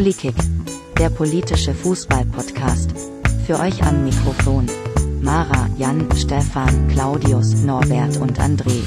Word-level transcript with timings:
Polikick, 0.00 0.34
der 0.98 1.10
politische 1.10 1.74
Fußball-Podcast. 1.74 2.90
Für 3.46 3.60
euch 3.60 3.82
am 3.82 4.02
Mikrofon. 4.02 4.64
Mara, 5.20 5.68
Jan, 5.76 6.08
Stefan, 6.16 6.88
Claudius, 6.88 7.64
Norbert 7.64 8.16
und 8.16 8.40
André. 8.40 8.80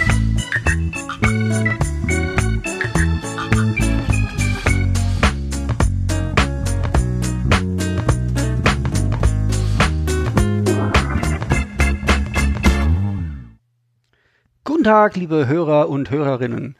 Guten 14.63 14.83
Tag, 14.83 15.15
liebe 15.15 15.45
Hörer 15.45 15.89
und 15.89 16.09
Hörerinnen. 16.09 16.75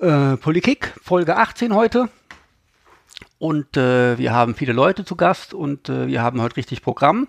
Äh, 0.00 0.36
Politik, 0.36 0.92
Folge 1.02 1.38
18 1.38 1.74
heute. 1.74 2.10
Und 3.40 3.78
äh, 3.78 4.18
wir 4.18 4.34
haben 4.34 4.54
viele 4.54 4.74
Leute 4.74 5.06
zu 5.06 5.16
Gast 5.16 5.54
und 5.54 5.88
äh, 5.88 6.08
wir 6.08 6.20
haben 6.20 6.42
heute 6.42 6.58
richtig 6.58 6.82
Programm. 6.82 7.26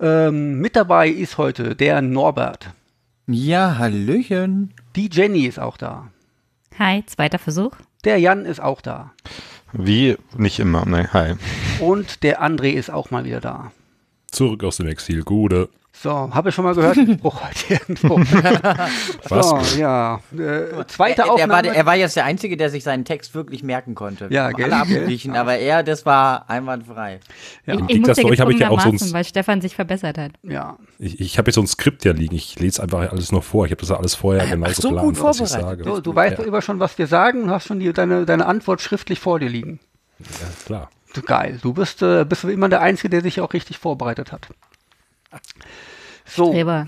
Ähm, 0.00 0.58
mit 0.58 0.74
dabei 0.74 1.08
ist 1.08 1.38
heute 1.38 1.76
der 1.76 2.02
Norbert. 2.02 2.70
Ja, 3.28 3.78
Hallöchen. 3.78 4.74
Die 4.96 5.08
Jenny 5.08 5.46
ist 5.46 5.60
auch 5.60 5.76
da. 5.76 6.08
Hi, 6.76 7.04
zweiter 7.06 7.38
Versuch. 7.38 7.70
Der 8.02 8.18
Jan 8.18 8.46
ist 8.46 8.60
auch 8.60 8.80
da. 8.80 9.12
Wie 9.72 10.16
nicht 10.36 10.58
immer, 10.58 10.84
ne, 10.86 11.08
hi. 11.12 11.34
Und 11.78 12.24
der 12.24 12.42
André 12.42 12.72
ist 12.72 12.90
auch 12.90 13.12
mal 13.12 13.24
wieder 13.24 13.40
da. 13.40 13.70
Zurück 14.32 14.64
aus 14.64 14.78
dem 14.78 14.88
Exil, 14.88 15.22
Gude. 15.22 15.68
So, 16.00 16.32
habe 16.32 16.50
ich 16.50 16.54
schon 16.54 16.64
mal 16.64 16.74
gehört, 16.76 16.96
den 16.96 17.18
Spruch 17.18 17.42
heute 17.42 17.74
irgendwo. 17.74 18.18
Was? 19.28 19.48
So, 19.72 19.78
ja. 19.80 20.20
Äh, 20.32 20.84
zweite 20.86 21.22
er, 21.22 21.26
er, 21.26 21.32
Aufnahme. 21.32 21.52
war, 21.52 21.64
er 21.64 21.86
war 21.86 21.96
jetzt 21.96 22.14
der 22.14 22.24
Einzige, 22.24 22.56
der 22.56 22.70
sich 22.70 22.84
seinen 22.84 23.04
Text 23.04 23.34
wirklich 23.34 23.64
merken 23.64 23.96
konnte. 23.96 24.28
Ja, 24.30 24.46
Alle 24.46 24.54
gell? 24.54 24.72
abgewichen, 24.72 25.34
aber 25.34 25.56
er, 25.56 25.82
das 25.82 26.06
war 26.06 26.48
einwandfrei. 26.48 27.18
Ja. 27.66 27.74
Ich, 27.74 27.80
ich 27.96 28.00
muss 28.00 28.16
zu 28.16 28.24
euch 28.26 28.40
habe 28.40 28.52
ich 28.52 28.60
ja 28.60 28.70
auch 28.70 28.80
sonst- 28.80 29.12
weil 29.12 29.24
Stefan 29.24 29.60
sich 29.60 29.74
verbessert 29.74 30.18
hat. 30.18 30.32
ja. 30.42 30.76
Ich, 31.00 31.20
ich 31.20 31.38
habe 31.38 31.48
jetzt 31.48 31.54
so 31.56 31.60
ein 31.62 31.66
Skript 31.66 32.04
ja 32.04 32.12
liegen. 32.12 32.34
Ich 32.34 32.58
lese 32.58 32.82
einfach 32.82 33.10
alles 33.12 33.30
noch 33.32 33.44
vor. 33.44 33.66
Ich 33.66 33.70
habe 33.72 33.80
das 33.80 33.90
ja 33.90 33.96
alles 33.96 34.14
vorher 34.16 34.46
genau 34.46 34.68
so 34.70 34.88
geplant, 34.90 35.06
gut 35.06 35.22
was 35.22 35.40
ich 35.40 35.48
vorbereitet. 35.48 35.84
sage. 35.84 35.96
So, 35.96 36.00
du 36.00 36.14
weißt 36.14 36.32
ja, 36.32 36.36
doch 36.38 36.44
immer 36.46 36.62
schon, 36.62 36.80
was 36.80 36.98
wir 36.98 37.06
sagen 37.06 37.42
und 37.44 37.50
hast 37.50 37.66
schon 37.66 37.78
die, 37.80 37.92
deine, 37.92 38.24
deine 38.24 38.46
Antwort 38.46 38.80
schriftlich 38.80 39.20
vor 39.20 39.38
dir 39.38 39.48
liegen. 39.48 39.78
ja, 40.18 40.26
klar. 40.66 40.90
Du, 41.14 41.22
geil. 41.22 41.58
Du 41.62 41.72
bist, 41.72 42.02
äh, 42.02 42.24
bist 42.24 42.44
immer 42.44 42.68
der 42.68 42.80
Einzige, 42.82 43.10
der 43.10 43.22
sich 43.22 43.40
auch 43.40 43.52
richtig 43.52 43.78
vorbereitet 43.78 44.32
hat. 44.32 44.48
So, 46.28 46.50
Streber. 46.50 46.86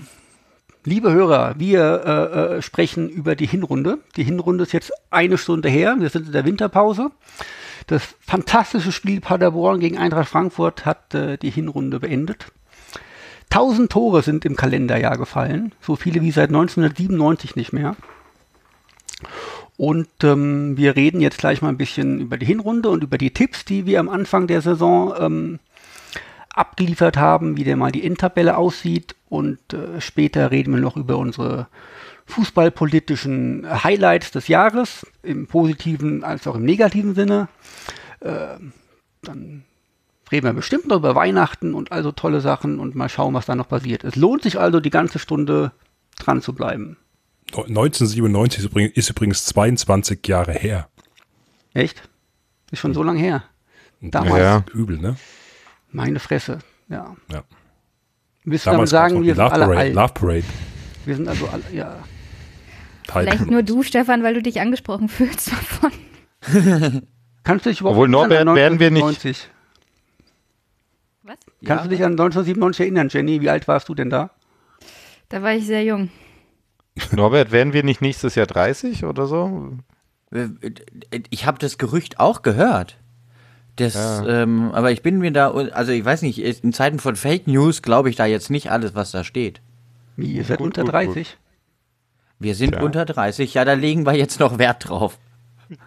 liebe 0.85 1.11
Hörer, 1.11 1.55
wir 1.57 2.03
äh, 2.05 2.57
äh, 2.57 2.61
sprechen 2.61 3.09
über 3.09 3.35
die 3.35 3.47
Hinrunde. 3.47 3.99
Die 4.15 4.23
Hinrunde 4.23 4.63
ist 4.63 4.71
jetzt 4.71 4.91
eine 5.09 5.37
Stunde 5.37 5.67
her. 5.67 5.95
Wir 5.99 6.09
sind 6.09 6.27
in 6.27 6.31
der 6.31 6.45
Winterpause. 6.45 7.11
Das 7.87 8.03
fantastische 8.19 8.91
Spiel 8.91 9.19
Paderborn 9.19 9.79
gegen 9.79 9.97
Eintracht 9.97 10.29
Frankfurt 10.29 10.85
hat 10.85 11.13
äh, 11.15 11.37
die 11.37 11.49
Hinrunde 11.49 11.99
beendet. 11.99 12.45
1000 13.49 13.91
Tore 13.91 14.21
sind 14.21 14.45
im 14.45 14.55
Kalenderjahr 14.55 15.17
gefallen. 15.17 15.73
So 15.81 15.95
viele 15.95 16.21
wie 16.21 16.31
seit 16.31 16.49
1997 16.49 17.55
nicht 17.55 17.73
mehr. 17.73 17.95
Und 19.75 20.07
ähm, 20.23 20.77
wir 20.77 20.95
reden 20.95 21.21
jetzt 21.21 21.39
gleich 21.39 21.61
mal 21.61 21.69
ein 21.69 21.77
bisschen 21.77 22.21
über 22.21 22.37
die 22.37 22.45
Hinrunde 22.45 22.89
und 22.89 23.03
über 23.03 23.17
die 23.17 23.31
Tipps, 23.31 23.65
die 23.65 23.85
wir 23.85 23.99
am 23.99 24.09
Anfang 24.09 24.45
der 24.47 24.61
Saison 24.61 25.13
ähm, 25.19 25.59
abgeliefert 26.53 27.17
haben, 27.17 27.57
wie 27.57 27.63
der 27.63 27.75
mal 27.75 27.91
die 27.91 28.03
Endtabelle 28.03 28.57
aussieht. 28.57 29.15
Und 29.29 29.59
äh, 29.73 30.01
später 30.01 30.51
reden 30.51 30.73
wir 30.73 30.81
noch 30.81 30.97
über 30.97 31.17
unsere 31.17 31.67
fußballpolitischen 32.25 33.65
Highlights 33.83 34.31
des 34.31 34.47
Jahres, 34.47 35.05
im 35.23 35.47
positiven 35.47 36.23
als 36.23 36.47
auch 36.47 36.55
im 36.55 36.63
negativen 36.63 37.15
Sinne. 37.15 37.47
Äh, 38.19 38.57
dann 39.21 39.63
reden 40.31 40.45
wir 40.45 40.53
bestimmt 40.53 40.87
noch 40.87 40.97
über 40.97 41.15
Weihnachten 41.15 41.73
und 41.73 41.91
also 41.91 42.11
tolle 42.11 42.41
Sachen 42.41 42.79
und 42.79 42.95
mal 42.95 43.09
schauen, 43.09 43.33
was 43.33 43.45
da 43.45 43.55
noch 43.55 43.67
passiert. 43.67 44.03
Es 44.03 44.15
lohnt 44.15 44.43
sich 44.43 44.59
also, 44.59 44.79
die 44.79 44.89
ganze 44.89 45.19
Stunde 45.19 45.71
dran 46.17 46.41
zu 46.41 46.53
bleiben. 46.53 46.97
1997 47.51 48.59
ist 48.59 48.65
übrigens, 48.65 48.93
ist 48.95 49.09
übrigens 49.09 49.45
22 49.45 50.25
Jahre 50.25 50.53
her. 50.53 50.87
Echt? 51.73 52.07
Ist 52.71 52.79
schon 52.79 52.93
so 52.93 53.03
lange 53.03 53.19
her. 53.19 53.43
Damals. 53.99 54.39
Ja. 54.39 54.63
Übel, 54.73 54.97
ne? 54.97 55.17
Meine 55.91 56.19
Fresse. 56.19 56.59
Ja. 56.89 57.15
Ja. 57.31 57.43
Gab's 58.45 58.89
sagen, 58.89 59.23
wir 59.23 59.35
sind 59.35 59.43
Love 59.43 59.51
alle 59.53 59.65
Parade. 59.65 59.79
alt? 59.79 59.93
Love 59.93 60.13
Parade. 60.13 60.43
Wir 61.05 61.15
sind 61.15 61.27
also 61.27 61.47
alle, 61.47 61.63
ja. 61.73 62.03
Teil- 63.07 63.25
Vielleicht 63.27 63.49
nur 63.51 63.63
du, 63.63 63.83
Stefan, 63.83 64.23
weil 64.23 64.33
du 64.33 64.41
dich 64.41 64.59
angesprochen 64.61 65.09
fühlst 65.09 65.51
davon. 65.51 65.91
Kannst 67.43 67.65
du 67.65 67.69
dich 67.69 67.81
überhaupt 67.81 67.95
Obwohl, 67.97 68.07
Norbert, 68.07 68.47
an 68.47 68.55
werden 68.55 68.79
wir 68.79 68.91
nicht- 68.91 69.03
1997? 69.03 69.49
Was? 71.23 71.35
Kannst 71.65 71.85
du 71.85 71.89
dich 71.89 72.03
an 72.03 72.13
1997 72.13 72.81
erinnern, 72.81 73.09
Jenny? 73.11 73.41
Wie 73.41 73.49
alt 73.49 73.67
warst 73.67 73.89
du 73.89 73.95
denn 73.95 74.09
da? 74.09 74.31
Da 75.29 75.41
war 75.41 75.53
ich 75.53 75.65
sehr 75.65 75.83
jung. 75.83 76.09
Norbert, 77.11 77.51
werden 77.51 77.73
wir 77.73 77.83
nicht 77.83 78.01
nächstes 78.01 78.35
Jahr 78.35 78.47
30 78.47 79.05
oder 79.05 79.27
so? 79.27 79.71
Äh, 80.31 80.47
Ich 81.29 81.45
habe 81.45 81.59
das 81.59 81.77
Gerücht 81.77 82.19
auch 82.19 82.41
gehört. 82.41 82.97
Das, 83.77 83.93
Ja. 83.93 84.43
ähm, 84.43 84.71
aber 84.73 84.91
ich 84.91 85.01
bin 85.01 85.19
mir 85.19 85.31
da, 85.31 85.51
also 85.51 85.91
ich 85.91 86.03
weiß 86.03 86.21
nicht, 86.23 86.39
in 86.39 86.73
Zeiten 86.73 86.99
von 86.99 87.15
Fake 87.15 87.47
News 87.47 87.81
glaube 87.81 88.09
ich 88.09 88.15
da 88.15 88.25
jetzt 88.25 88.49
nicht 88.49 88.69
alles, 88.71 88.95
was 88.95 89.11
da 89.11 89.23
steht. 89.23 89.61
Wie, 90.17 90.33
ihr 90.33 90.43
seid 90.43 90.57
Gut, 90.57 90.67
unter 90.67 90.83
gut, 90.83 90.91
30? 90.93 91.37
Wir 92.39 92.55
sind 92.55 92.71
Tja. 92.73 92.81
unter 92.81 93.05
30, 93.05 93.53
ja, 93.53 93.63
da 93.65 93.73
legen 93.73 94.05
wir 94.05 94.13
jetzt 94.15 94.39
noch 94.39 94.57
Wert 94.57 94.89
drauf. 94.89 95.17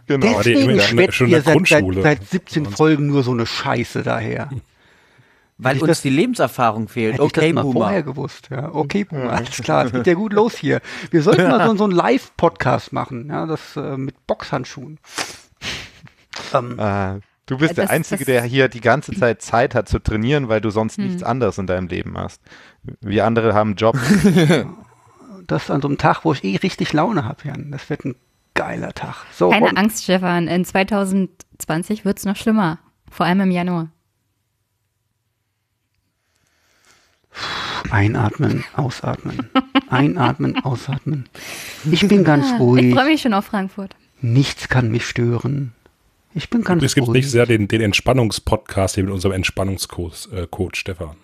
Genau. 0.06 0.40
die 0.40 0.54
Deswegen 0.54 0.80
schwätzt 0.80 1.20
in 1.20 1.28
ihr 1.28 1.42
seit, 1.42 1.66
seit, 1.68 1.84
seit 2.02 2.24
17 2.26 2.64
Folgen 2.66 3.06
nur 3.08 3.22
so 3.22 3.32
eine 3.32 3.44
Scheiße 3.44 4.02
daher. 4.02 4.48
Weil 5.58 5.76
ich 5.76 5.82
uns 5.82 5.88
das- 5.88 6.02
die 6.02 6.08
Lebenserfahrung 6.10 6.88
fehlt. 6.88 7.14
Hätte 7.14 7.22
Okay, 7.22 7.48
ich 7.50 7.54
das 7.54 7.64
mal 7.64 7.70
vorher 7.72 8.02
Boomer. 8.02 8.14
gewusst. 8.14 8.48
Ja, 8.50 8.74
okay, 8.74 9.04
Boomer, 9.04 9.30
alles 9.34 9.50
klar. 9.58 9.84
Es 9.84 9.92
geht 9.92 10.06
ja 10.06 10.14
gut 10.14 10.32
los 10.32 10.56
hier. 10.56 10.80
Wir 11.10 11.22
sollten 11.22 11.42
mal 11.48 11.68
so, 11.68 11.76
so 11.76 11.84
einen 11.84 11.92
Live-Podcast 11.92 12.92
machen, 12.94 13.28
ja, 13.28 13.44
das 13.46 13.76
äh, 13.76 13.96
mit 13.98 14.26
Boxhandschuhen. 14.26 14.98
Ähm, 16.54 16.78
Äh, 16.78 17.20
du 17.46 17.58
bist 17.58 17.70
Das- 17.78 17.86
der 17.86 17.90
Einzige, 17.90 18.18
das- 18.24 18.26
der 18.26 18.42
hier 18.44 18.68
die 18.68 18.80
ganze 18.80 19.12
Zeit 19.12 19.42
Zeit 19.42 19.74
hat 19.74 19.88
zu 19.88 19.98
trainieren, 19.98 20.48
weil 20.48 20.60
du 20.60 20.70
sonst 20.70 20.98
nichts 20.98 21.22
anderes 21.22 21.58
in 21.58 21.66
deinem 21.66 21.88
Leben 21.88 22.16
hast. 22.18 22.40
Wir 23.00 23.24
andere 23.26 23.54
haben 23.54 23.74
Job. 23.76 23.96
das 25.46 25.70
an 25.70 25.82
so 25.82 25.88
einem 25.88 25.98
Tag, 25.98 26.24
wo 26.24 26.32
ich 26.32 26.42
eh 26.44 26.56
richtig 26.56 26.92
Laune 26.92 27.24
habe, 27.24 27.46
Jan. 27.48 27.70
Das 27.70 27.88
wird 27.90 28.04
ein 28.04 28.14
geiler 28.54 28.92
Tag. 28.94 29.16
So, 29.32 29.50
Keine 29.50 29.66
und- 29.66 29.76
Angst, 29.78 30.04
Stefan. 30.04 30.48
In 30.48 30.64
2020 30.64 32.04
wird 32.04 32.18
es 32.18 32.24
noch 32.24 32.36
schlimmer. 32.36 32.78
Vor 33.10 33.26
allem 33.26 33.40
im 33.40 33.50
Januar. 33.50 33.88
Einatmen, 37.90 38.64
ausatmen. 38.74 39.50
Einatmen, 39.88 40.64
ausatmen. 40.64 41.28
Ich 41.90 42.06
bin 42.08 42.24
ganz 42.24 42.46
Ah, 42.46 42.54
Ich 42.54 42.60
ruhig. 42.60 42.94
freue 42.94 43.06
mich 43.06 43.22
schon 43.22 43.34
auf 43.34 43.44
Frankfurt. 43.46 43.94
Nichts 44.20 44.68
kann 44.68 44.90
mich 44.90 45.06
stören. 45.06 45.72
Ich 46.34 46.50
bin 46.50 46.62
ganz 46.62 46.82
Es 46.82 46.94
gibt 46.94 47.08
nächstes 47.08 47.34
Jahr 47.34 47.46
den, 47.46 47.68
den 47.68 47.80
Entspannungspodcast 47.80 48.96
hier 48.96 49.04
mit 49.04 49.12
unserem 49.12 49.34
Entspannungscoach 49.34 50.32
äh, 50.32 50.46
Coach 50.50 50.80
Stefan. 50.80 51.16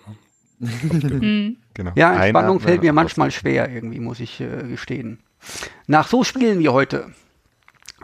Genau. 1.73 1.91
Ja, 1.95 2.11
Entspannung 2.11 2.35
Einatmen, 2.35 2.59
fällt 2.59 2.81
mir 2.81 2.93
manchmal 2.93 3.31
schwer, 3.31 3.69
irgendwie, 3.69 3.99
muss 3.99 4.19
ich 4.19 4.39
äh, 4.41 4.67
gestehen. 4.67 5.19
Nach 5.87 6.07
so 6.07 6.23
spielen 6.23 6.59
wir 6.59 6.73
heute. 6.73 7.13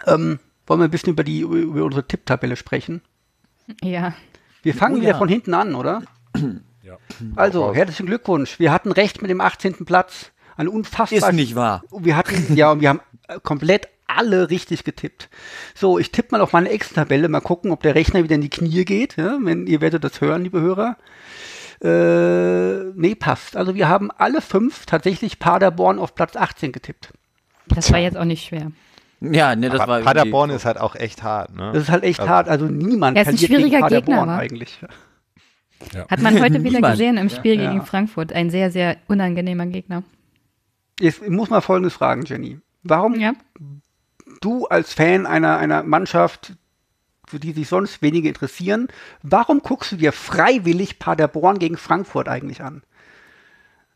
Ähm, 0.05 0.39
wollen 0.65 0.79
wir 0.79 0.85
ein 0.85 0.91
bisschen 0.91 1.13
über, 1.13 1.23
die, 1.23 1.41
über 1.41 1.83
unsere 1.83 2.07
Tipptabelle 2.07 2.55
sprechen? 2.55 3.01
Ja. 3.83 4.15
Wir 4.63 4.73
fangen 4.73 4.95
Oh 4.95 5.01
wieder 5.01 5.11
ja. 5.11 5.17
von 5.17 5.29
hinten 5.29 5.53
an, 5.53 5.75
oder? 5.75 6.03
Ja. 6.83 6.97
Also, 7.35 7.75
herzlichen 7.75 8.05
Glückwunsch. 8.05 8.59
Wir 8.59 8.71
hatten 8.71 8.93
recht 8.93 9.21
mit 9.21 9.29
dem 9.29 9.41
18. 9.41 9.85
Platz. 9.85 10.31
Ein 10.55 10.69
unfassbar. 10.69 11.29
Ist 11.29 11.35
nicht 11.35 11.55
wahr. 11.55 11.83
Wir 11.91 12.15
hatten, 12.15 12.55
ja, 12.55 12.71
und 12.71 12.79
wir 12.79 12.89
haben 12.89 13.01
äh, 13.27 13.39
komplett 13.43 13.89
alle 14.07 14.49
richtig 14.49 14.83
getippt. 14.83 15.29
So, 15.75 15.99
ich 15.99 16.11
tippe 16.11 16.29
mal 16.31 16.41
auf 16.41 16.53
meine 16.53 16.69
Excel-Tabelle, 16.69 17.27
mal 17.29 17.41
gucken, 17.41 17.71
ob 17.71 17.81
der 17.83 17.95
Rechner 17.95 18.23
wieder 18.23 18.35
in 18.35 18.41
die 18.41 18.49
Knie 18.49 18.85
geht. 18.85 19.17
Ja? 19.17 19.37
Wenn 19.41 19.67
ihr 19.67 19.81
werdet 19.81 20.03
das 20.03 20.21
hören, 20.21 20.43
liebe 20.43 20.61
Hörer. 20.61 20.97
Äh, 21.83 22.91
nee, 22.95 23.15
passt. 23.15 23.55
Also 23.55 23.75
wir 23.75 23.87
haben 23.87 24.09
alle 24.17 24.41
fünf 24.41 24.85
tatsächlich 24.85 25.39
Paderborn 25.39 25.99
auf 25.99 26.15
Platz 26.15 26.35
18 26.35 26.71
getippt. 26.71 27.13
Das 27.67 27.91
war 27.91 27.99
jetzt 27.99 28.17
auch 28.17 28.25
nicht 28.25 28.45
schwer. 28.47 28.71
Ja, 29.19 29.55
ne, 29.55 29.69
das 29.69 29.81
Aber 29.81 29.93
war 29.93 30.01
Paderborn 30.01 30.49
ist 30.51 30.65
halt 30.65 30.79
auch 30.79 30.95
echt 30.95 31.23
hart, 31.23 31.55
ne? 31.55 31.71
Das 31.73 31.83
ist 31.83 31.89
halt 31.89 32.03
echt 32.03 32.19
Also- 32.19 32.31
hart. 32.31 32.47
Also 32.49 32.65
niemand 32.65 33.17
Ja, 33.17 33.23
ist 33.23 33.29
ein 33.29 33.35
gegen 33.35 33.47
schwieriger 33.47 33.69
Gegner, 33.87 33.87
Paderborn 33.89 34.27
wa? 34.29 34.37
eigentlich. 34.37 34.79
Hat 36.09 36.21
man 36.21 36.41
heute 36.41 36.63
wieder 36.63 36.81
gesehen 36.81 37.17
im 37.17 37.29
Spiel 37.29 37.59
Ja. 37.61 37.69
gegen 37.71 37.85
Frankfurt. 37.85 38.33
Ein 38.33 38.49
sehr, 38.49 38.71
sehr 38.71 38.97
unangenehmer 39.07 39.65
Gegner. 39.67 40.03
Jetzt 40.99 41.27
muss 41.29 41.49
mal 41.51 41.61
Folgendes 41.61 41.93
fragen, 41.93 42.23
Jenny. 42.25 42.59
Warum 42.83 43.19
Ja. 43.19 43.33
Du 44.41 44.65
als 44.67 44.93
Fan 44.93 45.25
einer, 45.25 45.57
einer 45.57 45.83
Mannschaft, 45.83 46.53
für 47.27 47.39
die 47.39 47.51
sich 47.51 47.67
sonst 47.67 48.01
wenige 48.01 48.27
interessieren, 48.29 48.87
warum 49.23 49.59
guckst 49.61 49.91
du 49.91 49.97
dir 49.97 50.11
freiwillig 50.13 50.99
Paderborn 50.99 51.59
gegen 51.59 51.77
Frankfurt 51.77 52.27
eigentlich 52.29 52.63
an? 52.63 52.83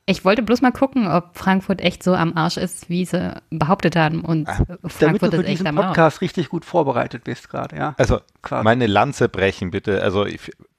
Ich 0.08 0.26
wollte 0.26 0.42
bloß 0.42 0.62
mal 0.62 0.72
gucken, 0.72 1.08
ob 1.08 1.38
Frankfurt 1.38 1.80
echt 1.80 2.04
so 2.04 2.14
am 2.16 2.36
Arsch 2.36 2.58
ist, 2.58 2.90
wie 2.90 3.06
sie 3.06 3.40
behauptet 3.52 3.96
haben. 3.96 4.26
Und 4.26 4.50
Ah, 4.50 4.58
Damit 4.68 4.84
du 4.84 4.90
Frankfurt 4.90 5.30
für 5.36 5.38
ist 5.38 5.44
echt 5.48 5.52
diesen 5.60 5.68
am 5.68 5.78
Arsch. 5.78 5.88
Podcast 5.90 6.22
richtig 6.22 6.50
gut 6.50 6.66
vorbereitet 6.66 7.24
bist 7.24 7.50
gerade, 7.50 7.78
ja. 7.78 7.94
Also 7.98 8.20
Quasi. 8.42 8.64
meine 8.64 8.88
Lanze 8.88 9.30
brechen 9.30 9.72
bitte. 9.72 10.02
Also 10.02 10.26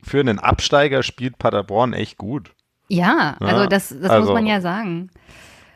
für 0.02 0.20
einen 0.20 0.38
Absteiger 0.40 1.02
spielt 1.02 1.38
Paderborn 1.38 1.92
echt 1.94 2.18
gut. 2.18 2.50
Ja, 2.88 3.36
also 3.40 3.62
Ja, 3.62 3.66
das, 3.68 3.88
das 3.88 4.10
also- 4.10 4.26
muss 4.26 4.34
man 4.34 4.46
ja 4.46 4.60
sagen. 4.60 5.08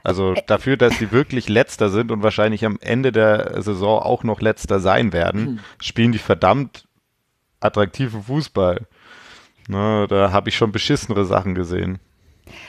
Also 0.07 0.35
dafür, 0.47 0.77
dass 0.77 0.99
die 0.99 1.11
wirklich 1.11 1.49
letzter 1.49 1.89
sind 1.89 2.13
und 2.13 2.23
wahrscheinlich 2.23 2.65
am 2.65 2.79
Ende 2.81 3.11
der 3.11 3.61
Saison 3.61 4.01
auch 4.01 4.23
noch 4.23 4.41
letzter 4.41 4.79
sein 4.79 5.13
werden, 5.13 5.59
spielen 5.81 6.13
die 6.13 6.19
verdammt 6.19 6.87
attraktiven 7.59 8.23
Fußball. 8.23 8.87
Ne, 9.67 10.07
da 10.09 10.31
habe 10.31 10.49
ich 10.49 10.57
schon 10.57 10.71
beschissenere 10.71 11.25
Sachen 11.25 11.57
gesehen. 11.57 11.99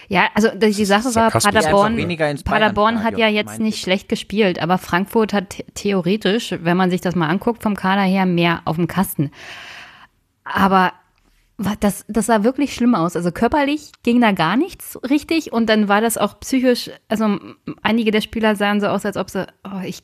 Ja, 0.07 0.30
also 0.34 0.50
die 0.56 0.86
Sache 0.86 1.13
war, 1.13 1.30
Paderborn, 1.30 2.44
Paderborn 2.44 3.04
hat 3.04 3.19
ja 3.19 3.28
jetzt 3.28 3.60
nicht 3.60 3.75
ich. 3.75 3.81
schlecht 3.81 4.10
gespielt, 4.10 4.57
aber 4.60 4.80
Frankfurt 4.80 5.31
hat 5.31 5.54
the- 5.54 5.66
theoretisch, 5.75 6.56
wenn 6.60 6.75
man 6.75 6.90
sich 6.90 7.01
das 7.01 7.13
mal 7.13 7.30
anguckt, 7.30 7.62
vom 7.62 7.75
Kader 7.75 8.01
her 8.01 8.25
mehr 8.25 8.62
auf 8.66 8.78
dem 8.78 8.88
Kasten. 8.88 9.30
Aber 10.44 10.92
das, 11.80 12.06
das 12.07 12.27
sah 12.27 12.44
wirklich 12.44 12.74
schlimm 12.74 12.95
aus. 12.95 13.15
Also 13.15 13.31
körperlich 13.31 13.92
ging 14.04 14.21
da 14.21 14.31
gar 14.31 14.57
nichts 14.57 14.98
richtig 15.09 15.51
und 15.51 15.68
dann 15.68 15.88
war 15.88 16.01
das 16.01 16.18
auch 16.18 16.39
psychisch, 16.39 16.92
also 17.07 17.39
einige 17.81 18.12
der 18.12 18.21
Spieler 18.21 18.56
sahen 18.56 18.80
so 18.80 18.88
aus, 18.88 19.06
als 19.06 19.18
ob 19.18 19.30
sie, 19.30 19.48
oh, 19.63 19.81
ich, 19.83 20.04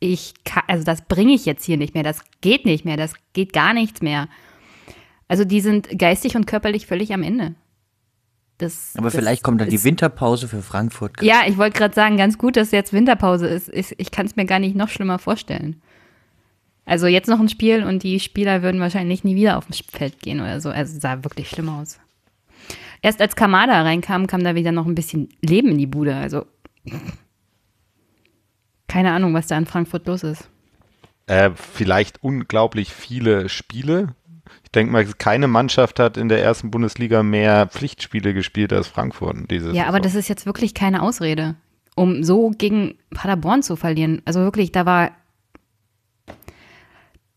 ich 0.00 0.34
kann, 0.44 0.62
also 0.66 0.84
das 0.84 1.02
bringe 1.02 1.32
ich 1.32 1.44
jetzt 1.44 1.64
hier 1.64 1.76
nicht 1.76 1.94
mehr, 1.94 2.02
das 2.02 2.24
geht 2.40 2.64
nicht 2.64 2.84
mehr, 2.84 2.96
das 2.96 3.14
geht 3.34 3.52
gar 3.52 3.74
nichts 3.74 4.00
mehr. 4.00 4.28
Also 5.28 5.44
die 5.44 5.60
sind 5.60 5.98
geistig 5.98 6.36
und 6.36 6.46
körperlich 6.46 6.86
völlig 6.86 7.12
am 7.12 7.22
Ende. 7.22 7.54
Das, 8.58 8.94
Aber 8.96 9.06
das 9.06 9.16
vielleicht 9.16 9.42
kommt 9.42 9.60
dann 9.60 9.68
die 9.68 9.82
Winterpause 9.82 10.48
für 10.48 10.62
Frankfurt. 10.62 11.20
ja, 11.22 11.42
ich 11.46 11.58
wollte 11.58 11.76
gerade 11.76 11.94
sagen, 11.94 12.16
ganz 12.16 12.38
gut, 12.38 12.56
dass 12.56 12.70
jetzt 12.70 12.92
Winterpause 12.92 13.48
ist. 13.48 13.68
Ich, 13.72 13.98
ich 13.98 14.10
kann 14.10 14.26
es 14.26 14.36
mir 14.36 14.44
gar 14.44 14.60
nicht 14.60 14.76
noch 14.76 14.88
schlimmer 14.88 15.18
vorstellen. 15.18 15.82
Also 16.86 17.06
jetzt 17.06 17.28
noch 17.28 17.40
ein 17.40 17.48
Spiel 17.48 17.82
und 17.84 18.02
die 18.02 18.20
Spieler 18.20 18.62
würden 18.62 18.80
wahrscheinlich 18.80 19.24
nie 19.24 19.34
wieder 19.36 19.56
auf 19.56 19.66
das 19.66 19.80
Feld 19.80 20.20
gehen 20.20 20.40
oder 20.40 20.60
so. 20.60 20.68
Also 20.70 20.94
es 20.96 21.00
sah 21.02 21.24
wirklich 21.24 21.48
schlimm 21.48 21.68
aus. 21.68 21.98
Erst 23.00 23.20
als 23.20 23.36
Kamada 23.36 23.82
reinkam, 23.82 24.26
kam 24.26 24.44
da 24.44 24.54
wieder 24.54 24.72
noch 24.72 24.86
ein 24.86 24.94
bisschen 24.94 25.28
Leben 25.42 25.68
in 25.70 25.78
die 25.78 25.86
Bude. 25.86 26.14
Also 26.14 26.46
keine 28.88 29.12
Ahnung, 29.12 29.34
was 29.34 29.46
da 29.46 29.56
in 29.58 29.66
Frankfurt 29.66 30.06
los 30.06 30.22
ist. 30.22 30.48
Äh, 31.26 31.50
vielleicht 31.54 32.22
unglaublich 32.22 32.92
viele 32.92 33.48
Spiele. 33.48 34.14
Ich 34.62 34.70
denke 34.72 34.92
mal, 34.92 35.04
keine 35.06 35.48
Mannschaft 35.48 35.98
hat 35.98 36.16
in 36.16 36.28
der 36.28 36.42
ersten 36.42 36.70
Bundesliga 36.70 37.22
mehr 37.22 37.66
Pflichtspiele 37.66 38.34
gespielt 38.34 38.72
als 38.72 38.88
Frankfurt. 38.88 39.50
Diese 39.50 39.72
Ja, 39.72 39.84
aber 39.84 39.98
Saison. 39.98 40.02
das 40.02 40.14
ist 40.16 40.28
jetzt 40.28 40.44
wirklich 40.46 40.74
keine 40.74 41.02
Ausrede, 41.02 41.54
um 41.96 42.22
so 42.24 42.50
gegen 42.50 42.96
Paderborn 43.10 43.62
zu 43.62 43.76
verlieren. 43.76 44.20
Also 44.26 44.40
wirklich, 44.40 44.70
da 44.72 44.84
war. 44.86 45.12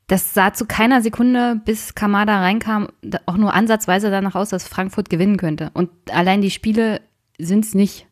Das 0.07 0.33
sah 0.33 0.53
zu 0.53 0.65
keiner 0.65 1.01
Sekunde, 1.01 1.59
bis 1.65 1.93
Kamada 1.93 2.39
reinkam, 2.39 2.87
auch 3.25 3.35
nur 3.35 3.53
ansatzweise 3.53 4.09
danach 4.09 4.35
aus, 4.35 4.49
dass 4.49 4.65
Frankfurt 4.67 5.09
gewinnen 5.09 5.35
könnte. 5.37 5.69
Und 5.73 5.89
allein 6.09 6.41
die 6.41 6.49
Spiele 6.51 7.01
sind 7.37 7.65
es 7.65 7.75
nicht. 7.75 8.07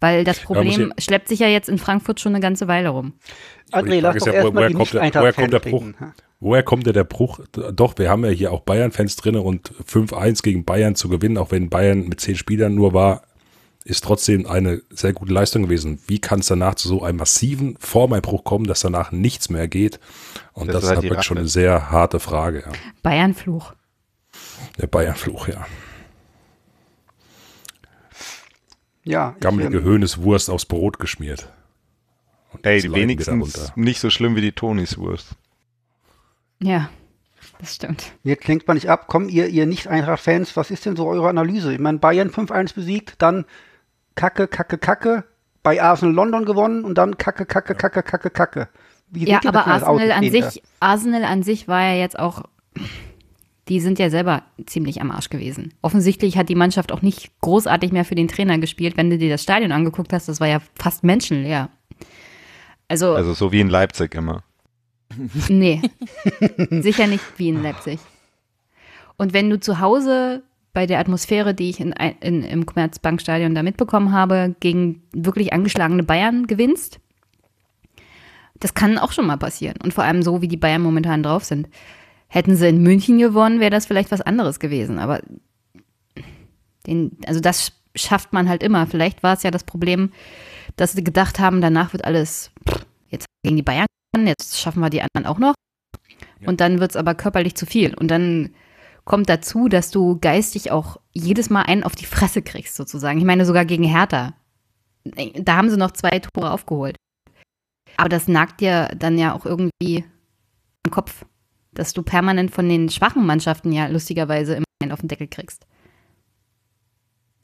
Weil 0.00 0.22
das 0.24 0.38
Problem 0.40 0.92
ich- 0.96 1.04
schleppt 1.04 1.28
sich 1.28 1.40
ja 1.40 1.48
jetzt 1.48 1.68
in 1.68 1.76
Frankfurt 1.76 2.20
schon 2.20 2.32
eine 2.32 2.40
ganze 2.40 2.68
Weile 2.68 2.90
rum. 2.90 3.14
André, 3.72 4.00
lass 4.00 4.16
doch 4.18 4.26
ja, 4.28 4.44
woher 4.54 4.72
kommt 4.72 4.94
der- 4.94 5.02
nicht 5.02 5.14
woher 5.14 5.32
kommt 5.32 5.52
der 5.52 5.64
reden. 5.64 5.96
Woher 6.40 6.62
kommt 6.62 6.86
denn 6.86 6.92
der 6.92 7.04
Bruch? 7.04 7.40
Doch, 7.72 7.98
wir 7.98 8.08
haben 8.08 8.24
ja 8.24 8.30
hier 8.30 8.52
auch 8.52 8.60
Bayern-Fans 8.60 9.16
drin 9.16 9.34
und 9.34 9.72
5-1 9.84 10.42
gegen 10.42 10.64
Bayern 10.64 10.94
zu 10.94 11.08
gewinnen, 11.08 11.36
auch 11.36 11.50
wenn 11.50 11.68
Bayern 11.68 12.06
mit 12.08 12.20
zehn 12.20 12.36
Spielern 12.36 12.76
nur 12.76 12.94
war, 12.94 13.22
ist 13.88 14.04
trotzdem 14.04 14.46
eine 14.46 14.82
sehr 14.90 15.14
gute 15.14 15.32
Leistung 15.32 15.62
gewesen. 15.62 15.98
Wie 16.06 16.18
kann 16.18 16.40
es 16.40 16.46
danach 16.46 16.74
zu 16.74 16.88
so 16.88 17.02
einem 17.02 17.18
massiven 17.18 17.76
Formeinbruch 17.78 18.44
kommen, 18.44 18.66
dass 18.66 18.80
danach 18.80 19.12
nichts 19.12 19.48
mehr 19.48 19.66
geht? 19.66 19.98
Und 20.52 20.66
Das 20.68 20.74
das, 20.76 20.84
ist 20.84 20.90
halt 20.90 21.02
wirklich 21.04 21.24
schon 21.24 21.38
eine 21.38 21.48
sehr 21.48 21.90
harte 21.90 22.20
Frage. 22.20 22.64
Ja. 22.66 22.72
Bayern-Fluch. 23.02 23.72
Der 24.78 24.88
Bayern-Fluch, 24.88 25.48
ja. 25.48 25.66
Ja, 29.04 29.34
Gammelige 29.40 29.82
Höhneswurst 29.82 30.50
aufs 30.50 30.66
Brot 30.66 30.98
geschmiert. 30.98 31.48
Und 32.52 32.66
Ey, 32.66 32.82
wenigstens 32.92 33.54
darunter. 33.54 33.72
nicht 33.74 34.00
so 34.00 34.10
schlimm 34.10 34.36
wie 34.36 34.42
die 34.42 34.52
Toniswurst. 34.52 35.30
Ja, 36.62 36.90
das 37.58 37.76
stimmt. 37.76 38.12
Jetzt 38.22 38.46
lenkt 38.48 38.68
man 38.68 38.74
nicht 38.76 38.90
ab. 38.90 39.04
Komm, 39.06 39.30
ihr, 39.30 39.46
ihr 39.48 39.64
Nicht-Eintracht-Fans, 39.64 40.56
was 40.58 40.70
ist 40.70 40.84
denn 40.84 40.96
so 40.96 41.06
eure 41.06 41.28
Analyse? 41.30 41.72
Ich 41.72 41.78
meine, 41.78 41.98
Bayern 41.98 42.30
5-1 42.30 42.74
besiegt, 42.74 43.14
dann 43.18 43.46
Kacke, 44.18 44.48
Kacke, 44.48 44.78
Kacke, 44.78 45.24
bei 45.62 45.80
Arsenal 45.80 46.12
London 46.12 46.44
gewonnen 46.44 46.84
und 46.84 46.98
dann 46.98 47.18
Kacke, 47.18 47.46
Kacke, 47.46 47.76
Kacke, 47.76 48.02
Kacke, 48.02 48.30
Kacke. 48.30 48.68
Wie 49.10 49.28
Ja, 49.28 49.40
aber 49.46 49.68
Arsenal 49.68 50.10
an 50.10 50.28
sich, 50.28 50.62
Arsenal 50.80 51.22
an 51.22 51.44
sich 51.44 51.68
war 51.68 51.82
ja 51.82 51.94
jetzt 51.94 52.18
auch, 52.18 52.42
die 53.68 53.78
sind 53.78 54.00
ja 54.00 54.10
selber 54.10 54.42
ziemlich 54.66 55.00
am 55.00 55.12
Arsch 55.12 55.30
gewesen. 55.30 55.72
Offensichtlich 55.82 56.36
hat 56.36 56.48
die 56.48 56.56
Mannschaft 56.56 56.90
auch 56.90 57.00
nicht 57.00 57.30
großartig 57.42 57.92
mehr 57.92 58.04
für 58.04 58.16
den 58.16 58.26
Trainer 58.26 58.58
gespielt. 58.58 58.96
Wenn 58.96 59.08
du 59.08 59.18
dir 59.18 59.30
das 59.30 59.44
Stadion 59.44 59.70
angeguckt 59.70 60.12
hast, 60.12 60.28
das 60.28 60.40
war 60.40 60.48
ja 60.48 60.58
fast 60.74 61.04
menschenleer. 61.04 61.68
Also, 62.88 63.14
Also 63.14 63.34
so 63.34 63.52
wie 63.52 63.60
in 63.60 63.68
Leipzig 63.68 64.16
immer. 64.16 64.42
nee, 65.48 65.80
sicher 66.70 67.06
nicht 67.06 67.24
wie 67.36 67.50
in 67.50 67.62
Leipzig. 67.62 68.00
Und 69.16 69.32
wenn 69.32 69.48
du 69.48 69.60
zu 69.60 69.78
Hause 69.78 70.42
bei 70.78 70.86
der 70.86 71.00
Atmosphäre, 71.00 71.54
die 71.54 71.70
ich 71.70 71.80
in, 71.80 71.90
in, 72.20 72.44
im 72.44 72.64
Commerzbankstadion 72.64 73.52
da 73.52 73.64
mitbekommen 73.64 74.12
habe, 74.12 74.54
gegen 74.60 75.02
wirklich 75.12 75.52
angeschlagene 75.52 76.04
Bayern 76.04 76.46
gewinnst, 76.46 77.00
das 78.60 78.74
kann 78.74 78.96
auch 78.96 79.10
schon 79.10 79.26
mal 79.26 79.38
passieren. 79.38 79.74
Und 79.82 79.92
vor 79.92 80.04
allem 80.04 80.22
so, 80.22 80.40
wie 80.40 80.46
die 80.46 80.56
Bayern 80.56 80.80
momentan 80.80 81.24
drauf 81.24 81.42
sind. 81.42 81.68
Hätten 82.28 82.54
sie 82.54 82.68
in 82.68 82.80
München 82.80 83.18
gewonnen, 83.18 83.58
wäre 83.58 83.72
das 83.72 83.86
vielleicht 83.86 84.12
was 84.12 84.20
anderes 84.20 84.60
gewesen. 84.60 85.00
Aber 85.00 85.20
den, 86.86 87.16
also 87.26 87.40
das 87.40 87.72
schafft 87.96 88.32
man 88.32 88.48
halt 88.48 88.62
immer. 88.62 88.86
Vielleicht 88.86 89.24
war 89.24 89.34
es 89.34 89.42
ja 89.42 89.50
das 89.50 89.64
Problem, 89.64 90.12
dass 90.76 90.92
sie 90.92 91.02
gedacht 91.02 91.40
haben, 91.40 91.60
danach 91.60 91.92
wird 91.92 92.04
alles 92.04 92.52
pff, 92.70 92.86
jetzt 93.08 93.26
gegen 93.42 93.56
die 93.56 93.64
Bayern, 93.64 93.88
jetzt 94.16 94.60
schaffen 94.60 94.78
wir 94.78 94.90
die 94.90 95.02
anderen 95.02 95.26
auch 95.26 95.40
noch. 95.40 95.54
Und 96.46 96.60
dann 96.60 96.78
wird 96.78 96.92
es 96.92 96.96
aber 96.96 97.16
körperlich 97.16 97.56
zu 97.56 97.66
viel. 97.66 97.94
Und 97.94 98.12
dann 98.12 98.50
kommt 99.08 99.30
dazu, 99.30 99.68
dass 99.68 99.90
du 99.90 100.18
geistig 100.20 100.70
auch 100.70 100.98
jedes 101.14 101.48
Mal 101.48 101.62
einen 101.62 101.82
auf 101.82 101.96
die 101.96 102.04
Fresse 102.04 102.42
kriegst, 102.42 102.76
sozusagen. 102.76 103.18
Ich 103.18 103.24
meine, 103.24 103.46
sogar 103.46 103.64
gegen 103.64 103.84
Hertha. 103.84 104.34
Da 105.02 105.56
haben 105.56 105.70
sie 105.70 105.78
noch 105.78 105.92
zwei 105.92 106.18
Tore 106.18 106.50
aufgeholt. 106.50 106.94
Aber 107.96 108.10
das 108.10 108.28
nagt 108.28 108.60
dir 108.60 108.90
dann 108.98 109.16
ja 109.16 109.34
auch 109.34 109.46
irgendwie 109.46 110.04
im 110.84 110.90
Kopf, 110.90 111.24
dass 111.72 111.94
du 111.94 112.02
permanent 112.02 112.50
von 112.50 112.68
den 112.68 112.90
schwachen 112.90 113.24
Mannschaften 113.24 113.72
ja 113.72 113.86
lustigerweise 113.86 114.56
immer 114.56 114.66
einen 114.82 114.92
auf 114.92 115.00
den 115.00 115.08
Deckel 115.08 115.26
kriegst. 115.26 115.66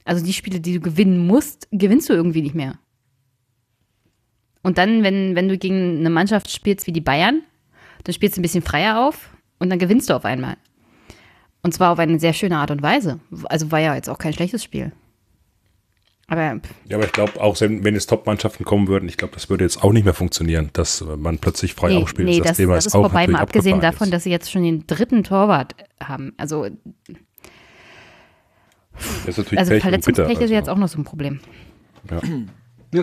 Also 0.03 0.23
die 0.23 0.33
Spiele, 0.33 0.59
die 0.59 0.75
du 0.75 0.79
gewinnen 0.81 1.25
musst, 1.25 1.67
gewinnst 1.71 2.07
du 2.09 2.13
irgendwie 2.13 2.43
nicht 2.43 2.53
mehr. 2.53 2.77
Und 4.61 4.77
dann, 4.77 5.01
wenn, 5.01 5.35
wenn 5.35 5.49
du 5.49 5.57
gegen 5.57 5.97
eine 5.97 6.11
Mannschaft 6.11 6.51
spielst 6.51 6.85
wie 6.85 6.93
die 6.93 7.01
Bayern, 7.01 7.41
dann 8.03 8.13
spielst 8.13 8.37
du 8.37 8.41
ein 8.41 8.43
bisschen 8.43 8.61
freier 8.61 8.99
auf 9.03 9.31
und 9.57 9.71
dann 9.71 9.79
gewinnst 9.79 10.11
du 10.11 10.13
auf 10.13 10.25
einmal. 10.25 10.57
Und 11.65 11.71
zwar 11.71 11.93
auf 11.93 11.97
eine 11.97 12.19
sehr 12.19 12.33
schöne 12.33 12.57
Art 12.57 12.69
und 12.69 12.83
Weise. 12.83 13.19
Also 13.45 13.71
war 13.71 13.79
ja 13.79 13.95
jetzt 13.95 14.07
auch 14.07 14.19
kein 14.19 14.33
schlechtes 14.33 14.63
Spiel. 14.63 14.91
Aber 16.27 16.41
Ja, 16.87 16.97
aber 16.97 17.05
ich 17.05 17.11
glaube, 17.11 17.41
auch 17.41 17.59
wenn, 17.59 17.83
jetzt 17.95 18.07
Top-Mannschaften 18.07 18.65
kommen 18.65 18.87
würden, 18.87 19.09
ich 19.09 19.17
glaube, 19.17 19.33
das 19.33 19.49
würde 19.49 19.63
jetzt 19.63 19.83
auch 19.83 19.91
nicht 19.91 20.03
mehr 20.03 20.13
funktionieren, 20.13 20.69
dass 20.73 21.03
man 21.17 21.39
plötzlich 21.39 21.73
frei 21.73 21.89
nee, 21.89 22.03
aufspielt. 22.03 22.29
nee 22.29 22.39
das, 22.39 22.57
Thema 22.57 22.75
das 22.75 22.85
ist 22.85 22.93
auch 22.93 23.01
vorbei, 23.01 23.25
mal 23.25 23.41
abgesehen 23.41 23.81
davon, 23.81 24.05
jetzt. 24.09 24.13
dass 24.13 24.23
sie 24.25 24.29
jetzt 24.29 24.51
schon 24.51 24.61
den 24.61 24.85
dritten 24.85 25.23
Torwart 25.23 25.73
haben. 25.99 26.33
Also, 26.37 26.67
Das 29.25 29.29
ist 29.29 29.37
natürlich 29.39 29.57
also 29.57 29.71
Pech 29.71 29.81
Verletzungspech 29.81 30.41
ist 30.41 30.51
jetzt 30.51 30.69
also. 30.69 30.73
auch 30.73 30.77
noch 30.77 30.87
so 30.87 30.99
ein 30.99 31.03
Problem. 31.03 31.39
Ja 32.11 32.21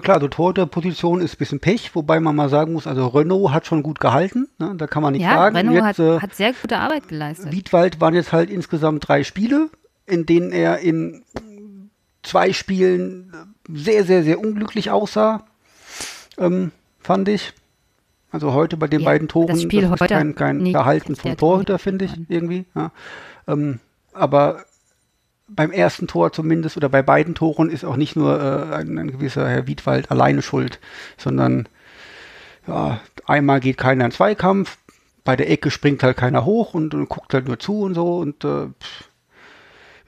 klar, 0.01 0.21
die 0.21 0.29
Torhüterposition 0.29 1.21
ist 1.21 1.35
ein 1.35 1.39
bisschen 1.39 1.61
Pech, 1.61 1.95
wobei 1.95 2.21
man 2.21 2.37
mal 2.37 2.49
sagen 2.49 2.73
muss, 2.73 2.87
also 2.87 3.07
Renault 3.09 3.53
hat 3.53 3.67
schon 3.67 3.83
gut 3.83 4.01
gehalten, 4.01 4.49
ne? 4.59 4.75
da 4.77 4.87
kann 4.87 5.03
man 5.03 5.13
nicht 5.13 5.23
Ja, 5.23 5.35
sagen. 5.35 5.57
Renault 5.57 5.77
Jetzt, 5.77 5.85
hat, 5.85 5.99
äh, 5.99 6.21
hat 6.21 6.35
sehr 6.35 6.53
gute 6.53 6.79
Arbeit 6.79 7.09
geleistet. 7.09 7.53
Wiedwald 7.53 8.01
waren 8.01 8.15
jetzt 8.15 8.33
halt 8.33 8.51
insgesamt 8.51 9.07
drei 9.07 9.25
Spiele, 9.25 9.71
in 10.07 10.27
denen 10.27 10.53
er 10.53 10.79
in 10.79 11.23
zwei 12.23 12.53
Spielen 12.53 13.33
sehr, 13.69 14.05
sehr, 14.05 14.23
sehr 14.23 14.39
unglücklich 14.41 14.91
aussah, 14.91 15.45
ähm, 16.39 16.73
fand 17.01 17.29
ich. 17.29 17.53
Also 18.31 18.55
heute 18.55 18.79
bei 18.79 18.87
den 18.87 19.01
Ja, 19.01 19.07
beiden 19.11 19.29
Toren, 19.29 19.49
das 19.49 19.63
Spiel 19.63 19.83
ist 19.83 19.91
heute 19.91 20.07
kein, 20.07 20.35
kein 20.35 20.65
der 20.65 21.01
vom 21.17 21.37
Torhüter, 21.37 21.79
finde 21.79 22.07
ich, 22.07 22.13
irgendwie. 22.29 22.65
Ja. 22.75 22.91
Ähm, 23.47 23.79
aber 24.15 24.65
beim 25.55 25.71
ersten 25.71 26.07
Tor 26.07 26.33
zumindest 26.33 26.77
oder 26.77 26.89
bei 26.89 27.03
beiden 27.03 27.35
Toren 27.35 27.71
ist 27.71 27.85
auch 27.85 27.97
nicht 27.97 28.17
nur 28.17 28.41
äh, 28.41 28.75
ein, 28.75 28.99
ein 28.99 29.11
gewisser 29.11 29.49
Herr 29.49 29.67
Wiedwald 29.67 30.11
alleine 30.11 30.43
schuld, 30.43 30.81
sondern 31.17 31.69
ja, 32.67 33.01
einmal 33.27 33.61
geht 33.61 33.79
keiner 33.79 34.05
in 34.05 34.11
Zweikampf, 34.11 34.79
bei 35.25 35.37
der 35.37 35.51
Ecke 35.51 35.71
springt 35.71 36.03
halt 36.03 36.17
keiner 36.17 36.45
hoch 36.45 36.75
und, 36.75 36.95
und 36.95 37.09
guckt 37.09 37.35
halt 37.35 37.47
nur 37.47 37.59
zu 37.59 37.81
und 37.81 37.95
so 37.95 38.19
und 38.19 38.45
äh, 38.45 38.69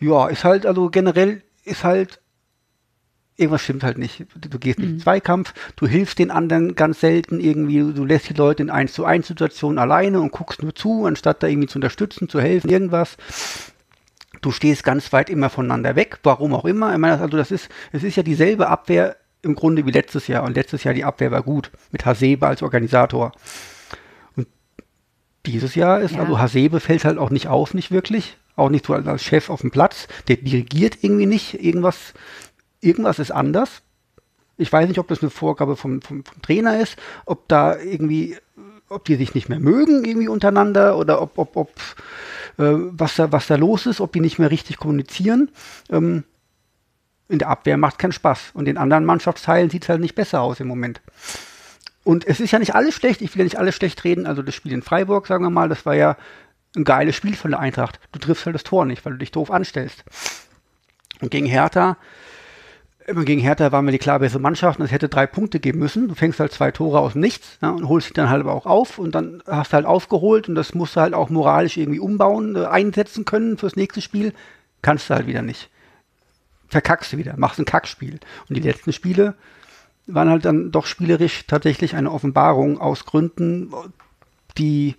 ja, 0.00 0.28
ist 0.28 0.44
halt, 0.44 0.66
also 0.66 0.90
generell 0.90 1.42
ist 1.64 1.84
halt 1.84 2.20
irgendwas 3.36 3.62
stimmt 3.62 3.82
halt 3.82 3.98
nicht. 3.98 4.26
Du, 4.36 4.58
gehst 4.58 4.78
nicht 4.78 4.90
in 4.90 5.00
Zweikampf, 5.00 5.54
du 5.76 5.86
hilfst 5.86 6.18
den 6.18 6.30
anderen 6.30 6.74
ganz 6.74 7.00
selten 7.00 7.40
irgendwie, 7.40 7.80
du, 7.80 7.92
du 7.92 8.04
lässt 8.04 8.28
die 8.28 8.34
Leute 8.34 8.62
in 8.62 8.70
1 8.70 8.92
zu 8.92 9.04
1 9.04 9.26
Situationen 9.26 9.78
alleine 9.78 10.20
und 10.20 10.32
guckst 10.32 10.62
nur 10.62 10.74
zu, 10.74 11.04
anstatt 11.04 11.42
da 11.42 11.48
irgendwie 11.48 11.68
zu 11.68 11.78
unterstützen, 11.78 12.28
zu 12.28 12.40
helfen, 12.40 12.70
irgendwas. 12.70 13.16
Du 14.44 14.50
stehst 14.50 14.84
ganz 14.84 15.10
weit 15.14 15.30
immer 15.30 15.48
voneinander 15.48 15.96
weg, 15.96 16.18
warum 16.22 16.52
auch 16.52 16.66
immer. 16.66 16.92
Ich 16.92 16.98
meine, 16.98 17.18
also 17.18 17.34
das 17.38 17.50
ist, 17.50 17.70
es 17.92 18.02
ist 18.04 18.16
ja 18.16 18.22
dieselbe 18.22 18.68
Abwehr 18.68 19.16
im 19.40 19.54
Grunde 19.54 19.86
wie 19.86 19.90
letztes 19.90 20.26
Jahr 20.26 20.42
und 20.44 20.54
letztes 20.54 20.84
Jahr 20.84 20.92
die 20.92 21.04
Abwehr 21.04 21.30
war 21.30 21.42
gut 21.42 21.70
mit 21.92 22.04
Hasebe 22.04 22.46
als 22.46 22.62
Organisator. 22.62 23.32
Und 24.36 24.46
dieses 25.46 25.74
Jahr 25.74 26.02
ist, 26.02 26.12
Ja. 26.16 26.20
also 26.20 26.38
Hasebe 26.38 26.80
fällt 26.80 27.06
halt 27.06 27.16
auch 27.16 27.30
nicht 27.30 27.48
auf, 27.48 27.72
nicht 27.72 27.90
wirklich. 27.90 28.36
Auch 28.54 28.68
nicht 28.68 28.84
so 28.84 28.92
als- 28.92 29.22
Chef 29.24 29.48
auf 29.48 29.62
dem 29.62 29.70
Platz. 29.70 30.08
Der 30.28 30.36
dirigiert 30.36 30.98
irgendwie 31.00 31.24
nicht. 31.24 31.54
Irgendwas, 31.64 32.12
irgendwas 32.82 33.18
ist 33.18 33.30
anders. 33.30 33.80
Ich 34.58 34.70
weiß 34.70 34.86
nicht, 34.88 34.98
ob 34.98 35.08
das 35.08 35.22
eine 35.22 35.30
Vorgabe 35.30 35.74
vom, 35.74 36.02
vom, 36.02 36.22
vom 36.22 36.42
Trainer 36.42 36.78
ist, 36.80 36.96
ob 37.24 37.48
da 37.48 37.78
irgendwie, 37.78 38.36
ob 38.90 39.06
die 39.06 39.16
sich 39.16 39.34
nicht 39.34 39.48
mehr 39.48 39.58
mögen 39.58 40.04
irgendwie 40.04 40.28
untereinander 40.28 40.98
oder 40.98 41.22
ob, 41.22 41.38
ob, 41.38 41.56
ob 41.56 41.70
was, 42.56 43.16
da, 43.16 43.32
was 43.32 43.46
da 43.46 43.56
los 43.56 43.86
ist, 43.86 44.00
ob 44.00 44.12
die 44.12 44.20
nicht 44.20 44.38
mehr 44.38 44.50
richtig 44.50 44.76
kommunizieren. 44.76 45.50
Ähm, 45.90 46.24
in 47.28 47.38
der 47.38 47.48
Abwehr 47.48 47.76
macht 47.76 47.98
keinen 47.98 48.12
Spaß. 48.12 48.50
Und 48.54 48.68
in 48.68 48.76
anderen 48.76 49.04
Mannschaftsteilen 49.04 49.70
sieht 49.70 49.84
es 49.84 49.88
halt 49.88 50.00
nicht 50.00 50.14
besser 50.14 50.42
aus 50.42 50.60
im 50.60 50.68
Moment. 50.68 51.00
Und 52.04 52.26
es 52.26 52.38
ist 52.38 52.50
ja 52.50 52.58
nicht 52.58 52.74
alles 52.74 52.94
schlecht, 52.94 53.22
ich 53.22 53.34
will 53.34 53.40
ja 53.40 53.44
nicht 53.44 53.58
alles 53.58 53.74
schlecht 53.74 54.04
reden. 54.04 54.26
Also 54.26 54.42
das 54.42 54.54
Spiel 54.54 54.72
in 54.72 54.82
Freiburg, 54.82 55.26
sagen 55.26 55.44
wir 55.44 55.50
mal, 55.50 55.68
das 55.68 55.86
war 55.86 55.94
ja 55.94 56.16
ein 56.76 56.84
geiles 56.84 57.16
Spiel 57.16 57.34
von 57.34 57.52
der 57.52 57.60
Eintracht. 57.60 57.98
Du 58.12 58.18
triffst 58.18 58.44
halt 58.44 58.54
das 58.54 58.64
Tor 58.64 58.84
nicht, 58.84 59.04
weil 59.04 59.14
du 59.14 59.18
dich 59.18 59.32
doof 59.32 59.50
anstellst. 59.50 60.04
Und 61.20 61.30
gegen 61.30 61.46
Hertha, 61.46 61.96
immer 63.06 63.24
gegen 63.24 63.40
Hertha 63.40 63.72
waren 63.72 63.84
wir 63.84 63.92
die 63.92 63.98
klar 63.98 64.18
bessere 64.18 64.40
Mannschaft 64.40 64.78
und 64.78 64.84
es 64.84 64.92
hätte 64.92 65.08
drei 65.08 65.26
Punkte 65.26 65.60
geben 65.60 65.78
müssen. 65.78 66.08
Du 66.08 66.14
fängst 66.14 66.40
halt 66.40 66.52
zwei 66.52 66.70
Tore 66.70 67.00
aus 67.00 67.14
Nichts 67.14 67.58
ja, 67.62 67.70
und 67.70 67.88
holst 67.88 68.08
sie 68.08 68.14
dann 68.14 68.30
halt 68.30 68.40
aber 68.40 68.52
auch 68.52 68.66
auf 68.66 68.98
und 68.98 69.14
dann 69.14 69.42
hast 69.46 69.72
du 69.72 69.74
halt 69.74 69.86
aufgeholt 69.86 70.48
und 70.48 70.54
das 70.54 70.74
musst 70.74 70.96
du 70.96 71.00
halt 71.00 71.14
auch 71.14 71.30
moralisch 71.30 71.76
irgendwie 71.76 72.00
umbauen, 72.00 72.56
äh, 72.56 72.66
einsetzen 72.66 73.24
können 73.24 73.58
fürs 73.58 73.76
nächste 73.76 74.00
Spiel. 74.00 74.32
Kannst 74.82 75.08
du 75.10 75.14
halt 75.14 75.26
wieder 75.26 75.42
nicht. 75.42 75.70
Verkackst 76.68 77.12
du 77.12 77.18
wieder, 77.18 77.34
machst 77.36 77.58
ein 77.58 77.64
Kackspiel. 77.64 78.20
Und 78.48 78.56
die 78.56 78.62
letzten 78.62 78.92
Spiele 78.92 79.34
waren 80.06 80.28
halt 80.28 80.44
dann 80.44 80.70
doch 80.70 80.86
spielerisch 80.86 81.46
tatsächlich 81.46 81.94
eine 81.96 82.10
Offenbarung 82.10 82.80
aus 82.80 83.06
Gründen, 83.06 83.72
die 84.58 84.96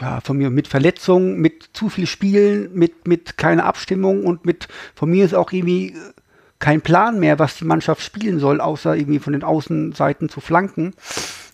ja, 0.00 0.20
von 0.20 0.36
mir 0.36 0.50
mit 0.50 0.68
Verletzungen, 0.68 1.40
mit 1.40 1.70
zu 1.72 1.88
viel 1.88 2.06
Spielen, 2.06 2.74
mit, 2.74 3.06
mit 3.06 3.36
keiner 3.36 3.66
Abstimmung 3.66 4.24
und 4.24 4.44
mit 4.44 4.68
von 4.94 5.10
mir 5.10 5.24
ist 5.24 5.34
auch 5.34 5.52
irgendwie 5.52 5.90
äh, 5.90 6.12
kein 6.58 6.80
Plan 6.80 7.20
mehr, 7.20 7.38
was 7.38 7.56
die 7.58 7.64
Mannschaft 7.64 8.02
spielen 8.02 8.38
soll, 8.38 8.60
außer 8.60 8.96
irgendwie 8.96 9.18
von 9.18 9.32
den 9.32 9.42
Außenseiten 9.44 10.28
zu 10.28 10.40
flanken 10.40 10.94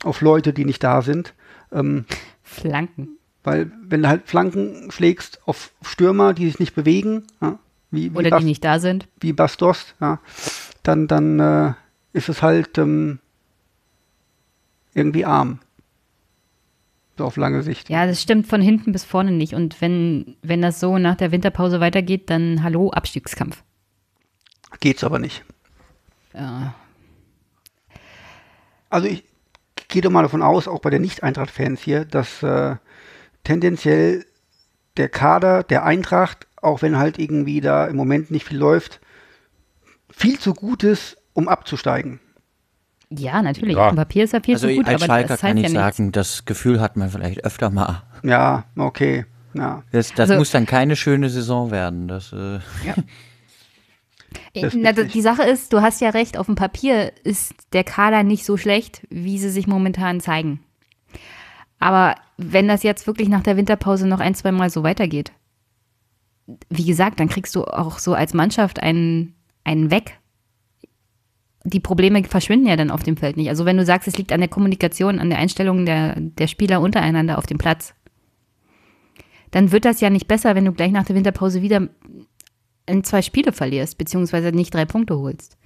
auf 0.04 0.20
Leute, 0.20 0.52
die 0.52 0.64
nicht 0.64 0.82
da 0.84 1.02
sind. 1.02 1.34
Ähm, 1.72 2.04
Flanken. 2.42 3.10
weil 3.44 3.70
wenn 3.82 4.02
du 4.02 4.08
halt 4.08 4.26
Flanken 4.28 4.90
schlägst 4.90 5.40
auf 5.46 5.72
Stürmer, 5.82 6.34
die 6.34 6.46
sich 6.46 6.58
nicht 6.58 6.74
bewegen, 6.74 7.24
ja, 7.40 7.58
wie, 7.90 8.12
wie 8.12 8.16
Oder 8.16 8.30
Bas- 8.30 8.40
die 8.40 8.46
nicht 8.46 8.64
da 8.64 8.78
sind. 8.78 9.06
wie 9.20 9.32
Bastos, 9.32 9.94
ja, 10.00 10.18
dann, 10.82 11.06
dann 11.08 11.38
äh, 11.40 11.72
ist 12.12 12.28
es 12.28 12.42
halt 12.42 12.76
ähm, 12.78 13.18
irgendwie 14.94 15.24
arm. 15.24 15.60
So 17.18 17.24
auf 17.26 17.36
lange 17.36 17.62
Sicht. 17.62 17.88
Ja, 17.90 18.06
das 18.06 18.22
stimmt 18.22 18.46
von 18.46 18.62
hinten 18.62 18.92
bis 18.92 19.04
vorne 19.04 19.30
nicht. 19.32 19.54
Und 19.54 19.80
wenn, 19.80 20.36
wenn 20.42 20.62
das 20.62 20.80
so 20.80 20.96
nach 20.98 21.16
der 21.16 21.32
Winterpause 21.32 21.78
weitergeht, 21.80 22.30
dann 22.30 22.62
hallo, 22.62 22.90
Abstiegskampf. 22.90 23.62
Geht's 24.78 25.02
aber 25.04 25.18
nicht. 25.18 25.44
Ja. 26.32 26.74
Also 28.88 29.08
ich 29.08 29.24
gehe 29.88 30.02
doch 30.02 30.10
mal 30.10 30.22
davon 30.22 30.42
aus, 30.42 30.68
auch 30.68 30.80
bei 30.80 30.90
den 30.90 31.02
Nicht-Eintracht-Fans 31.02 31.80
hier, 31.80 32.04
dass 32.04 32.42
äh, 32.42 32.76
tendenziell 33.44 34.24
der 34.96 35.08
Kader 35.08 35.62
der 35.62 35.84
Eintracht, 35.84 36.46
auch 36.60 36.82
wenn 36.82 36.98
halt 36.98 37.18
irgendwie 37.18 37.60
da 37.60 37.86
im 37.86 37.96
Moment 37.96 38.30
nicht 38.30 38.46
viel 38.46 38.58
läuft, 38.58 39.00
viel 40.10 40.38
zu 40.38 40.54
gut 40.54 40.82
ist, 40.82 41.16
um 41.32 41.48
abzusteigen. 41.48 42.20
Ja, 43.10 43.42
natürlich. 43.42 43.76
Ja. 43.76 43.86
Auf 43.86 43.92
dem 43.92 43.96
Papier 43.96 44.24
ist 44.24 44.34
er 44.34 44.40
viel 44.42 44.54
Also 44.54 44.68
zu 44.68 44.74
gut, 44.74 44.86
als 44.86 45.02
aber 45.02 45.06
Schalker 45.06 45.28
das 45.28 45.40
kann 45.40 45.56
ich 45.56 45.62
ja 45.64 45.68
nichts. 45.68 45.96
sagen, 45.96 46.12
das 46.12 46.44
Gefühl 46.44 46.80
hat 46.80 46.96
man 46.96 47.10
vielleicht 47.10 47.44
öfter 47.44 47.70
mal. 47.70 48.02
Ja, 48.22 48.64
okay. 48.76 49.24
Ja. 49.54 49.82
Das, 49.90 50.10
das 50.10 50.30
Also- 50.30 50.36
muss 50.36 50.50
dann 50.52 50.66
keine 50.66 50.94
schöne 50.94 51.28
Saison 51.28 51.70
werden. 51.72 52.06
Das, 52.06 52.32
äh, 52.32 52.60
Das 52.84 52.96
Na, 54.54 54.92
die 54.92 55.20
Sache 55.20 55.44
ist, 55.44 55.72
du 55.72 55.80
hast 55.80 56.00
ja 56.00 56.10
recht, 56.10 56.36
auf 56.36 56.46
dem 56.46 56.56
Papier 56.56 57.12
ist 57.22 57.54
der 57.72 57.84
Kader 57.84 58.22
nicht 58.22 58.44
so 58.44 58.56
schlecht, 58.56 59.06
wie 59.08 59.38
sie 59.38 59.50
sich 59.50 59.66
momentan 59.66 60.20
zeigen. 60.20 60.60
Aber 61.78 62.16
wenn 62.36 62.68
das 62.68 62.82
jetzt 62.82 63.06
wirklich 63.06 63.28
nach 63.28 63.42
der 63.42 63.56
Winterpause 63.56 64.06
noch 64.06 64.20
ein, 64.20 64.34
zwei 64.34 64.52
Mal 64.52 64.70
so 64.70 64.82
weitergeht, 64.82 65.32
wie 66.68 66.84
gesagt, 66.84 67.20
dann 67.20 67.28
kriegst 67.28 67.54
du 67.54 67.64
auch 67.64 67.98
so 67.98 68.14
als 68.14 68.34
Mannschaft 68.34 68.82
einen, 68.82 69.34
einen 69.64 69.90
weg. 69.90 70.18
Die 71.64 71.80
Probleme 71.80 72.24
verschwinden 72.24 72.66
ja 72.66 72.76
dann 72.76 72.90
auf 72.90 73.02
dem 73.02 73.16
Feld 73.16 73.36
nicht. 73.36 73.48
Also 73.48 73.64
wenn 73.64 73.76
du 73.76 73.84
sagst, 73.84 74.08
es 74.08 74.18
liegt 74.18 74.32
an 74.32 74.40
der 74.40 74.48
Kommunikation, 74.48 75.18
an 75.18 75.30
der 75.30 75.38
Einstellung 75.38 75.86
der, 75.86 76.16
der 76.18 76.48
Spieler 76.48 76.80
untereinander 76.80 77.38
auf 77.38 77.46
dem 77.46 77.58
Platz, 77.58 77.94
dann 79.50 79.72
wird 79.72 79.84
das 79.84 80.00
ja 80.00 80.10
nicht 80.10 80.28
besser, 80.28 80.54
wenn 80.54 80.64
du 80.64 80.72
gleich 80.72 80.92
nach 80.92 81.04
der 81.04 81.16
Winterpause 81.16 81.62
wieder 81.62 81.88
in 82.90 83.04
zwei 83.04 83.22
Spiele 83.22 83.52
verlierst, 83.52 83.98
beziehungsweise 83.98 84.52
nicht 84.52 84.74
drei 84.74 84.84
Punkte 84.84 85.18
holst. 85.18 85.56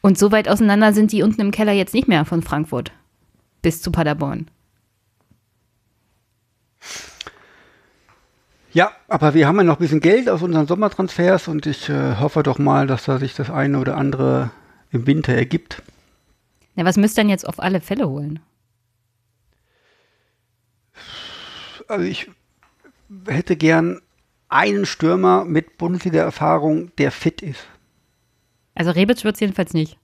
Und 0.00 0.18
so 0.18 0.32
weit 0.32 0.48
auseinander 0.48 0.92
sind 0.92 1.12
die 1.12 1.22
unten 1.22 1.40
im 1.40 1.50
Keller 1.50 1.72
jetzt 1.72 1.94
nicht 1.94 2.08
mehr 2.08 2.24
von 2.24 2.42
Frankfurt 2.42 2.92
bis 3.62 3.82
zu 3.82 3.92
Paderborn. 3.92 4.50
Ja, 8.72 8.92
aber 9.08 9.34
wir 9.34 9.48
haben 9.48 9.56
ja 9.56 9.64
noch 9.64 9.76
ein 9.76 9.82
bisschen 9.82 10.00
Geld 10.00 10.28
aus 10.28 10.42
unseren 10.42 10.66
Sommertransfers 10.66 11.48
und 11.48 11.66
ich 11.66 11.88
äh, 11.88 12.16
hoffe 12.16 12.42
doch 12.42 12.58
mal, 12.58 12.86
dass 12.86 13.04
da 13.04 13.18
sich 13.18 13.34
das 13.34 13.50
eine 13.50 13.78
oder 13.78 13.96
andere 13.96 14.50
im 14.92 15.06
Winter 15.06 15.34
ergibt. 15.34 15.82
Na, 16.76 16.84
was 16.84 16.96
müsst 16.96 17.18
ihr 17.18 17.24
denn 17.24 17.30
jetzt 17.30 17.46
auf 17.46 17.58
alle 17.58 17.80
Fälle 17.80 18.08
holen? 18.08 18.38
Also 21.88 22.04
ich 22.04 22.30
hätte 23.26 23.56
gern 23.56 24.00
einen 24.50 24.84
Stürmer 24.86 25.44
mit 25.44 25.78
Bundesliga-Erfahrung, 25.78 26.90
der 26.96 27.10
fit 27.12 27.40
ist. 27.42 27.60
Also 28.74 28.90
Rebic 28.90 29.24
wird 29.24 29.34
es 29.36 29.40
jedenfalls 29.40 29.72
nicht. 29.74 29.98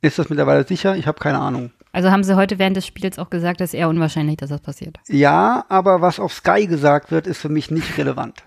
Ist 0.00 0.18
das 0.18 0.28
mittlerweile 0.28 0.66
sicher? 0.66 0.96
Ich 0.96 1.06
habe 1.06 1.18
keine 1.20 1.38
Ahnung. 1.38 1.70
Also 1.92 2.10
haben 2.10 2.24
sie 2.24 2.36
heute 2.36 2.58
während 2.58 2.76
des 2.76 2.86
Spiels 2.86 3.18
auch 3.18 3.30
gesagt, 3.30 3.60
dass 3.60 3.74
eher 3.74 3.88
unwahrscheinlich, 3.88 4.36
dass 4.38 4.48
das 4.50 4.60
passiert. 4.60 4.98
Ja, 5.08 5.64
aber 5.68 6.00
was 6.00 6.18
auf 6.18 6.32
Sky 6.32 6.66
gesagt 6.66 7.10
wird, 7.10 7.26
ist 7.26 7.38
für 7.40 7.50
mich 7.50 7.70
nicht 7.70 7.98
relevant. 7.98 8.42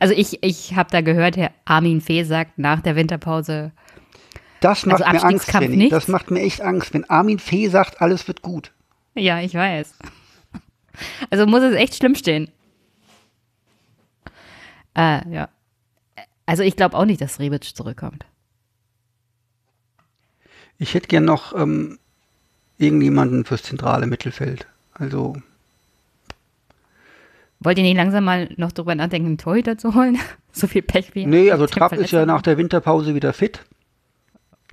Also 0.00 0.14
ich, 0.14 0.42
ich 0.42 0.74
habe 0.76 0.90
da 0.90 1.00
gehört, 1.00 1.36
Herr 1.36 1.50
Armin 1.64 2.00
Fee 2.00 2.22
sagt 2.24 2.58
nach 2.58 2.80
der 2.80 2.94
Winterpause, 2.94 3.72
Das 4.60 4.86
macht 4.86 5.02
Also 5.02 5.12
mir 5.12 5.24
Angst, 5.24 5.52
Jenny. 5.52 5.88
Das 5.88 6.08
macht 6.08 6.30
mir 6.30 6.40
echt 6.40 6.60
Angst, 6.60 6.94
wenn 6.94 7.08
Armin 7.10 7.38
Fee 7.38 7.68
sagt, 7.68 8.00
alles 8.00 8.28
wird 8.28 8.42
gut. 8.42 8.70
ja, 9.14 9.40
ich 9.40 9.54
weiß. 9.54 9.94
Also 11.30 11.46
muss 11.46 11.62
es 11.62 11.74
echt 11.74 11.96
schlimm 11.96 12.14
stehen. 12.14 12.50
Äh, 14.94 15.28
ja. 15.30 15.48
Also 16.46 16.62
ich 16.62 16.76
glaube 16.76 16.96
auch 16.96 17.04
nicht, 17.04 17.20
dass 17.20 17.38
Rebic 17.38 17.64
zurückkommt. 17.64 18.24
Ich 20.78 20.94
hätte 20.94 21.08
gern 21.08 21.24
noch 21.24 21.54
ähm, 21.54 21.98
irgendjemanden 22.78 23.44
fürs 23.44 23.62
zentrale 23.62 24.06
Mittelfeld. 24.06 24.66
Also 24.94 25.36
Wollt 27.60 27.78
ihr 27.78 27.84
nicht 27.84 27.96
langsam 27.96 28.24
mal 28.24 28.48
noch 28.56 28.72
drüber 28.72 28.94
nachdenken, 28.94 29.28
einen 29.28 29.38
Torhüter 29.38 29.78
zu 29.78 29.94
holen? 29.94 30.18
so 30.52 30.66
viel 30.66 30.82
Pech 30.82 31.14
wie 31.14 31.26
Nee, 31.26 31.50
also 31.52 31.66
Trapp 31.66 31.92
ist 31.92 32.10
ja 32.10 32.26
nach 32.26 32.42
der 32.42 32.58
Winterpause 32.58 33.14
wieder 33.14 33.32
fit. 33.32 33.64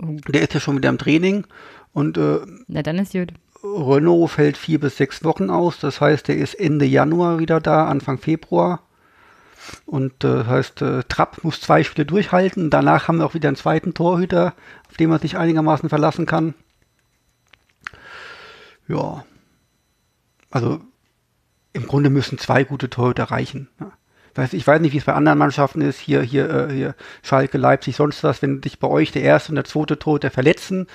Oh. 0.02 0.16
Der 0.28 0.42
ist 0.42 0.54
ja 0.54 0.60
schon 0.60 0.76
wieder 0.76 0.88
im 0.88 0.98
Training. 0.98 1.46
Und 1.92 2.18
äh, 2.18 2.40
Na, 2.66 2.82
dann 2.82 2.98
ist 2.98 3.12
gut. 3.12 3.32
Renault 3.62 4.30
fällt 4.30 4.56
vier 4.56 4.80
bis 4.80 4.96
sechs 4.96 5.22
Wochen 5.22 5.50
aus. 5.50 5.78
Das 5.78 6.00
heißt, 6.00 6.28
er 6.28 6.36
ist 6.36 6.54
Ende 6.54 6.86
Januar 6.86 7.38
wieder 7.38 7.60
da, 7.60 7.86
Anfang 7.86 8.18
Februar. 8.18 8.82
Und 9.86 10.24
äh, 10.24 10.44
heißt, 10.44 10.82
äh, 10.82 11.02
Trapp 11.04 11.42
muss 11.42 11.60
zwei 11.60 11.82
Spiele 11.84 12.06
durchhalten. 12.06 12.70
Danach 12.70 13.08
haben 13.08 13.18
wir 13.18 13.26
auch 13.26 13.34
wieder 13.34 13.48
einen 13.48 13.56
zweiten 13.56 13.94
Torhüter, 13.94 14.54
auf 14.88 14.96
den 14.96 15.10
man 15.10 15.20
sich 15.20 15.36
einigermaßen 15.36 15.88
verlassen 15.88 16.26
kann. 16.26 16.54
Ja. 18.88 19.24
Also 20.50 20.80
im 21.72 21.86
Grunde 21.86 22.10
müssen 22.10 22.38
zwei 22.38 22.64
gute 22.64 22.90
Torhüter 22.90 23.24
reichen. 23.24 23.68
Ja. 23.78 23.92
Ich 24.52 24.66
weiß 24.66 24.80
nicht, 24.80 24.92
wie 24.92 24.98
es 24.98 25.04
bei 25.04 25.12
anderen 25.12 25.38
Mannschaften 25.38 25.80
ist. 25.80 25.98
Hier, 25.98 26.22
hier, 26.22 26.48
äh, 26.48 26.72
hier 26.72 26.94
Schalke, 27.22 27.58
Leipzig, 27.58 27.96
sonst 27.96 28.22
was. 28.22 28.42
Wenn 28.42 28.62
sich 28.62 28.78
bei 28.78 28.88
euch 28.88 29.12
der 29.12 29.22
erste 29.22 29.50
und 29.50 29.56
der 29.56 29.64
zweite 29.64 29.98
Torhüter 29.98 30.30
verletzen, 30.30 30.86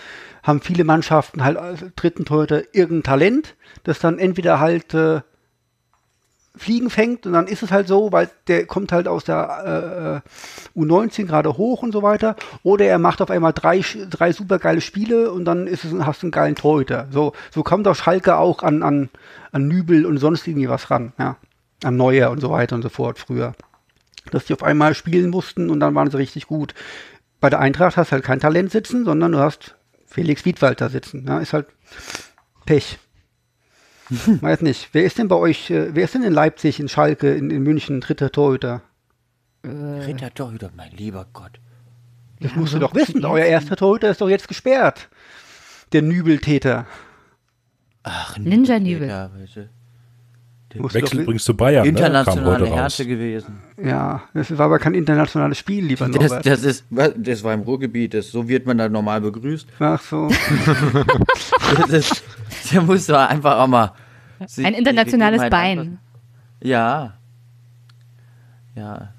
haben 0.41 0.61
viele 0.61 0.83
Mannschaften 0.83 1.43
halt 1.43 1.57
als 1.57 1.83
dritten 1.95 2.25
Torhüter 2.25 2.63
irgendein 2.73 3.03
Talent, 3.03 3.55
das 3.83 3.99
dann 3.99 4.19
entweder 4.19 4.59
halt 4.59 4.93
äh, 4.93 5.21
Fliegen 6.57 6.89
fängt 6.89 7.25
und 7.25 7.33
dann 7.33 7.47
ist 7.47 7.63
es 7.63 7.71
halt 7.71 7.87
so, 7.87 8.11
weil 8.11 8.29
der 8.47 8.65
kommt 8.65 8.91
halt 8.91 9.07
aus 9.07 9.23
der 9.23 10.23
äh, 10.75 10.79
U19 10.79 11.25
gerade 11.25 11.57
hoch 11.57 11.83
und 11.83 11.91
so 11.91 12.01
weiter. 12.03 12.35
Oder 12.63 12.85
er 12.85 12.99
macht 12.99 13.21
auf 13.21 13.29
einmal 13.29 13.53
drei, 13.53 13.81
drei 14.09 14.31
super 14.31 14.59
geile 14.59 14.81
Spiele 14.81 15.31
und 15.31 15.45
dann 15.45 15.67
ist 15.67 15.83
es, 15.83 15.93
hast 16.05 16.21
du 16.21 16.27
einen 16.27 16.31
geilen 16.31 16.55
Torhüter. 16.55 17.07
So, 17.11 17.33
so 17.51 17.63
kommt 17.63 17.87
auch 17.87 17.95
Schalke 17.95 18.37
auch 18.37 18.63
an, 18.63 18.83
an, 18.83 19.09
an 19.51 19.67
Nübel 19.67 20.05
und 20.05 20.17
sonst 20.17 20.47
irgendwie 20.47 20.69
was 20.69 20.89
ran, 20.91 21.13
ja. 21.17 21.37
An 21.83 21.97
Neuer 21.97 22.31
und 22.31 22.39
so 22.39 22.49
weiter 22.49 22.75
und 22.75 22.81
so 22.81 22.89
fort 22.89 23.19
früher. 23.19 23.53
Dass 24.31 24.45
die 24.45 24.53
auf 24.53 24.63
einmal 24.63 24.95
spielen 24.95 25.29
mussten 25.29 25.69
und 25.69 25.79
dann 25.79 25.93
waren 25.93 26.09
sie 26.09 26.17
richtig 26.17 26.47
gut. 26.47 26.73
Bei 27.41 27.49
der 27.49 27.59
Eintracht 27.59 27.97
hast 27.97 28.09
du 28.09 28.13
halt 28.13 28.23
kein 28.23 28.39
Talent 28.39 28.71
sitzen, 28.71 29.05
sondern 29.05 29.33
du 29.33 29.39
hast 29.39 29.75
Felix 30.05 30.45
Wiedwalter 30.45 30.89
sitzen. 30.89 31.25
Ja, 31.27 31.39
ist 31.39 31.53
halt 31.53 31.67
Pech. 32.65 32.97
Weiß 34.41 34.61
nicht. 34.61 34.89
Wer 34.93 35.03
ist 35.03 35.17
denn 35.17 35.27
bei 35.27 35.35
euch, 35.35 35.69
äh, 35.71 35.95
wer 35.95 36.03
ist 36.03 36.13
denn 36.13 36.23
in 36.23 36.33
Leipzig, 36.33 36.79
in 36.79 36.89
Schalke, 36.89 37.33
in, 37.33 37.49
in 37.49 37.63
München 37.63 38.01
dritter 38.01 38.31
Torhüter? 38.31 38.81
Ritter 39.63 40.31
Torhüter, 40.33 40.69
mein 40.75 40.91
lieber 40.91 41.25
Gott. 41.33 41.59
Das 42.39 42.55
musst 42.55 42.73
du 42.73 42.79
doch 42.79 42.93
wissen. 42.93 43.23
Euer 43.25 43.45
erster 43.45 43.75
Torhüter 43.75 44.11
ist 44.11 44.21
doch 44.21 44.29
jetzt 44.29 44.47
gesperrt. 44.47 45.09
Der 45.91 46.01
Nübeltäter. 46.01 46.85
Ach, 48.03 48.37
Ninja 48.37 48.79
Nübel. 48.79 49.07
Ja, 49.07 49.31
Wechsel 50.77 51.21
übrigens 51.21 51.45
zu 51.45 51.55
Bayern. 51.55 51.85
Ne? 51.85 51.93
Kam 51.93 51.97
Internationale 51.97 52.67
raus. 52.67 52.77
Härte 52.77 53.05
gewesen. 53.05 53.61
Ja, 53.81 54.23
das 54.33 54.57
war 54.57 54.65
aber 54.65 54.79
kein 54.79 54.93
internationales 54.93 55.57
Spiel, 55.57 55.85
lieber 55.85 56.07
Das, 56.07 56.31
Norbert. 56.31 56.45
das, 56.45 56.63
ist, 56.63 56.85
das 56.89 57.43
war 57.43 57.53
im 57.53 57.61
Ruhrgebiet, 57.61 58.13
das, 58.13 58.31
so 58.31 58.47
wird 58.47 58.65
man 58.65 58.77
da 58.77 58.89
normal 58.89 59.21
begrüßt. 59.21 59.67
Ach 59.79 60.01
so. 60.01 60.29
Das 61.77 61.89
ist, 61.89 62.23
der 62.71 62.81
muss 62.81 63.07
doch 63.07 63.17
einfach 63.27 63.57
auch 63.59 63.67
mal. 63.67 63.91
sich 64.45 64.65
Ein 64.65 64.73
internationales 64.73 65.41
Bein. 65.49 65.79
anpassen. 65.79 65.99
Ja. 66.61 67.13
Ja. 68.75 69.09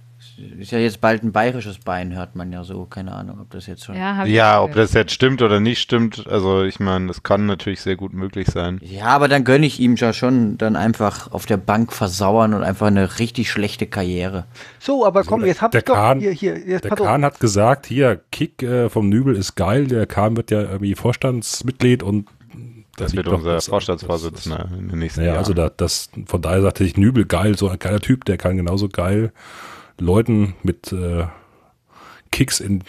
Ist 0.58 0.70
ja 0.70 0.78
jetzt 0.78 1.00
bald 1.00 1.22
ein 1.22 1.32
bayerisches 1.32 1.78
Bein, 1.78 2.14
hört 2.14 2.36
man 2.36 2.52
ja 2.52 2.62
so. 2.62 2.84
Keine 2.84 3.12
Ahnung, 3.12 3.40
ob 3.40 3.48
das 3.50 3.66
jetzt 3.66 3.86
schon. 3.86 3.96
Ja, 3.96 4.22
Ja, 4.26 4.60
ob 4.62 4.74
das 4.74 4.92
jetzt 4.92 5.12
stimmt 5.12 5.40
oder 5.40 5.60
nicht 5.60 5.80
stimmt, 5.80 6.26
also 6.26 6.62
ich 6.62 6.78
meine, 6.78 7.06
das 7.06 7.22
kann 7.22 7.46
natürlich 7.46 7.80
sehr 7.80 7.96
gut 7.96 8.12
möglich 8.12 8.46
sein. 8.48 8.78
Ja, 8.82 9.06
aber 9.06 9.28
dann 9.28 9.44
gönne 9.44 9.64
ich 9.64 9.80
ihm 9.80 9.96
ja 9.96 10.12
schon 10.12 10.58
dann 10.58 10.76
einfach 10.76 11.32
auf 11.32 11.46
der 11.46 11.56
Bank 11.56 11.90
versauern 11.90 12.52
und 12.52 12.64
einfach 12.64 12.88
eine 12.88 13.18
richtig 13.18 13.50
schlechte 13.50 13.86
Karriere. 13.86 14.44
So, 14.78 15.06
aber 15.06 15.24
komm, 15.24 15.42
jetzt 15.46 15.62
hab 15.62 15.70
der 15.70 15.78
ich 15.80 15.84
doch 15.86 15.94
Kahn- 15.94 16.20
hier, 16.20 16.32
hier, 16.32 16.58
jetzt 16.58 16.84
Der. 16.84 16.90
Kahn 16.96 17.24
hat 17.24 17.40
gesagt, 17.40 17.86
hier, 17.86 18.20
Kick 18.30 18.62
äh, 18.62 18.90
vom 18.90 19.08
Nübel 19.08 19.36
ist 19.36 19.54
geil. 19.54 19.86
Der 19.86 20.06
Kahn 20.06 20.36
wird 20.36 20.50
ja 20.50 20.60
irgendwie 20.60 20.94
Vorstandsmitglied 20.96 22.02
und 22.02 22.26
Das 22.96 23.14
wird 23.14 23.26
doch 23.26 23.34
unser 23.34 23.60
Vorstandsvorsitzender 23.60 24.68
in 24.78 24.88
den 24.88 24.98
nächsten 24.98 25.20
Naja, 25.20 25.32
Jahren. 25.32 25.38
also 25.38 25.52
da, 25.54 25.68
das, 25.68 26.10
von 26.26 26.40
daher 26.42 26.62
sagte 26.62 26.84
ich, 26.84 26.96
Nübel 26.96 27.26
geil, 27.26 27.56
so 27.56 27.68
ein 27.68 27.78
geiler 27.78 28.00
Typ, 28.00 28.24
der 28.24 28.38
kann 28.38 28.56
genauso 28.56 28.88
geil 28.88 29.32
Leuten 29.98 30.54
mit 30.62 30.92
äh, 30.92 31.26
Kicks 32.32 32.60
in 32.60 32.82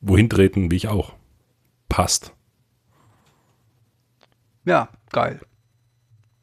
wohin 0.00 0.28
treten, 0.28 0.70
wie 0.70 0.76
ich 0.76 0.88
auch. 0.88 1.12
Passt. 1.88 2.32
Ja, 4.64 4.88
geil. 5.10 5.40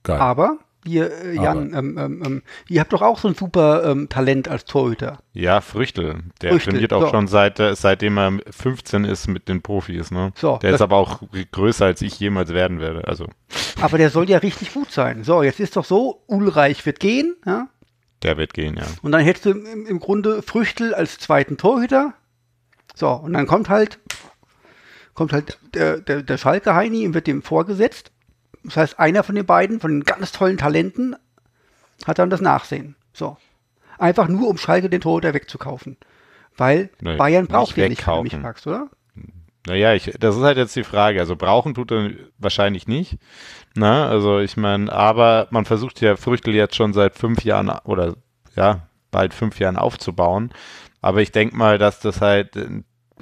Geil. 0.03 0.19
Aber, 0.19 0.57
ihr, 0.87 1.11
äh, 1.11 1.35
Jan, 1.35 1.73
ähm, 1.73 1.97
ähm, 1.97 2.23
ähm, 2.25 2.43
ihr 2.67 2.81
habt 2.81 2.93
doch 2.93 3.01
auch 3.01 3.19
so 3.19 3.27
ein 3.27 3.35
super 3.35 3.83
ähm, 3.85 4.09
Talent 4.09 4.47
als 4.47 4.65
Torhüter. 4.65 5.19
ja, 5.33 5.61
Früchtel. 5.61 6.23
Der 6.41 6.51
Früchtel, 6.51 6.73
trainiert 6.73 6.93
auch 6.93 7.05
so. 7.05 7.09
schon 7.09 7.27
seit, 7.27 7.59
äh, 7.59 7.75
seitdem 7.75 8.17
er 8.17 8.39
15 8.49 9.05
ist 9.05 9.27
mit 9.27 9.47
den 9.47 9.61
Profis. 9.61 10.11
Ne? 10.11 10.31
So, 10.35 10.57
der 10.57 10.73
ist 10.73 10.81
aber 10.81 10.97
auch 10.97 11.21
größer, 11.51 11.85
als 11.85 12.01
ich 12.01 12.19
jemals 12.19 12.53
werden 12.53 12.79
werde. 12.79 13.07
Also 13.07 13.27
Aber 13.81 13.97
der 13.97 14.09
soll 14.09 14.29
ja 14.29 14.39
richtig 14.39 14.73
gut 14.73 14.91
sein. 14.91 15.23
So, 15.23 15.43
jetzt 15.43 15.59
ist 15.59 15.75
doch 15.75 15.85
so, 15.85 16.23
Ulreich 16.27 16.85
wird 16.85 16.99
gehen, 16.99 17.35
ja? 17.45 17.67
der 18.23 18.37
wird 18.37 18.53
gehen, 18.53 18.75
ja. 18.77 18.85
Und 19.01 19.11
dann 19.11 19.21
hättest 19.21 19.45
du 19.45 19.51
im, 19.51 19.85
im 19.85 19.99
Grunde 19.99 20.41
Früchtel 20.41 20.93
als 20.93 21.19
zweiten 21.19 21.57
Torhüter. 21.57 22.13
So, 22.95 23.09
und 23.09 23.33
dann 23.33 23.45
kommt 23.45 23.69
halt, 23.69 23.99
kommt 25.13 25.33
halt 25.33 25.59
der, 25.73 25.99
der, 25.99 26.23
der 26.23 26.37
Schalke 26.37 26.73
Heini 26.73 27.05
und 27.05 27.13
wird 27.13 27.27
dem 27.27 27.43
vorgesetzt. 27.43 28.11
Das 28.65 28.77
heißt, 28.77 28.99
einer 28.99 29.23
von 29.23 29.35
den 29.35 29.45
beiden, 29.45 29.79
von 29.79 29.91
den 29.91 30.03
ganz 30.03 30.31
tollen 30.31 30.57
Talenten, 30.57 31.15
hat 32.05 32.19
dann 32.19 32.29
das 32.29 32.41
Nachsehen. 32.41 32.95
So. 33.13 33.37
Einfach 33.97 34.27
nur, 34.27 34.49
um 34.49 34.57
Schalke 34.57 34.89
den 34.89 35.01
Torhüter 35.01 35.33
wegzukaufen. 35.33 35.97
Weil 36.57 36.89
Nee, 36.99 37.15
Bayern 37.15 37.47
braucht 37.47 37.77
nicht 37.77 37.77
den 37.77 37.89
nicht, 37.89 38.07
wenn 38.07 38.15
du 38.15 38.23
mich 38.23 38.35
fragst, 38.35 38.67
oder? 38.67 38.89
Naja, 39.67 39.93
ich, 39.93 40.11
das 40.19 40.35
ist 40.35 40.43
halt 40.43 40.57
jetzt 40.57 40.75
die 40.75 40.83
Frage. 40.83 41.19
Also 41.19 41.35
brauchen 41.35 41.73
tut 41.73 41.91
er 41.91 42.11
wahrscheinlich 42.37 42.87
nicht. 42.87 43.17
Na, 43.75 44.07
also 44.07 44.39
ich 44.39 44.57
meine, 44.57 44.91
aber 44.91 45.47
man 45.49 45.65
versucht 45.65 46.01
ja 46.01 46.15
Früchtel 46.15 46.53
jetzt 46.53 46.75
schon 46.75 46.93
seit 46.93 47.15
fünf 47.15 47.43
Jahren 47.43 47.69
oder 47.83 48.15
ja, 48.55 48.87
bald 49.11 49.33
fünf 49.33 49.59
Jahren 49.59 49.77
aufzubauen. 49.77 50.51
Aber 51.01 51.21
ich 51.21 51.31
denke 51.31 51.55
mal, 51.55 51.77
dass 51.77 51.99
das 51.99 52.21
halt 52.21 52.55
äh, 52.55 52.67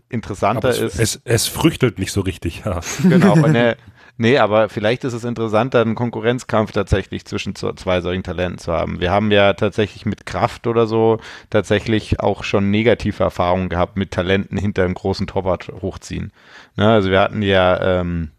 interessanter 0.10 0.70
es, 0.70 0.80
ist. 0.80 1.00
es, 1.00 1.22
es 1.24 1.48
früchtelt 1.48 1.98
nicht 1.98 2.12
so 2.12 2.22
richtig. 2.22 2.64
Ja. 2.66 2.82
Genau, 3.04 3.36
ne, 3.36 3.78
nee, 4.18 4.38
aber 4.38 4.70
vielleicht 4.70 5.04
ist 5.04 5.14
es 5.14 5.24
interessanter, 5.24 5.82
einen 5.82 5.96
Konkurrenzkampf 5.96 6.72
tatsächlich 6.72 7.26
zwischen 7.26 7.56
zwei 7.56 8.02
solchen 8.02 8.24
Talenten 8.24 8.58
zu 8.58 8.72
haben. 8.72 9.00
Wir 9.00 9.12
haben 9.12 9.32
ja 9.32 9.54
tatsächlich 9.54 10.06
mit 10.06 10.26
Kraft 10.26 10.68
oder 10.68 10.88
so 10.88 11.20
tatsächlich 11.50 12.20
auch 12.20 12.44
schon 12.44 12.72
negative 12.72 13.24
Erfahrungen 13.24 13.70
gehabt 13.70 13.98
mit 13.98 14.12
Talenten 14.12 14.58
hinter 14.58 14.84
einem 14.84 14.94
großen 14.94 15.28
Torwart 15.28 15.70
hochziehen. 15.82 16.32
Ne, 16.76 16.88
also 16.88 17.10
wir 17.10 17.20
hatten 17.20 17.42
ja, 17.42 18.00
ähm, 18.00 18.32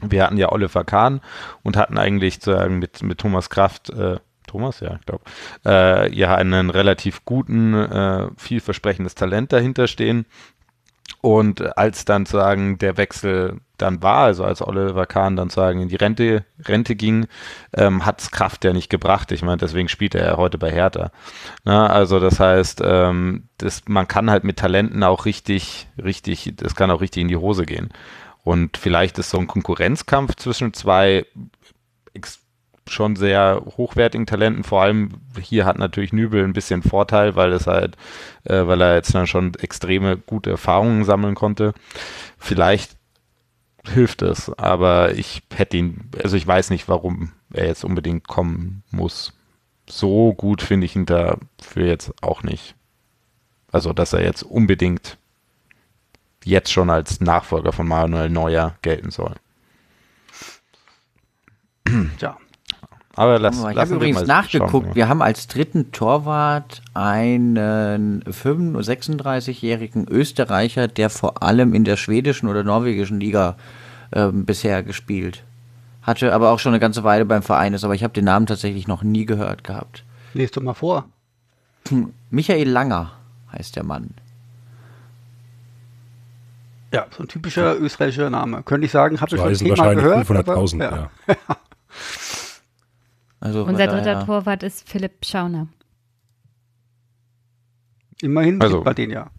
wir 0.00 0.24
hatten 0.24 0.36
ja 0.36 0.52
Oliver 0.52 0.84
Kahn 0.84 1.20
und 1.62 1.76
hatten 1.76 1.98
eigentlich 1.98 2.34
sozusagen 2.34 2.78
mit, 2.78 3.02
mit 3.02 3.18
Thomas 3.18 3.50
Kraft, 3.50 3.90
äh, 3.90 4.18
Thomas, 4.46 4.80
ja, 4.80 4.96
ich 4.98 5.06
glaube, 5.06 5.24
äh, 5.64 6.14
ja 6.14 6.34
einen 6.34 6.70
relativ 6.70 7.24
guten, 7.24 7.74
äh, 7.74 8.28
vielversprechendes 8.36 9.14
Talent 9.14 9.52
dahinter 9.52 9.88
stehen. 9.88 10.26
Und 11.20 11.76
als 11.76 12.04
dann 12.04 12.26
sagen 12.26 12.78
der 12.78 12.96
Wechsel 12.96 13.60
dann 13.78 14.02
war, 14.02 14.24
also 14.24 14.44
als 14.44 14.62
Oliver 14.62 15.06
Kahn 15.06 15.36
dann 15.36 15.50
sagen 15.50 15.80
in 15.82 15.88
die 15.88 15.96
Rente, 15.96 16.44
Rente 16.64 16.96
ging, 16.96 17.26
ähm, 17.74 18.06
hat's 18.06 18.30
Kraft 18.30 18.64
ja 18.64 18.72
nicht 18.72 18.90
gebracht. 18.90 19.32
Ich 19.32 19.42
meine, 19.42 19.58
deswegen 19.58 19.88
spielt 19.88 20.14
er 20.14 20.26
ja 20.26 20.36
heute 20.36 20.56
bei 20.56 20.70
Hertha. 20.70 21.10
Na, 21.64 21.86
also 21.88 22.20
das 22.20 22.40
heißt, 22.40 22.80
ähm, 22.84 23.48
das, 23.58 23.82
man 23.86 24.08
kann 24.08 24.30
halt 24.30 24.44
mit 24.44 24.58
Talenten 24.58 25.02
auch 25.02 25.26
richtig, 25.26 25.88
richtig, 26.02 26.54
das 26.56 26.74
kann 26.74 26.90
auch 26.90 27.00
richtig 27.00 27.22
in 27.22 27.28
die 27.28 27.36
Hose 27.36 27.66
gehen. 27.66 27.90
Und 28.44 28.76
vielleicht 28.76 29.18
ist 29.18 29.30
so 29.30 29.38
ein 29.38 29.48
Konkurrenzkampf 29.48 30.36
zwischen 30.36 30.72
zwei 30.72 31.26
ex 32.14 32.45
schon 32.88 33.16
sehr 33.16 33.62
hochwertigen 33.76 34.26
Talenten. 34.26 34.64
Vor 34.64 34.82
allem 34.82 35.10
hier 35.40 35.64
hat 35.64 35.78
natürlich 35.78 36.12
Nübel 36.12 36.44
ein 36.44 36.52
bisschen 36.52 36.82
Vorteil, 36.82 37.36
weil 37.36 37.52
es 37.52 37.66
halt, 37.66 37.96
äh, 38.44 38.66
weil 38.66 38.80
er 38.80 38.94
jetzt 38.94 39.14
dann 39.14 39.26
schon 39.26 39.54
extreme 39.54 40.16
gute 40.16 40.50
Erfahrungen 40.50 41.04
sammeln 41.04 41.34
konnte. 41.34 41.74
Vielleicht 42.38 42.96
hilft 43.86 44.22
es, 44.22 44.50
aber 44.58 45.14
ich 45.14 45.42
hätte 45.54 45.76
ihn, 45.76 46.10
also 46.22 46.36
ich 46.36 46.46
weiß 46.46 46.70
nicht, 46.70 46.88
warum 46.88 47.32
er 47.52 47.66
jetzt 47.66 47.84
unbedingt 47.84 48.26
kommen 48.26 48.82
muss. 48.90 49.32
So 49.88 50.34
gut 50.34 50.62
finde 50.62 50.86
ich 50.86 50.96
ihn 50.96 51.06
dafür 51.06 51.86
jetzt 51.86 52.12
auch 52.22 52.42
nicht. 52.42 52.74
Also, 53.70 53.92
dass 53.92 54.12
er 54.12 54.22
jetzt 54.22 54.42
unbedingt 54.42 55.18
jetzt 56.44 56.72
schon 56.72 56.90
als 56.90 57.20
Nachfolger 57.20 57.72
von 57.72 57.86
Manuel 57.86 58.30
Neuer 58.30 58.76
gelten 58.82 59.10
soll. 59.10 59.34
Tja. 62.18 62.38
Aber 63.16 63.38
lass, 63.38 63.58
Ich 63.58 63.76
habe 63.78 63.94
übrigens 63.94 64.20
mal 64.20 64.26
nachgeguckt. 64.26 64.86
schauen. 64.88 64.94
Wir 64.94 65.08
haben 65.08 65.22
als 65.22 65.46
dritten 65.48 65.90
Torwart 65.90 66.82
einen 66.92 68.22
35 68.30 69.22
36-jährigen 69.22 70.06
Österreicher, 70.06 70.86
der 70.86 71.08
vor 71.08 71.42
allem 71.42 71.72
in 71.72 71.84
der 71.84 71.96
schwedischen 71.96 72.46
oder 72.46 72.62
norwegischen 72.62 73.18
Liga 73.18 73.56
ähm, 74.12 74.44
bisher 74.44 74.82
gespielt. 74.82 75.44
Hatte 76.02 76.34
aber 76.34 76.50
auch 76.50 76.58
schon 76.58 76.72
eine 76.72 76.78
ganze 76.78 77.04
Weile 77.04 77.24
beim 77.24 77.42
Verein 77.42 77.72
ist, 77.72 77.84
aber 77.84 77.94
ich 77.94 78.04
habe 78.04 78.12
den 78.12 78.26
Namen 78.26 78.44
tatsächlich 78.44 78.86
noch 78.86 79.02
nie 79.02 79.24
gehört 79.24 79.64
gehabt. 79.64 80.04
Lest 80.34 80.56
doch 80.58 80.62
mal 80.62 80.74
vor. 80.74 81.06
Michael 82.30 82.68
Langer 82.68 83.12
heißt 83.52 83.76
der 83.76 83.84
Mann. 83.84 84.10
Ja, 86.92 87.06
so 87.16 87.22
ein 87.22 87.28
typischer 87.28 87.76
österreichischer 87.78 88.28
Name. 88.28 88.62
Könnte 88.62 88.84
ich 88.84 88.92
sagen, 88.92 89.20
habe 89.20 89.34
ich 89.34 89.40
schon 89.40 89.54
zehnmal 89.54 89.78
wahrscheinlich 89.78 90.04
gehört. 90.04 90.48
500.000. 90.48 90.86
aber, 90.86 91.10
Ja. 91.28 91.34
Also 93.46 93.64
Unser 93.64 93.86
dritter 93.86 94.02
daher- 94.14 94.26
Torwart 94.26 94.62
ist 94.62 94.88
Philipp 94.88 95.24
Schauner. 95.24 95.68
Immerhin 98.20 98.60
Also- 98.60 98.82
bei 98.82 98.94
denen 98.94 99.12
ja. 99.12 99.30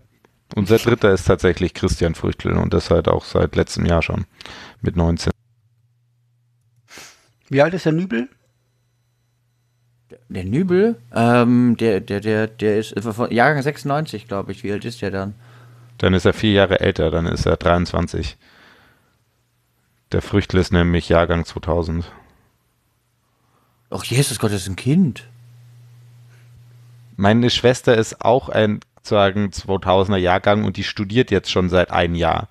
Unser 0.55 0.77
dritter 0.77 1.11
ist 1.11 1.25
tatsächlich 1.25 1.73
Christian 1.73 2.15
Früchtel 2.15 2.53
und 2.53 2.73
das 2.73 2.89
halt 2.89 3.09
auch 3.09 3.25
seit 3.25 3.55
letztem 3.57 3.85
Jahr 3.85 4.01
schon 4.01 4.25
mit 4.81 4.95
19. 4.95 5.31
Wie 7.49 7.61
alt 7.61 7.73
ist 7.73 7.85
der 7.85 7.91
Nübel? 7.91 8.29
Der 10.29 10.45
Nübel, 10.45 10.95
ähm, 11.13 11.75
der, 11.77 11.99
der, 11.99 12.21
der, 12.21 12.47
der 12.47 12.77
ist 12.79 12.97
von 12.97 13.29
Jahrgang 13.31 13.61
96, 13.61 14.27
glaube 14.27 14.53
ich. 14.53 14.63
Wie 14.63 14.71
alt 14.71 14.85
ist 14.85 15.01
der 15.01 15.11
dann? 15.11 15.35
Dann 15.97 16.13
ist 16.13 16.25
er 16.25 16.33
vier 16.33 16.53
Jahre 16.53 16.79
älter, 16.79 17.11
dann 17.11 17.25
ist 17.25 17.45
er 17.45 17.57
23. 17.57 18.37
Der 20.13 20.21
Früchtel 20.21 20.59
ist 20.61 20.71
nämlich 20.71 21.09
Jahrgang 21.09 21.43
2000. 21.43 22.09
Ach, 23.89 24.03
Jesus 24.03 24.39
Gott, 24.39 24.51
das 24.51 24.61
ist 24.63 24.67
ein 24.69 24.75
Kind. 24.75 25.23
Meine 27.15 27.49
Schwester 27.49 27.95
ist 27.97 28.21
auch 28.23 28.49
ein 28.49 28.79
sagen 29.01 29.49
2000er 29.51 30.17
Jahrgang 30.17 30.65
und 30.65 30.75
die 30.77 30.83
studiert 30.83 31.31
jetzt 31.31 31.49
schon 31.49 31.69
seit 31.69 31.91
einem 31.91 32.15
Jahr. 32.15 32.47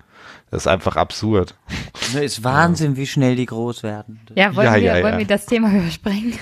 Das 0.49 0.63
ist 0.63 0.67
einfach 0.67 0.95
absurd. 0.95 1.55
Ne, 2.13 2.23
ist 2.23 2.41
Wahnsinn, 2.41 2.95
wie 2.95 3.05
schnell 3.05 3.35
die 3.35 3.45
groß 3.45 3.83
werden. 3.83 4.21
Ja, 4.33 4.55
wollen, 4.55 4.65
Ja, 4.67 4.75
wir, 4.75 4.81
ja, 4.81 4.93
wollen 5.03 5.13
ja. 5.15 5.17
wir 5.19 5.27
das 5.27 5.45
Thema 5.45 5.69
überspringen? 5.75 6.35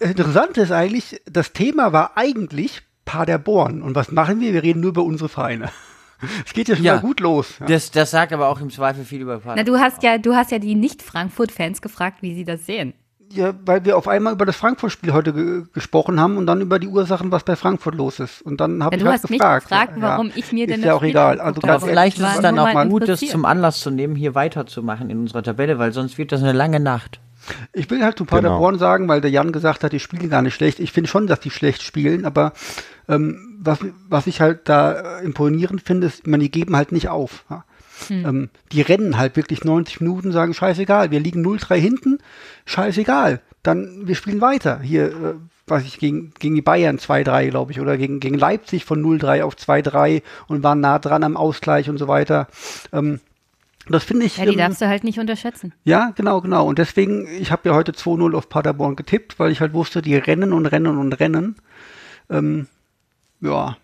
Interessant 0.00 0.56
ist 0.56 0.72
eigentlich, 0.72 1.20
das 1.30 1.52
Thema 1.52 1.92
war 1.92 2.16
eigentlich 2.16 2.80
Paderborn. 3.04 3.82
Und 3.82 3.94
was 3.94 4.10
machen 4.10 4.40
wir? 4.40 4.54
Wir 4.54 4.62
reden 4.62 4.80
nur 4.80 4.90
über 4.90 5.04
unsere 5.04 5.28
Vereine. 5.28 5.70
Es 6.46 6.54
geht 6.54 6.68
ja 6.68 6.76
schon 6.76 6.84
Ja. 6.86 6.94
mal 6.94 7.00
gut 7.02 7.20
los. 7.20 7.56
Ja. 7.60 7.66
Das, 7.66 7.90
das 7.90 8.10
sagt 8.12 8.32
aber 8.32 8.48
auch 8.48 8.58
im 8.62 8.70
Zweifel 8.70 9.04
viel 9.04 9.20
über 9.20 9.42
Na, 9.44 9.62
du 9.62 9.76
hast 9.78 10.02
ja, 10.02 10.16
du 10.16 10.34
hast 10.34 10.52
ja 10.52 10.58
die 10.58 10.74
Nicht-Frankfurt-Fans 10.74 11.82
gefragt, 11.82 12.22
wie 12.22 12.34
sie 12.34 12.44
das 12.46 12.64
sehen. 12.64 12.94
Ja, 13.32 13.52
weil 13.64 13.84
wir 13.84 13.96
auf 13.96 14.06
einmal 14.06 14.32
über 14.32 14.46
das 14.46 14.54
Frankfurt-Spiel 14.56 15.12
heute 15.12 15.32
ge 15.32 15.62
gesprochen 15.72 16.20
haben 16.20 16.36
und 16.36 16.46
dann 16.46 16.60
über 16.60 16.78
die 16.78 16.86
Ursachen, 16.86 17.32
was 17.32 17.42
bei 17.42 17.56
Frankfurt 17.56 17.96
los 17.96 18.20
ist. 18.20 18.42
Und 18.42 18.60
dann 18.60 18.84
habe 18.84 18.94
Ja, 18.94 19.00
ich 19.00 19.06
halt 19.06 19.14
hast 19.22 19.30
mich 19.30 19.40
gefragt. 19.40 19.68
gefragt, 19.68 19.92
ja, 19.96 20.02
warum 20.02 20.28
ja. 20.28 20.32
ich 20.36 20.52
mir 20.52 20.66
denn 20.66 20.80
Ist 20.80 20.86
ja 20.86 20.94
auch 20.94 20.98
Spiel 20.98 21.10
egal. 21.10 21.40
Also 21.40 21.60
Aber 21.62 21.80
vielleicht 21.80 22.18
ist 22.18 22.26
es 22.36 22.40
dann 22.40 22.54
mal 22.54 22.76
auch 22.76 22.88
gut, 22.88 23.08
das 23.08 23.20
zum 23.20 23.44
Anlass 23.44 23.80
zu 23.80 23.90
nehmen, 23.90 24.14
hier 24.14 24.34
weiterzumachen 24.34 25.10
in 25.10 25.18
unserer 25.20 25.42
Tabelle, 25.42 25.78
weil 25.78 25.92
sonst 25.92 26.16
wird 26.16 26.30
das 26.30 26.42
eine 26.42 26.52
lange 26.52 26.78
Nacht. 26.78 27.20
Ich 27.72 27.90
will 27.90 28.02
halt 28.02 28.16
zu 28.16 28.24
Genau. 28.24 28.36
Paderborn 28.36 28.78
sagen, 28.78 29.08
weil 29.08 29.20
der 29.20 29.30
Jan 29.30 29.52
gesagt 29.52 29.84
hat, 29.84 29.92
die 29.92 30.00
spielen 30.00 30.30
gar 30.30 30.42
nicht 30.42 30.54
schlecht. 30.54 30.78
Ich 30.80 30.92
finde 30.92 31.10
schon, 31.10 31.26
dass 31.26 31.40
die 31.40 31.50
schlecht 31.50 31.82
spielen, 31.82 32.24
aber 32.24 32.52
ähm, 33.08 33.58
was, 33.60 33.80
was 34.08 34.26
ich 34.26 34.40
halt 34.40 34.68
da 34.68 35.18
äh, 35.18 35.24
imponierend 35.24 35.82
finde, 35.82 36.06
ist, 36.06 36.26
man, 36.26 36.40
die 36.40 36.50
geben 36.50 36.76
halt 36.76 36.92
nicht 36.92 37.08
auf. 37.08 37.44
Ja. 37.50 37.64
Ähm, 38.10 38.50
die 38.72 38.82
rennen 38.82 39.18
halt 39.18 39.36
wirklich 39.36 39.64
90 39.64 40.00
Minuten, 40.00 40.32
sagen, 40.32 40.54
scheißegal, 40.54 41.10
wir 41.10 41.20
liegen 41.20 41.44
0-3 41.44 41.76
hinten, 41.76 42.18
scheißegal. 42.66 43.40
Dann, 43.62 44.06
wir 44.06 44.14
spielen 44.14 44.40
weiter. 44.40 44.80
Hier, 44.80 45.06
äh, 45.06 45.34
weiß 45.66 45.84
ich, 45.84 45.98
gegen, 45.98 46.32
gegen 46.38 46.54
die 46.54 46.62
Bayern 46.62 46.98
2-3, 46.98 47.48
glaube 47.48 47.72
ich, 47.72 47.80
oder 47.80 47.96
gegen, 47.96 48.20
gegen 48.20 48.38
Leipzig 48.38 48.84
von 48.84 49.02
0-3 49.02 49.42
auf 49.42 49.54
2-3 49.54 50.22
und 50.48 50.62
waren 50.62 50.80
nah 50.80 50.98
dran 50.98 51.24
am 51.24 51.36
Ausgleich 51.36 51.88
und 51.88 51.98
so 51.98 52.08
weiter. 52.08 52.48
Ähm, 52.92 53.20
das 53.88 54.04
finde 54.04 54.26
ich. 54.26 54.38
Ja, 54.38 54.44
die 54.44 54.52
ähm, 54.52 54.58
darfst 54.58 54.80
du 54.80 54.88
halt 54.88 55.04
nicht 55.04 55.18
unterschätzen. 55.18 55.74
ja, 55.84 56.12
genau, 56.14 56.40
genau. 56.40 56.66
Und 56.66 56.78
deswegen, 56.78 57.26
ich 57.26 57.52
habe 57.52 57.68
ja 57.68 57.74
heute 57.74 57.92
2-0 57.92 58.34
auf 58.34 58.48
Paderborn 58.48 58.96
getippt, 58.96 59.38
weil 59.38 59.52
ich 59.52 59.60
halt 59.60 59.72
wusste, 59.72 60.02
die 60.02 60.16
rennen 60.16 60.52
und 60.52 60.66
rennen 60.66 60.98
und 60.98 61.12
rennen. 61.14 61.56
Ähm, 62.30 62.66
ja. 63.40 63.76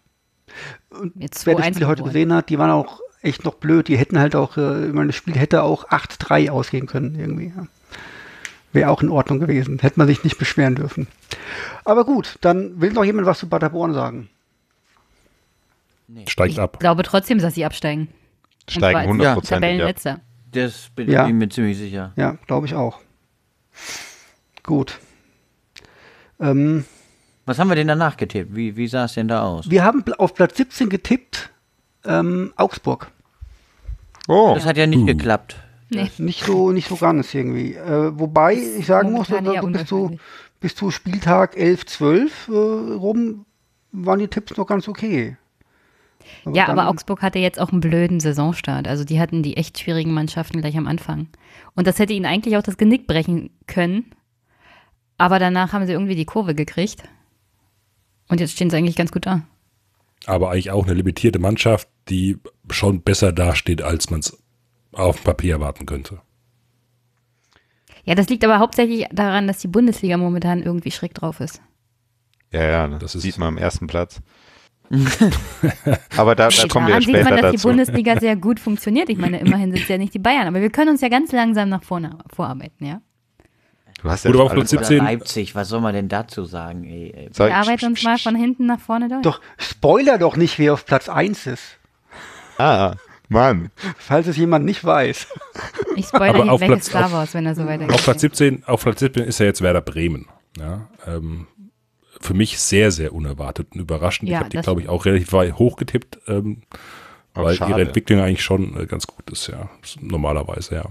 Jetzt 1.15 1.47
Wer 1.47 1.55
das 1.55 1.67
2-1 1.67 1.75
Spiel 1.75 1.87
heute 1.87 2.03
gesehen 2.03 2.33
hat, 2.33 2.49
die 2.49 2.59
waren 2.59 2.71
auch 2.71 3.01
echt 3.23 3.45
noch 3.45 3.55
blöd. 3.55 3.89
Die 3.89 3.97
hätten 3.99 4.19
halt 4.19 4.35
auch, 4.37 4.57
äh, 4.57 4.87
ich 4.89 4.93
meine, 4.93 5.09
das 5.09 5.17
Spiel 5.17 5.35
hätte 5.35 5.63
auch 5.63 5.89
8-3 5.89 6.51
ausgehen 6.51 6.87
können 6.87 7.15
irgendwie. 7.19 7.53
Ja. 7.57 7.67
Wäre 8.73 8.91
auch 8.91 9.03
in 9.03 9.09
Ordnung 9.11 9.41
gewesen. 9.41 9.79
Hätte 9.81 9.99
man 9.99 10.07
sich 10.09 10.23
nicht 10.25 10.39
beschweren 10.39 10.77
dürfen. 10.77 11.09
Aber 11.85 12.05
gut, 12.05 12.37
dann 12.41 12.81
will 12.81 12.93
noch 12.93 13.05
jemand 13.05 13.27
was 13.27 13.39
zu 13.41 13.49
Paderborn 13.49 13.93
sagen. 13.95 14.29
Steigt 16.27 16.53
Ich 16.53 16.61
ab. 16.61 16.79
glaube 16.81 17.03
trotzdem, 17.03 17.39
dass 17.39 17.55
sie 17.55 17.65
absteigen. 17.65 18.09
Steigen 18.69 18.99
als 18.99 19.09
hundertprozentig. 19.09 19.51
Ja. 19.51 19.57
Tabellenletzter. 19.61 20.21
Das 20.53 20.91
bin 20.95 21.11
Ja. 21.11 21.27
ich 21.27 21.33
mir 21.33 21.49
ziemlich 21.49 21.79
sicher. 21.79 22.13
Ja, 22.17 22.37
glaube 22.47 22.67
ich 22.67 22.75
auch. 22.75 22.99
Gut. 24.65 24.99
Ähm, 26.41 26.85
Was 27.47 27.59
haben 27.59 27.69
wir 27.69 27.77
denn 27.77 27.89
danach 27.89 28.17
getippt? 28.17 28.55
Wie, 28.55 28.77
wie 28.77 28.87
sah 28.89 29.05
es 29.05 29.15
denn 29.15 29.29
da 29.29 29.43
aus? 29.43 29.69
wir 29.71 29.85
haben 29.85 30.05
auf 30.15 30.35
Platz 30.35 30.57
17 30.57 30.89
getippt, 30.89 31.51
ähm, 32.05 32.53
Augsburg. 32.57 33.11
Oh, 34.29 34.53
Das 34.55 34.65
hat 34.67 34.77
ja 34.77 34.87
nicht 34.87 35.07
geklappt. 35.07 35.57
Nee. 35.89 36.09
Nicht 36.19 36.45
so, 36.45 36.71
nicht 36.71 36.89
so 36.89 36.97
ganz 36.97 37.35
irgendwie. 37.35 37.75
Äh, 37.75 38.17
wobei 38.19 38.55
ich 38.55 38.87
sagen 38.87 39.13
muss, 39.13 39.29
also 39.33 39.67
bis, 39.73 39.87
zu, 39.87 40.19
bis 40.61 40.75
zu 40.77 40.91
Spieltag 40.93 41.57
11, 41.57 41.87
12 41.87 42.49
äh, 42.49 42.53
rum 42.53 43.45
waren 43.91 44.21
die 44.21 44.29
Tipps 44.29 44.57
noch 44.57 44.67
ganz 44.67 44.87
okay. 44.87 45.37
Ja, 46.45 46.67
dann- 46.67 46.79
aber 46.79 46.89
Augsburg 46.89 47.23
hatte 47.23 47.41
jetzt 47.41 47.59
auch 47.59 47.71
einen 47.73 47.81
blöden 47.81 48.21
Saisonstart. 48.21 48.87
Also 48.87 49.03
die 49.05 49.19
hatten 49.19 49.43
die 49.43 49.57
echt 49.57 49.81
schwierigen 49.81 50.15
Mannschaften 50.15 50.61
gleich 50.61 50.77
am 50.77 50.87
Anfang. 50.87 51.27
Und 51.75 51.89
das 51.89 51.99
hätte 51.99 52.13
ihnen 52.13 52.27
eigentlich 52.27 52.57
auch 52.57 52.63
das 52.63 52.77
Genick 52.77 53.09
brechen 53.09 53.51
können. 53.67 54.13
Aber 55.19 55.41
danach 55.41 55.73
haben 55.73 55.87
sie 55.87 55.93
irgendwie 55.93 56.15
die 56.15 56.25
Kurve 56.25 56.55
gekriegt. 56.55 57.03
Und 58.29 58.39
jetzt 58.39 58.53
stehen 58.53 58.71
sie 58.71 58.77
eigentlich 58.77 58.97
ganz 58.97 59.11
gut 59.11 59.27
da. 59.27 59.43
Aber 60.27 60.51
eigentlich 60.51 60.71
auch 60.71 60.85
eine 60.85 60.95
limitierte 60.95 61.39
Mannschaft, 61.39 61.89
die 62.09 62.39
schon 62.71 63.03
besser 63.03 63.33
dasteht, 63.33 63.83
als 63.83 64.11
man 64.11 64.21
es 64.21 64.37
auf 64.93 65.17
dem 65.17 65.25
Papier 65.25 65.55
erwarten 65.55 65.87
könnte. 65.87 66.21
Ja, 68.05 68.15
das 68.15 68.29
liegt 68.29 68.45
aber 68.45 68.59
hauptsächlich 68.59 69.07
daran, 69.13 69.47
dass 69.47 69.59
die 69.59 69.69
Bundesliga 69.69 70.17
momentan 70.17 70.63
irgendwie 70.63 70.91
schräg 70.91 71.15
drauf 71.15 71.41
ist. 71.41 71.61
ja, 72.53 72.63
ja, 72.65 72.89
das, 72.89 73.01
Das 73.01 73.15
ist- 73.15 73.23
sieht 73.23 73.39
man 73.39 73.49
am 73.49 73.59
ersten 73.59 73.87
Platz. 73.87 74.21
Aber 76.17 76.35
da, 76.35 76.49
da 76.49 76.67
kommen 76.67 76.89
wir 76.89 76.95
ja 76.95 77.01
daran 77.01 77.03
sieht 77.03 77.13
man, 77.13 77.23
später 77.23 77.31
dass 77.43 77.51
die 77.53 77.57
dazu. 77.59 77.69
Bundesliga 77.69 78.19
sehr 78.19 78.35
gut 78.35 78.59
funktioniert. 78.59 79.09
Ich 79.09 79.19
meine, 79.19 79.39
immerhin 79.39 79.71
sind 79.71 79.83
es 79.83 79.89
ja 79.89 79.99
nicht 79.99 80.13
die 80.15 80.19
Bayern. 80.19 80.49
Aber 80.49 80.61
wir 80.61 80.71
können 80.71 80.91
uns 80.91 81.01
ja 81.01 81.09
ganz 81.09 81.31
langsam 81.31 81.69
nach 81.69 81.85
vorne 81.85 82.19
vorarbeiten, 82.35 82.85
ja? 82.85 83.01
Du 84.03 84.09
hast 84.11 84.25
ja 84.25 84.31
Oder 84.31 84.45
auf 84.45 84.53
Platz 84.53 84.73
Oder 84.73 84.85
17. 84.85 84.99
Leipzig, 85.05 85.55
was 85.55 85.69
soll 85.69 85.81
man 85.81 85.95
denn 85.95 86.09
dazu 86.09 86.45
sagen? 86.45 86.85
Ey, 86.85 87.13
ey. 87.15 87.31
Wir 87.33 87.55
arbeiten 87.57 87.87
uns 87.87 88.03
mal 88.03 88.19
von 88.19 88.35
hinten 88.35 88.67
nach 88.67 88.81
vorne 88.81 89.09
durch. 89.09 89.23
Doch, 89.23 89.41
Spoiler 89.59 90.17
doch 90.19 90.37
nicht, 90.37 90.59
wer 90.59 90.73
auf 90.73 90.87
Platz 90.87 91.09
1 91.09 91.47
ist. 91.47 91.79
Ah, 92.59 92.95
Mann. 93.29 93.71
Falls 93.99 94.27
es 94.27 94.37
jemand 94.37 94.65
nicht 94.65 94.85
weiß. 94.85 95.27
Ich 95.97 96.07
spoilere 96.07 96.43
Aber 96.43 96.53
auf 96.53 96.61
gleich 96.61 96.71
Platz- 96.71 96.89
Star 96.89 97.07
auf- 97.07 97.13
Wars, 97.13 97.35
wenn 97.35 97.47
er 97.47 97.55
so 97.55 97.65
weitergeht. 97.67 97.95
Auf 97.95 98.03
Platz 98.05 98.21
17, 98.23 98.65
auf 98.65 98.83
Platz 98.83 99.01
17 99.01 99.25
ist 99.25 99.39
ja 99.39 99.47
jetzt 99.47 99.63
Werder 99.63 99.81
Bremen. 99.83 100.27
Ja, 100.59 100.89
ähm, 101.07 101.47
für 102.21 102.35
mich 102.35 102.59
sehr, 102.59 102.91
sehr 102.91 103.13
unerwartet 103.15 103.69
und 103.73 103.81
überraschend. 103.81 104.29
Ja, 104.29 104.39
ich 104.39 104.41
habe 104.41 104.51
die, 104.51 104.59
glaube 104.61 104.81
ich, 104.83 104.89
auch 104.89 105.05
relativ 105.05 105.33
weit 105.33 105.55
hoch 105.59 105.77
getippt, 105.77 106.19
ähm, 106.27 106.63
weil 107.35 107.55
schade. 107.55 107.71
ihre 107.71 107.83
Entwicklung 107.83 108.21
eigentlich 108.21 108.43
schon 108.43 108.79
äh, 108.79 108.87
ganz 108.87 109.07
gut 109.07 109.31
ist, 109.31 109.47
ja. 109.47 109.71
Normalerweise, 110.01 110.75
ja. 110.75 110.85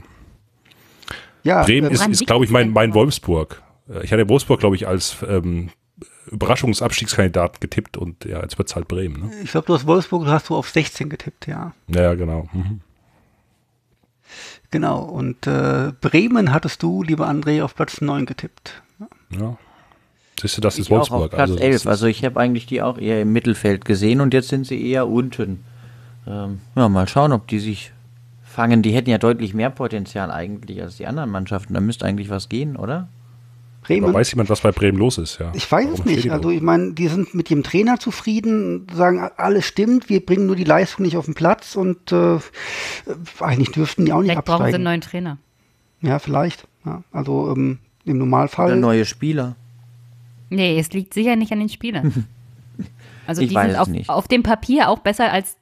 Ja, 1.44 1.64
Bremen 1.64 1.90
äh, 1.90 1.94
ist, 1.94 2.08
ist 2.08 2.26
glaube 2.28 2.46
ich, 2.46 2.52
mein, 2.52 2.72
mein? 2.72 2.94
Wolfsburg. 2.94 3.62
Äh, 3.90 4.04
Ich 4.04 4.12
hatte 4.12 4.28
Wolfsburg, 4.30 4.60
glaube 4.60 4.76
ich, 4.76 4.88
als 4.88 5.18
ähm, 5.28 5.70
Überraschungsabstiegskandidat 6.32 7.60
getippt 7.62 7.98
und 7.98 8.26
ja, 8.26 8.42
jetzt 8.42 8.58
wird 8.58 8.68
es 8.70 8.76
halt 8.76 8.88
Bremen. 8.88 9.22
Ne? 9.30 9.32
ich 9.44 9.52
glaube, 9.52 9.68
du 9.68 9.74
hast 9.74 9.88
Wolfsburg, 9.88 10.28
hast 10.28 10.50
du 10.50 10.56
auf 10.56 10.70
16 10.70 11.10
getippt, 11.10 11.48
ja. 11.48 11.74
Ja, 11.88 12.14
genau. 12.14 12.48
Mhm. 12.54 12.82
Genau. 14.72 15.02
Und 15.02 15.48
äh, 15.48 15.92
Bremen 16.02 16.52
hattest 16.54 16.84
du, 16.84 17.02
lieber 17.04 17.28
André, 17.28 17.64
auf 17.64 17.76
Platz 17.76 18.02
9 18.02 18.26
getippt. 18.26 18.82
Ja. 19.32 19.58
Siehst 20.40 20.58
du, 20.58 20.62
das 20.62 20.78
ist 20.78 20.88
Ich 20.88 20.92
auch 20.94 21.02
auf 21.02 21.10
Wolfsburg. 21.10 21.32
Platz 21.32 21.52
das 21.52 21.60
11. 21.62 21.76
ist- 21.76 21.88
Also 21.88 22.06
ich 22.06 22.24
habe 22.24 22.40
eigentlich 22.40 22.66
die 22.66 22.82
auch 22.82 22.98
eher 22.98 23.22
im 23.22 23.34
Mittelfeld 23.34 23.86
gesehen 23.86 24.22
und 24.22 24.34
jetzt 24.34 24.50
sind 24.50 24.68
sie 24.68 24.88
eher 24.90 25.08
unten. 25.08 25.64
Ähm, 26.28 26.60
ja, 26.76 26.88
mal 26.90 27.08
schauen, 27.08 27.32
ob 27.32 27.48
die 27.48 27.60
sich 27.60 27.92
fangen. 28.60 28.82
Die 28.82 28.92
hätten 28.92 29.10
ja 29.10 29.18
deutlich 29.18 29.54
mehr 29.54 29.70
Potenzial 29.70 30.32
eigentlich 30.32 30.82
als 30.82 30.98
die 30.98 31.08
anderen 31.08 31.30
Mannschaften. 31.30 31.74
Da 31.74 31.80
müsste 31.80 32.06
eigentlich 32.06 32.30
was 32.30 32.50
gehen, 32.50 32.76
oder? 32.76 33.08
Bremen. 33.82 34.04
aber 34.04 34.14
weiß 34.16 34.32
jemand, 34.32 34.50
was 34.50 34.60
bei 34.60 34.72
Bremen 34.74 34.98
los 34.98 35.18
ist? 35.18 35.40
Ja. 35.40 35.52
Ich 35.56 35.72
weiß 35.72 35.86
Warum 35.86 36.00
es 36.02 36.06
nicht. 36.06 36.24
die 36.26 36.32
Also 36.32 36.50
ich 36.50 36.62
meine, 36.62 36.92
die 36.94 37.08
sind 37.08 37.34
mit 37.34 37.50
dem 37.50 37.64
Trainer 37.64 37.98
zufrieden, 37.98 38.86
sagen, 38.94 39.22
alles 39.38 39.66
stimmt, 39.66 40.10
wir 40.10 40.24
bringen 40.26 40.46
nur 40.48 40.58
die 40.58 40.66
Leistung 40.66 41.06
nicht 41.06 41.16
auf 41.16 41.26
den 41.26 41.34
Platz 41.34 41.78
und 41.78 42.12
äh, 42.12 42.40
eigentlich 43.40 43.72
dürften 43.72 44.06
die 44.06 44.12
auch 44.12 44.20
nicht 44.22 44.32
Vielleicht 44.32 44.46
brauchen 44.46 44.66
sie 44.70 44.76
einen 44.76 44.76
absteigen. 44.76 44.84
neuen 44.84 45.02
Trainer. 45.02 45.38
Ja, 46.02 46.20
vielleicht. 46.20 46.68
Ja, 46.86 47.04
also 47.14 47.52
ähm, 47.56 47.80
im 48.04 48.12
Oder 48.12 48.20
Normalfall. 48.20 48.76
neue 48.78 49.06
Spieler. 49.06 49.56
Nee, 50.50 50.78
es 50.78 50.92
liegt 50.92 51.14
sicher 51.14 51.36
nicht 51.38 51.52
an 51.54 51.60
den 51.60 51.70
Spielern. 51.70 52.26
Also 53.28 53.44
Ich 53.44 53.50
die 53.50 53.56
weiß 53.56 53.72
sind 53.74 53.80
auf, 53.80 53.88
nicht. 53.90 54.10
auf 54.10 54.28
dem 54.28 54.42
Papier 54.42 54.90
auch 54.90 55.00
besser 55.00 55.32
als 55.32 55.56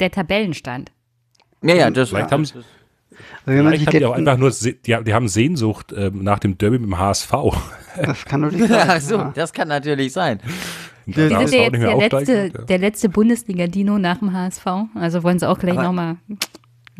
der 0.00 0.10
Tabellenstand. 0.10 0.90
Ja, 1.64 1.74
ja, 1.74 1.90
das 1.90 2.10
Vielleicht 2.10 2.30
haben 2.32 2.44
sie- 2.44 2.54
man 3.46 3.56
Vielleicht 3.68 3.86
haben 3.86 3.98
die 3.98 4.04
auch 4.04 4.14
einfach 4.14 4.36
nur, 4.38 4.50
die, 4.50 4.76
die 5.04 5.14
haben 5.14 5.28
Sehnsucht 5.28 5.94
ähm, 5.96 6.22
nach 6.22 6.38
dem 6.38 6.56
Derby 6.58 6.78
mit 6.78 6.88
dem 6.88 6.98
HSV. 6.98 7.30
das 8.02 8.24
kann 8.24 8.40
natürlich 8.40 8.68
sein. 8.68 8.86
Ach 8.88 9.00
so, 9.00 9.14
ja. 9.16 9.32
das 9.34 9.52
kann 9.52 9.68
natürlich 9.68 10.12
sein. 10.12 10.40
Nicht 11.06 11.18
jetzt 11.18 11.52
mehr 11.52 11.70
der 11.70 11.96
letzte, 11.96 12.50
der 12.50 12.78
letzte 12.78 13.08
Bundesliga-Dino 13.10 13.98
nach 13.98 14.18
dem 14.18 14.32
HSV. 14.32 14.66
Also 14.94 15.22
wollen 15.22 15.38
sie 15.38 15.46
auch 15.48 15.58
gleich 15.58 15.74
nochmal 15.76 16.16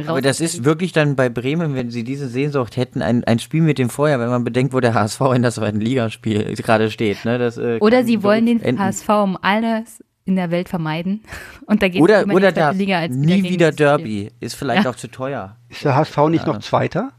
Aber 0.06 0.20
das 0.20 0.42
ist 0.42 0.64
wirklich 0.64 0.92
dann 0.92 1.16
bei 1.16 1.30
Bremen, 1.30 1.74
wenn 1.74 1.90
sie 1.90 2.04
diese 2.04 2.28
Sehnsucht 2.28 2.76
hätten, 2.76 3.00
ein, 3.00 3.24
ein 3.24 3.38
Spiel 3.38 3.62
mit 3.62 3.78
dem 3.78 3.88
Feuer, 3.88 4.20
wenn 4.20 4.28
man 4.28 4.44
bedenkt, 4.44 4.74
wo 4.74 4.80
der 4.80 4.92
HSV 4.92 5.20
in 5.34 5.40
der 5.40 5.52
zweiten 5.52 5.80
Liga 5.80 6.10
spiel, 6.10 6.54
gerade 6.54 6.90
steht. 6.90 7.24
Ne? 7.24 7.38
Das, 7.38 7.56
äh, 7.56 7.78
Oder 7.80 8.04
sie 8.04 8.22
wollen 8.22 8.44
den 8.44 8.60
enden. 8.60 8.82
HSV 8.82 9.08
um 9.08 9.38
alles 9.40 10.04
in 10.24 10.36
der 10.36 10.50
Welt 10.50 10.68
vermeiden. 10.68 11.22
Und 11.66 11.82
da 11.82 11.88
geht 11.88 12.00
Oder, 12.00 12.26
oder 12.26 12.50
das, 12.52 12.76
Liga 12.76 12.98
als 12.98 13.14
nie 13.14 13.42
wieder 13.42 13.72
das 13.72 13.74
Spiel. 13.74 13.86
Derby. 13.86 14.30
Ist 14.40 14.54
vielleicht 14.54 14.84
Ja. 14.84 14.90
auch 14.90 14.96
zu 14.96 15.08
teuer. 15.08 15.56
Ist 15.68 15.84
der 15.84 15.94
HSV 15.96 16.16
nicht 16.30 16.46
noch 16.46 16.58
Zweiter? 16.60 17.12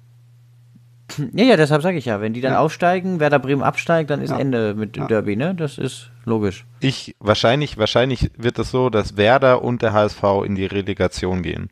Ja, 1.33 1.43
ja, 1.45 1.55
deshalb 1.55 1.83
sage 1.83 1.97
ich 1.97 2.05
ja, 2.05 2.19
wenn 2.19 2.33
die 2.33 2.41
dann 2.41 2.53
Ja. 2.53 2.59
aufsteigen, 2.59 3.19
Werder 3.19 3.37
Bremen 3.37 3.61
absteigt, 3.61 4.09
dann 4.09 4.21
ist 4.21 4.31
Ja. 4.31 4.39
Ende 4.39 4.73
mit 4.73 4.97
Ja. 4.97 5.05
Derby, 5.05 5.35
ne? 5.35 5.53
Das 5.53 5.77
ist 5.77 6.09
logisch. 6.25 6.65
Ich, 6.79 7.15
wahrscheinlich, 7.19 7.77
wahrscheinlich 7.77 8.31
wird 8.37 8.57
es 8.57 8.71
so, 8.71 8.89
dass 8.89 9.15
Werder 9.15 9.61
und 9.63 9.83
der 9.83 9.93
HSV 9.93 10.23
in 10.45 10.55
die 10.55 10.65
Relegation 10.65 11.43
gehen. 11.43 11.69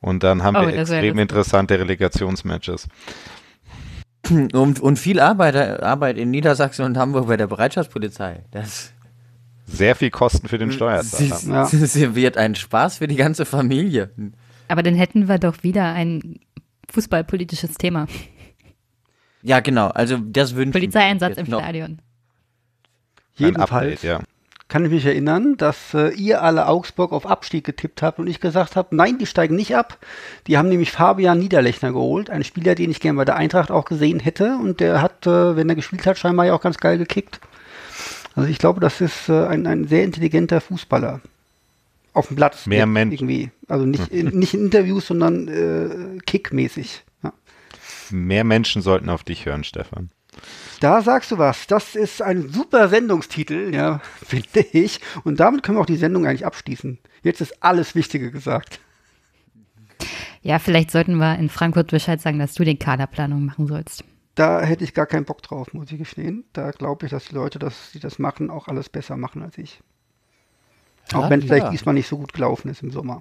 Und 0.00 0.22
dann 0.22 0.42
haben 0.42 0.56
Oh, 0.56 0.60
wir 0.66 0.72
das 0.74 0.88
extrem 0.90 1.18
interessante 1.18 1.78
Relegationsmatches. 1.78 2.88
Und, 4.30 4.80
und 4.80 4.98
viel 4.98 5.20
Arbeit, 5.20 5.82
Arbeit 5.82 6.16
in 6.16 6.30
Niedersachsen 6.30 6.84
und 6.84 6.96
Hamburg 6.96 7.26
bei 7.26 7.36
der 7.36 7.48
Bereitschaftspolizei. 7.48 8.44
Das, 8.50 8.92
sehr 9.70 9.94
viel 9.94 10.10
kosten 10.10 10.48
für 10.48 10.58
den 10.58 10.72
Steuerzahler. 10.72 11.36
Sie, 11.36 11.50
Ja. 11.50 11.64
sie 11.66 12.14
wird 12.14 12.36
ein 12.36 12.54
Spaß 12.54 12.98
für 12.98 13.08
die 13.08 13.16
ganze 13.16 13.44
Familie. 13.44 14.10
Aber 14.68 14.82
dann 14.82 14.94
hätten 14.94 15.28
wir 15.28 15.38
doch 15.38 15.62
wieder 15.62 15.84
ein 15.92 16.40
fußballpolitisches 16.90 17.74
Thema. 17.74 18.06
Ja, 19.42 19.60
genau. 19.60 19.88
Also 19.88 20.18
das 20.18 20.54
wünschen 20.54 20.72
Polizeieinsatz 20.72 21.38
im. 21.38 21.46
Stadion. 21.46 22.00
Jedenfalls 23.36 23.70
Update, 23.70 24.02
ja. 24.02 24.20
kann 24.68 24.84
ich 24.84 24.90
mich 24.90 25.06
erinnern, 25.06 25.56
dass 25.56 25.94
äh, 25.94 26.10
ihr 26.10 26.42
alle 26.42 26.66
Augsburg 26.66 27.12
auf 27.12 27.24
Abstieg 27.26 27.64
getippt 27.64 28.02
habt 28.02 28.18
und 28.18 28.26
ich 28.26 28.40
gesagt 28.40 28.76
habe, 28.76 28.94
nein, 28.94 29.16
die 29.18 29.24
steigen 29.24 29.56
nicht 29.56 29.74
ab. 29.74 29.98
Die 30.46 30.58
haben 30.58 30.68
nämlich 30.68 30.92
Fabian 30.92 31.38
Niederlechner 31.38 31.92
geholt, 31.92 32.28
einen 32.28 32.44
Spieler, 32.44 32.74
den 32.74 32.90
ich 32.90 33.00
gerne 33.00 33.16
bei 33.16 33.24
der 33.24 33.36
Eintracht 33.36 33.70
auch 33.70 33.86
gesehen 33.86 34.20
hätte 34.20 34.58
und 34.62 34.80
der 34.80 35.00
hat, 35.00 35.26
äh, 35.26 35.56
wenn 35.56 35.70
er 35.70 35.74
gespielt 35.74 36.06
hat, 36.06 36.18
scheinbar 36.18 36.46
ja 36.46 36.54
auch 36.54 36.60
ganz 36.60 36.76
geil 36.76 36.98
gekickt. 36.98 37.40
Also 38.34 38.48
ich 38.48 38.58
glaube, 38.58 38.80
das 38.80 39.00
ist 39.00 39.28
äh, 39.28 39.46
ein, 39.46 39.66
ein 39.66 39.86
sehr 39.86 40.04
intelligenter 40.04 40.60
Fußballer. 40.60 41.20
Auf 42.12 42.28
dem 42.28 42.36
Platz. 42.36 42.66
Mehr 42.66 42.86
Mensch. 42.86 43.14
Irgendwie. 43.14 43.50
Also 43.68 43.86
nicht 43.86 44.08
in, 44.08 44.38
nicht 44.38 44.54
in 44.54 44.64
Interviews, 44.64 45.06
sondern 45.06 45.48
äh, 45.48 46.18
kickmäßig. 46.26 47.04
Ja. 47.22 47.32
Mehr 48.10 48.44
Menschen 48.44 48.82
sollten 48.82 49.08
auf 49.08 49.22
dich 49.22 49.46
hören, 49.46 49.64
Stefan. 49.64 50.10
Da 50.80 51.02
sagst 51.02 51.30
du 51.30 51.38
was. 51.38 51.66
Das 51.66 51.94
ist 51.94 52.22
ein 52.22 52.48
super 52.48 52.88
Sendungstitel, 52.88 53.74
ja, 53.74 54.00
finde 54.26 54.60
ich. 54.72 55.00
Und 55.24 55.40
damit 55.40 55.62
können 55.62 55.76
wir 55.78 55.82
auch 55.82 55.86
die 55.86 55.96
Sendung 55.96 56.26
eigentlich 56.26 56.46
abschließen. 56.46 56.98
Jetzt 57.22 57.40
ist 57.40 57.62
alles 57.62 57.94
Wichtige 57.94 58.30
gesagt. 58.30 58.80
Ja, 60.42 60.58
vielleicht 60.58 60.90
sollten 60.90 61.16
wir 61.16 61.38
in 61.38 61.50
Frankfurt 61.50 61.90
Bescheid 61.90 62.20
sagen, 62.20 62.38
dass 62.38 62.54
du 62.54 62.64
die 62.64 62.78
Kaderplanung 62.78 63.44
machen 63.44 63.66
sollst. 63.66 64.04
Da 64.40 64.62
hätte 64.62 64.84
ich 64.84 64.94
gar 64.94 65.04
keinen 65.04 65.26
Bock 65.26 65.42
drauf, 65.42 65.74
muss 65.74 65.92
ich 65.92 65.98
gestehen. 65.98 66.44
Da 66.54 66.70
glaube 66.70 67.04
ich, 67.04 67.10
dass 67.10 67.26
die 67.26 67.34
Leute, 67.34 67.58
das, 67.58 67.92
die 67.92 68.00
das 68.00 68.18
machen, 68.18 68.48
auch 68.48 68.68
alles 68.68 68.88
besser 68.88 69.18
machen 69.18 69.42
als 69.42 69.58
ich. 69.58 69.80
Auch 71.12 71.24
Ja, 71.24 71.30
wenn 71.30 71.40
es 71.40 71.44
vielleicht 71.44 71.70
diesmal 71.70 71.92
nicht 71.92 72.08
so 72.08 72.16
gut 72.16 72.32
gelaufen 72.32 72.70
ist 72.70 72.82
im 72.82 72.90
Sommer. 72.90 73.20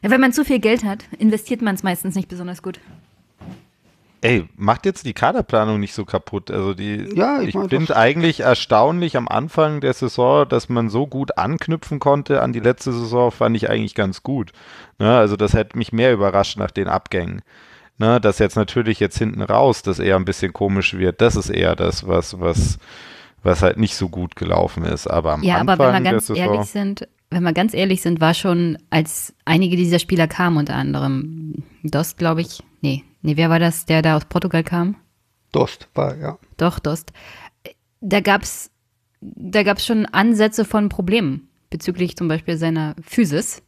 Ja, 0.00 0.08
wenn 0.08 0.22
man 0.22 0.32
zu 0.32 0.42
viel 0.42 0.58
Geld 0.58 0.84
hat, 0.84 1.04
investiert 1.18 1.60
man 1.60 1.74
es 1.74 1.82
meistens 1.82 2.14
nicht 2.14 2.30
besonders 2.30 2.62
gut. 2.62 2.80
Ey, 4.22 4.48
macht 4.56 4.86
jetzt 4.86 5.04
die 5.04 5.12
Kaderplanung 5.12 5.78
nicht 5.78 5.92
so 5.92 6.06
kaputt. 6.06 6.50
Also 6.50 6.72
die, 6.72 7.14
Ja, 7.14 7.42
ich 7.42 7.54
ich, 7.54 7.68
finde 7.68 7.94
eigentlich 7.94 8.40
erstaunlich 8.40 9.18
am 9.18 9.28
Anfang 9.28 9.82
der 9.82 9.92
Saison, 9.92 10.48
dass 10.48 10.70
man 10.70 10.88
so 10.88 11.06
gut 11.06 11.36
anknüpfen 11.36 11.98
konnte 11.98 12.40
an 12.40 12.54
die 12.54 12.60
letzte 12.60 12.94
Saison, 12.94 13.32
fand 13.32 13.54
ich 13.54 13.68
eigentlich 13.68 13.94
ganz 13.94 14.22
gut. 14.22 14.52
Ne, 14.98 15.14
also 15.14 15.36
das 15.36 15.52
hätte 15.52 15.76
mich 15.76 15.92
mehr 15.92 16.14
überrascht 16.14 16.56
nach 16.56 16.70
den 16.70 16.88
Abgängen. 16.88 17.42
Ne, 17.98 18.20
dass 18.20 18.38
jetzt 18.38 18.56
natürlich 18.56 19.00
jetzt 19.00 19.18
hinten 19.18 19.42
raus 19.42 19.82
das 19.82 19.98
eher 19.98 20.16
ein 20.16 20.24
bisschen 20.24 20.52
komisch 20.52 20.94
wird, 20.94 21.20
das 21.20 21.36
ist 21.36 21.50
eher 21.50 21.76
das, 21.76 22.06
was, 22.06 22.40
was, 22.40 22.78
was 23.42 23.62
halt 23.62 23.76
nicht 23.76 23.94
so 23.94 24.08
gut 24.08 24.34
gelaufen 24.34 24.84
ist. 24.84 25.06
Aber 25.06 25.32
am 25.32 25.42
Ja, 25.42 25.58
Anfang 25.58 25.68
aber 25.80 25.92
wenn 25.92 26.02
wir 26.02 26.10
ganz 26.10 26.30
ehrlich 26.30 26.66
sind, 26.66 27.06
wenn 27.30 27.42
wir 27.42 27.52
ganz 27.52 27.74
ehrlich 27.74 28.02
sind, 28.02 28.20
war 28.20 28.34
schon, 28.34 28.78
als 28.90 29.34
einige 29.44 29.76
dieser 29.76 29.98
Spieler 29.98 30.26
kamen, 30.26 30.56
unter 30.56 30.74
anderem 30.74 31.62
Dost, 31.82 32.18
glaube 32.18 32.40
ich. 32.40 32.62
Nee, 32.80 33.04
nee, 33.22 33.36
wer 33.36 33.50
war 33.50 33.58
das, 33.58 33.86
der 33.86 34.02
da 34.02 34.16
aus 34.16 34.24
Portugal 34.24 34.64
kam? 34.64 34.96
Dost 35.52 35.88
war, 35.94 36.16
ja. 36.16 36.38
Doch, 36.56 36.78
Dost. 36.78 37.12
Da 38.00 38.20
gab's, 38.20 38.70
da 39.20 39.62
gab's 39.62 39.86
schon 39.86 40.06
Ansätze 40.06 40.64
von 40.64 40.88
Problemen 40.88 41.48
bezüglich 41.70 42.16
zum 42.16 42.28
Beispiel 42.28 42.56
seiner 42.56 42.94
Physis. 43.02 43.62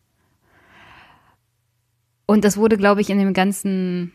Und 2.26 2.44
das 2.44 2.56
wurde, 2.56 2.76
glaube 2.76 3.00
ich, 3.00 3.10
in 3.10 3.18
dem 3.18 3.34
ganzen, 3.34 4.12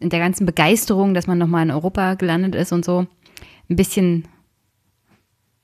in 0.00 0.10
der 0.10 0.20
ganzen 0.20 0.46
Begeisterung, 0.46 1.14
dass 1.14 1.26
man 1.26 1.38
nochmal 1.38 1.64
in 1.64 1.70
Europa 1.70 2.14
gelandet 2.14 2.54
ist 2.54 2.72
und 2.72 2.84
so, 2.84 3.06
ein 3.68 3.76
bisschen, 3.76 4.28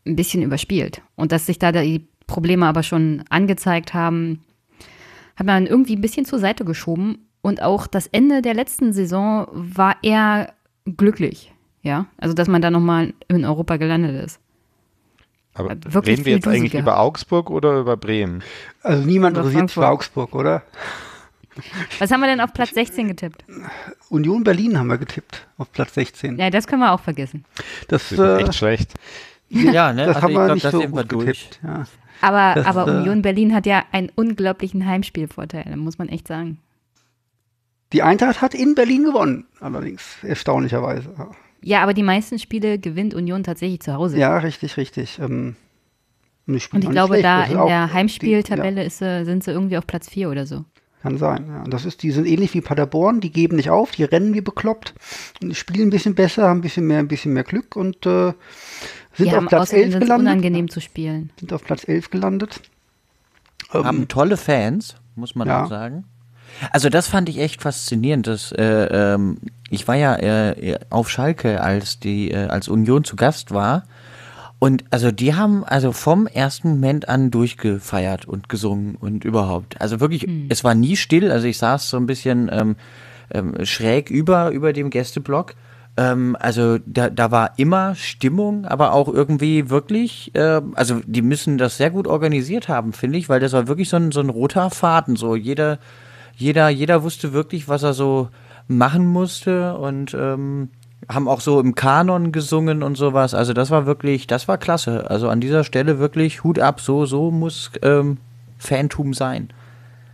ein 0.06 0.16
bisschen 0.16 0.42
überspielt. 0.42 1.02
Und 1.14 1.32
dass 1.32 1.46
sich 1.46 1.58
da 1.58 1.72
die 1.72 2.06
Probleme 2.26 2.66
aber 2.66 2.82
schon 2.82 3.24
angezeigt 3.28 3.94
haben, 3.94 4.42
hat 5.36 5.46
man 5.46 5.66
irgendwie 5.66 5.96
ein 5.96 6.00
bisschen 6.00 6.24
zur 6.24 6.38
Seite 6.38 6.64
geschoben. 6.64 7.26
Und 7.42 7.62
auch 7.62 7.86
das 7.86 8.06
Ende 8.06 8.42
der 8.42 8.54
letzten 8.54 8.92
Saison 8.92 9.46
war 9.52 9.96
eher 10.02 10.54
glücklich. 10.84 11.52
Ja, 11.82 12.06
also 12.16 12.34
dass 12.34 12.48
man 12.48 12.62
da 12.62 12.70
nochmal 12.70 13.12
in 13.28 13.44
Europa 13.44 13.76
gelandet 13.76 14.24
ist. 14.24 14.40
aber 15.52 15.76
wirklich 15.84 16.16
reden 16.16 16.24
wir 16.24 16.32
jetzt 16.34 16.48
eigentlich 16.48 16.74
über 16.74 16.98
Augsburg 16.98 17.50
oder 17.50 17.78
über 17.78 17.98
Bremen? 17.98 18.42
Also 18.82 19.04
niemand 19.04 19.36
interessiert 19.36 19.68
sich 19.68 19.74
für. 19.74 19.86
Augsburg, 19.86 20.34
oder? 20.34 20.62
Was 21.98 22.10
haben 22.10 22.20
wir 22.20 22.26
denn 22.26 22.40
auf 22.40 22.52
Platz 22.52 22.70
16 22.74 23.08
getippt? 23.08 23.44
Union 24.08 24.44
Berlin 24.44 24.78
haben 24.78 24.88
wir 24.88 24.98
getippt, 24.98 25.46
auf 25.58 25.70
Platz 25.72 25.94
16. 25.94 26.38
Ja, 26.38 26.50
das 26.50 26.66
können 26.66 26.80
wir 26.82 26.92
auch 26.92 27.00
vergessen. 27.00 27.44
Das, 27.88 28.10
Wir 28.10 28.16
sind 28.16 28.26
äh, 28.26 28.42
echt 28.42 28.54
schlecht. 28.54 28.94
Ja, 29.50 29.92
ne? 29.92 30.06
das 30.06 30.16
also 30.16 30.22
haben 30.22 30.30
ich 30.32 30.36
wir 30.36 30.44
glaube, 30.44 30.54
nicht 30.54 30.64
das 30.64 30.72
so 30.72 30.80
gut 30.88 31.08
getippt. 31.08 31.60
Ja. 31.62 31.84
Aber, 32.20 32.54
Das, 32.54 32.66
aber 32.66 32.86
äh, 32.88 32.96
Union 32.98 33.22
Berlin 33.22 33.54
hat 33.54 33.66
ja 33.66 33.84
einen 33.92 34.10
unglaublichen 34.14 34.86
Heimspielvorteil, 34.86 35.76
muss 35.76 35.98
man 35.98 36.08
echt 36.08 36.26
sagen. 36.28 36.58
Die 37.92 38.02
Eintracht 38.02 38.40
hat 38.40 38.54
in 38.54 38.74
Berlin 38.74 39.04
gewonnen, 39.04 39.46
allerdings, 39.60 40.16
erstaunlicherweise. 40.22 41.14
Ja. 41.16 41.30
Ja, 41.66 41.82
aber 41.82 41.94
die 41.94 42.02
meisten 42.02 42.38
Spiele 42.38 42.78
gewinnt 42.78 43.14
Union 43.14 43.42
tatsächlich 43.42 43.80
zu 43.80 43.94
Hause. 43.94 44.18
Ja, 44.18 44.36
richtig, 44.38 44.76
richtig. 44.76 45.18
Ähm, 45.18 45.56
und 46.46 46.56
ich, 46.56 46.68
glaube, 46.90 47.22
da 47.22 47.44
in 47.44 47.66
der 47.66 47.90
Heimspieltabelle 47.92 48.84
ist, 48.84 48.98
sie- 48.98 49.24
sind 49.24 49.44
sie 49.44 49.50
irgendwie 49.50 49.78
auf 49.78 49.86
Platz 49.86 50.10
4 50.10 50.28
oder 50.28 50.44
so. 50.44 50.64
Kann 51.04 51.18
sein, 51.18 51.44
ja. 51.48 51.62
Und 51.64 51.72
das 51.74 51.84
ist, 51.84 52.02
die 52.02 52.10
sind 52.10 52.26
ähnlich 52.26 52.54
wie 52.54 52.62
Paderborn, 52.62 53.20
die 53.20 53.30
geben 53.30 53.56
nicht 53.56 53.68
auf, 53.70 53.90
die 53.92 54.04
rennen 54.04 54.32
wie 54.34 54.40
bekloppt 54.40 54.94
spielen 55.52 55.88
ein 55.88 55.90
bisschen 55.90 56.14
besser, 56.14 56.48
haben 56.48 56.58
ein 56.58 56.62
bisschen 56.62 56.86
mehr, 56.86 56.98
ein 56.98 57.08
bisschen 57.08 57.34
mehr 57.34 57.44
Glück 57.44 57.76
und 57.76 58.06
äh, 58.06 58.32
sind 59.12 59.26
Die 59.26 59.28
auf 59.28 59.34
haben 59.36 59.46
Platz 59.48 59.62
außerdem 59.64 59.82
11 59.82 59.92
sind 59.92 60.02
es 60.02 60.08
gelandet. 60.08 60.28
unangenehm 60.32 60.70
zu 60.70 60.80
spielen. 60.80 61.30
Sind 61.38 61.52
auf 61.52 61.62
Platz 61.62 61.86
11 61.86 62.10
gelandet. 62.10 62.60
Ähm, 63.74 63.84
Haben 63.84 64.08
tolle 64.08 64.36
Fans, 64.38 64.96
muss 65.14 65.34
man 65.34 65.46
Ja. 65.46 65.64
auch 65.64 65.68
sagen. 65.68 66.04
Also 66.70 66.88
das 66.88 67.06
fand 67.06 67.28
ich 67.28 67.38
echt 67.38 67.60
faszinierend. 67.62 68.26
Dass, 68.26 68.50
äh, 68.52 68.62
ähm, 68.64 69.36
ich 69.70 69.86
war 69.86 69.96
ja 69.96 70.16
äh, 70.16 70.78
auf 70.88 71.10
Schalke, 71.10 71.60
als 71.60 72.00
die 72.00 72.30
äh, 72.30 72.46
als 72.46 72.68
Union 72.68 73.04
zu 73.04 73.14
Gast 73.16 73.50
war. 73.50 73.84
Und 74.64 74.82
also 74.88 75.12
die 75.12 75.34
haben 75.34 75.62
also 75.62 75.92
vom 75.92 76.26
ersten 76.26 76.70
Moment 76.70 77.06
an 77.06 77.30
durchgefeiert 77.30 78.24
und 78.24 78.48
gesungen 78.48 78.94
und 78.94 79.22
überhaupt. 79.22 79.78
Also 79.78 80.00
wirklich, 80.00 80.26
es 80.48 80.64
war 80.64 80.74
nie 80.74 80.96
still. 80.96 81.30
Also 81.30 81.46
ich 81.46 81.58
saß 81.58 81.90
so 81.90 81.98
ein 81.98 82.06
bisschen 82.06 82.48
ähm, 82.50 82.76
ähm, 83.30 83.62
schräg 83.66 84.08
über, 84.08 84.52
über 84.52 84.72
dem 84.72 84.88
Gästeblock. 84.88 85.52
Ähm, 85.98 86.34
also 86.40 86.78
da, 86.86 87.10
da 87.10 87.30
war 87.30 87.58
immer 87.58 87.94
Stimmung, 87.94 88.64
aber 88.64 88.94
auch 88.94 89.08
irgendwie 89.08 89.68
wirklich, 89.68 90.32
ähm, 90.32 90.72
also 90.76 91.02
die 91.04 91.20
müssen 91.20 91.58
das 91.58 91.76
sehr 91.76 91.90
gut 91.90 92.06
organisiert 92.06 92.68
haben, 92.68 92.94
finde 92.94 93.18
ich, 93.18 93.28
weil 93.28 93.40
das 93.40 93.52
war 93.52 93.68
wirklich 93.68 93.90
so 93.90 93.98
ein, 93.98 94.12
so 94.12 94.20
ein 94.20 94.30
roter 94.30 94.70
Faden. 94.70 95.16
So 95.16 95.36
jeder, 95.36 95.78
jeder, 96.36 96.70
jeder 96.70 97.02
wusste 97.02 97.34
wirklich, 97.34 97.68
was 97.68 97.82
er 97.82 97.92
so 97.92 98.30
machen 98.66 99.04
musste 99.04 99.76
und 99.76 100.14
ähm, 100.18 100.70
haben 101.08 101.28
auch 101.28 101.40
so 101.40 101.60
im 101.60 101.74
Kanon 101.74 102.32
gesungen 102.32 102.82
und 102.82 102.96
sowas. 102.96 103.34
Also 103.34 103.52
das 103.52 103.70
war 103.70 103.86
wirklich, 103.86 104.26
das 104.26 104.48
war 104.48 104.58
klasse. 104.58 105.10
Also 105.10 105.28
an 105.28 105.40
dieser 105.40 105.64
Stelle 105.64 105.98
wirklich 105.98 106.44
Hut 106.44 106.58
ab, 106.58 106.80
so, 106.80 107.06
so 107.06 107.30
muss 107.30 107.70
ähm, 107.82 108.18
Fantum 108.58 109.14
sein. 109.14 109.52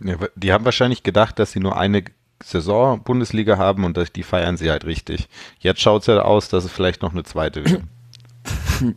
Ja, 0.03 0.15
die 0.35 0.51
haben 0.51 0.65
wahrscheinlich 0.65 1.03
gedacht, 1.03 1.39
dass 1.39 1.51
sie 1.51 1.59
nur 1.59 1.77
eine 1.77 2.03
Saison 2.43 3.03
Bundesliga 3.03 3.57
haben 3.57 3.83
und 3.83 3.97
dass 3.97 4.11
die 4.11 4.23
feiern 4.23 4.57
sie 4.57 4.71
halt 4.71 4.85
richtig. 4.85 5.29
Jetzt 5.59 5.81
schaut 5.81 6.01
es 6.01 6.07
ja 6.07 6.21
aus, 6.21 6.49
dass 6.49 6.65
es 6.65 6.71
vielleicht 6.71 7.01
noch 7.01 7.11
eine 7.11 7.23
zweite 7.23 7.65
wird. 7.65 7.81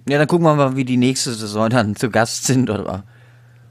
Ja, 0.08 0.16
dann 0.16 0.26
gucken 0.26 0.46
wir 0.46 0.54
mal, 0.54 0.76
wie 0.76 0.86
die 0.86 0.96
nächste 0.96 1.34
Saison 1.34 1.68
dann 1.68 1.94
zu 1.94 2.08
Gast 2.08 2.46
sind 2.46 2.70
oder 2.70 3.04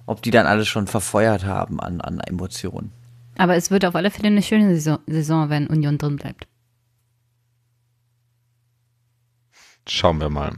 ob 0.06 0.22
die 0.22 0.30
dann 0.30 0.46
alles 0.46 0.68
schon 0.68 0.86
verfeuert 0.86 1.44
haben 1.44 1.80
an, 1.80 2.02
an 2.02 2.20
Emotionen. 2.20 2.92
Aber 3.36 3.56
es 3.56 3.72
wird 3.72 3.84
auf 3.84 3.96
alle 3.96 4.12
Fälle 4.12 4.28
eine 4.28 4.44
schöne 4.44 4.76
Saison, 4.76 5.00
Saison 5.08 5.50
wenn 5.50 5.66
Union 5.66 5.98
drin 5.98 6.18
bleibt. 6.18 6.46
Schauen 9.88 10.20
wir 10.22 10.30
mal. 10.30 10.54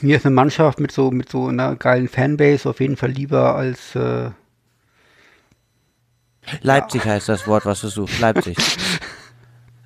mir 0.00 0.16
ist 0.16 0.26
eine 0.26 0.34
Mannschaft 0.34 0.80
mit 0.80 0.90
so, 0.92 1.10
mit 1.10 1.28
so 1.28 1.46
einer 1.48 1.76
geilen 1.76 2.08
Fanbase 2.08 2.68
auf 2.68 2.80
jeden 2.80 2.96
Fall 2.96 3.10
lieber 3.10 3.54
als 3.54 3.94
äh, 3.94 4.30
Leipzig 6.62 7.04
heißt 7.04 7.28
das 7.28 7.46
Wort, 7.46 7.66
was 7.66 7.82
du 7.82 7.88
suchst. 7.88 8.20
Leipzig. 8.20 8.56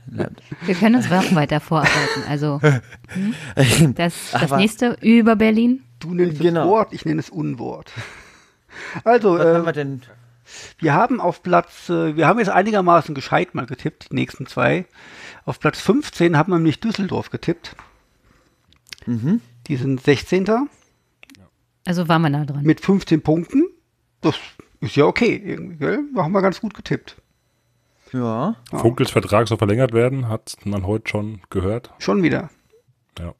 Leip- 0.08 0.30
Wir 0.64 0.74
können 0.76 0.94
uns 0.96 1.10
auch 1.10 1.34
weiter 1.34 1.58
vorarbeiten. 1.60 2.22
Also 2.28 2.60
hm? 3.08 3.94
das, 3.96 4.30
das 4.32 4.42
Aber- 4.44 4.56
nächste 4.58 4.96
über 5.00 5.34
Berlin. 5.36 5.82
du 5.98 6.14
nennst 6.14 6.40
Genau. 6.40 6.62
es 6.62 6.68
Wort, 6.68 6.92
ich 6.92 7.04
nenne 7.04 7.18
es 7.20 7.30
Unwort. 7.30 7.92
Also, 9.04 9.38
Was 9.38 9.46
haben 9.46 9.62
äh, 9.62 9.66
wir 9.66 9.72
denn? 9.72 10.02
Wir 10.78 10.92
haben 10.94 11.20
auf 11.20 11.42
Platz, 11.42 11.88
äh, 11.88 12.16
wir 12.16 12.26
haben 12.26 12.38
jetzt 12.38 12.48
einigermaßen 12.50 13.14
gescheit 13.14 13.54
mal 13.54 13.66
getippt, 13.66 14.10
die 14.12 14.14
nächsten 14.16 14.46
zwei. 14.46 14.86
Auf 15.44 15.58
Platz 15.60 15.80
15 15.80 16.36
haben 16.36 16.52
wir 16.52 16.56
nämlich 16.56 16.80
Düsseldorf 16.80 17.30
getippt. 17.30 17.74
Mhm. 19.06 19.40
Die 19.66 19.76
sind 19.76 20.00
16. 20.00 20.68
Also 21.84 22.08
waren 22.08 22.22
wir 22.22 22.30
nah 22.30 22.44
dran. 22.44 22.62
mit 22.62 22.80
15 22.80 23.22
Punkten. 23.22 23.64
Das 24.20 24.36
ist 24.80 24.94
ja 24.96 25.04
okay, 25.06 25.40
irgendwie, 25.44 25.76
gell? 25.76 26.04
Haben 26.16 26.32
wir 26.32 26.42
ganz 26.42 26.60
gut 26.60 26.74
getippt. 26.74 27.16
Ja. 28.12 28.56
Funkels 28.70 29.10
Vertrag 29.10 29.48
soll 29.48 29.58
verlängert 29.58 29.92
werden, 29.92 30.28
hat 30.28 30.56
man 30.64 30.86
heute 30.86 31.08
schon 31.08 31.40
gehört. 31.50 31.90
Schon 31.98 32.22
wieder. 32.22 32.50
Ja. 33.18 33.34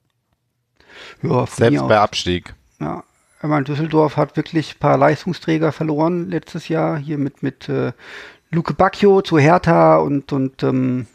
Ja, 1.23 1.47
Selbst 1.47 1.81
aus. 1.81 1.89
bei 1.89 1.99
Abstieg. 2.01 2.55
Ja, 2.81 3.05
ich 3.43 3.49
meine, 3.49 3.65
Düsseldorf 3.65 4.17
hat 4.17 4.37
wirklich 4.37 4.75
ein 4.75 4.79
paar 4.79 4.97
Leistungsträger 4.97 5.73
verloren 5.73 6.29
letztes 6.31 6.69
Jahr. 6.69 6.97
Hier 6.99 7.19
mit, 7.19 7.43
mit 7.43 7.69
äh, 7.69 7.93
Luke 8.51 8.75
Bacchio 8.75 9.21
zu 9.23 9.39
Hertha 9.39 9.99
und, 9.99 10.33
und 10.33 10.63
ähm, 10.63 11.07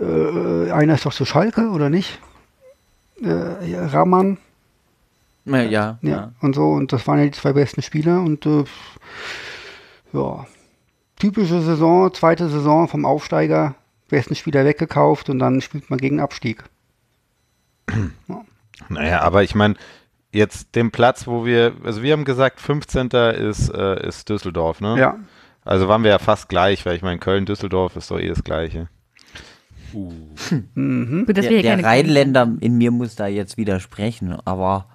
äh, 0.00 0.70
einer 0.70 0.94
ist 0.94 1.06
doch 1.06 1.12
zu 1.12 1.24
Schalke, 1.24 1.68
oder 1.70 1.90
nicht? 1.90 2.18
Äh, 3.22 3.70
ja, 3.70 3.86
Rahman, 3.86 4.38
Ja, 5.44 5.62
ja. 5.62 5.98
ja, 6.02 6.10
ja. 6.10 6.32
und 6.40 6.54
so. 6.54 6.70
Und 6.70 6.92
das 6.92 7.06
waren 7.06 7.18
ja 7.18 7.24
die 7.26 7.30
zwei 7.32 7.52
besten 7.52 7.82
Spieler. 7.82 8.20
Und 8.20 8.46
äh, 8.46 8.64
ja, 10.12 10.46
typische 11.16 11.60
Saison, 11.60 12.12
zweite 12.14 12.48
Saison 12.48 12.88
vom 12.88 13.04
Aufsteiger, 13.04 13.74
besten 14.08 14.34
Spieler 14.34 14.64
weggekauft 14.64 15.28
und 15.30 15.38
dann 15.38 15.60
spielt 15.60 15.90
man 15.90 15.98
gegen 15.98 16.20
Abstieg. 16.20 16.64
Naja, 18.88 19.20
aber 19.20 19.42
ich 19.42 19.54
meine, 19.54 19.74
jetzt 20.32 20.74
den 20.74 20.90
Platz, 20.90 21.26
wo 21.26 21.44
wir, 21.44 21.74
also 21.84 22.02
wir 22.02 22.14
haben 22.14 22.24
gesagt, 22.24 22.60
15. 22.60 23.08
ist, 23.08 23.68
äh, 23.68 24.08
ist 24.08 24.28
Düsseldorf, 24.30 24.80
ne? 24.80 24.98
Ja, 24.98 25.16
Also 25.64 25.86
waren 25.86 26.02
wir 26.02 26.10
ja 26.10 26.18
fast 26.18 26.48
gleich, 26.48 26.86
weil 26.86 26.96
ich 26.96 27.02
meine, 27.02 27.18
Köln-Düsseldorf 27.18 27.94
ist 27.96 28.10
doch 28.10 28.18
eh 28.18 28.28
das 28.28 28.42
Gleiche. 28.42 28.88
Mhm. 29.94 31.26
Gut, 31.26 31.36
dass 31.36 31.44
wir 31.44 31.50
Der, 31.50 31.60
hier 31.60 31.76
der 31.76 31.84
Rheinländer 31.84 32.56
in 32.60 32.78
mir 32.78 32.90
muss 32.90 33.14
da 33.14 33.26
jetzt 33.26 33.56
widersprechen, 33.56 34.36
aber 34.44 34.86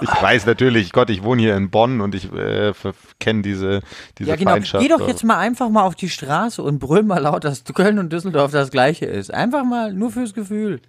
Ich 0.00 0.08
weiß 0.08 0.46
natürlich, 0.46 0.92
Gott, 0.92 1.10
ich 1.10 1.22
wohne 1.22 1.42
hier 1.42 1.56
in 1.56 1.70
Bonn 1.70 2.00
und 2.00 2.14
ich 2.14 2.32
äh, 2.32 2.72
kenne 3.20 3.42
diese, 3.42 3.80
diese 4.18 4.30
ja 4.30 4.36
genau. 4.36 4.52
Feindschaft. 4.52 4.82
Geh 4.82 4.88
doch 4.88 5.06
jetzt 5.06 5.24
mal 5.24 5.38
einfach 5.38 5.68
mal 5.68 5.82
auf 5.82 5.94
die 5.94 6.08
Straße 6.08 6.62
und 6.62 6.78
brüll 6.78 7.02
mal 7.02 7.18
laut, 7.18 7.44
dass 7.44 7.64
Köln 7.64 7.98
und 7.98 8.12
Düsseldorf 8.12 8.52
das 8.52 8.70
gleiche 8.70 9.06
ist. 9.06 9.32
Einfach 9.32 9.64
mal 9.64 9.92
nur 9.92 10.10
fürs 10.10 10.34
Gefühl. 10.34 10.80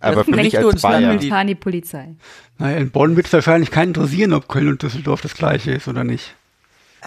aber 0.00 0.24
für 0.24 0.32
vielleicht 0.32 0.52
mich 0.52 0.58
als 0.58 0.66
uns 0.66 0.82
dann 0.82 0.92
Bayer. 0.92 1.00
mit 1.12 1.16
momentan 1.18 1.46
die 1.46 1.54
Polizei. 1.54 2.14
Naja, 2.58 2.78
in 2.78 2.90
Bonn 2.90 3.16
wird 3.16 3.26
es 3.26 3.32
wahrscheinlich 3.32 3.70
keinen 3.70 3.88
interessieren, 3.88 4.32
ob 4.32 4.48
Köln 4.48 4.68
und 4.68 4.82
Düsseldorf 4.82 5.20
das 5.20 5.34
gleiche 5.34 5.72
ist 5.72 5.88
oder 5.88 6.04
nicht. 6.04 6.34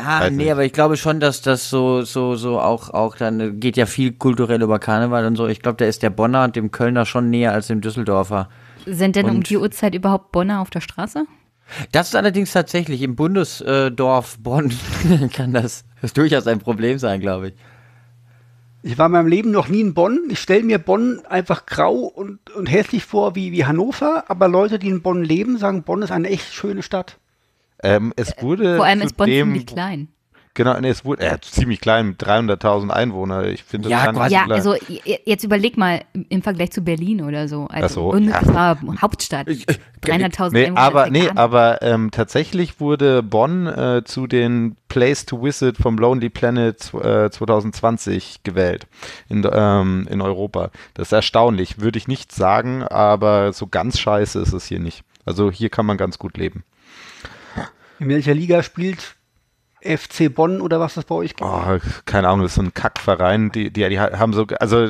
Ah, 0.01 0.21
Weiß 0.21 0.31
nee, 0.31 0.43
nicht. 0.43 0.51
aber 0.51 0.63
ich 0.65 0.71
glaube 0.73 0.95
schon, 0.97 1.19
dass 1.19 1.41
das 1.41 1.69
so, 1.69 2.03
so, 2.03 2.35
so 2.35 2.59
auch, 2.59 2.89
auch 2.91 3.15
dann 3.17 3.39
äh, 3.39 3.51
geht 3.51 3.75
ja 3.77 3.85
viel 3.85 4.13
kulturell 4.13 4.61
über 4.61 4.79
Karneval 4.79 5.25
und 5.25 5.35
so. 5.35 5.47
Ich 5.47 5.61
glaube, 5.61 5.77
da 5.77 5.85
ist 5.85 6.03
der 6.03 6.09
Bonner 6.09 6.43
und 6.45 6.55
dem 6.55 6.71
Kölner 6.71 7.05
schon 7.05 7.29
näher 7.29 7.51
als 7.51 7.67
dem 7.67 7.81
Düsseldorfer. 7.81 8.49
Sind 8.85 9.15
denn 9.15 9.25
um 9.29 9.37
Und- 9.37 9.49
die 9.49 9.57
Uhrzeit 9.57 9.93
überhaupt 9.95 10.31
Bonner 10.31 10.61
auf 10.61 10.69
der 10.69 10.81
Straße? 10.81 11.25
Das 11.91 12.07
ist 12.07 12.15
allerdings 12.15 12.51
tatsächlich 12.53 13.01
im 13.03 13.15
Bundesdorf 13.15 14.39
Bonn 14.39 14.71
kann 15.33 15.53
das 15.53 15.83
durchaus 16.15 16.47
ein 16.47 16.59
Problem 16.59 16.97
sein, 16.97 17.19
glaube 17.19 17.49
ich. 17.49 17.53
Ich 18.81 18.97
war 18.97 19.07
in 19.07 19.11
meinem 19.11 19.27
Leben 19.27 19.51
noch 19.51 19.67
nie 19.67 19.81
in 19.81 19.93
Bonn. 19.93 20.19
Ich 20.29 20.39
stelle 20.39 20.63
mir 20.63 20.79
Bonn 20.79 21.21
einfach 21.29 21.65
grau 21.65 21.95
und, 22.05 22.49
und 22.55 22.67
hässlich 22.67 23.03
vor 23.03 23.35
wie, 23.35 23.51
wie 23.51 23.65
Hannover, 23.65 24.23
aber 24.29 24.47
Leute, 24.47 24.79
die 24.79 24.87
in 24.87 25.01
Bonn 25.01 25.23
leben, 25.23 25.57
sagen, 25.57 25.83
Bonn 25.83 26.01
ist 26.01 26.11
eine 26.11 26.29
echt 26.29 26.53
schöne 26.53 26.81
Stadt. 26.81 27.17
Ähm, 27.83 28.13
es 28.15 28.33
wurde 28.41 28.77
Vor 28.77 28.85
allem 28.85 29.01
ist 29.01 29.15
Bonn 29.17 29.27
ziemlich 29.27 29.65
klein. 29.65 30.09
Genau, 30.55 30.77
nee, 30.79 30.89
es 30.89 31.05
wurde 31.05 31.21
äh, 31.23 31.37
ziemlich 31.39 31.79
klein, 31.79 32.07
mit 32.07 32.21
300.000 32.21 32.89
Einwohner. 32.89 33.45
Ich 33.45 33.63
finde, 33.63 33.87
das 33.87 33.97
Ja, 33.97 34.05
kann 34.05 34.15
quasi 34.15 34.33
Ja, 34.33 34.43
klein. 34.43 34.57
also 34.57 34.75
jetzt 35.25 35.43
überleg 35.45 35.77
mal 35.77 36.01
im 36.27 36.41
Vergleich 36.41 36.71
zu 36.71 36.81
Berlin 36.81 37.21
oder 37.21 37.47
so. 37.47 37.67
Also 37.67 37.85
Ach 37.85 37.89
so, 37.89 38.09
unmittelbar 38.09 38.77
Hauptstadt. 39.01 39.47
300.000 39.47 40.51
Nee, 40.51 40.65
Einwohner, 40.65 40.81
aber, 40.81 41.09
nee, 41.11 41.29
aber 41.33 41.81
ähm, 41.81 42.11
tatsächlich 42.11 42.81
wurde 42.81 43.23
Bonn 43.23 43.67
äh, 43.67 44.01
zu 44.03 44.27
den 44.27 44.75
Place 44.89 45.25
to 45.25 45.41
Visit 45.41 45.77
vom 45.77 45.97
Lonely 45.97 46.29
Planet 46.29 46.93
äh, 46.95 47.29
2020 47.29 48.41
gewählt 48.43 48.87
in, 49.29 49.47
ähm, 49.49 50.07
in 50.09 50.19
Europa. 50.19 50.71
Das 50.93 51.09
ist 51.09 51.11
erstaunlich, 51.13 51.79
würde 51.79 51.97
ich 51.97 52.07
nicht 52.09 52.33
sagen, 52.33 52.83
aber 52.83 53.53
so 53.53 53.67
ganz 53.67 53.97
scheiße 53.99 54.39
ist 54.41 54.51
es 54.51 54.65
hier 54.65 54.79
nicht. 54.79 55.03
Also 55.25 55.51
hier 55.51 55.69
kann 55.69 55.85
man 55.85 55.95
ganz 55.95 56.17
gut 56.19 56.37
leben. 56.37 56.63
In 57.99 58.09
welcher 58.09 58.33
Liga 58.33 58.63
spielt 58.63 59.15
FC 59.81 60.33
Bonn 60.33 60.61
oder 60.61 60.79
was 60.79 60.95
das 60.95 61.05
bei 61.05 61.15
euch 61.15 61.35
gibt? 61.35 61.41
Oh, 61.41 61.77
keine 62.05 62.27
Ahnung, 62.27 62.41
das 62.43 62.51
ist 62.51 62.55
so 62.55 62.61
ein 62.61 62.73
Kackverein. 62.73 63.51
Die, 63.51 63.71
die, 63.71 63.87
die 63.87 63.99
haben 63.99 64.33
so, 64.33 64.45
also 64.59 64.87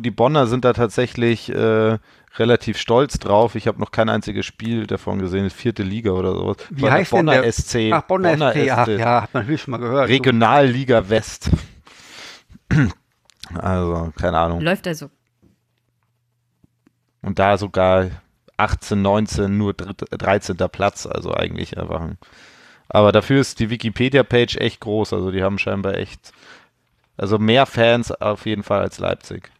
die 0.00 0.10
Bonner 0.10 0.46
sind 0.46 0.64
da 0.64 0.72
tatsächlich 0.72 1.50
äh, 1.50 1.98
relativ 2.36 2.78
stolz 2.78 3.18
drauf. 3.18 3.54
Ich 3.54 3.66
habe 3.68 3.80
noch 3.80 3.92
kein 3.92 4.08
einziges 4.08 4.46
Spiel 4.46 4.86
davon 4.86 5.20
gesehen, 5.20 5.50
vierte 5.50 5.82
Liga 5.82 6.10
oder 6.12 6.32
sowas. 6.32 6.56
Wie 6.70 6.82
War 6.82 6.92
heißt 6.92 7.12
denn 7.12 7.26
Bonner 7.26 7.42
der? 7.42 7.52
SC? 7.52 7.76
Ach, 7.92 8.02
Bonner, 8.02 8.52
SC, 8.52 8.70
ach 8.70 8.88
ja, 8.88 9.22
hat 9.22 9.34
man 9.34 9.58
schon 9.58 9.70
mal 9.72 9.78
gehört. 9.78 10.08
Regionalliga 10.08 11.08
West. 11.08 11.50
Also, 13.54 14.12
keine 14.18 14.38
Ahnung. 14.38 14.60
Läuft 14.62 14.86
also. 14.88 15.10
Und 17.22 17.38
da 17.38 17.56
sogar 17.56 18.10
18, 18.56 19.00
19, 19.02 19.56
nur 19.58 19.72
dritt- 19.74 20.04
13. 20.10 20.56
Platz. 20.70 21.06
Also 21.06 21.32
eigentlich 21.34 21.78
einfach 21.78 22.00
ein. 22.00 22.18
Aber 22.88 23.12
dafür 23.12 23.40
ist 23.40 23.58
die 23.60 23.70
Wikipedia-Page 23.70 24.56
echt 24.56 24.80
groß. 24.80 25.12
Also 25.12 25.30
die 25.30 25.42
haben 25.42 25.58
scheinbar 25.58 25.94
echt. 25.94 26.32
Also 27.16 27.38
mehr 27.38 27.66
Fans 27.66 28.10
auf 28.12 28.46
jeden 28.46 28.62
Fall 28.62 28.80
als 28.80 28.98
Leipzig. 28.98 29.50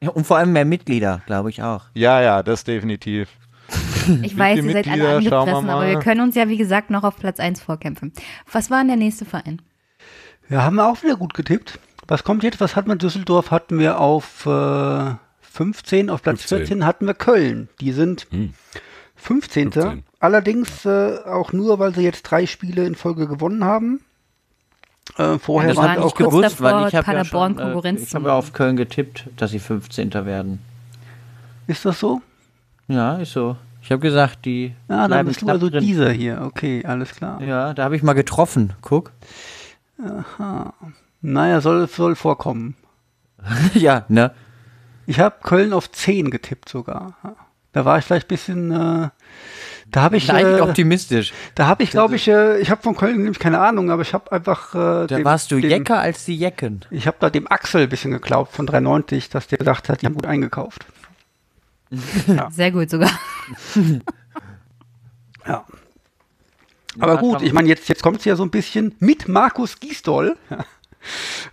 Ja, 0.00 0.10
und 0.10 0.26
vor 0.26 0.36
allem 0.38 0.52
mehr 0.52 0.64
Mitglieder, 0.64 1.22
glaube 1.26 1.50
ich 1.50 1.62
auch. 1.62 1.84
Ja, 1.94 2.20
ja, 2.22 2.42
das 2.42 2.64
definitiv. 2.64 3.28
Ich 4.22 4.38
weiß, 4.38 4.64
ihr 4.64 4.72
seid 4.72 4.88
alle? 4.88 5.02
Schauen 5.02 5.22
wir 5.24 5.36
angefressen, 5.42 5.68
aber 5.70 5.86
wir 5.86 5.98
können 5.98 6.22
uns 6.22 6.34
ja, 6.34 6.48
wie 6.48 6.56
gesagt, 6.56 6.88
noch 6.88 7.04
auf 7.04 7.16
Platz 7.18 7.38
1 7.40 7.60
vorkämpfen. 7.60 8.14
Was 8.50 8.70
war 8.70 8.78
denn 8.78 8.88
der 8.88 8.96
nächste 8.96 9.26
Verein? 9.26 9.60
Ja, 10.48 10.62
haben 10.62 10.76
wir 10.76 10.88
auch 10.88 11.02
wieder 11.02 11.16
gut 11.16 11.34
getippt. 11.34 11.78
Was 12.06 12.24
kommt 12.24 12.42
jetzt? 12.42 12.58
Was 12.58 12.74
hatten 12.74 12.88
wir? 12.88 12.96
Düsseldorf 12.96 13.50
hatten 13.50 13.78
wir 13.78 14.00
auf 14.00 14.46
äh, 14.46 15.10
15, 15.58 16.08
auf 16.08 16.22
Platz 16.22 16.42
15. 16.42 16.58
14 16.58 16.86
hatten 16.86 17.06
wir 17.06 17.14
Köln. 17.14 17.68
Die 17.80 17.90
sind 17.90 18.28
Hm. 18.30 18.54
15. 19.16 19.72
15. 19.72 20.04
Allerdings 20.20 20.84
äh, 20.84 21.18
auch 21.26 21.52
nur, 21.52 21.80
weil 21.80 21.92
sie 21.96 22.02
jetzt 22.02 22.22
drei 22.22 22.46
Spiele 22.46 22.86
in 22.86 22.94
Folge 22.94 23.26
gewonnen 23.26 23.64
haben. 23.64 24.00
Äh, 25.16 25.38
vorher 25.40 25.70
das 25.70 25.78
waren 25.78 25.98
auch 25.98 26.14
gewonnen. 26.14 26.42
davor, 26.42 26.86
ich 26.86 26.94
habe 26.94 27.12
ja 27.12 27.24
schon, 27.24 27.56
Konkurrenz 27.56 28.00
äh, 28.00 28.04
ich 28.04 28.12
ja 28.12 28.32
auf 28.32 28.52
Köln 28.52 28.76
getippt, 28.76 29.30
dass 29.36 29.50
sie 29.50 29.58
15. 29.58 30.14
werden. 30.14 30.60
Ist 31.66 31.84
das 31.84 31.98
so? 31.98 32.22
Ja, 32.86 33.16
ist 33.16 33.32
so. 33.32 33.56
Ich 33.82 33.90
habe 33.90 34.00
gesagt, 34.00 34.44
die 34.44 34.74
Ja, 34.88 35.08
dann 35.08 35.26
bist 35.26 35.42
du 35.42 35.48
also 35.48 35.70
drin. 35.70 35.80
dieser 35.82 36.12
hier. 36.12 36.42
Okay, 36.42 36.84
alles 36.86 37.10
klar. 37.10 37.42
Ja, 37.42 37.74
da 37.74 37.82
habe 37.82 37.96
ich 37.96 38.04
mal 38.04 38.12
getroffen. 38.12 38.74
Guck. 38.80 39.10
Naja, 41.20 41.60
soll, 41.60 41.88
soll 41.88 42.14
vorkommen. 42.14 42.76
ja, 43.74 44.04
ne? 44.08 44.32
Ich 45.08 45.18
habe 45.20 45.36
Köln 45.42 45.72
auf 45.72 45.90
10 45.90 46.30
getippt 46.30 46.68
sogar. 46.68 47.14
Da 47.72 47.84
war 47.84 47.98
ich 47.98 48.04
vielleicht 48.04 48.26
ein 48.26 48.28
bisschen, 48.28 48.70
äh, 48.70 49.08
da 49.90 50.02
habe 50.02 50.18
ich, 50.18 50.26
Leicht 50.26 50.58
äh, 50.58 50.60
optimistisch. 50.60 51.32
da 51.54 51.66
habe 51.66 51.82
ich, 51.82 51.90
glaube 51.90 52.16
ich, 52.16 52.28
äh, 52.28 52.58
ich 52.60 52.70
habe 52.70 52.82
von 52.82 52.94
Köln 52.94 53.16
nämlich 53.16 53.38
keine 53.38 53.58
Ahnung, 53.60 53.90
aber 53.90 54.02
ich 54.02 54.12
habe 54.12 54.30
einfach, 54.32 54.74
äh, 54.74 54.78
Da 54.78 55.06
dem- 55.06 55.24
warst 55.24 55.50
du 55.50 55.60
dem, 55.60 55.70
Jecker 55.70 55.98
als 55.98 56.26
die 56.26 56.36
Jecken. 56.36 56.84
Ich 56.90 57.06
habe 57.06 57.16
da 57.20 57.30
dem 57.30 57.50
Axel 57.50 57.82
ein 57.84 57.88
bisschen 57.88 58.10
geglaubt 58.10 58.52
von 58.52 58.66
390, 58.66 59.30
dass 59.30 59.46
der 59.46 59.56
gesagt 59.58 59.88
hat, 59.88 60.02
die 60.02 60.06
haben 60.06 60.14
gut 60.14 60.26
eingekauft. 60.26 60.84
Sehr 62.50 62.70
gut 62.70 62.90
sogar. 62.90 63.10
Ja. 65.46 65.64
Aber 67.00 67.16
gut, 67.16 67.40
ich 67.42 67.52
meine, 67.54 67.68
jetzt, 67.68 67.88
jetzt 67.88 68.02
kommt 68.02 68.18
es 68.18 68.24
ja 68.26 68.36
so 68.36 68.42
ein 68.42 68.50
bisschen 68.50 68.94
mit 68.98 69.26
Markus 69.28 69.80
Gisdol. 69.80 70.36
Ja, 70.50 70.64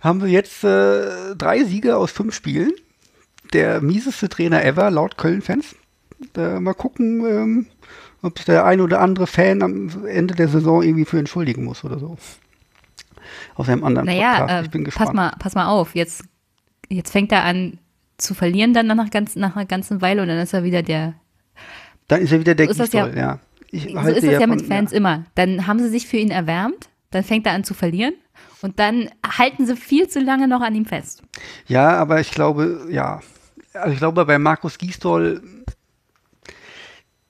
haben 0.02 0.20
wir 0.20 0.28
jetzt 0.28 0.64
äh, 0.64 1.34
drei 1.36 1.64
Siege 1.64 1.96
aus 1.96 2.10
fünf 2.10 2.34
Spielen. 2.34 2.72
Der 3.52 3.80
mieseste 3.80 4.28
Trainer 4.28 4.64
ever, 4.64 4.90
laut 4.90 5.16
Köln-Fans. 5.16 5.74
Äh, 6.36 6.60
mal 6.60 6.74
gucken, 6.74 7.24
ähm, 7.26 7.66
ob 8.22 8.38
sich 8.38 8.46
der 8.46 8.64
ein 8.64 8.80
oder 8.80 9.00
andere 9.00 9.26
Fan 9.26 9.62
am 9.62 10.06
Ende 10.06 10.34
der 10.34 10.48
Saison 10.48 10.82
irgendwie 10.82 11.04
für 11.04 11.18
entschuldigen 11.18 11.64
muss 11.64 11.84
oder 11.84 11.98
so. 11.98 12.16
Aus 13.54 13.68
einem 13.68 13.84
anderen 13.84 14.06
Naja, 14.06 14.38
Podcast. 14.40 14.52
äh, 14.52 14.62
Ich 14.64 14.70
bin 14.70 14.84
gespannt. 14.84 15.06
pass, 15.08 15.14
mal, 15.14 15.32
pass 15.38 15.54
mal 15.54 15.66
auf. 15.66 15.94
Jetzt, 15.94 16.24
jetzt 16.88 17.10
fängt 17.12 17.32
er 17.32 17.44
an 17.44 17.78
zu 18.18 18.32
verlieren 18.34 18.72
dann 18.72 18.86
nach, 18.86 19.10
ganz, 19.10 19.36
nach 19.36 19.56
einer 19.56 19.66
ganzen 19.66 20.00
Weile 20.00 20.22
und 20.22 20.28
dann 20.28 20.38
ist 20.38 20.54
er 20.54 20.64
wieder 20.64 20.82
der. 20.82 21.14
Dann 22.08 22.22
ist 22.22 22.32
er 22.32 22.40
wieder 22.40 22.54
der 22.54 22.72
So 22.72 22.84
ja- 22.96 23.08
ja. 23.08 23.38
Ich 23.70 23.82
So 23.92 23.98
ist 24.08 24.22
es 24.24 24.40
ja 24.40 24.46
mit 24.46 24.60
von- 24.60 24.68
Fans 24.68 24.92
immer. 24.92 25.24
Dann 25.34 25.66
haben 25.66 25.80
sie 25.80 25.88
sich 25.90 26.06
für 26.06 26.16
ihn 26.16 26.30
erwärmt, 26.30 26.88
dann 27.10 27.24
fängt 27.24 27.46
er 27.46 27.52
an 27.52 27.64
zu 27.64 27.74
verlieren 27.74 28.14
und 28.62 28.78
dann 28.78 29.10
halten 29.26 29.66
sie 29.66 29.76
viel 29.76 30.08
zu 30.08 30.20
lange 30.20 30.48
noch 30.48 30.62
an 30.62 30.74
ihm 30.74 30.86
fest. 30.86 31.22
Ja, 31.66 31.90
aber 31.98 32.20
ich 32.20 32.30
glaube, 32.30 32.86
ja. 32.90 33.20
Also 33.76 33.92
ich 33.92 33.98
glaube, 33.98 34.24
bei 34.24 34.38
Markus 34.38 34.78
Gisdol, 34.78 35.42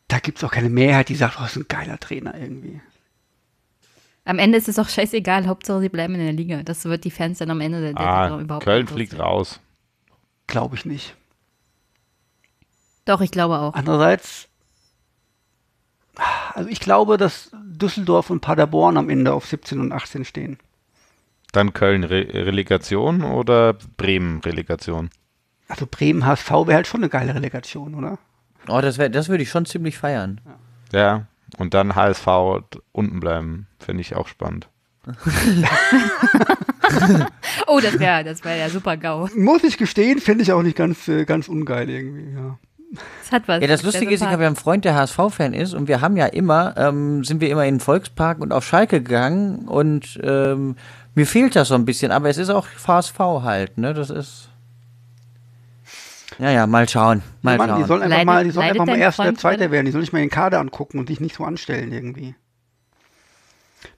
da 0.08 0.18
gibt 0.18 0.38
es 0.38 0.44
auch 0.44 0.52
keine 0.52 0.68
Mehrheit, 0.70 1.08
die 1.08 1.14
sagt, 1.14 1.38
oh, 1.40 1.44
ist 1.44 1.56
ein 1.56 1.68
geiler 1.68 1.98
Trainer 1.98 2.34
irgendwie. 2.38 2.80
Am 4.24 4.38
Ende 4.40 4.58
ist 4.58 4.68
es 4.68 4.76
doch 4.76 4.88
scheißegal, 4.88 5.46
Hauptsache 5.46 5.80
sie 5.80 5.88
bleiben 5.88 6.14
in 6.14 6.20
der 6.20 6.32
Liga. 6.32 6.62
Das 6.62 6.84
wird 6.84 7.04
die 7.04 7.12
Fans 7.12 7.38
dann 7.38 7.50
am 7.50 7.60
Ende 7.60 7.80
der, 7.80 7.92
der 7.92 8.22
Saison 8.22 8.38
Ah, 8.38 8.42
überhaupt 8.42 8.64
Köln 8.64 8.84
nicht 8.84 8.92
fliegt 8.92 9.18
raus. 9.18 9.60
Glaube 10.48 10.74
ich 10.74 10.84
nicht. 10.84 11.14
Doch, 13.04 13.20
ich 13.20 13.30
glaube 13.30 13.58
auch. 13.58 13.74
Andererseits, 13.74 14.48
also 16.54 16.68
ich 16.68 16.80
glaube, 16.80 17.18
dass 17.18 17.50
Düsseldorf 17.64 18.30
und 18.30 18.40
Paderborn 18.40 18.96
am 18.96 19.10
Ende 19.10 19.32
auf 19.32 19.46
17 19.46 19.78
und 19.78 19.92
18 19.92 20.24
stehen. 20.24 20.58
Dann 21.52 21.72
Köln 21.72 22.02
Re 22.02 22.26
Relegation 22.32 23.22
oder 23.22 23.74
Bremen 23.96 24.40
Relegation? 24.40 25.10
Also 25.68 25.86
Bremen 25.90 26.24
HSV 26.24 26.50
wäre 26.50 26.74
halt 26.74 26.86
schon 26.86 27.00
eine 27.00 27.08
geile 27.08 27.34
Relegation, 27.34 27.94
oder? 27.94 28.18
Oh, 28.68 28.80
das, 28.80 28.98
wär, 28.98 29.08
das 29.08 29.28
würde 29.28 29.42
ich 29.42 29.50
schon 29.50 29.66
ziemlich 29.66 29.98
feiern. 29.98 30.40
Ja, 30.92 31.26
und 31.58 31.74
dann 31.74 31.94
HSV 31.94 32.26
unten 32.92 33.20
bleiben, 33.20 33.66
finde 33.78 34.00
ich 34.00 34.14
auch 34.14 34.28
spannend. 34.28 34.68
Oh, 37.66 37.80
das 37.80 37.98
wäre 37.98 38.24
das 38.24 38.44
wär 38.44 38.56
ja 38.56 38.68
super 38.68 38.96
GAU. 38.96 39.28
Muss 39.34 39.64
ich 39.64 39.76
gestehen, 39.78 40.20
finde 40.20 40.42
ich 40.42 40.52
auch 40.52 40.62
nicht 40.62 40.76
ganz, 40.76 41.08
äh, 41.08 41.24
ganz 41.24 41.48
ungeil 41.48 41.88
irgendwie, 41.90 42.34
ja. 42.34 42.58
Das 43.20 43.32
hat 43.32 43.48
was. 43.48 43.60
Ja, 43.60 43.66
das 43.66 43.82
Lustige 43.82 44.14
ist, 44.14 44.22
ich 44.22 44.28
habe 44.28 44.42
ja 44.42 44.46
einen 44.46 44.56
Freund, 44.56 44.84
der 44.84 44.94
HSV-Fan 44.94 45.52
ist 45.52 45.74
und 45.74 45.88
wir 45.88 46.00
haben 46.00 46.16
ja 46.16 46.26
immer, 46.26 46.74
ähm, 46.76 47.24
sind 47.24 47.40
wir 47.40 47.50
immer 47.50 47.66
in 47.66 47.74
den 47.74 47.80
Volkspark 47.80 48.40
und 48.40 48.52
auf 48.52 48.64
Schalke 48.64 49.02
gegangen 49.02 49.66
und 49.66 50.18
ähm, 50.22 50.76
mir 51.14 51.26
fehlt 51.26 51.56
das 51.56 51.68
so 51.68 51.74
ein 51.74 51.84
bisschen, 51.84 52.12
aber 52.12 52.28
es 52.28 52.38
ist 52.38 52.50
auch 52.50 52.66
HSV 52.86 53.18
halt, 53.18 53.78
ne? 53.78 53.92
Das 53.94 54.10
ist. 54.10 54.48
Ja, 56.38 56.50
ja, 56.50 56.66
mal 56.66 56.88
schauen. 56.88 57.22
Mal 57.42 57.56
Mann, 57.56 57.68
die 57.68 57.74
schauen. 57.80 57.86
sollen 57.88 58.02
einfach 58.02 58.16
Leidet- 58.16 58.26
mal, 58.26 58.44
die 58.44 58.50
sollen 58.50 58.66
einfach 58.68 58.86
mal 58.86 59.12
Freund 59.12 59.40
Zweiter 59.40 59.58
dran? 59.64 59.70
werden. 59.72 59.86
Die 59.86 59.92
sollen 59.92 60.02
nicht 60.02 60.12
mal 60.12 60.18
den 60.20 60.30
Kader 60.30 60.60
angucken 60.60 60.98
und 60.98 61.08
sich 61.08 61.20
nicht 61.20 61.34
so 61.36 61.44
anstellen 61.44 61.92
irgendwie. 61.92 62.34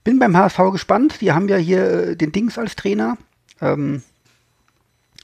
Bin 0.04 0.18
beim 0.18 0.36
HSV 0.36 0.58
gespannt. 0.72 1.20
Die 1.20 1.32
haben 1.32 1.48
ja 1.48 1.56
hier 1.56 1.90
äh, 2.10 2.16
den 2.16 2.32
Dings 2.32 2.58
als 2.58 2.76
Trainer. 2.76 3.16
Ähm, 3.60 4.02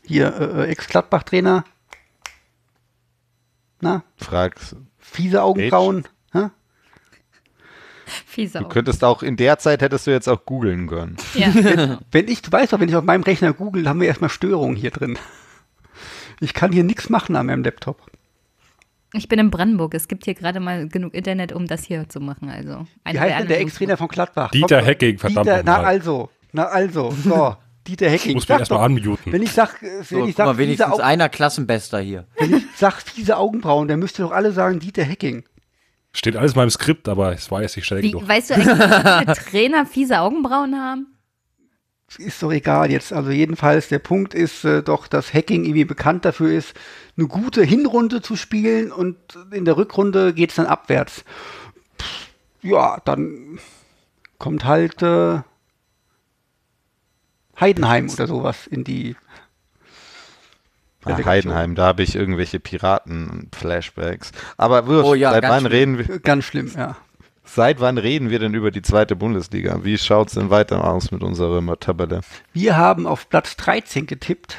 hier 0.03 0.35
äh, 0.39 0.63
äh, 0.65 0.71
Ex-Gladbach-Trainer. 0.71 1.65
Na, 3.81 4.03
Fragst, 4.17 4.77
fiese 4.99 5.43
Augenbrauen. 5.43 6.05
Hä? 6.33 6.49
Fies 8.07 8.53
du 8.53 8.69
könntest 8.69 9.03
auch, 9.05 9.23
in 9.23 9.37
der 9.37 9.59
Zeit 9.59 9.83
hättest 9.83 10.07
du 10.07 10.11
jetzt 10.11 10.29
auch 10.29 10.45
googeln 10.45 10.87
können. 10.89 11.17
Ja. 11.35 11.49
Wenn 12.11 12.29
ich, 12.29 12.43
du 12.43 12.53
weißt 12.53 12.73
doch, 12.73 12.81
wenn 12.81 12.89
ich 12.89 12.97
auf 12.97 13.05
meinem 13.05 13.23
Rechner 13.23 13.53
google, 13.53 13.89
haben 13.89 14.01
wir 14.01 14.09
erstmal 14.09 14.31
Störungen 14.31 14.77
hier 14.77 14.91
drin. 14.91 15.19
Ich 16.41 16.55
kann 16.55 16.73
hier 16.73 16.85
nichts 16.85 17.09
machen 17.09 17.37
an 17.37 17.47
meinem 17.47 17.65
Laptop. 17.65 17.99
Ich 19.13 19.29
bin 19.29 19.39
in 19.39 19.51
Brandenburg. 19.51 19.95
Es 19.95 20.09
gibt 20.09 20.25
hier 20.25 20.35
gerade 20.35 20.59
mal 20.59 20.89
genug 20.89 21.15
Internet, 21.15 21.53
um 21.53 21.67
das 21.67 21.85
hier 21.85 22.09
zu 22.09 22.21
machen. 22.21 22.51
Also, 22.51 22.87
Wie 23.09 23.19
heißt 23.19 23.41
denn 23.41 23.49
der 23.49 23.61
Ex-Trainer 23.61 23.97
von 23.97 24.09
Gladbach? 24.09 24.51
Dieter 24.51 24.83
Hecking, 24.83 25.19
verdammt 25.19 25.47
Dieter, 25.47 25.63
Na 25.65 25.83
also, 25.83 26.31
na 26.53 26.65
also, 26.65 27.13
so, 27.13 27.57
Dieter 27.87 28.09
Hecking. 28.11 28.35
Muss 28.35 28.49
mich 28.49 28.59
erstmal 28.59 28.81
doch, 28.81 28.97
unmuten. 28.97 29.33
Wenn 29.33 29.43
ich 29.43 29.53
sag, 29.53 29.81
äh, 29.83 30.03
So, 30.03 30.17
wenn 30.17 30.29
ich 30.29 30.35
guck 30.35 30.39
mal, 30.39 30.47
sag, 30.47 30.57
fiese, 30.57 30.59
wenigstens 30.59 30.93
Au 30.93 30.99
einer 31.01 31.29
Klassenbester 31.29 32.01
hier. 32.01 32.27
wenn 32.39 32.57
ich 32.57 32.65
sag 32.77 33.01
fiese 33.03 33.37
Augenbrauen, 33.37 33.87
dann 33.87 34.01
müsste 34.01 34.23
doch 34.23 34.33
alle 34.33 34.51
sagen 34.51 34.81
Dieter 34.81 35.05
Hecking. 35.05 35.45
Steht 36.13 36.37
alles 36.37 36.53
in 36.53 36.59
meinem 36.59 36.71
Skript, 36.71 37.09
aber 37.09 37.33
es 37.33 37.51
war 37.51 37.63
jetzt 37.63 37.77
nicht 37.77 37.87
schnell 37.87 38.03
Wie, 38.03 38.13
genug. 38.13 38.27
weißt 38.29 38.51
du 38.51 38.55
eigentlich, 38.55 38.69
wie 38.69 39.19
viele 39.25 39.35
Trainer 39.51 39.87
fiese 39.87 40.21
Augenbrauen 40.21 40.75
haben? 40.77 41.14
Ist 42.19 42.43
doch 42.43 42.53
egal 42.53 42.91
jetzt. 42.91 43.13
Also 43.13 43.31
jedenfalls, 43.31 43.89
der 43.89 43.99
Punkt 43.99 44.35
ist 44.35 44.65
äh, 44.65 44.83
doch, 44.83 45.07
dass 45.07 45.33
Hacking 45.35 45.65
irgendwie 45.65 45.85
bekannt 45.85 46.25
dafür 46.25 46.53
ist, 46.53 46.75
eine 47.17 47.27
gute 47.27 47.63
Hinrunde 47.63 48.23
zu 48.23 48.37
spielen 48.37 48.93
und 48.93 49.17
in 49.51 49.65
der 49.65 49.77
Rückrunde 49.77 50.33
geht 50.35 50.51
es 50.51 50.57
dann 50.57 50.67
abwärts. 50.67 51.25
Pff, 52.01 52.29
ja, 52.63 53.01
dann 53.05 53.59
kommt 54.39 54.65
halt 54.65 55.03
äh, 55.03 55.41
Heidenheim 57.59 58.11
oder 58.11 58.27
sowas 58.27 58.67
in 58.67 58.85
die 58.85 59.17
Ah. 61.07 61.23
Heidenheim, 61.23 61.75
da 61.75 61.85
habe 61.85 62.03
ich 62.03 62.17
irgendwelche 62.17 62.59
Piraten-Flashbacks. 62.61 64.33
Aber 64.57 64.87
wurscht, 64.87 65.07
Oh 65.07 65.15
ja, 65.15 65.33
seit, 65.33 65.43
wann 65.43 65.67
reden 65.67 65.99
wir, 65.99 66.19
Ganz 66.21 66.45
schlimm, 66.45 66.73
ja. 66.75 66.97
Seit 67.45 67.81
wann 67.81 67.99
reden 67.99 68.31
wir 68.31 68.39
denn 68.39 68.55
über 68.55 68.71
die 68.71 68.83
zweite 68.83 69.17
Bundesliga? 69.17 69.85
Wie 69.85 69.99
schaut 69.99 70.29
es 70.29 70.35
denn 70.35 70.51
weiter 70.51 70.85
aus 70.85 71.11
mit 71.11 71.23
unserer 71.23 71.79
Tabelle? 71.79 72.21
Wir 72.53 72.77
haben 72.77 73.07
auf 73.07 73.29
Platz 73.29 73.57
13 73.57 74.07
getippt, 74.07 74.57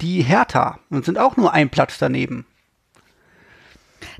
die 0.00 0.22
Hertha, 0.22 0.78
und 0.90 1.04
sind 1.04 1.18
auch 1.18 1.36
nur 1.36 1.52
ein 1.52 1.70
Platz 1.70 1.98
daneben. 1.98 2.46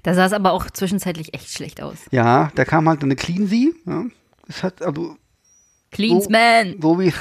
Da 0.02 0.14
sah 0.14 0.26
es 0.26 0.32
aber 0.32 0.52
auch 0.52 0.70
zwischenzeitlich 0.70 1.34
echt 1.34 1.50
schlecht 1.50 1.80
aus. 1.82 1.98
Ja, 2.10 2.50
da 2.54 2.64
kam 2.64 2.88
halt 2.88 3.02
eine 3.02 3.16
Cleansea. 3.16 3.70
Ja. 3.86 4.04
Es 4.48 4.62
hat, 4.62 4.82
also, 4.82 5.16
Cleansman! 5.90 6.76
so 6.80 6.98
wie 6.98 7.08
ich 7.08 7.14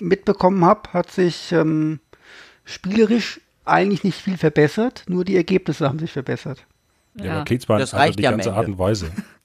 mitbekommen 0.00 0.64
habe, 0.64 0.92
hat 0.92 1.10
sich 1.10 1.50
ähm, 1.52 2.00
spielerisch 2.64 3.40
eigentlich 3.64 4.04
nicht 4.04 4.20
viel 4.20 4.36
verbessert, 4.36 5.04
nur 5.08 5.24
die 5.24 5.36
Ergebnisse 5.36 5.86
haben 5.88 5.98
sich 5.98 6.12
verbessert. 6.12 6.64
Ja, 7.14 7.24
Ja. 7.24 7.32
aber 7.36 7.44
Klinsmann 7.44 7.80
Das 7.80 7.92
hat 7.92 8.00
reicht 8.00 8.18
die 8.18 8.22
ja 8.22 8.30
ganze 8.30 8.48
Ende. 8.50 8.58
Art 8.58 8.68
und 8.68 8.78
Weise. 8.78 9.10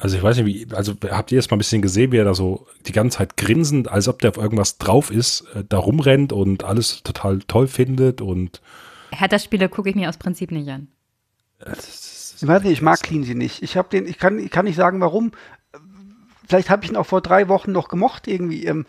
Also 0.00 0.16
ich 0.16 0.22
weiß 0.22 0.36
nicht, 0.36 0.46
wie, 0.46 0.74
also 0.74 0.94
habt 1.10 1.32
ihr 1.32 1.36
jetzt 1.36 1.50
mal 1.50 1.56
ein 1.56 1.58
bisschen 1.58 1.82
gesehen, 1.82 2.12
wie 2.12 2.18
er 2.18 2.24
da 2.24 2.32
so 2.32 2.68
die 2.86 2.92
ganze 2.92 3.18
Zeit 3.18 3.36
grinsend, 3.36 3.88
als 3.88 4.06
ob 4.06 4.20
der 4.20 4.30
auf 4.30 4.36
irgendwas 4.36 4.78
drauf 4.78 5.10
ist, 5.10 5.44
äh, 5.54 5.64
da 5.68 5.78
rumrennt 5.78 6.32
und 6.32 6.62
alles 6.62 7.02
total 7.02 7.40
toll 7.40 7.66
findet 7.66 8.20
und 8.20 8.62
Hertha-Spiele 9.10 9.68
gucke 9.68 9.90
ich 9.90 9.96
mir 9.96 10.08
aus 10.08 10.16
Prinzip 10.16 10.52
nicht 10.52 10.68
an. 10.68 10.88
Ich 11.60 12.46
weiß 12.46 12.62
nicht, 12.62 12.72
ich 12.72 12.82
mag 12.82 13.02
Cleansea 13.02 13.34
nicht. 13.34 13.62
Ich 13.62 13.76
habe 13.76 13.88
den, 13.88 14.06
ich 14.06 14.18
kann, 14.18 14.38
ich 14.38 14.50
kann 14.50 14.66
nicht 14.66 14.76
sagen, 14.76 15.00
warum. 15.00 15.32
Vielleicht 16.46 16.70
habe 16.70 16.84
ich 16.84 16.90
ihn 16.90 16.96
auch 16.96 17.06
vor 17.06 17.20
drei 17.20 17.48
Wochen 17.48 17.72
noch 17.72 17.88
gemocht 17.88 18.28
irgendwie. 18.28 18.64
Ähm, 18.64 18.86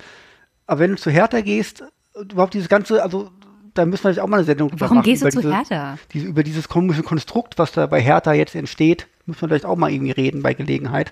aber 0.68 0.82
wenn 0.82 0.92
du 0.92 0.98
zu 0.98 1.10
Hertha 1.10 1.42
gehst, 1.42 1.84
überhaupt 2.16 2.54
dieses 2.54 2.70
ganze, 2.70 3.02
also 3.02 3.32
da 3.74 3.86
müssen 3.86 4.04
wir 4.04 4.10
vielleicht 4.10 4.20
auch 4.20 4.28
mal 4.28 4.38
eine 4.38 4.46
Sendung 4.46 4.72
Warum 4.78 4.98
machen. 4.98 5.06
gehst 5.06 5.24
du 5.24 5.28
über 5.28 5.32
zu 5.32 5.42
diese, 5.42 5.56
Hertha? 5.56 5.98
Diese, 6.14 6.28
über 6.28 6.44
dieses 6.44 6.70
komische 6.70 7.02
Konstrukt, 7.02 7.58
was 7.58 7.72
da 7.72 7.88
bei 7.88 8.02
Hertha 8.02 8.34
jetzt 8.34 8.56
entsteht, 8.56 9.08
müssen 9.30 9.42
wir 9.42 9.48
vielleicht 9.50 9.66
auch 9.66 9.78
mal 9.78 9.92
irgendwie 9.92 10.12
reden 10.12 10.42
bei 10.42 10.54
Gelegenheit. 10.54 11.12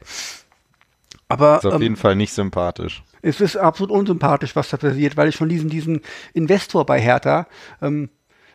Aber 1.30 1.58
Ist 1.58 1.66
auf 1.66 1.76
ähm, 1.76 1.82
jeden 1.82 1.96
Fall 1.96 2.16
nicht 2.16 2.34
sympathisch. 2.34 3.04
es 3.22 3.42
ist 3.42 3.58
absolut 3.58 3.92
unsympathisch, 3.92 4.56
was 4.56 4.70
da 4.70 4.78
passiert, 4.78 5.18
weil 5.18 5.30
ich 5.30 5.36
schon 5.36 5.50
diesen, 5.50 5.70
diesen 5.70 6.02
Investor 6.34 6.86
bei 6.86 7.00
Hertha, 7.02 7.48
ähm, 7.82 8.10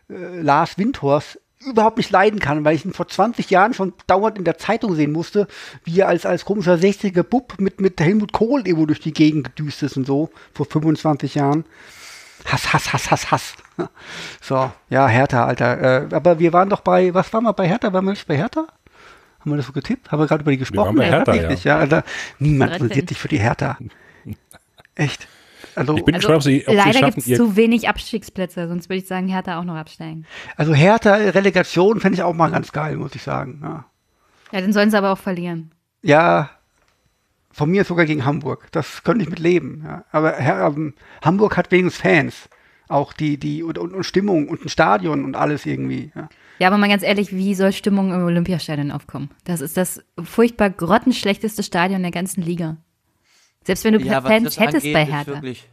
äh, 0.08 0.40
Lars 0.40 0.78
Windhorst, 0.78 1.38
überhaupt 1.66 1.96
nicht 1.96 2.10
leiden 2.10 2.40
kann, 2.40 2.64
weil 2.64 2.74
ich 2.74 2.84
ihn 2.84 2.92
vor 2.92 3.08
20 3.08 3.50
Jahren 3.50 3.74
schon 3.74 3.92
dauernd 4.06 4.38
in 4.38 4.44
der 4.44 4.58
Zeitung 4.58 4.94
sehen 4.94 5.12
musste, 5.12 5.46
wie 5.84 6.00
er 6.00 6.08
als, 6.08 6.26
als 6.26 6.44
komischer 6.44 6.74
60er 6.74 7.22
Bub 7.22 7.54
mit, 7.58 7.80
mit 7.80 8.00
Helmut 8.00 8.32
Kohl 8.32 8.66
irgendwo 8.66 8.86
durch 8.86 9.00
die 9.00 9.12
Gegend 9.12 9.54
gedüst 9.54 9.82
ist 9.82 9.96
und 9.96 10.06
so, 10.06 10.30
vor 10.54 10.66
25 10.66 11.36
Jahren. 11.36 11.64
Hass, 12.44 12.72
Hass, 12.72 12.92
Hass, 12.92 13.10
Hass, 13.10 13.30
Hass. 13.30 13.54
So, 14.40 14.72
ja, 14.90 15.06
Hertha, 15.06 15.46
Alter. 15.46 16.10
Äh, 16.10 16.14
aber 16.14 16.38
wir 16.38 16.52
waren 16.52 16.68
doch 16.68 16.80
bei, 16.80 17.14
was 17.14 17.32
waren 17.32 17.44
wir 17.44 17.52
bei 17.52 17.68
Hertha? 17.68 17.92
Waren 17.92 18.04
wir 18.04 18.10
nicht 18.10 18.26
bei 18.26 18.36
Hertha? 18.36 18.66
Haben 19.42 19.50
wir 19.52 19.56
das 19.58 19.66
so 19.66 19.72
getippt? 19.72 20.10
Haben 20.10 20.20
wir 20.20 20.26
gerade 20.26 20.42
über 20.42 20.50
die 20.52 20.58
gesprochen? 20.58 20.96
waren 20.96 20.96
bei 20.96 21.06
Hertha, 21.10 21.34
ja. 21.34 21.50
Ja. 21.52 21.78
Alter. 21.78 22.04
Niemand 22.38 22.70
13. 22.72 22.82
interessiert 22.84 23.08
sich 23.10 23.18
für 23.18 23.28
die 23.28 23.38
Hertha. 23.38 23.76
Echt. 24.94 25.28
Also, 25.74 25.96
ich 25.96 26.04
bin 26.04 26.14
Also, 26.14 26.28
gespannt, 26.28 26.36
ob 26.36 26.42
sie, 26.42 26.64
ob 26.68 26.74
leider 26.74 27.00
gibt 27.10 27.18
es 27.18 27.36
zu 27.36 27.56
wenig 27.56 27.88
Abstiegsplätze, 27.88 28.68
sonst 28.68 28.88
würde 28.88 28.98
ich 29.00 29.06
sagen, 29.06 29.28
Hertha 29.28 29.58
auch 29.58 29.64
noch 29.64 29.76
absteigen. 29.76 30.26
also 30.56 30.74
Hertha 30.74 31.14
Relegation 31.14 31.98
fände 32.00 32.16
ich 32.16 32.22
auch 32.22 32.34
mal 32.34 32.50
ganz 32.50 32.72
geil, 32.72 32.96
muss 32.96 33.14
ich 33.14 33.22
sagen. 33.22 33.60
Ja. 33.62 33.84
Ja, 34.52 34.60
dann 34.60 34.72
sollen 34.74 34.90
sie 34.90 34.98
aber 34.98 35.12
auch 35.12 35.18
verlieren. 35.18 35.70
ja, 36.02 36.50
von 37.54 37.70
mir 37.70 37.84
sogar 37.84 38.06
gegen 38.06 38.24
Hamburg. 38.24 38.68
Das 38.72 39.02
könnte 39.04 39.22
ich 39.24 39.28
mit 39.28 39.38
leben. 39.38 39.82
Ja. 39.84 40.04
Aber 40.10 40.32
Her 40.36 40.72
ähm, 40.74 40.94
Hamburg 41.22 41.58
hat 41.58 41.70
wenigstens 41.70 42.00
Fans. 42.00 42.48
Auch 42.92 43.12
die, 43.14 43.38
die 43.38 43.62
und, 43.62 43.78
und, 43.78 43.94
und 43.94 44.04
Stimmung 44.04 44.48
und 44.48 44.64
ein 44.64 44.68
Stadion 44.68 45.24
und 45.24 45.34
alles 45.34 45.64
irgendwie. 45.64 46.12
Ja. 46.14 46.28
Ja, 46.58 46.68
aber 46.68 46.76
mal 46.78 46.88
ganz 46.88 47.02
ehrlich, 47.02 47.32
wie 47.34 47.54
soll 47.54 47.72
Stimmung 47.72 48.12
im 48.12 48.22
Olympiastadion 48.22 48.90
aufkommen? 48.90 49.30
Das 49.44 49.60
ist 49.60 49.76
das 49.76 50.04
furchtbar 50.22 50.70
grottenschlechteste 50.70 51.62
Stadion 51.62 52.02
der 52.02 52.10
ganzen 52.10 52.42
Liga. 52.42 52.76
Selbst 53.64 53.84
wenn 53.84 53.94
du 53.94 54.00
Ja, 54.00 54.20
Fans 54.20 54.44
das 54.44 54.58
hättest 54.60 54.76
angeht, 54.86 54.92
bei 54.92 55.02
ist 55.04 55.08
Hertha. 55.10 55.32
wirklich- 55.32 55.68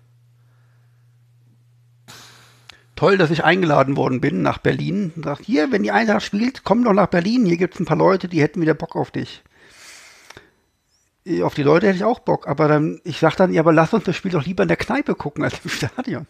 Toll, 2.95 3.17
dass 3.17 3.32
ich 3.32 3.43
eingeladen 3.43 3.95
worden 3.95 4.20
bin 4.20 4.41
nach 4.41 4.57
Berlin. 4.57 5.13
Und 5.15 5.24
sagt, 5.24 5.45
hier, 5.45 5.72
wenn 5.72 5.84
die 5.84 5.91
Eintracht 5.91 6.24
spielt, 6.24 6.63
komm 6.63 6.84
doch 6.84 6.93
nach 6.93 7.07
Berlin. 7.07 7.45
Hier 7.45 7.57
gibt 7.57 7.76
es 7.76 7.80
ein 7.80 7.86
paar 7.86 7.97
Leute, 7.97 8.28
die 8.28 8.41
hätten 8.41 8.61
wieder 8.61 8.74
Bock 8.74 8.95
auf 8.95 9.11
dich. 9.11 9.41
Auf 11.43 11.53
die 11.53 11.63
Leute 11.63 11.88
hätte 11.88 11.97
ich 11.97 12.03
auch 12.03 12.20
Bock, 12.20 12.47
aber 12.47 12.67
dann, 12.67 12.99
ich 13.03 13.20
sag 13.20 13.36
dann, 13.36 13.53
ja, 13.53 13.61
aber 13.61 13.72
lass 13.74 13.93
uns 13.93 14.05
das 14.05 14.15
Spiel 14.15 14.32
doch 14.32 14.45
lieber 14.45 14.63
in 14.63 14.67
der 14.70 14.78
Kneipe 14.78 15.15
gucken 15.15 15.43
als 15.43 15.53
im 15.63 15.70
Stadion. 15.70 16.26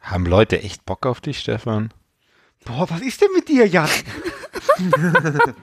Haben 0.00 0.26
Leute 0.26 0.62
echt 0.62 0.84
Bock 0.86 1.06
auf 1.06 1.20
dich, 1.20 1.38
Stefan? 1.40 1.92
Boah, 2.64 2.88
was 2.90 3.00
ist 3.00 3.20
denn 3.20 3.28
mit 3.34 3.48
dir, 3.48 3.66
Jan? 3.66 3.88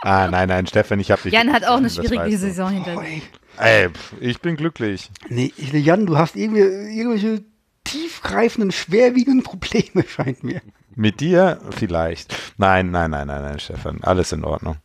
Ah, 0.00 0.28
nein, 0.28 0.48
nein, 0.48 0.66
Stefan, 0.66 1.00
ich 1.00 1.10
habe 1.10 1.20
dich. 1.22 1.32
Jan 1.34 1.52
hat 1.52 1.64
auch 1.66 1.76
eine 1.76 1.90
schwierige 1.90 2.16
weißt 2.22 2.32
du. 2.32 2.38
Saison 2.38 2.70
hinter 2.70 2.98
sich. 3.02 3.22
ey. 3.58 3.88
Ich 4.20 4.40
bin 4.40 4.56
glücklich. 4.56 5.10
Nee, 5.28 5.52
ich, 5.58 5.70
Jan, 5.72 6.06
du 6.06 6.16
hast 6.16 6.34
irgendwie, 6.34 6.60
irgendwelche 6.60 7.44
tiefgreifenden, 7.84 8.72
schwerwiegenden 8.72 9.42
Probleme, 9.42 10.02
scheint 10.08 10.42
mir. 10.44 10.62
Mit 10.94 11.20
dir 11.20 11.60
vielleicht. 11.70 12.34
Nein, 12.56 12.90
nein, 12.90 13.10
nein, 13.10 13.26
nein, 13.26 13.42
nein, 13.42 13.58
Stefan. 13.58 14.02
Alles 14.02 14.32
in 14.32 14.44
Ordnung. 14.44 14.76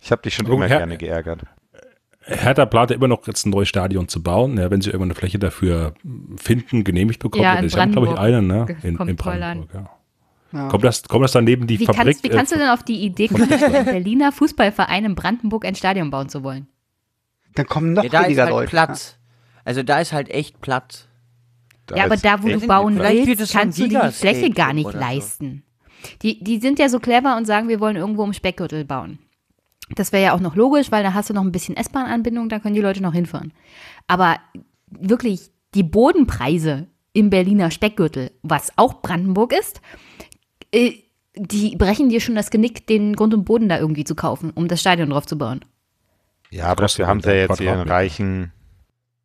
Ich 0.00 0.10
habe 0.10 0.22
dich 0.22 0.34
schon 0.34 0.46
Oh, 0.48 0.54
immer 0.54 0.66
Herr- 0.68 0.78
gerne 0.78 0.96
geärgert. 0.98 1.42
Hertha 2.30 2.66
plant 2.66 2.90
ja 2.90 2.96
immer 2.96 3.08
noch 3.08 3.26
jetzt 3.26 3.46
ein 3.46 3.50
neues 3.50 3.68
Stadion 3.68 4.08
zu 4.08 4.22
bauen, 4.22 4.56
ja, 4.58 4.70
wenn 4.70 4.80
sie 4.80 4.90
irgendwann 4.90 5.10
eine 5.10 5.14
Fläche 5.14 5.38
dafür 5.38 5.94
finden, 6.36 6.84
genehmigt 6.84 7.20
bekommen. 7.20 7.44
Ja, 7.44 7.54
in 7.54 7.70
haben, 7.70 7.92
glaube 7.92 8.08
ich, 8.08 8.18
eine, 8.18 8.42
ne? 8.42 8.66
In, 8.82 8.96
in 8.96 9.16
Brandenburg, 9.16 9.68
ja. 9.74 9.90
Ja. 10.52 10.68
Kommt 10.68 10.84
das, 10.84 11.04
kommt 11.04 11.22
das 11.22 11.32
dann 11.32 11.44
neben 11.44 11.66
die 11.66 11.78
Wie 11.78 11.86
Fabrik? 11.86 12.04
kannst, 12.04 12.24
wie 12.24 12.28
äh, 12.28 12.32
kannst 12.32 12.52
du 12.52 12.56
denn 12.56 12.70
auf 12.70 12.82
die 12.82 13.04
Idee 13.04 13.28
kommen, 13.28 13.52
ein 13.52 13.84
Berliner 13.84 14.32
Fußballverein 14.32 15.04
in 15.04 15.14
Brandenburg 15.14 15.64
ein 15.64 15.76
Stadion 15.76 16.10
bauen 16.10 16.28
zu 16.28 16.42
wollen? 16.42 16.66
Dann 17.54 17.66
kommen 17.66 17.92
noch 17.92 18.02
Ja, 18.02 18.08
da 18.08 18.20
ist 18.20 18.26
weniger 18.26 18.42
halt 18.44 18.52
Leute. 18.52 18.70
Platz. 18.70 19.16
Also 19.64 19.82
da 19.82 20.00
ist 20.00 20.12
halt 20.12 20.28
echt 20.30 20.60
Platz. 20.60 21.06
Da 21.86 21.96
ja, 21.96 22.04
aber 22.04 22.14
ist 22.14 22.24
da, 22.24 22.42
wo 22.42 22.48
du 22.48 22.66
bauen 22.66 22.98
willst, 22.98 23.52
kannst 23.52 23.78
du 23.78 23.88
dir 23.88 24.06
die 24.06 24.12
Fläche 24.12 24.50
gar 24.50 24.72
nicht 24.72 24.86
oder 24.86 24.98
so. 24.98 25.04
leisten. 25.04 25.62
Die, 26.22 26.42
die 26.42 26.58
sind 26.58 26.78
ja 26.78 26.88
so 26.88 26.98
clever 26.98 27.36
und 27.36 27.46
sagen, 27.46 27.68
wir 27.68 27.78
wollen 27.78 27.96
irgendwo 27.96 28.24
im 28.24 28.32
Speckgürtel 28.32 28.84
bauen. 28.84 29.18
Das 29.94 30.12
wäre 30.12 30.22
ja 30.22 30.34
auch 30.34 30.40
noch 30.40 30.56
logisch, 30.56 30.90
weil 30.92 31.02
da 31.02 31.14
hast 31.14 31.30
du 31.30 31.34
noch 31.34 31.42
ein 31.42 31.52
bisschen 31.52 31.76
S-Bahn-Anbindung, 31.76 32.48
da 32.48 32.58
können 32.58 32.74
die 32.74 32.80
Leute 32.80 33.02
noch 33.02 33.12
hinfahren. 33.12 33.52
Aber 34.06 34.36
wirklich 34.90 35.50
die 35.74 35.82
Bodenpreise 35.82 36.86
im 37.12 37.30
Berliner 37.30 37.70
Speckgürtel, 37.70 38.30
was 38.42 38.72
auch 38.76 39.02
Brandenburg 39.02 39.52
ist, 39.52 39.80
äh, 40.72 40.92
die 41.34 41.76
brechen 41.76 42.08
dir 42.08 42.20
schon 42.20 42.34
das 42.34 42.50
Genick, 42.50 42.86
den 42.86 43.14
Grund 43.14 43.34
und 43.34 43.44
Boden 43.44 43.68
da 43.68 43.78
irgendwie 43.78 44.04
zu 44.04 44.14
kaufen, 44.14 44.50
um 44.54 44.68
das 44.68 44.80
Stadion 44.80 45.10
drauf 45.10 45.26
zu 45.26 45.38
bauen. 45.38 45.60
Ja, 46.50 46.66
aber 46.66 46.82
dafür 46.82 47.06
haben 47.06 47.20
ja 47.20 47.32
jetzt 47.32 47.58
hier 47.58 47.72
einen 47.72 47.88
reichen. 47.88 48.52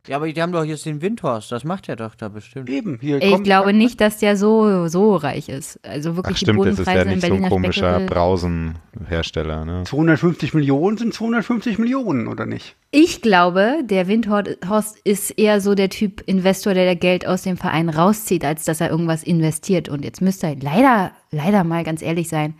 Ja, 0.08 0.18
aber 0.18 0.32
die 0.32 0.40
haben 0.42 0.52
doch 0.52 0.64
jetzt 0.64 0.86
den 0.86 1.02
Windhorst, 1.02 1.52
das 1.52 1.64
macht 1.64 1.90
er 1.90 1.96
doch 1.96 2.14
da 2.14 2.30
bestimmt. 2.30 2.70
Eben, 2.70 3.00
hier 3.02 3.22
Ich 3.22 3.32
kommt- 3.32 3.44
glaube 3.44 3.74
nicht, 3.74 4.00
dass 4.02 4.20
der 4.20 4.38
so, 4.38 4.88
so 4.88 5.16
reich 5.16 5.50
ist. 5.50 5.80
Also 5.84 6.16
wirklich 6.16 6.36
Ach 6.36 6.40
stimmt, 6.42 6.64
die 6.64 6.70
das 6.70 6.80
ist 6.80 6.88
ja 6.88 7.06
nicht 7.06 7.26
so 7.26 7.34
ein 7.34 7.50
komischer 7.50 7.96
Speckgürtel. 7.96 8.08
Brausenhersteller, 8.16 9.66
ne? 9.66 9.84
250 9.86 10.54
Millionen 10.54 10.98
sind 10.98 11.14
250 11.14 11.80
Millionen, 11.80 12.28
oder 12.28 12.46
nicht? 12.46 12.76
Ich 12.92 13.22
glaube, 13.22 13.80
der 13.84 14.08
Windhorst 14.08 14.98
ist 15.04 15.32
eher 15.32 15.60
so 15.60 15.74
der 15.76 15.90
Typ 15.90 16.22
Investor, 16.28 16.74
der 16.74 16.96
Geld 16.96 17.26
aus 17.28 17.42
dem 17.42 17.58
Verein 17.58 17.90
rauszieht, 17.90 18.46
als 18.46 18.64
dass 18.66 18.82
er 18.82 18.92
irgendwas 18.92 19.24
investiert. 19.24 19.90
Und 19.90 20.06
jetzt 20.06 20.22
müsste 20.22 20.48
er 20.48 20.56
leider, 20.56 21.12
leider 21.32 21.64
mal 21.64 21.84
ganz 21.84 22.02
ehrlich 22.02 22.30
sein. 22.30 22.54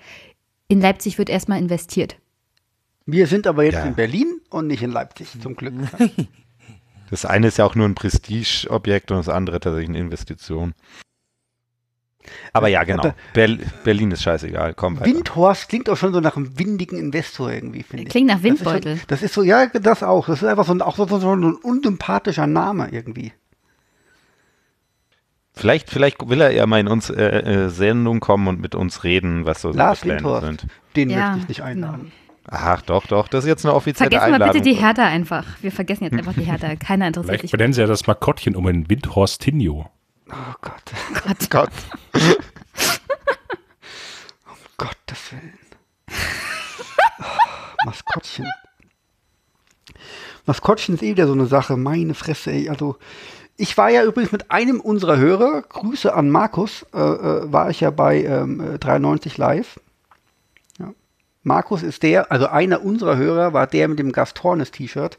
In 0.68 0.82
Leipzig 0.82 1.18
wird 1.20 1.30
erstmal 1.30 1.60
investiert. 1.60 2.16
Wir 3.06 3.28
sind 3.28 3.46
aber 3.46 3.64
jetzt 3.64 3.76
Ja. 3.76 3.84
in 3.86 3.94
Berlin 3.94 4.42
und 4.50 4.66
nicht 4.66 4.82
in 4.82 4.92
Leipzig, 4.92 5.28
zum 5.40 5.56
Glück. 5.56 5.74
Das 7.10 7.26
eine 7.26 7.48
ist 7.48 7.58
ja 7.58 7.66
auch 7.66 7.76
nur 7.76 7.88
ein 7.88 7.96
Prestigeobjekt 7.96 9.12
und 9.12 9.18
das 9.18 9.30
andere 9.30 9.60
tatsächlich 9.60 9.90
eine 9.90 10.00
Investition. 10.00 10.74
Aber 12.54 12.68
ja, 12.70 12.84
genau. 12.84 13.14
Ber 13.34 13.48
Berlin 13.84 14.10
ist 14.10 14.24
scheißegal. 14.24 14.74
Komm 14.74 15.00
weiter. 15.00 15.06
Windhorst 15.06 15.70
klingt 15.70 15.88
auch 15.90 15.98
schon 15.98 16.12
so 16.12 16.20
nach 16.22 16.36
einem 16.36 16.58
windigen 16.58 16.98
Investor 16.98 17.52
irgendwie, 17.52 17.84
finde 17.84 18.04
ich. 18.06 18.10
Klingt 18.10 18.28
nach 18.28 18.36
Das 18.38 18.44
ist 18.44 18.50
Windbeutel. 18.66 18.98
schon- 18.98 19.06
Das 19.08 19.22
ist 19.22 19.34
so, 19.36 19.44
ja, 19.44 19.68
das 19.68 20.02
auch. 20.02 20.26
Das 20.26 20.42
ist 20.42 20.48
einfach 20.48 20.66
so 20.66 20.74
ein, 20.74 20.82
auch 20.82 20.96
so, 20.96 21.06
so, 21.08 21.20
so 21.20 21.36
ein 21.36 21.54
unsympathischer 21.54 22.48
Name 22.48 22.90
irgendwie. 22.92 23.32
Vielleicht, 25.54 25.90
vielleicht 25.90 26.28
will 26.28 26.42
er 26.42 26.52
ja 26.52 26.66
mal 26.66 26.80
in 26.80 26.88
uns 26.88 27.10
äh, 27.10 27.24
äh, 27.40 27.70
Sendung 27.70 28.20
kommen 28.20 28.48
und 28.48 28.60
mit 28.60 28.76
uns 28.76 29.04
reden, 29.04 29.46
was 29.46 29.62
so 29.62 29.72
seine 29.72 29.84
Lars 29.84 30.02
Pläne 30.02 30.16
Windhorst. 30.18 30.46
sind. 30.46 30.66
Den 30.96 31.10
Ja, 31.12 31.28
möchte 31.32 31.40
ich 31.44 31.48
nicht 31.48 31.62
einladen. 31.64 32.12
Ach, 32.50 32.82
doch, 32.84 33.08
doch. 33.08 33.28
Das 33.28 33.44
ist 33.44 33.48
jetzt 33.48 33.66
eine 33.66 33.74
offizielle 33.74 34.10
Vergessen 34.12 34.30
wir 34.30 34.36
Einladung. 34.36 34.54
bitte 34.62 34.64
die 34.64 34.76
Hertha 34.76 35.04
einfach. 35.04 35.46
Wir 35.62 35.72
vergessen 35.72 36.04
jetzt 36.04 36.14
einfach 36.14 36.34
die 36.34 36.44
Hertha. 36.44 36.76
Keiner 36.76 37.08
interessiert 37.08 37.30
Vielleicht 37.32 37.42
sich. 37.44 37.52
benennen 37.52 37.74
sie 37.74 37.82
ja 37.82 37.88
das 37.88 38.06
Maskottchen 38.06 38.56
um 38.56 38.68
einen 38.68 38.90
Windhorstinho. 38.90 39.90
Oh 40.30 40.34
Gott. 40.62 41.50
Gott. 41.50 41.70
Um 44.48 44.58
Gottes 44.78 45.32
Willen. 45.32 45.58
Oh, 47.20 47.24
Maskottchen. 47.86 48.46
Maskottchen 50.46 50.96
ist 50.96 51.02
eh 51.04 51.12
wieder 51.12 51.28
so 51.28 51.34
eine 51.34 51.48
Sache. 51.48 51.78
Meine 51.78 52.14
Fresse, 52.14 52.52
ey. 52.52 52.70
Also, 52.70 52.98
ich 53.58 53.78
war 53.78 53.90
ja 53.90 54.04
übrigens 54.04 54.32
mit 54.32 54.52
einem 54.52 54.80
unserer 54.80 55.18
Hörer, 55.18 55.62
Grüße 55.64 56.14
an 56.14 56.30
Markus, 56.30 56.86
äh, 56.94 57.00
äh, 57.00 57.52
war 57.52 57.70
ich 57.70 57.80
ja 57.82 57.90
bei 57.90 58.24
ähm, 58.24 58.76
äh, 58.76 58.78
93 58.78 59.38
Live. 59.38 59.80
Markus 61.46 61.84
ist 61.84 62.04
der, 62.04 62.32
also 62.32 62.48
einer 62.48 62.84
unserer 62.84 63.18
Hörer 63.18 63.54
war 63.54 63.68
der 63.68 63.88
mit 63.88 64.00
dem 64.00 64.12
Gastornis-T-Shirt. 64.12 65.18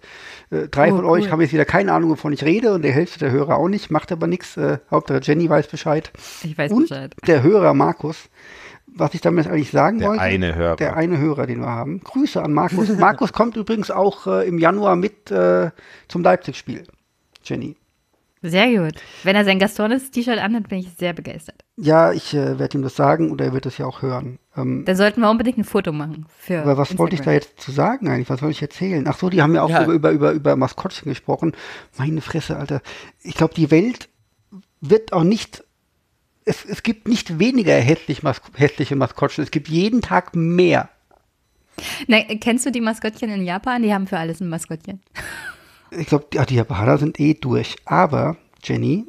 Äh, 0.51 0.68
drei 0.68 0.93
Oh, 0.93 0.97
von 0.97 1.05
euch 1.07 1.24
cool. 1.27 1.31
haben 1.31 1.41
jetzt 1.41 1.53
wieder 1.53 1.64
keine 1.64 1.93
Ahnung, 1.93 2.11
wovon 2.11 2.33
ich 2.33 2.43
rede 2.45 2.74
und 2.74 2.83
der 2.83 2.93
Hälfte 2.93 3.18
der 3.20 3.31
Hörer 3.31 3.57
auch 3.57 3.68
nicht, 3.68 3.91
macht 3.91 4.11
aber 4.12 4.27
nichts. 4.27 4.57
Äh, 4.57 4.79
Hauptsache 4.91 5.20
Jenny 5.22 5.49
weiß 5.49 5.68
Bescheid. 5.68 6.11
Ich 6.43 6.59
weiß 6.59 6.72
und 6.72 6.89
Bescheid. 6.89 7.14
der 7.27 7.43
Hörer 7.43 7.72
Markus. 7.74 8.29
Was 8.99 9.14
ich 9.14 9.20
damit 9.20 9.47
eigentlich 9.47 9.70
sagen 9.70 9.99
Der 10.01 10.09
wollte. 10.09 10.22
eine 10.22 10.55
Hörer. 10.55 10.77
Der 10.77 10.97
eine 10.97 11.18
Hörer, 11.18 11.47
den 11.47 11.61
wir 11.61 11.68
haben. 11.68 12.01
Grüße 12.01 12.43
an 12.43 12.53
Markus. 12.53 12.89
Markus 12.99 13.33
kommt 13.33 13.57
übrigens 13.57 13.91
auch 13.91 14.27
äh, 14.27 14.49
im 14.49 14.59
Januar 14.59 14.97
mit 14.97 15.31
äh, 15.31 15.70
zum 16.09 16.22
Leipzig-Spiel. 16.22 16.85
Jenny. 17.45 17.77
Sehr 18.43 18.68
gut. 18.68 18.95
Wenn 19.22 19.37
er 19.37 19.45
sein 19.45 19.59
Gastornis-T-Shirt 19.59 20.39
anhat, 20.39 20.68
bin 20.68 20.79
ich 20.79 20.89
sehr 20.99 21.12
begeistert. 21.12 21.64
Ja, 21.77 22.12
ich 22.12 22.33
äh, 22.35 22.59
werde 22.59 22.79
ihm 22.79 22.83
das 22.83 22.97
sagen 22.97 23.31
und 23.31 23.41
er 23.41 23.53
wird 23.53 23.66
es 23.66 23.79
ja 23.79 23.87
auch 23.87 24.03
hören. 24.03 24.39
Ähm, 24.57 24.85
Dann 24.85 24.97
sollten 24.97 25.21
wir 25.21 25.31
unbedingt 25.31 25.59
ein 25.59 25.65
Foto 25.65 25.93
machen. 25.93 26.27
Für 26.39 26.63
aber 26.63 26.79
was 26.79 26.97
wollte 26.99 27.15
ich 27.15 27.21
da 27.21 27.31
Instagram. 27.33 27.35
jetzt 27.35 27.61
zu 27.61 27.73
sagen 27.73 28.09
eigentlich? 28.09 28.31
Was 28.31 28.41
soll 28.41 28.51
ich 28.51 28.63
erzählen? 28.63 29.05
Ach 29.09 29.19
so, 29.19 29.29
die 29.29 29.43
haben 29.43 29.55
ja 29.55 29.63
auch 29.63 29.69
Ja. 29.71 29.85
Über, 29.85 29.93
über, 29.93 30.11
über, 30.13 30.33
über 30.33 30.57
Maskottchen 30.57 31.09
gesprochen. 31.11 31.53
Meine 31.99 32.21
Fresse, 32.21 32.57
Alter. 32.57 32.81
Ich 33.23 33.35
glaube, 33.35 33.55
die 33.55 33.71
Welt 33.71 34.09
wird 34.81 35.13
auch 35.13 35.25
nicht. 35.25 35.65
Es, 36.45 36.65
es 36.65 36.83
gibt 36.83 37.09
nicht 37.09 37.39
weniger 37.39 37.75
hässlich 37.75 38.23
Mas 38.23 38.41
hässliche 38.55 38.97
Maskottchen. 38.97 39.43
Es 39.45 39.51
gibt 39.51 39.69
jeden 39.69 40.01
Tag 40.01 40.35
mehr. 40.37 40.89
Na, 42.07 42.23
kennst 42.23 42.65
du 42.65 42.71
die 42.71 42.81
Maskottchen 42.81 43.29
in 43.31 43.45
Japan? 43.45 43.83
Die 43.83 43.93
haben 43.93 44.07
für 44.07 44.19
alles 44.19 44.41
ein 44.41 44.49
Maskottchen. 44.49 45.03
Ich 45.91 46.07
glaube, 46.07 46.27
ja, 46.33 46.45
die 46.47 46.55
Japaner 46.55 46.99
sind 46.99 47.21
eh 47.21 47.35
durch. 47.35 47.77
Aber, 47.85 48.37
Jenny, 48.63 49.07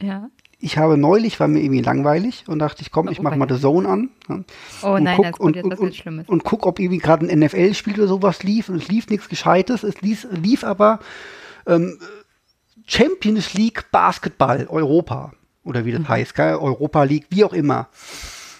Ja. 0.00 0.28
Ich 0.66 0.78
habe 0.78 0.96
neulich, 0.98 1.38
war 1.40 1.48
mir 1.48 1.60
irgendwie 1.60 1.82
langweilig 1.82 2.44
und 2.48 2.58
dachte 2.58 2.82
ich, 2.82 2.90
komm, 2.90 3.08
ich 3.08 3.20
Oh, 3.20 3.22
mache 3.22 3.36
mal. 3.36 3.48
The 3.48 3.60
Zone 3.60 3.88
an. 3.88 4.10
Ja, 4.28 4.40
Oh 4.82 4.94
und 4.94 5.04
nein, 5.04 5.16
guck, 5.16 5.26
das 5.26 5.40
und, 5.40 5.56
und, 5.56 5.78
und, 5.78 5.94
Schlimmes. 5.94 6.28
und 6.28 6.44
guck, 6.44 6.66
ob 6.66 6.78
irgendwie 6.80 6.98
gerade 6.98 7.26
ein 7.26 7.38
NFL-Spiel 7.38 7.94
oder 7.94 8.08
sowas 8.08 8.42
lief 8.42 8.68
und 8.68 8.76
es 8.82 8.88
lief 8.88 9.08
nichts 9.08 9.28
Gescheites. 9.28 9.82
Es 9.84 10.00
lief, 10.00 10.26
lief 10.30 10.64
aber 10.64 10.98
ähm, 11.66 11.98
Champions 12.86 13.54
League 13.54 13.84
Basketball 13.92 14.66
Europa 14.68 15.32
oder 15.64 15.84
wie 15.84 15.92
das 15.92 16.00
Mhm. 16.02 16.08
heißt, 16.08 16.34
gell? 16.34 16.54
Europa 16.56 17.02
League, 17.04 17.26
wie 17.30 17.44
auch 17.44 17.52
immer. 17.52 17.88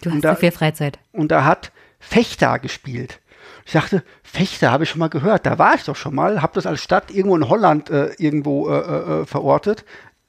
Du 0.03 0.11
hast 0.11 0.23
da- 0.25 0.35
so 0.35 0.41
viel 0.41 0.51
Freizeit. 0.53 0.99
Und 1.13 1.31
da 1.31 1.45
hat 1.45 1.73
Fechter 1.99 2.59
gespielt. 2.59 3.21
Ich 3.65 3.73
dachte, 3.73 4.03
Fechter 4.23 4.71
habe 4.71 4.85
ich 4.85 4.91
schon 4.91 5.01
mal 5.01 5.09
gehört. 5.09 5.45
Da 5.47 5.59
war 5.59 5.75
ich 5.75 5.83
doch 5.85 5.97
schon 5.97 6.15
mal, 6.15 6.41
habe 6.43 6.53
das 6.55 6.67
als 6.67 6.81
Stadt 6.81 7.11
irgendwo 7.11 7.37
in 7.37 7.49
Holland 7.49 7.91
äh, 7.91 8.13
irgendwo 8.19 8.69
äh, 8.69 8.79
äh, 8.79 9.23
äh, 9.23 9.27
verortet. 9.27 9.85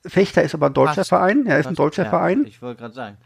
Fechter 0.08 0.43
ist 0.43 0.53
aber 0.55 0.68
ein 0.68 0.74
deutscher 0.74 0.95
Fast. 0.95 1.10
Verein. 1.10 1.45
Er 1.45 1.60
ist 1.60 1.66
ein 1.66 1.70
Fast, 1.76 1.80
deutscher 1.80 2.03
ja, 2.03 2.10
Verein. 2.10 2.45
Ich 2.45 2.62
wollte 2.62 2.82
gerade 2.82 2.93
sagen. 2.93 3.18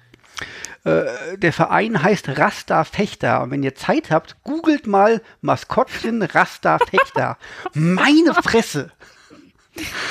Der 0.84 1.54
Verein 1.54 2.02
heißt 2.02 2.38
Rasta 2.40 2.84
Fechter. 2.84 3.44
Und 3.44 3.52
wenn 3.52 3.62
ihr 3.62 3.76
Zeit 3.76 4.10
habt, 4.10 4.38
googelt 4.44 4.88
mal 4.88 5.22
Maskottchen 5.42 6.24
Rasta 6.24 6.80
Fechter. 6.80 7.38
Meine 7.74 8.34
Fresse. 8.34 8.92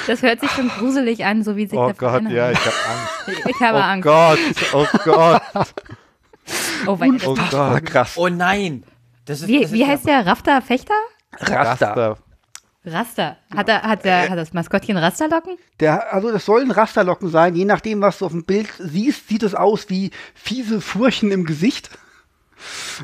Das 0.06 0.22
hört 0.22 0.40
sich 0.40 0.50
schon 0.52 0.68
gruselig 0.68 1.24
an, 1.24 1.42
so 1.42 1.56
wie 1.56 1.66
sich 1.66 1.78
Oh 1.78 1.86
der 1.86 1.94
Gott, 1.94 2.10
Verein 2.22 2.30
ja, 2.30 2.50
ich 2.50 2.58
habe 2.60 2.76
Angst. 2.88 3.44
Ich 3.48 3.60
habe 3.60 3.78
Oh 3.78 3.80
Angst. 3.82 4.04
Gott, 4.04 4.38
oh 4.72 4.86
Gott, 5.04 5.42
Oh, 6.86 6.98
wei, 6.98 7.08
das 7.12 7.26
oh 7.26 7.34
Gott. 7.50 7.84
krass. 7.84 8.12
Oh 8.16 8.28
nein! 8.28 8.84
Das 9.26 9.42
ist, 9.42 9.48
wie 9.48 9.60
das 9.60 9.72
wie 9.72 9.84
heißt 9.86 10.06
der? 10.06 10.24
Rafter 10.26 10.62
Fechter? 10.62 10.94
Rasta. 11.38 11.88
Raster. 11.88 12.18
Raster. 12.84 13.36
Hat, 13.54 13.68
er, 13.68 13.82
hat, 13.82 14.04
der, 14.04 14.30
hat 14.30 14.38
das 14.38 14.52
Maskottchen 14.54 14.96
Rasterlocken? 14.96 15.56
Der, 15.80 16.12
also 16.14 16.32
das 16.32 16.46
sollen 16.46 16.70
Rasterlocken 16.70 17.28
sein. 17.28 17.54
Je 17.54 17.66
nachdem, 17.66 18.00
was 18.00 18.18
du 18.18 18.26
auf 18.26 18.32
dem 18.32 18.44
Bild 18.44 18.68
siehst, 18.78 19.28
sieht 19.28 19.42
es 19.42 19.54
aus 19.54 19.90
wie 19.90 20.10
fiese 20.34 20.80
Furchen 20.80 21.30
im 21.30 21.44
Gesicht. 21.44 21.90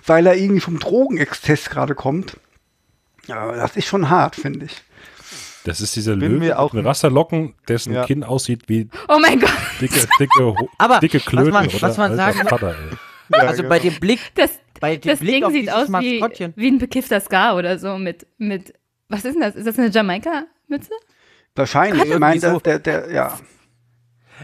Weil 0.06 0.26
er 0.26 0.36
irgendwie 0.36 0.60
vom 0.60 0.78
Drogenexzess 0.78 1.68
gerade 1.70 1.94
kommt. 1.94 2.36
Ja, 3.26 3.52
das 3.52 3.76
ist 3.76 3.86
schon 3.86 4.08
hart, 4.10 4.36
finde 4.36 4.66
ich. 4.66 4.82
Das 5.64 5.80
ist 5.80 5.96
dieser 5.96 6.12
Bin 6.16 6.30
Löwe 6.32 6.38
mir 6.38 6.58
auch- 6.58 6.72
mit 6.72 6.84
Rasterlocken, 6.84 7.54
dessen 7.66 7.92
Ja. 7.92 8.04
Kinn 8.04 8.22
aussieht 8.22 8.62
wie 8.68 8.88
Oh 9.08 9.18
mein 9.20 9.40
Gott. 9.40 9.50
dicke, 9.80 10.06
dicke, 10.20 10.54
Aber 10.78 11.00
dicke 11.00 11.18
was 11.18 11.24
Klöten, 11.26 11.52
man- 11.52 11.66
oder? 11.68 11.82
was 11.82 11.96
man 11.96 12.12
Alter 12.18 12.32
sagen- 12.38 12.48
Vater, 12.48 12.76
ey. 13.32 13.40
also 13.40 13.62
bei 13.64 13.78
dem 13.80 13.98
Blick, 13.98 14.20
Das, 14.36 14.50
bei 14.80 14.96
dem 14.96 15.10
das 15.10 15.18
Blick 15.20 15.34
Ding 15.34 15.44
auf 15.44 15.52
sieht 15.52 15.62
dieses 15.62 15.74
aus 15.74 15.88
wie, 15.88 16.20
Maskottchen. 16.20 16.52
wie 16.56 16.68
ein 16.68 16.78
bekiffter 16.78 17.18
Scar 17.20 17.56
oder 17.56 17.78
so 17.78 17.98
mit, 17.98 18.26
mit, 18.38 18.74
was 19.08 19.24
ist 19.24 19.34
denn 19.34 19.42
das? 19.42 19.54
Ist 19.54 19.66
das 19.66 19.78
eine 19.78 19.88
Jamaika-Mütze? 19.88 20.90
Wahrscheinlich. 21.54 22.02
Gott, 22.04 22.12
ich 22.12 22.18
meine, 22.18 22.34
wieso? 22.42 22.60
der, 22.60 22.78
der, 22.78 23.02
der, 23.02 23.14
ja. 23.14 23.38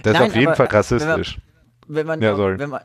Das 0.02 0.14
ist 0.14 0.20
Nein, 0.20 0.30
auf 0.30 0.34
jeden 0.36 0.46
aber, 0.48 0.56
Fall 0.56 0.66
äh, 0.66 0.70
wenn 0.70 0.76
rassistisch. 0.76 1.38
Wenn 1.86 2.06
man, 2.06 2.22
Ja, 2.22 2.34
sorry. 2.36 2.58
wenn 2.58 2.70
man, 2.70 2.80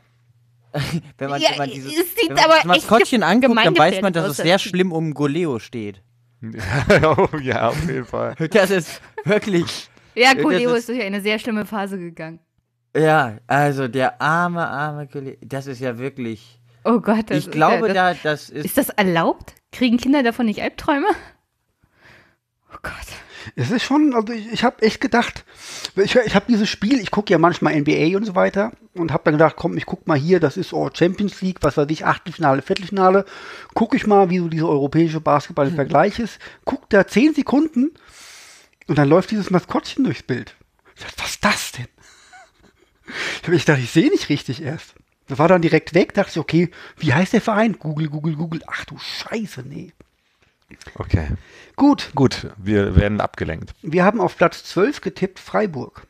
wenn 1.18 1.30
man, 1.30 1.40
Ja, 1.40 1.50
wenn 1.52 1.58
man 1.58 1.70
dieses, 1.70 1.92
wenn 1.94 2.34
man 2.34 2.44
aber 2.44 2.54
das 2.56 2.64
Maskottchen 2.64 3.22
anguckt, 3.22 3.56
dann 3.56 3.78
weiß 3.78 4.02
man, 4.02 4.12
dass 4.12 4.28
es 4.28 4.36
das 4.36 4.44
sehr 4.44 4.58
schlimm 4.58 4.92
um 4.92 5.14
Goleo 5.14 5.58
steht. 5.58 6.02
oh, 6.42 7.28
ja, 7.42 7.68
auf 7.68 7.86
jeden 7.88 8.04
Fall. 8.04 8.34
Das 8.50 8.70
ist 8.70 9.00
wirklich, 9.24 9.88
Ja, 10.14 10.34
Das 10.34 10.42
Goleo 10.42 10.70
ist- 10.74 10.80
ist 10.80 10.88
durch 10.90 11.02
eine 11.02 11.20
sehr 11.20 11.38
schlimme 11.38 11.64
Phase 11.64 11.98
gegangen. 11.98 12.40
ja, 12.94 13.38
also 13.46 13.88
der 13.88 14.20
arme, 14.20 14.66
arme 14.66 15.06
Goleo, 15.06 15.36
das 15.40 15.66
ist 15.66 15.80
ja 15.80 15.98
wirklich, 15.98 16.60
Oh 16.84 17.00
Gott. 17.00 17.28
Das 17.30 17.38
ich 17.38 17.50
glaube, 17.50 17.88
ist, 17.88 17.94
ja, 17.94 18.12
da, 18.14 18.18
das 18.22 18.48
ist, 18.50 18.64
ist 18.66 18.78
das 18.78 18.88
erlaubt? 18.90 19.54
Kriegen 19.72 19.96
Kinder 19.98 20.22
davon 20.22 20.46
nicht 20.46 20.62
Albträume? 20.62 21.08
Oh 22.72 22.78
Gott. 22.82 22.92
Es 23.56 23.70
ist 23.70 23.82
schon, 23.84 24.14
also 24.14 24.32
ich, 24.32 24.52
ich 24.52 24.64
habe 24.64 24.82
echt 24.82 25.00
gedacht, 25.00 25.44
ich, 25.96 26.14
ich 26.16 26.34
habe 26.34 26.46
dieses 26.48 26.68
Spiel, 26.68 27.00
ich 27.00 27.10
gucke 27.10 27.32
ja 27.32 27.38
manchmal 27.38 27.80
NBA 27.80 28.16
und 28.16 28.24
so 28.24 28.34
weiter 28.34 28.72
und 28.94 29.12
habe 29.12 29.24
dann 29.24 29.34
gedacht, 29.34 29.56
komm, 29.56 29.76
ich 29.76 29.86
guck 29.86 30.06
mal 30.06 30.18
hier, 30.18 30.38
das 30.38 30.56
ist 30.56 30.72
oh, 30.72 30.90
Champions 30.92 31.40
League, 31.40 31.58
was 31.62 31.76
weiß 31.76 31.86
ich, 31.90 32.04
Achtelfinale, 32.04 32.62
Viertelfinale, 32.62 33.24
gucke 33.74 33.96
ich 33.96 34.06
mal, 34.06 34.28
wie 34.30 34.38
so 34.38 34.48
diese 34.48 34.68
europäische 34.68 35.20
Basketball 35.20 35.68
im 35.68 35.76
Vergleich 35.76 36.18
ist, 36.18 36.38
guck 36.64 36.90
da 36.90 37.06
zehn 37.06 37.34
Sekunden 37.34 37.92
und 38.86 38.98
dann 38.98 39.08
läuft 39.08 39.30
dieses 39.30 39.50
Maskottchen 39.50 40.04
durchs 40.04 40.22
Bild. 40.22 40.54
Ich 40.94 41.02
dachte, 41.04 41.22
was 41.22 41.30
ist 41.30 41.44
das 41.44 41.72
denn? 41.72 41.88
Ich 43.52 43.64
gedacht, 43.64 43.82
ich 43.82 43.90
sehe 43.90 44.10
nicht 44.10 44.28
richtig 44.28 44.62
erst. 44.62 44.94
Das 45.28 45.38
war 45.38 45.48
dann 45.48 45.62
direkt 45.62 45.94
weg, 45.94 46.14
dachte 46.14 46.32
ich, 46.32 46.38
okay, 46.38 46.70
wie 46.96 47.12
heißt 47.12 47.32
der 47.32 47.40
Verein? 47.40 47.78
Google, 47.78 48.08
Google, 48.08 48.34
Google. 48.34 48.62
Ach 48.66 48.84
du 48.86 48.98
Scheiße, 48.98 49.62
nee. 49.62 49.92
Okay. 50.94 51.28
Gut, 51.76 52.10
Gut, 52.14 52.48
wir 52.56 52.96
werden 52.96 53.20
abgelenkt. 53.20 53.72
wir 53.82 54.04
haben 54.04 54.20
auf 54.20 54.36
Platz 54.36 54.64
12 54.64 55.00
getippt 55.00 55.38
Freiburg. 55.38 56.06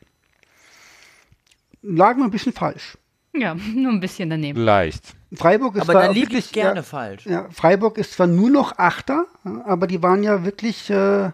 Lagen 1.81 2.19
wir 2.19 2.25
ein 2.25 2.31
bisschen 2.31 2.53
falsch. 2.53 2.97
Ja, 3.33 3.55
nur 3.75 3.91
ein 3.91 3.99
bisschen 3.99 4.29
daneben. 4.29 4.59
Leicht. 4.59 5.13
Freiburg 5.33 5.75
ist 5.75 5.83
Aber 5.83 5.93
zwar 5.93 6.03
da 6.07 6.11
liege 6.11 6.27
wirklich 6.27 6.47
ich 6.47 6.51
gerne 6.51 6.77
ja, 6.79 6.83
falsch. 6.83 7.25
Ja, 7.25 7.47
Freiburg 7.51 7.97
ist 7.97 8.13
zwar 8.13 8.27
nur 8.27 8.49
noch 8.49 8.77
Achter, 8.77 9.25
aber 9.65 9.85
die 9.85 10.01
waren 10.01 10.23
ja 10.23 10.43
wirklich 10.43 10.89
äh, 10.89 11.29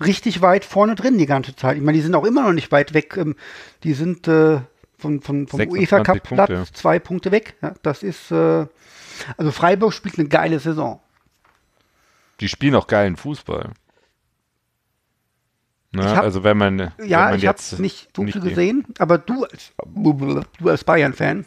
richtig 0.00 0.42
weit 0.42 0.64
vorne 0.64 0.94
drin 0.94 1.16
die 1.18 1.26
ganze 1.26 1.56
Zeit. 1.56 1.78
Ich 1.78 1.82
meine, 1.82 1.96
die 1.96 2.02
sind 2.02 2.14
auch 2.14 2.24
immer 2.24 2.42
noch 2.42 2.52
nicht 2.52 2.70
weit 2.72 2.92
weg. 2.92 3.16
Ähm, 3.16 3.36
die 3.84 3.94
sind 3.94 4.28
äh, 4.28 4.60
von, 4.98 5.20
von, 5.22 5.48
vom 5.48 5.58
26 5.58 5.70
UEFA 5.70 6.02
Cup 6.02 6.22
Platz 6.22 6.48
Punkte. 6.50 6.72
zwei 6.74 6.98
Punkte 6.98 7.32
weg. 7.32 7.54
Ja, 7.62 7.74
das 7.82 8.02
ist 8.02 8.30
äh, 8.30 8.66
also 9.36 9.50
Freiburg 9.50 9.94
spielt 9.94 10.18
eine 10.18 10.28
geile 10.28 10.60
Saison. 10.60 11.00
Die 12.40 12.48
spielen 12.48 12.74
auch 12.74 12.86
geilen 12.86 13.16
Fußball. 13.16 13.70
Ne? 15.92 16.02
Ich 16.06 16.14
hab- 16.14 16.22
also 16.24 16.44
wenn 16.44 16.56
man, 16.56 16.78
wenn 16.78 17.08
Ja, 17.08 17.26
man 17.30 17.38
ich 17.38 17.46
habe 17.46 17.58
jetzt 17.58 17.78
nicht 17.80 18.10
so 18.16 18.22
nicht 18.22 18.40
gesehen, 18.40 18.84
aber 18.98 19.18
du 19.18 19.44
als, 19.44 19.72
du 19.94 20.68
als 20.68 20.84
Bayern-Fan, 20.84 21.46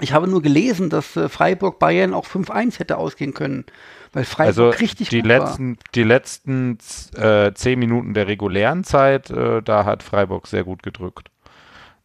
ich 0.00 0.12
habe 0.12 0.28
nur 0.28 0.40
gelesen, 0.40 0.88
dass 0.88 1.16
äh, 1.16 1.28
Freiburg 1.28 1.78
Bayern 1.78 2.14
auch 2.14 2.26
5-1 2.26 2.78
hätte 2.78 2.96
ausgehen 2.96 3.34
können, 3.34 3.64
weil 4.12 4.24
Freiburg 4.24 4.48
Also 4.48 4.70
richtig 4.70 5.08
die 5.10 5.20
gut 5.20 5.28
war. 5.30 5.40
letzten, 5.40 5.78
die 5.94 6.04
letzten 6.04 6.78
äh, 7.16 7.52
zehn 7.54 7.78
Minuten 7.78 8.14
der 8.14 8.26
regulären 8.28 8.84
Zeit, 8.84 9.30
äh, 9.30 9.62
da 9.62 9.84
hat 9.84 10.02
Freiburg 10.02 10.46
sehr 10.46 10.64
gut 10.64 10.82
gedrückt. 10.82 11.28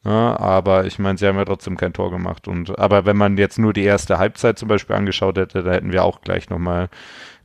Ja, 0.04 0.38
aber 0.40 0.86
ich 0.86 1.00
meine, 1.00 1.18
sie 1.18 1.26
haben 1.28 1.38
ja 1.38 1.46
trotzdem 1.46 1.78
kein 1.78 1.94
Tor 1.94 2.12
gemacht. 2.12 2.48
Und 2.48 2.78
aber 2.78 3.06
wenn 3.06 3.18
man 3.18 3.38
jetzt 3.38 3.58
nur 3.58 3.74
die 3.74 3.84
erste 3.84 4.20
Halbzeit 4.20 4.60
zum 4.60 4.68
Beispiel 4.68 4.96
angeschaut 4.96 5.38
hätte, 5.38 5.64
da 5.64 5.72
hätten 5.72 5.92
wir 5.92 6.04
auch 6.04 6.22
gleich 6.22 6.50
nochmal 6.50 6.90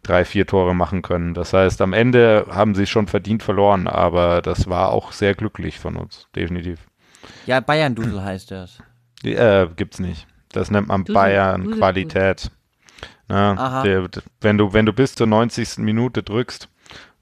drei, 0.02 0.24
vier 0.24 0.46
Tore 0.46 0.74
machen 0.74 1.02
können. 1.02 1.34
Das 1.34 1.52
heißt, 1.52 1.80
am 1.82 1.92
Ende 1.92 2.46
haben 2.50 2.74
sie 2.74 2.86
schon 2.86 3.06
verdient 3.06 3.42
verloren, 3.42 3.86
aber 3.86 4.42
das 4.42 4.68
war 4.68 4.90
auch 4.92 5.12
sehr 5.12 5.34
glücklich 5.34 5.78
von 5.78 5.96
uns, 5.96 6.26
definitiv. 6.34 6.80
Ja, 7.46 7.60
Bayern-Dusel 7.60 8.22
heißt 8.24 8.50
das. 8.50 8.78
Äh, 9.22 9.66
gibt's 9.76 9.98
nicht. 9.98 10.26
Das 10.52 10.70
nennt 10.70 10.88
man 10.88 11.04
Dusel- 11.04 11.14
Bayern 11.14 11.64
Dusel- 11.64 11.78
Qualität. 11.78 12.50
Na, 13.28 13.52
Aha. 13.52 13.82
der, 13.82 14.08
wenn 14.40 14.58
du 14.58 14.72
wenn 14.72 14.86
du 14.86 14.92
bis 14.92 15.14
zur 15.14 15.28
90. 15.28 15.78
Minute 15.78 16.22
drückst 16.24 16.68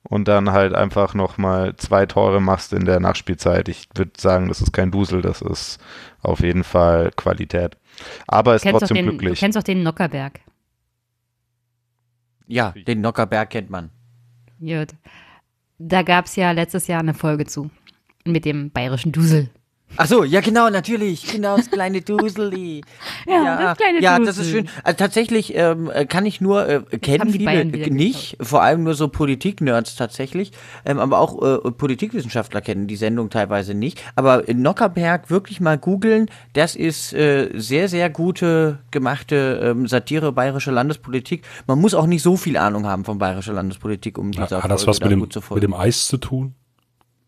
und 0.05 0.27
dann 0.27 0.53
halt 0.53 0.73
einfach 0.75 1.13
nochmal 1.13 1.77
zwei 1.77 2.07
Tore 2.07 2.41
machst 2.41 2.73
in 2.73 2.87
der 2.87 2.99
Nachspielzeit, 2.99 3.69
ich 3.69 3.89
würde 3.95 4.13
sagen, 4.17 4.49
das 4.49 4.63
ist 4.63 4.73
kein 4.73 4.91
Dusel, 4.91 5.21
das 5.21 5.43
ist 5.43 5.79
auf 6.23 6.41
jeden 6.41 6.65
Fall 6.65 7.11
Qualität. 7.17 7.77
Aber 8.27 8.53
Du 8.53 8.57
ist 8.57 8.63
trotzdem 8.71 8.95
den, 8.95 9.07
du 9.07 9.11
glücklich. 9.19 9.39
kennst 9.41 9.59
auch 9.59 9.63
den 9.63 9.83
Nockerberg. 9.83 10.41
Ja, 12.49 12.73
den 12.73 13.01
Nockerberg 13.03 13.51
kennt 13.51 13.71
man. 13.71 13.91
Gut. 14.59 14.89
Da 15.79 16.03
gab 16.03 16.25
es 16.25 16.35
ja 16.35 16.51
letztes 16.51 16.89
Jahr 16.89 17.01
eine 17.01 17.15
Folge 17.15 17.45
zu. 17.45 17.71
Mit 18.25 18.45
dem 18.45 18.71
bayerischen 18.71 19.13
Dusel. 19.13 19.51
Ach 19.97 20.07
so, 20.07 20.23
ja 20.23 20.41
genau, 20.41 20.71
natürlich, 20.71 21.27
genau 21.33 21.57
das 21.57 21.71
kleine 21.71 22.01
Duseli. 22.03 22.83
Ja, 23.27 23.63
das 23.63 23.79
kleine 23.79 24.01
Ja, 24.01 24.19
Dusel. 24.19 24.27
das 24.27 24.39
ist 24.39 24.51
schön. 24.51 24.69
Also 24.85 24.97
tatsächlich 24.97 25.55
ähm, 25.55 25.91
äh, 25.93 26.07
kann 26.07 26.25
ich 26.25 26.41
nur 26.41 26.67
äh, 26.67 26.81
kennen 26.99 27.31
viele 27.31 27.65
nicht, 27.65 28.37
vor 28.41 28.63
allem 28.63 28.85
nur 28.85 28.95
so 28.95 29.09
Politik-Nerds 29.09 29.97
tatsächlich, 29.97 30.53
ähm, 30.87 30.99
aber 30.99 31.19
auch 31.19 31.43
äh, 31.43 31.71
Politikwissenschaftler 31.71 32.61
kennen 32.61 32.87
die 32.87 32.97
Sendung 32.97 33.29
teilweise 33.29 33.75
nicht. 33.75 34.03
Aber 34.15 34.49
in 34.49 34.63
Nockerberg 34.63 35.31
wirklich 35.31 35.61
mal 35.61 35.77
googeln, 35.79 36.31
das 36.53 36.75
ist 36.75 37.13
äh, 37.13 37.51
sehr 37.55 37.89
sehr 37.89 38.09
gute 38.09 38.79
gemachte 38.91 39.61
ähm, 39.63 39.87
Satire 39.87 40.33
bayerische 40.33 40.71
Landespolitik. 40.71 41.43
Man 41.67 41.81
muss 41.81 41.95
auch 41.95 42.07
nicht 42.07 42.23
so 42.23 42.37
viel 42.37 42.57
Ahnung 42.57 42.87
haben 42.87 43.05
von 43.05 43.19
bayerischer 43.19 43.53
Landespolitik, 43.53 44.17
um 44.17 44.33
dieser 44.33 44.63
Hat 44.63 44.71
das 44.71 44.85
Folge 44.85 44.87
was 44.87 45.01
mit 45.01 45.35
dem, 45.35 45.55
mit 45.55 45.63
dem 45.63 45.75
Eis 45.75 46.07
zu 46.07 46.19
tun? 46.19 46.55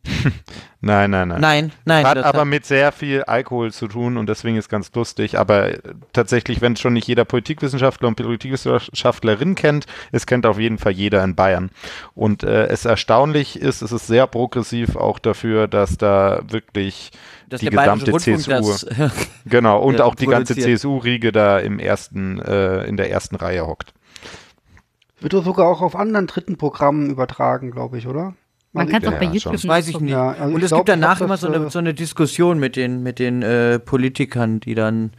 Nein, 0.82 1.10
nein, 1.10 1.28
nein. 1.28 1.40
Nein, 1.42 1.72
nein, 1.84 2.06
Hat 2.06 2.16
aber 2.24 2.46
mit 2.46 2.64
sehr 2.64 2.90
viel 2.90 3.22
Alkohol 3.24 3.70
zu 3.70 3.86
tun 3.86 4.16
und 4.16 4.30
deswegen 4.30 4.56
ist 4.56 4.70
ganz 4.70 4.90
lustig. 4.94 5.38
Aber 5.38 5.72
tatsächlich, 6.14 6.62
wenn 6.62 6.72
es 6.72 6.80
schon 6.80 6.94
nicht 6.94 7.06
jeder 7.06 7.26
Politikwissenschaftler 7.26 8.08
und 8.08 8.14
Politikwissenschaftlerin 8.14 9.56
kennt, 9.56 9.84
es 10.10 10.24
kennt 10.24 10.46
auf 10.46 10.58
jeden 10.58 10.78
Fall 10.78 10.92
jeder 10.92 11.22
in 11.22 11.34
Bayern. 11.34 11.70
Und 12.14 12.44
äh, 12.44 12.68
es 12.68 12.86
erstaunlich 12.86 13.60
ist, 13.60 13.82
es 13.82 13.92
ist 13.92 14.06
sehr 14.06 14.26
progressiv 14.26 14.96
auch 14.96 15.18
dafür, 15.18 15.68
dass 15.68 15.98
da 15.98 16.40
wirklich 16.48 17.10
dass 17.50 17.60
die 17.60 17.68
gesamte 17.68 18.16
CSU, 18.16 18.50
das 18.50 18.86
genau, 19.44 19.82
und 19.82 19.98
ja, 19.98 20.04
auch 20.04 20.14
die 20.14 20.26
ganze. 20.26 20.54
CSU-Riege 20.54 21.30
da 21.30 21.58
im 21.58 21.78
ersten, 21.78 22.40
äh, 22.40 22.84
in 22.84 22.96
der 22.96 23.10
ersten 23.10 23.36
Reihe 23.36 23.66
hockt. 23.66 23.92
Wird 25.20 25.34
doch 25.34 25.44
sogar 25.44 25.66
auch 25.68 25.82
auf 25.82 25.94
anderen 25.94 26.26
dritten 26.26 26.56
Programmen 26.56 27.10
übertragen, 27.10 27.70
glaube 27.70 27.98
ich, 27.98 28.06
oder? 28.06 28.34
Man 28.72 28.88
kann 28.88 29.02
es 29.02 29.08
ja, 29.08 29.14
auch 29.14 29.18
bei 29.18 29.26
ja, 29.26 29.32
YouTube. 29.32 29.68
Weiß 29.68 29.88
ich 29.88 30.00
nicht. 30.00 30.12
Ja, 30.12 30.30
also 30.30 30.44
und 30.44 30.58
ich 30.58 30.64
es 30.64 30.68
glaub, 30.68 30.80
gibt 30.80 30.88
danach 30.90 31.16
ich 31.16 31.24
immer 31.24 31.36
so 31.36 31.48
eine, 31.48 31.66
äh, 31.66 31.70
so 31.70 31.78
eine 31.80 31.92
Diskussion 31.92 32.58
mit 32.58 32.76
den, 32.76 33.02
mit 33.02 33.18
den 33.18 33.42
äh, 33.42 33.78
Politikern, 33.80 34.60
die 34.60 34.74
dann 34.74 35.10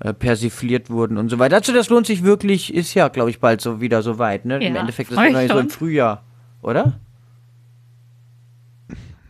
äh, 0.00 0.12
persifliert 0.12 0.90
wurden 0.90 1.16
und 1.16 1.28
so 1.28 1.38
weiter. 1.38 1.56
Dazu, 1.56 1.72
das 1.72 1.88
lohnt 1.88 2.06
sich 2.06 2.24
wirklich, 2.24 2.74
ist 2.74 2.94
ja, 2.94 3.08
glaube 3.08 3.30
ich, 3.30 3.38
bald 3.38 3.60
so 3.60 3.80
wieder 3.80 4.02
so 4.02 4.18
weit. 4.18 4.44
Ne? 4.44 4.56
Im 4.56 4.74
Ja, 4.74 4.80
Endeffekt 4.80 5.12
ist 5.12 5.18
es 5.18 5.42
ich 5.42 5.50
so 5.52 5.58
im. 5.58 5.70
Frühjahr, 5.70 6.24
oder? 6.62 6.98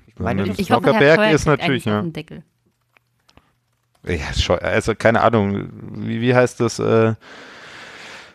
Ich 0.07 0.18
meine, 0.18 0.45
das 0.45 0.59
Ich 0.59 0.70
hoffe, 0.70 0.95
Scheuer 0.95 1.31
ist 1.31 1.47
natürlich, 1.47 1.85
ja. 1.85 2.01
Deckel. 2.01 2.43
Ja, 4.07 4.55
also 4.62 4.95
keine 4.95 5.20
Ahnung, 5.20 5.68
wie, 5.97 6.20
wie 6.20 6.35
heißt 6.35 6.61
das? 6.61 6.79
Äh, 6.79 7.14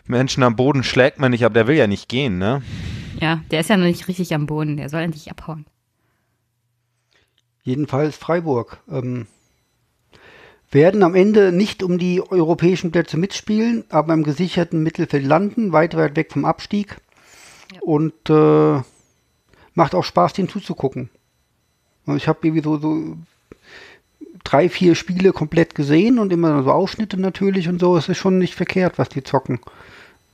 Menschen 0.06 0.44
am 0.44 0.56
Boden 0.56 0.84
schlägt 0.84 1.20
man 1.20 1.32
nicht, 1.32 1.46
aber 1.46 1.54
der 1.54 1.68
will 1.68 1.76
ja 1.76 1.88
nicht 1.88 2.10
gehen, 2.10 2.38
ne? 2.38 2.62
Ja, 3.22 3.42
der 3.52 3.60
ist 3.60 3.70
ja 3.70 3.78
noch 3.78 3.86
nicht 3.86 4.08
richtig 4.08 4.34
am 4.34 4.48
Boden. 4.48 4.78
Der 4.78 4.90
soll 4.90 5.02
endlich 5.02 5.30
abhauen. 5.30 5.66
Jedenfalls 7.64 8.18
Freiburg. 8.18 8.80
Ähm, 8.92 9.28
werden 10.72 11.04
am 11.04 11.16
Ende 11.16 11.52
nicht 11.52 11.84
um 11.84 12.00
die 12.00 12.22
europäischen 12.32 12.92
Plätze 12.92 13.18
mitspielen, 13.18 13.84
aber 13.90 14.14
im 14.14 14.24
gesicherten 14.24 14.82
Mittelfeld 14.82 15.26
landen, 15.26 15.72
weit, 15.72 15.96
weit 15.96 16.16
weg 16.16 16.32
vom 16.32 16.46
Abstieg. 16.46 16.98
Und 17.82 18.30
äh, 18.30 18.82
macht 19.76 19.94
auch 19.94 20.04
Spaß, 20.04 20.34
denen 20.34 20.50
zuzugucken. 20.50 21.10
Ich 22.16 22.28
habe 22.28 22.40
irgendwie 22.42 22.64
so, 22.64 22.78
so 22.78 23.18
drei, 24.44 24.68
vier 24.68 24.96
Spiele 24.96 25.32
komplett 25.32 25.76
gesehen 25.76 26.18
und 26.18 26.34
immer 26.34 26.64
so 26.64 26.72
Ausschnitte 26.72 27.20
natürlich 27.20 27.68
und 27.68 27.80
so. 27.80 27.96
Es 27.98 28.10
ist 28.10 28.18
schon 28.18 28.40
nicht 28.40 28.56
verkehrt, 28.56 28.98
was 28.98 29.10
die 29.10 29.24
zocken. 29.24 29.60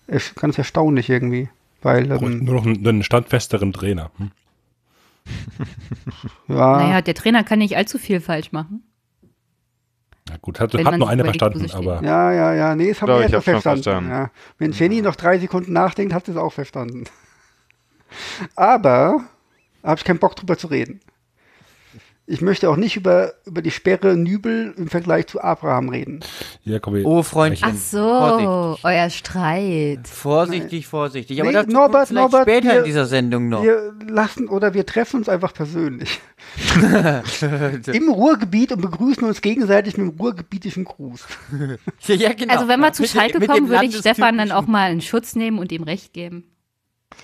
Ist 0.08 0.36
ganz 0.36 0.58
erstaunlich 0.58 1.10
irgendwie. 1.10 1.50
Weil, 1.82 2.12
ähm, 2.12 2.44
Nur 2.44 2.56
noch 2.56 2.66
einen, 2.66 2.86
einen 2.86 3.04
standfesteren 3.04 3.74
Trainer. 3.74 4.12
Hm? 4.18 4.32
ja, 6.48 6.78
Naja, 6.78 7.02
der 7.02 7.14
Trainer 7.14 7.44
kann 7.44 7.60
nicht 7.60 7.76
allzu 7.76 7.98
viel 7.98 8.20
falsch 8.20 8.52
machen. 8.52 8.84
Na 10.30 10.36
gut, 10.42 10.60
hat, 10.60 10.74
hat 10.74 10.98
nur 10.98 11.08
sich 11.08 11.08
eine 11.08 11.22
überlegt, 11.22 11.42
wo 11.42 11.60
verstanden, 11.60 11.90
aber 11.90 12.04
Ja, 12.06 12.32
ja, 12.34 12.54
ja, 12.54 12.76
nee, 12.76 12.90
das 12.90 13.02
haben 13.02 13.10
wir 13.10 13.22
erst 13.22 13.32
verstanden. 13.46 13.62
verstanden. 13.84 14.10
Ja. 14.10 14.32
Wenn 14.58 14.72
Jenny 14.72 15.02
noch 15.02 15.16
drei 15.16 15.40
Sekunden 15.40 15.72
nachdenkt, 15.72 16.14
hat 16.14 16.26
sie 16.26 16.32
es 16.32 16.38
auch 16.38 16.52
verstanden. 16.52 17.06
Aber 18.56 19.22
habe 19.84 19.98
ich 19.98 20.04
keinen 20.04 20.20
Bock 20.20 20.36
drüber 20.36 20.58
zu 20.58 20.68
reden. 20.68 21.00
Ich 22.30 22.42
möchte 22.42 22.70
auch 22.70 22.76
nicht 22.76 22.98
über, 22.98 23.32
über 23.46 23.62
die 23.62 23.72
Sperre 23.72 24.18
Nübel 24.18 24.74
im 24.76 24.90
Vergleich 24.90 25.28
zu 25.28 25.40
Abraham 25.42 25.88
reden. 25.88 26.20
ja, 26.66 26.78
komm, 26.78 26.96
wir- 26.96 27.06
Oh, 27.06 27.24
Freundchen. 27.24 27.70
Ach 27.72 27.78
so, 27.78 28.00
Vorsichtig. 28.00 28.84
euer 28.86 29.10
Streit. 29.10 30.08
Vorsichtig, 30.10 30.88
vorsichtig. 30.88 31.40
Aber 31.40 31.50
Nee, 31.52 31.56
dazu 31.56 31.72
Norbert, 31.72 31.92
kommt 31.94 32.08
vielleicht 32.10 32.32
Norbert, 32.34 32.42
später 32.50 32.68
wir- 32.74 32.80
in 32.80 32.84
dieser 32.86 33.06
Sendung 33.06 33.48
noch. 33.48 33.64
Wir 33.64 33.94
lassen 34.10 34.50
oder 34.50 34.74
wir 34.74 34.86
treffen 34.86 35.18
uns 35.20 35.30
einfach 35.30 35.54
persönlich. 35.54 36.20
Im 37.94 38.10
Ruhrgebiet 38.10 38.74
und 38.74 38.82
begrüßen 38.82 39.24
uns 39.24 39.42
gegenseitig 39.42 39.98
mit 39.98 40.12
dem 40.12 40.20
ruhrgebietischen 40.20 40.84
Gruß. 40.84 41.26
ja, 42.08 42.16
ja, 42.16 42.34
genau. 42.34 42.54
Also 42.54 42.68
wenn 42.68 42.82
wir 42.82 42.92
zu 42.92 43.04
mit 43.04 43.48
kommen, 43.48 43.70
würde 43.70 43.86
ich 43.86 43.96
Stefan 43.98 44.38
dann 44.38 44.52
auch 44.52 44.68
mal 44.68 44.92
in 44.92 45.00
Schutz 45.00 45.36
nehmen 45.36 45.60
und 45.60 45.72
ihm 45.72 45.84
recht 45.84 46.14
geben. 46.14 46.44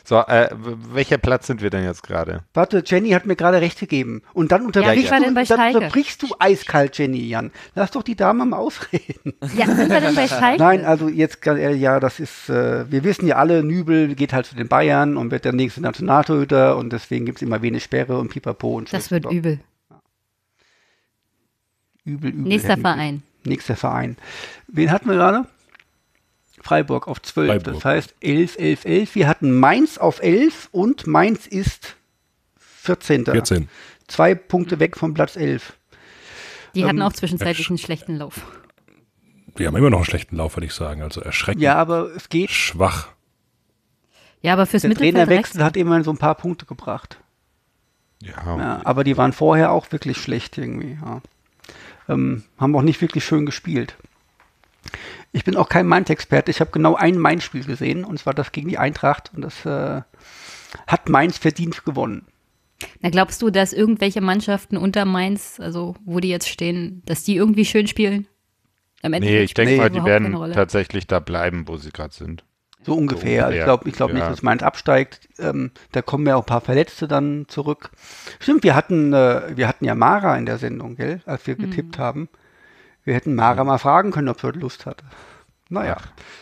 So, 0.06 0.18
äh, 0.20 0.50
welcher 0.54 1.18
Platz 1.18 1.48
sind 1.48 1.62
wir 1.62 1.70
denn 1.70 1.84
jetzt 1.84 2.04
gerade? 2.04 2.44
Warte, 2.54 2.84
Jenny 2.86 3.12
hat 3.12 3.26
mir 3.26 3.36
gerade 3.36 3.62
recht 3.62 3.80
gegeben. 3.80 4.22
Und 4.34 4.52
dann 4.52 4.66
unterbrichst, 4.66 5.06
wie 5.08 5.12
war 5.12 5.20
du, 5.20 5.26
denn 5.26 5.34
bei 5.34 5.44
dann 5.44 5.76
unterbrichst 5.76 6.22
du 6.24 6.28
eiskalt, 6.40 6.98
Jenny, 6.98 7.28
Jan. 7.28 7.52
Lass 7.76 7.92
doch 7.92 8.04
die 8.04 8.16
Dame 8.16 8.46
mal 8.46 8.58
ausreden. 8.58 9.34
Ja, 9.56 9.66
sind 9.68 9.90
wir 9.90 10.02
denn 10.02 10.16
bei 10.16 10.28
Schalke? 10.28 10.62
Nein, 10.62 10.86
also 10.86 11.10
jetzt 11.10 11.46
ehrlich, 11.46 11.82
ja, 11.82 12.00
das 12.00 12.20
ist, 12.20 12.50
äh, 12.50 12.90
wir 12.92 13.04
wissen 13.04 13.28
ja 13.28 13.36
alle, 13.36 13.64
Nübel 13.64 14.16
geht 14.16 14.34
halt 14.34 14.46
zu 14.46 14.56
den 14.56 14.68
Bayern 14.68 15.16
und 15.18 15.32
wird 15.32 15.46
der 15.46 15.54
nächste 15.54 15.82
Nationaltorhüter 15.82 16.78
und 16.78 16.92
deswegen 16.92 17.26
gibt 17.26 17.40
es 17.40 17.42
immer 17.42 17.62
wenig 17.62 17.84
Sperre 17.84 18.18
und 18.18 18.30
Pipapo 18.30 18.76
und 18.76 18.92
Das 18.94 19.12
wird 19.12 19.30
übel. 19.32 19.60
übel, 22.06 22.32
übel. 22.32 22.48
Nächster. 22.48 22.78
Verein. 22.78 23.24
Nächster 23.46 23.76
Verein. 23.76 24.18
Wen 24.68 24.92
hatten 24.92 25.08
wir 25.10 25.16
gerade? 25.16 25.46
Freiburg 26.64 27.08
auf 27.08 27.22
12. 27.22 27.48
Freiburg. 27.50 27.74
Das 27.76 27.86
heißt 27.86 28.16
11, 28.22 28.58
11, 28.58 28.86
11. 28.86 29.16
Wir 29.16 29.28
hatten 29.28 29.60
Mainz 29.60 29.98
auf 29.98 30.22
11 30.22 30.70
und 30.72 31.06
Mainz 31.08 31.46
ist 31.46 31.96
14. 32.58 33.26
14. 33.26 33.70
Zwei 34.08 34.34
Punkte 34.36 34.80
weg 34.80 34.98
vom 34.98 35.14
Platz 35.14 35.36
11. 35.36 35.74
Die 36.76 36.86
hatten 36.86 36.98
Ähm, 36.98 37.04
auch 37.04 37.14
zwischenzeitlich 37.14 37.70
einen 37.70 37.78
schlechten 37.78 38.16
Lauf. 38.18 38.42
wir 39.56 39.68
haben 39.68 39.76
immer 39.76 39.90
noch 39.92 40.00
einen 40.00 40.06
schlechten 40.06 40.38
Lauf, 40.38 40.56
würde 40.56 40.66
ich 40.66 40.74
sagen. 40.74 41.02
Also 41.04 41.22
erschreckend 41.22 41.62
Ja, 41.62 41.76
aber 41.76 42.10
es 42.16 42.30
geht. 42.30 42.50
schwach. 42.50 43.10
Ja, 44.42 44.54
aber 44.54 44.66
fürs 44.66 44.82
Der 44.82 44.90
Mittelfeld 44.90 45.16
Trainerwechsel 45.16 45.64
hat 45.64 45.78
immerhin 45.78 46.04
so 46.04 46.12
ein 46.12 46.18
paar 46.18 46.36
Punkte 46.36 46.66
gebracht. 46.66 47.18
Ja, 48.22 48.58
Ja, 48.58 48.82
aber 48.84 49.04
die 49.04 49.16
waren 49.18 49.32
vorher 49.34 49.72
auch 49.72 49.92
wirklich 49.92 50.18
schlecht 50.18 50.58
irgendwie. 50.58 50.98
Ja. 51.02 51.22
Ähm, 52.10 52.44
haben 52.58 52.76
auch 52.76 52.82
nicht 52.82 53.00
wirklich 53.02 53.24
schön 53.24 53.46
gespielt. 53.46 53.96
Ich 55.34 55.44
bin 55.44 55.58
auch 55.58 55.68
kein 55.68 55.88
Mainz-Experte. 55.88 56.52
Ich 56.52 56.62
habe 56.62 56.72
genau 56.72 56.96
ein 56.96 57.18
Mainz-Spiel 57.18 57.66
gesehen, 57.66 58.06
und 58.06 58.20
zwar 58.20 58.34
das 58.34 58.52
gegen 58.52 58.70
die 58.70 58.78
Eintracht. 58.78 59.32
Und 59.36 59.42
das 59.42 59.66
äh, 59.66 60.02
hat 60.88 61.10
Mainz 61.10 61.38
verdient 61.38 61.84
gewonnen. 61.84 62.28
Na, 63.02 63.10
glaubst 63.10 63.42
du, 63.42 63.50
dass 63.50 63.74
irgendwelche 63.74 64.22
Mannschaften 64.22 64.78
unter 64.78 65.06
Mainz, 65.06 65.60
also 65.60 65.96
wo 66.06 66.20
die 66.20 66.30
jetzt 66.30 66.50
stehen, 66.50 67.02
dass 67.06 67.24
die 67.24 67.36
irgendwie 67.36 67.66
schön 67.66 67.88
spielen? 67.88 68.28
Am 69.02 69.12
nee, 69.12 69.18
Endeffekt 69.18 69.44
ich 69.44 69.54
denke 69.56 69.78
mal, 69.78 69.90
die 69.90 70.04
werden 70.04 70.36
Rolle. 70.36 70.54
tatsächlich 70.54 71.08
da 71.08 71.20
bleiben, 71.20 71.68
wo 71.68 71.78
sie 71.78 71.92
gerade 71.92 72.14
sind. 72.14 72.44
So 72.86 72.96
ungefähr. 72.96 73.46
Also 73.46 73.56
ich 73.56 73.62
ungefähr, 73.62 73.64
glaube 73.66 73.90
ich 73.90 73.96
glaub 73.96 74.14
nicht, 74.14 74.22
ja. 74.22 74.30
dass 74.30 74.44
Mainz 74.44 74.62
absteigt. 74.62 75.30
Ähm, 75.40 75.72
da 75.94 76.02
kommen 76.02 76.28
ja 76.28 76.36
auch 76.36 76.44
ein 76.44 76.46
paar 76.46 76.62
Verletzte 76.62 77.08
dann 77.08 77.46
zurück. 77.48 77.92
Stimmt, 78.40 78.64
wir 78.64 78.76
hatten, 78.76 79.14
äh, 79.14 79.56
wir 79.56 79.68
hatten 79.68 79.86
ja 79.86 79.96
Mara 79.96 80.38
in 80.38 80.46
der 80.46 80.58
Sendung, 80.58 80.96
gell, 80.96 81.22
als 81.26 81.48
wir 81.48 81.56
getippt 81.56 81.98
haben. 81.98 82.30
Wir 83.04 83.14
hätten 83.16 83.36
Mara 83.36 83.64
mal 83.64 83.78
fragen 83.78 84.12
können, 84.12 84.30
ob 84.30 84.40
sie 84.40 84.48
heute 84.48 84.60
Lust 84.60 84.86
hatte. 84.86 85.04
Naja, 85.70 85.98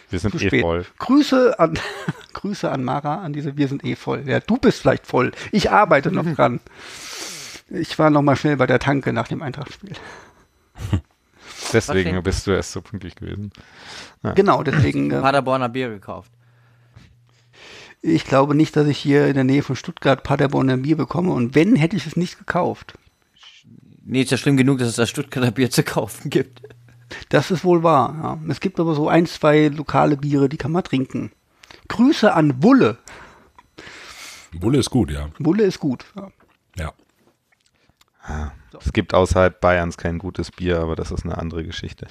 Wir 0.10 0.20
sind 0.20 0.32
zu 0.32 0.44
eh 0.44 0.48
spät. 0.48 0.62
voll. 0.62 0.86
Grüße 1.00 1.58
an, 1.60 1.80
Grüße 2.34 2.70
an 2.72 2.84
Mara, 2.84 3.22
an 3.24 3.34
diese 3.34 3.56
Wir 3.58 3.68
sind 3.68 3.84
eh 3.86 3.96
voll. 3.96 4.24
Ja, 4.28 4.40
du 4.40 4.58
bist 4.58 4.82
vielleicht 4.82 5.08
voll. 5.08 5.32
Ich 5.52 5.72
arbeite 5.72 6.12
noch 6.12 6.26
dran. 6.36 6.60
Ich 7.70 7.98
war 7.98 8.10
noch 8.10 8.22
mal 8.22 8.36
schnell 8.36 8.58
bei 8.58 8.68
der 8.68 8.80
Tanke 8.80 9.14
nach 9.14 9.28
dem 9.28 9.42
Eintrachtspiel. 9.42 9.94
Deswegen 11.74 12.10
Okay. 12.18 12.22
bist 12.22 12.48
du 12.48 12.52
erst 12.52 12.72
so 12.74 12.82
pünktlich 12.82 13.16
gewesen. 13.16 13.52
Genau, 14.36 14.62
deswegen, 14.64 15.10
äh, 15.12 15.22
Paderborner 15.22 15.70
Bier 15.70 15.90
gekauft. 15.90 16.32
ich 18.02 18.26
glaube 18.26 18.56
nicht, 18.56 18.76
dass 18.76 18.88
ich 18.88 18.98
hier 18.98 19.28
in 19.28 19.36
der 19.36 19.44
Nähe 19.46 19.64
von 19.64 19.76
Stuttgart 19.78 20.24
Paderborner 20.24 20.78
Bier 20.78 20.98
bekomme. 20.98 21.32
Und 21.32 21.56
wenn, 21.56 21.76
hätte 21.78 21.96
ich 21.96 22.06
es 22.08 22.18
nicht 22.18 22.38
gekauft. 22.38 22.96
Nee, 24.12 24.24
ist 24.24 24.32
ja 24.32 24.36
schlimm 24.36 24.58
genug, 24.58 24.80
dass 24.80 24.90
es 24.90 24.98
das 24.98 25.10
Stuttgarter 25.10 25.52
Bier 25.52 25.72
zu 25.72 25.84
kaufen 25.84 26.30
gibt. 26.30 26.62
Das 27.30 27.50
ist 27.50 27.64
wohl 27.64 27.82
wahr. 27.82 28.14
Ja. 28.22 28.52
Es 28.52 28.60
gibt 28.60 28.78
aber 28.78 28.94
so 28.94 29.08
ein, 29.08 29.26
zwei 29.26 29.70
lokale 29.70 30.18
Biere, 30.18 30.50
die 30.50 30.58
kann 30.58 30.74
man 30.74 30.84
trinken. 30.84 31.32
Grüße 31.88 32.34
an 32.34 32.62
Wulle. 32.62 32.98
Bulle 34.52 34.80
ist 34.80 34.90
gut, 34.90 35.12
ja. 35.12 35.30
Wulle 35.40 35.64
ist 35.64 35.80
gut. 35.80 36.04
Ja. 36.78 36.92
Ja. 38.28 38.52
Es 38.82 38.92
gibt 38.92 39.14
außerhalb 39.14 39.62
Bayerns 39.62 39.96
kein 39.96 40.20
gutes 40.20 40.52
Bier, 40.52 40.82
aber 40.82 40.98
das 40.98 41.12
ist 41.12 41.24
eine 41.24 41.38
andere 41.38 41.64
Geschichte. 41.64 42.08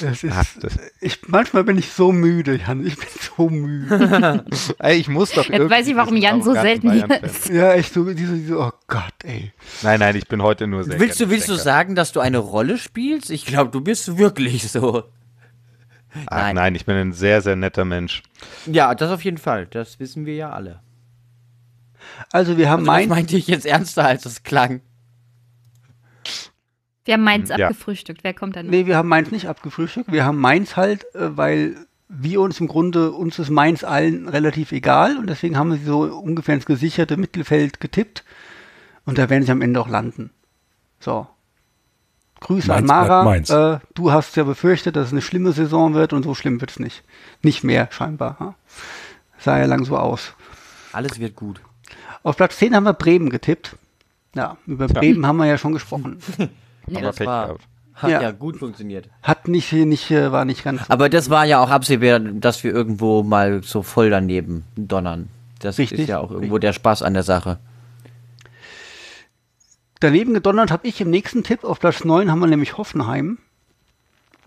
Das 0.00 0.24
ist, 0.24 0.32
Ah, 0.32 0.42
das- 0.60 0.78
ich, 1.00 1.18
manchmal 1.28 1.64
bin 1.64 1.76
ich 1.78 1.90
so 1.92 2.12
müde, 2.12 2.56
Jan. 2.56 2.86
Ich 2.86 2.96
bin 2.96 3.08
so 3.36 3.48
müde. 3.48 4.44
Ey, 4.78 4.96
ich 4.98 5.08
muss 5.08 5.32
doch 5.32 5.48
Jetzt 5.48 5.68
weiß 5.70 5.86
ich, 5.88 5.96
warum 5.96 6.16
Jan 6.16 6.42
so 6.42 6.52
selten 6.52 6.92
hier 6.92 7.22
ist. 7.22 7.48
ja, 7.48 7.74
ich 7.74 7.88
so, 7.88 8.04
diese, 8.12 8.34
diese, 8.34 8.58
oh 8.58 8.72
Gott, 8.86 9.14
ey. 9.24 9.52
Nein, 9.82 10.00
nein, 10.00 10.16
ich 10.16 10.26
bin 10.28 10.42
heute 10.42 10.66
nur 10.66 10.84
sehr 10.84 10.98
Willst 10.98 11.20
du, 11.20 11.28
willst 11.30 11.48
du 11.48 11.56
sagen, 11.56 11.94
dass 11.94 12.12
du 12.12 12.20
eine 12.20 12.38
Rolle 12.38 12.78
spielst? 12.78 13.30
Ich 13.30 13.44
glaube, 13.44 13.70
du 13.70 13.80
bist 13.80 14.18
wirklich 14.18 14.70
so. 14.70 15.04
Ach, 16.26 16.30
Nein. 16.42 16.56
nein. 16.56 16.74
ich 16.74 16.84
bin 16.84 16.94
ein 16.96 17.12
sehr, 17.12 17.40
sehr 17.40 17.56
netter 17.56 17.84
Mensch. 17.86 18.22
Ja, 18.66 18.94
das 18.94 19.10
auf 19.10 19.24
jeden 19.24 19.38
Fall. 19.38 19.66
Das 19.66 19.98
wissen 19.98 20.26
wir 20.26 20.34
ja 20.34 20.50
alle. 20.50 20.80
Also 22.30 22.58
wir 22.58 22.68
haben 22.68 22.80
Also 22.80 22.90
das 22.90 22.96
Mainz, 22.96 23.08
meinte 23.10 23.36
ich 23.36 23.46
jetzt 23.46 23.64
ernster, 23.66 24.04
als 24.06 24.26
es 24.26 24.42
klang. 24.42 24.82
Wir 27.04 27.14
haben 27.14 27.24
Mainz 27.24 27.48
Ja. 27.48 27.56
abgefrühstückt. 27.56 28.22
Wer 28.24 28.34
kommt 28.34 28.56
dann 28.56 28.66
noch? 28.66 28.72
nee, 28.72 28.86
wir 28.86 28.96
haben 28.96 29.08
Mainz 29.08 29.30
nicht 29.30 29.48
abgefrühstückt. 29.48 30.10
Wir 30.12 30.24
haben 30.24 30.38
Mainz 30.38 30.76
halt, 30.76 31.04
äh, 31.14 31.36
weil 31.36 31.76
wir 32.08 32.40
uns 32.40 32.60
im 32.60 32.68
Grunde, 32.68 33.12
uns 33.12 33.38
ist 33.38 33.50
Mainz 33.50 33.84
allen 33.84 34.28
relativ 34.28 34.72
egal 34.72 35.16
und 35.16 35.28
deswegen 35.28 35.56
haben 35.56 35.70
wir 35.70 35.78
sie 35.78 35.84
so 35.86 36.02
ungefähr 36.02 36.54
ins 36.54 36.66
gesicherte 36.66 37.16
Mittelfeld 37.16 37.80
getippt 37.80 38.22
und 39.06 39.18
da 39.18 39.30
werden 39.30 39.44
sie 39.44 39.50
am 39.52 39.62
Ende 39.62 39.80
auch 39.80 39.88
landen. 39.88 40.30
So. 41.00 41.26
Grüße 42.40 42.68
Mainz 42.68 42.80
an 42.80 42.86
Mara. 42.86 43.24
Mainz. 43.24 43.50
Äh, 43.50 43.78
du 43.94 44.12
hast 44.12 44.36
ja 44.36 44.44
befürchtet, 44.44 44.94
dass 44.96 45.06
es 45.06 45.12
eine 45.12 45.22
schlimme 45.22 45.52
Saison 45.52 45.94
wird 45.94 46.12
und 46.12 46.22
so 46.24 46.34
schlimm 46.34 46.60
wird 46.60 46.72
es 46.72 46.78
nicht. 46.80 47.02
Nicht 47.42 47.64
mehr, 47.64 47.88
scheinbar. 47.92 48.36
Ja. 48.40 48.54
Sah 49.38 49.58
ja 49.58 49.64
lang 49.66 49.84
so 49.84 49.96
aus. 49.96 50.34
Alles 50.92 51.18
wird 51.18 51.34
gut. 51.34 51.60
Auf 52.22 52.36
Platz 52.36 52.58
10 52.58 52.76
haben 52.76 52.84
wir 52.84 52.92
Bremen 52.92 53.30
getippt. 53.30 53.76
Ja, 54.34 54.56
über 54.66 54.86
Bremen 54.86 55.26
haben 55.26 55.36
wir 55.38 55.46
ja 55.46 55.58
schon 55.58 55.72
gesprochen. 55.72 56.18
Ja, 56.88 56.98
Aber 56.98 57.06
das 57.08 57.16
Pech 57.16 57.26
war, 57.26 57.46
gehabt. 57.48 57.68
hat 57.94 58.10
ja. 58.10 58.22
Ja. 58.22 58.30
gut 58.32 58.56
funktioniert. 58.58 59.08
Hat 59.22 59.48
nicht, 59.48 59.72
nicht, 59.72 60.10
äh, 60.10 60.32
war 60.32 60.44
nicht 60.44 60.64
ganz. 60.64 60.82
Aber 60.88 61.08
das 61.08 61.30
war 61.30 61.44
ja 61.44 61.60
auch 61.60 61.70
absehbar, 61.70 62.18
dass 62.20 62.62
wir 62.64 62.72
irgendwo 62.72 63.22
mal 63.22 63.62
so 63.62 63.82
voll 63.82 64.10
daneben 64.10 64.64
donnern. 64.76 65.28
Das 65.60 65.78
Richtig, 65.78 66.00
ist 66.00 66.08
ja 66.08 66.18
auch 66.18 66.30
irgendwo 66.30 66.58
der 66.58 66.72
Spaß 66.72 67.02
an 67.02 67.14
der 67.14 67.22
Sache. 67.22 67.58
Daneben 70.00 70.34
gedonnert 70.34 70.72
habe 70.72 70.88
ich 70.88 71.00
im 71.00 71.10
nächsten 71.10 71.44
Tipp. 71.44 71.62
Auf 71.64 71.78
Platz 71.78 72.04
9 72.04 72.30
haben 72.30 72.40
wir 72.40 72.48
nämlich 72.48 72.76
Hoffenheim. 72.76 73.38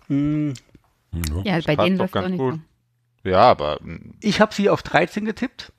Hm, 0.08 0.52
Ja, 1.44 1.58
bei 1.66 1.76
denen 1.76 1.96
doch 1.96 2.12
läuft 2.12 2.16
auch 2.16 2.28
nicht 2.28 2.38
gut. 2.38 2.54
so. 3.24 3.30
Ja, 3.30 3.40
aber 3.40 3.78
mm, 3.82 4.14
Ich 4.20 4.40
habe 4.40 4.54
sie 4.54 4.68
auf 4.68 4.82
13 4.82 5.24
getippt 5.24 5.72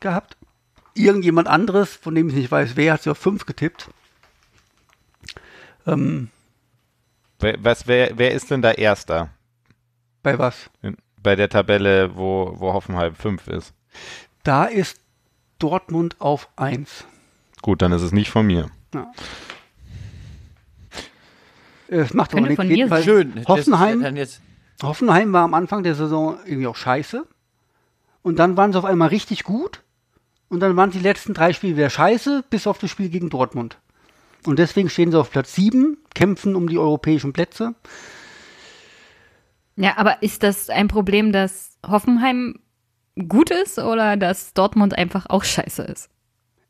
gehabt. 0.00 0.36
Irgendjemand 0.94 1.48
anderes, 1.48 1.96
von 1.96 2.14
dem 2.14 2.28
ich 2.28 2.34
nicht 2.34 2.50
weiß, 2.50 2.76
wer 2.76 2.92
hat 2.94 3.02
sie 3.02 3.10
auf 3.10 3.18
5 3.18 3.44
getippt. 3.46 3.88
Ähm, 5.86 6.28
wer, 7.38 7.62
was, 7.62 7.86
wer, 7.86 8.16
wer 8.16 8.32
ist 8.32 8.50
denn 8.50 8.62
da 8.62 8.72
Erster 8.72 9.30
bei 10.22 10.38
was? 10.38 10.70
bei 11.22 11.36
der 11.36 11.48
Tabelle, 11.48 12.16
wo, 12.16 12.54
wo 12.56 12.72
Hoffenheim 12.72 13.14
5 13.14 13.48
ist? 13.48 13.74
Da 14.42 14.64
ist 14.64 15.00
Dortmund 15.58 16.20
auf 16.20 16.48
1. 16.56 17.04
Gut, 17.62 17.82
dann 17.82 17.92
ist 17.92 18.02
es 18.02 18.12
nicht 18.12 18.30
von 18.30 18.46
mir. 18.46 18.70
Es 21.88 22.12
macht 22.14 22.32
aber 22.34 22.48
nichts. 22.48 22.64
Jedenfalls 22.64 23.04
Schön. 23.04 23.44
Hoffenheim, 23.46 24.16
ja 24.16 24.24
Hoffenheim 24.82 25.32
war 25.32 25.44
am 25.44 25.54
Anfang 25.54 25.84
der 25.84 25.94
Saison 25.94 26.38
irgendwie 26.44 26.66
auch 26.66 26.76
scheiße. 26.76 27.26
Und 28.22 28.38
dann 28.38 28.56
waren 28.56 28.72
sie 28.72 28.78
auf 28.78 28.84
einmal 28.84 29.08
richtig 29.08 29.44
gut. 29.44 29.82
Und 30.48 30.60
dann 30.60 30.76
waren 30.76 30.90
die 30.90 30.98
letzten 30.98 31.34
drei 31.34 31.52
Spiele 31.52 31.76
wieder 31.76 31.90
scheiße, 31.90 32.44
bis 32.50 32.66
auf 32.66 32.78
das 32.78 32.90
Spiel 32.90 33.08
gegen 33.08 33.30
Dortmund. 33.30 33.78
Und 34.46 34.58
deswegen 34.58 34.88
stehen 34.88 35.10
sie 35.10 35.18
auf 35.18 35.30
Platz 35.30 35.54
7, 35.54 35.98
kämpfen 36.14 36.56
um 36.56 36.68
die 36.68 36.78
europäischen 36.78 37.32
Plätze. 37.32 37.74
Ja, 39.76 39.96
aber 39.96 40.22
ist 40.22 40.42
das 40.42 40.68
ein 40.68 40.88
Problem, 40.88 41.32
dass 41.32 41.78
Hoffenheim 41.86 42.58
gut 43.28 43.50
ist 43.50 43.78
oder 43.78 44.16
dass 44.16 44.54
Dortmund 44.54 44.96
einfach 44.96 45.26
auch 45.28 45.44
scheiße 45.44 45.82
ist? 45.82 46.08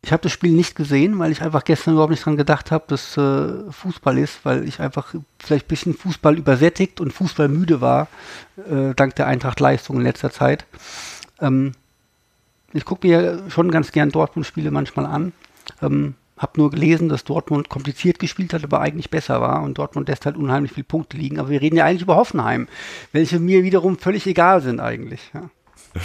Ich 0.05 0.11
habe 0.11 0.23
das 0.23 0.33
Spiel 0.33 0.51
nicht 0.51 0.75
gesehen, 0.75 1.19
weil 1.21 1.31
ich 1.31 1.43
einfach 1.43 1.63
gestern 1.63 1.95
überhaupt 1.95 2.11
nicht 2.11 2.25
dran 2.25 2.37
gedacht 2.37 2.73
habe, 2.73 2.85
dass 2.89 3.17
äh, 3.17 3.71
Fußball 3.71 4.19
ist, 4.19 4.45
weil 4.45 4.67
ich 4.67 4.81
einfach 4.81 5.15
vielleicht 5.39 5.67
ein 5.67 5.69
bisschen 5.69 5.95
Fußball 5.95 6.37
übersättigt 6.37 7.01
und 7.01 7.13
Fußball 7.13 7.47
müde 7.47 7.81
war, 7.81 8.09
äh, 8.69 8.95
dank 8.97 9.15
der 9.15 9.29
Eintracht-Leistung 9.29 9.99
in 9.99 10.03
letzter 10.03 10.33
Zeit. 10.33 10.67
Ähm, 11.41 11.73
ich 12.73 12.85
gucke 12.85 13.07
mir 13.07 13.45
schon 13.49 13.71
ganz 13.71 13.93
gern 13.93 14.11
Dortmund-Spiele 14.11 14.73
manchmal 14.73 15.07
an. 15.07 15.33
Ähm, 15.81 16.15
habe 16.43 16.61
nur 16.61 16.71
gelesen, 16.71 17.09
dass 17.09 17.25
Dortmund 17.25 17.69
kompliziert 17.69 18.19
gespielt 18.19 18.53
hat, 18.53 18.65
aber 18.65 18.81
eigentlich 18.81 19.11
besser 19.11 19.41
war 19.41 19.63
und 19.63 19.79
Dortmund 19.79 20.09
lässt 20.09 20.27
halt 20.27 20.37
unheimlich 20.37 20.73
viele 20.73 20.85
Punkte 20.85 21.17
liegen. 21.17 21.39
Aber 21.39 21.51
wir 21.51 21.63
reden 21.63 21.77
ja 21.77 21.85
eigentlich 21.85 22.03
über 22.03 22.17
Hoffenheim, 22.17 22.69
welche 23.13 23.39
mir 23.39 23.63
wiederum 23.63 23.97
völlig 23.97 24.27
egal 24.27 24.61
sind 24.61 24.81
eigentlich. 24.81 25.21
Ja. 25.33 25.51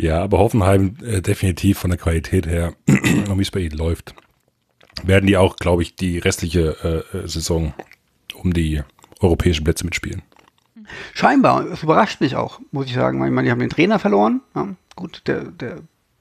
Ja, 0.00 0.22
aber 0.22 0.38
Hoffenheim 0.38 0.96
äh, 1.02 1.20
definitiv 1.20 1.78
von 1.78 1.90
der 1.90 1.98
Qualität 1.98 2.46
her 2.46 2.74
wie 2.86 3.42
es 3.42 3.50
bei 3.50 3.58
ihnen 3.58 3.76
läuft, 3.76 4.14
werden 5.02 5.26
die 5.26 5.36
auch, 5.36 5.56
glaube 5.56 5.82
ich, 5.82 5.96
die 5.96 6.18
restliche 6.18 7.04
äh, 7.12 7.18
äh, 7.18 7.26
Saison 7.26 7.74
um 8.32 8.54
die 8.54 8.80
europäischen 9.18 9.64
Plätze 9.64 9.84
mitspielen. 9.84 10.22
Scheinbar, 11.14 11.66
es 11.66 11.82
überrascht 11.82 12.20
mich 12.20 12.36
auch, 12.36 12.60
muss 12.70 12.86
ich 12.86 12.94
sagen. 12.94 13.24
Ich 13.24 13.32
meine, 13.32 13.46
die 13.46 13.50
haben 13.50 13.58
den 13.58 13.70
Trainer 13.70 13.98
verloren. 13.98 14.40
Ja. 14.54 14.68
Gut, 14.94 15.22
der, 15.26 15.44
der 15.46 15.80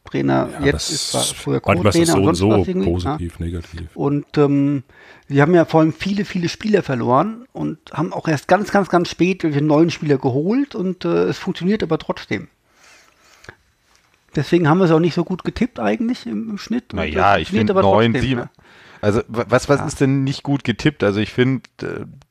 Trainer 0.10 0.50
Ja, 0.60 0.66
jetzt 0.66 0.90
ist 0.92 1.12
zwar 1.12 1.22
früher 1.24 1.60
Co-Trainer 1.60 2.06
so 2.06 2.14
und 2.14 2.20
und 2.20 2.36
sonst 2.36 2.40
so 2.40 2.50
was 2.50 2.68
irgendwie. 2.68 2.88
Ja. 2.88 2.94
positiv, 2.94 3.40
negativ. 3.40 3.96
Und 3.96 4.38
ähm, 4.38 4.84
sie 5.28 5.42
haben 5.42 5.54
ja 5.54 5.66
vor 5.66 5.82
allem 5.82 5.94
viele, 5.94 6.26
viele 6.26 6.50
Spieler 6.50 6.84
verloren 6.84 7.46
und 7.54 7.78
haben 7.94 8.14
auch 8.14 8.28
erst 8.28 8.48
ganz, 8.48 8.72
ganz, 8.72 8.90
ganz 8.90 9.10
spät 9.10 9.44
welche 9.44 9.62
neuen 9.62 9.90
Spieler 9.90 10.18
geholt 10.18 10.76
und 10.76 11.06
äh, 11.06 11.26
es 11.26 11.38
funktioniert 11.38 11.84
aber 11.84 11.98
trotzdem. 11.98 12.48
Deswegen 14.36 14.68
haben 14.70 14.78
wir 14.78 14.86
es 14.86 14.92
auch 14.92 15.00
nicht 15.00 15.16
so 15.16 15.24
gut 15.24 15.44
getippt 15.44 15.80
eigentlich 15.80 16.28
im, 16.28 16.50
im 16.52 16.58
Schnitt. 16.58 16.94
Naja, 16.94 17.36
es 17.38 17.42
ich 17.44 17.48
funktioniert 17.50 17.68
finde 17.70 17.74
aber 17.74 17.82
9, 17.82 18.14
trotzdem, 18.14 18.30
7. 18.30 18.40
ne? 18.42 18.50
Also, 19.02 19.22
wa- 19.28 19.46
was, 19.50 19.70
was 19.70 19.86
ist 19.86 20.02
denn 20.02 20.24
nicht 20.24 20.44
gut 20.44 20.64
getippt? 20.64 21.04
Also, 21.04 21.20
ich 21.20 21.32
finde, 21.32 21.62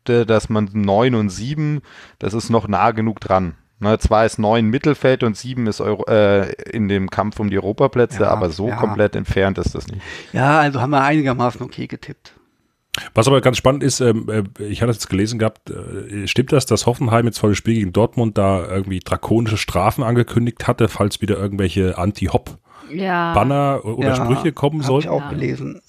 äh, 0.09 0.25
dass 0.25 0.49
man 0.49 0.69
9 0.73 1.15
und 1.15 1.31
7, 1.31 1.81
das 2.19 2.35
ist 2.35 2.51
noch 2.51 2.69
nah 2.69 2.91
genug 2.93 3.21
dran. 3.21 3.55
Ne, 3.79 3.99
zwar 3.99 4.25
ist 4.25 4.39
9 4.39 4.65
Mittelfeld 4.67 5.23
und 5.23 5.37
7 5.37 5.67
ist 5.67 5.83
Euro, 5.83 6.05
äh, 6.07 6.51
in 6.71 6.89
dem 6.89 7.11
Kampf 7.11 7.39
um 7.41 7.51
die 7.51 7.59
Europaplätze, 7.59 8.23
Ja, 8.23 8.29
aber 8.31 8.49
so 8.49 8.69
ja. 8.69 8.77
komplett 8.77 9.15
entfernt 9.15 9.59
ist 9.59 9.75
das 9.75 9.87
nicht. 9.89 10.01
Ja, 10.33 10.61
also 10.61 10.81
haben 10.81 10.91
wir 10.91 11.03
einigermaßen 11.03 11.61
okay 11.61 11.87
getippt. 11.87 12.33
Was 13.15 13.29
aber 13.29 13.43
ganz 13.43 13.59
spannend 13.59 13.83
ist, 13.83 14.01
ähm, 14.01 14.31
äh, 14.31 14.63
ich 14.65 14.81
hatte 14.81 14.93
jetzt 14.93 15.11
gelesen 15.11 15.39
gehabt, 15.39 15.69
äh, 15.69 16.27
stimmt 16.27 16.53
das, 16.53 16.65
dass 16.65 16.87
Hoffenheim 16.87 17.27
jetzt 17.27 17.39
vor 17.39 17.51
dem 17.51 17.55
Spiel 17.55 17.75
gegen 17.75 17.93
Dortmund 17.93 18.39
da 18.39 18.67
irgendwie 18.67 19.01
drakonische 19.01 19.59
Strafen 19.59 20.03
angekündigt 20.03 20.67
hatte, 20.67 20.89
falls 20.89 21.21
wieder 21.21 21.37
irgendwelche 21.37 21.99
Anti-Hop-Banner 21.99 22.95
Ja. 22.95 23.81
oder 23.83 24.09
Ja, 24.09 24.17
Sprüche 24.17 24.53
kommen 24.53 24.77
Hab 24.77 24.81
ich 24.81 24.87
sollten? 24.87 25.09
auch 25.11 25.21
Ja. 25.21 25.29
gelesen. 25.29 25.83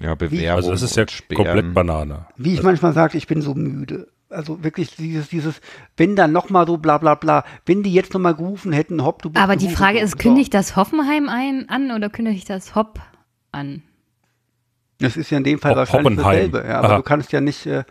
Ja, 0.00 0.14
Bewerbung. 0.14 0.56
Also 0.56 0.70
das 0.70 0.80
ist 0.82 0.96
ja 0.96 1.04
komplett 1.34 1.74
Banane. 1.74 2.26
Wie 2.36 2.54
ich 2.54 2.62
manchmal 2.62 2.94
sage, 2.94 3.18
ich 3.18 3.26
bin 3.26 3.42
so 3.42 3.54
müde. 3.54 4.08
Also 4.28 4.64
wirklich 4.64 4.96
dieses, 4.96 5.28
dieses, 5.28 5.60
wenn 5.96 6.16
dann 6.16 6.32
nochmal 6.32 6.66
so 6.66 6.78
bla 6.78 6.98
bla 6.98 7.14
bla, 7.14 7.44
wenn 7.64 7.82
die 7.84 7.92
jetzt 7.94 8.12
nochmal 8.12 8.34
gerufen 8.34 8.72
hätten, 8.72 9.04
hopp, 9.04 9.22
du 9.22 9.30
bist 9.30 9.42
Aber 9.42 9.54
die 9.56 9.68
Frage 9.68 10.00
ist, 10.00 10.18
kündigt 10.18 10.52
das 10.52 10.74
Hoffenheim 10.74 11.28
ein 11.28 11.68
an 11.68 11.92
oder 11.92 12.10
kündigt 12.10 12.50
das 12.50 12.74
Hopp 12.74 12.98
an? 13.52 13.82
Das 14.98 15.16
ist 15.16 15.30
ja 15.30 15.38
in 15.38 15.44
dem 15.44 15.58
Fall 15.60 15.72
Ho- 15.72 15.76
wahrscheinlich 15.76 16.18
Hoppenheim. 16.18 16.50
dasselbe. 16.52 16.68
Ja, 16.68 16.78
aber 16.78 16.88
Aha. 16.88 16.96
du 16.96 17.02
kannst 17.02 17.30
ja 17.32 17.40
nicht 17.40 17.66
äh, 17.66 17.84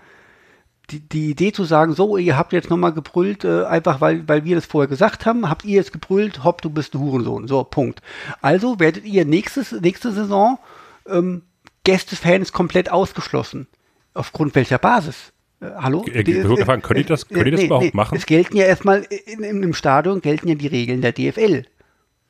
die, 0.89 0.99
die 1.07 1.29
Idee 1.29 1.51
zu 1.53 1.63
sagen, 1.63 1.93
so, 1.93 2.17
ihr 2.17 2.37
habt 2.37 2.51
jetzt 2.51 2.69
nochmal 2.69 2.91
gebrüllt, 2.93 3.45
äh, 3.45 3.63
einfach 3.63 4.01
weil, 4.01 4.27
weil 4.27 4.43
wir 4.43 4.55
das 4.55 4.65
vorher 4.65 4.89
gesagt 4.89 5.25
haben, 5.25 5.49
habt 5.49 5.63
ihr 5.63 5.75
jetzt 5.75 5.93
gebrüllt, 5.93 6.43
hopp, 6.43 6.61
du 6.61 6.69
bist 6.69 6.95
ein 6.95 6.99
Hurensohn. 6.99 7.47
So, 7.47 7.63
Punkt. 7.63 8.01
Also 8.41 8.79
werdet 8.79 9.05
ihr 9.05 9.23
nächstes, 9.23 9.71
nächste 9.71 10.11
Saison 10.11 10.59
ähm, 11.07 11.43
Gästefans 11.85 12.51
komplett 12.51 12.91
ausgeschlossen. 12.91 13.67
Aufgrund 14.13 14.53
welcher 14.55 14.79
Basis? 14.79 15.31
Äh, 15.61 15.67
hallo? 15.77 16.03
Äh, 16.11 16.21
ich 16.21 16.43
würde 16.43 16.65
fragen, 16.65 16.81
könnt 16.81 16.99
ihr 16.99 17.05
das- 17.05 17.27
könnt 17.27 17.45
ihr 17.45 17.51
das 17.51 17.63
überhaupt 17.63 17.93
machen? 17.93 18.17
Es 18.17 18.25
gelten 18.25 18.55
ja 18.57 18.65
erstmal, 18.65 19.03
in, 19.25 19.43
in, 19.43 19.63
im 19.63 19.73
Stadion 19.73 20.21
gelten 20.21 20.47
ja 20.47 20.55
die 20.55 20.67
Regeln 20.67 21.01
der 21.01 21.11
DFL. 21.13 21.65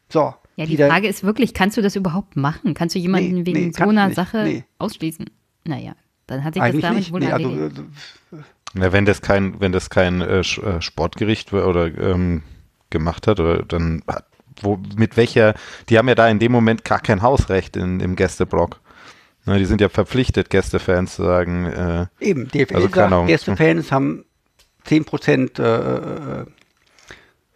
So. 0.10 0.34
Ja, 0.58 0.66
die 0.66 0.78
da- 0.78 0.88
Frage 0.88 1.08
ist 1.08 1.24
wirklich, 1.24 1.54
kannst 1.54 1.76
du 1.78 1.82
das 1.82 1.96
überhaupt 1.96 2.36
machen? 2.36 2.74
Kannst 2.74 2.96
du 2.96 3.00
jemanden 3.00 3.36
Nee, 3.40 3.46
wegen 3.46 3.66
nee, 3.68 3.72
so 3.76 3.84
einer 3.84 4.06
nicht. 4.08 4.16
Sache 4.16 4.44
Nee. 4.44 4.64
ausschließen? 4.78 5.26
Naja, 5.66 5.94
dann 6.28 6.44
hat 6.44 6.54
sich 6.54 6.62
das 6.62 6.70
eigentlich 6.70 6.82
damit 6.84 6.98
nicht. 7.00 7.12
wohl 7.12 7.20
Nee, 7.20 7.32
also, 7.32 7.50
erledigt. 7.50 7.80
äh, 8.32 8.36
Na, 8.74 8.94
wenn 8.94 9.06
das 9.06 9.22
kein, 9.22 9.60
wenn 9.60 9.72
das 9.72 9.90
kein 9.90 10.22
äh, 10.22 10.40
äh, 10.40 10.82
Sportgericht 10.82 11.52
oder 11.52 11.88
ähm, 11.98 12.44
gemacht 12.90 13.28
hat, 13.28 13.40
oder 13.40 13.64
dann 13.64 14.04
hat, 14.08 14.26
wo, 14.62 14.80
mit 14.96 15.18
welcher, 15.18 15.56
die 15.90 15.98
haben 15.98 16.08
ja 16.08 16.16
da 16.16 16.30
in 16.30 16.40
dem 16.40 16.52
Moment 16.52 16.86
gar 16.86 17.00
kein 17.02 17.22
Hausrecht 17.22 17.76
in, 17.76 18.00
im 18.00 18.16
Gästeblock. 18.16 18.80
Na, 19.46 19.58
die 19.58 19.66
sind 19.66 19.80
ja 19.80 19.90
verpflichtet, 19.90 20.50
Gästefans 20.50 21.16
zu 21.16 21.24
sagen, 21.24 21.66
äh, 21.66 22.06
Eben, 22.20 22.48
DFL 22.48 22.76
Also 22.76 22.90
keine 22.90 23.08
Ahnung. 23.08 23.28
sagt, 23.28 23.46
Gästefans 23.46 23.92
haben 23.92 24.26
10% 24.88 25.60
äh, 25.60 26.42
äh, 26.42 26.46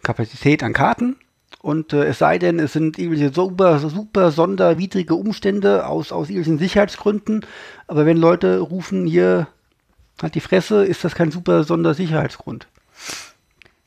Kapazität 0.04 0.64
an 0.64 0.74
Karten 0.74 1.18
und 1.62 1.94
äh, 1.94 2.06
es 2.06 2.20
sei 2.20 2.38
denn, 2.38 2.60
es 2.60 2.74
sind 2.74 3.00
irgendwelche 3.00 3.34
super, 3.34 3.80
super 3.80 4.32
sonderwidrige 4.32 5.16
Umstände 5.16 5.88
aus, 5.88 6.12
aus 6.12 6.30
irgendwelchen 6.30 6.60
Sicherheitsgründen, 6.60 7.46
aber 7.88 8.06
wenn 8.06 8.18
Leute 8.18 8.60
rufen, 8.60 9.06
hier 9.06 9.48
hat 10.22 10.36
die 10.36 10.42
Fresse, 10.42 10.86
ist 10.86 11.04
das 11.04 11.16
kein 11.16 11.32
super 11.32 11.64
Sondersicherheitsgrund. 11.64 12.68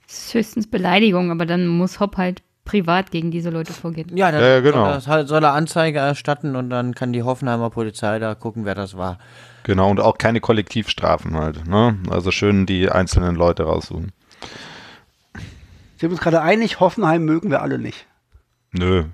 Das 0.07 0.27
ist 0.27 0.35
höchstens 0.35 0.67
Beleidigung, 0.67 1.31
aber 1.31 1.47
dann 1.47 1.67
muss 1.67 2.01
Hopp 2.01 2.17
halt 2.17 2.43
privat 2.65 3.11
gegen 3.11 3.31
diese 3.31 3.51
Leute 3.51 3.73
vorgehen. 3.73 4.17
Ja, 4.17 4.31
dann 4.31 4.41
Ja, 4.41 4.49
ja, 4.49 4.61
genau. 4.61 4.85
soll, 4.85 4.93
er, 4.93 5.01
soll- 5.01 5.27
soll 5.27 5.45
er 5.45 5.53
Anzeige 5.53 5.99
erstatten 5.99 6.55
und 6.57 6.71
dann 6.71 6.95
kann 6.95 7.13
die 7.13 7.23
Hoffenheimer 7.23 7.71
Polizei 7.71 8.19
da 8.19 8.35
gucken, 8.35 8.65
wer 8.65 8.75
das 8.75 8.97
war. 8.97 9.19
genau, 9.65 9.91
und 9.91 10.01
auch 10.01 10.19
keine 10.19 10.41
Kollektivstrafen 10.41 11.37
halt. 11.37 11.67
Ne? 11.67 11.99
Also 12.11 12.31
schön 12.31 12.67
die 12.67 12.89
einzelnen 12.91 13.35
Leute 13.35 13.65
raussuchen. 13.65 14.13
Sind 15.97 16.11
wir 16.11 16.11
uns 16.11 16.21
gerade 16.21 16.41
einig, 16.43 16.81
Hoffenheim 16.81 17.25
mögen 17.25 17.51
wir 17.51 17.63
alle 17.63 17.79
nicht. 17.79 18.07
Nö. 18.73 19.05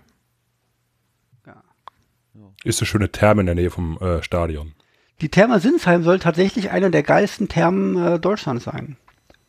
Ist 2.65 2.81
eine 2.81 2.87
schöne 2.87 3.11
Therme 3.13 3.41
in 3.43 3.47
der 3.47 3.55
Nähe 3.55 3.71
vom 3.71 3.99
äh, 3.99 4.23
Stadion. 4.23 4.75
Die 5.21 5.29
Therme 5.31 5.61
Sinsheim 5.61 6.03
soll 6.03 6.19
tatsächlich 6.19 6.71
einer 6.71 6.91
der 6.91 7.03
geilsten 7.03 7.49
Thermen 7.49 7.97
äh, 7.97 8.19
Deutschlands 8.19 8.65
sein. 8.65 8.97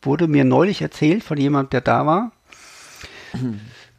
Wurde 0.02 0.26
mir 0.28 0.44
neulich 0.44 0.80
erzählt 0.80 1.22
von 1.24 1.36
jemand, 1.36 1.72
der 1.72 1.80
da 1.80 2.06
war. 2.06 2.32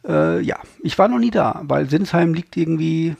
Äh, 0.06 0.40
ja, 0.40 0.56
ich 0.82 0.98
war 0.98 1.08
noch 1.08 1.18
nie 1.18 1.30
da, 1.30 1.60
weil 1.64 1.88
Sinsheim 1.88 2.34
liegt 2.34 2.56
irgendwie, 2.56 3.16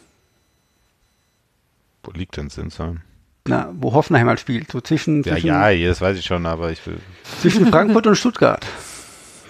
Wo 2.03 2.11
liegt 2.13 2.37
denn 2.37 2.49
Sinsheim? 2.51 3.01
na, 3.47 3.71
wo 3.75 3.93
Hoffenheim 3.93 4.29
halt 4.29 4.39
spielt, 4.41 4.71
so 4.71 4.81
zwischen, 4.81 5.23
Ja, 5.25 5.33
zwischen, 5.33 5.47
ja, 5.49 5.73
das 5.89 6.01
weiß 6.01 6.17
ich 6.17 6.25
schon, 6.25 6.47
aber 6.47 6.71
ich 6.71 6.85
will. 6.87 6.99
zwischen 7.41 7.67
Frankfurt 7.73 8.07
und 8.07 8.17
Stuttgart. 8.17 8.65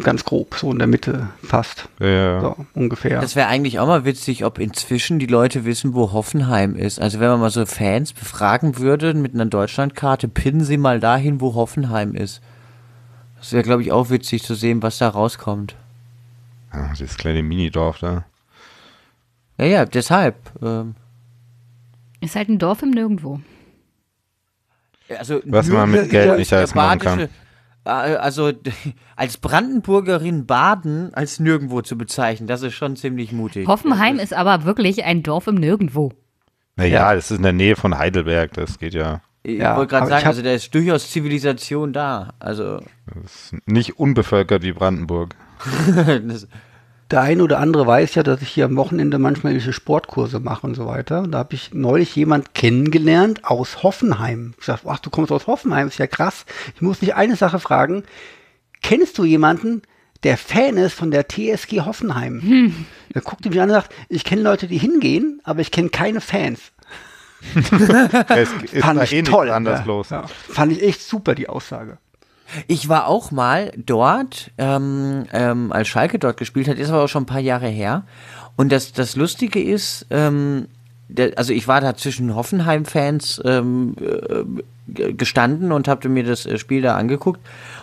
Ganz 0.03 0.25
grob, 0.25 0.55
so 0.55 0.73
in 0.73 0.79
der 0.79 0.89
Mitte 0.89 1.29
fast, 1.43 1.89
Ja, 2.01 2.41
so 2.41 2.67
ungefähr. 2.75 3.21
Das 3.21 3.37
wäre 3.37 3.49
eigentlich 3.49 3.79
auch 3.79 3.87
mal 3.87 4.07
witzig, 4.07 4.45
ob 4.45 4.59
inzwischen 4.59 5.19
die 5.19 5.27
Leute 5.27 5.67
wissen, 5.67 5.93
wo 5.95 6.13
Hoffenheim 6.13 6.75
ist. 6.75 6.99
Also 7.01 7.21
wenn 7.21 7.29
man 7.29 7.41
mal 7.41 7.51
so 7.51 7.67
Fans 7.67 8.15
befragen 8.15 8.79
würde 8.79 9.13
mit 9.13 9.35
einer 9.35 9.45
Deutschlandkarte, 9.47 10.29
pinnen 10.29 10.65
sie 10.65 10.79
mal 10.79 10.99
dahin, 10.99 11.41
wo 11.43 11.55
Hoffenheim 11.55 12.15
ist. 12.15 12.41
Das 13.39 13.53
wäre, 13.53 13.63
glaube 13.63 13.83
ich, 13.83 13.93
auch 13.93 14.09
witzig 14.09 14.43
zu 14.43 14.55
sehen, 14.55 14.83
was 14.83 14.97
da 14.99 15.09
rauskommt. 15.09 15.77
Ja, 16.73 16.93
dieses 16.99 17.17
kleine 17.17 17.43
Minidorf 17.43 17.99
da. 17.99 18.25
Ja, 19.59 19.67
ja, 19.67 19.85
deshalb. 19.85 20.37
Ähm, 20.63 20.95
Ist 22.21 22.37
halt 22.37 22.49
ein 22.49 22.59
Dorf 22.59 22.83
im 22.83 22.91
Nirgendwo. 22.91 23.41
also 25.19 25.41
Was 25.45 25.69
man 25.69 25.91
mit 25.91 26.05
Ja, 26.05 26.09
Geld 26.09 26.27
ja, 26.29 26.37
nicht 26.37 26.53
alles 26.53 26.75
machen 26.75 26.99
kann. 26.99 27.21
äh, 27.85 27.89
Also 27.91 28.53
als 29.17 29.37
Brandenburgerin 29.39 30.47
Baden 30.47 31.13
als 31.15 31.39
nirgendwo 31.41 31.83
zu 31.83 31.97
bezeichnen, 31.99 32.47
das 32.47 32.63
ist 32.63 32.75
schon 32.75 32.97
ziemlich 32.97 33.33
mutig. 33.33 33.67
Hoffenheim 33.69 34.19
ist 34.19 34.33
aber 34.35 34.65
wirklich 34.65 35.05
ein 35.05 35.23
Dorf 35.23 35.47
im 35.47 35.57
Nirgendwo. 35.57 36.13
Naja, 36.77 37.15
das 37.15 37.31
ist 37.31 37.37
in 37.37 37.43
der 37.43 37.53
Nähe 37.53 37.77
von 37.77 37.99
Heidelberg, 37.99 38.55
das 38.55 38.79
geht 38.79 38.95
ja. 38.95 39.21
Ich 39.43 39.59
Ja, 39.59 39.77
wollte 39.77 39.91
gerade 39.91 40.07
sagen, 40.07 40.27
also 40.27 40.41
da 40.41 40.53
ist 40.53 40.73
durchaus 40.75 41.11
Zivilisation 41.11 41.93
da. 41.93 42.33
Also 42.39 42.79
Das 43.23 43.53
ist 43.53 43.57
nicht 43.67 43.99
unbevölkert 43.99 44.63
wie 44.63 44.73
Brandenburg. 44.73 45.35
Der 47.13 47.21
eine 47.21 47.45
oder 47.45 47.59
andere 47.59 47.87
weiß 47.87 48.15
ja, 48.15 48.23
dass 48.23 48.41
ich 48.41 48.49
hier 48.49 48.65
am 48.65 48.77
Wochenende 48.77 49.19
manchmal 49.19 49.53
irgendwelche 49.53 49.75
Sportkurse 49.75 50.41
mache 50.41 50.67
und 50.67 50.75
so 50.75 50.87
weiter. 50.87 51.27
Da 51.29 51.39
habe 51.39 51.55
ich 51.55 51.75
neulich 51.75 52.17
jemand 52.17 52.55
kennengelernt 52.55 53.45
aus 53.45 53.83
Hoffenheim. 53.83 54.55
Ich 54.59 54.65
sagte, 54.65 54.89
ach, 54.89 54.99
du 54.99 55.11
kommst 55.11 55.31
aus 55.31 55.47
Hoffenheim, 55.47 55.89
ist 55.89 55.99
ja 55.99 56.07
krass. 56.07 56.47
Ich 56.75 56.81
muss 56.81 57.01
dich 57.01 57.15
eine 57.15 57.37
Sache 57.37 57.61
fragen. 57.61 58.05
Kennst 58.81 59.19
du 59.19 59.25
jemanden, 59.27 59.83
der 60.23 60.39
Fan 60.39 60.79
ist 60.79 60.95
von 60.95 61.11
der 61.11 61.29
TSG 61.29 61.83
Hoffenheim? 61.83 62.41
Hm. 62.41 62.87
Da 63.13 63.21
guckt 63.21 63.45
mich 63.45 63.61
an 63.61 63.69
und 63.69 63.75
sagt, 63.75 63.95
ich 64.09 64.25
kenne 64.25 64.41
Leute, 64.41 64.67
die 64.67 64.79
hingehen, 64.79 65.43
aber 65.45 65.61
ich 65.61 65.71
kenne 65.71 65.91
keine 65.91 66.23
Fans. 66.23 66.73
Es 68.29 68.53
ist 68.73 68.85
Fand 68.85 69.01
da 69.01 69.05
ich 69.05 69.13
eh 69.13 69.23
toll. 69.23 69.51
anders 69.51 69.81
ja. 69.81 69.87
los. 69.87 70.11
Ja. 70.11 70.25
Fand 70.29 70.73
ich 70.73 70.83
echt 70.83 71.03
super, 71.03 71.35
die 71.35 71.49
Aussage. 71.49 71.99
Ich 72.67 72.89
war 72.89 73.07
auch 73.07 73.31
mal 73.31 73.73
dort, 73.77 74.51
ähm, 74.59 75.25
ähm, 75.33 75.73
als 75.73 75.89
Schalke 75.89 76.19
dort 76.19 76.37
gespielt 76.37 76.69
hat, 76.69 76.79
ist 76.79 76.91
aber 76.91 77.05
auch 77.05 77.09
schon 77.09 77.25
ein 77.25 77.27
paar 77.27 77.41
Jahre 77.41 77.69
her. 77.69 78.05
Und 78.57 78.71
das, 78.73 78.93
das 78.93 79.17
Lustige 79.17 79.63
ist, 79.63 80.07
ähm, 80.11 80.69
der, 81.09 81.37
also 81.37 81.53
ich 81.53 81.69
war 81.69 81.81
da 81.81 81.95
zwischen 81.97 82.35
Hoffenheim-Fans 82.35 83.43
ähm, 83.45 83.95
äh, 84.01 84.45
gestanden 84.87 85.73
und 85.73 85.89
habe 85.89 86.09
mir 86.09 86.25
das 86.25 86.45
äh, 86.47 86.59
Spiel 86.59 86.83
da 86.83 86.97
angeguckt. 86.97 87.41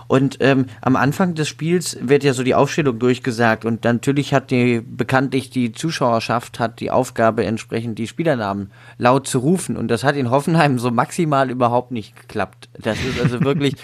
Und 0.07 0.37
ähm, 0.39 0.65
am 0.81 0.95
Anfang 0.95 1.35
des 1.35 1.47
Spiels 1.47 1.97
wird 2.01 2.23
ja 2.23 2.33
so 2.33 2.43
die 2.43 2.55
Aufstellung 2.55 2.97
durchgesagt 2.97 3.63
und 3.63 3.83
natürlich 3.83 4.33
hat 4.33 4.49
die 4.51 4.81
bekanntlich 4.81 5.49
die 5.49 5.71
Zuschauerschaft 5.71 6.59
hat 6.59 6.79
die 6.79 6.89
Aufgabe 6.89 7.45
entsprechend 7.45 7.99
die 7.99 8.07
Spielernamen 8.07 8.71
laut 8.97 9.27
zu 9.27 9.39
rufen 9.39 9.77
und 9.77 9.87
das 9.87 10.03
hat 10.03 10.15
in 10.15 10.31
Hoffenheim 10.31 10.79
so 10.79 10.89
maximal 10.89 11.49
überhaupt 11.51 11.91
nicht 11.91 12.15
geklappt. 12.15 12.69
Das 12.79 12.97
ist 12.97 13.21
also 13.21 13.41
wirklich, 13.41 13.75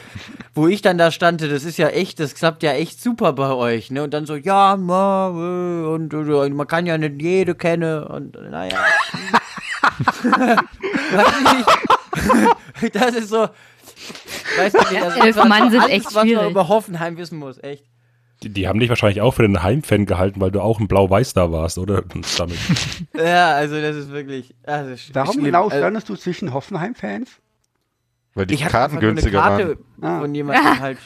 wo 0.55 0.67
ich 0.67 0.81
dann 0.81 0.97
da 0.97 1.11
stande, 1.11 1.47
das 1.47 1.63
ist 1.63 1.77
ja 1.77 1.89
echt, 1.89 2.19
das 2.19 2.33
klappt 2.33 2.63
ja 2.63 2.71
echt 2.71 3.01
super 3.01 3.33
bei 3.33 3.51
euch, 3.51 3.91
ne? 3.91 4.03
Und 4.03 4.13
dann 4.13 4.25
so 4.25 4.35
ja, 4.35 4.75
ma, 4.77 5.29
äh, 5.29 5.87
und, 5.87 6.13
äh, 6.13 6.49
man 6.49 6.67
kann 6.67 6.85
ja 6.87 6.97
nicht 6.97 7.21
jede 7.21 7.53
kennen 7.53 8.03
und 8.03 8.35
naja. 8.49 8.77
Weiß 10.25 11.41
nicht. 11.53 12.55
das 12.93 13.15
ist 13.15 13.29
so. 13.29 13.47
Weißt 14.57 14.75
du, 14.75 14.79
nicht, 14.79 15.01
das 15.03 15.15
ist 15.15 15.23
elf 15.23 15.35
was- 15.37 15.47
Mann 15.47 15.71
sind 15.71 15.81
alles, 15.81 15.91
echt 15.93 16.05
was 16.15 16.25
man 16.25 16.49
über 16.49 16.67
Hoffenheim 16.67 17.17
wissen 17.17 17.37
muss, 17.39 17.57
echt. 17.63 17.85
Die, 18.43 18.49
die 18.49 18.67
haben 18.67 18.79
dich 18.79 18.89
wahrscheinlich 18.89 19.21
auch 19.21 19.31
für 19.31 19.43
den 19.43 19.63
Heimfan 19.63 20.05
gehalten, 20.05 20.41
weil 20.41 20.51
du 20.51 20.59
auch 20.61 20.79
ein 20.79 20.87
Blau-Weiß 20.89 21.33
da 21.33 21.51
warst, 21.51 21.77
oder? 21.77 22.03
Damit. 22.37 22.57
Ja, 23.15 23.53
also 23.55 23.79
das 23.79 23.95
ist 23.95 24.11
wirklich. 24.11 24.53
Also 24.63 24.91
sch- 24.91 25.09
Warum 25.13 25.41
genau 25.43 25.65
Also, 25.65 25.77
standest 25.77 26.09
du 26.09 26.15
zwischen 26.15 26.53
Hoffenheim-Fans? 26.53 27.29
Weil 28.33 28.45
die 28.47 28.55
ich 28.55 28.65
Karten 28.65 28.95
nur 28.95 29.03
eine 29.03 29.11
günstiger 29.13 29.39
Karte 29.41 29.77
waren. 29.97 30.11
Ah. 30.17 30.19
von 30.19 30.35
jemandem 30.35 30.79
halt 30.81 30.97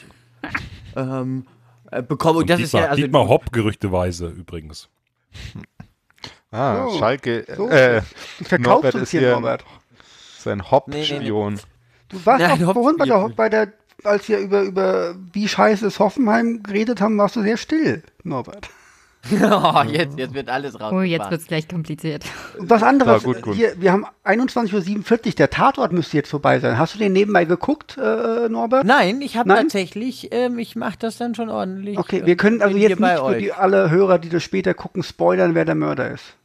ähm, 0.96 1.46
äh, 1.92 2.02
bekommen. 2.02 2.40
Und 2.40 2.50
das 2.50 2.60
ist 2.60 2.74
Dietmar, 2.74 2.82
ja 2.86 2.90
also 2.90 3.02
Dietmar 3.04 3.28
Hopp 3.28 3.52
gerüchteweise 3.52 4.28
übrigens. 4.30 4.90
Ah, 6.52 6.88
So, 6.90 6.98
Schalke. 6.98 7.46
so. 7.56 7.70
Äh, 7.70 8.02
Du 8.40 8.46
verkaufst 8.46 8.60
Norbert 8.68 8.96
uns 8.96 9.04
ist 9.04 9.12
hier, 9.12 9.20
hier 9.20 9.32
Norbert. 9.34 9.64
Sein 10.44 10.72
Hop-Spion. 10.72 11.60
Du 12.10 12.26
warst 12.26 12.42
Nein, 12.42 12.60
doch 12.60 12.74
vorhin 12.74 12.98
bei 12.98 13.06
der, 13.06 13.30
bei 13.30 13.50
der, 13.50 13.74
als 14.04 14.28
wir 14.28 14.40
über, 14.40 14.62
über 14.64 15.16
wie 15.32 15.48
scheiße 15.48 15.86
ist 15.86 16.00
Hoffenheim 16.00 16.64
geredet 16.64 17.02
haben, 17.02 17.18
warst 17.18 17.36
du 17.36 17.42
sehr 17.42 17.58
still, 17.58 18.04
Norbert. 18.24 18.70
oh, 19.32 19.84
jetzt, 19.86 20.18
jetzt 20.18 20.34
wird 20.34 20.50
alles 20.50 20.80
raus. 20.80 20.94
Oh, 20.94 21.02
jetzt 21.02 21.30
wird 21.30 21.42
es 21.42 21.48
gleich 21.48 21.68
kompliziert. 21.68 22.24
Was 22.58 22.82
anderes, 22.82 23.22
Ja, 23.22 23.32
gut, 23.32 23.42
gut. 23.42 23.56
Hier, 23.56 23.74
wir 23.78 23.92
haben 23.92 24.06
21.47 24.24 25.28
Uhr, 25.28 25.32
der 25.34 25.50
Tatort 25.50 25.92
müsste 25.92 26.16
jetzt 26.18 26.30
vorbei 26.30 26.60
sein. 26.60 26.78
Hast 26.78 26.96
du 26.96 27.00
den 27.00 27.12
nebenbei 27.12 27.44
geguckt, 27.44 27.98
äh, 27.98 28.48
Norbert? 28.48 28.86
Nein, 28.86 29.22
ich 29.22 29.36
habe 29.36 29.50
tatsächlich, 29.50 30.30
ähm, 30.32 30.58
ich 30.58 30.76
mache 30.78 30.98
das 30.98 31.18
dann 31.18 31.36
schon 31.36 31.50
ordentlich. 31.50 31.98
Okay, 31.98 32.26
wir 32.26 32.38
können 32.38 32.62
also 32.62 32.78
jetzt 32.78 33.00
nicht 33.00 33.20
für 33.20 33.36
die, 33.36 33.52
alle 33.52 33.90
Hörer, 33.90 34.20
die 34.20 34.30
das 34.30 34.42
später 34.42 34.74
gucken, 34.74 35.04
spoilern, 35.04 35.54
wer 35.54 35.66
der 35.66 35.76
Mörder 35.76 36.12
ist. 36.12 36.36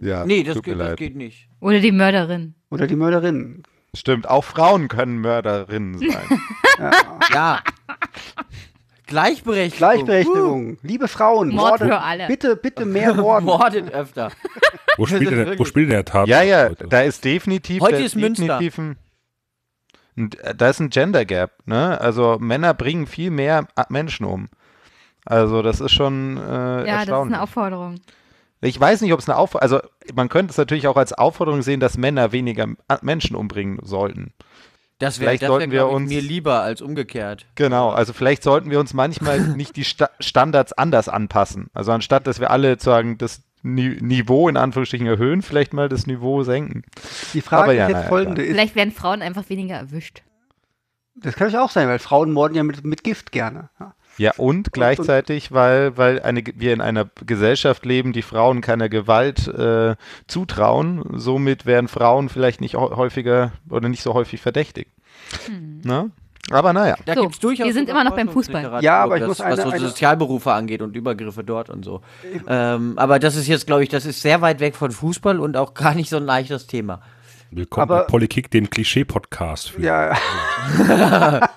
Ja, 0.00 0.24
Nee, 0.24 0.44
das 0.44 0.54
tut 0.54 0.66
mir 0.68 0.74
geht, 0.74 0.80
das 0.82 0.96
geht 0.96 1.16
nicht. 1.16 1.48
Oder 1.60 1.80
die 1.80 1.90
Mörderin. 1.92 2.54
Oder 2.70 2.86
die 2.86 2.94
Mörderin. 2.96 3.62
Stimmt, 3.94 4.28
auch 4.30 4.44
Frauen 4.44 4.88
können 4.88 5.18
Mörderinnen 5.18 5.98
sein. 5.98 6.40
Ja. 7.32 7.60
Gleichberechtigung. 9.06 9.78
Gleichberechtigung. 9.78 10.78
Liebe 10.82 11.06
Frauen, 11.08 11.48
Mord 11.50 11.80
mordet- 11.80 11.88
für 11.88 12.00
alle. 12.00 12.26
Bitte, 12.28 12.56
bitte 12.56 12.84
mehr 12.86 13.14
Morden. 13.22 13.44
Mordet 13.44 13.92
öfter. 13.92 14.30
Wo 14.96 15.06
spielt, 15.06 15.30
denn, 15.30 15.44
der- 15.46 15.58
wo 15.58 15.64
spielt 15.64 15.90
der 15.90 16.04
Tatort? 16.04 16.28
ja, 16.28 16.42
ja, 16.42 16.68
heute? 16.70 16.86
da 16.88 17.02
ist 17.02 17.24
definitiv, 17.24 17.80
Heute 17.82 17.96
ist 17.96 18.16
Münster. 18.16 18.58
definitiv 18.58 18.96
ein, 20.16 20.30
da 20.56 20.68
ist 20.68 20.80
ein 20.80 20.90
Gender 20.90 21.24
Gap, 21.24 21.52
ne? 21.66 22.00
Also 22.00 22.38
Männer 22.40 22.74
bringen 22.74 23.06
viel 23.06 23.30
mehr 23.30 23.66
Menschen 23.88 24.24
um. 24.26 24.48
Also 25.24 25.62
das 25.62 25.80
ist 25.80 25.92
schon 25.92 26.36
äh, 26.38 26.86
Ja, 26.86 27.04
das 27.04 27.08
ist 27.08 27.12
eine 27.12 27.42
Aufforderung. 27.42 28.00
Ich 28.62 28.78
weiß 28.80 29.00
nicht, 29.00 29.12
ob 29.12 29.18
es 29.20 29.28
eine 29.28 29.36
Aufforderung, 29.36 29.74
also 29.74 29.88
man 30.14 30.28
könnte 30.28 30.52
es 30.52 30.56
natürlich 30.56 30.86
auch 30.86 30.96
als 30.96 31.12
Aufforderung 31.12 31.62
sehen, 31.62 31.80
dass 31.80 31.98
Männer 31.98 32.32
weniger 32.32 32.68
A- 32.88 32.98
Menschen 33.02 33.36
umbringen 33.36 33.78
sollten. 33.82 34.32
Das 34.98 35.18
wäre 35.18 35.38
wär, 35.40 35.48
sollten 35.48 35.72
wir 35.72 35.78
glaub 35.80 35.90
ich, 35.90 35.96
uns- 35.96 36.08
mir 36.10 36.20
lieber 36.22 36.60
als 36.62 36.80
umgekehrt. 36.80 37.46
Genau, 37.56 37.90
also 37.90 38.12
vielleicht 38.12 38.44
sollten 38.44 38.70
wir 38.70 38.78
uns 38.78 38.94
manchmal 38.94 39.40
nicht 39.56 39.74
die 39.76 39.84
Sta 39.84 40.10
Standards 40.20 40.72
anders 40.72 41.08
anpassen. 41.08 41.70
Also 41.74 41.90
anstatt, 41.92 42.26
dass 42.28 42.38
wir 42.38 42.50
alle 42.52 42.78
sagen, 42.78 43.18
das 43.18 43.42
Ni 43.64 43.96
Niveau 44.00 44.48
in 44.48 44.56
Anführungsstrichen 44.56 45.06
erhöhen, 45.06 45.42
vielleicht 45.42 45.72
mal 45.72 45.88
das 45.88 46.06
Niveau 46.06 46.42
senken. 46.44 46.82
Die 47.34 47.40
Frage 47.40 47.62
Aber 47.64 47.72
ja, 47.72 47.84
ist 47.84 47.88
jetzt 47.90 47.96
naja, 47.98 48.08
folgende. 48.08 48.42
Ist, 48.42 48.52
Vielleicht 48.52 48.74
werden 48.76 48.92
Frauen 48.92 49.22
einfach 49.22 49.48
weniger 49.48 49.74
erwischt. 49.76 50.22
das 51.16 51.34
kann 51.36 51.50
ja 51.50 51.62
auch 51.64 51.70
sein, 51.70 51.88
weil 51.88 51.98
Frauen 51.98 52.32
morden 52.32 52.54
ja 52.54 52.62
mit, 52.62 52.84
mit 52.84 53.02
Gift 53.04 53.32
gerne. 53.32 53.70
Ja. 53.80 53.94
Ja, 54.18 54.32
und 54.36 54.72
gleichzeitig, 54.72 55.52
weil, 55.52 55.96
weil 55.96 56.20
eine, 56.22 56.42
wir 56.54 56.72
in 56.74 56.80
einer 56.80 57.06
Gesellschaft 57.26 57.86
leben, 57.86 58.12
die 58.12 58.22
Frauen 58.22 58.60
keiner 58.60 58.88
Gewalt 58.88 59.48
äh, 59.48 59.96
zutrauen, 60.26 61.02
somit 61.14 61.64
werden 61.66 61.88
Frauen 61.88 62.28
vielleicht 62.28 62.60
nicht 62.60 62.74
hä- 62.74 62.94
häufiger 62.96 63.52
oder 63.70 63.88
nicht 63.88 64.02
so 64.02 64.12
häufig 64.14 64.40
verdächtigt. 64.40 64.90
Ne? 65.82 66.10
Aber 66.50 66.72
naja. 66.72 66.96
Da 67.06 67.14
So, 67.14 67.22
gibt's 67.22 67.38
durchaus 67.38 67.66
wir 67.66 67.72
sind 67.72 67.88
immer 67.88 68.04
noch 68.04 68.16
beim 68.16 68.28
Fußball. 68.28 68.80
Ja, 68.82 69.02
aber 69.02 69.14
ich 69.16 69.20
das, 69.20 69.28
muss 69.28 69.40
eine- 69.40 69.56
was 69.56 69.62
so 69.64 69.70
eine- 69.70 69.80
Sozialberufe 69.88 70.52
angeht 70.52 70.82
und 70.82 70.94
Übergriffe 70.96 71.42
dort 71.44 71.70
und 71.70 71.84
so. 71.84 72.02
Ähm, 72.48 72.94
aber 72.98 73.18
das 73.18 73.36
ist 73.36 73.46
jetzt, 73.46 73.66
glaube 73.66 73.82
ich, 73.84 73.88
das 73.88 74.04
ist 74.04 74.20
sehr 74.20 74.40
weit 74.42 74.60
weg 74.60 74.74
von 74.76 74.90
Fußball 74.90 75.38
und 75.40 75.56
auch 75.56 75.72
gar 75.74 75.94
nicht 75.94 76.10
so 76.10 76.16
ein 76.18 76.24
leichtes 76.24 76.66
Thema. 76.66 77.00
Willkommen 77.50 77.90
Aber- 77.90 78.00
bei 78.00 78.04
Politik, 78.10 78.50
dem 78.50 78.68
Klischee-Podcast. 78.68 79.70
für- 79.70 79.80
Ja. 79.82 80.18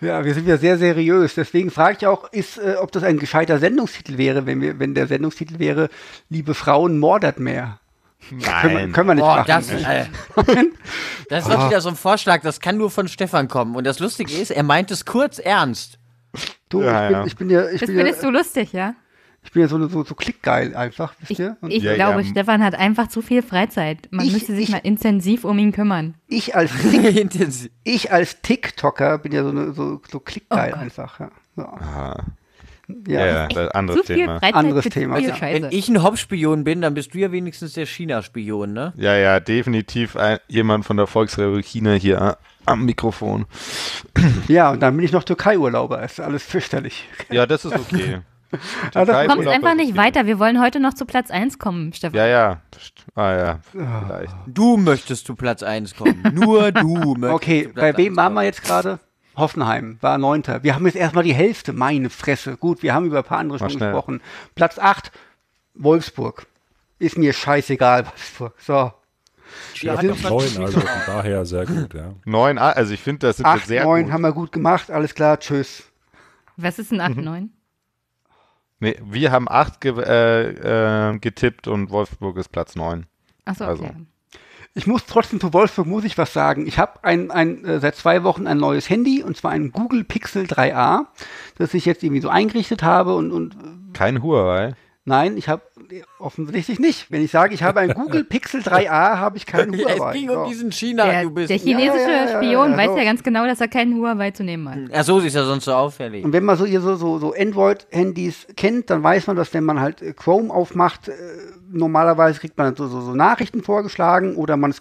ja, 0.00 0.24
wir 0.24 0.34
sind 0.34 0.46
ja 0.46 0.56
sehr 0.56 0.78
seriös. 0.78 1.34
Deswegen 1.34 1.70
frage 1.70 1.98
ich 2.00 2.06
auch, 2.06 2.32
ist, 2.32 2.58
äh, 2.58 2.76
ob 2.80 2.92
das 2.92 3.02
ein 3.02 3.18
gescheiter 3.18 3.58
Sendungstitel 3.58 4.18
wäre, 4.18 4.46
wenn, 4.46 4.60
wir, 4.60 4.78
wenn 4.78 4.94
der 4.94 5.06
Sendungstitel 5.06 5.58
wäre, 5.58 5.88
liebe 6.28 6.54
Frauen, 6.54 6.98
mordet 6.98 7.38
mehr. 7.38 7.80
Können 8.28 8.40
wir, 8.40 8.72
Nein. 8.72 8.92
können 8.92 9.08
wir 9.08 9.14
nicht 9.14 9.24
Boah, 9.24 9.36
machen. 9.36 9.46
das, 9.46 9.70
äh, 9.70 10.04
das 11.30 11.46
ist 11.46 11.52
doch 11.52 11.68
wieder 11.68 11.80
so 11.80 11.88
ein 11.88 11.96
Vorschlag, 11.96 12.42
das 12.42 12.60
kann 12.60 12.76
nur 12.76 12.90
von 12.90 13.08
Stefan 13.08 13.48
kommen. 13.48 13.74
Und 13.76 13.84
das 13.84 13.98
Lustige 13.98 14.32
ist, 14.32 14.50
er 14.50 14.62
meint 14.62 14.90
es 14.90 15.04
kurz 15.06 15.38
ernst. 15.38 15.98
du, 16.68 16.82
Ja, 16.82 17.24
ich, 17.24 17.36
bin, 17.36 17.48
ja. 17.50 17.66
ich 17.68 17.70
bin 17.70 17.70
ja, 17.70 17.70
ich 17.70 17.80
Das 17.80 17.86
bin 17.88 17.98
ja, 17.98 18.04
findest 18.04 18.22
du 18.22 18.30
lustig, 18.30 18.72
ja? 18.72 18.94
Ich 19.42 19.52
bin 19.52 19.62
ja 19.62 19.68
so, 19.68 19.88
so, 19.88 20.04
so 20.04 20.14
klickgeil 20.14 20.76
einfach, 20.76 21.14
wisst 21.20 21.30
Ich, 21.32 21.38
ihr? 21.40 21.56
Und 21.60 21.72
ich 21.72 21.82
Ja, 21.82 21.94
glaube, 21.94 22.20
ja. 22.22 22.28
Stefan 22.28 22.62
hat 22.62 22.74
einfach 22.74 23.08
zu 23.08 23.22
viel 23.22 23.42
Freizeit. 23.42 24.08
Man 24.10 24.26
Ich- 24.26 24.32
müsste 24.32 24.54
sich 24.54 24.64
ich- 24.64 24.70
mal 24.70 24.78
intensiv 24.78 25.44
um 25.44 25.58
ihn 25.58 25.72
kümmern. 25.72 26.14
ich 26.28 26.54
als 26.54 26.70
ich 27.84 28.12
als 28.12 28.40
TikToker 28.42 29.18
bin 29.18 29.32
ja 29.32 29.42
so, 29.42 29.50
eine, 29.50 29.72
so, 29.72 30.00
so 30.10 30.20
klickgeil 30.20 30.74
Oh 30.76 30.78
einfach. 30.80 31.20
Ja, 31.20 31.30
so. 31.56 31.62
Ah, 31.62 32.24
ja. 33.06 33.20
ja, 33.20 33.26
ja, 33.26 33.46
das 33.48 33.56
ist 33.56 33.58
ein 33.58 33.68
anderes 33.70 34.02
Thema. 34.06 34.38
Freizeit 34.40 34.54
Anderes 34.54 34.84
Thema. 34.86 35.20
Scheiße. 35.20 35.62
Wenn 35.62 35.72
ich 35.72 35.88
ein 35.88 36.02
Hauptspion 36.02 36.64
bin, 36.64 36.80
dann 36.82 36.94
bist 36.94 37.14
du 37.14 37.18
ja 37.18 37.30
wenigstens 37.32 37.72
der 37.74 37.86
China-Spion, 37.86 38.72
ne? 38.72 38.92
Ja, 38.96 39.14
ja, 39.16 39.38
definitiv 39.40 40.16
ein, 40.16 40.38
jemand 40.48 40.84
von 40.84 40.96
der 40.96 41.06
Volksrepublik 41.06 41.66
China 41.66 41.92
hier 41.92 42.20
äh, 42.20 42.34
am 42.66 42.84
Mikrofon. 42.84 43.46
ja, 44.48 44.70
und 44.70 44.80
dann 44.80 44.96
bin 44.96 45.04
ich 45.04 45.12
noch 45.12 45.24
Türkei-Urlauber. 45.24 46.02
Ist 46.02 46.20
alles 46.20 46.42
fürchterlich. 46.42 47.08
Ja, 47.30 47.46
das 47.46 47.64
ist 47.64 47.74
okay. 47.74 48.20
das 48.50 48.60
Türkei- 49.06 49.22
Du 49.22 49.28
kommst 49.28 49.38
Urlaub 49.46 49.54
einfach 49.54 49.74
nicht 49.74 49.96
weiter. 49.96 50.26
Wir 50.26 50.38
wollen 50.38 50.60
heute 50.60 50.80
noch 50.80 50.94
zu 50.94 51.04
Platz 51.06 51.30
1 51.30 51.58
kommen, 51.58 51.92
Stefan. 51.92 52.16
Ja, 52.16 52.26
ja. 52.26 52.60
Ah 53.14 53.32
ja, 53.36 53.58
vielleicht. 53.70 54.34
Du 54.46 54.76
möchtest 54.76 55.26
zu 55.26 55.34
Platz 55.34 55.62
1 55.62 55.96
kommen. 55.96 56.22
Nur 56.32 56.72
du 56.72 57.14
möchtest 57.18 57.32
Okay, 57.34 57.62
zu 57.64 57.68
Platz 57.70 57.82
bei 57.82 57.96
wem 57.96 58.12
1 58.12 58.16
waren 58.16 58.34
wir 58.34 58.42
jetzt 58.44 58.62
gerade? 58.62 58.98
Hoffenheim 59.36 59.96
war 60.00 60.18
Neunter. 60.18 60.62
Wir 60.64 60.74
haben 60.74 60.84
jetzt 60.86 60.96
erstmal 60.96 61.24
die 61.24 61.32
Hälfte. 61.34 61.72
Meine 61.72 62.10
Fresse. 62.10 62.56
Gut, 62.56 62.82
wir 62.82 62.92
haben 62.94 63.06
über 63.06 63.18
ein 63.18 63.24
paar 63.24 63.38
andere 63.38 63.58
schon 63.58 63.68
gesprochen. 63.68 64.20
Platz 64.54 64.78
8, 64.78 65.10
Wolfsburg. 65.74 66.46
Ist 66.98 67.16
mir 67.16 67.32
scheißegal, 67.32 68.04
Wolfsburg. 68.06 68.54
So. 68.58 68.72
Ja, 68.72 68.94
Ja, 69.80 69.96
hat 69.98 70.04
doch 70.04 70.30
neun, 70.30 70.64
also 70.64 70.80
von 70.80 70.88
daher 71.06 71.44
sehr 71.46 71.66
gut, 71.66 71.94
ja. 71.94 72.12
Neun, 72.24 72.58
ah, 72.58 72.70
also 72.70 72.92
ich 72.92 73.00
finde, 73.00 73.26
das 73.28 73.38
sind 73.38 73.46
wir 73.46 73.50
8, 73.52 73.66
sehr 73.66 73.84
9 73.84 74.04
gut. 74.04 74.12
haben 74.12 74.20
wir 74.22 74.32
gut 74.32 74.52
gemacht. 74.52 74.90
Alles 74.90 75.14
klar, 75.14 75.38
tschüss. 75.40 75.84
Was 76.56 76.78
ist 76.78 76.92
ein 76.92 77.00
8, 77.00 77.16
Mhm. 77.16 77.24
9? 77.24 77.50
Nee, 78.80 78.96
wir 79.04 79.30
haben 79.30 79.46
acht 79.48 79.80
ge 79.80 79.92
äh, 79.98 81.10
äh, 81.12 81.18
getippt 81.18 81.68
und 81.68 81.90
Wolfsburg 81.90 82.36
ist 82.38 82.48
Platz 82.50 82.74
neun. 82.76 83.06
Achso, 83.44 83.64
Also. 83.64 83.84
okay. 83.84 83.94
Ich 84.74 84.86
muss 84.86 85.04
trotzdem 85.04 85.40
zu 85.40 85.52
Wolfsburg 85.52 85.86
muss 85.86 86.04
ich 86.04 86.16
was 86.16 86.32
sagen. 86.32 86.66
Ich 86.66 86.78
habe 86.78 87.02
ein, 87.02 87.30
ein, 87.32 87.64
äh, 87.64 87.80
seit 87.80 87.96
zwei 87.96 88.22
Wochen 88.22 88.46
ein 88.46 88.56
neues 88.58 88.88
Handy 88.88 89.22
und 89.22 89.36
zwar 89.36 89.50
ein 89.50 89.72
Google 89.72 90.04
Pixel 90.04 90.44
3a, 90.44 91.06
das 91.58 91.74
ich 91.74 91.84
jetzt 91.84 92.04
irgendwie 92.04 92.22
so 92.22 92.28
eingerichtet 92.28 92.82
habe 92.84 93.14
und, 93.16 93.32
und 93.32 93.56
Kein 93.94 94.22
Huawei. 94.22 94.74
nein, 95.04 95.36
ich 95.36 95.48
habe 95.48 95.62
offensichtlich 96.18 96.78
nicht. 96.78 97.10
Wenn 97.10 97.22
ich 97.22 97.30
sage, 97.30 97.54
ich 97.54 97.62
habe 97.62 97.80
ein 97.80 97.92
Google 97.94 98.24
Pixel 98.28 98.60
3a, 98.60 99.18
habe 99.18 99.36
ich 99.36 99.46
keinen 99.46 99.74
Es 99.74 99.84
Huawei. 99.84 100.12
ging 100.12 100.30
um 100.30 100.48
diesen 100.48 100.72
China, 100.72 101.04
Der, 101.06 101.22
du 101.24 101.30
bist. 101.30 101.50
der 101.50 101.58
chinesische 101.58 101.98
Ja, 101.98 102.08
ja, 102.08 102.24
ja, 102.30 102.36
Spion 102.42 102.70
ja, 102.72 102.76
weiß 102.76 102.90
so. 102.90 102.96
ja 102.96 103.04
ganz 103.04 103.22
genau, 103.22 103.46
dass 103.46 103.60
er 103.60 103.68
keinen 103.68 103.96
Huawei 103.98 104.30
zu 104.30 104.44
nehmen 104.44 104.68
hat. 104.68 104.78
Ach 104.92 105.04
so, 105.04 105.20
sie 105.20 105.28
ist 105.28 105.34
ja 105.34 105.44
sonst 105.44 105.64
so 105.64 105.72
auffällig. 105.72 106.24
Und 106.24 106.32
wenn 106.32 106.44
man 106.44 106.56
so, 106.56 106.64
hier 106.66 106.80
so, 106.80 106.96
so, 106.96 107.18
so 107.18 107.34
Android-Handys 107.34 108.46
kennt, 108.56 108.90
dann 108.90 109.02
weiß 109.02 109.26
man, 109.26 109.36
dass 109.36 109.52
wenn 109.54 109.64
man 109.64 109.80
halt 109.80 110.02
äh, 110.02 110.12
Chrome 110.12 110.52
aufmacht, 110.52 111.08
äh, 111.08 111.12
normalerweise 111.70 112.40
kriegt 112.40 112.58
man 112.58 112.74
so, 112.76 112.86
so, 112.88 113.00
so 113.00 113.14
Nachrichten 113.14 113.62
vorgeschlagen 113.62 114.36
oder 114.36 114.56
man 114.56 114.74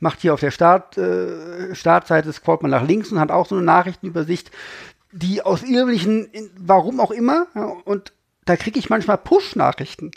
macht 0.00 0.20
hier 0.20 0.34
auf 0.34 0.40
der 0.40 0.50
Start, 0.50 0.98
äh, 0.98 1.74
Startseite, 1.74 2.32
scrollt 2.32 2.62
man 2.62 2.70
nach 2.70 2.86
links 2.86 3.10
und 3.12 3.20
hat 3.20 3.30
auch 3.30 3.46
so 3.46 3.54
eine 3.56 3.64
Nachrichtenübersicht, 3.64 4.50
die 5.12 5.40
aus 5.42 5.62
irgendwelchen, 5.62 6.28
warum 6.58 7.00
auch 7.00 7.10
immer, 7.10 7.46
ja, 7.54 7.64
und 7.84 8.12
da 8.44 8.56
kriege 8.56 8.78
ich 8.78 8.90
manchmal 8.90 9.18
Push-Nachrichten. 9.18 10.10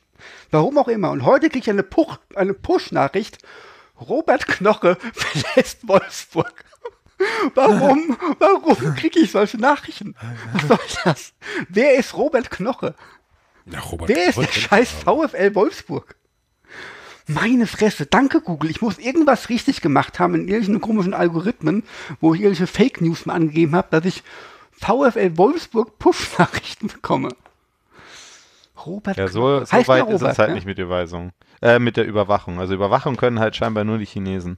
Warum 0.51 0.78
auch 0.78 0.88
immer. 0.88 1.11
Und 1.11 1.26
heute 1.26 1.49
kriege 1.49 1.63
ich 1.63 1.70
eine, 1.70 1.84
Puch, 1.84 2.17
eine 2.36 2.53
Push-Nachricht. 2.53 3.39
Robert 3.99 4.47
Knoche 4.47 4.97
verlässt 5.13 5.88
Wolfsburg. 5.88 6.65
Warum? 7.55 8.17
Warum 8.39 8.95
kriege 8.95 9.20
ich 9.20 9.32
solche 9.32 9.57
Nachrichten? 9.57 10.15
Was 10.53 10.67
soll 10.67 11.03
das? 11.03 11.34
Wer 11.67 11.95
ist 11.95 12.15
Robert 12.15 12.49
Knoche? 12.49 12.95
ja 13.65 13.80
Robert, 13.80 14.09
Wer 14.09 14.30
ist 14.30 14.38
der 14.38 14.47
scheiß 14.47 14.89
VfL 14.91 15.53
Wolfsburg? 15.55 16.15
Meine 17.28 17.67
Fresse, 17.67 18.07
danke 18.07 18.41
Google. 18.41 18.72
Ich 18.72 18.82
muss 18.82 18.97
irgendwas 18.97 19.49
richtig 19.49 19.82
gemacht 19.82 20.17
haben 20.17 20.34
in 20.34 20.47
irgendwelchen 20.47 20.82
komischen 20.82 21.13
Algorithmen, 21.13 21.84
wo 22.20 22.34
ich 22.34 22.41
irgendwelche 22.41 22.72
Fake 22.72 23.01
News 23.01 23.28
mal 23.28 23.36
angegeben 23.36 23.76
habe, 23.76 23.88
dass 23.91 24.05
ich 24.05 24.24
VfL 24.72 25.38
Wolfsburg 25.38 25.99
Push-Nachrichten 25.99 26.88
bekomme. 26.88 27.30
Robert 28.86 29.18
Ja, 29.18 29.28
so, 29.28 29.64
so 29.66 29.88
weit 29.88 30.08
der 30.08 30.08
ist 30.08 30.16
es 30.16 30.22
Robert, 30.22 30.40
halt 30.40 30.50
ne? 30.50 30.56
nicht 30.56 30.66
mit 30.66 30.78
der 30.78 30.86
Überweisung. 30.86 31.32
Äh, 31.62 31.80
mit 31.80 31.98
der 31.98 32.06
Überwachung. 32.06 32.60
Also 32.60 32.74
Überwachung 32.74 33.18
können 33.18 33.40
halt 33.40 33.56
scheinbar 33.56 33.84
nur 33.84 33.98
die 33.98 34.06
Chinesen. 34.06 34.58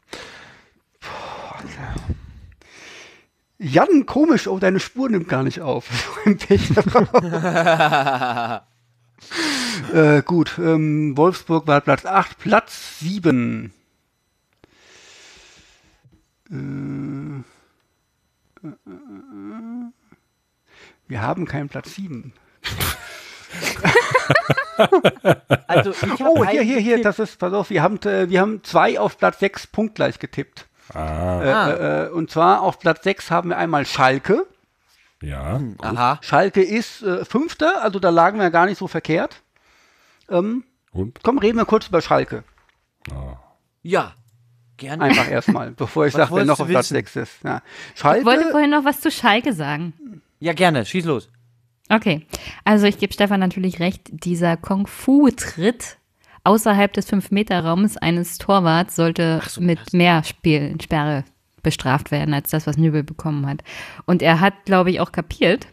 Jan, 3.57 4.05
komisch, 4.05 4.47
oh, 4.47 4.59
deine 4.59 4.79
Spur 4.79 5.09
nimmt 5.09 5.29
gar 5.29 5.43
nicht 5.43 5.61
auf. 5.61 5.87
Äh, 9.93 10.21
gut, 10.23 10.57
ähm, 10.57 11.15
Wolfsburg 11.17 11.67
war 11.67 11.81
Platz 11.81 12.05
8, 12.05 12.37
Platz 12.37 12.99
7. 12.99 13.73
Äh, 16.49 16.55
äh, 16.55 17.43
äh, 18.67 18.71
wir 21.07 21.21
haben 21.21 21.45
keinen 21.45 21.69
Platz 21.69 21.95
7. 21.95 22.33
Also, 25.67 25.91
Oh, 26.25 26.43
hier, 26.45 26.61
hier, 26.63 26.79
hier, 26.79 27.01
das 27.03 27.19
ist, 27.19 27.37
pass 27.37 27.53
auf, 27.53 27.69
wir 27.69 27.83
haben, 27.83 27.97
äh, 28.03 28.29
wir 28.29 28.41
haben 28.41 28.63
zwei 28.63 28.99
auf 28.99 29.17
Platz 29.17 29.39
6 29.39 29.67
punktgleich 29.67 30.19
getippt. 30.19 30.65
Ah, 30.93 31.41
Äh, 31.69 32.05
äh, 32.05 32.09
und 32.09 32.31
zwar 32.31 32.61
auf 32.61 32.79
Platz 32.79 33.03
6 33.03 33.29
haben 33.31 33.49
wir 33.49 33.57
einmal 33.57 33.85
Schalke. 33.85 34.45
ja. 35.21 35.59
Aha. 35.81 36.19
Schalke 36.21 36.63
ist 36.63 37.03
äh, 37.03 37.23
Fünfter, 37.25 37.83
also 37.83 37.99
da 37.99 38.09
lagen 38.09 38.39
wir 38.39 38.49
gar 38.49 38.65
nicht 38.65 38.79
so 38.79 38.87
verkehrt. 38.87 39.41
Ähm, 40.29 40.63
Und? 40.91 41.19
komm, 41.23 41.37
reden 41.37 41.57
wir 41.57 41.65
kurz 41.65 41.87
über 41.87 42.01
Schalke. 42.01 42.43
Ja, 43.83 44.13
gerne. 44.77 45.03
Einfach 45.03 45.29
erstmal, 45.29 45.71
bevor 45.77 46.07
ich 46.07 46.13
sage, 46.13 46.35
wer 46.35 46.45
noch 46.45 46.59
auf 46.59 46.67
Platz 46.67 46.85
wissen? 46.91 46.95
6 46.95 47.15
ist. 47.17 47.43
Ja. 47.43 47.61
Ich 47.95 48.03
wollte 48.03 48.23
Schalke, 48.25 48.51
vorhin 48.51 48.69
noch 48.71 48.83
was 48.85 48.99
zu 48.99 49.11
Schalke 49.11 49.53
sagen. 49.53 50.21
Ja, 50.39 50.53
gerne, 50.53 50.85
schieß 50.85 51.05
los. 51.05 51.29
Okay, 51.91 52.25
also 52.63 52.85
ich 52.85 52.97
gebe 52.97 53.11
Stefan 53.11 53.41
natürlich 53.41 53.81
recht, 53.81 54.09
dieser 54.11 54.55
Kung-Fu-Tritt 54.55 55.97
außerhalb 56.45 56.93
des 56.93 57.11
5-Meter-Raums 57.11 57.97
eines 57.97 58.37
Torwarts 58.37 58.95
sollte 58.95 59.41
so, 59.45 59.59
mit 59.59 59.93
mehr 59.93 60.23
Spielsperre 60.23 61.25
bestraft 61.63 62.09
werden, 62.11 62.33
als 62.33 62.49
das, 62.49 62.65
was 62.65 62.77
Nübel 62.77 63.03
bekommen 63.03 63.45
hat. 63.45 63.61
Und 64.05 64.21
er 64.21 64.39
hat, 64.39 64.53
glaube 64.65 64.89
ich, 64.89 65.01
auch 65.01 65.11
kapiert, 65.11 65.67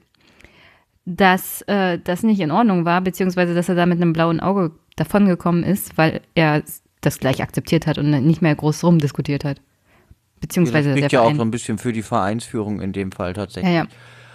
dass 1.06 1.62
äh, 1.62 1.98
das 2.02 2.24
nicht 2.24 2.40
in 2.40 2.50
Ordnung 2.50 2.84
war, 2.84 3.00
beziehungsweise 3.00 3.54
dass 3.54 3.68
er 3.68 3.76
da 3.76 3.86
mit 3.86 4.02
einem 4.02 4.12
blauen 4.12 4.40
Auge 4.40 4.72
davongekommen 4.96 5.62
ist, 5.62 5.96
weil 5.96 6.20
er 6.34 6.62
das 7.00 7.20
gleich 7.20 7.40
akzeptiert 7.40 7.86
hat 7.86 7.96
und 7.96 8.10
nicht 8.10 8.42
mehr 8.42 8.54
groß 8.54 8.82
rumdiskutiert 8.82 9.44
hat. 9.44 9.58
Ja, 9.58 9.62
Beziehungsweise 10.40 10.90
das 10.90 10.94
der 10.94 11.08
spricht 11.08 11.12
ja 11.12 11.22
auch 11.22 11.34
so 11.34 11.42
ein 11.42 11.50
bisschen 11.50 11.78
für 11.78 11.92
die 11.92 12.02
Vereinsführung 12.02 12.80
in 12.80 12.92
dem 12.92 13.12
Fall 13.12 13.32
tatsächlich. 13.32 13.72
ja, 13.72 13.84
ja. 13.84 13.88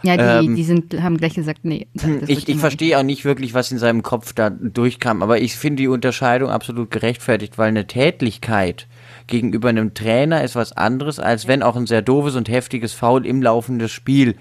Ja, 0.03 0.17
die, 0.17 0.47
Ähm, 0.47 0.55
die 0.55 0.63
sind, 0.63 1.01
haben 1.01 1.17
gleich 1.17 1.33
gesagt, 1.33 1.59
nee. 1.63 1.87
wird 1.93 2.29
Ich, 2.29 2.47
ich 2.47 2.57
verstehe 2.57 2.99
auch 2.99 3.03
nicht 3.03 3.23
wirklich, 3.23 3.53
was 3.53 3.71
in 3.71 3.77
seinem 3.77 4.03
Kopf 4.03 4.33
da 4.33 4.49
durchkam, 4.49 5.23
aber 5.23 5.39
ich 5.39 5.55
finde 5.55 5.83
die 5.83 5.87
Unterscheidung 5.87 6.49
absolut 6.49 6.91
gerechtfertigt, 6.91 7.57
weil 7.57 7.69
eine 7.69 7.87
Tätlichkeit 7.87 8.87
gegenüber 9.27 9.69
einem 9.69 9.93
Trainer 9.93 10.43
ist 10.43 10.55
was 10.55 10.73
anderes, 10.73 11.19
als 11.19 11.47
wenn 11.47 11.63
auch 11.63 11.77
ein 11.77 11.87
sehr 11.87 12.01
doofes 12.01 12.35
und 12.35 12.49
heftiges 12.49 12.93
Foul 12.93 13.25
im 13.25 13.41
laufenden 13.41 13.87
Spiel. 13.87 14.35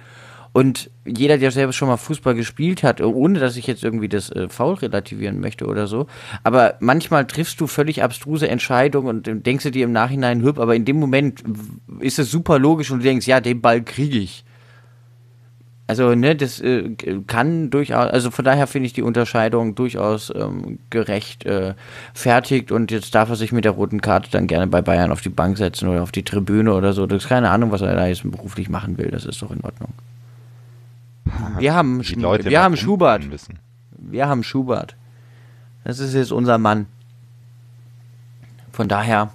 Und 0.55 0.91
jeder, 1.07 1.39
der 1.39 1.51
selber 1.51 1.73
schon 1.73 1.89
mal 1.89 1.97
Fußball 1.97 2.35
gespielt 2.35 2.83
hat, 2.83 3.01
ohne 3.01 3.39
dass 3.39 3.57
ich 3.57 3.67
jetzt 3.67 3.83
irgendwie 3.83 4.09
das 4.09 4.31
äh, 4.31 4.49
Foul 4.49 4.75
relativieren 4.75 5.41
möchte 5.41 5.67
oder 5.67 5.87
so, 5.87 6.09
aber 6.43 6.75
manchmal 6.81 7.27
triffst 7.27 7.59
du 7.61 7.67
völlig 7.67 8.03
abstruse 8.03 8.49
Entscheidungen 8.49 9.09
und 9.09 9.29
äh, 9.29 9.37
denkst 9.37 9.65
du 9.65 9.71
dir 9.71 9.85
im 9.85 9.93
Nachhinein, 9.93 10.43
hüb, 10.43 10.59
aber 10.59 10.75
in 10.75 10.85
dem 10.85 10.99
Moment 10.99 11.43
ist 12.01 12.19
es 12.19 12.31
super 12.31 12.59
logisch 12.59 12.91
und 12.91 12.99
du 12.99 13.05
denkst, 13.05 13.27
ja, 13.27 13.41
den 13.41 13.63
Ball 13.63 13.83
kriege 13.83 14.19
ich. 14.19 14.45
Also, 15.93 16.15
ne, 16.15 16.35
das 16.35 16.59
äh, 16.59 16.97
kann 17.27 17.69
durchaus, 17.69 18.11
also 18.11 18.31
von 18.31 18.47
daher 18.47 18.67
finde 18.67 18.87
ich 18.87 18.95
die 18.95 19.03
Unterscheidung 19.03 19.75
durchaus 19.75 20.33
ähm, 20.35 20.79
gerecht 20.89 21.45
äh, 21.45 21.75
fertigt 22.15 22.73
und 22.73 22.91
jetzt 22.91 23.15
darf 23.15 23.29
er 23.29 23.37
sich 23.37 23.53
mit 23.53 23.67
der 23.67 23.73
roten 23.73 24.01
Karte 24.01 24.31
dann 24.31 24.47
gerne 24.47 24.67
bei 24.69 24.81
Bayern 24.81 25.13
auf 25.13 25.21
die 25.21 25.29
Bank 25.29 25.59
setzen 25.59 25.91
oder 25.91 26.03
auf 26.03 26.11
die 26.11 26.23
Tribüne 26.23 26.73
oder 26.73 26.95
so. 26.95 27.07
Das 27.07 27.25
ist 27.25 27.29
keine 27.29 27.51
Ahnung, 27.51 27.73
was 27.73 27.83
er 27.83 27.95
da 27.95 28.07
jetzt 28.07 28.23
beruflich 28.23 28.71
machen 28.71 28.97
will, 28.97 29.11
das 29.11 29.27
ist 29.27 29.43
doch 29.43 29.51
in 29.51 29.61
Ordnung. 29.61 29.91
Wir 31.59 31.75
haben, 31.75 32.01
Leute 32.17 32.49
wir 32.49 32.63
haben 32.63 32.79
Schubert. 32.79 33.29
Müssen. 33.29 33.59
Wir 33.91 34.29
haben 34.29 34.43
Schubert. 34.43 34.97
Das 35.85 35.99
ist 35.99 36.15
jetzt 36.15 36.33
unser 36.33 36.57
Mann. 36.57 36.87
Von 38.73 38.89
daher, 38.89 39.31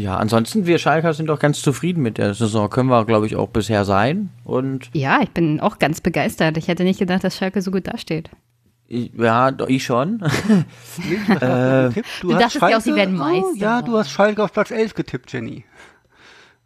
ja, 0.00 0.16
ansonsten, 0.16 0.66
wir 0.66 0.78
Schalker 0.78 1.12
sind 1.14 1.26
doch 1.26 1.38
ganz 1.38 1.60
zufrieden 1.62 2.02
mit 2.02 2.18
der 2.18 2.34
Saison. 2.34 2.70
Können 2.70 2.88
wir, 2.88 3.04
glaube 3.04 3.26
ich, 3.26 3.36
auch 3.36 3.48
bisher 3.48 3.84
sein. 3.84 4.30
Und 4.44 4.90
Ja, 4.94 5.20
ich 5.22 5.30
bin 5.30 5.60
auch 5.60 5.78
ganz 5.78 6.00
begeistert. 6.00 6.56
Ich 6.56 6.68
hätte 6.68 6.84
nicht 6.84 6.98
gedacht, 6.98 7.22
dass 7.24 7.36
Schalke 7.36 7.60
so 7.62 7.70
gut 7.70 7.86
dasteht. 7.86 8.30
ich, 8.88 9.12
ja, 9.14 9.50
doch, 9.50 9.68
ich 9.68 9.84
schon. 9.84 10.20
äh, 11.40 11.90
Tipp, 11.90 12.04
du 12.22 12.32
dachtest 12.32 12.62
ja 12.62 12.76
auch, 12.76 12.80
sie 12.80 12.94
werden 12.94 13.16
Oh, 13.16 13.18
Meister. 13.24 13.56
ja, 13.56 13.82
du 13.82 13.96
hast 13.98 14.10
Schalke 14.10 14.42
auf 14.42 14.52
Platz 14.52 14.70
11 14.70 14.94
getippt, 14.94 15.32
Jenny. 15.32 15.64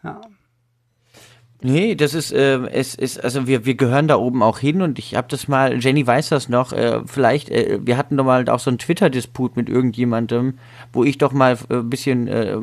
Ja. 0.03 0.21
Nee, 1.67 1.95
das 1.95 2.13
ist, 2.13 2.31
äh, 2.31 2.59
es 2.73 2.95
ist, 2.95 3.25
also 3.25 3.47
wir, 3.47 3.65
wir 3.65 3.75
gehören 3.75 4.07
da 4.07 4.17
oben 4.17 4.43
auch 4.43 4.59
hin 4.59 4.83
und 4.83 4.99
ich 4.99 5.15
habe 5.15 5.29
das 5.31 5.49
mal, 5.49 5.83
Jenny 5.83 6.07
weiß 6.07 6.29
das 6.29 6.51
noch, 6.51 6.75
äh, 6.75 7.01
vielleicht, 7.07 7.49
äh, 7.49 7.79
wir 7.83 7.97
hatten 7.97 8.19
doch 8.19 8.25
mal 8.25 8.47
auch 8.51 8.59
so 8.61 8.69
einen 8.69 8.77
Twitter-Disput 8.77 9.57
mit 9.57 9.71
irgendjemandem, 9.71 10.59
wo 10.93 11.05
ich 11.05 11.17
doch 11.17 11.33
mal 11.33 11.57
äh, 11.71 11.77
ein 11.77 11.89
bisschen 11.89 12.29
äh, 12.29 12.59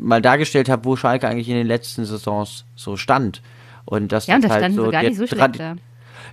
mal 0.00 0.20
dargestellt 0.20 0.68
habe, 0.68 0.84
wo 0.86 0.96
Schalke 0.96 1.28
eigentlich 1.28 1.48
in 1.48 1.54
den 1.54 1.68
letzten 1.68 2.04
Saisons 2.04 2.64
so 2.74 2.96
stand. 2.96 3.42
Und 3.84 4.10
das 4.10 4.26
Ja, 4.26 4.34
und 4.34 4.44
da 4.44 4.48
halt 4.48 4.58
standen 4.62 4.76
so 4.76 4.84
sie 4.86 4.90
gar 4.90 5.00
der 5.02 5.10
nicht 5.10 5.18
so 5.18 5.26
schlecht 5.28 5.60
da. 5.60 5.76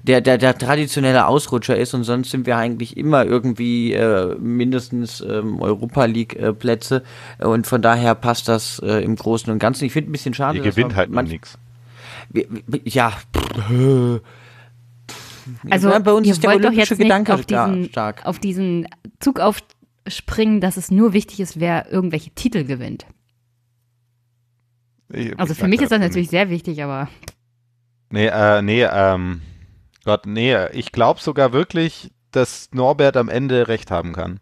der, 0.01 0.21
der, 0.21 0.39
der 0.39 0.57
traditionelle 0.57 1.27
Ausrutscher 1.27 1.77
ist 1.77 1.93
und 1.93 2.05
sonst 2.05 2.31
sind 2.31 2.47
wir 2.47 2.57
eigentlich 2.57 2.97
immer 2.97 3.23
irgendwie 3.23 3.93
äh, 3.93 4.35
mindestens 4.39 5.21
ähm, 5.21 5.61
Europa 5.61 6.05
League 6.05 6.35
äh, 6.35 6.53
Plätze 6.53 7.03
und 7.37 7.67
von 7.67 7.83
daher 7.83 8.15
passt 8.15 8.47
das 8.47 8.79
äh, 8.83 9.03
im 9.03 9.15
Großen 9.15 9.53
und 9.53 9.59
Ganzen. 9.59 9.85
Ich 9.85 9.93
finde 9.93 10.09
ein 10.09 10.13
bisschen 10.13 10.33
schade, 10.33 10.57
Ihr 10.57 10.63
dass 10.63 10.73
gewinnt 10.73 10.93
wir 10.93 10.97
halt 10.97 11.11
manch- 11.11 11.29
nichts. 11.29 11.57
Ja. 12.85 13.13
Also, 15.69 15.89
Ja, 15.89 15.99
bei 15.99 16.11
uns 16.13 16.27
ihr 16.27 16.33
ist 16.33 16.43
der 16.43 16.51
olympische 16.55 16.95
Gedanke 16.97 17.33
auf 17.33 17.45
diesen, 17.45 17.85
stark. 17.85 18.25
auf 18.25 18.39
diesen 18.39 18.87
Zug 19.19 19.39
aufspringen, 19.39 20.61
dass 20.61 20.77
es 20.77 20.91
nur 20.91 21.13
wichtig 21.13 21.39
ist, 21.39 21.59
wer 21.59 21.91
irgendwelche 21.91 22.29
Titel 22.31 22.63
gewinnt. 22.65 23.05
Ich- 25.11 25.37
Also 25.39 25.53
ich 25.53 25.59
für 25.59 25.67
mich 25.67 25.81
ist 25.81 25.91
das 25.91 25.99
natürlich 25.99 26.29
sehr 26.29 26.49
wichtig, 26.49 26.83
aber 26.83 27.09
Nee, 28.11 28.27
äh, 28.27 28.61
nee, 28.61 28.83
ähm, 28.83 29.41
Gott, 30.03 30.25
nee, 30.25 30.55
ich 30.73 30.91
glaube 30.91 31.19
sogar 31.19 31.51
wirklich, 31.53 32.11
dass 32.31 32.69
Norbert 32.73 33.17
am 33.17 33.29
Ende 33.29 33.67
recht 33.67 33.91
haben 33.91 34.13
kann 34.13 34.39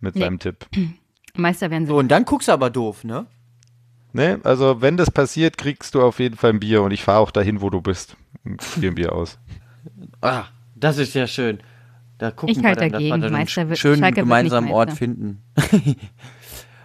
mit 0.00 0.14
Nee. 0.14 0.22
seinem 0.22 0.38
Tipp. 0.38 0.66
Meister 1.36 1.70
werden 1.70 1.84
sie. 1.86 1.90
So, 1.90 1.98
und 1.98 2.08
dann 2.08 2.24
guckst 2.24 2.48
du 2.48 2.52
aber 2.52 2.70
doof, 2.70 3.02
ne? 3.04 3.26
Nee, 4.14 4.36
also 4.44 4.80
wenn 4.80 4.96
das 4.96 5.10
passiert, 5.10 5.58
kriegst 5.58 5.94
du 5.94 6.00
auf 6.02 6.20
jeden 6.20 6.36
Fall 6.36 6.50
ein 6.50 6.60
Bier 6.60 6.82
und 6.82 6.92
ich 6.92 7.02
fahre 7.02 7.18
auch 7.18 7.30
dahin, 7.32 7.60
wo 7.60 7.68
du 7.68 7.80
bist. 7.82 8.16
Und 8.44 8.62
Spiel 8.62 8.90
ein 8.90 8.94
Bier 8.94 9.12
aus. 9.12 9.38
Ah, 10.22 10.44
das 10.76 10.96
ist 10.98 11.12
ja 11.14 11.26
schön. 11.26 11.58
Da 12.16 12.30
gucken 12.30 12.56
Ich 12.56 12.62
wir 12.62 12.68
halt 12.68 12.80
dann, 12.80 12.90
dass 12.92 13.00
wir 13.02 13.10
dagegen. 13.10 13.20
dann 13.22 13.34
einen 13.34 13.42
Meister 13.44 13.68
wird- 13.68 13.78
schönen 13.78 13.98
Schalke 13.98 14.20
gemeinsamen 14.20 14.70
Ort 14.70 14.88
Meister. 14.90 14.98
finden. 14.98 15.42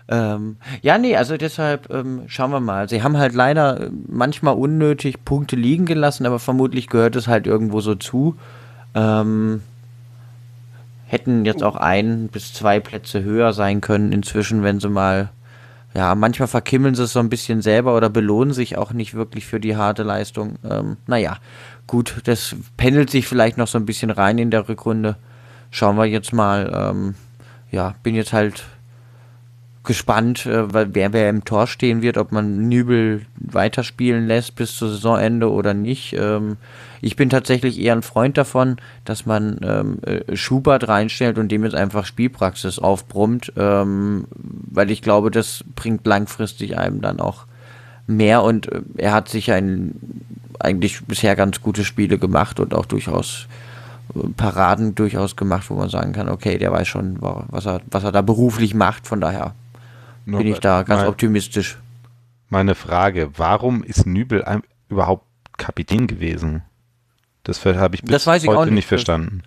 ähm, 0.10 0.58
ja, 0.82 0.98
nee, 0.98 1.16
also 1.16 1.38
deshalb 1.38 1.90
ähm, 1.92 2.24
schauen 2.28 2.52
wir 2.52 2.60
mal. 2.60 2.90
Sie 2.90 3.04
haben 3.04 3.18
halt 3.18 3.34
leider 3.34 3.80
äh, 3.80 3.90
manchmal 4.08 4.56
unnötig 4.56 5.24
Punkte 5.24 5.56
liegen 5.56 5.86
gelassen, 5.86 6.26
aber 6.26 6.40
vermutlich 6.40 6.88
gehört 6.88 7.16
es 7.16 7.28
halt 7.28 7.46
irgendwo 7.48 7.80
so 7.80 7.96
zu. 7.96 8.36
Ähm, 8.96 9.62
hätten 11.06 11.46
jetzt 11.46 11.64
auch 11.64 11.76
ein 11.76 12.28
bis 12.28 12.54
zwei 12.54 12.80
Plätze 12.80 13.24
höher 13.24 13.54
sein 13.54 13.80
können 13.82 14.12
inzwischen, 14.12 14.64
wenn 14.64 14.80
sie 14.80 14.90
mal 14.90 15.30
ja, 15.96 16.14
manchmal 16.16 16.48
verkimmeln 16.48 16.96
sie 16.96 17.04
es 17.04 17.14
so 17.14 17.20
ein 17.20 17.30
bisschen 17.30 17.62
selber 17.62 17.96
oder 17.98 18.10
belohnen 18.10 18.54
sich 18.54 18.78
auch 18.78 18.94
nicht 18.94 19.16
wirklich 19.16 19.46
für 19.46 19.60
die 19.60 19.76
harte 19.76 20.04
Leistung. 20.04 20.60
Ähm, 20.64 20.98
naja, 21.08 21.38
gut, 21.88 22.22
das 22.26 22.56
pendelt 22.78 23.10
sich 23.10 23.28
vielleicht 23.28 23.58
noch 23.58 23.68
so 23.68 23.78
ein 23.78 23.86
bisschen 23.86 24.12
rein 24.12 24.38
in 24.38 24.52
der 24.52 24.70
Rückrunde. 24.70 25.18
Schauen 25.72 25.98
wir 25.98 26.06
jetzt 26.06 26.32
mal. 26.34 26.72
Ähm, 26.74 27.16
ja, 27.72 27.96
bin 28.04 28.16
jetzt 28.16 28.34
halt 28.34 28.64
gespannt, 29.84 30.46
äh, 30.46 30.72
wer, 30.72 31.14
wer 31.14 31.30
im 31.30 31.46
Tor 31.46 31.66
stehen 31.66 32.02
wird, 32.02 32.18
ob 32.18 32.32
man 32.32 32.68
Nübel 32.68 33.26
weiterspielen 33.36 34.28
lässt 34.28 34.56
bis 34.56 34.76
zum 34.76 34.90
Saisonende 34.90 35.52
oder 35.52 35.74
nicht. 35.74 36.14
Ähm, 36.14 36.58
ich 37.02 37.16
bin 37.16 37.30
tatsächlich 37.30 37.80
eher 37.80 37.94
ein 37.94 38.02
Freund 38.02 38.38
davon, 38.38 38.78
dass 39.06 39.26
man 39.26 39.60
ähm, 39.64 40.00
äh, 40.06 40.36
Schubert 40.36 40.88
reinstellt 40.88 41.38
und 41.38 41.50
dem 41.52 41.64
jetzt 41.64 41.76
einfach 41.76 42.06
Spielpraxis 42.06 42.80
aufbrummt, 42.80 43.54
ähm, 43.58 44.26
weil 44.36 44.92
ich 44.92 45.02
glaube, 45.02 45.32
das 45.32 45.64
bringt 45.76 46.06
langfristig 46.06 46.78
einem 46.78 47.02
dann 47.02 47.20
auch 47.20 47.46
mehr 48.08 48.44
und 48.44 48.72
äh, 48.72 48.82
er 48.98 49.14
hat 49.14 49.30
sicher 49.30 49.56
ein, 49.56 49.96
eigentlich 50.60 51.04
bisher 51.06 51.36
ganz 51.36 51.62
gute 51.62 51.86
Spiele 51.86 52.18
gemacht 52.18 52.60
und 52.60 52.74
auch 52.74 52.86
durchaus 52.86 53.48
äh, 54.16 54.28
Paraden 54.36 54.96
durchaus 54.96 55.36
gemacht, 55.36 55.70
wo 55.70 55.76
man 55.76 55.90
sagen 55.90 56.12
kann, 56.14 56.28
okay, 56.30 56.58
der 56.58 56.72
weiß 56.72 56.88
schon, 56.88 57.22
wa- 57.22 57.46
was 57.50 57.66
er, 57.66 57.82
was 57.92 58.04
er 58.04 58.12
da 58.12 58.22
beruflich 58.22 58.74
macht, 58.74 59.08
von 59.08 59.22
daher 59.22 59.54
bin 60.26 60.48
ich 60.48 60.60
da 60.60 60.84
ganz 60.84 61.02
Mal- 61.02 61.08
optimistisch. 61.10 61.78
Meine 62.50 62.74
Frage, 62.76 63.30
warum 63.38 63.84
ist 63.84 64.08
Nübel 64.08 64.44
überhaupt 64.90 65.24
Kapitän 65.58 66.08
gewesen? 66.08 66.64
Das 67.44 67.64
habe 67.66 67.96
ich 67.96 68.02
bis 68.02 68.12
Das 68.12 68.28
weiß 68.28 68.44
ich 68.44 68.50
heute 68.50 68.60
auch 68.60 68.66
nicht. 68.66 68.74
nicht 68.76 68.88
verstanden. 68.88 69.44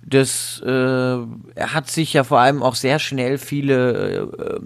Das, 0.00 0.62
äh, 0.64 0.70
er 0.70 1.74
hat 1.74 1.90
sich 1.90 2.14
ja 2.14 2.24
vor 2.24 2.38
allem 2.38 2.62
auch 2.62 2.76
sehr 2.76 2.98
schnell 2.98 3.36
viele 3.36 4.30
äh, 4.38 4.60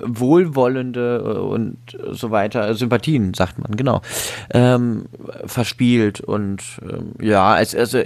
wohlwollende 0.00 1.16
äh, 1.24 1.38
und 1.38 1.78
so 2.12 2.30
weiter, 2.30 2.74
Sympathien, 2.74 3.34
sagt 3.34 3.58
man, 3.58 3.76
genau, 3.76 4.02
ähm, 4.50 5.06
verspielt. 5.46 6.20
Und 6.20 6.62
ähm, 6.82 7.12
ja, 7.20 7.54
als, 7.54 7.74
also, 7.74 8.02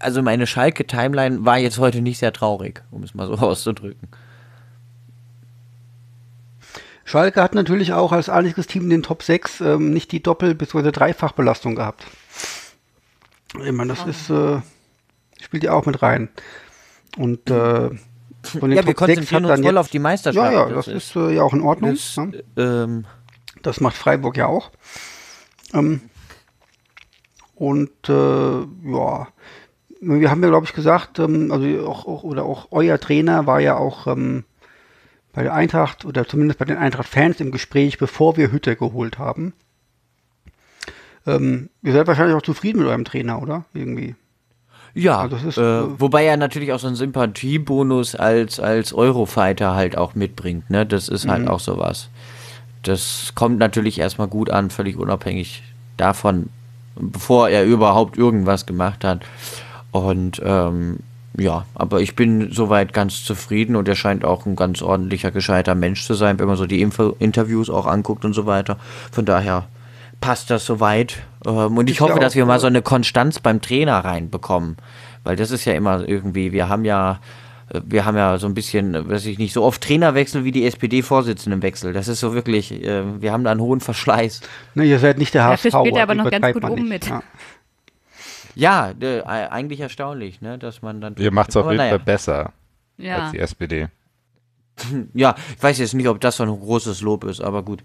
also 0.00 0.22
meine 0.22 0.46
Schalke-Timeline 0.46 1.44
war 1.46 1.58
jetzt 1.58 1.78
heute 1.78 2.02
nicht 2.02 2.18
sehr 2.18 2.32
traurig, 2.34 2.82
um 2.90 3.02
es 3.02 3.14
mal 3.14 3.28
so 3.28 3.34
auszudrücken. 3.38 4.08
Schalke 7.04 7.40
hat 7.40 7.54
natürlich 7.54 7.92
auch 7.92 8.12
als 8.12 8.28
einziges 8.28 8.66
Team 8.66 8.82
in 8.84 8.90
den 8.90 9.02
Top 9.04 9.22
6 9.22 9.60
ähm, 9.60 9.92
nicht 9.92 10.10
die 10.12 10.22
Doppel- 10.22 10.54
bzw. 10.56 10.90
Dreifachbelastung 10.90 11.76
gehabt. 11.76 12.04
Ich 13.64 13.72
meine, 13.72 13.94
das 13.94 14.06
ist, 14.06 14.30
äh, 14.30 14.60
spielt 15.40 15.64
ja 15.64 15.72
auch 15.72 15.86
mit 15.86 16.02
rein. 16.02 16.28
Und 17.16 17.50
äh, 17.50 17.90
von 18.42 18.70
den 18.70 18.72
Ja, 18.72 18.86
wir 18.86 18.94
Top 18.94 19.06
6 19.06 19.16
konzentrieren 19.16 19.44
uns 19.44 19.54
dann 19.54 19.62
voll 19.62 19.72
jetzt, 19.72 19.80
auf 19.80 19.88
die 19.88 19.98
Meisterschaft. 19.98 20.52
Ja, 20.52 20.68
ja, 20.68 20.74
das, 20.74 20.88
ist, 20.88 21.16
äh, 21.16 21.34
ja 21.34 21.42
auch 21.42 21.52
in 21.52 21.62
Ordnung. 21.62 21.90
das, 21.92 22.16
ne? 22.16 22.44
ähm, 22.56 23.06
Das 23.62 23.80
macht 23.80 23.96
Freiburg 23.96 24.36
ja 24.36 24.46
auch. 24.46 24.70
Ähm, 25.72 26.02
und 27.54 28.08
äh, 28.08 28.12
ja, 28.12 29.28
wir 30.00 30.30
haben 30.30 30.42
ja, 30.42 30.48
glaube 30.48 30.66
ich, 30.66 30.74
gesagt, 30.74 31.18
ähm, 31.18 31.50
also 31.50 31.88
auch, 31.88 32.06
auch, 32.06 32.22
oder 32.22 32.44
auch 32.44 32.68
euer 32.70 33.00
Trainer 33.00 33.46
war 33.46 33.60
ja 33.60 33.76
auch 33.76 34.06
ähm, 34.06 34.44
bei 35.32 35.42
der 35.42 35.54
Eintracht 35.54 36.04
oder 36.04 36.26
zumindest 36.26 36.58
bei 36.58 36.64
den 36.64 36.76
Eintracht-Fans 36.76 37.40
im 37.40 37.50
Gespräch, 37.50 37.98
bevor 37.98 38.36
wir 38.36 38.52
Hütte 38.52 38.76
geholt 38.76 39.18
haben. 39.18 39.54
Ähm, 41.26 41.68
ihr 41.82 41.92
seid 41.92 42.06
wahrscheinlich 42.06 42.36
auch 42.36 42.42
zufrieden 42.42 42.78
mit 42.78 42.88
eurem 42.88 43.04
Trainer, 43.04 43.40
oder? 43.42 43.64
Irgendwie. 43.74 44.14
Ja, 44.94 45.18
Also 45.20 45.36
das 45.36 45.44
ist, 45.44 45.58
äh, 45.58 45.80
äh, 45.80 45.84
wobei 45.98 46.24
er 46.24 46.36
natürlich 46.36 46.72
auch 46.72 46.78
so 46.78 46.86
einen 46.86 46.96
Sympathiebonus 46.96 48.14
als, 48.14 48.58
als 48.60 48.92
Eurofighter 48.94 49.74
halt 49.74 49.98
auch 49.98 50.14
mitbringt, 50.14 50.70
ne? 50.70 50.86
Das 50.86 51.08
ist 51.08 51.26
Mhm. 51.26 51.30
halt 51.30 51.48
auch 51.48 51.60
sowas. 51.60 52.08
Das 52.82 53.32
kommt 53.34 53.58
natürlich 53.58 53.98
erstmal 53.98 54.28
gut 54.28 54.48
an, 54.50 54.70
völlig 54.70 54.96
unabhängig 54.96 55.62
davon, 55.96 56.48
bevor 56.94 57.48
er 57.48 57.64
überhaupt 57.64 58.16
irgendwas 58.16 58.64
gemacht 58.64 59.04
hat. 59.04 59.20
Und 59.90 60.40
ähm, 60.44 61.00
ja, 61.36 61.66
aber 61.74 62.00
ich 62.00 62.16
bin 62.16 62.50
soweit 62.52 62.94
ganz 62.94 63.22
zufrieden 63.24 63.76
und 63.76 63.88
er 63.88 63.96
scheint 63.96 64.24
auch 64.24 64.46
ein 64.46 64.56
ganz 64.56 64.80
ordentlicher, 64.80 65.30
gescheiter 65.30 65.74
Mensch 65.74 66.06
zu 66.06 66.14
sein, 66.14 66.38
wenn 66.38 66.46
man 66.46 66.56
so 66.56 66.66
die 66.66 66.80
Info 66.80 67.14
Interviews 67.18 67.68
auch 67.68 67.86
anguckt 67.86 68.24
und 68.24 68.32
so 68.32 68.46
weiter. 68.46 68.78
Von 69.12 69.26
daher 69.26 69.66
passt 70.20 70.50
das 70.50 70.64
soweit. 70.66 71.18
Ähm, 71.46 71.76
und 71.76 71.90
ich 71.90 71.96
ja 72.00 72.08
hoffe, 72.08 72.18
dass 72.20 72.34
wir 72.34 72.46
mal 72.46 72.58
so 72.58 72.66
eine 72.66 72.82
Konstanz 72.82 73.38
beim 73.40 73.60
Trainer 73.60 73.98
reinbekommen. 74.04 74.76
Weil 75.24 75.36
das 75.36 75.50
ist 75.50 75.64
ja 75.64 75.74
immer 75.74 76.08
irgendwie, 76.08 76.52
wir 76.52 76.68
haben 76.68 76.84
ja, 76.84 77.20
äh, 77.72 77.80
wir 77.84 78.04
haben 78.04 78.16
ja 78.16 78.38
so 78.38 78.46
ein 78.46 78.54
bisschen, 78.54 78.94
äh, 78.94 79.08
weiß 79.08 79.26
ich 79.26 79.38
nicht, 79.38 79.52
so 79.52 79.62
oft 79.64 79.82
Trainerwechsel 79.82 80.44
wie 80.44 80.52
die 80.52 80.64
SPD-Vorsitzendenwechsel. 80.66 81.92
Das 81.92 82.08
ist 82.08 82.20
so 82.20 82.34
wirklich, 82.34 82.72
äh, 82.72 83.20
wir 83.20 83.32
haben 83.32 83.44
da 83.44 83.50
einen 83.50 83.60
hohen 83.60 83.80
Verschleiß. 83.80 84.40
Ne, 84.74 84.84
ihr 84.84 84.98
seid 84.98 85.18
nicht 85.18 85.34
der 85.34 85.44
HSV. 85.44 85.62
Dafür 85.64 85.80
spielt 85.80 85.96
er 85.96 86.02
aber 86.04 86.14
noch 86.14 86.30
ganz 86.30 86.52
gut 86.52 86.64
nicht. 86.76 86.88
mit. 86.88 87.06
Ja. 87.08 87.22
Ja, 88.58 88.92
äh, 89.00 89.20
eigentlich 89.22 89.80
erstaunlich, 89.80 90.40
ne, 90.40 90.58
dass 90.58 90.80
man 90.80 91.00
dann. 91.02 91.14
Ihr 91.18 91.30
macht 91.30 91.50
es 91.50 91.56
auf 91.56 91.66
jeden 91.66 91.76
naja. 91.76 91.90
Fall 91.90 91.98
besser 91.98 92.52
Ja. 92.96 93.24
als 93.24 93.32
die 93.32 93.38
SPD. 93.38 93.88
Ja, 95.14 95.34
ich 95.56 95.62
weiß 95.62 95.78
jetzt 95.78 95.94
nicht, 95.94 96.08
ob 96.08 96.20
das 96.20 96.36
so 96.36 96.42
ein 96.42 96.50
großes 96.50 97.00
Lob 97.02 97.24
ist, 97.24 97.40
aber 97.40 97.62
gut. 97.62 97.82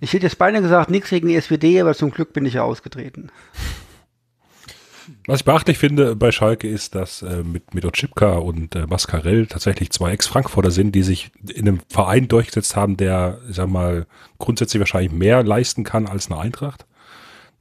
Ich 0.00 0.12
hätte 0.12 0.26
jetzt 0.26 0.38
beinahe 0.38 0.62
gesagt, 0.62 0.90
nichts 0.90 1.10
gegen 1.10 1.28
die 1.28 1.36
SPD, 1.36 1.80
aber 1.80 1.94
zum 1.94 2.10
Glück 2.10 2.32
bin 2.32 2.46
ich 2.46 2.54
ja 2.54 2.62
ausgetreten. 2.62 3.30
Was 5.26 5.40
ich 5.40 5.44
beachtlich 5.44 5.78
finde 5.78 6.16
bei 6.16 6.32
Schalke 6.32 6.68
ist, 6.68 6.94
dass 6.94 7.22
äh, 7.22 7.42
mit, 7.42 7.74
mit 7.74 7.84
Otschipka 7.84 8.34
und 8.34 8.74
äh, 8.74 8.86
Mascarell 8.86 9.46
tatsächlich 9.46 9.90
zwei 9.90 10.12
Ex-Frankfurter 10.12 10.70
sind, 10.70 10.92
die 10.92 11.02
sich 11.02 11.30
in 11.48 11.68
einem 11.68 11.80
Verein 11.88 12.28
durchgesetzt 12.28 12.76
haben, 12.76 12.96
der, 12.96 13.38
ich 13.48 13.56
sag 13.56 13.68
mal, 13.68 14.06
grundsätzlich 14.38 14.80
wahrscheinlich 14.80 15.12
mehr 15.12 15.42
leisten 15.42 15.84
kann 15.84 16.06
als 16.06 16.30
eine 16.30 16.40
Eintracht. 16.40 16.86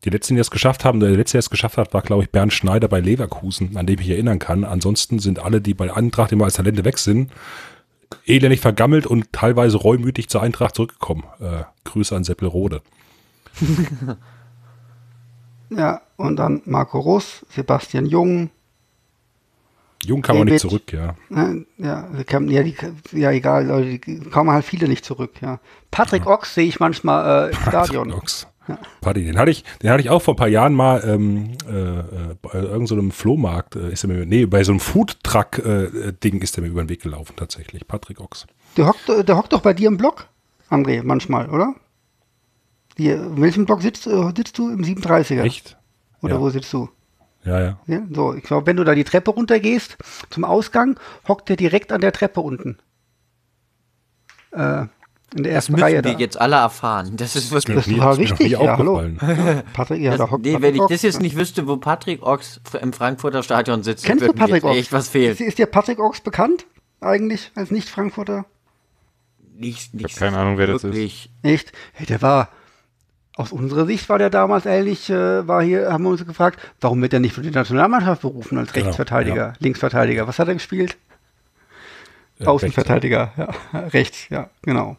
Die 0.04 0.10
letzten, 0.10 0.36
die 0.36 0.42
es 0.42 0.52
geschafft 0.52 0.86
haben, 0.86 1.00
der 1.00 1.10
letzte, 1.10 1.34
der 1.34 1.40
es 1.40 1.50
geschafft 1.50 1.78
hat, 1.78 1.94
war, 1.94 2.02
glaube 2.02 2.24
ich, 2.24 2.30
Bernd 2.30 2.54
Schneider 2.54 2.88
bei 2.88 3.00
Leverkusen, 3.00 3.78
an 3.78 3.88
dem 3.88 4.00
ich 4.00 4.10
erinnern 4.10 4.40
kann. 4.40 4.64
Ansonsten 4.64 5.20
sind 5.20 5.40
alle, 5.40 5.60
die 5.60 5.74
bei 5.74 5.94
Eintracht 5.94 6.32
immer 6.32 6.46
als 6.46 6.54
Talente 6.56 6.86
weg 6.86 7.00
sind, 7.00 7.32
elendig 8.26 8.60
vergammelt 8.62 9.06
und 9.06 9.32
teilweise 9.32 9.78
reumütig 9.78 10.30
zur 10.30 10.42
Eintracht 10.42 10.76
zurückgekommen. 10.76 11.24
Äh, 11.40 11.64
Grüße 11.84 12.16
an 12.16 12.24
Seppelrode. 12.24 12.82
Ja, 15.70 16.02
und 16.16 16.38
dann 16.38 16.62
Marco 16.66 17.00
Russ, 17.00 17.46
Sebastian 17.50 18.06
Jung, 18.06 18.50
Jung 20.08 20.22
kam 20.22 20.38
auch 20.38 20.46
nicht 20.46 20.60
zurück, 20.60 20.94
ja. 20.94 21.16
Ne, 21.30 21.66
ja, 21.78 22.08
kamen, 22.26 22.50
ja, 22.50 22.64
die, 22.64 22.76
ja, 23.12 23.32
egal, 23.32 23.66
Leute, 23.68 24.00
die 24.00 24.20
kommen 24.22 24.52
halt 24.52 24.64
viele 24.66 24.88
nicht 24.88 25.04
zurück, 25.04 25.34
ja. 25.42 25.60
Patrick 25.92 26.26
Ochs 26.26 26.56
sehe 26.56 26.66
ich 26.66 26.80
manchmal 26.80 27.50
äh, 27.50 27.56
im 27.56 27.62
Stadion. 27.68 28.08
Knox. 28.10 28.48
Paddy, 29.00 29.24
den 29.26 29.38
hatte 29.38 29.50
ich, 29.52 29.64
den 29.82 29.90
hatte 29.92 30.02
ich 30.02 30.10
auch 30.10 30.22
vor 30.22 30.34
ein 30.34 30.38
paar 30.38 30.50
Jahren 30.50 30.74
mal 30.74 31.02
ähm, 31.06 31.52
äh, 31.70 32.00
äh, 32.00 32.04
bei 32.42 32.54
irgendeinem 32.54 32.88
so 32.88 32.96
einem 32.96 33.12
Flohmarkt, 33.12 33.76
äh, 33.78 33.92
ist 33.92 34.04
er 34.04 34.10
mir, 34.10 34.26
nee, 34.26 34.46
bei 34.46 34.64
so 34.64 34.74
einem 34.74 34.82
Foodtruck-Ding 34.82 36.42
ist 36.42 36.58
er 36.58 36.64
mir 36.64 36.70
über 36.70 36.84
den 36.84 36.90
Weg 36.90 37.02
gelaufen, 37.02 37.34
tatsächlich. 37.38 37.88
Patrick 37.88 38.20
Ochs. 38.20 38.46
Der 38.76 38.88
hockt, 38.88 39.08
äh, 39.10 39.24
der 39.24 39.38
hockt 39.38 39.54
doch 39.54 39.62
bei 39.62 39.74
dir 39.74 39.88
im 39.88 39.98
Block, 39.98 40.28
André, 40.70 41.02
manchmal, 41.04 41.50
oder? 41.50 41.76
Die, 42.98 43.10
in 43.10 43.42
welchem 43.42 43.66
Block 43.66 43.82
sitzt, 43.82 44.06
äh, 44.08 44.32
sitzt 44.36 44.58
du? 44.58 44.70
Im 44.70 44.82
37er? 44.84 45.44
Echt? 45.44 45.78
Oder 46.22 46.36
Ja. 46.36 46.42
wo 46.42 46.50
sitzt 46.50 46.74
du? 46.74 46.90
Ja, 47.48 47.60
ja. 47.62 47.80
Ja, 47.88 48.02
so, 48.12 48.34
ich 48.34 48.44
glaube, 48.44 48.68
wenn 48.68 48.76
du 48.78 48.84
da 48.84 48.94
die 48.94 49.04
Treppe 49.06 49.32
runtergehst 49.32 49.98
zum 50.30 50.44
Ausgang, 50.44 51.00
hockt 51.28 51.50
der 51.50 51.56
direkt 51.56 51.92
an 51.92 52.02
der 52.02 52.12
Treppe 52.12 52.42
unten. 52.42 52.78
Äh, 54.52 54.86
in 55.36 55.44
der 55.44 55.52
Das 55.52 55.54
ersten 55.54 55.72
müssen 55.74 55.84
Reihe 55.84 55.96
wir 55.96 56.02
da. 56.14 56.20
jetzt 56.20 56.40
alle 56.40 56.56
erfahren. 56.56 57.18
Das 57.18 57.36
ist 57.36 57.52
wirklich. 57.52 57.76
Das 57.76 57.88
noch 57.88 58.18
wichtig, 58.18 58.40
nie 58.40 58.64
ja, 58.64 58.78
hallo. 58.78 59.02
Patrick, 59.74 60.02
ja, 60.02 60.12
Das, 60.12 60.20
da 60.20 60.32
hockt 60.32 60.46
nee, 60.46 60.54
Patrick 60.54 60.62
wenn 60.64 60.76
ich 60.76 60.82
Ochs. 60.82 60.92
das 60.94 61.02
jetzt 61.02 61.22
nicht 61.22 61.36
wüsste, 61.38 61.68
wo 61.68 61.78
Patrick 61.78 62.24
Ochs 62.24 62.62
im 62.82 62.94
Frankfurter 62.94 63.44
Stadion 63.44 63.84
sitzt, 63.84 64.06
Kennst 64.06 64.26
du 64.26 64.32
Patrick 64.34 64.56
jetzt 64.56 64.66
Ochs? 64.66 64.78
echt 64.78 64.94
was 64.94 65.10
fehlt. 65.10 65.40
Ist, 65.40 65.46
ist 65.48 65.58
dir 65.58 65.66
Patrick 65.66 66.00
Ochs 66.00 66.22
bekannt? 66.22 66.66
Eigentlich 67.02 67.52
als 67.56 67.72
Nicht-Frankfurter? 67.72 68.46
Nicht, 69.54 69.88
Ich 69.88 69.94
nicht 69.94 70.16
habe 70.16 70.26
keine 70.32 70.38
Ahnung, 70.38 70.58
wer 70.58 70.68
das 70.68 70.84
ist. 70.84 71.30
Echt? 71.44 71.72
Hey, 71.94 72.06
der 72.06 72.22
war, 72.22 72.50
aus 73.38 73.52
unserer 73.52 73.86
Sicht 73.86 74.10
war 74.10 74.18
der 74.18 74.32
damals 74.32 74.66
ehrlich, 74.66 75.10
äh, 75.10 75.48
war 75.48 75.62
hier, 75.62 75.92
haben 75.94 76.04
wir 76.04 76.10
uns 76.10 76.26
gefragt, 76.26 76.60
warum 76.82 77.02
wird 77.04 77.14
er 77.14 77.20
nicht 77.20 77.34
für 77.34 77.44
die 77.44 77.52
Nationalmannschaft 77.52 78.24
berufen 78.24 78.58
als 78.58 78.74
Genau, 78.74 78.88
Rechtsverteidiger, 78.88 79.36
ja. 79.36 79.54
Linksverteidiger? 79.60 80.28
Was 80.28 80.40
hat 80.40 80.48
er 80.48 80.56
gespielt? 80.56 80.98
Äh, 82.40 82.46
Außenverteidiger, 82.46 83.32
ja, 83.38 83.80
rechts, 83.90 84.28
ja, 84.30 84.50
genau. 84.64 84.98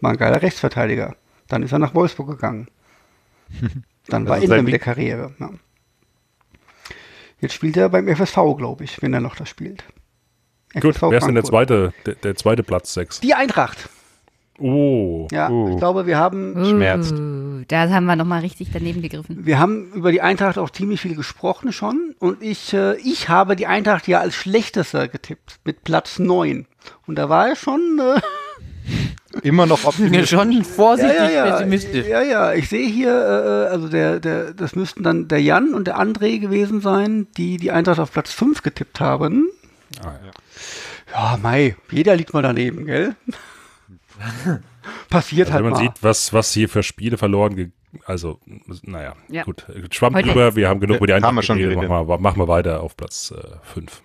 War 0.00 0.10
ein 0.12 0.16
geiler 0.18 0.42
Rechtsverteidiger. 0.42 1.16
Dann 1.48 1.62
ist 1.62 1.72
er 1.72 1.78
nach 1.78 1.94
Wolfsburg 1.94 2.28
gegangen. 2.28 2.68
Dann 4.06 4.26
Das 4.26 4.40
war 4.40 4.46
sein 4.46 4.64
mit 4.64 4.72
der. 4.72 4.80
Karriere. 4.80 5.32
Ja. 5.38 5.50
Jetzt 7.40 7.54
spielt 7.54 7.76
er 7.76 7.88
beim 7.88 8.08
FSV, 8.08 8.36
glaube 8.56 8.84
ich, 8.84 9.00
wenn 9.00 9.14
er 9.14 9.20
noch 9.20 9.34
da 9.34 9.46
spielt. 9.46 9.84
Gut, 10.74 10.94
FSV 10.96 11.10
wer 11.10 11.18
ist 11.18 11.26
denn 11.26 11.34
der 11.34 11.44
zweite, 11.44 11.92
der, 12.04 12.14
der 12.16 12.34
zweite 12.36 12.62
Platz 12.62 12.92
sechs? 12.92 13.20
Die 13.20 13.34
Eintracht. 13.34 13.88
Oh, 14.58 15.28
Ja, 15.30 15.48
Uh. 15.50 15.70
ich 15.70 15.76
glaube, 15.78 16.06
wir 16.06 16.18
haben 16.18 16.54
Schmerzt. 16.68 17.12
Uh, 17.12 17.62
da 17.68 17.88
haben 17.90 18.06
wir 18.06 18.16
nochmal 18.16 18.40
richtig 18.40 18.68
daneben 18.72 19.02
gegriffen. 19.02 19.46
Wir 19.46 19.58
haben 19.58 19.92
über 19.92 20.10
die 20.12 20.20
Eintracht 20.20 20.58
auch 20.58 20.70
ziemlich 20.70 21.00
viel 21.00 21.14
gesprochen 21.14 21.72
schon 21.72 22.14
und 22.18 22.42
ich, 22.42 22.72
äh, 22.74 22.96
ich 22.98 23.28
habe 23.28 23.54
die 23.56 23.66
Eintracht 23.66 24.08
ja 24.08 24.20
als 24.20 24.34
schlechtester 24.34 25.06
getippt 25.08 25.60
mit 25.64 25.84
Platz 25.84 26.18
9. 26.18 26.66
Und 27.06 27.16
da 27.16 27.28
war 27.28 27.48
er 27.48 27.56
schon 27.56 28.00
äh, 28.00 28.20
Immer 29.42 29.66
noch 29.66 29.82
Ja, 29.82 29.88
optimistisch. 29.90 30.30
schon 30.30 30.64
vorsichtig 30.64 31.14
ja, 31.16 31.30
ja, 31.30 31.50
pessimistisch. 31.50 32.06
ja, 32.08 32.22
ja, 32.22 32.52
ich 32.54 32.68
sehe 32.68 32.88
hier, 32.88 33.10
äh, 33.10 33.70
also 33.72 33.88
der, 33.88 34.18
der, 34.18 34.54
das 34.54 34.74
müssten 34.74 35.02
dann 35.02 35.28
der 35.28 35.40
Jan 35.42 35.74
und 35.74 35.86
der 35.86 35.98
André 36.00 36.38
gewesen 36.40 36.80
sein, 36.80 37.26
die 37.36 37.58
die 37.58 37.70
Eintracht 37.70 38.00
auf 38.00 38.10
Platz 38.12 38.32
5 38.32 38.62
getippt 38.62 38.98
haben. 39.00 39.48
Ah, 40.02 40.14
Ja, 41.12 41.38
Mai, 41.42 41.76
jeder 41.90 42.16
liegt 42.16 42.32
mal 42.32 42.42
daneben, 42.42 42.86
gell? 42.86 43.14
Passiert 45.10 45.48
Also 45.48 45.54
halt 45.54 45.64
wenn 45.64 45.70
man 45.72 45.84
mal. 45.84 45.90
sieht, 45.92 46.02
was, 46.02 46.32
was 46.32 46.52
hier 46.52 46.68
für 46.68 46.82
Spiele 46.82 47.16
verloren, 47.18 47.56
ge 47.56 47.70
also, 48.04 48.38
naja, 48.82 49.14
Ja. 49.30 49.44
gut. 49.44 49.64
Schwamm 49.92 50.14
Heute- 50.14 50.28
drüber, 50.28 50.56
wir 50.56 50.68
haben 50.68 50.78
genug 50.80 50.98
über 50.98 51.06
die 51.06 51.14
Eintracht 51.14 51.46
geredet, 51.46 51.76
machen 51.88 52.08
wir, 52.08 52.18
machen 52.18 52.38
wir 52.38 52.46
weiter 52.48 52.82
auf 52.82 52.96
Platz 52.96 53.32
5. 53.74 54.02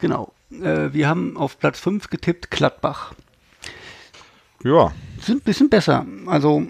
Genau. 0.00 0.32
Äh, 0.50 0.92
wir 0.92 1.08
haben 1.08 1.36
auf 1.36 1.58
Platz 1.58 1.78
5 1.78 2.10
getippt 2.10 2.50
Gladbach. 2.50 3.14
Ja, 4.64 4.92
Sind 5.20 5.38
ein 5.38 5.44
bisschen 5.44 5.68
besser. 5.70 6.04
Also, 6.26 6.66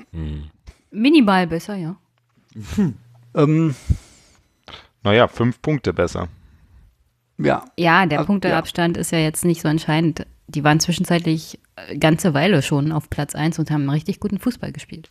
Minimal 0.91 1.47
besser, 1.47 1.77
ja. 1.77 1.97
ähm, 3.35 3.75
naja, 5.03 5.27
fünf 5.29 5.61
Punkte 5.63 5.93
besser. 5.93 6.29
Ja, 7.39 7.65
Ja, 7.79 8.07
der 8.07 8.25
Punkteabstand 8.25 8.97
ist 8.97 9.13
ja 9.13 9.19
jetzt 9.19 9.45
nicht 9.45 9.63
so 9.63 9.69
entscheidend. 9.69 10.27
Die 10.47 10.63
waren 10.63 10.81
zwischenzeitlich 10.81 11.59
äh, 11.77 11.97
ganze 11.97 12.35
Weile 12.35 12.63
schon 12.63 12.93
auf 12.93 13.11
Platz 13.11 13.35
1 13.35 13.59
und 13.59 13.71
haben 13.71 13.83
einen 13.83 13.91
richtig 13.91 14.21
guten 14.21 14.39
Fußball 14.39 14.73
gespielt. 14.73 15.11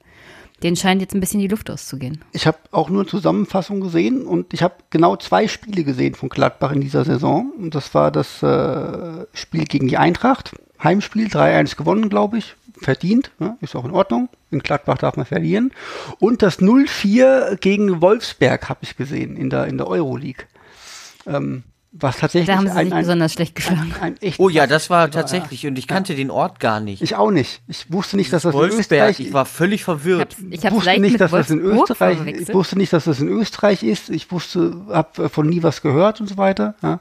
Den 0.61 0.77
scheint 0.77 1.01
jetzt 1.01 1.13
ein 1.13 1.19
bisschen 1.19 1.41
die 1.41 1.47
Luft 1.47 1.69
auszugehen. 1.69 2.23
Ich 2.31 2.47
habe 2.47 2.57
auch 2.71 2.89
nur 2.89 3.05
Zusammenfassung 3.05 3.81
gesehen 3.81 4.25
und 4.25 4.53
ich 4.53 4.63
habe 4.63 4.75
genau 4.91 5.17
zwei 5.17 5.47
Spiele 5.49 5.83
gesehen 5.83 6.15
von 6.15 6.29
Gladbach 6.29 6.71
in 6.71 6.79
dieser 6.79 7.03
Saison. 7.03 7.51
Und 7.57 7.75
das 7.75 7.93
war 7.93 8.11
das 8.11 8.41
äh, 8.41 9.25
Spiel 9.33 9.65
gegen 9.65 9.89
die 9.89 9.97
Eintracht. 9.97 10.55
Heimspiel, 10.81 11.27
3-1 11.27 11.75
gewonnen, 11.75 12.09
glaube 12.09 12.37
ich. 12.37 12.55
Verdient, 12.77 13.31
ne? 13.39 13.57
ist 13.61 13.75
auch 13.75 13.85
in 13.85 13.91
Ordnung. 13.91 14.29
In 14.51 14.59
Gladbach 14.59 14.97
darf 14.97 15.17
man 15.17 15.25
verlieren. 15.25 15.71
Und 16.19 16.41
das 16.41 16.59
0-4 16.59 17.57
gegen 17.57 18.01
Wolfsberg 18.01 18.69
habe 18.69 18.79
ich 18.83 18.95
gesehen 18.95 19.35
in 19.35 19.49
der, 19.49 19.67
in 19.67 19.77
der 19.77 19.87
Euroleague. 19.87 20.45
Ähm, 21.27 21.63
was 21.95 22.17
tatsächlich 22.17 22.47
Da 22.47 22.55
haben 22.55 22.67
sie 22.67 22.73
ein, 22.73 22.85
sich 22.87 22.93
ein, 22.93 23.01
besonders 23.01 23.33
schlecht 23.33 23.55
geschlagen. 23.55 23.93
ein, 24.01 24.15
Oh 24.39 24.49
ja, 24.49 24.65
das 24.65 24.89
war 24.89 25.11
tatsächlich, 25.11 25.67
und 25.67 25.77
ich 25.77 25.87
kannte 25.87 26.15
den 26.15 26.31
Ort 26.31 26.59
gar 26.59 26.79
nicht. 26.79 27.03
Ich 27.03 27.15
auch 27.15 27.29
nicht. 27.29 27.61
Ich 27.67 27.91
wusste 27.91 28.17
nicht, 28.17 28.33
dass 28.33 28.41
das 28.41 28.53
in 28.53 28.59
Wolfsberg, 28.59 29.09
Österreich 29.11 29.19
ich 29.19 29.33
war 29.33 29.45
völlig 29.45 29.81
Ich 29.81 29.85
verwirrt. 29.85 30.35
ich 30.49 30.65
hab's 30.65 30.75
wusste 30.75 30.99
nicht, 30.99 31.21
dass 31.21 31.31
das 31.31 31.51
in 31.51 31.59
Österreich. 31.59 32.17
Ich 32.25 32.53
wusste 32.53 32.77
nicht, 32.77 32.91
dass 32.93 33.03
das 33.03 33.19
in 33.19 33.27
Österreich 33.29 33.83
ist. 33.83 34.09
Ich 34.09 34.31
wusste, 34.31 34.75
habe 34.89 35.29
von 35.29 35.47
nie 35.47 35.61
was 35.61 35.83
gehört 35.83 36.19
und 36.19 36.27
so 36.27 36.37
weiter. 36.37 36.73
Ja. 36.81 36.99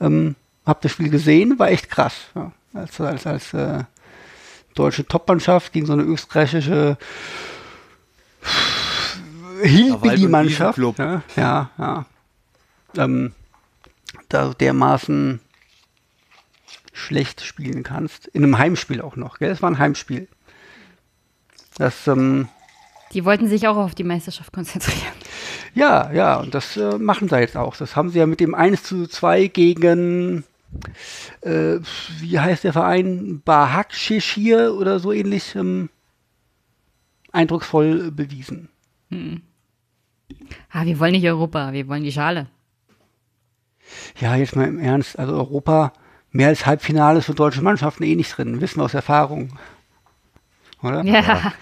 Ähm, 0.00 0.34
habe 0.66 0.80
das 0.82 0.90
Spiel 0.90 1.10
gesehen, 1.10 1.58
war 1.58 1.70
echt 1.70 1.88
krass. 1.88 2.14
Ja. 2.34 2.50
Als 2.74 3.00
als 3.00 3.26
als 3.26 3.54
äh, 3.54 3.84
deutsche 4.74 5.06
Topmannschaft 5.06 5.72
gegen 5.72 5.86
so 5.86 5.92
eine 5.92 6.02
österreichische 6.02 6.98
Hillbilly-Mannschaft. 9.62 10.78
Wiesenclub. 10.78 10.98
Ja, 10.98 11.22
ja. 11.36 11.70
ja. 11.78 12.06
Ähm, 12.96 13.32
da 14.28 14.52
dermaßen 14.54 15.40
schlecht 16.92 17.40
spielen 17.42 17.82
kannst. 17.82 18.26
In 18.28 18.42
einem 18.44 18.58
Heimspiel 18.58 19.00
auch 19.00 19.16
noch, 19.16 19.38
gell? 19.38 19.50
Es 19.50 19.62
war 19.62 19.70
ein 19.70 19.78
Heimspiel. 19.78 20.28
Das, 21.76 22.06
ähm, 22.08 22.48
Die 23.12 23.24
wollten 23.24 23.48
sich 23.48 23.68
auch 23.68 23.76
auf 23.76 23.94
die 23.94 24.04
Meisterschaft 24.04 24.52
konzentrieren. 24.52 25.12
ja, 25.74 26.12
ja, 26.12 26.36
und 26.36 26.54
das 26.54 26.76
äh, 26.76 26.98
machen 26.98 27.28
sie 27.28 27.38
jetzt 27.38 27.56
auch. 27.56 27.76
Das 27.76 27.94
haben 27.94 28.10
sie 28.10 28.18
ja 28.18 28.26
mit 28.26 28.40
dem 28.40 28.54
1 28.54 28.82
zu 28.82 29.06
2 29.06 29.46
gegen, 29.46 30.44
äh, 31.42 31.78
wie 32.20 32.40
heißt 32.40 32.64
der 32.64 32.72
Verein? 32.72 33.40
Bahak 33.44 33.94
Sheshir 33.94 34.74
oder 34.74 34.98
so 34.98 35.12
ähnlich 35.12 35.54
ähm, 35.54 35.88
eindrucksvoll 37.32 38.10
bewiesen. 38.10 38.68
Ah, 40.70 40.84
wir 40.84 40.98
wollen 40.98 41.12
nicht 41.12 41.26
Europa, 41.26 41.72
wir 41.72 41.86
wollen 41.88 42.02
die 42.02 42.12
Schale. 42.12 42.48
Ja, 44.20 44.36
jetzt 44.36 44.56
mal 44.56 44.66
im 44.68 44.78
Ernst. 44.78 45.18
Also 45.18 45.34
Europa, 45.34 45.92
mehr 46.30 46.48
als 46.48 46.66
Halbfinale 46.66 47.18
ist 47.20 47.26
für 47.26 47.34
deutsche 47.34 47.62
Mannschaften 47.62 48.02
eh 48.04 48.14
nicht 48.14 48.36
drin. 48.36 48.60
Wissen 48.60 48.78
wir 48.80 48.84
aus 48.84 48.94
Erfahrung. 48.94 49.58
Oder? 50.82 51.02
Ja. 51.04 51.52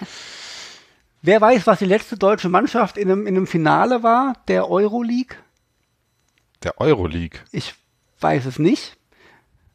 Wer 1.23 1.41
weiß, 1.41 1.67
was 1.67 1.79
die 1.81 1.87
letzte 1.87 2.17
deutsche 2.17 2.49
Mannschaft 2.49 2.97
in 2.99 3.11
einem, 3.11 3.27
in 3.27 3.37
einem 3.37 3.47
Finale 3.47 4.03
war, 4.03 4.35
der 4.49 4.71
Euroleague? 4.71 5.37
Der 6.63 6.81
Euroleague. 6.81 7.41
Ich 7.53 7.75
weiß 8.21 8.47
es 8.47 8.59
nicht. 8.59 8.97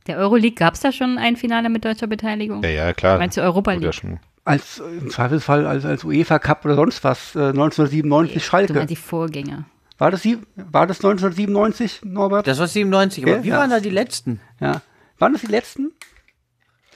Der 0.07 0.17
Euroleague 0.17 0.55
gab 0.55 0.73
es 0.75 0.79
da 0.79 0.91
schon 0.91 1.17
ein 1.17 1.35
Finale 1.37 1.69
mit 1.69 1.83
deutscher 1.85 2.07
Beteiligung? 2.07 2.63
Ja, 2.63 2.69
ja, 2.69 2.93
klar. 2.93 3.17
Meinst 3.17 3.37
du 3.37 3.41
Europa 3.41 3.73
ja 3.73 3.79
League? 3.79 3.93
schon- 3.93 4.19
Als 4.45 4.79
im 4.79 5.09
Zweifelsfall 5.09 5.67
als, 5.67 5.85
als 5.85 6.03
UEFA 6.03 6.39
Cup 6.39 6.65
oder 6.65 6.75
sonst 6.75 7.03
was. 7.03 7.35
Äh, 7.35 7.49
1997 7.49 8.33
Du 8.33 8.39
Schalke. 8.39 8.73
meinst 8.73 8.89
die 8.89 8.95
Vorgänger. 8.95 9.65
War 10.01 10.09
das, 10.09 10.23
sie, 10.23 10.39
war 10.55 10.87
das 10.87 10.97
1997, 10.97 12.01
Norbert? 12.05 12.47
Das 12.47 12.57
war 12.57 12.67
97, 12.67 13.23
aber 13.23 13.35
Ja, 13.37 13.43
wie 13.43 13.49
ja. 13.49 13.57
waren 13.59 13.69
da 13.69 13.79
die 13.79 13.91
letzten? 13.91 14.39
ja. 14.59 14.81
Waren 15.19 15.33
das 15.33 15.41
die 15.41 15.47
letzten? 15.47 15.91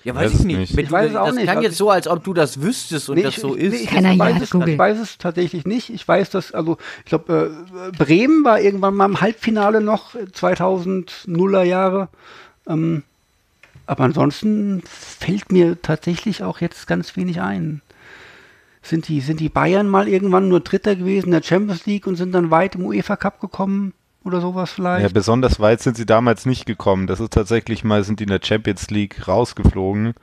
Ja, 0.03 0.15
Weiß 0.15 0.31
weiß 0.33 0.39
ich 0.39 0.45
nicht. 0.47 0.57
nicht. 0.57 0.77
Ich 0.79 0.91
weiß 0.91 1.11
es 1.11 1.15
auch 1.15 1.27
das 1.27 1.35
nicht. 1.35 1.43
klang 1.43 1.57
Also 1.57 1.67
jetzt 1.67 1.77
so, 1.77 1.91
als 1.91 2.07
ob 2.07 2.23
du 2.23 2.33
das 2.33 2.63
wüsstest 2.63 3.07
und 3.09 3.17
Nee, 3.17 3.21
das 3.21 3.35
ich- 3.35 3.41
so 3.41 3.53
nee, 3.53 3.61
ist. 3.61 3.79
Ich, 3.79 3.87
Keiner 3.91 4.13
ich, 4.13 4.17
weiß 4.17 4.41
es, 4.41 4.49
Google. 4.49 4.69
ich 4.69 4.77
weiß 4.79 4.97
es 4.97 5.19
tatsächlich 5.19 5.65
nicht. 5.65 5.91
Ich 5.91 6.07
weiß, 6.07 6.31
dass, 6.31 6.51
also, 6.51 6.79
ich 6.99 7.05
glaube, 7.05 7.55
äh, 7.93 7.95
Bremen 7.95 8.43
war 8.43 8.59
irgendwann 8.59 8.95
mal 8.95 9.05
im 9.05 9.21
Halbfinale 9.21 9.81
noch, 9.81 10.15
äh, 10.15 10.25
2000er 10.31 11.61
Jahre. 11.63 12.09
Ähm, 12.67 13.03
aber 13.85 14.05
ansonsten 14.05 14.81
fällt 14.87 15.51
mir 15.51 15.79
tatsächlich 15.79 16.41
auch 16.43 16.59
jetzt 16.61 16.87
ganz 16.87 17.15
wenig 17.15 17.39
ein. 17.41 17.81
Sind 18.85 19.07
die, 19.07 19.19
sind 19.21 19.39
die 19.39 19.49
Bayern 19.49 19.87
mal 19.87 20.07
irgendwann 20.07 20.47
nur 20.47 20.59
Dritter 20.59 20.95
gewesen 20.95 21.27
in 21.27 21.31
der 21.31 21.41
Champions 21.43 21.85
League 21.87 22.05
und 22.05 22.15
sind 22.17 22.33
dann 22.33 22.51
weit 22.51 22.75
im 22.75 22.85
UEFA 22.85 23.15
Cup 23.15 23.39
gekommen 23.41 23.93
oder 24.23 24.41
sowas 24.41 24.69
Ja, 24.69 24.75
vielleicht? 24.75 25.13
besonders 25.13 25.59
weit 25.59 25.81
sind 25.81 25.97
sie 25.97 26.05
damals 26.05 26.45
nicht 26.45 26.65
gekommen. 26.67 27.07
Das 27.07 27.19
ist 27.19 27.33
tatsächlich 27.33 27.83
mal, 27.83 28.03
sind 28.03 28.19
die 28.19 28.25
in 28.25 28.29
der 28.29 28.41
Champions 28.43 28.89
League 28.91 29.27
rausgeflogen 29.27 30.13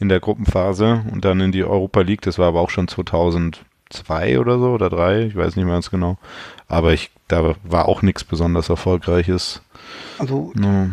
in 0.00 0.08
der 0.08 0.18
Gruppenphase 0.20 1.04
und 1.12 1.24
dann 1.24 1.40
in 1.40 1.52
die 1.52 1.62
Europa 1.64 2.00
League. 2.00 2.22
Das 2.22 2.38
war 2.40 2.48
aber 2.48 2.60
auch 2.60 2.70
schon 2.70 2.88
2002 2.88 4.38
oder 4.40 4.58
so 4.58 4.70
oder 4.72 4.90
drei, 4.90 5.22
ich 5.26 5.36
weiß 5.36 5.54
nicht 5.56 5.64
mehr 5.64 5.74
ganz 5.74 5.90
genau. 5.90 6.18
Aber 6.66 6.92
ich, 6.92 7.10
da 7.28 7.54
war 7.62 7.86
auch 7.86 8.02
nichts 8.02 8.24
besonders 8.24 8.68
Erfolgreiches. 8.68 9.62
Also, 10.18 10.52
Ne. 10.56 10.92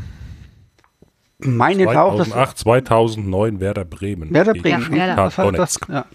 meine 1.40 1.86
war 1.88 2.06
auch 2.06 2.18
das 2.18 2.30
2008, 2.30 2.58
2009 2.60 3.60
Werder 3.60 3.86
Bremen. 3.86 4.32
Werder 4.34 4.54
Bremen. 4.54 4.84
Ja? 4.92 4.92
Werder. 4.92 5.16
das, 5.16 5.38
hat- 5.38 5.58
das, 5.58 5.80
ja. 5.90 6.06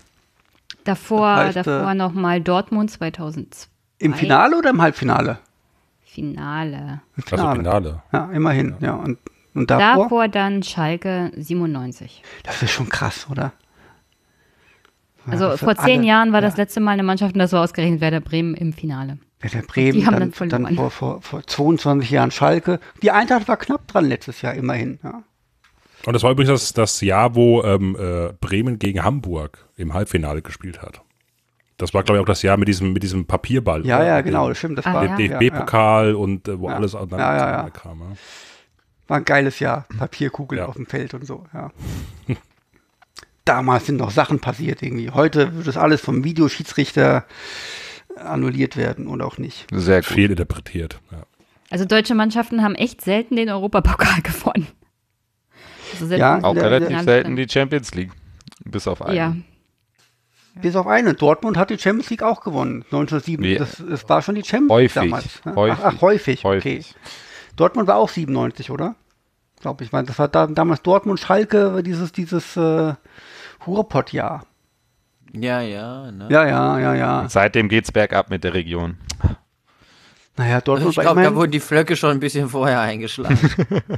Davor, 0.85 1.37
Das 1.37 1.47
heißt, 1.47 1.57
davor 1.67 1.91
äh, 1.91 1.95
nochmal 1.95 2.41
Dortmund 2.41 2.91
2002. 2.91 3.69
Im 3.99 4.15
Finale 4.15 4.57
oder 4.57 4.71
im 4.71 4.81
Halbfinale? 4.81 5.39
Finale. 6.05 7.01
Im 7.17 7.23
Also 7.31 7.53
Finale. 7.53 8.03
Ja, 8.13 8.31
immerhin, 8.33 8.75
ja. 8.81 8.95
Und, 8.95 9.19
und 9.55 9.71
davor? 9.71 10.05
Davor 10.05 10.29
dann 10.29 10.63
Schalke 10.63 11.31
97. 11.37 12.23
Das 12.45 12.63
ist 12.63 12.71
schon 12.71 12.89
krass, 12.89 13.27
oder? 13.31 13.53
Ja, 15.27 15.33
Also 15.33 15.57
vor 15.57 15.77
zehn 15.77 15.99
alle- 16.01 16.07
Jahren 16.09 16.33
war 16.33 16.41
ja. 16.41 16.49
das 16.49 16.57
letzte 16.57 16.81
Mal 16.81 16.93
eine 16.93 17.03
Mannschaft 17.03 17.35
und 17.35 17.39
das 17.39 17.53
war 17.53 17.63
ausgerechnet 17.63 18.01
Werder 18.01 18.21
Bremen 18.21 18.55
im 18.55 18.73
Finale. 18.73 19.19
Werder 19.41 19.63
Bremen, 19.67 19.93
Die 19.93 20.07
haben 20.07 20.19
dann, 20.19 20.33
dann 20.33 20.49
dann, 20.49 20.67
verloren. 20.67 20.77
vor, 20.77 20.91
vor, 20.91 21.23
vor 21.23 21.47
22 21.47 22.11
Jahren 22.11 22.31
Schalke. 22.31 22.81
Die 23.03 23.11
Eintracht 23.11 23.49
war 23.49 23.57
knapp 23.57 23.87
dran 23.87 24.07
letztes 24.07 24.43
Jahr, 24.43 24.55
immerhin. 24.55 24.99
Ja. 25.03 25.23
Und 26.07 26.13
das 26.15 26.23
war 26.23 26.31
übrigens 26.31 26.51
das, 26.51 26.73
das 26.73 27.01
Jahr, 27.01 27.35
wo 27.35 27.63
ähm, 27.63 27.97
äh, 27.99 28.33
Bremen 28.41 28.79
gegen 28.79 29.03
Hamburg 29.05 29.67
im 29.77 29.93
Halbfinale 29.95 30.41
gespielt 30.43 30.81
hat. 30.83 31.03
Das 31.77 31.95
war, 31.95 32.03
glaube 32.03 32.19
ich, 32.19 32.23
auch 32.23 32.27
das 32.27 32.43
Jahr 32.43 32.57
mit 32.57 32.69
diesem, 32.69 32.93
mit 32.93 33.03
diesem 33.03 33.27
Papierball. 33.27 33.87
Ja, 33.87 33.97
oder? 33.99 34.07
ja, 34.07 34.21
genau, 34.21 34.49
das 34.49 34.59
stimmt. 34.59 34.79
Das 34.79 34.87
Ah, 34.87 34.95
war, 34.95 35.05
ja. 35.07 35.17
Dem 35.17 35.31
ja, 35.33 35.39
DFB-Pokal 35.39 36.15
und 36.15 36.47
äh, 36.49 36.59
wo 36.59 36.69
Ja. 36.69 36.77
alles 36.77 36.93
dann 36.93 37.09
Ja, 37.11 37.37
ja, 37.37 37.51
ja. 37.65 37.71
kam. 37.71 38.01
Ja. 38.01 38.07
war 39.09 39.17
ein 39.19 39.25
geiles 39.25 39.59
Jahr. 39.61 39.87
Papierkugel 39.99 40.59
Ja. 40.59 40.67
auf 40.67 40.77
dem 40.77 40.87
Feld 40.87 41.15
und 41.15 41.27
so, 41.27 41.45
ja. 41.55 41.71
Damals 43.45 43.87
sind 43.87 43.97
noch 43.97 44.11
Sachen 44.11 44.39
passiert 44.39 44.83
irgendwie. 44.83 45.11
Heute 45.11 45.55
wird 45.57 45.67
das 45.67 45.77
alles 45.77 46.01
vom 46.01 46.23
Videoschiedsrichter 46.25 47.25
annulliert 48.17 48.77
werden 48.77 49.07
oder 49.07 49.27
auch 49.27 49.39
nicht. 49.39 49.67
Sehr 49.73 50.01
gut. 50.03 50.07
Fehlinterpretiert. 50.07 51.01
Ja. 51.11 51.23
Also 51.71 51.85
deutsche 51.85 52.15
Mannschaften 52.15 52.63
haben 52.63 52.75
echt 52.75 53.01
selten 53.01 53.37
den 53.37 53.49
Europapokal 53.49 54.21
gewonnen. 54.23 54.69
Also 56.03 56.15
Ja, 56.15 56.39
Auch 56.43 56.55
Ja, 56.55 56.63
relativ 56.63 56.89
Finale 56.89 57.05
selten 57.05 57.37
die 57.37 57.49
Champions 57.49 57.95
League. 57.95 58.11
Bis 58.65 58.87
auf 58.87 59.03
einen. 59.03 59.17
Ja, 59.17 59.37
Bis 60.61 60.77
auf 60.77 60.87
eine. 60.87 61.15
Dortmund 61.15 61.57
hat 61.57 61.71
die 61.71 61.79
Champions 61.79 62.11
League 62.11 62.23
auch 62.23 62.43
gewonnen. 62.43 62.83
1907. 62.87 63.41
Nee. 63.43 63.57
Das, 63.57 63.83
das 63.89 64.09
war 64.09 64.21
schon 64.23 64.35
die 64.35 64.45
Champions 64.45 64.71
Häufig. 64.73 65.03
League 65.03 65.11
damals. 65.11 65.45
ne? 65.45 65.55
Häufig. 65.55 65.85
Ach, 65.85 65.95
ach, 65.97 66.01
häufig. 66.01 66.45
Häufig. 66.45 66.91
Okay. 66.91 67.15
Dortmund 67.57 67.89
war 67.89 67.97
auch 67.97 68.09
97, 68.09 68.71
oder? 68.71 68.95
Glaube 69.61 69.85
ich. 69.85 69.93
Weil 69.93 70.05
das 70.05 70.19
war 70.19 70.29
da, 70.29 70.47
damals 70.47 70.83
Dortmund, 70.83 71.21
Schalke, 71.21 71.83
dieses, 71.83 72.13
dieses 72.13 72.57
äh, 72.57 72.95
Ruhrpott-Jahr. 73.67 74.45
Ja, 75.33 75.61
ja. 75.61 76.11
Ne? 76.11 76.29
Ja, 76.31 76.47
ja, 76.47 76.79
ja, 76.79 76.95
ja. 76.95 77.29
Seitdem 77.29 77.69
geht's 77.69 77.93
bergab 77.93 78.31
mit 78.31 78.43
der 78.45 78.55
Region. 78.55 78.99
Naja, 80.37 80.61
Dortmund 80.61 80.97
Ich 80.97 81.01
glaube, 81.01 81.23
da 81.23 81.35
wurden 81.35 81.53
die 81.53 81.61
Flöcke 81.61 81.97
schon 81.97 82.11
ein 82.11 82.21
bisschen 82.21 82.49
vorher 82.49 82.81
eingeschlagen. 82.81 83.39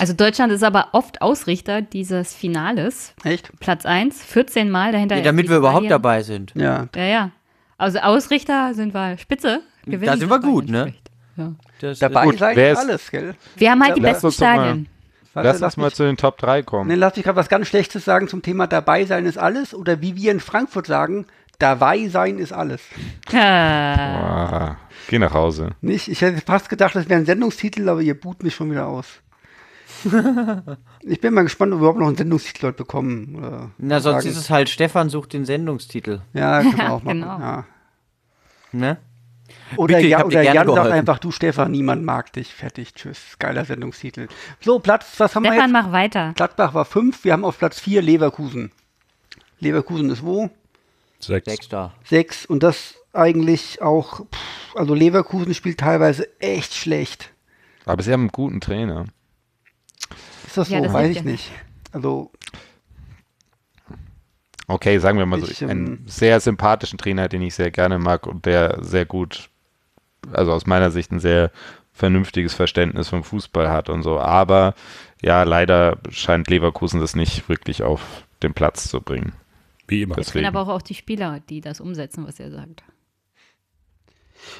also 0.00 0.12
Deutschland 0.12 0.52
ist 0.52 0.62
aber 0.64 0.88
oft 0.92 1.22
Ausrichter 1.22 1.82
dieses 1.82 2.34
Finales. 2.34 3.14
Echt? 3.24 3.50
Platz 3.60 3.86
1, 3.86 4.22
14 4.24 4.70
Mal 4.70 4.92
dahinter. 4.92 5.16
erst 5.16 5.26
damit 5.26 5.48
wir 5.48 5.56
überhaupt 5.58 5.84
Italien. 5.84 5.90
dabei 6.02 6.22
sind. 6.22 6.52
Ja. 6.54 6.88
Ja, 6.94 7.02
ja. 7.04 7.30
Also 7.76 7.98
Ausrichter 8.00 8.74
sind 8.74 8.92
wir 8.94 9.16
spitze. 9.18 9.60
gewinnen 9.84 10.06
Da 10.06 10.16
sind 10.16 10.28
wir 10.30 10.40
gut, 10.40 10.68
ne? 10.68 10.94
Ja. 11.36 11.52
Das, 11.80 12.00
Dabei 12.00 12.24
Gut, 12.24 12.34
ist 12.34 12.40
ist- 12.42 12.78
alles, 12.78 13.10
gell? 13.12 13.34
Wir 13.56 13.70
haben 13.70 13.84
halt 13.84 13.96
die 13.96 14.00
besten 14.00 14.32
Stadien. 14.32 14.88
Warte, 15.34 15.48
Lass 15.50 15.62
uns 15.62 15.76
mal 15.76 15.84
mich- 15.84 15.94
zu 15.94 16.02
den 16.02 16.16
Top 16.16 16.38
3 16.38 16.62
kommen. 16.62 16.88
Nee, 16.88 16.96
lass 16.96 17.14
mich 17.14 17.24
gerade 17.24 17.36
was 17.36 17.48
ganz 17.48 17.68
Schlechtes 17.68 18.04
sagen 18.04 18.26
zum 18.26 18.42
Thema 18.42 18.66
dabei 18.66 19.04
sein 19.04 19.24
ist 19.26 19.38
alles. 19.38 19.72
Oder 19.72 20.00
wie 20.00 20.16
wir 20.16 20.32
in 20.32 20.40
Frankfurt 20.40 20.88
sagen, 20.88 21.26
dabei 21.60 22.08
sein 22.08 22.38
ist 22.38 22.52
alles. 22.52 22.80
Ah, 23.32 23.36
Ah, 24.70 24.76
geh 25.08 25.18
nach 25.20 25.32
Hause. 25.34 25.70
Nicht? 25.80 26.08
Ich 26.08 26.20
hätte 26.22 26.40
fast 26.44 26.68
gedacht, 26.68 26.96
das 26.96 27.08
wäre 27.08 27.20
ein 27.20 27.26
Sendungstitel, 27.26 27.88
aber 27.88 28.00
ihr 28.00 28.18
boot 28.18 28.42
mich 28.42 28.54
schon 28.56 28.70
wieder 28.72 28.86
aus. 28.88 29.06
ich 31.02 31.20
bin 31.20 31.34
mal 31.34 31.42
gespannt, 31.42 31.72
ob 31.72 31.78
wir 31.78 31.82
überhaupt 31.82 31.98
noch 31.98 32.06
einen 32.08 32.16
Sendungstitel 32.16 32.66
heute 32.66 32.76
bekommen. 32.78 33.36
Oder 33.36 33.70
Na, 33.78 34.00
sonst 34.00 34.24
sagen. 34.24 34.28
ist 34.28 34.36
es 34.36 34.50
halt 34.50 34.68
Stefan 34.68 35.10
sucht 35.10 35.32
den 35.32 35.44
Sendungstitel. 35.44 36.20
Ja, 36.32 36.60
können 36.62 36.76
wir 36.76 36.92
auch 36.92 37.02
machen. 37.02 37.20
Genau. 37.20 37.38
Ja. 37.38 37.64
Ne? 38.72 38.98
Oder, 39.76 39.96
Bitte, 39.96 40.06
ich 40.06 40.12
ja, 40.12 40.24
oder 40.24 40.42
Jan 40.42 40.54
sagt 40.54 40.66
geholfen. 40.66 40.92
einfach, 40.92 41.18
du 41.18 41.30
Stefan, 41.30 41.70
niemand 41.70 42.04
mag 42.04 42.32
dich. 42.32 42.52
Fertig, 42.54 42.94
tschüss. 42.94 43.36
Geiler 43.38 43.64
Sendungstitel. 43.64 44.28
So, 44.60 44.78
Platz, 44.78 45.14
was 45.18 45.34
haben 45.34 45.44
wir 45.44 45.52
Stefan, 45.52 45.70
jetzt? 45.70 45.82
mach 45.82 45.92
weiter. 45.92 46.32
Gladbach 46.34 46.74
war 46.74 46.84
fünf, 46.84 47.24
wir 47.24 47.32
haben 47.32 47.44
auf 47.44 47.58
Platz 47.58 47.80
vier 47.80 48.02
Leverkusen. 48.02 48.72
Leverkusen 49.58 50.10
ist 50.10 50.24
wo? 50.24 50.50
Sechs. 51.18 51.46
Sechster. 51.46 51.92
Sechs. 52.04 52.46
Und 52.46 52.62
das 52.62 52.94
eigentlich 53.12 53.82
auch, 53.82 54.20
pff, 54.20 54.76
also 54.76 54.94
Leverkusen 54.94 55.54
spielt 55.54 55.80
teilweise 55.80 56.28
echt 56.40 56.74
schlecht. 56.74 57.30
Aber 57.84 58.02
sie 58.02 58.12
haben 58.12 58.22
einen 58.22 58.32
guten 58.32 58.60
Trainer. 58.60 59.06
Das 60.58 60.68
so? 60.68 60.74
Ja, 60.74 60.80
das 60.80 60.92
Weiß 60.92 61.10
ich 61.10 61.16
ja. 61.16 61.22
nicht. 61.22 61.50
Also, 61.92 62.30
Okay, 64.70 64.98
sagen 64.98 65.18
wir 65.18 65.24
mal 65.24 65.42
Ich, 65.42 65.58
so, 65.58 65.64
ähm, 65.64 65.70
einen 65.70 66.04
sehr 66.06 66.38
sympathischen 66.40 66.98
Trainer, 66.98 67.28
den 67.28 67.40
ich 67.40 67.54
sehr 67.54 67.70
gerne 67.70 67.98
mag 67.98 68.26
und 68.26 68.44
der 68.44 68.84
sehr 68.84 69.06
gut, 69.06 69.48
also 70.30 70.52
aus 70.52 70.66
meiner 70.66 70.90
Sicht 70.90 71.10
ein 71.10 71.20
sehr 71.20 71.50
vernünftiges 71.94 72.52
Verständnis 72.52 73.08
vom 73.08 73.24
Fußball 73.24 73.70
hat 73.70 73.88
und 73.88 74.02
so. 74.02 74.20
Aber 74.20 74.74
ja, 75.22 75.42
leider 75.42 75.98
scheint 76.10 76.48
Leverkusen 76.50 77.00
das 77.00 77.16
nicht 77.16 77.48
wirklich 77.48 77.82
auf 77.82 78.24
den 78.42 78.52
Platz 78.52 78.88
zu 78.88 79.00
bringen. 79.00 79.32
Wie 79.88 80.02
immer. 80.02 80.12
Ich 80.12 80.16
bin 80.16 80.24
Deswegen. 80.24 80.46
aber 80.46 80.60
auch, 80.60 80.68
auch 80.68 80.82
die 80.82 80.94
Spieler, 80.94 81.40
die 81.48 81.62
das 81.62 81.80
umsetzen, 81.80 82.26
was 82.26 82.38
er 82.38 82.50
sagt. 82.50 82.84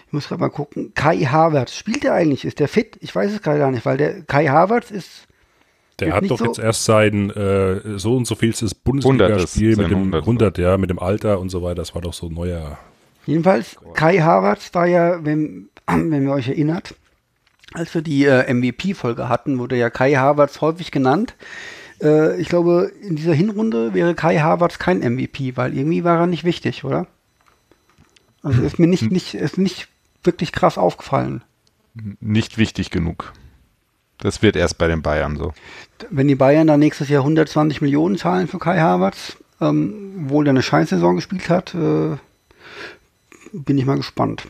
ich 0.06 0.12
muss 0.12 0.26
gerade 0.26 0.40
mal 0.40 0.48
gucken. 0.48 0.94
Kai 0.94 1.18
Havertz, 1.18 1.74
spielt 1.76 2.02
der 2.02 2.14
eigentlich? 2.14 2.46
Ist 2.46 2.60
der 2.60 2.68
fit? 2.68 2.96
Ich 3.02 3.14
weiß 3.14 3.30
es 3.30 3.42
gerade 3.42 3.58
gar 3.58 3.70
nicht, 3.70 3.84
weil 3.84 3.98
der 3.98 4.22
Kai 4.22 4.46
Havertz 4.46 4.90
ist, 4.90 5.28
Der 6.00 6.14
hat 6.14 6.30
doch 6.30 6.38
so- 6.38 6.44
jetzt 6.46 6.58
erst 6.58 6.84
sein 6.84 7.30
äh, 7.30 7.98
so 7.98 8.16
und 8.16 8.26
so 8.26 8.34
vielstes 8.34 8.74
Bundesligaspiel 8.74 9.76
mit 9.76 9.90
dem 9.90 9.98
100. 9.98 10.22
100, 10.22 10.58
ja, 10.58 10.76
mit 10.78 10.90
dem 10.90 10.98
Alter 10.98 11.40
und 11.40 11.48
so 11.50 11.62
weiter. 11.62 11.76
Das 11.76 11.94
war 11.94 12.02
doch 12.02 12.12
so 12.14 12.26
ein 12.28 12.34
neuer. 12.34 12.78
jedenfalls, 13.26 13.76
Kai 13.94 14.18
Havertz 14.18 14.72
war 14.74 14.86
ja, 14.86 15.24
wenn, 15.24 15.68
wenn 15.86 16.22
ihr 16.24 16.32
euch 16.32 16.48
erinnert, 16.48 16.94
als 17.74 17.92
wir 17.94 18.02
die 18.02 18.24
äh, 18.24 18.52
MVP-Folge 18.52 19.28
hatten, 19.28 19.58
wurde 19.58 19.76
ja 19.76 19.90
Kai 19.90 20.14
Havertz 20.14 20.60
häufig 20.60 20.90
genannt. 20.90 21.34
Äh, 22.00 22.40
ich 22.40 22.48
glaube, 22.48 22.90
in 23.02 23.16
dieser 23.16 23.34
Hinrunde 23.34 23.92
wäre 23.92 24.14
Kai 24.14 24.38
Havertz 24.38 24.78
kein 24.78 25.00
MVP, 25.00 25.56
weil 25.56 25.76
irgendwie 25.76 26.04
war 26.04 26.18
er 26.20 26.26
nicht 26.26 26.44
wichtig, 26.44 26.84
oder? 26.84 27.06
Also 28.42 28.62
ist 28.62 28.78
mir 28.78 28.86
nicht, 28.86 29.10
nicht, 29.10 29.34
ist 29.34 29.58
nicht 29.58 29.88
wirklich 30.22 30.52
krass 30.52 30.78
aufgefallen. 30.78 31.42
Nicht 32.20 32.56
wichtig 32.56 32.90
genug. 32.90 33.32
Das 34.18 34.42
wird 34.42 34.56
erst 34.56 34.78
bei 34.78 34.88
den 34.88 35.02
Bayern 35.02 35.36
so. 35.36 35.52
Wenn 36.10 36.28
die 36.28 36.34
Bayern 36.34 36.66
dann 36.66 36.80
nächstes 36.80 37.08
Jahr 37.08 37.22
120 37.22 37.80
Millionen 37.80 38.18
zahlen 38.18 38.48
für 38.48 38.58
Kai 38.58 38.78
Havertz, 38.78 39.36
ähm, 39.60 40.24
obwohl 40.24 40.46
er 40.46 40.50
eine 40.50 40.62
Scheißsaison 40.62 41.16
gespielt 41.16 41.48
hat, 41.48 41.74
äh, 41.74 42.16
bin 43.52 43.78
ich 43.78 43.86
mal 43.86 43.96
gespannt. 43.96 44.44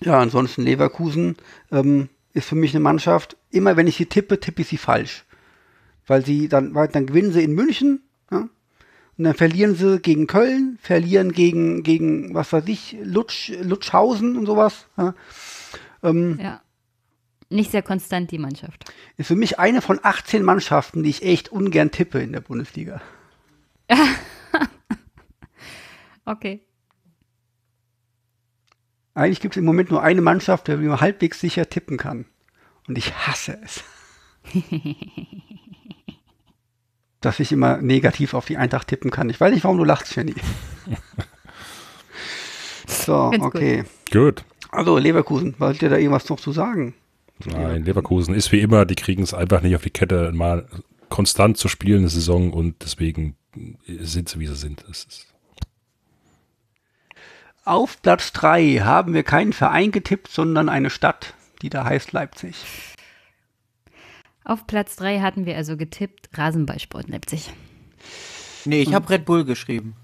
Ja, 0.00 0.18
ansonsten 0.20 0.62
Leverkusen 0.62 1.36
ähm, 1.72 2.08
ist 2.32 2.48
für 2.48 2.56
mich 2.56 2.74
eine 2.74 2.80
Mannschaft, 2.80 3.36
immer 3.50 3.76
wenn 3.76 3.86
ich 3.86 3.96
sie 3.96 4.06
tippe, 4.06 4.40
tippe 4.40 4.62
ich 4.62 4.68
sie 4.68 4.76
falsch. 4.76 5.24
Weil 6.06 6.24
sie 6.24 6.48
dann, 6.48 6.74
weil 6.74 6.88
dann 6.88 7.06
gewinnen 7.06 7.32
sie 7.32 7.42
in 7.42 7.54
München, 7.54 8.02
ja, 8.30 8.48
und 9.16 9.24
dann 9.24 9.34
verlieren 9.34 9.76
sie 9.76 10.00
gegen 10.00 10.26
Köln, 10.26 10.78
verlieren 10.82 11.32
gegen, 11.32 11.82
gegen 11.84 12.34
was 12.34 12.52
weiß 12.52 12.64
ich, 12.66 12.96
Lutsch, 13.02 13.52
Lutschhausen 13.62 14.36
und 14.36 14.46
sowas. 14.46 14.86
Ja. 14.96 15.14
Ähm, 16.02 16.38
Ja. 16.42 16.60
Nicht 17.54 17.70
sehr 17.70 17.82
konstant, 17.82 18.32
die 18.32 18.38
Mannschaft. 18.38 18.92
ist 19.16 19.28
für 19.28 19.36
mich 19.36 19.60
eine 19.60 19.80
von 19.80 20.00
18 20.02 20.42
Mannschaften, 20.42 21.04
die 21.04 21.10
ich 21.10 21.22
echt 21.22 21.50
ungern 21.50 21.92
tippe 21.92 22.20
in 22.20 22.32
der 22.32 22.40
Bundesliga. 22.40 23.00
Okay. 26.26 26.66
Eigentlich 29.12 29.40
gibt 29.40 29.54
es 29.54 29.58
im 29.58 29.66
Moment 29.66 29.90
nur 29.90 30.02
eine 30.02 30.22
Mannschaft, 30.22 30.68
der 30.68 30.78
man 30.78 31.02
halbwegs 31.02 31.38
sicher 31.38 31.68
tippen 31.68 31.98
kann. 31.98 32.24
Und 32.88 32.96
ich 32.96 33.14
hasse 33.14 33.58
es. 33.62 33.84
Dass 37.20 37.40
ich 37.40 37.52
immer 37.52 37.76
negativ 37.76 38.32
auf 38.32 38.46
die 38.46 38.56
Eintracht 38.56 38.88
tippen 38.88 39.10
kann. 39.10 39.28
Ich 39.28 39.38
weiß 39.38 39.52
nicht, 39.52 39.64
warum 39.64 39.76
du 39.76 39.84
lachst, 39.84 40.16
Jenny. 40.16 40.34
so, 42.86 43.30
gut. 43.32 43.42
okay. 43.42 43.84
Gut. 44.10 44.46
Also, 44.70 44.96
Leverkusen, 44.96 45.56
wollt 45.58 45.82
ihr 45.82 45.90
da 45.90 45.98
irgendwas 45.98 46.30
noch 46.30 46.40
zu 46.40 46.52
sagen? 46.52 46.94
Nein, 47.44 47.84
Leverkusen 47.84 48.34
ist 48.34 48.52
wie 48.52 48.60
immer, 48.60 48.84
die 48.84 48.94
kriegen 48.94 49.22
es 49.22 49.34
einfach 49.34 49.60
nicht 49.60 49.74
auf 49.74 49.82
die 49.82 49.90
Kette, 49.90 50.32
mal 50.32 50.66
konstant 51.08 51.56
zu 51.56 51.68
spielen 51.68 52.00
eine 52.00 52.08
Saison 52.08 52.52
und 52.52 52.82
deswegen 52.82 53.36
sind 53.86 54.28
sie, 54.28 54.38
wie 54.40 54.46
sie 54.46 54.56
sind. 54.56 54.84
Das 54.88 55.04
ist 55.04 55.34
Auf 57.64 58.00
Platz 58.02 58.32
3 58.32 58.80
haben 58.82 59.14
wir 59.14 59.22
keinen 59.22 59.52
Verein 59.52 59.90
getippt, 59.90 60.28
sondern 60.28 60.68
eine 60.68 60.90
Stadt, 60.90 61.34
die 61.62 61.70
da 61.70 61.84
heißt 61.84 62.12
Leipzig. 62.12 62.56
Auf 64.44 64.66
Platz 64.66 64.96
3 64.96 65.20
hatten 65.20 65.46
wir 65.46 65.56
also 65.56 65.76
getippt 65.76 66.28
Rasenballsport 66.36 67.08
Leipzig. 67.08 67.52
Nee, 68.64 68.82
ich 68.82 68.94
habe 68.94 69.08
Red 69.10 69.24
Bull 69.24 69.44
geschrieben. 69.44 69.94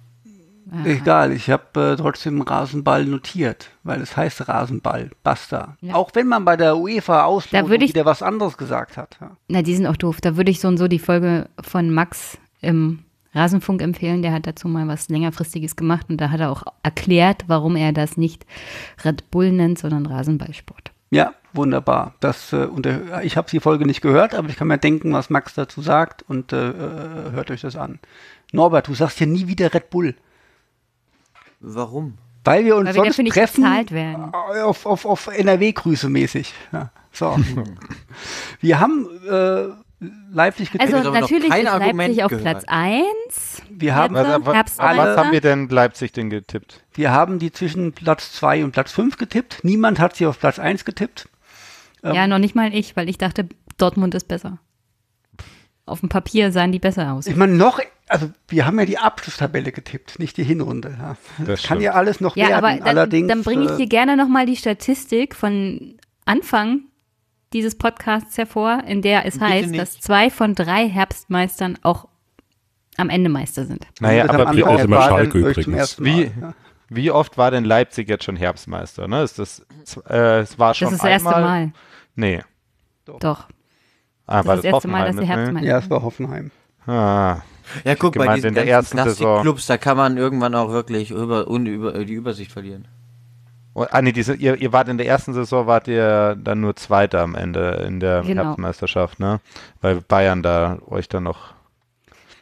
Aha. 0.72 0.84
Egal, 0.86 1.32
ich 1.32 1.50
habe 1.50 1.92
äh, 1.92 1.96
trotzdem 1.96 2.42
Rasenball 2.42 3.04
notiert, 3.04 3.70
weil 3.82 4.00
es 4.00 4.16
heißt 4.16 4.48
Rasenball, 4.48 5.10
basta. 5.22 5.76
Ja. 5.80 5.94
Auch 5.94 6.10
wenn 6.14 6.28
man 6.28 6.44
bei 6.44 6.56
der 6.56 6.76
UEFA 6.76 7.24
Auslosung 7.24 7.72
ich- 7.72 7.88
wieder 7.94 8.04
was 8.04 8.22
anderes 8.22 8.56
gesagt 8.56 8.96
hat. 8.96 9.16
Ja. 9.20 9.32
Na, 9.48 9.62
die 9.62 9.74
sind 9.74 9.86
auch 9.86 9.96
doof. 9.96 10.20
Da 10.20 10.36
würde 10.36 10.50
ich 10.50 10.60
so 10.60 10.68
und 10.68 10.76
so 10.78 10.86
die 10.86 10.98
Folge 11.00 11.48
von 11.60 11.90
Max 11.90 12.38
im 12.60 13.00
Rasenfunk 13.34 13.82
empfehlen. 13.82 14.22
Der 14.22 14.32
hat 14.32 14.46
dazu 14.46 14.68
mal 14.68 14.86
was 14.88 15.08
längerfristiges 15.08 15.76
gemacht 15.76 16.06
und 16.08 16.20
da 16.20 16.30
hat 16.30 16.40
er 16.40 16.50
auch 16.50 16.62
erklärt, 16.82 17.44
warum 17.48 17.74
er 17.76 17.92
das 17.92 18.16
nicht 18.16 18.46
Red 19.04 19.30
Bull 19.30 19.50
nennt, 19.52 19.78
sondern 19.78 20.06
Rasenballsport. 20.06 20.92
Ja, 21.12 21.34
wunderbar. 21.52 22.14
Das, 22.20 22.52
äh, 22.52 22.66
und, 22.66 22.86
äh, 22.86 23.00
ich 23.22 23.36
habe 23.36 23.50
die 23.50 23.58
Folge 23.58 23.84
nicht 23.86 24.00
gehört, 24.00 24.34
aber 24.36 24.48
ich 24.48 24.56
kann 24.56 24.68
mir 24.68 24.78
denken, 24.78 25.12
was 25.12 25.30
Max 25.30 25.54
dazu 25.54 25.82
sagt 25.82 26.22
und 26.28 26.52
äh, 26.52 26.68
äh, 26.70 27.32
hört 27.32 27.50
euch 27.50 27.62
das 27.62 27.74
an. 27.74 27.98
Norbert, 28.52 28.86
du 28.88 28.94
sagst 28.94 29.18
ja 29.18 29.26
nie 29.26 29.48
wieder 29.48 29.72
Red 29.74 29.90
Bull, 29.90 30.14
Warum? 31.60 32.18
weil 32.44 32.64
wir 32.64 32.76
uns 32.76 32.88
Weil 32.88 33.04
wir 33.04 33.12
sonst 33.12 33.32
treffen 33.32 33.62
bezahlt 33.62 33.92
werden. 33.92 34.32
äh, 34.54 34.60
auf, 34.60 34.86
auf, 34.86 35.04
auf 35.04 35.26
NRW-Grüße 35.26 36.08
mäßig. 36.08 36.52
Ja, 36.72 36.90
so. 37.12 37.36
wir 38.60 38.80
haben 38.80 39.06
äh, 39.28 40.04
Leipzig 40.32 40.72
getippt. 40.72 40.94
Also 40.94 41.10
natürlich 41.10 41.54
ist 41.54 41.66
Argument 41.66 42.16
Leipzig 42.16 42.24
auf 42.24 42.30
gehört. 42.30 42.44
Platz 42.44 42.64
1. 42.66 43.62
wir 43.70 43.94
haben 43.94 44.14
Was, 44.14 44.78
was, 44.78 45.16
haben 45.16 45.32
wir 45.32 45.40
denn 45.40 45.68
Leipzig 45.68 46.12
denn 46.12 46.30
getippt? 46.30 46.82
Wir 46.94 47.10
haben 47.10 47.38
die 47.38 47.52
zwischen 47.52 47.92
Platz 47.92 48.32
2 48.32 48.64
und 48.64 48.72
Platz 48.72 48.92
5 48.92 49.18
getippt. 49.18 49.58
Niemand 49.62 50.00
hat 50.00 50.16
sie 50.16 50.26
auf 50.26 50.38
Platz 50.38 50.58
1 50.58 50.84
getippt. 50.84 51.28
Ja, 52.02 52.26
noch 52.26 52.38
nicht 52.38 52.54
mal 52.54 52.74
ich, 52.74 52.96
weil 52.96 53.10
ich 53.10 53.18
dachte, 53.18 53.46
Dortmund 53.76 54.14
ist 54.14 54.26
besser. 54.26 54.58
Auf 55.86 56.00
dem 56.00 56.08
Papier 56.08 56.52
sahen 56.52 56.72
die 56.72 56.78
besser 56.78 57.12
aus. 57.12 57.26
Ich 57.26 57.34
meine, 57.36 57.54
noch, 57.54 57.80
also 58.08 58.30
wir 58.48 58.66
haben 58.66 58.78
ja 58.78 58.86
die 58.86 58.98
Abschlusstabelle 58.98 59.72
getippt, 59.72 60.18
nicht 60.18 60.36
die 60.36 60.44
Hinrunde. 60.44 60.96
Ja. 60.98 61.16
Das, 61.38 61.46
Das 61.46 61.62
kann 61.64 61.80
ja 61.80 61.92
alles 61.92 62.20
noch 62.20 62.36
Ja, 62.36 62.48
werden. 62.48 62.64
aber 62.64 62.76
dann, 62.76 62.82
Allerdings, 62.88 63.28
dann 63.28 63.42
bringe 63.42 63.64
ich 63.64 63.70
äh, 63.72 63.76
dir 63.76 63.86
gerne 63.88 64.16
nochmal 64.16 64.46
die 64.46 64.56
Statistik 64.56 65.34
von 65.34 65.96
Anfang 66.26 66.82
dieses 67.52 67.76
Podcasts 67.76 68.38
hervor, 68.38 68.84
in 68.86 69.02
der 69.02 69.26
es 69.26 69.40
heißt, 69.40 69.70
nicht. 69.70 69.80
dass 69.80 69.98
zwei 70.00 70.30
von 70.30 70.54
drei 70.54 70.88
Herbstmeistern 70.88 71.78
auch 71.82 72.06
am 72.96 73.08
Ende 73.08 73.28
Meister 73.30 73.64
sind. 73.66 73.86
Naja, 73.98 74.28
aber 74.28 74.54
wie 74.54 74.62
auch 74.62 74.74
oft, 74.74 74.84
immer 74.84 74.96
war 74.98 75.08
Schalke 75.08 75.38
übrigens. 75.38 76.00
Wie- 76.02 76.30
wie 76.92 77.10
oft 77.12 77.38
war 77.38 77.50
denn 77.52 77.64
Leipzig 77.64 78.08
jetzt 78.08 78.24
schon 78.24 78.34
Herbstmeister? 78.36 79.06
Ne? 79.08 79.22
Ist 79.22 79.38
das, 79.38 79.64
äh, 80.08 80.40
es 80.40 80.58
war 80.58 80.74
schon 80.74 80.86
Das 80.86 80.94
ist 80.94 81.02
das 81.04 81.10
erste 81.10 81.28
einmal, 81.36 81.42
Mal. 81.66 81.72
Nee. 82.16 82.42
Doch. 83.20 83.46
Ah, 84.30 84.38
Das 84.38 84.46
war 84.46 84.54
ist 84.56 84.64
das 84.64 84.72
erste 84.72 84.88
Mal, 84.88 84.98
dass 85.06 85.16
Hoffenheim, 85.16 85.16
sie 85.16 85.20
ne? 85.20 85.26
Herbstmeister 85.26 85.68
ja, 85.68 85.78
es 85.78 85.90
war 85.90 86.02
Hoffenheim. 86.02 86.50
Ah, 86.86 87.36
Ja, 87.84 87.94
guck, 87.96 88.14
bei 88.14 88.34
diesen 88.34 88.48
in 88.48 88.54
der 88.54 88.64
ganzen 88.66 88.96
ersten. 88.98 89.16
Plastikclubs, 89.24 89.66
da 89.66 89.76
kann 89.76 89.96
man 89.96 90.16
irgendwann 90.16 90.54
auch 90.54 90.70
wirklich 90.70 91.10
über, 91.10 91.48
un, 91.48 91.66
über 91.66 91.92
die 92.04 92.12
Übersicht 92.14 92.52
verlieren. 92.52 92.86
Oh, 93.74 93.86
ah 93.90 94.02
nee, 94.02 94.12
diese, 94.12 94.34
ihr, 94.34 94.56
ihr 94.56 94.72
wart 94.72 94.88
in 94.88 94.98
der 94.98 95.06
ersten 95.06 95.32
Saison, 95.32 95.66
wart 95.66 95.86
ihr 95.86 96.36
dann 96.42 96.60
nur 96.60 96.74
Zweiter 96.76 97.20
am 97.22 97.34
Ende 97.36 97.84
in 97.86 98.00
der 98.00 98.22
Genau. 98.22 98.42
Herbstmeisterschaft, 98.44 99.20
ne? 99.20 99.40
Weil 99.80 100.00
Bayern 100.00 100.42
da 100.42 100.78
euch 100.88 101.08
dann 101.08 101.22
noch. 101.24 101.54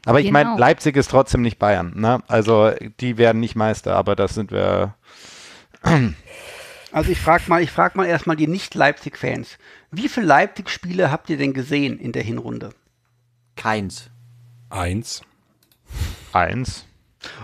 Aber 0.07 0.21
ich 0.21 0.31
meine, 0.31 0.51
Genau. 0.51 0.59
Leipzig 0.61 0.97
ist 0.97 1.11
trotzdem 1.11 1.43
nicht 1.43 1.59
Bayern, 1.59 1.93
ne? 1.97 2.21
Also 2.29 2.71
die 3.01 3.19
werden 3.19 3.41
nicht 3.41 3.57
Meister, 3.57 3.95
aber 3.97 4.17
das 4.17 4.35
sind 4.35 4.51
wir. 4.53 4.95
Also 6.93 7.11
ich 7.11 7.21
frage 7.21 7.45
mal, 7.49 7.63
ich 7.63 7.71
frage 7.71 7.97
mal 7.97 8.07
erstmal 8.07 8.37
die 8.37 8.47
Nicht-Leipzig-Fans. 8.47 9.59
Wie 9.91 10.09
viele 10.09 10.27
Leipzig-Spiele 10.27 11.11
habt 11.11 11.29
ihr 11.31 11.37
denn 11.37 11.53
gesehen 11.53 11.99
in 11.99 12.13
der 12.13 12.23
Hinrunde? 12.23 12.71
Keins. 13.57 14.11
eins. 14.71 15.23
Eins. 16.33 16.87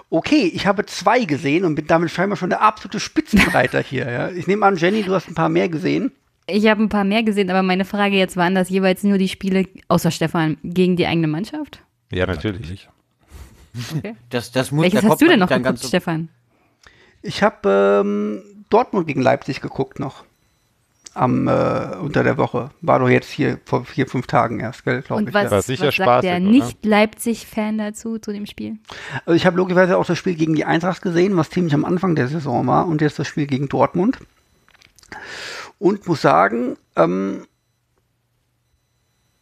Okay, 0.08 0.50
ich 0.54 0.66
habe 0.66 0.86
zwei 0.86 1.24
gesehen 1.24 1.64
und 1.64 1.74
bin 1.74 1.86
damit 1.86 2.10
scheinbar 2.10 2.36
schon 2.36 2.50
der 2.50 2.62
absolute 2.62 3.00
Spitzenreiter 3.00 3.80
hier. 3.82 4.10
Ja. 4.10 4.30
Ich 4.30 4.46
nehme 4.46 4.64
an, 4.64 4.76
Jenny, 4.76 5.02
du 5.02 5.12
hast 5.12 5.28
ein 5.28 5.34
paar 5.34 5.48
mehr 5.48 5.68
gesehen. 5.68 6.12
Ich 6.46 6.66
habe 6.66 6.82
ein 6.82 6.88
paar 6.88 7.04
mehr 7.04 7.22
gesehen, 7.22 7.50
aber 7.50 7.62
meine 7.62 7.84
Frage 7.84 8.16
jetzt 8.16 8.36
waren 8.36 8.54
das 8.54 8.68
jeweils 8.68 9.02
nur 9.02 9.18
die 9.18 9.28
Spiele, 9.28 9.66
außer 9.88 10.10
Stefan, 10.10 10.58
gegen 10.62 10.96
die 10.96 11.06
eigene 11.06 11.26
Mannschaft? 11.26 11.80
Ja, 12.12 12.26
natürlich. 12.26 12.88
Okay. 13.96 14.14
Das, 14.30 14.52
das 14.52 14.70
muss, 14.70 14.84
Welches 14.84 15.00
da 15.00 15.08
hast 15.08 15.22
du 15.22 15.26
denn 15.26 15.40
noch 15.40 15.48
geguckt, 15.48 15.80
Stefan? 15.84 16.28
Ich 17.22 17.42
habe 17.42 18.02
ähm, 18.04 18.42
Dortmund 18.74 19.06
gegen 19.06 19.22
Leipzig 19.22 19.60
geguckt 19.60 20.00
noch. 20.00 20.24
Am, 21.14 21.46
äh, 21.46 21.96
unter 22.00 22.24
der 22.24 22.38
Woche. 22.38 22.70
War 22.80 22.98
doch 22.98 23.08
jetzt 23.08 23.30
hier 23.30 23.60
vor 23.64 23.84
vier, 23.84 24.08
fünf 24.08 24.26
Tagen 24.26 24.58
erst, 24.58 24.82
glaube 24.82 25.04
Und 25.14 25.28
ich. 25.28 25.34
was, 25.34 25.44
Ja. 25.44 25.50
War 25.52 25.62
sicher 25.62 25.86
was 25.86 25.94
sagt 25.94 26.08
spaßig, 26.08 26.28
der? 26.28 26.40
Nicht-Leipzig-Fan 26.40 27.78
dazu, 27.78 28.18
zu 28.18 28.32
dem 28.32 28.46
Spiel? 28.46 28.78
Also 29.24 29.36
ich 29.36 29.46
habe 29.46 29.56
logischerweise 29.56 29.96
auch 29.96 30.04
das 30.04 30.18
Spiel 30.18 30.34
gegen 30.34 30.56
die 30.56 30.64
Eintracht 30.64 31.02
gesehen, 31.02 31.36
was 31.36 31.50
ziemlich 31.50 31.72
am 31.72 31.84
Anfang 31.84 32.16
der 32.16 32.26
Saison 32.26 32.66
war, 32.66 32.88
und 32.88 33.00
jetzt 33.00 33.16
das 33.20 33.28
Spiel 33.28 33.46
gegen 33.46 33.68
Dortmund. 33.68 34.18
Und 35.78 36.08
muss 36.08 36.20
sagen, 36.20 36.76
ähm, 36.96 37.46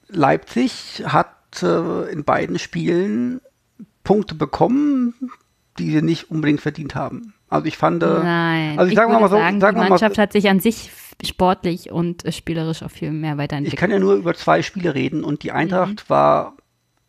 Leipzig 0.09 1.04
hat 1.06 1.62
äh, 1.62 2.12
in 2.12 2.24
beiden 2.24 2.59
Spielen 2.59 3.40
Punkte 4.04 4.34
bekommen, 4.34 5.14
die 5.78 5.90
sie 5.90 6.02
nicht 6.02 6.30
unbedingt 6.30 6.60
verdient 6.60 6.94
haben. 6.94 7.32
Also 7.52 7.66
ich 7.66 7.76
fand, 7.76 8.02
äh, 8.02 8.06
Nein, 8.06 8.78
also 8.78 8.86
ich 8.86 8.92
ich 8.92 8.96
sag 8.96 9.10
mal 9.10 9.20
so, 9.28 9.36
sagen, 9.36 9.60
sagen 9.60 9.76
die 9.76 9.82
mal 9.82 9.90
Mannschaft 9.90 10.16
so, 10.16 10.22
hat 10.22 10.32
sich 10.32 10.48
an 10.48 10.58
sich 10.60 10.90
sportlich 11.22 11.92
und 11.92 12.24
äh, 12.24 12.32
spielerisch 12.32 12.82
auch 12.82 12.90
viel 12.90 13.10
mehr 13.10 13.32
ich 13.32 13.38
weiterentwickelt. 13.38 13.78
kann 13.78 13.90
ja 13.90 13.98
nur 13.98 14.14
über 14.14 14.34
zwei 14.34 14.62
Spiele 14.62 14.94
reden 14.94 15.22
und 15.22 15.42
die 15.42 15.52
Eintracht 15.52 16.08
war 16.08 16.54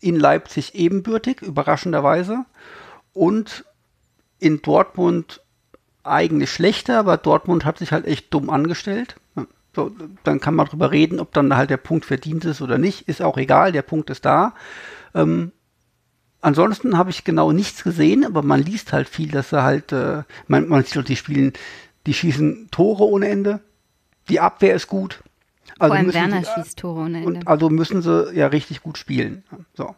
in 0.02 0.18
Leipzig 0.18 0.76
ebenbürtig, 0.76 1.42
überraschenderweise, 1.42 2.46
und 3.14 3.64
in 4.40 4.62
Dortmund 4.62 5.42
eigentlich 6.04 6.52
schlechter, 6.52 7.00
aber 7.00 7.16
Dortmund 7.16 7.64
hat 7.64 7.78
sich 7.78 7.94
halt 7.94 8.06
echt 8.06 8.34
dumm 8.34 8.50
angestellt. 8.50 9.16
So, 9.74 9.92
dann 10.24 10.42
kann 10.42 10.56
man 10.56 10.68
drüber 10.68 10.92
reden, 10.92 11.20
ob 11.22 11.34
dann 11.34 11.56
halt 11.56 11.70
der 11.70 11.78
Punkt 11.78 12.06
verdient 12.06 12.44
ist 12.44 12.62
oder 12.62 12.78
nicht. 12.78 13.08
Ist 13.08 13.22
auch 13.22 13.38
egal, 13.38 13.72
der 13.72 13.82
Punkt 13.82 14.10
ist 14.10 14.26
da. 14.26 14.54
Ähm, 15.16 15.54
ansonsten 16.44 16.98
habe 16.98 17.10
ich 17.10 17.24
genau 17.24 17.52
nichts 17.52 17.84
gesehen, 17.84 18.26
aber 18.26 18.44
man 18.44 18.62
liest 18.62 18.94
halt 18.94 19.10
viel, 19.10 19.32
dass 19.32 19.50
sie 19.50 19.64
halt, 19.64 19.92
äh, 19.92 20.24
man, 20.48 20.68
man 20.68 20.84
sieht 20.84 21.08
die 21.08 21.16
spielen, 21.16 21.54
die 22.06 22.14
schießen 22.14 22.70
Tore 22.72 23.06
ohne 23.06 23.28
Ende. 23.30 23.62
Die 24.30 24.40
Abwehr 24.40 24.76
ist 24.76 24.88
gut. 24.88 25.24
Also 25.80 25.94
Vor 25.94 25.98
allem 25.98 26.14
Werner 26.14 26.44
sie, 26.44 26.52
schießt 26.54 26.80
Tore 26.80 27.02
ohne 27.02 27.18
Ende. 27.20 27.28
und 27.28 27.48
also 27.48 27.70
müssen 27.70 28.02
sie 28.02 28.34
ja 28.34 28.48
richtig 28.48 28.84
gut 28.84 28.98
spielen. 28.98 29.44
So. 29.74 29.96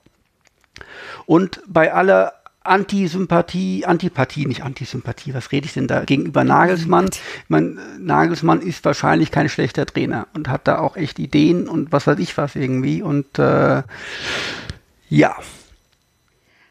Und 1.25 1.61
bei 1.67 1.93
aller 1.93 2.33
Antisympathie, 2.63 3.85
Antipathie, 3.85 4.45
nicht 4.45 4.63
Antisympathie, 4.63 5.33
was 5.33 5.51
rede 5.51 5.67
ich 5.67 5.73
denn 5.73 5.87
da 5.87 6.03
gegenüber 6.03 6.43
Nagelsmann? 6.43 7.09
Mein, 7.47 7.79
Nagelsmann 7.99 8.61
ist 8.61 8.83
wahrscheinlich 8.85 9.31
kein 9.31 9.49
schlechter 9.49 9.85
Trainer 9.85 10.27
und 10.33 10.49
hat 10.49 10.67
da 10.67 10.79
auch 10.79 10.95
echt 10.95 11.19
Ideen 11.19 11.67
und 11.67 11.91
was 11.91 12.07
weiß 12.07 12.17
ich 12.19 12.37
was 12.37 12.55
irgendwie. 12.55 13.03
Und 13.03 13.37
äh, 13.37 13.83
ja, 15.09 15.35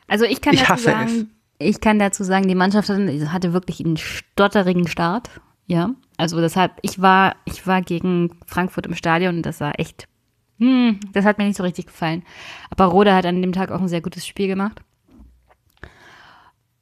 Also 0.06 0.24
ich 0.24 0.40
kann 0.40 0.54
Ich 0.54 0.62
dazu 0.62 0.82
sagen, 0.82 1.30
ich 1.58 1.80
kann 1.80 1.98
dazu 1.98 2.24
sagen, 2.24 2.48
die 2.48 2.54
Mannschaft 2.54 2.88
hatte, 2.88 3.52
wirklich 3.52 3.84
einen 3.84 3.96
stotterigen 3.96 4.86
Start. 4.86 5.30
Ja, 5.66 5.94
also 6.18 6.40
deshalb, 6.40 6.72
ich 6.82 7.00
war, 7.00 7.36
ich 7.46 7.66
war 7.66 7.80
gegen 7.80 8.38
Frankfurt 8.46 8.86
im 8.86 8.94
Stadion 8.94 9.36
und 9.36 9.46
das 9.46 9.60
war 9.60 9.78
echt, 9.78 10.08
hm, 10.58 11.00
das 11.12 11.24
hat 11.24 11.38
mir 11.38 11.46
nicht 11.46 11.56
so 11.56 11.62
richtig 11.62 11.86
gefallen. 11.86 12.22
Aber 12.70 12.84
Rode 12.86 13.14
hat 13.14 13.24
an 13.24 13.40
dem 13.40 13.52
Tag 13.52 13.70
auch 13.70 13.80
ein 13.80 13.88
sehr 13.88 14.02
gutes 14.02 14.26
Spiel 14.26 14.46
gemacht. 14.46 14.82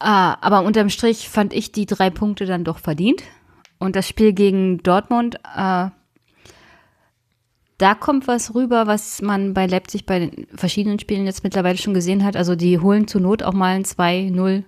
Ah, 0.00 0.36
aber 0.40 0.62
unterm 0.62 0.90
Strich 0.90 1.28
fand 1.28 1.52
ich 1.52 1.70
die 1.70 1.86
drei 1.86 2.10
Punkte 2.10 2.44
dann 2.44 2.64
doch 2.64 2.78
verdient. 2.78 3.22
Und 3.78 3.94
das 3.94 4.08
Spiel 4.08 4.32
gegen 4.32 4.78
Dortmund, 4.78 5.36
äh, 5.56 5.90
da 7.82 7.96
kommt 7.96 8.28
was 8.28 8.54
rüber, 8.54 8.86
was 8.86 9.20
man 9.22 9.54
bei 9.54 9.66
Leipzig 9.66 10.06
bei 10.06 10.20
den 10.20 10.46
verschiedenen 10.54 11.00
Spielen 11.00 11.26
jetzt 11.26 11.42
mittlerweile 11.42 11.76
schon 11.76 11.94
gesehen 11.94 12.24
hat. 12.24 12.36
Also 12.36 12.54
die 12.54 12.78
holen 12.78 13.08
zur 13.08 13.20
Not 13.20 13.42
auch 13.42 13.52
mal 13.52 13.74
einen 13.74 13.84
2-0 13.84 14.62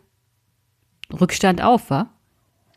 Rückstand 1.20 1.62
auf, 1.62 1.90
wa? 1.90 2.10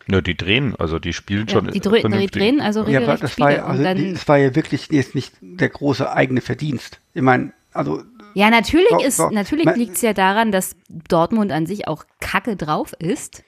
Ja, 0.07 0.21
die 0.21 0.37
drehen, 0.37 0.75
also 0.77 0.99
die 0.99 1.11
spielen 1.11 1.47
Ja, 1.47 1.53
schon. 1.55 1.71
die, 1.71 1.79
dreh, 1.79 2.03
die 2.03 2.27
drehen 2.27 2.61
also 2.61 2.81
ja 2.81 2.99
aber 2.99 2.99
regelrecht 2.99 3.23
das 3.23 3.39
war, 3.39 3.51
ja, 3.51 3.65
und 3.65 3.71
also, 3.71 3.83
dann, 3.83 4.13
das 4.13 4.27
war 4.27 4.37
ja 4.37 4.55
wirklich 4.55 4.87
jetzt 4.89 5.15
nicht 5.15 5.33
der 5.41 5.69
große 5.69 6.09
eigene 6.09 6.41
Verdienst. 6.41 7.01
Ich 7.13 7.23
meine, 7.23 7.51
also 7.73 8.03
ja, 8.35 8.51
natürlich 8.51 8.89
So, 8.89 9.01
ist, 9.01 9.17
so. 9.17 9.29
natürlich 9.31 9.75
liegt 9.75 9.95
es 9.95 10.03
ja 10.03 10.13
daran, 10.13 10.51
dass 10.51 10.75
Dortmund 10.87 11.51
an 11.51 11.65
sich 11.65 11.87
auch 11.87 12.05
kacke 12.19 12.55
drauf 12.55 12.93
ist. 12.99 13.43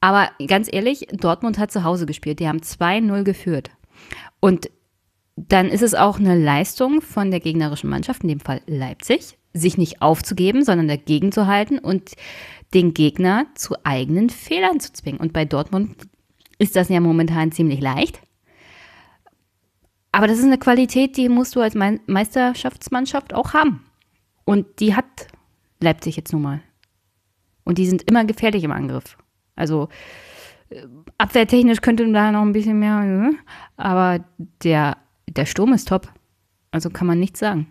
Aber 0.00 0.30
ganz 0.46 0.72
ehrlich, 0.72 1.08
Dortmund 1.10 1.58
hat 1.58 1.72
zu 1.72 1.82
Hause 1.82 2.06
gespielt. 2.06 2.38
Die 2.38 2.46
haben 2.46 2.60
2-0 2.60 3.24
geführt. 3.24 3.70
Und 4.38 4.70
dann 5.36 5.68
ist 5.68 5.82
es 5.82 5.94
auch 5.94 6.18
eine 6.18 6.38
Leistung 6.38 7.00
von 7.00 7.30
der 7.30 7.40
gegnerischen 7.40 7.90
Mannschaft, 7.90 8.22
in 8.22 8.28
dem 8.28 8.40
Fall 8.40 8.60
Leipzig, 8.66 9.36
sich 9.52 9.78
nicht 9.78 10.02
aufzugeben, 10.02 10.64
sondern 10.64 10.88
dagegen 10.88 11.32
zu 11.32 11.46
halten 11.46 11.78
und 11.78 12.12
den 12.72 12.94
Gegner 12.94 13.46
zu 13.54 13.76
eigenen 13.84 14.30
Fehlern 14.30 14.80
zu 14.80 14.92
zwingen. 14.92 15.20
Und 15.20 15.32
bei 15.32 15.44
Dortmund 15.44 15.96
ist 16.58 16.76
das 16.76 16.88
ja 16.88 17.00
momentan 17.00 17.52
ziemlich 17.52 17.80
leicht. 17.80 18.20
Aber 20.12 20.28
das 20.28 20.38
ist 20.38 20.44
eine 20.44 20.58
Qualität, 20.58 21.16
die 21.16 21.28
musst 21.28 21.56
du 21.56 21.60
als 21.60 21.74
Mei- 21.74 22.00
Meisterschaftsmannschaft 22.06 23.34
auch 23.34 23.52
haben. 23.52 23.84
Und 24.44 24.80
die 24.80 24.94
hat 24.94 25.26
Leipzig 25.80 26.16
jetzt 26.16 26.32
nun 26.32 26.42
mal. 26.42 26.60
Und 27.64 27.78
die 27.78 27.86
sind 27.86 28.02
immer 28.08 28.24
gefährlich 28.24 28.62
im 28.62 28.70
Angriff. 28.70 29.16
Also 29.56 29.88
äh, 30.70 30.82
abwehrtechnisch 31.18 31.80
könnte 31.80 32.10
da 32.12 32.30
noch 32.30 32.42
ein 32.42 32.52
bisschen 32.52 32.78
mehr, 32.78 33.30
äh, 33.30 33.36
aber 33.76 34.24
der, 34.62 34.96
der 35.28 35.46
Sturm 35.46 35.72
ist 35.72 35.88
top. 35.88 36.12
Also 36.70 36.90
kann 36.90 37.06
man 37.06 37.20
nichts 37.20 37.38
sagen. 37.40 37.66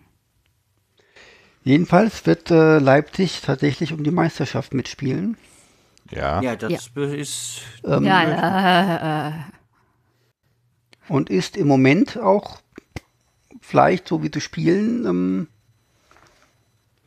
jedenfalls 1.64 2.26
wird 2.26 2.52
äh, 2.52 2.80
Leipzig 2.80 3.42
tatsächlich 3.42 3.94
um 3.94 4.04
die 4.04 4.12
Meisterschaft 4.12 4.74
mitspielen. 4.74 5.38
Ja. 6.12 6.42
Ja, 6.42 6.56
das 6.56 6.90
ist. 6.96 7.62
Ähm, 7.86 8.06
ja, 8.06 9.30
äh, 9.30 9.32
und 11.08 11.30
ist 11.30 11.58
im 11.58 11.68
Moment 11.68 12.18
auch 12.18 12.62
vielleicht, 13.62 14.08
so 14.08 14.24
wie 14.24 14.32
sie 14.34 14.42
spielen, 14.42 15.06
ähm, 15.06 15.48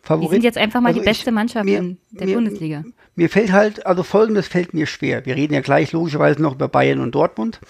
die 0.07 0.09
Favorit. 0.09 0.31
sind 0.31 0.45
jetzt 0.45 0.59
einfach 0.59 0.81
mal 0.81 0.89
Also 0.89 1.01
die 1.01 1.05
beste 1.07 1.31
ich- 1.31 1.35
Mannschaft 1.35 1.65
mir- 1.65 1.79
in 1.79 1.99
der 2.13 2.27
mir- 2.27 2.35
Bundesliga. 2.35 2.85
Mir 3.15 3.31
fällt 3.31 3.53
halt, 3.53 3.87
also 3.87 4.03
folgendes 4.03 4.47
fällt 4.49 4.75
mir 4.75 4.87
schwer. 4.87 5.25
Wir 5.27 5.37
reden 5.37 5.55
ja 5.55 5.61
gleich 5.61 5.93
logischerweise 5.93 6.41
noch 6.43 6.55
über 6.55 6.69
Bayern 6.69 7.01
und 7.01 7.15
Dortmund. 7.15 7.61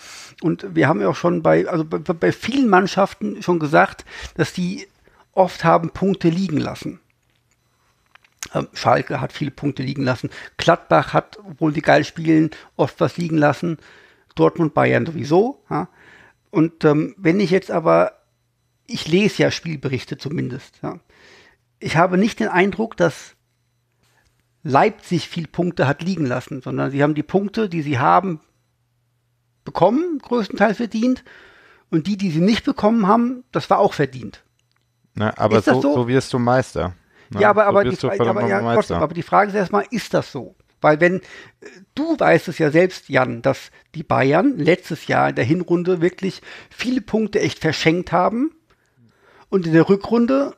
Und 0.43 0.75
wir 0.75 0.89
haben 0.89 1.01
ja 1.01 1.09
auch 1.09 1.15
schon 1.17 1.43
bei, 1.43 1.67
also 1.69 1.85
bei, 1.85 1.99
bei 1.99 2.33
vielen 2.33 2.69
Mannschaften 2.69 3.43
schon 3.43 3.59
gesagt, 3.59 4.05
dass 4.35 4.53
die 4.53 4.87
oft 5.33 5.65
haben 5.65 5.91
Punkte 5.91 6.29
liegen 6.29 6.59
lassen. 6.59 6.99
Ähm, 8.55 8.69
Schalke 8.75 9.21
hat 9.21 9.33
viele 9.33 9.51
Punkte 9.51 9.83
liegen 9.83 10.03
lassen. 10.03 10.31
Gladbach 10.57 11.13
hat, 11.13 11.39
obwohl 11.39 11.73
die 11.73 11.83
geil 11.83 12.05
spielen, 12.05 12.51
oft 12.77 13.01
was 13.01 13.17
liegen 13.17 13.39
lassen. 13.39 13.79
Dortmund, 14.35 14.75
Bayern 14.75 15.07
sowieso. 15.07 15.63
Ja. 15.71 15.89
Und 16.51 16.85
ähm, 16.85 17.15
wenn 17.19 17.41
ich 17.41 17.51
jetzt 17.51 17.71
aber, 17.71 18.13
ich 18.87 19.09
lese 19.09 19.43
ja 19.43 19.51
Spielberichte 19.51 20.17
zumindest. 20.19 20.79
Ja. 20.83 20.99
Ich 21.79 21.97
habe 21.97 22.19
nicht 22.19 22.41
den 22.41 22.49
Eindruck, 22.49 22.97
dass 22.97 23.37
Leipzig 24.63 25.29
viel 25.29 25.47
Punkte 25.47 25.87
hat 25.87 26.03
liegen 26.03 26.27
lassen, 26.27 26.61
sondern 26.61 26.91
sie 26.91 27.03
haben 27.03 27.15
die 27.15 27.23
Punkte, 27.23 27.69
die 27.69 27.83
sie 27.83 27.99
haben, 27.99 28.41
bekommen, 29.65 30.19
größtenteils 30.19 30.79
verdient. 30.79 31.23
Und 31.91 32.07
die, 32.07 32.17
die 32.17 32.31
sie 32.31 32.41
nicht 32.41 32.65
bekommen 32.65 33.07
haben, 33.07 33.45
das 33.53 33.71
war 33.71 33.79
auch 33.79 33.93
verdient. 33.93 34.43
Ne, 35.15 35.37
aber 35.39 35.63
so, 35.63 35.81
so? 35.81 35.95
so 35.95 36.09
wirst 36.09 36.33
du 36.33 36.39
Meister. 36.39 36.95
Ne? 37.31 37.41
ja, 37.41 37.51
aber, 37.51 37.63
so 37.63 37.69
aber, 37.69 37.85
die, 37.85 38.21
aber, 38.21 38.47
ja, 38.49 38.61
Meister. 38.61 38.99
aber 38.99 39.15
die 39.15 39.23
Frage 39.23 39.51
ist 39.51 39.57
erstmal, 39.57 39.85
ist 39.91 40.15
das 40.15 40.33
so? 40.33 40.57
Weil 40.81 41.01
wenn, 41.01 41.17
äh, 41.17 41.23
du 41.95 42.19
weißt 42.19 42.49
es 42.49 42.59
ja 42.59 42.71
selbst, 42.71 43.09
Jan, 43.09 43.43
dass 43.43 43.71
die 43.95 44.03
Bayern 44.03 44.59
letztes 44.59 45.07
Jahr 45.07 45.31
in 45.31 45.37
der 45.37 45.45
Hinrunde 45.45 46.01
wirklich 46.01 46.43
viele 46.71 47.01
Punkte 47.01 47.41
echt 47.41 47.61
verschenkt 47.61 48.13
haben 48.13 48.53
und 49.49 49.67
in 49.67 49.73
der 49.73 49.89
Rückrunde 49.89 50.55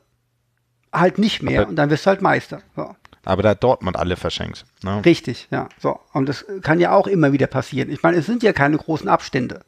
halt 0.92 1.18
nicht 1.18 1.42
mehr 1.42 1.60
Aber- 1.62 1.70
und 1.70 1.76
dann 1.76 1.90
wirst 1.90 2.04
du 2.06 2.10
halt 2.10 2.22
Meister. 2.22 2.60
So. 2.76 2.94
Aber 3.24 3.42
da 3.42 3.50
hat 3.50 3.62
Dortmund 3.62 3.96
alle 3.96 4.16
verschenkt. 4.16 4.64
Ne? 4.82 5.04
Richtig, 5.04 5.48
ja. 5.50 5.68
So. 5.78 5.98
Und 6.12 6.28
das 6.28 6.46
kann 6.62 6.80
ja 6.80 6.92
auch 6.92 7.06
immer 7.06 7.32
wieder 7.32 7.46
passieren. 7.46 7.90
Ich 7.90 8.02
meine, 8.02 8.16
es 8.16 8.26
sind 8.26 8.42
ja 8.42 8.52
keine 8.52 8.78
großen 8.78 9.08
Abstände. 9.08 9.60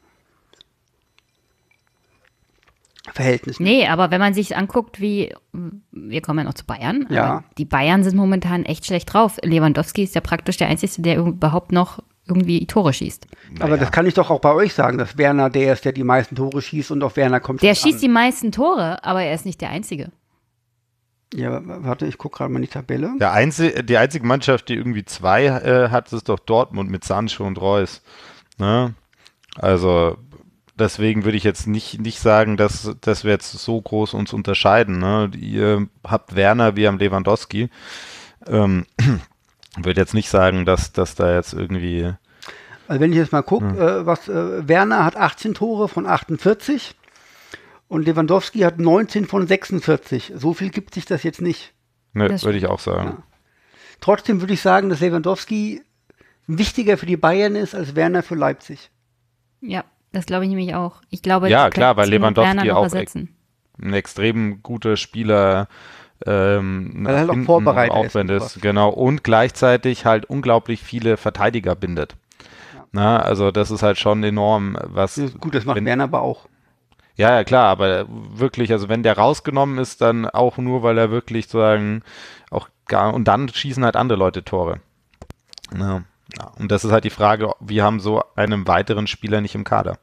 Verhältnis. 3.12 3.58
Nee, 3.58 3.86
aber 3.86 4.10
wenn 4.10 4.20
man 4.20 4.34
sich 4.34 4.56
anguckt, 4.56 5.00
wie, 5.00 5.34
wir 5.90 6.20
kommen 6.20 6.38
ja 6.40 6.44
noch 6.44 6.54
zu 6.54 6.64
Bayern, 6.64 7.06
Ja. 7.10 7.24
aber 7.24 7.44
die 7.58 7.64
Bayern 7.64 8.04
sind 8.04 8.14
momentan 8.16 8.64
echt 8.64 8.86
schlecht 8.86 9.12
drauf. 9.12 9.38
Lewandowski 9.42 10.04
ist 10.04 10.14
ja 10.14 10.20
praktisch 10.20 10.58
der 10.58 10.68
Einzige, 10.68 11.00
der 11.02 11.18
überhaupt 11.18 11.72
noch 11.72 12.00
irgendwie 12.28 12.66
Tore 12.66 12.92
schießt. 12.92 13.26
Aber 13.58 13.76
das 13.78 13.90
kann 13.90 14.06
ich 14.06 14.14
doch 14.14 14.30
auch 14.30 14.40
bei 14.40 14.52
euch 14.52 14.74
sagen, 14.74 14.98
dass 14.98 15.18
Werner 15.18 15.50
der 15.50 15.72
ist, 15.72 15.84
der 15.84 15.92
die 15.92 16.04
meisten 16.04 16.36
Tore 16.36 16.62
schießt 16.62 16.92
und 16.92 17.02
auf 17.02 17.16
Werner 17.16 17.40
kommt 17.40 17.62
Der 17.62 17.74
schießt 17.74 17.96
an. 17.96 18.00
die 18.02 18.08
meisten 18.08 18.52
Tore, 18.52 19.02
aber 19.02 19.22
er 19.22 19.34
ist 19.34 19.46
nicht 19.46 19.60
der 19.60 19.70
Einzige. 19.70 20.12
Ja, 21.34 21.60
warte, 21.64 22.06
ich 22.06 22.18
gucke 22.18 22.38
gerade 22.38 22.52
mal 22.52 22.58
in 22.58 22.62
die 22.62 22.68
Tabelle. 22.68 23.12
Der 23.20 23.32
einzige, 23.32 23.84
die 23.84 23.96
einzige 23.96 24.26
Mannschaft, 24.26 24.68
die 24.68 24.74
irgendwie 24.74 25.04
zwei 25.04 25.46
äh, 25.46 25.88
hat, 25.90 26.12
ist 26.12 26.28
doch 26.28 26.40
Dortmund 26.40 26.90
mit 26.90 27.04
Sancho 27.04 27.46
und 27.46 27.60
Reus. 27.60 28.02
Ne? 28.58 28.94
Also 29.56 30.16
deswegen 30.74 31.24
würde 31.24 31.36
ich 31.36 31.44
jetzt 31.44 31.68
nicht, 31.68 32.00
nicht 32.00 32.18
sagen, 32.18 32.56
dass, 32.56 32.96
dass 33.00 33.22
wir 33.22 33.30
jetzt 33.30 33.52
so 33.52 33.80
groß 33.80 34.14
uns 34.14 34.32
unterscheiden. 34.32 34.98
Ne? 34.98 35.30
Ihr 35.38 35.86
habt 36.04 36.34
Werner, 36.34 36.74
wir 36.74 36.88
haben 36.88 36.98
Lewandowski. 36.98 37.70
Ähm, 38.48 38.86
würde 39.76 40.00
jetzt 40.00 40.14
nicht 40.14 40.30
sagen, 40.30 40.64
dass, 40.64 40.92
dass 40.92 41.14
da 41.14 41.34
jetzt 41.34 41.52
irgendwie 41.52 42.12
Also 42.88 43.00
wenn 43.00 43.12
ich 43.12 43.18
jetzt 43.18 43.32
mal 43.32 43.42
gucke, 43.42 43.66
äh, 43.66 44.06
was 44.06 44.28
äh, 44.28 44.66
Werner 44.66 45.04
hat 45.04 45.16
18 45.16 45.54
Tore 45.54 45.88
von 45.88 46.06
48 46.06 46.96
und 47.90 48.06
Lewandowski 48.06 48.60
hat 48.60 48.78
19 48.78 49.26
von 49.26 49.48
46. 49.48 50.32
So 50.36 50.54
viel 50.54 50.70
gibt 50.70 50.94
sich 50.94 51.06
das 51.06 51.24
jetzt 51.24 51.40
nicht. 51.42 51.74
Ne, 52.12 52.28
Das 52.28 52.44
würde 52.44 52.56
ich 52.56 52.66
auch 52.66 52.78
sagen. 52.78 53.24
Trotzdem 54.00 54.40
würde 54.40 54.54
ich 54.54 54.62
sagen, 54.62 54.88
dass 54.88 55.00
Lewandowski 55.00 55.82
wichtiger 56.46 56.96
für 56.96 57.06
die 57.06 57.16
Bayern 57.16 57.56
ist 57.56 57.74
als 57.74 57.96
Werner 57.96 58.22
für 58.22 58.36
Leipzig. 58.36 58.90
Ja, 59.60 59.84
das 60.12 60.26
glaube 60.26 60.44
ich 60.44 60.50
nämlich 60.50 60.72
auch. 60.76 61.02
Ich 61.10 61.20
glaube, 61.20 61.50
Ja, 61.50 61.68
klar, 61.68 61.96
weil 61.96 62.08
Lewandowski 62.08 62.70
auch 62.70 62.84
ersetzen. 62.84 63.34
Ein 63.82 63.92
extrem 63.92 64.62
guter 64.62 64.96
Spieler. 64.96 65.66
Ähm, 66.24 66.92
Weil 67.02 67.14
er 67.14 67.20
halt 67.20 67.30
auch 67.30 67.44
Vorbereiter 67.44 67.94
auch 67.94 68.04
ist. 68.04 68.62
Genau, 68.62 68.90
und 68.90 69.24
gleichzeitig 69.24 70.04
halt 70.04 70.26
unglaublich 70.26 70.82
viele 70.82 71.16
Verteidiger 71.16 71.74
bindet. 71.74 72.14
Na, 72.92 73.18
also 73.18 73.50
das 73.50 73.72
ist 73.72 73.82
halt 73.82 73.98
schon 73.98 74.22
enorm, 74.22 74.78
was. 74.80 75.20
Gut, 75.40 75.56
das 75.56 75.64
macht 75.64 75.76
wenn, 75.76 75.86
Werner 75.86 76.04
aber 76.04 76.22
auch. 76.22 76.46
Ja, 77.20 77.34
ja, 77.36 77.44
klar, 77.44 77.66
aber 77.66 78.06
wirklich, 78.08 78.72
also 78.72 78.88
wenn 78.88 79.02
der 79.02 79.18
rausgenommen 79.18 79.76
ist, 79.78 80.00
dann 80.00 80.24
auch 80.24 80.56
nur, 80.56 80.82
weil 80.82 80.96
er 80.96 81.10
wirklich 81.10 81.48
sagen, 81.48 82.02
auch 82.50 82.70
gar, 82.86 83.12
und 83.12 83.24
dann 83.28 83.48
schießen 83.50 83.84
halt 83.84 83.94
andere 83.94 84.18
Leute 84.18 84.42
Tore. 84.42 84.80
Ja, 85.78 86.02
ja. 86.38 86.46
Und 86.58 86.72
das 86.72 86.82
ist 86.84 86.92
halt 86.92 87.04
die 87.04 87.10
Frage, 87.10 87.52
wir 87.60 87.84
haben 87.84 88.00
so 88.00 88.22
einen 88.36 88.66
weiteren 88.66 89.06
Spieler 89.06 89.42
nicht 89.42 89.54
im 89.54 89.64
Kader. 89.64 89.98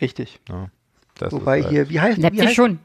Richtig. 0.00 0.40
Ja, 0.48 0.68
das 1.16 1.32
Wobei 1.32 1.58
ist 1.60 1.64
halt, 1.64 1.72
hier, 1.72 1.88
wie 1.88 2.00
heißt, 2.00 2.18
wie 2.18 2.42
heißt, 2.42 2.54
schon. 2.54 2.78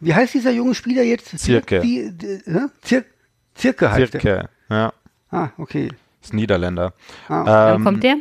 wie 0.00 0.14
heißt 0.14 0.34
dieser 0.34 0.50
junge 0.52 0.74
Spieler 0.74 1.02
jetzt? 1.02 1.36
Zirke. 1.38 1.82
Wie, 1.82 2.10
d- 2.12 2.42
hä? 2.44 2.66
Zir 2.82 3.04
Zirke 3.54 3.90
heißt 3.90 4.14
er. 4.14 4.20
Zirke, 4.20 4.48
ja, 4.68 4.92
Ah, 5.30 5.48
okay. 5.58 5.88
ist 6.22 6.34
Niederländer. 6.34 6.92
Ah, 7.28 7.44
Wann 7.46 7.76
Ähm, 7.76 7.84
kommt 7.84 8.04
der? 8.04 8.16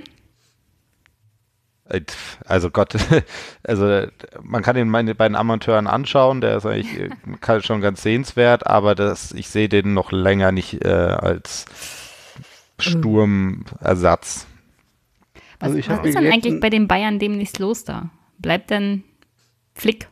Äh, 1.90 2.02
Also 2.46 2.70
Gott, 2.70 2.96
also 3.64 4.06
man 4.42 4.62
kann 4.62 4.78
ihn 4.78 4.90
meine 4.90 5.16
beiden 5.16 5.36
Amateuren 5.36 5.88
anschauen, 5.88 6.42
der 6.42 6.58
ist 6.58 6.66
eigentlich 6.66 7.00
äh, 7.00 7.62
schon 7.62 7.82
ganz 7.82 8.02
sehenswert, 8.02 8.68
aber 8.68 8.96
das, 8.96 9.32
ich 9.32 9.50
sehe 9.50 9.70
den 9.70 9.94
noch 9.94 10.12
länger 10.12 10.52
nicht 10.52 10.84
äh, 10.86 10.90
als 10.90 11.66
Sturmersatz. 12.80 14.48
Was, 15.60 15.68
Also 15.68 15.78
ich 15.78 15.90
was 15.90 16.06
ist 16.06 16.16
denn 16.16 16.32
eigentlich 16.32 16.60
bei 16.60 16.70
den 16.70 16.88
Bayern 16.88 17.20
demnächst 17.20 17.60
los 17.60 17.84
da? 17.84 18.10
Bleibt 18.38 18.70
denn 18.70 19.04
Flick? 19.74 20.08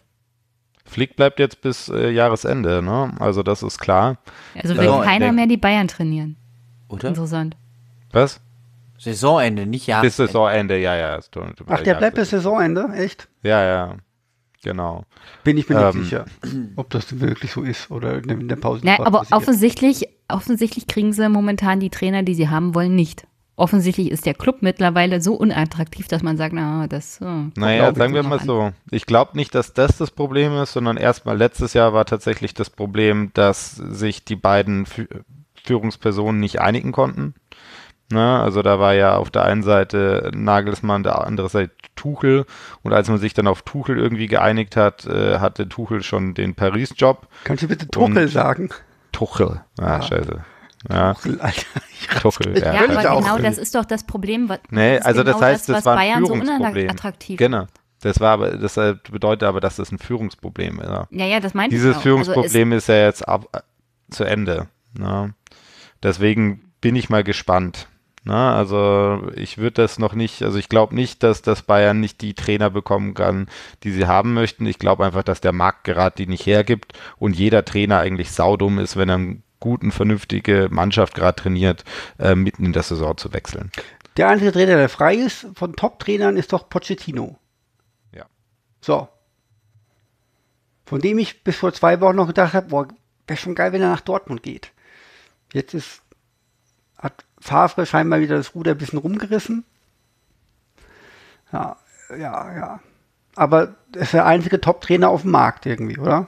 Flick 0.85 1.15
bleibt 1.15 1.39
jetzt 1.39 1.61
bis 1.61 1.89
äh, 1.89 2.09
Jahresende, 2.09 2.81
ne? 2.81 3.13
Also 3.19 3.43
das 3.43 3.61
ist 3.63 3.79
klar. 3.79 4.17
Also 4.55 4.77
will 4.77 4.85
Ja, 4.85 5.01
keiner 5.03 5.31
mehr 5.31 5.47
die 5.47 5.57
Bayern 5.57 5.87
trainieren. 5.87 6.37
Oder? 6.87 7.09
Interessant. 7.09 7.57
Was? 8.11 8.39
Saisonende, 8.97 9.65
nicht 9.65 9.87
Jahr. 9.87 10.01
Bis 10.01 10.17
Saisonende, 10.17 10.77
ja, 10.77 10.95
ja. 10.95 11.19
Ach, 11.67 11.81
der 11.81 11.95
bleibt 11.95 12.15
bis 12.15 12.29
Saisonende? 12.31 12.89
Echt? 12.95 13.27
Ja, 13.43 13.63
ja. 13.63 13.95
Genau. 14.63 15.03
Bin 15.43 15.57
ich 15.57 15.69
mir 15.69 15.75
Ähm. 15.79 15.99
nicht 15.99 16.09
sicher, 16.09 16.25
ob 16.75 16.89
das 16.89 17.19
wirklich 17.19 17.51
so 17.51 17.61
ist 17.61 17.91
oder 17.91 18.15
in 18.17 18.47
der- 18.47 18.55
Pause. 18.55 18.85
Ja, 18.85 18.99
aber 18.99 19.23
offensichtlich, 19.31 20.07
offensichtlich 20.27 20.87
kriegen 20.87 21.13
sie 21.13 21.29
momentan 21.29 21.79
die 21.79 21.89
Trainer, 21.91 22.23
die 22.23 22.33
sie 22.35 22.49
haben 22.49 22.73
wollen, 22.75 22.95
nicht. 22.95 23.27
Offensichtlich 23.55 24.11
ist 24.11 24.25
der 24.25 24.33
Club 24.35 24.57
mittlerweile 24.61 25.19
so 25.21 25.33
unattraktiv, 25.35 26.07
dass 26.07 26.21
man 26.21 26.37
sagt, 26.37 26.53
na, 26.53 26.85
das. 26.87 27.19
Oh, 27.21 27.45
Naja, 27.55 27.93
sagen 27.95 28.13
wir 28.13 28.21
mal 28.23 28.39
an. 28.39 28.45
so. 28.45 28.71
Ich 28.91 29.05
glaube 29.05 29.31
nicht, 29.35 29.55
dass 29.55 29.73
das 29.73 29.97
das 29.97 30.11
Problem 30.11 30.55
ist, 30.57 30.73
sondern 30.73 30.97
erstmal 30.97 31.37
letztes 31.37 31.73
Jahr 31.73 31.93
war 31.93 32.05
tatsächlich 32.05 32.53
das 32.53 32.69
Problem, 32.69 33.31
dass 33.33 33.75
sich 33.75 34.25
die 34.25 34.35
beiden 34.35 34.85
Fü 34.85 35.07
Führungspersonen 35.63 36.39
nicht 36.39 36.61
einigen 36.61 36.91
konnten. 36.91 37.33
Ne? 38.09 38.39
Also 38.39 38.61
da 38.61 38.79
war 38.79 38.93
ja 38.93 39.15
auf 39.17 39.29
der 39.31 39.43
einen 39.43 39.63
Seite 39.63 40.31
Nagelsmann, 40.33 41.03
der 41.03 41.25
andere 41.25 41.49
Seite 41.49 41.71
Tuchel. 41.95 42.45
Und 42.83 42.93
als 42.93 43.09
man 43.09 43.17
sich 43.17 43.33
dann 43.33 43.47
auf 43.47 43.63
Tuchel 43.63 43.97
irgendwie 43.97 44.27
geeinigt 44.27 44.75
hat, 44.77 45.05
äh, 45.05 45.39
hatte 45.39 45.67
Tuchel 45.67 46.03
schon 46.03 46.33
den 46.33 46.55
Paris-Job. 46.55 47.27
Kannst 47.43 47.63
du 47.63 47.67
bitte 47.67 47.87
Tuchel 47.87 48.23
Und- 48.23 48.27
sagen? 48.29 48.69
Tuchel. 49.11 49.61
Ah, 49.79 50.01
scheiße. 50.01 50.41
Ja, 50.89 51.13
Tuchel, 51.15 51.41
Alter. 51.41 51.61
Ich 51.99 52.07
Tuchel. 52.21 52.57
Ja, 52.59 52.73
Ja, 52.73 52.83
aber 52.97 53.11
auch 53.11 53.21
genau 53.23 53.37
das 53.39 53.57
ist 53.57 53.73
doch 53.75 53.83
das 53.85 54.05
Problem. 54.05 54.47
was- 54.47 54.59
Nee, 54.69 54.91
das 54.97 54.99
ist 55.01 55.05
also 55.07 55.23
das 55.23 55.35
genau 55.35 55.45
heißt, 55.47 55.69
das, 55.69 55.75
was 55.77 55.85
war 55.85 55.93
ein 55.93 55.99
Bayern 55.99 56.25
so 56.25 56.33
Führungsproblem. 56.35 56.83
unattraktiv 56.85 57.37
Genau. 57.39 57.65
Das 58.01 58.19
war 58.19 58.33
aber, 58.33 58.51
das 58.51 58.77
äh, 58.77 58.93
bedeutet 59.11 59.43
aber, 59.43 59.59
dass 59.59 59.77
das 59.77 59.91
ein 59.91 59.97
Führungsproblem 59.97 60.79
ist. 60.79 60.87
Ja. 60.87 61.07
Ja, 61.09 61.25
ja, 61.25 61.39
das 61.39 61.55
meinte 61.55 61.75
Dieses 61.75 61.91
ich 61.91 61.97
auch. 61.97 62.01
Führungsproblem 62.03 62.71
ist 62.73 62.87
ja 62.87 62.95
jetzt 63.05 63.27
ab, 63.27 63.47
äh, 63.53 63.59
zu 64.13 64.23
Ende. 64.23 64.67
Ne? 64.97 65.33
Deswegen 66.03 66.61
bin 66.79 66.95
ich 66.95 67.09
mal 67.09 67.23
gespannt. 67.23 67.87
Ne? 68.27 68.35
Also 68.35 69.21
ich 69.35 69.57
würde 69.57 69.81
das 69.81 69.99
noch 69.99 70.13
nicht, 70.13 70.43
also 70.43 70.57
ich 70.57 70.67
glaube 70.67 70.93
nicht, 70.93 71.23
dass 71.23 71.41
das 71.41 71.61
Bayern 71.61 72.01
nicht 72.01 72.19
die 72.19 72.33
Trainer 72.33 72.69
bekommen 72.69 73.13
kann, 73.13 73.47
die 73.83 73.91
sie 73.91 74.05
haben 74.05 74.33
möchten. 74.33 74.65
Ich 74.65 74.79
glaube 74.79 75.05
einfach, 75.05 75.23
dass 75.23 75.39
der 75.39 75.53
Markt 75.53 75.85
gerade 75.85 76.17
die 76.17 76.27
nicht 76.27 76.45
hergibt 76.45 76.91
und 77.17 77.37
jeder 77.37 77.63
Trainer 77.63 77.99
eigentlich 77.99 78.31
saudumm 78.31 78.79
ist, 78.79 78.97
wenn 78.97 79.07
er 79.07 79.15
eine 79.15 79.41
guten, 79.61 79.93
vernünftige 79.93 80.67
Mannschaft 80.69 81.15
gerade 81.15 81.41
trainiert, 81.41 81.85
äh, 82.19 82.35
mitten 82.35 82.65
in 82.65 82.73
der 82.73 82.83
Saison 82.83 83.15
zu 83.15 83.31
wechseln. 83.31 83.71
Der 84.17 84.27
einzige 84.27 84.51
Trainer, 84.51 84.75
der 84.75 84.89
frei 84.89 85.15
ist 85.15 85.47
von 85.55 85.73
Top-Trainern, 85.77 86.35
ist 86.35 86.51
doch 86.51 86.67
Pochettino. 86.67 87.39
Ja. 88.13 88.25
So. 88.81 89.07
Von 90.85 90.99
dem 90.99 91.17
ich 91.17 91.45
bis 91.45 91.55
vor 91.55 91.71
zwei 91.71 92.01
Wochen 92.01 92.17
noch 92.17 92.27
gedacht 92.27 92.53
habe, 92.53 92.67
boah, 92.67 92.87
wäre 93.25 93.39
schon 93.39 93.55
geil, 93.55 93.71
wenn 93.71 93.81
er 93.81 93.89
nach 93.89 94.01
Dortmund 94.01 94.43
geht. 94.43 94.73
Jetzt 95.53 95.73
ist, 95.73 96.01
Favre 97.47 97.85
scheinbar 97.85 98.19
wieder 98.19 98.35
das 98.35 98.53
Ruder 98.53 98.71
ein 98.71 98.77
bisschen 98.77 98.99
rumgerissen. 98.99 99.63
Ja, 101.53 101.77
ja, 102.09 102.55
ja. 102.55 102.79
Aber 103.35 103.75
er 103.93 104.01
ist 104.01 104.13
der 104.13 104.25
einzige 104.25 104.59
Top-Trainer 104.59 105.09
auf 105.09 105.21
dem 105.21 105.31
Markt 105.31 105.65
irgendwie, 105.65 105.97
oder? 105.97 106.27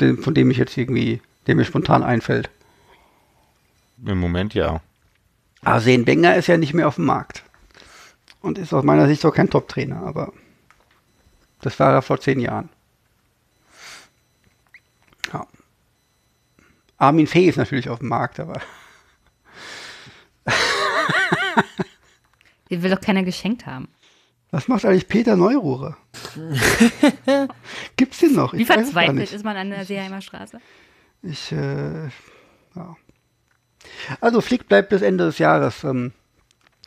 Den, 0.00 0.18
von 0.18 0.34
dem 0.34 0.50
ich 0.50 0.56
jetzt 0.56 0.76
irgendwie, 0.76 1.22
der 1.46 1.54
mir 1.54 1.64
spontan 1.64 2.02
einfällt. 2.02 2.50
Im 4.04 4.18
Moment 4.18 4.54
ja. 4.54 4.80
Arsene 5.62 6.06
Wenger 6.06 6.36
ist 6.36 6.48
ja 6.48 6.56
nicht 6.56 6.74
mehr 6.74 6.88
auf 6.88 6.96
dem 6.96 7.04
Markt. 7.04 7.44
Und 8.40 8.58
ist 8.58 8.74
aus 8.74 8.84
meiner 8.84 9.06
Sicht 9.06 9.24
auch 9.24 9.34
kein 9.34 9.50
Top-Trainer, 9.50 10.02
aber 10.02 10.32
das 11.60 11.78
war 11.78 11.92
er 11.92 12.02
vor 12.02 12.20
zehn 12.20 12.40
Jahren. 12.40 12.68
Ja. 15.32 15.46
Armin 16.98 17.26
Fee 17.26 17.48
ist 17.48 17.56
natürlich 17.56 17.88
auf 17.88 18.00
dem 18.00 18.08
Markt, 18.08 18.40
aber 18.40 18.60
Den 22.70 22.82
will 22.82 22.90
doch 22.90 23.00
keiner 23.00 23.22
geschenkt 23.22 23.66
haben. 23.66 23.88
was 24.50 24.68
macht 24.68 24.84
eigentlich 24.84 25.08
Peter 25.08 25.36
Neururer? 25.36 25.96
Gibt's 27.96 28.18
den 28.18 28.34
noch? 28.34 28.52
Wie 28.52 28.62
Ich 28.62 28.68
gar 28.68 28.78
verzweifelt 28.78 29.18
nicht. 29.18 29.32
ist 29.32 29.44
man 29.44 29.56
an 29.56 29.70
der 29.70 29.84
Seeheimer 29.84 30.20
Straße? 30.20 30.60
Ich, 31.22 31.52
äh, 31.52 32.06
ja. 32.74 32.96
Also 34.20 34.40
Flick 34.40 34.68
bleibt 34.68 34.88
bis 34.88 35.02
Ende 35.02 35.26
des 35.26 35.38
Jahres. 35.38 35.84
Ähm, 35.84 36.12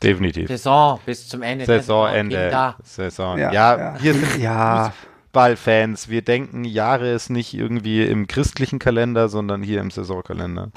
Definitiv. 0.02 0.48
Saison 0.48 1.00
bis 1.04 1.28
zum 1.28 1.42
Ende. 1.42 1.66
Saisonende. 1.66 2.74
Saison. 2.82 3.38
ja, 3.38 3.52
Ja, 3.52 3.78
ja, 3.78 3.98
hier 3.98 4.14
sind 4.14 4.38
ja, 4.38 4.92
Fußballfans. 5.30 6.08
Wir 6.08 6.22
denken, 6.22 6.64
Jahre 6.64 7.12
ist 7.12 7.30
nicht 7.30 7.54
irgendwie 7.54 8.02
im 8.02 8.26
christlichen 8.26 8.78
Kalender, 8.78 9.28
sondern 9.28 9.62
hier 9.62 9.80
im 9.80 9.90
Saisonkalender. 9.90 10.70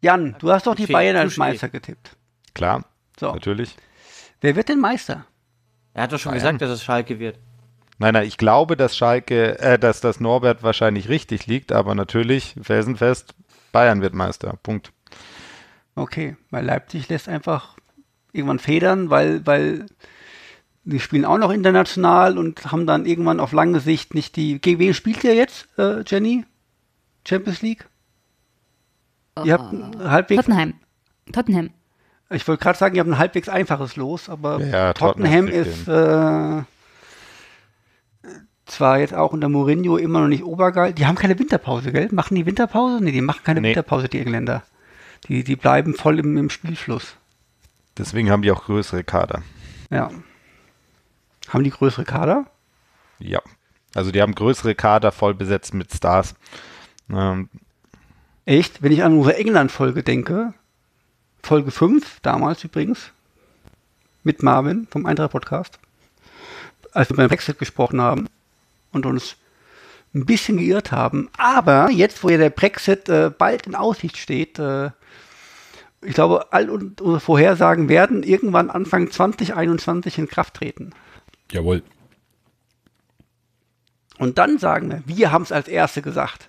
Jan, 0.00 0.36
du 0.38 0.50
hast 0.52 0.66
doch 0.66 0.74
die 0.74 0.86
Bayern 0.86 1.16
als. 1.16 1.36
Meister 1.36 1.68
getippt. 1.68 2.16
Klar, 2.54 2.84
So, 3.18 3.32
natürlich. 3.32 3.76
wer 4.40 4.56
wird 4.56 4.68
denn 4.68 4.80
Meister? 4.80 5.26
Er 5.94 6.04
hat 6.04 6.12
doch 6.12 6.18
schon 6.18 6.34
gesagt, 6.34 6.62
dass 6.62 6.70
es 6.70 6.82
Schalke 6.84 7.18
wird. 7.18 7.38
Nein, 7.98 8.14
nein, 8.14 8.26
ich 8.28 8.36
glaube, 8.38 8.76
dass 8.76 8.96
Schalke, 8.96 9.58
äh, 9.58 9.78
dass 9.78 10.00
das 10.00 10.20
Norbert 10.20 10.62
wahrscheinlich 10.62 11.08
richtig 11.08 11.46
liegt, 11.46 11.72
aber 11.72 11.96
natürlich, 11.96 12.54
felsenfest, 12.62 13.34
Bayern 13.72 14.00
wird 14.02 14.14
Meister. 14.14 14.56
Punkt. 14.62 14.92
Okay, 15.96 16.36
weil 16.50 16.64
Leipzig 16.64 17.08
lässt 17.08 17.28
einfach 17.28 17.76
irgendwann 18.32 18.60
federn, 18.60 19.10
weil, 19.10 19.44
weil 19.46 19.86
die 20.84 21.00
spielen 21.00 21.24
auch 21.24 21.38
noch 21.38 21.50
international 21.50 22.38
und 22.38 22.70
haben 22.70 22.86
dann 22.86 23.04
irgendwann 23.04 23.40
auf 23.40 23.52
lange 23.52 23.80
Sicht 23.80 24.14
nicht 24.14 24.36
die. 24.36 24.60
Gegen 24.60 24.78
wen 24.78 24.94
spielt 24.94 25.24
ihr 25.24 25.34
jetzt, 25.34 25.68
äh, 25.76 26.02
Jenny? 26.06 26.44
Champions 27.26 27.62
League? 27.62 27.86
Ihr 29.44 29.52
habt 29.54 29.72
ein 29.72 30.10
halbwegs. 30.10 30.44
Tottenham. 30.44 30.74
Tottenham. 31.32 31.70
Ich 32.30 32.46
wollte 32.46 32.62
gerade 32.62 32.78
sagen, 32.78 32.94
ihr 32.94 33.00
habt 33.00 33.10
ein 33.10 33.18
halbwegs 33.18 33.48
einfaches 33.48 33.96
Los, 33.96 34.28
aber 34.28 34.60
Ja, 34.60 34.92
Tottenham, 34.92 35.46
Tottenham 35.46 35.48
ist 35.48 35.88
äh, 35.88 36.62
zwar 38.66 38.98
jetzt 38.98 39.14
auch 39.14 39.32
unter 39.32 39.48
Mourinho 39.48 39.96
immer 39.96 40.20
noch 40.20 40.28
nicht 40.28 40.44
obergeil. 40.44 40.92
Die 40.92 41.06
haben 41.06 41.14
keine 41.16 41.38
Winterpause, 41.38 41.90
gell? 41.92 42.08
Machen 42.12 42.34
die 42.34 42.44
Winterpause? 42.46 43.02
Nee, 43.02 43.12
die 43.12 43.20
machen 43.22 43.40
keine 43.44 43.60
Nee. 43.60 43.68
Winterpause, 43.68 44.08
die 44.08 44.18
Engländer. 44.20 44.62
Die, 45.26 45.42
die 45.42 45.56
bleiben 45.56 45.94
voll 45.94 46.18
im, 46.18 46.36
im 46.36 46.50
Spielfluss. 46.50 47.16
Deswegen 47.96 48.30
haben 48.30 48.42
die 48.42 48.52
auch 48.52 48.64
größere 48.64 49.04
Kader. 49.04 49.42
Ja. 49.90 50.10
Haben 51.48 51.64
die 51.64 51.70
größere 51.70 52.04
Kader? 52.04 52.44
Ja. 53.18 53.40
Also 53.94 54.12
die 54.12 54.20
haben 54.20 54.34
größere 54.34 54.74
Kader 54.74 55.12
voll 55.12 55.34
besetzt 55.34 55.72
mit 55.74 55.92
Stars. 55.92 56.34
Ähm, 57.10 57.48
Echt? 58.48 58.82
Wenn 58.82 58.92
ich 58.92 59.02
an 59.04 59.12
unsere 59.18 59.36
England-Folge 59.36 60.02
denke, 60.02 60.54
Folge 61.42 61.70
5, 61.70 62.20
damals 62.20 62.64
übrigens, 62.64 63.10
mit 64.22 64.42
Marvin 64.42 64.86
vom 64.90 65.04
Eintracht-Podcast, 65.04 65.78
als 66.92 67.10
wir 67.10 67.16
beim 67.16 67.28
Brexit 67.28 67.58
gesprochen 67.58 68.00
haben 68.00 68.26
und 68.90 69.04
uns 69.04 69.36
ein 70.14 70.24
bisschen 70.24 70.56
geirrt 70.56 70.92
haben. 70.92 71.28
Aber 71.36 71.90
jetzt, 71.90 72.24
wo 72.24 72.30
ja 72.30 72.38
der 72.38 72.48
Brexit 72.48 73.10
äh, 73.10 73.30
bald 73.36 73.66
in 73.66 73.74
Aussicht 73.74 74.16
steht, 74.16 74.58
äh, 74.58 74.92
ich 76.00 76.14
glaube, 76.14 76.50
all 76.50 76.70
un- 76.70 76.96
unsere 77.00 77.20
Vorhersagen 77.20 77.90
werden 77.90 78.22
irgendwann 78.22 78.70
Anfang 78.70 79.10
2021 79.10 80.16
in 80.16 80.26
Kraft 80.26 80.54
treten. 80.54 80.92
Jawohl. 81.52 81.82
Und 84.16 84.38
dann 84.38 84.58
sagen 84.58 84.90
wir, 84.90 85.02
wir 85.04 85.32
haben 85.32 85.42
es 85.42 85.52
als 85.52 85.68
Erste 85.68 86.00
gesagt. 86.00 86.48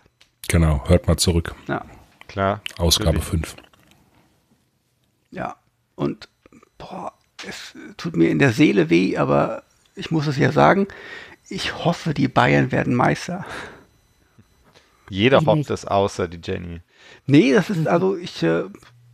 Genau, 0.49 0.83
hört 0.87 1.07
mal 1.07 1.15
zurück. 1.15 1.55
Ja. 1.67 1.85
klar. 2.27 2.61
Ausgabe 2.77 3.19
Natürlich. 3.19 3.49
5. 3.51 3.55
Ja, 5.31 5.55
und 5.95 6.27
boah, 6.79 7.13
es 7.47 7.75
tut 7.97 8.15
mir 8.15 8.29
in 8.31 8.39
der 8.39 8.51
Seele 8.51 8.89
weh, 8.89 9.15
aber 9.15 9.63
ich 9.95 10.09
muss 10.09 10.25
es 10.25 10.37
ja 10.37 10.51
sagen, 10.51 10.87
ich 11.49 11.85
hoffe, 11.85 12.13
die 12.15 12.27
Bayern 12.27 12.71
werden 12.71 12.95
Meister. 12.95 13.45
Jeder 15.09 15.39
hofft 15.45 15.69
es, 15.69 15.85
außer 15.85 16.27
die 16.27 16.39
Jenny. 16.43 16.81
Nee, 17.27 17.53
das 17.53 17.69
ist 17.69 17.87
also, 17.87 18.15
ich, 18.15 18.41
äh, 18.41 18.63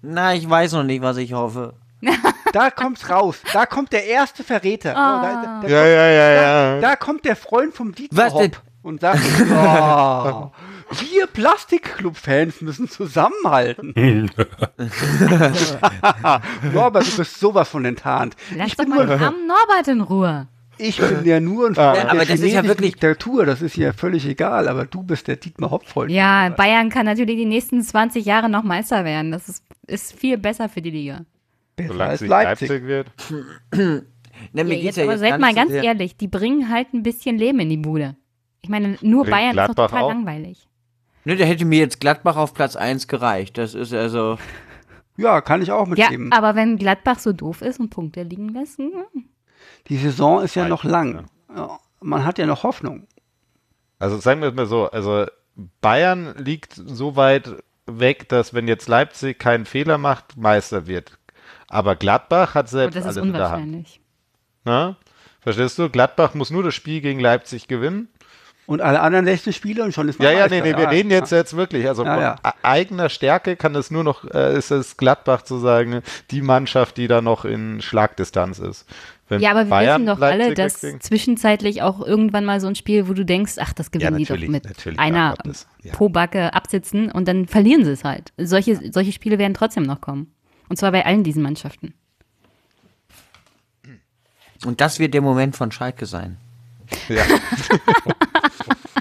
Na, 0.01 0.33
ich 0.33 0.49
weiß 0.49 0.71
noch 0.71 0.83
nicht, 0.83 1.01
was 1.01 1.17
ich 1.17 1.33
hoffe. 1.33 1.73
da 2.53 2.71
kommt's 2.71 3.09
raus. 3.09 3.41
Da 3.51 3.65
kommt 3.65 3.91
der 3.91 4.05
erste 4.05 4.45
Verräter. 4.45 4.95
Ah. 4.95 5.19
Oh, 5.19 5.25
da, 5.25 5.61
da, 5.61 5.67
Ja, 5.67 5.85
ja, 5.85 6.07
ja, 6.07 6.35
da, 6.35 6.75
ja. 6.75 6.81
da 6.81 6.95
kommt 6.95 7.25
der 7.25 7.35
Freund 7.35 7.73
vom 7.73 7.93
Dieter? 7.93 8.31
Hopp 8.31 8.61
und 8.83 9.01
sagt, 9.01 9.19
oh, 9.51 10.51
Wir 10.91 11.27
Plastikclub-Fans 11.27 12.61
müssen 12.61 12.89
zusammenhalten. 12.89 13.93
Norbert, 16.73 17.11
du 17.11 17.17
bist 17.17 17.39
sowas 17.39 17.69
von 17.69 17.85
enttarnt. 17.85 18.35
Lass 18.55 18.67
Ich 18.69 18.75
doch 18.75 18.85
mal 18.87 19.05
nur, 19.05 19.15
den 19.17 19.23
armen 19.23 19.47
Norbert 19.47 19.87
in 19.87 20.01
Ruhe. 20.01 20.47
ich 20.77 20.97
bin 20.97 21.25
ja 21.25 21.39
nur 21.39 21.67
ein 21.69 21.73
Ja, 21.73 21.93
Freund 21.93 22.09
aber 22.09 22.25
der 22.25 22.35
das 22.35 22.39
ist 22.41 22.53
ja 22.53 22.63
wirklich- 22.63 22.91
Diktatur. 22.93 23.45
Das 23.45 23.61
ist 23.61 23.75
ja 23.77 23.93
völlig 23.93 24.25
egal. 24.27 24.67
Aber 24.67 24.85
du 24.85 25.03
bist 25.03 25.27
der 25.27 25.37
Dietmar 25.37 25.71
Hopfold. 25.71 26.11
Ja, 26.11 26.49
Bayern 26.49 26.89
kann 26.89 27.05
natürlich 27.05 27.37
die 27.37 27.45
nächsten 27.45 27.81
20 27.81 28.25
Jahre 28.25 28.49
noch 28.49 28.63
Meister 28.63 29.03
werden. 29.05 29.31
Das 29.31 29.49
ist, 29.49 29.63
ist 29.87 30.13
viel 30.13 30.37
besser 30.37 30.69
für 30.69 30.81
die 30.81 30.91
Liga. 30.91 31.21
Besser 31.75 31.93
Solange 31.93 32.11
als 32.11 32.21
Leipzig. 32.21 32.69
Leipzig 32.69 32.87
wird. 32.87 33.07
Ne, 34.51 34.65
mir 34.65 34.75
Ja, 34.75 34.81
geht's 34.81 34.97
jetzt 34.97 35.07
aber 35.07 35.17
seid 35.17 35.29
gar 35.29 35.37
mal 35.39 35.53
ganz 35.53 35.71
ehrlich, 35.71 36.17
die 36.17 36.27
bringen 36.27 36.69
halt 36.69 36.93
ein 36.93 37.03
bisschen 37.03 37.37
Leben 37.37 37.57
in 37.61 37.69
die 37.69 37.77
Bude. 37.77 38.17
Ich 38.61 38.67
meine, 38.69 38.97
nur 39.01 39.23
Bringt 39.23 39.31
Bayern 39.33 39.49
ist 39.51 39.57
doch 39.69 39.75
Gladbach 39.75 39.89
total 39.91 40.03
auch? 40.03 40.09
langweilig. 40.09 40.67
Ne, 41.25 41.35
da 41.35 41.43
hätte 41.45 41.65
mir 41.65 41.79
jetzt 41.79 41.99
Gladbach 41.99 42.35
auf 42.37 42.53
Platz 42.53 42.75
1 42.75 43.07
gereicht. 43.07 43.57
Das 43.57 43.73
ist 43.73 43.93
also. 43.93 44.37
Ja, 45.17 45.39
kann 45.39 45.61
ich 45.61 45.71
auch 45.71 45.85
Ja, 45.87 46.09
mitleben. 46.09 46.33
aber 46.33 46.55
wenn 46.55 46.75
Gladbach 46.77 47.19
so 47.19 47.31
doof 47.31 47.61
ist 47.61 47.79
und 47.79 47.89
Punkte 47.89 48.23
liegen 48.23 48.49
lässt, 48.49 48.77
hm, 48.79 48.91
Die 49.87 49.95
Saison 49.95 50.41
ist 50.43 50.55
ja 50.55 50.67
noch 50.67 50.83
lang. 50.83 51.27
Ja, 51.55 51.79
man 52.01 52.25
hat 52.25 52.37
ja 52.37 52.45
noch 52.45 52.63
Hoffnung. 52.63 53.07
Also 53.97 54.17
sagen 54.17 54.41
wir 54.41 54.49
es 54.49 54.55
mal 54.55 54.65
so, 54.65 54.89
also 54.91 55.25
Bayern 55.79 56.35
liegt 56.37 56.73
so 56.73 57.15
weit 57.15 57.49
weg, 57.85 58.27
dass 58.27 58.53
wenn 58.53 58.67
jetzt 58.67 58.89
Leipzig 58.89 59.39
keinen 59.39 59.63
Fehler 59.65 59.97
macht, 59.97 60.35
Meister 60.35 60.85
wird. 60.85 61.17
Aber 61.69 61.95
Gladbach 61.95 62.53
hat 62.53 62.67
selbst 62.67 62.97
das 62.97 63.05
ist 63.05 63.17
alles 63.17 63.25
in 63.25 63.31
der 63.31 63.43
Hand. 63.43 63.53
unwahrscheinlich. 63.63 64.01
Ne? 64.65 64.97
Verstehst 65.39 65.79
du? 65.79 65.89
Gladbach 65.89 66.33
muss 66.33 66.51
nur 66.51 66.63
das 66.63 66.75
Spiel 66.75 66.99
gegen 66.99 67.21
Leipzig 67.21 67.69
gewinnen. 67.69 68.09
Und 68.67 68.81
alle 68.81 68.99
anderen 69.01 69.25
16 69.25 69.53
Spiele 69.53 69.83
und 69.83 69.93
schon 69.93 70.09
ist 70.09 70.17
man 70.17 70.27
Ja, 70.27 70.33
ja, 70.39 70.47
nee, 70.47 70.59
nee, 70.61 70.75
wir 70.75 70.89
reden 70.89 71.11
jetzt 71.11 71.31
jetzt 71.31 71.55
wirklich. 71.55 71.87
Also 71.87 72.03
Ja, 72.03 72.13
von 72.13 72.23
ja. 72.23 72.35
eigener 72.63 73.09
Stärke 73.09 73.55
kann 73.55 73.75
es 73.75 73.91
nur 73.91 74.03
noch, 74.03 74.25
äh, 74.33 74.57
ist 74.57 74.71
es 74.71 74.97
Gladbach 74.97 75.43
zu 75.43 75.59
sagen, 75.59 76.01
die 76.31 76.41
Mannschaft, 76.41 76.97
die 76.97 77.07
da 77.07 77.21
noch 77.21 77.45
in 77.45 77.79
Schlagdistanz 77.81 78.57
ist. 78.57 78.87
Wenn 79.29 79.39
Ja, 79.41 79.51
aber 79.51 79.65
wir 79.65 79.69
Bayern 79.69 80.01
wissen 80.07 80.15
doch 80.19 80.21
alle, 80.25 80.53
dass 80.55 80.81
wegkriegen- 80.83 80.99
zwischenzeitlich 81.01 81.83
auch 81.83 82.01
irgendwann 82.01 82.43
mal 82.45 82.59
so 82.59 82.65
ein 82.67 82.75
Spiel, 82.75 83.07
wo 83.07 83.13
du 83.13 83.23
denkst, 83.23 83.53
ach, 83.59 83.73
das 83.73 83.91
gewinnen 83.91 84.17
die 84.17 84.25
doch 84.25 84.37
mit 84.39 84.65
natürlich, 84.65 84.97
einer 84.99 85.17
ja, 85.17 85.35
das- 85.43 85.67
ja. 85.83 85.93
Pobacke 85.93 86.53
absitzen 86.53 87.11
und 87.11 87.27
dann 87.27 87.45
verlieren 87.47 87.85
sie 87.85 87.91
es 87.91 88.03
halt. 88.03 88.33
Solche, 88.37 88.79
solche 88.91 89.11
Spiele 89.11 89.37
werden 89.37 89.53
trotzdem 89.53 89.83
noch 89.83 90.01
kommen. 90.01 90.31
Und 90.69 90.77
zwar 90.77 90.91
bei 90.91 91.05
allen 91.05 91.23
diesen 91.23 91.43
Mannschaften. 91.43 91.93
Und 94.65 94.81
das 94.81 94.97
wird 94.99 95.13
der 95.13 95.21
Moment 95.21 95.55
von 95.55 95.71
Schalke 95.71 96.05
sein. 96.07 96.37
Ja. 97.09 97.23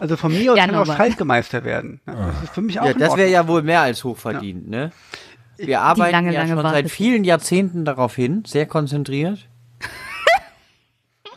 Also 0.01 0.17
von 0.17 0.33
mir 0.33 0.53
aus 0.53 0.59
Ja, 0.59 0.67
kann 0.67 0.75
auch 0.75 0.79
Norbert. 0.81 0.97
Schalke 0.99 1.25
Meister 1.25 1.65
werden. 1.65 2.01
Ja, 2.07 2.27
Das 2.27 2.43
ist 2.43 2.53
für 2.55 2.61
mich 2.61 2.79
auch 2.79 2.85
Ja, 2.85 2.93
das 2.93 3.17
wäre 3.17 3.31
ja 3.31 3.49
wohl 3.49 3.63
mehr 3.63 3.81
als 3.81 4.05
hochverdient, 4.05 4.69
ne? 4.69 4.93
Wir 5.57 5.81
arbeiten 5.81 6.13
lange, 6.13 6.33
ja 6.33 6.41
lange 6.41 6.53
schon 6.55 6.63
seit 6.63 6.73
Wartezeit. 6.73 6.91
vielen 6.91 7.25
Jahrzehnten 7.25 7.85
darauf 7.87 8.15
hin, 8.15 8.43
sehr 8.45 8.67
konzentriert. 8.67 9.49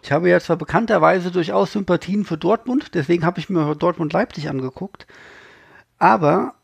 Ich 0.03 0.11
habe 0.11 0.29
ja 0.29 0.39
zwar 0.39 0.55
bekannterweise 0.57 1.31
durchaus 1.31 1.71
Sympathien 1.73 2.25
für 2.25 2.37
Dortmund, 2.37 2.93
deswegen 2.93 3.25
habe 3.25 3.39
ich 3.39 3.49
mir 3.49 3.75
Dortmund-Leipzig 3.75 4.49
angeguckt. 4.49 5.05
Aber, 5.97 6.55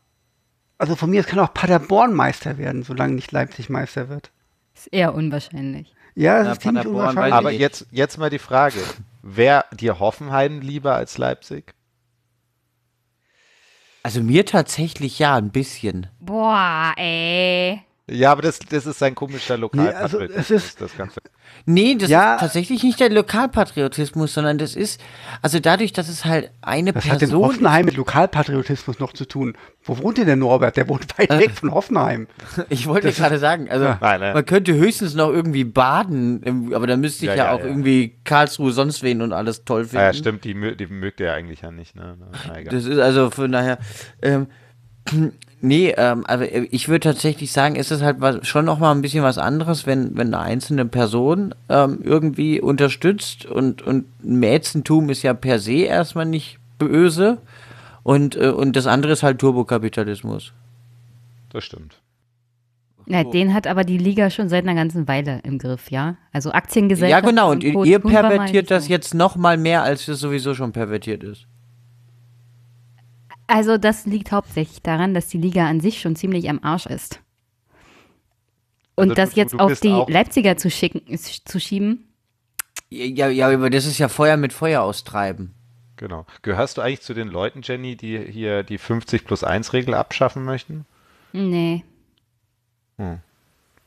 also 0.78 0.96
von 0.96 1.10
mir 1.10 1.20
aus 1.20 1.26
kann 1.26 1.38
auch 1.38 1.54
Paderborn 1.54 2.12
Meister 2.12 2.58
werden, 2.58 2.82
solange 2.82 3.14
nicht 3.14 3.32
Leipzig 3.32 3.70
Meister 3.70 4.08
wird. 4.08 4.30
Ist 4.74 4.88
eher 4.92 5.14
unwahrscheinlich. 5.14 5.94
Ja, 6.16 6.38
das 6.38 6.46
Ja, 6.46 6.52
ist 6.52 6.62
ziemlich 6.62 6.82
Paderborn 6.84 7.00
unwahrscheinlich. 7.08 7.34
Aber 7.34 7.50
jetzt, 7.50 7.86
jetzt 7.92 8.18
mal 8.18 8.30
die 8.30 8.38
Frage, 8.38 8.78
wer 9.26 9.64
dir 9.72 9.98
Hoffenheim 9.98 10.60
lieber 10.60 10.94
als 10.94 11.18
Leipzig? 11.18 11.74
Also 14.02 14.20
mir 14.22 14.44
tatsächlich 14.44 15.18
ja, 15.18 15.34
ein 15.36 15.50
bisschen. 15.50 16.08
Boah, 16.20 16.92
ey. 16.96 17.80
Ja, 18.06 18.32
aber 18.32 18.42
das, 18.42 18.58
das 18.58 18.84
ist 18.84 19.02
ein 19.02 19.14
komischer 19.14 19.54
also 19.54 19.62
Lokalpatriotismus. 19.62 20.50
es 20.50 20.50
ist- 20.50 20.80
das 20.82 20.94
Ganze. 20.94 21.20
Nee, 21.64 21.94
das 21.94 22.10
Ja. 22.10 22.34
ist 22.34 22.40
tatsächlich 22.40 22.82
nicht 22.82 23.00
der 23.00 23.08
Lokalpatriotismus, 23.08 24.34
sondern 24.34 24.58
das 24.58 24.76
ist, 24.76 25.00
also 25.40 25.58
dadurch, 25.58 25.94
dass 25.94 26.10
es 26.10 26.26
halt 26.26 26.50
eine 26.60 26.94
Was 26.94 27.04
hat 27.06 27.22
denn 27.22 27.30
Person 27.30 27.44
Hoffenheim 27.46 27.86
mit 27.86 27.96
Lokalpatriotismus 27.96 28.98
noch 28.98 29.14
zu 29.14 29.24
tun? 29.24 29.56
Wo 29.86 29.98
wohnt 29.98 30.16
denn 30.16 30.26
der 30.26 30.36
Norbert? 30.36 30.76
Der 30.78 30.88
wohnt 30.88 31.18
weit 31.18 31.28
weg 31.30 31.50
von 31.50 31.72
Hoffenheim. 31.72 32.26
Ich 32.70 32.86
wollte 32.86 33.12
gerade 33.12 33.38
sagen, 33.38 33.68
also 33.70 33.84
Ja. 33.84 33.98
Nein, 34.00 34.20
nein. 34.20 34.34
man 34.34 34.46
könnte 34.46 34.74
höchstens 34.74 35.14
noch 35.14 35.30
irgendwie 35.30 35.64
baden, 35.64 36.72
aber 36.74 36.86
da 36.86 36.96
müsste 36.96 37.26
ich 37.26 37.30
Ja, 37.30 37.36
ja, 37.36 37.44
ja, 37.44 37.52
auch 37.52 37.60
ja. 37.60 37.66
irgendwie 37.66 38.14
Karlsruhe 38.24 38.72
sonst 38.72 39.02
wen 39.02 39.20
und 39.20 39.32
alles 39.32 39.64
toll 39.64 39.84
finden. 39.84 39.98
Ah, 39.98 40.06
ja, 40.06 40.12
stimmt, 40.14 40.44
die, 40.44 40.54
die 40.76 40.86
mögt 40.86 41.20
ihr 41.20 41.32
eigentlich 41.32 41.60
ja 41.60 41.70
nicht. 41.70 41.96
Ne? 41.96 42.16
Na, 42.48 42.58
egal. 42.58 42.74
Das 42.74 42.86
ist 42.86 42.98
also 42.98 43.30
von 43.30 43.52
daher, 43.52 43.78
ähm, 44.22 44.46
nee, 45.60 45.92
ähm, 45.96 46.24
also 46.26 46.44
ich 46.44 46.88
würde 46.88 47.00
tatsächlich 47.00 47.52
sagen, 47.52 47.76
ist 47.76 47.90
es 47.90 48.00
halt 48.00 48.20
was, 48.20 48.46
schon 48.46 48.64
noch 48.64 48.78
mal 48.78 48.92
ein 48.92 49.02
bisschen 49.02 49.22
was 49.22 49.36
anderes, 49.36 49.86
wenn, 49.86 50.16
wenn 50.16 50.32
eine 50.32 50.40
einzelne 50.40 50.86
Person 50.86 51.54
ähm, 51.68 51.98
irgendwie 52.02 52.60
unterstützt 52.60 53.44
und, 53.44 53.82
und 53.82 54.06
Mäzentum 54.24 55.10
ist 55.10 55.22
ja 55.22 55.34
per 55.34 55.58
se 55.58 55.82
erstmal 55.82 56.26
nicht 56.26 56.58
böse 56.78 57.38
und, 58.04 58.36
äh, 58.36 58.50
und 58.50 58.76
das 58.76 58.86
andere 58.86 59.12
ist 59.12 59.24
halt 59.24 59.40
Turbokapitalismus. 59.40 60.52
Das 61.50 61.64
stimmt. 61.64 62.00
Ja, 63.06 63.22
den 63.22 63.52
hat 63.52 63.66
aber 63.66 63.84
die 63.84 63.98
Liga 63.98 64.30
schon 64.30 64.48
seit 64.48 64.64
einer 64.64 64.74
ganzen 64.74 65.06
Weile 65.08 65.40
im 65.44 65.58
Griff, 65.58 65.90
ja? 65.90 66.16
Also 66.32 66.52
Aktiengesellschaft. 66.52 67.22
Ja, 67.24 67.28
genau, 67.28 67.50
und 67.50 67.62
Co. 67.62 67.84
ihr 67.84 67.98
mal 68.02 68.10
pervertiert 68.10 68.70
das 68.70 68.88
jetzt 68.88 69.12
noch 69.14 69.36
mal 69.36 69.58
mehr, 69.58 69.82
als 69.82 70.08
es 70.08 70.20
sowieso 70.20 70.54
schon 70.54 70.72
pervertiert 70.72 71.22
ist. 71.22 71.46
Also 73.46 73.76
das 73.76 74.06
liegt 74.06 74.32
hauptsächlich 74.32 74.80
daran, 74.82 75.12
dass 75.12 75.26
die 75.28 75.36
Liga 75.38 75.66
an 75.68 75.80
sich 75.80 76.00
schon 76.00 76.16
ziemlich 76.16 76.48
am 76.48 76.60
Arsch 76.62 76.86
ist. 76.86 77.20
Und 78.96 79.10
Also 79.10 79.14
das 79.14 79.30
du- 79.32 79.36
jetzt 79.36 79.52
du 79.54 79.58
auf 79.58 79.80
die 79.80 80.02
Leipziger 80.08 80.56
zu 80.56 80.70
schicken, 80.70 81.02
zu 81.18 81.60
schieben, 81.60 82.08
Ja, 82.90 83.28
ja, 83.28 83.48
aber 83.48 83.68
das 83.70 83.86
ist 83.86 83.98
ja 83.98 84.08
Feuer 84.08 84.36
mit 84.36 84.52
Feuer 84.52 84.82
austreiben. 84.82 85.53
Genau. 85.96 86.26
Gehörst 86.42 86.76
du 86.76 86.82
eigentlich 86.82 87.02
zu 87.02 87.14
den 87.14 87.28
Leuten, 87.28 87.60
Jenny, 87.62 87.96
die 87.96 88.18
hier 88.18 88.62
die 88.62 88.78
50 88.78 89.24
plus 89.24 89.44
1 89.44 89.72
Regel 89.72 89.94
abschaffen 89.94 90.44
möchten? 90.44 90.86
nee. 92.96 93.18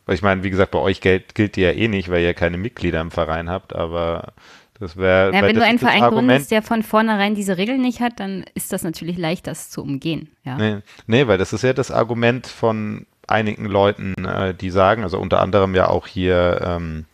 Weil 0.06 0.16
ich 0.16 0.22
meine, 0.22 0.44
wie 0.44 0.50
gesagt, 0.50 0.72
bei 0.72 0.80
euch 0.80 1.02
gilt, 1.02 1.36
gilt 1.36 1.58
die 1.58 1.62
ja 1.62 1.72
eh 1.72 1.88
nicht, 1.90 2.10
weil 2.10 2.22
ihr 2.22 2.34
keine 2.34 2.58
Mitglieder 2.58 3.02
im 3.02 3.12
Verein 3.12 3.50
habt, 3.50 3.76
aber 3.76 4.34
das 4.80 4.96
wäre. 4.96 5.34
Ja, 5.34 5.42
wenn 5.42 5.56
du 5.56 5.64
einen 5.64 5.80
Verein 5.80 6.04
Argument, 6.04 6.28
gründest, 6.28 6.52
der 6.52 6.62
von 6.62 6.82
vornherein 6.84 7.36
diese 7.36 7.58
Regeln 7.58 7.82
nicht 7.82 8.00
hat, 8.00 8.20
dann 8.20 8.46
ist 8.54 8.72
das 8.72 8.84
natürlich 8.84 9.18
leicht, 9.18 9.48
das 9.48 9.70
zu 9.70 9.82
umgehen. 9.82 10.30
Ja. 10.46 10.58
Nee, 10.58 10.78
nee, 11.08 11.28
weil 11.28 11.38
das 11.38 11.52
ist 11.52 11.64
ja 11.64 11.74
das 11.74 11.92
Argument 11.92 12.48
von 12.48 13.06
einigen 13.28 13.66
Leuten, 13.66 14.14
äh, 14.24 14.54
die 14.54 14.70
sagen, 14.70 15.04
also 15.04 15.20
unter 15.20 15.42
anderem 15.42 15.76
ja 15.76 15.90
auch 15.90 16.08
hier, 16.08 16.62
ähm, 16.64 17.06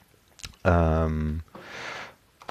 ähm, 0.63 1.41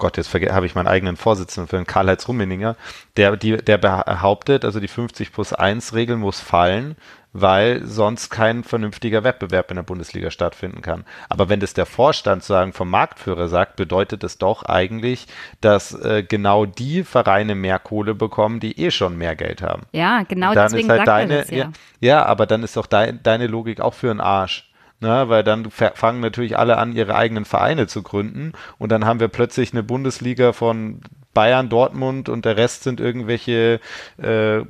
Gott, 0.03 0.17
jetzt 0.17 0.35
habe 0.35 0.67
ich 0.67 0.75
meinen 0.75 0.89
eigenen 0.89 1.17
Vorsitzenden 1.17 1.69
für 1.69 1.77
den 1.77 1.87
Karl-Heinz 1.87 2.27
Rummeninger, 2.27 2.75
der, 3.17 3.37
die, 3.37 3.57
der 3.57 3.79
behauptet, 3.79 4.65
also 4.65 4.81
die 4.81 4.89
50 4.89 5.33
plus 5.33 5.53
1 5.53 5.95
Regel 5.95 6.17
muss 6.17 6.41
fallen, 6.41 6.97
weil 7.33 7.87
sonst 7.87 8.29
kein 8.29 8.65
vernünftiger 8.65 9.23
Wettbewerb 9.23 9.71
in 9.71 9.77
der 9.77 9.85
Bundesliga 9.85 10.33
stattfinden 10.33 10.83
kann. 10.83 11.05
Aber 11.29 11.49
wenn 11.49 11.61
das 11.61 11.73
der 11.73 11.87
Vorstand 11.87 12.43
sagen 12.43 12.73
vom 12.73 12.91
Marktführer 12.91 13.47
sagt, 13.47 13.77
bedeutet 13.77 14.25
es 14.25 14.39
doch 14.39 14.65
eigentlich, 14.65 15.29
dass 15.61 15.95
äh, 15.95 16.25
genau 16.25 16.67
die 16.67 17.05
Vereine 17.05 17.55
mehr 17.55 17.79
Kohle 17.79 18.17
bekommen, 18.17 18.59
die 18.59 18.81
eh 18.81 18.91
schon 18.91 19.17
mehr 19.17 19.37
Geld 19.37 19.63
haben. 19.63 19.83
Ja, 19.93 20.25
genau 20.25 20.53
dann 20.53 20.73
deswegen 20.73 20.91
ist 20.91 20.99
halt 20.99 21.07
deine, 21.07 21.39
das 21.39 21.51
ja. 21.51 21.57
ja, 21.57 21.73
ja, 22.01 22.27
aber 22.27 22.47
dann 22.47 22.65
ist 22.65 22.77
doch 22.77 22.87
dein, 22.87 23.23
deine 23.23 23.47
Logik 23.47 23.81
auch 23.81 23.95
für 23.95 24.11
einen 24.11 24.21
Arsch. 24.21 24.69
Ne, 25.03 25.29
weil 25.29 25.43
dann 25.43 25.69
fa- 25.71 25.91
fangen 25.97 26.21
natürlich 26.21 26.57
alle 26.57 26.79
an, 26.79 26.93
ihre 26.95 27.17
eigenen 27.17 27.45
Vereine 27.45 27.89
zu 27.89 28.03
gründen 28.05 28.53
und 28.79 28.93
dann 28.93 29.05
haben 29.05 29.19
wir 29.19 29.27
plötzlich 29.27 29.73
eine 29.73 29.83
Bundesliga 29.83 30.53
von 30.53 31.01
Bayern, 31.35 31.69
Dortmund 31.69 32.29
und 32.29 32.45
der 32.45 32.57
Rest 32.57 32.85
sind 32.85 33.01
irgendwelche 33.01 33.81
äh, 34.23 34.61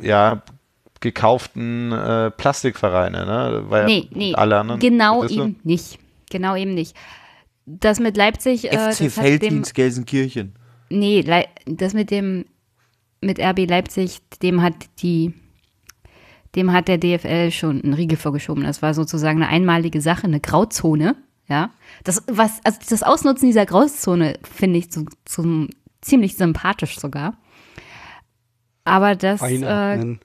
ja, 0.00 0.42
gekauften 1.00 1.92
äh, 1.92 2.30
Plastikvereine. 2.30 3.26
Ne? 3.26 3.64
Weil 3.68 3.84
Nee, 3.84 4.08
nee, 4.12 4.34
alle 4.34 4.58
anderen, 4.58 4.80
genau 4.80 5.22
du? 5.26 5.34
eben 5.34 5.56
nicht. 5.64 5.98
Genau 6.30 6.56
eben 6.56 6.72
nicht. 6.74 6.96
Das 7.66 8.00
mit 8.00 8.16
Leipzig, 8.16 8.72
äh, 8.72 8.76
das 8.76 8.96
FC 8.98 9.10
Felddienst 9.10 9.74
Gelsenkirchen. 9.74 10.54
nee, 10.88 11.22
das 11.66 11.92
mit 11.94 12.10
dem, 12.10 12.46
mit 13.20 13.38
RB 13.38 13.68
Leipzig, 13.68 14.20
dem 14.42 14.62
hat 14.62 14.74
die, 15.00 15.34
dem 16.56 16.72
hat 16.72 16.88
der 16.88 16.98
DFL 16.98 17.50
schon 17.50 17.82
einen 17.82 17.94
Riegel 17.94 18.16
vorgeschoben. 18.18 18.64
Das 18.64 18.82
war 18.82 18.94
sozusagen 18.94 19.42
eine 19.42 19.48
einmalige 19.50 20.00
Sache, 20.00 20.24
eine 20.24 20.40
Grauzone, 20.40 21.16
ja. 21.48 21.70
Das, 22.04 22.22
was, 22.26 22.60
also 22.64 22.78
das 22.88 23.02
Ausnutzen 23.02 23.46
dieser 23.46 23.66
Grauzone 23.66 24.38
finde 24.42 24.78
ich 24.78 24.92
so, 24.92 25.04
zum, 25.24 25.68
ziemlich 26.00 26.36
sympathisch 26.36 26.98
sogar. 26.98 27.36
Aber 28.84 29.14
das, 29.16 29.40
äh, 29.42 29.46
Einatmen. 29.66 30.20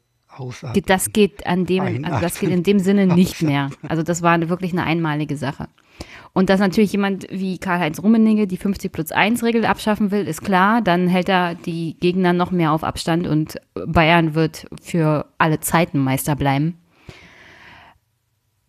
Ge- 0.74 0.84
Das 0.86 1.12
geht 1.12 1.46
an 1.48 1.66
dem, 1.66 1.82
also 2.06 2.20
das 2.22 2.40
geht 2.40 2.50
in 2.52 2.64
dem 2.64 2.80
Sinne 2.80 3.08
nicht 3.08 3.42
mehr. 3.42 3.70
Also 3.88 4.04
das 4.04 4.22
war 4.22 4.40
wirklich 4.50 4.72
eine 4.72 4.84
einmalige 4.84 5.36
Sache. 5.38 5.68
Und 6.34 6.50
dass 6.50 6.60
natürlich 6.60 6.92
jemand 6.92 7.28
wie 7.30 7.58
Karl-Heinz 7.58 8.02
Rummenigge 8.02 8.48
die 8.48 8.58
50 8.58 8.92
plus 8.92 9.12
1 9.12 9.44
Regel 9.44 9.66
abschaffen 9.66 10.12
will, 10.12 10.28
ist 10.28 10.42
klar. 10.42 10.82
Dann 10.82 11.08
hält 11.08 11.30
er 11.30 11.56
die 11.56 11.98
Gegner 12.00 12.34
noch 12.34 12.52
mehr 12.52 12.72
auf 12.72 12.84
Abstand 12.84 13.28
und 13.28 13.60
Bayern 13.74 14.36
wird 14.36 14.68
für 14.82 15.26
alle 15.38 15.60
Zeiten 15.60 16.00
Meister 16.00 16.36
bleiben. 16.36 16.78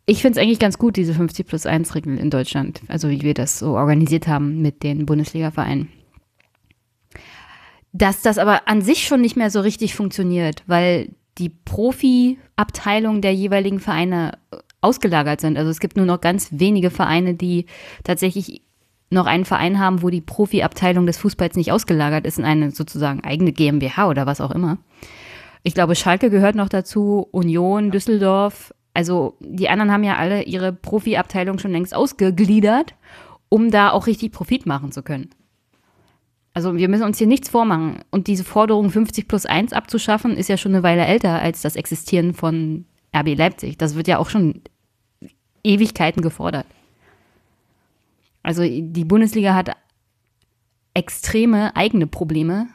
Ich 0.07 0.23
finde 0.23 0.41
es 0.41 0.43
eigentlich 0.43 0.59
ganz 0.59 0.79
gut, 0.79 0.97
diese 0.97 1.15
50 1.15 1.47
plus 1.47 1.67
1 1.67 1.95
Regel 1.95 2.19
in 2.19 2.31
Deutschland. 2.31 2.81
Also 2.89 3.09
wie 3.11 3.23
wir 3.23 3.35
das 3.35 3.59
so 3.59 3.77
organisiert 3.77 4.27
haben 4.27 4.61
mit 4.61 4.83
den 4.83 5.07
Bundesliga-Vereinen. 5.07 5.89
Dass 7.93 8.23
das 8.23 8.39
aber 8.39 8.67
an 8.67 8.83
sich 8.83 9.07
schon 9.07 9.21
nicht 9.21 9.37
mehr 9.37 9.51
so 9.51 9.61
richtig 9.61 9.95
funktioniert, 9.95 10.65
weil 10.67 11.11
die 11.39 11.49
Profi-Abteilung 11.49 13.21
der 13.21 13.35
jeweiligen 13.35 13.81
Vereine 13.81 14.39
äh, 14.51 14.57
ausgelagert 14.81 15.41
sind. 15.41 15.57
Also 15.59 15.71
es 15.71 15.81
gibt 15.81 15.97
nur 15.97 16.07
noch 16.07 16.21
ganz 16.21 16.49
wenige 16.53 16.91
Vereine, 16.91 17.35
die 17.35 17.67
tatsächlich 18.05 18.63
noch 19.11 19.27
einen 19.27 19.45
Verein 19.45 19.79
haben, 19.79 20.03
wo 20.03 20.11
die 20.11 20.21
Profi-Abteilung 20.21 21.07
des 21.07 21.19
Fußballs 21.19 21.57
nicht 21.57 21.73
ausgelagert 21.73 22.27
ist 22.27 22.39
in 22.39 22.45
eine 22.45 22.71
sozusagen 22.71 23.25
eigene 23.25 23.53
GmbH 23.53 24.09
oder 24.09 24.27
was 24.27 24.41
auch 24.41 24.53
immer. 24.53 24.79
Ich 25.63 25.75
glaube, 25.75 25.97
Schalke 25.97 26.31
gehört 26.31 26.55
noch 26.55 26.69
dazu, 26.69 27.29
Union, 27.33 27.91
Düsseldorf. 27.91 28.73
Also 28.95 29.37
die 29.41 29.69
anderen 29.69 29.93
haben 29.93 30.05
ja 30.05 30.17
alle 30.17 30.45
ihre 30.45 30.73
Profi-Abteilung 30.73 31.59
schon 31.59 31.73
längst 31.73 31.95
ausgegliedert, 31.95 32.95
um 33.49 33.71
da 33.71 33.91
auch 33.91 34.07
richtig 34.07 34.33
Profit 34.33 34.65
machen 34.65 34.93
zu 34.93 35.03
können. 35.03 35.31
Also 36.55 36.77
wir 36.77 36.89
müssen 36.89 37.05
uns 37.05 37.19
hier 37.19 37.27
nichts 37.27 37.49
vormachen. 37.49 38.03
Und 38.11 38.27
diese 38.27 38.45
Forderung 38.45 38.91
50 38.91 39.29
plus 39.29 39.47
1 39.47 39.73
abzuschaffen, 39.73 40.37
ist 40.37 40.49
ja 40.49 40.57
schon 40.57 40.75
eine 40.75 40.83
Weile 40.83 41.05
älter 41.05 41.41
als 41.41 41.63
das 41.63 41.77
Existieren 41.77 42.33
von 42.33 42.87
RB 43.15 43.37
Leipzig. 43.37 43.79
Das 43.79 43.97
wird 43.97 44.09
ja 44.09 44.19
auch 44.19 44.31
schon 44.31 44.63
Ewigkeiten 45.65 46.23
gefordert. 46.23 46.67
Also 48.43 48.63
die 48.63 49.05
Bundesliga 49.05 49.55
hat 49.55 49.71
extreme 50.95 51.77
eigene 51.77 52.07
Probleme 52.07 52.67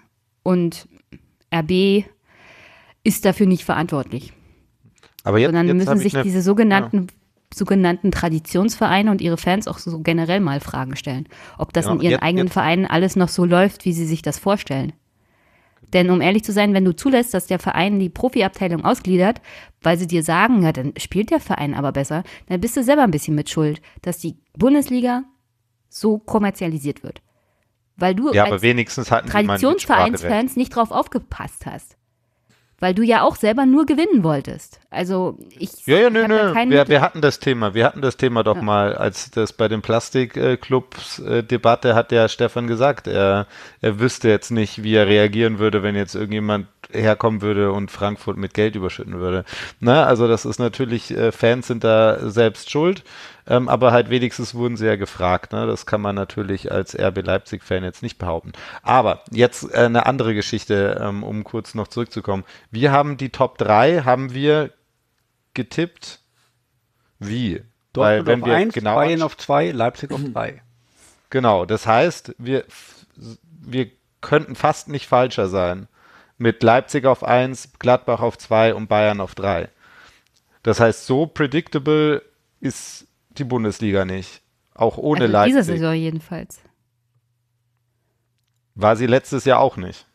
und 0.43 0.87
RB 1.53 2.05
ist 3.03 3.25
dafür 3.25 3.45
nicht 3.47 3.65
verantwortlich. 3.65 4.33
Aber 5.23 5.39
jetzt, 5.39 5.47
Sondern 5.49 5.67
jetzt 5.67 5.75
müssen 5.87 5.97
sich 5.97 6.13
eine- 6.15 6.23
diese 6.23 6.41
sogenannten, 6.41 7.07
sogenannten 7.53 8.11
Traditionsvereine 8.11 9.09
und 9.09 9.21
ihre 9.21 9.37
Fans 9.37 9.67
auch 9.67 9.79
so 9.79 9.99
generell 9.99 10.39
mal 10.39 10.59
Fragen 10.59 10.95
stellen. 10.95 11.27
Ob 11.57 11.73
das 11.73 11.85
Genau, 11.85 11.95
in 11.97 12.01
ihren 12.03 12.11
jetzt- 12.11 12.23
eigenen 12.23 12.45
jetzt- 12.47 12.53
Vereinen 12.53 12.85
alles 12.85 13.15
noch 13.15 13.29
so 13.29 13.43
läuft, 13.45 13.85
wie 13.85 13.93
sie 13.93 14.05
sich 14.05 14.21
das 14.21 14.37
vorstellen. 14.39 14.93
Denn 15.95 16.09
um 16.09 16.19
ehrlich 16.19 16.43
zu 16.43 16.51
sein, 16.51 16.73
wenn 16.73 16.83
du 16.83 16.93
zulässt, 16.93 17.33
dass 17.33 17.47
der 17.47 17.57
Verein 17.57 17.99
die 17.99 18.09
Profiabteilung 18.09 18.83
ausgliedert, 18.83 19.41
weil 19.81 19.97
sie 19.97 20.07
dir 20.07 20.23
sagen, 20.23 20.61
ja, 20.61 20.73
dann 20.73 20.91
spielt 20.97 21.31
der 21.31 21.39
Verein 21.39 21.73
aber 21.73 21.93
besser, 21.93 22.25
dann 22.47 22.59
bist 22.59 22.75
du 22.75 22.83
selber 22.83 23.03
ein 23.03 23.11
bisschen 23.11 23.33
mit 23.33 23.49
Schuld, 23.49 23.81
dass 24.01 24.17
die 24.17 24.35
Bundesliga 24.57 25.23
so 25.87 26.17
kommerzialisiert 26.17 27.01
wird. 27.01 27.21
Weil 27.95 28.13
du 28.13 28.33
Ja, 28.33 28.43
aber 28.43 28.55
als. 28.55 28.61
Traditionsvereinsfans 29.07 30.57
nicht 30.57 30.75
drauf 30.75 30.91
aufgepasst 30.91 31.65
hast. 31.65 31.95
Weil 32.85 32.93
du 32.93 33.01
ja 33.01 33.23
auch 33.23 33.35
selber 33.35 33.65
nur 33.65 33.87
gewinnen 33.87 34.23
wolltest. 34.23 34.79
Also 34.91 35.39
ich 35.57 35.87
Ja, 35.87 35.97
ja, 35.97 36.11
nö, 36.11 36.27
nö. 36.27 36.53
Wir, 36.69 36.87
wir 36.87 37.01
hatten 37.01 37.19
das 37.19 37.39
Thema. 37.39 37.73
Wir 37.73 37.83
hatten 37.83 38.03
das 38.03 38.15
Thema 38.15 38.43
doch 38.43 38.61
mal, 38.61 38.95
als 38.95 39.31
das 39.31 39.53
bei 39.53 39.67
den 39.67 39.81
Plastikclubs 39.81 41.17
äh, 41.17 41.43
hat 41.95 42.11
der 42.11 42.27
Stefan 42.27 42.67
gesagt, 42.67 43.07
er, 43.07 43.47
er 43.81 43.99
wüsste 43.99 44.29
jetzt 44.29 44.51
nicht, 44.51 44.83
wie 44.83 44.93
er 44.93 45.07
reagieren 45.07 45.57
würde, 45.57 45.81
wenn 45.81 45.95
jetzt 45.95 46.13
irgendjemand 46.13 46.67
herkommen 46.95 47.41
würde 47.41 47.71
und 47.71 47.91
Frankfurt 47.91 48.37
mit 48.37 48.53
Geld 48.53 48.75
überschütten 48.75 49.19
würde. 49.19 49.45
Na, 49.79 50.05
also 50.05 50.27
das 50.27 50.45
ist 50.45 50.59
natürlich, 50.59 51.11
äh, 51.11 51.31
Fans 51.31 51.67
sind 51.67 51.83
da 51.83 52.29
selbst 52.29 52.69
schuld, 52.71 53.03
ähm, 53.47 53.69
aber 53.69 53.91
halt 53.91 54.09
wenigstens 54.09 54.55
wurden 54.55 54.77
sie 54.77 54.85
ja 54.85 54.95
gefragt. 54.95 55.51
Ne? 55.51 55.67
Das 55.67 55.85
kann 55.85 56.01
man 56.01 56.15
natürlich 56.15 56.71
als 56.71 56.97
RB 56.97 57.25
Leipzig-Fan 57.25 57.83
jetzt 57.83 58.01
nicht 58.01 58.17
behaupten. 58.17 58.53
Aber 58.81 59.21
jetzt 59.31 59.71
äh, 59.73 59.77
eine 59.77 60.05
andere 60.05 60.33
Geschichte, 60.33 60.99
ähm, 61.01 61.23
um 61.23 61.43
kurz 61.43 61.75
noch 61.75 61.87
zurückzukommen. 61.87 62.43
Wir 62.71 62.91
haben 62.91 63.17
die 63.17 63.29
Top 63.29 63.57
3, 63.57 64.01
haben 64.01 64.33
wir 64.33 64.71
getippt. 65.53 66.19
Wie? 67.19 67.61
Dortmund 67.93 68.27
wenn 68.27 68.41
auf 68.41 68.47
wir 68.47 68.55
1, 68.55 68.73
genau 68.73 68.95
Bayern 68.95 69.21
auf 69.21 69.37
2, 69.37 69.71
Leipzig 69.71 70.11
auf 70.11 70.21
3. 70.33 70.61
Genau, 71.29 71.65
das 71.65 71.87
heißt, 71.87 72.35
wir, 72.37 72.65
wir 73.61 73.89
könnten 74.21 74.55
fast 74.55 74.89
nicht 74.89 75.07
falscher 75.07 75.47
sein. 75.47 75.87
Mit 76.37 76.63
Leipzig 76.63 77.05
auf 77.05 77.23
1, 77.23 77.73
Gladbach 77.79 78.19
auf 78.19 78.37
2 78.37 78.73
und 78.75 78.87
Bayern 78.87 79.21
auf 79.21 79.35
3. 79.35 79.69
Das 80.63 80.79
heißt, 80.79 81.05
so 81.05 81.27
predictable 81.27 82.23
ist 82.59 83.07
die 83.29 83.43
Bundesliga 83.43 84.05
nicht. 84.05 84.41
Auch 84.73 84.97
ohne 84.97 85.21
also 85.21 85.31
Leipzig. 85.31 85.53
Diese 85.53 85.63
Saison 85.63 85.93
jedenfalls. 85.93 86.59
War 88.73 88.95
sie 88.97 89.07
letztes 89.07 89.45
Jahr 89.45 89.59
auch 89.59 89.77
nicht. 89.77 90.05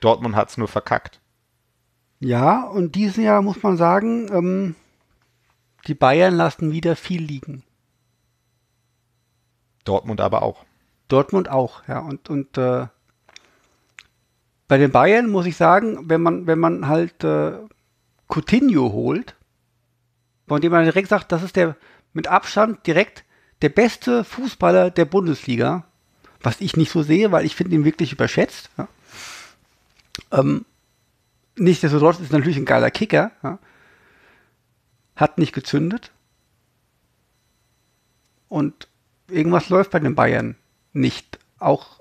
Dortmund 0.00 0.36
hat 0.36 0.48
es 0.48 0.56
nur 0.56 0.68
verkackt. 0.68 1.20
Ja, 2.20 2.62
und 2.62 2.94
dieses 2.94 3.16
Jahr 3.16 3.42
muss 3.42 3.62
man 3.62 3.76
sagen, 3.76 4.28
ähm, 4.32 4.74
die 5.86 5.94
Bayern 5.94 6.34
lassen 6.34 6.72
wieder 6.72 6.96
viel 6.96 7.22
liegen. 7.22 7.62
Dortmund 9.84 10.20
aber 10.20 10.42
auch. 10.42 10.64
Dortmund 11.08 11.48
auch, 11.48 11.86
ja. 11.86 12.00
Und, 12.00 12.28
und 12.28 12.56
äh, 12.58 12.86
bei 14.68 14.78
den 14.78 14.90
Bayern 14.90 15.28
muss 15.30 15.46
ich 15.46 15.56
sagen, 15.56 16.08
wenn 16.08 16.20
man, 16.20 16.46
wenn 16.46 16.58
man 16.58 16.88
halt 16.88 17.22
äh, 17.22 17.52
Coutinho 18.28 18.92
holt, 18.92 19.34
von 20.48 20.60
dem 20.60 20.72
man 20.72 20.84
direkt 20.84 21.08
sagt, 21.08 21.32
das 21.32 21.42
ist 21.42 21.56
der 21.56 21.76
mit 22.12 22.28
Abstand 22.28 22.86
direkt 22.86 23.24
der 23.62 23.68
beste 23.68 24.24
Fußballer 24.24 24.90
der 24.90 25.04
Bundesliga, 25.04 25.84
was 26.40 26.60
ich 26.60 26.76
nicht 26.76 26.90
so 26.90 27.02
sehe, 27.02 27.32
weil 27.32 27.44
ich 27.44 27.56
finde 27.56 27.74
ihn 27.74 27.84
wirklich 27.84 28.12
überschätzt. 28.12 28.70
Ja. 28.76 28.88
Ähm, 30.32 30.64
nichtsdestotrotz 31.56 32.20
ist 32.20 32.32
er 32.32 32.38
natürlich 32.38 32.56
ein 32.56 32.64
geiler 32.64 32.90
Kicker. 32.90 33.32
Ja. 33.42 33.58
Hat 35.14 35.38
nicht 35.38 35.52
gezündet. 35.52 36.10
Und 38.48 38.88
irgendwas 39.28 39.68
läuft 39.68 39.90
bei 39.90 39.98
den 39.98 40.14
Bayern 40.14 40.56
nicht. 40.92 41.38
Auch, 41.58 42.00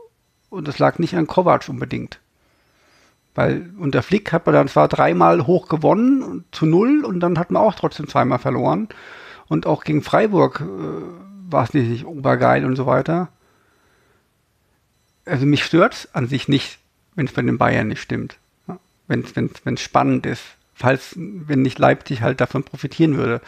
und 0.50 0.68
das 0.68 0.80
lag 0.80 1.00
nicht 1.00 1.16
an 1.16 1.28
Kovac 1.28 1.68
unbedingt. 1.70 2.20
Weil 3.36 3.70
unter 3.78 4.02
Flick 4.02 4.32
hat 4.32 4.46
man 4.46 4.56
dann 4.56 4.70
zwar 4.70 4.88
dreimal 4.88 5.46
hoch 5.46 5.68
gewonnen 5.68 6.46
zu 6.52 6.66
null 6.66 7.04
und 7.04 7.20
dann 7.20 7.38
hat 7.38 7.52
man 7.52 7.62
auch 7.62 7.76
trotzdem 7.76 8.08
zweimal 8.08 8.40
verloren. 8.40 8.88
Und 9.48 9.68
auch 9.68 9.84
gegen 9.84 10.02
Freiburg 10.02 10.62
äh, 10.62 11.52
war 11.52 11.66
es 11.66 11.74
nicht, 11.74 11.90
nicht 11.90 12.06
obergeil 12.06 12.66
und 12.66 12.78
so 12.78 12.86
weiter. 12.86 13.28
Also 15.26 15.46
mich 15.46 15.66
stört 15.66 15.94
es 15.94 16.16
an 16.16 16.28
sich 16.28 16.48
nicht, 16.48 16.80
wenn 17.16 17.26
es 17.28 17.34
bei 17.34 17.42
den 17.42 17.58
Bayern 17.58 17.90
nicht 17.90 18.02
stimmt. 18.02 18.38
Ja? 18.68 18.80
Wenn 19.08 19.26
es 19.66 19.82
spannend 19.82 20.26
ist. 20.26 20.44
Falls, 20.74 21.14
wenn 21.16 21.62
nicht 21.62 21.80
Leipzig 21.80 22.22
halt 22.22 22.42
davon 22.42 22.64
profitieren 22.64 23.18
würde. 23.18 23.42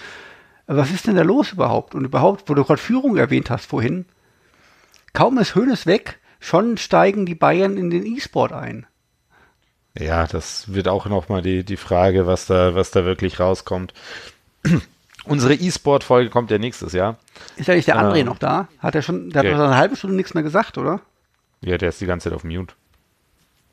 Aber 0.65 0.79
was 0.79 0.91
ist 0.91 1.07
denn 1.07 1.15
da 1.15 1.23
los 1.23 1.53
überhaupt? 1.53 1.95
Und 1.95 2.05
überhaupt, 2.05 2.49
wo 2.49 2.53
du 2.53 2.63
gerade 2.63 2.81
Führung 2.81 3.15
erwähnt 3.15 3.49
hast 3.49 3.65
vorhin, 3.65 4.05
kaum 5.13 5.37
ist 5.37 5.55
Hönes 5.55 5.85
weg, 5.85 6.19
schon 6.39 6.77
steigen 6.77 7.25
die 7.25 7.35
Bayern 7.35 7.77
in 7.77 7.89
den 7.89 8.05
E-Sport 8.05 8.51
ein. 8.51 8.85
Ja, 9.99 10.27
das 10.27 10.73
wird 10.73 10.87
auch 10.87 11.05
nochmal 11.07 11.41
die, 11.41 11.63
die 11.63 11.77
Frage, 11.77 12.27
was 12.27 12.45
da, 12.45 12.75
was 12.75 12.91
da 12.91 13.05
wirklich 13.05 13.39
rauskommt. 13.39 13.93
Unsere 15.25 15.55
E-Sport-Folge 15.55 16.29
kommt 16.29 16.51
ja 16.51 16.57
nächstes 16.57 16.93
Jahr. 16.93 17.17
Ist 17.57 17.69
eigentlich 17.69 17.85
der 17.85 17.97
André 17.99 18.19
Ähm, 18.19 18.27
noch 18.27 18.37
da? 18.39 18.67
Hat 18.79 18.95
er 18.95 19.01
schon, 19.01 19.29
der 19.29 19.39
hat 19.39 19.45
ja. 19.49 19.57
noch 19.57 19.65
eine 19.65 19.75
halbe 19.77 19.95
Stunde 19.95 20.15
nichts 20.15 20.33
mehr 20.33 20.43
gesagt, 20.43 20.77
oder? 20.77 21.01
Ja, 21.61 21.77
der 21.77 21.89
ist 21.89 21.99
die 21.99 22.05
ganze 22.05 22.29
Zeit 22.29 22.33
auf 22.35 22.43
Mute. 22.43 22.73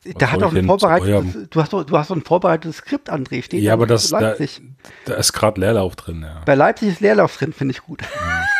Der 0.05 0.32
hat 0.32 0.40
soll 0.40 0.48
doch 0.48 0.52
ich 0.52 0.59
ein 0.59 0.66
vorbereitetes, 0.66 1.48
du 1.48 1.60
hast 1.62 1.72
doch, 1.72 1.84
du 1.84 1.96
hast 1.96 2.10
doch 2.10 2.16
ein 2.16 2.22
vorbereitetes 2.22 2.76
Skript, 2.78 3.10
André, 3.10 3.42
steht 3.42 3.62
Ja, 3.62 3.70
da 3.70 3.74
aber 3.74 3.86
das, 3.86 4.10
da, 4.10 4.18
Leipzig. 4.20 4.60
da 5.06 5.14
ist 5.14 5.32
gerade 5.32 5.60
Leerlauf 5.60 5.96
drin, 5.96 6.22
ja. 6.22 6.42
Bei 6.44 6.55
Leipzig 6.55 6.88
ist 6.88 7.01
Leerlauf 7.01 7.36
drin, 7.36 7.52
finde 7.55 7.72
ich 7.72 7.82
gut. 7.82 8.02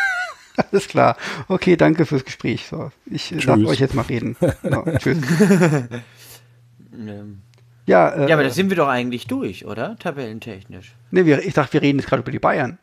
Alles 0.71 0.89
klar. 0.89 1.17
Okay, 1.49 1.77
danke 1.77 2.07
fürs 2.07 2.25
Gespräch. 2.25 2.67
So, 2.71 2.93
ich 3.07 3.31
lasse 3.31 3.61
Tschüss. 3.61 3.69
euch 3.69 3.81
jetzt 3.81 3.95
mal 3.95 4.03
reden. 4.03 4.37
So, 4.41 4.85
tschüss. 4.99 5.19
Ähm, 6.93 7.43
Ja, 7.87 8.09
äh, 8.11 8.29
Ja, 8.29 8.35
aber 8.35 8.45
da 8.45 8.51
sind 8.51 8.71
wir 8.71 8.77
doch 8.77 8.89
eigentlich 8.89 9.27
durch, 9.27 9.67
oder? 9.67 9.97
Tabellentechnisch. 9.99 10.95
nee, 11.11 11.25
wir, 11.27 11.45
ich 11.45 11.55
dachte, 11.55 11.75
wir 11.75 11.83
reden 11.83 11.99
jetzt 11.99 12.09
gerade 12.09 12.23
über 12.23 12.33
die 12.33 12.39
Bayern. 12.39 12.79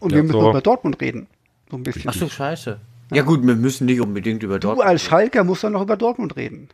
Und 0.00 0.10
Ja, 0.10 0.16
wir 0.16 0.22
müssen 0.24 0.40
so. 0.40 0.50
über 0.50 0.60
Dortmund 0.60 1.00
reden. 1.00 1.26
So 1.70 1.76
ein 1.76 1.82
bisschen. 1.82 2.04
Ach 2.08 2.14
so, 2.14 2.28
scheiße. 2.28 2.78
Ja 3.12 3.22
gut, 3.22 3.46
wir 3.46 3.54
müssen 3.54 3.84
nicht 3.84 4.00
unbedingt 4.00 4.42
über 4.42 4.54
du 4.58 4.68
Dortmund. 4.68 4.88
als 4.88 5.02
Schalker 5.02 5.44
musst 5.44 5.62
dann 5.62 5.72
noch 5.72 5.82
über 5.82 5.96
Dortmund 5.96 6.36
reden. 6.36 6.68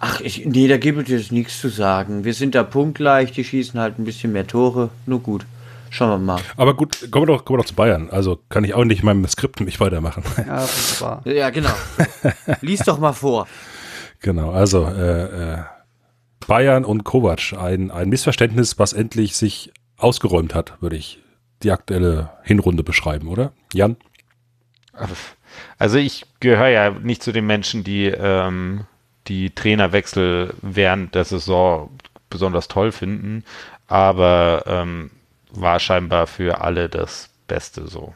Ach, 0.00 0.20
ich, 0.20 0.44
nee, 0.44 0.66
da 0.68 0.78
gibt 0.78 0.98
es 0.98 1.08
jetzt 1.08 1.32
nichts 1.32 1.60
zu 1.60 1.68
sagen. 1.68 2.24
Wir 2.24 2.34
sind 2.34 2.54
da 2.56 2.64
punktgleich, 2.64 3.32
die 3.32 3.44
schießen 3.44 3.78
halt 3.78 3.98
ein 3.98 4.04
bisschen 4.04 4.32
mehr 4.32 4.46
Tore. 4.46 4.90
Nur 5.06 5.20
gut. 5.20 5.46
Schauen 5.90 6.10
wir 6.10 6.18
mal. 6.18 6.40
Aber 6.56 6.74
gut, 6.74 7.08
kommen 7.10 7.26
wir 7.28 7.34
doch, 7.36 7.44
kommen 7.44 7.58
wir 7.58 7.62
doch 7.62 7.68
zu 7.68 7.74
Bayern. 7.74 8.10
Also 8.10 8.38
kann 8.48 8.62
ich 8.64 8.74
auch 8.74 8.84
nicht 8.84 9.00
in 9.00 9.06
meinem 9.06 9.26
Skript 9.26 9.60
nicht 9.60 9.80
weitermachen. 9.80 10.22
Ja, 10.36 10.60
wunderbar. 10.68 11.22
Ja, 11.24 11.50
genau. 11.50 11.70
Lies 12.60 12.80
doch 12.80 12.98
mal 12.98 13.12
vor. 13.12 13.46
genau, 14.20 14.50
also 14.52 14.86
äh, 14.86 15.54
äh, 15.54 15.58
Bayern 16.46 16.84
und 16.84 17.04
Kovac. 17.04 17.52
Ein, 17.52 17.90
ein 17.90 18.08
Missverständnis, 18.08 18.78
was 18.78 18.92
endlich 18.92 19.36
sich 19.36 19.72
ausgeräumt 19.96 20.54
hat, 20.54 20.80
würde 20.80 20.96
ich 20.96 21.18
die 21.62 21.70
aktuelle 21.70 22.30
Hinrunde 22.42 22.82
beschreiben, 22.82 23.28
oder? 23.28 23.52
Jan? 23.72 23.96
Also 25.78 25.98
ich 25.98 26.24
gehöre 26.40 26.68
ja 26.68 26.90
nicht 26.90 27.22
zu 27.22 27.32
den 27.32 27.46
Menschen, 27.46 27.84
die 27.84 28.06
ähm, 28.06 28.86
die 29.26 29.50
Trainerwechsel 29.50 30.54
während 30.62 31.14
der 31.14 31.24
Saison 31.24 31.90
besonders 32.28 32.68
toll 32.68 32.92
finden, 32.92 33.44
aber 33.86 34.64
ähm, 34.66 35.10
war 35.50 35.80
scheinbar 35.80 36.26
für 36.26 36.60
alle 36.62 36.88
das 36.88 37.30
Beste 37.46 37.88
so. 37.88 38.14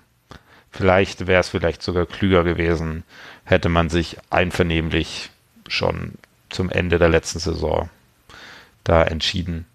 Vielleicht 0.71 1.27
wäre 1.27 1.41
es 1.41 1.49
vielleicht 1.49 1.83
sogar 1.83 2.07
klüger 2.07 2.45
gewesen, 2.45 3.05
hätte 3.45 3.69
man 3.69 3.91
sich 3.91 4.17
einvernehmlich 4.31 5.31
schon 5.69 6.15
zum 6.51 6.71
Ende 6.71 6.99
der 6.99 7.09
letzten 7.09 7.39
Saison 7.39 7.89
da 8.85 9.03
entschieden. 9.03 9.67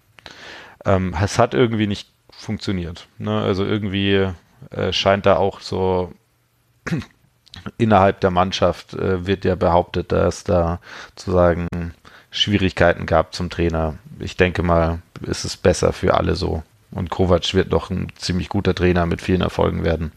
Ähm, 0.85 1.15
es 1.21 1.37
hat 1.39 1.53
irgendwie 1.53 1.87
nicht 1.87 2.09
funktioniert. 2.31 3.07
Ne? 3.17 3.41
Also 3.41 3.65
irgendwie 3.65 4.31
äh, 4.71 4.93
scheint 4.93 5.25
da 5.25 5.37
auch 5.37 5.61
so 5.61 6.13
innerhalb 7.77 8.21
der 8.21 8.31
Mannschaft 8.31 8.93
äh, 8.93 9.25
wird 9.25 9.45
ja 9.45 9.55
behauptet, 9.55 10.11
dass 10.11 10.43
da 10.43 10.79
sozusagen 11.15 11.67
Schwierigkeiten 12.31 13.05
gab 13.05 13.33
zum 13.33 13.49
Trainer. 13.49 13.95
Ich 14.19 14.37
denke 14.37 14.63
mal, 14.63 14.99
ist 15.21 15.45
es 15.45 15.57
besser 15.57 15.93
für 15.93 16.13
alle 16.13 16.35
so. 16.35 16.63
Und 16.91 17.09
Kovac 17.09 17.53
wird 17.53 17.73
doch 17.73 17.89
ein 17.89 18.07
ziemlich 18.15 18.49
guter 18.49 18.73
Trainer 18.73 19.05
mit 19.05 19.21
vielen 19.21 19.41
Erfolgen 19.41 19.83
werden. 19.83 20.11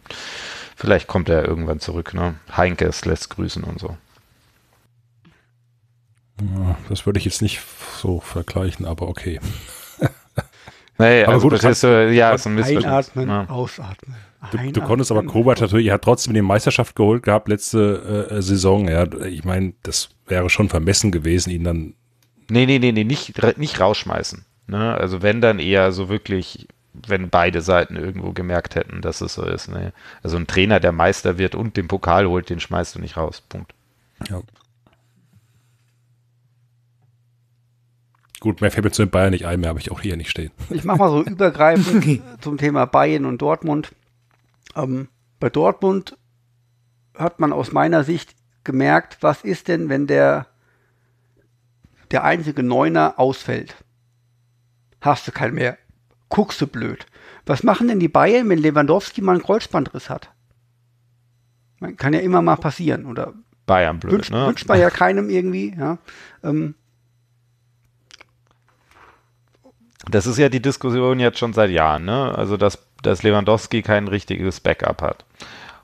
Vielleicht 0.76 1.06
kommt 1.06 1.28
er 1.28 1.44
irgendwann 1.44 1.80
zurück. 1.80 2.14
Ne? 2.14 2.34
Heinkes 2.56 3.04
lässt 3.04 3.30
grüßen 3.30 3.62
und 3.64 3.78
so. 3.78 3.96
Das 6.88 7.06
würde 7.06 7.18
ich 7.18 7.24
jetzt 7.24 7.42
nicht 7.42 7.60
so 7.98 8.20
vergleichen, 8.20 8.86
aber 8.86 9.08
okay. 9.08 9.40
Nee, 10.98 11.24
aber 11.24 11.34
also 11.34 11.48
gut, 11.48 11.54
das 11.54 11.62
du 11.62 11.68
ist, 11.68 11.84
äh, 11.84 12.10
ja, 12.12 12.32
ist 12.32 12.46
ein 12.46 12.62
Einatmen, 12.62 13.28
Ja. 13.28 13.48
ausatmen. 13.48 14.14
Du, 14.50 14.72
du 14.72 14.80
konntest 14.82 15.10
aber 15.10 15.24
Kovac 15.24 15.60
natürlich, 15.60 15.86
er 15.86 15.94
hat 15.94 16.02
trotzdem 16.02 16.34
die 16.34 16.42
Meisterschaft 16.42 16.94
geholt 16.96 17.22
gehabt 17.22 17.48
letzte 17.48 18.28
äh, 18.30 18.42
Saison. 18.42 18.88
Ja, 18.88 19.04
ich 19.24 19.44
meine, 19.44 19.72
das 19.82 20.10
wäre 20.26 20.50
schon 20.50 20.68
vermessen 20.68 21.10
gewesen, 21.12 21.50
ihn 21.50 21.64
dann. 21.64 21.94
Nee, 22.50 22.66
nee, 22.66 22.78
nee, 22.78 22.92
nee, 22.92 23.04
nicht, 23.04 23.32
nicht 23.56 23.80
rausschmeißen. 23.80 24.44
Ne? 24.66 24.94
Also 24.94 25.22
wenn 25.22 25.40
dann 25.40 25.58
eher 25.58 25.92
so 25.92 26.08
wirklich, 26.08 26.66
wenn 26.92 27.30
beide 27.30 27.62
Seiten 27.62 27.96
irgendwo 27.96 28.32
gemerkt 28.32 28.74
hätten, 28.74 29.00
dass 29.00 29.20
es 29.20 29.34
so 29.34 29.44
ist. 29.44 29.68
Ne? 29.68 29.92
Also 30.22 30.36
ein 30.36 30.46
Trainer, 30.46 30.80
der 30.80 30.92
Meister 30.92 31.38
wird 31.38 31.54
und 31.54 31.76
den 31.76 31.88
Pokal 31.88 32.26
holt, 32.26 32.50
den 32.50 32.60
schmeißt 32.60 32.96
du 32.96 33.00
nicht 33.00 33.16
raus. 33.16 33.42
Punkt. 33.48 33.72
Ja. 34.28 34.42
Gut, 38.42 38.60
mehr 38.60 38.72
fällt 38.72 38.84
mir 38.84 38.90
zu 38.90 39.04
den 39.04 39.10
Bayern 39.10 39.30
nicht 39.30 39.46
ein, 39.46 39.60
mehr 39.60 39.68
habe 39.68 39.78
ich 39.78 39.92
auch 39.92 40.00
hier 40.00 40.16
nicht 40.16 40.28
stehen. 40.28 40.50
Ich 40.68 40.82
mache 40.82 40.98
mal 40.98 41.10
so 41.10 41.22
übergreifend 41.24 42.20
zum 42.40 42.58
Thema 42.58 42.86
Bayern 42.86 43.24
und 43.24 43.40
Dortmund. 43.40 43.94
Ähm, 44.74 45.06
bei 45.38 45.48
Dortmund 45.48 46.18
hat 47.16 47.38
man 47.38 47.52
aus 47.52 47.70
meiner 47.70 48.02
Sicht 48.02 48.34
gemerkt, 48.64 49.18
was 49.20 49.44
ist 49.44 49.68
denn, 49.68 49.88
wenn 49.88 50.08
der, 50.08 50.48
der 52.10 52.24
einzige 52.24 52.64
Neuner 52.64 53.14
ausfällt? 53.16 53.76
Hast 55.00 55.28
du 55.28 55.30
keinen 55.30 55.54
mehr. 55.54 55.78
Guckst 56.28 56.60
du 56.60 56.66
blöd. 56.66 57.06
Was 57.46 57.62
machen 57.62 57.86
denn 57.86 58.00
die 58.00 58.08
Bayern, 58.08 58.48
wenn 58.48 58.58
Lewandowski 58.58 59.22
mal 59.22 59.34
einen 59.34 59.42
Kreuzbandriss 59.42 60.10
hat? 60.10 60.32
Man 61.78 61.96
kann 61.96 62.12
ja 62.12 62.18
immer 62.18 62.42
mal 62.42 62.56
passieren. 62.56 63.06
Oder 63.06 63.34
Bayern 63.66 64.00
blöd, 64.00 64.14
wünscht, 64.14 64.32
ne? 64.32 64.48
wünscht 64.48 64.66
man 64.66 64.80
ja 64.80 64.90
keinem 64.90 65.30
irgendwie. 65.30 65.76
Ja. 65.78 65.98
Ähm, 66.42 66.74
Das 70.10 70.26
ist 70.26 70.38
ja 70.38 70.48
die 70.48 70.62
Diskussion 70.62 71.20
jetzt 71.20 71.38
schon 71.38 71.52
seit 71.52 71.70
Jahren, 71.70 72.04
ne? 72.04 72.36
Also, 72.36 72.56
dass, 72.56 72.86
dass 73.02 73.22
Lewandowski 73.22 73.82
kein 73.82 74.08
richtiges 74.08 74.60
Backup 74.60 75.02
hat. 75.02 75.24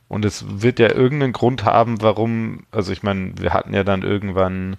Und 0.08 0.24
es 0.24 0.44
wird 0.62 0.78
ja 0.78 0.90
irgendeinen 0.92 1.32
Grund 1.32 1.64
haben, 1.64 2.00
warum, 2.00 2.66
also 2.70 2.92
ich 2.92 3.02
meine, 3.02 3.32
wir 3.38 3.52
hatten 3.52 3.74
ja 3.74 3.84
dann 3.84 4.02
irgendwann 4.02 4.76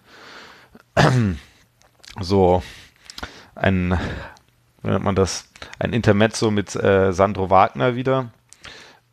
so 2.20 2.64
ein, 3.56 3.98
wie 4.82 4.90
nennt 4.90 5.04
man 5.04 5.16
das, 5.16 5.48
ein 5.78 5.94
Intermezzo 5.94 6.50
mit 6.50 6.76
äh, 6.76 7.14
Sandro 7.14 7.50
Wagner 7.50 7.96
wieder, 7.96 8.32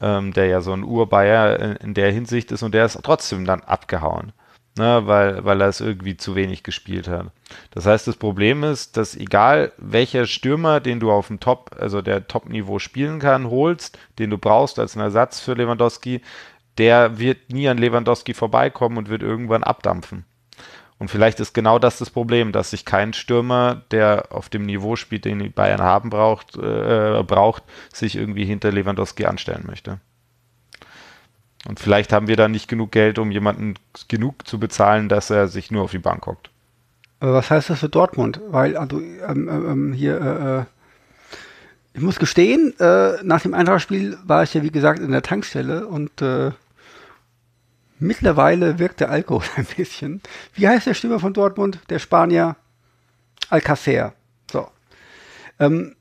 ähm, 0.00 0.32
der 0.32 0.46
ja 0.46 0.62
so 0.62 0.72
ein 0.72 0.84
Urbayer 0.84 1.60
in, 1.60 1.76
in 1.76 1.94
der 1.94 2.10
Hinsicht 2.10 2.50
ist 2.50 2.62
und 2.62 2.72
der 2.72 2.86
ist 2.86 2.98
trotzdem 3.02 3.44
dann 3.44 3.60
abgehauen 3.60 4.32
ne, 4.76 5.06
weil, 5.06 5.44
weil 5.44 5.60
er 5.60 5.68
es 5.68 5.80
irgendwie 5.80 6.16
zu 6.16 6.34
wenig 6.34 6.62
gespielt 6.62 7.08
hat. 7.08 7.26
Das 7.70 7.86
heißt, 7.86 8.06
das 8.06 8.16
Problem 8.16 8.64
ist, 8.64 8.96
dass 8.96 9.16
egal 9.16 9.72
welcher 9.78 10.26
Stürmer, 10.26 10.80
den 10.80 11.00
du 11.00 11.10
auf 11.10 11.28
dem 11.28 11.40
Top, 11.40 11.76
also 11.78 12.02
der 12.02 12.28
Top-Niveau 12.28 12.78
spielen 12.78 13.18
kann, 13.18 13.50
holst, 13.50 13.98
den 14.18 14.30
du 14.30 14.38
brauchst 14.38 14.78
als 14.78 14.96
einen 14.96 15.04
Ersatz 15.04 15.40
für 15.40 15.54
Lewandowski, 15.54 16.20
der 16.78 17.18
wird 17.18 17.50
nie 17.50 17.68
an 17.68 17.78
Lewandowski 17.78 18.34
vorbeikommen 18.34 18.98
und 18.98 19.08
wird 19.08 19.22
irgendwann 19.22 19.64
abdampfen. 19.64 20.24
Und 20.98 21.10
vielleicht 21.10 21.40
ist 21.40 21.52
genau 21.52 21.78
das 21.78 21.98
das 21.98 22.10
Problem, 22.10 22.52
dass 22.52 22.70
sich 22.70 22.86
kein 22.86 23.12
Stürmer, 23.12 23.82
der 23.90 24.28
auf 24.30 24.48
dem 24.48 24.64
Niveau 24.64 24.96
spielt, 24.96 25.26
den 25.26 25.38
die 25.38 25.50
Bayern 25.50 25.82
haben 25.82 26.08
braucht, 26.08 26.56
äh, 26.56 27.22
braucht, 27.22 27.64
sich 27.92 28.16
irgendwie 28.16 28.46
hinter 28.46 28.72
Lewandowski 28.72 29.26
anstellen 29.26 29.64
möchte. 29.66 30.00
Und 31.68 31.80
vielleicht 31.80 32.12
haben 32.12 32.28
wir 32.28 32.36
da 32.36 32.48
nicht 32.48 32.68
genug 32.68 32.92
Geld, 32.92 33.18
um 33.18 33.30
jemanden 33.30 33.74
genug 34.08 34.46
zu 34.46 34.60
bezahlen, 34.60 35.08
dass 35.08 35.30
er 35.30 35.48
sich 35.48 35.70
nur 35.70 35.84
auf 35.84 35.90
die 35.90 35.98
Bank 35.98 36.26
hockt. 36.26 36.50
Aber 37.18 37.34
was 37.34 37.50
heißt 37.50 37.70
das 37.70 37.80
für 37.80 37.88
Dortmund? 37.88 38.40
Weil, 38.48 38.76
also, 38.76 39.00
ähm, 39.00 39.48
ähm, 39.48 39.92
hier, 39.92 40.20
äh, 40.20 40.58
äh, 40.58 40.64
ich 41.94 42.02
muss 42.02 42.18
gestehen, 42.18 42.78
äh, 42.78 43.22
nach 43.22 43.40
dem 43.40 43.54
Eintracht-Spiel 43.54 44.18
war 44.24 44.42
ich 44.42 44.54
ja, 44.54 44.62
wie 44.62 44.70
gesagt, 44.70 45.00
in 45.00 45.10
der 45.10 45.22
Tankstelle 45.22 45.86
und 45.86 46.20
äh, 46.20 46.52
mittlerweile 47.98 48.78
wirkt 48.78 49.00
der 49.00 49.10
Alkohol 49.10 49.44
ein 49.56 49.66
bisschen. 49.76 50.20
Wie 50.54 50.68
heißt 50.68 50.86
der 50.86 50.94
Stürmer 50.94 51.20
von 51.20 51.32
Dortmund? 51.32 51.80
Der 51.88 51.98
Spanier 51.98 52.56
Alcacer. 53.48 54.12
So. 54.50 54.68
Ähm, 55.58 55.96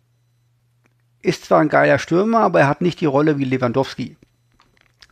ist 1.22 1.46
zwar 1.46 1.62
ein 1.62 1.70
geiler 1.70 1.98
Stürmer, 1.98 2.42
aber 2.42 2.60
er 2.60 2.68
hat 2.68 2.82
nicht 2.82 3.02
die 3.02 3.06
Rolle 3.06 3.40
wie 3.40 3.46
Lewandowski. 3.46 4.18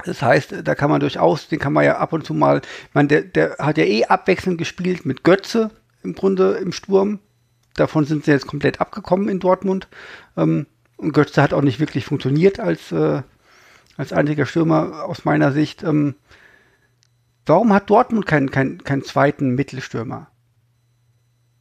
Das 0.05 0.21
heißt, 0.21 0.55
da 0.63 0.75
kann 0.75 0.89
man 0.89 0.99
durchaus, 0.99 1.47
den 1.47 1.59
kann 1.59 1.73
man 1.73 1.85
ja 1.85 1.97
ab 1.97 2.13
und 2.13 2.25
zu 2.25 2.33
mal, 2.33 2.61
ich 2.93 3.07
der, 3.07 3.21
der 3.21 3.57
hat 3.59 3.77
ja 3.77 3.85
eh 3.85 4.05
abwechselnd 4.05 4.57
gespielt 4.57 5.05
mit 5.05 5.23
Götze 5.23 5.71
im 6.03 6.15
Grunde 6.15 6.53
im 6.53 6.71
Sturm. 6.71 7.19
Davon 7.75 8.05
sind 8.05 8.25
sie 8.25 8.31
jetzt 8.31 8.47
komplett 8.47 8.81
abgekommen 8.81 9.29
in 9.29 9.39
Dortmund. 9.39 9.87
Ähm, 10.37 10.67
und 10.97 11.13
Götze 11.13 11.41
hat 11.41 11.53
auch 11.53 11.61
nicht 11.61 11.79
wirklich 11.79 12.05
funktioniert 12.05 12.59
als, 12.59 12.91
äh, 12.91 13.21
als 13.97 14.13
einziger 14.13 14.45
Stürmer 14.45 15.05
aus 15.05 15.25
meiner 15.25 15.51
Sicht. 15.51 15.83
Ähm, 15.83 16.15
warum 17.45 17.73
hat 17.73 17.89
Dortmund 17.89 18.25
keinen 18.25 18.51
keinen 18.51 18.83
keinen 18.83 19.03
zweiten 19.03 19.55
Mittelstürmer? 19.55 20.27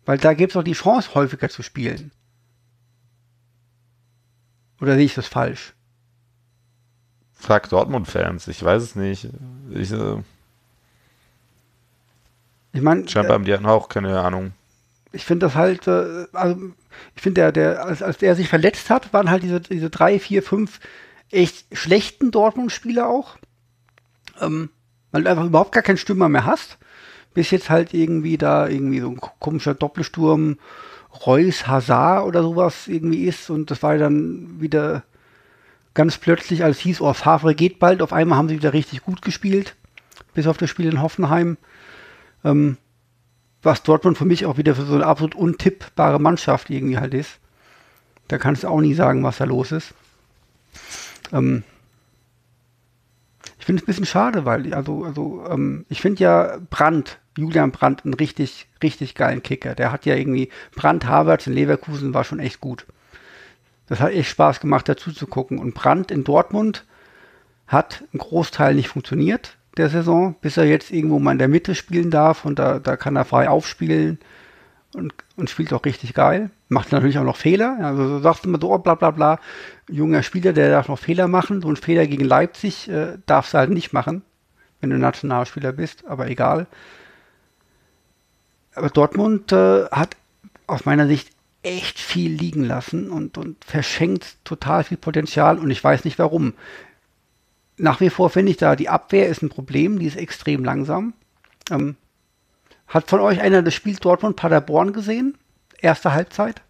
Weil 0.05 0.19
da 0.19 0.35
gibt 0.35 0.53
es 0.53 0.57
auch 0.57 0.65
die 0.65 0.73
Chance, 0.73 1.15
häufiger 1.15 1.49
zu 1.49 1.63
spielen. 1.63 2.13
Oder 4.81 4.97
sehe 4.97 5.05
ich 5.05 5.15
das 5.15 5.29
falsch? 5.29 5.75
Frag 7.43 7.69
Dortmund-Fans, 7.71 8.47
ich 8.47 8.63
weiß 8.63 8.83
es 8.85 8.95
nicht. 8.95 9.29
Ich, 9.71 9.91
äh, 9.91 10.23
Ich 12.73 12.81
meine, 12.81 13.09
scheinbar 13.09 13.35
haben 13.35 13.45
die 13.45 13.53
hatten 13.53 13.67
auch 13.67 13.89
keine 13.89 14.21
Ahnung. 14.21 14.53
ich 15.11 15.25
finde 15.25 15.47
das 15.47 15.57
halt, 15.57 15.89
äh, 15.89 16.27
also 16.33 16.57
ich 17.17 17.23
finde, 17.23 17.41
der, 17.41 17.53
der, 17.53 17.85
als, 17.85 18.01
als 18.01 18.19
der 18.19 18.37
sich 18.37 18.49
verletzt 18.49 18.91
hat, 18.91 19.13
waren 19.13 19.29
halt 19.29 19.43
diese, 19.43 19.61
diese 19.61 19.91
drei, 19.91 20.21
vier, 20.21 20.43
fünf 20.45 20.79
echt 21.33 21.67
schlechten 21.77 22.31
Dortmund-Spieler 22.31 23.09
auch. 23.09 23.39
Ähm, 24.41 24.71
weil 25.11 25.25
du 25.25 25.31
einfach 25.31 25.45
überhaupt 25.45 25.73
gar 25.73 25.83
keinen 25.83 25.99
Stürmer 25.99 26.29
mehr 26.29 26.47
hast. 26.47 26.79
Bis 27.35 27.51
jetzt 27.51 27.71
halt 27.71 27.93
irgendwie 27.93 28.39
da 28.39 28.69
irgendwie 28.69 29.01
so 29.01 29.09
ein 29.11 29.21
komischer 29.21 29.75
Doppelsturm 29.75 30.59
Reus 31.27 31.67
Hazard 31.67 32.25
oder 32.25 32.43
sowas 32.43 32.87
irgendwie 32.87 33.25
ist. 33.25 33.51
Und 33.51 33.71
das 33.73 33.83
war 33.83 33.99
dann 33.99 34.61
wieder 34.61 35.03
ganz 35.95 36.19
plötzlich, 36.19 36.65
als 36.65 36.79
hieß, 36.81 37.01
oh, 37.01 37.13
Favre 37.13 37.55
geht 37.55 37.79
bald, 37.79 38.03
auf 38.03 38.13
einmal 38.13 38.39
haben 38.39 38.49
sie 38.49 38.57
wieder 38.57 38.73
richtig 38.73 39.03
gut 39.03 39.23
gespielt. 39.23 39.77
Bis 40.35 40.47
auf 40.47 40.57
das 40.57 40.71
Spiel 40.71 40.87
in 40.87 41.03
Hoffenheim. 41.03 41.59
Ähm, 42.45 42.79
was 43.63 43.83
Dortmund 43.83 44.19
für 44.19 44.25
mich 44.25 44.47
auch 44.47 44.57
wieder 44.57 44.75
für 44.75 44.85
so 44.85 44.95
eine 44.95 45.07
absolut 45.07 45.35
untippbare 45.35 46.21
Mannschaft 46.21 46.71
irgendwie 46.71 46.99
halt 46.99 47.15
ist. 47.15 47.39
Da 48.29 48.39
kannst 48.39 48.65
du 48.65 48.69
auch 48.69 48.81
nie 48.81 48.95
sagen, 48.95 49.23
was 49.23 49.39
da 49.39 49.45
los 49.45 49.73
ist. 49.73 49.95
Ähm 51.33 51.63
ich 53.59 53.67
finde 53.67 53.81
es 53.81 53.85
ein 53.85 53.87
bisschen 53.87 54.07
schade, 54.07 54.45
weil, 54.45 54.75
also, 54.75 55.05
also 55.05 55.45
ähm, 55.49 55.87
ich 55.89 56.01
finde 56.01 56.21
ja 56.21 56.59
Brandt, 56.69 57.21
Julian 57.37 57.71
Brandt, 57.71 58.05
einen 58.05 58.15
richtig, 58.15 58.67
richtig 58.83 59.15
geilen 59.15 59.43
Kicker. 59.43 59.77
Der 59.77 59.93
hat 59.93 60.05
ja 60.05 60.17
irgendwie, 60.17 60.49
Brandt 60.75 61.07
Havertz 61.07 61.47
in 61.47 61.53
Leverkusen 61.53 62.13
war 62.13 62.25
schon 62.25 62.41
echt 62.41 62.61
gut. 62.61 62.87
Das 63.89 64.01
hat 64.01 64.13
echt 64.13 64.31
Spaß 64.31 64.61
gemacht, 64.61 64.89
dazu 64.89 65.13
zu 65.13 65.27
gucken. 65.27 65.59
Und 65.59 65.75
Brandt 65.75 66.11
in 66.11 66.25
Dortmund 66.25 66.85
hat 67.67 68.05
ein 68.13 68.19
Großteil 68.19 68.75
nicht 68.75 68.89
funktioniert 68.89 69.57
der 69.77 69.89
Saison, 69.89 70.35
bis 70.41 70.57
er 70.57 70.65
jetzt 70.65 70.91
irgendwo 70.91 71.19
mal 71.19 71.33
in 71.33 71.39
der 71.39 71.49
Mitte 71.49 71.75
spielen 71.75 72.11
darf 72.11 72.45
und 72.45 72.59
da, 72.59 72.79
da 72.79 72.97
kann 72.97 73.17
er 73.17 73.25
frei 73.25 73.49
aufspielen. 73.49 74.19
und, 74.95 75.15
und 75.37 75.49
spielt 75.49 75.73
auch 75.73 75.85
richtig 75.85 76.13
geil. 76.15 76.51
Macht 76.69 76.93
natürlich 76.93 77.19
auch 77.19 77.25
noch 77.25 77.37
Fehler. 77.37 77.79
Also 77.81 78.07
so 78.07 78.19
sagst 78.21 78.45
immer 78.45 78.59
so, 78.61 78.73
oh, 78.73 78.79
bla 78.79 78.95
bla 78.95 79.11
bla. 79.11 79.39
Junger 79.89 80.23
Spieler, 80.23 80.53
der 80.53 80.71
darf 80.71 80.89
noch 80.89 80.99
Fehler 80.99 81.29
machen. 81.29 81.63
So 81.63 81.69
ein 81.69 81.77
Fehler 81.77 82.07
gegen 82.07 82.25
Leipzig 82.25 82.89
äh, 82.89 83.19
darfst 83.27 83.55
du 83.55 83.59
halt 83.59 83.71
nicht 83.71 83.93
machen, 83.93 84.23
wenn 84.81 84.91
du 84.91 84.99
Nationalspieler 84.99 85.73
bist, 85.73 86.07
aber 86.07 86.29
egal. 86.29 86.67
Aber 88.75 88.91
Dortmund 88.91 89.53
äh, 89.53 89.87
hat 89.87 90.17
aus 90.67 90.85
meiner 90.85 91.07
Sicht 91.07 91.31
echt 91.63 91.99
viel 91.99 92.33
liegen 92.33 92.65
lassen 92.65 93.11
und, 93.11 93.39
und 93.39 93.65
verschenkt 93.65 94.37
total 94.45 94.85
viel 94.85 94.97
Potenzial 94.97 95.59
und 95.59 95.71
ich 95.71 95.83
weiß 95.83 96.05
nicht 96.05 96.19
warum. 96.19 96.55
Nach 97.77 98.01
wie 98.01 98.11
vor 98.11 98.31
finde 98.31 98.51
ich 98.51 98.59
da, 98.59 98.77
die 98.77 98.89
Abwehr 98.89 99.29
ist 99.29 99.43
ein 99.43 99.49
Problem, 99.49 99.99
die 99.99 100.07
ist 100.07 100.17
extrem 100.17 100.65
langsam. 100.65 101.15
Ähm, 101.71 101.97
hat 102.89 103.09
von 103.09 103.21
euch 103.21 103.41
einer 103.41 103.63
das 103.63 103.75
Spiel 103.75 103.97
Dortmund 103.97 104.37
Paderborn 104.37 104.93
gesehen? 104.93 105.39
Erste 105.81 106.13
Halbzeit? 106.13 106.63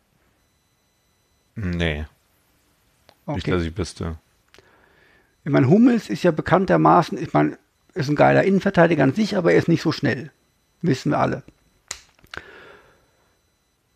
Nee. 1.55 2.07
Okay. 3.27 3.37
Nicht, 3.37 3.49
dass 3.49 3.63
ich 3.63 3.77
wüsste. 3.77 4.17
Ich 5.45 5.51
meine, 5.51 5.69
Hummels 5.69 6.09
ist 6.09 6.23
ja 6.23 6.31
bekanntermaßen, 6.31 7.19
ich 7.19 7.33
meine, 7.33 7.59
ist 7.95 8.09
ein 8.09 8.17
geiler 8.17 8.45
Innenverteidiger 8.45 9.03
an 9.03 9.15
sich, 9.15 9.37
aber 9.37 9.53
er 9.53 9.59
ist 9.59 9.69
nicht 9.69 9.83
so 9.83 9.93
schnell. 9.93 10.31
Wissen 10.81 11.11
wir 11.11 11.19
alle. 11.19 11.43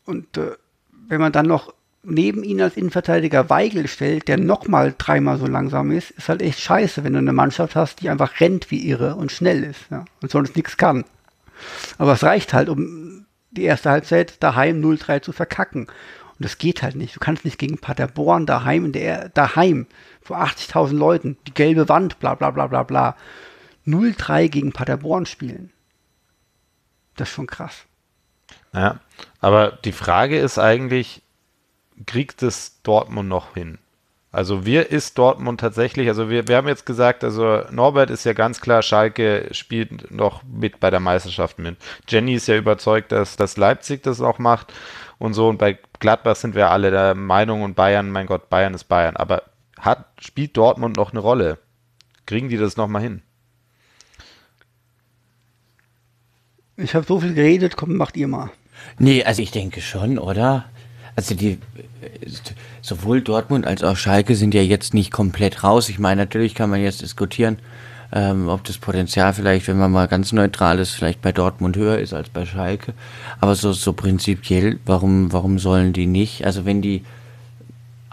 Und 0.05 0.37
äh, 0.37 0.57
wenn 1.09 1.21
man 1.21 1.33
dann 1.33 1.47
noch 1.47 1.73
neben 2.03 2.45
ihn 2.45 2.61
als 2.63 2.77
Innenverteidiger 2.77 3.51
Weigel 3.51 3.89
stellt, 3.89 4.29
der 4.29 4.39
nochmal 4.39 4.95
dreimal 4.97 5.39
so 5.39 5.47
langsam 5.47 5.91
ist, 5.91 6.13
ist 6.13 6.29
halt 6.29 6.41
echt 6.41 6.61
scheiße, 6.61 7.03
wenn 7.03 7.15
du 7.15 7.19
eine 7.19 7.33
Mannschaft 7.33 7.75
hast, 7.75 8.01
die 8.01 8.09
einfach 8.09 8.41
rennt 8.41 8.71
wie 8.71 8.89
irre 8.89 9.17
und 9.17 9.33
schnell 9.33 9.65
ist 9.65 9.91
ja, 9.91 10.05
und 10.23 10.31
sonst 10.31 10.55
nichts 10.57 10.77
kann. 10.77 11.05
Aber 11.99 12.13
es 12.13 12.23
reicht 12.23 12.53
halt, 12.53 12.69
um 12.69 13.27
die 13.51 13.65
erste 13.65 13.91
Halbzeit 13.91 14.43
daheim 14.43 14.81
0-3 14.81 15.23
zu 15.23 15.33
verkacken. 15.33 15.87
Und 15.87 16.45
das 16.45 16.59
geht 16.59 16.83
halt 16.83 16.97
nicht. 16.97 17.17
Du 17.17 17.21
kannst 17.21 17.45
nicht 17.45 17.59
gegen 17.59 17.79
Paderborn 17.79 18.47
daheim 18.47 18.85
in 18.85 18.93
der 18.93 19.31
daheim 19.31 19.87
vor 20.21 20.39
80.000 20.39 20.95
Leuten 20.95 21.39
die 21.47 21.55
gelbe 21.55 21.89
Wand, 21.89 22.21
bla 22.21 22.35
bla 22.35 22.51
bla 22.51 22.67
bla 22.67 22.83
bla 22.83 23.17
0-3 23.87 24.49
gegen 24.49 24.73
Paderborn 24.73 25.27
spielen. 25.27 25.73
Das 27.17 27.29
ist 27.29 27.35
schon 27.35 27.47
krass. 27.47 27.85
Ja, 28.75 29.01
aber 29.47 29.79
die 29.85 29.93
Frage 29.93 30.41
ist 30.41 30.59
eigentlich, 30.59 31.23
kriegt 32.05 32.43
es 32.43 32.83
Dortmund 32.83 33.29
noch 33.29 33.55
hin? 33.55 33.79
Also 34.33 34.67
wir 34.67 34.91
ist 34.91 35.19
Dortmund 35.19 35.61
tatsächlich, 35.61 36.09
also 36.09 36.29
wir, 36.29 36.49
wir 36.49 36.57
haben 36.57 36.67
jetzt 36.67 36.85
gesagt, 36.85 37.23
also 37.23 37.63
Norbert 37.71 38.11
ist 38.11 38.25
ja 38.25 38.33
ganz 38.33 38.61
klar, 38.61 38.83
Schalke 38.83 39.47
spielt 39.53 40.11
noch 40.11 40.43
mit 40.43 40.81
bei 40.81 40.91
der 40.91 40.99
Meisterschaft 40.99 41.61
mit. 41.61 41.77
Jenny 42.09 42.35
ist 42.35 42.49
ja 42.49 42.57
überzeugt, 42.57 43.13
dass, 43.13 43.37
dass 43.37 43.57
Leipzig 43.57 44.03
das 44.03 44.21
auch 44.21 44.41
macht 44.41 44.73
und 45.19 45.35
so. 45.35 45.49
Und 45.49 45.59
bei 45.59 45.79
Gladbach 46.01 46.35
sind 46.35 46.57
wir 46.57 46.73
alle 46.73 46.91
der 46.91 47.15
Meinung 47.15 47.63
und 47.63 47.77
Bayern, 47.77 48.11
mein 48.11 48.27
Gott, 48.27 48.51
Bayern 48.51 48.75
ist 48.75 48.89
Bayern. 48.89 49.15
Aber 49.15 49.45
hat, 49.79 50.07
spielt 50.19 50.57
Dortmund 50.57 50.97
noch 50.97 51.13
eine 51.13 51.21
Rolle? 51.21 51.59
Kriegen 52.27 52.49
die 52.49 52.57
das 52.57 52.77
nochmal 52.77 53.03
hin? 53.03 53.23
Ich 56.77 56.97
habe 56.97 57.07
so 57.07 57.21
viel 57.21 57.35
geredet, 57.35 57.77
komm, 57.77 57.95
macht 57.95 58.17
ihr 58.17 58.27
mal. 58.27 58.51
Nee, 58.99 59.25
also 59.25 59.43
ich 59.43 59.51
denke 59.51 59.81
schon, 59.81 60.19
oder? 60.19 60.65
Also 61.15 61.35
die 61.35 61.59
sowohl 62.83 63.21
Dortmund 63.23 63.67
als 63.67 63.83
auch 63.83 63.97
Schalke 63.97 64.37
sind 64.37 64.55
ja 64.55 64.63
jetzt 64.63 64.95
nicht 64.95 65.11
komplett 65.11 65.65
raus. 65.65 65.89
Ich 65.89 65.99
meine, 65.99 66.23
natürlich 66.23 66.55
kann 66.55 66.71
man 66.71 66.83
jetzt 66.83 67.03
diskutieren, 67.03 67.59
ähm, 68.13 68.49
ob 68.49 68.65
das 68.65 68.79
Potenzial 68.79 69.33
vielleicht, 69.33 69.67
wenn 69.67 69.79
man 69.79 69.91
mal 69.91 70.09
ganz 70.09 70.33
neutral 70.33 70.79
ist, 70.79 70.93
vielleicht 70.93 71.23
bei 71.23 71.33
Dortmund 71.33 71.77
höher 71.77 71.99
ist 71.99 72.13
als 72.13 72.29
bei 72.29 72.47
Schalke. 72.47 72.95
Aber 73.41 73.55
so, 73.55 73.73
so 73.73 73.93
prinzipiell, 73.93 74.79
warum, 74.85 75.33
warum 75.33 75.59
sollen 75.59 75.93
die 75.93 76.07
nicht? 76.07 76.45
Also 76.45 76.65
wenn 76.65 76.83
die 76.83 77.03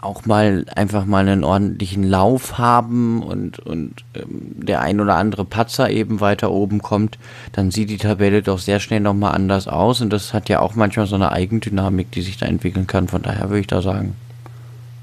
auch 0.04 0.26
mal 0.26 0.66
einfach 0.74 1.04
mal 1.04 1.26
einen 1.26 1.44
ordentlichen 1.44 2.04
Lauf 2.04 2.58
haben 2.58 3.22
und, 3.22 3.58
und 3.58 4.04
ähm, 4.14 4.66
der 4.66 4.80
ein 4.80 5.00
oder 5.00 5.16
andere 5.16 5.44
Patzer 5.44 5.90
eben 5.90 6.20
weiter 6.20 6.50
oben 6.50 6.82
kommt, 6.82 7.18
dann 7.52 7.70
sieht 7.70 7.90
die 7.90 7.98
Tabelle 7.98 8.42
doch 8.42 8.58
sehr 8.58 8.80
schnell 8.80 9.00
nochmal 9.00 9.34
anders 9.34 9.68
aus 9.68 10.00
und 10.00 10.10
das 10.10 10.32
hat 10.32 10.48
ja 10.48 10.60
auch 10.60 10.74
manchmal 10.74 11.06
so 11.06 11.14
eine 11.14 11.32
Eigendynamik, 11.32 12.10
die 12.12 12.22
sich 12.22 12.36
da 12.36 12.46
entwickeln 12.46 12.86
kann. 12.86 13.08
Von 13.08 13.22
daher 13.22 13.48
würde 13.48 13.60
ich 13.60 13.66
da 13.66 13.82
sagen, 13.82 14.14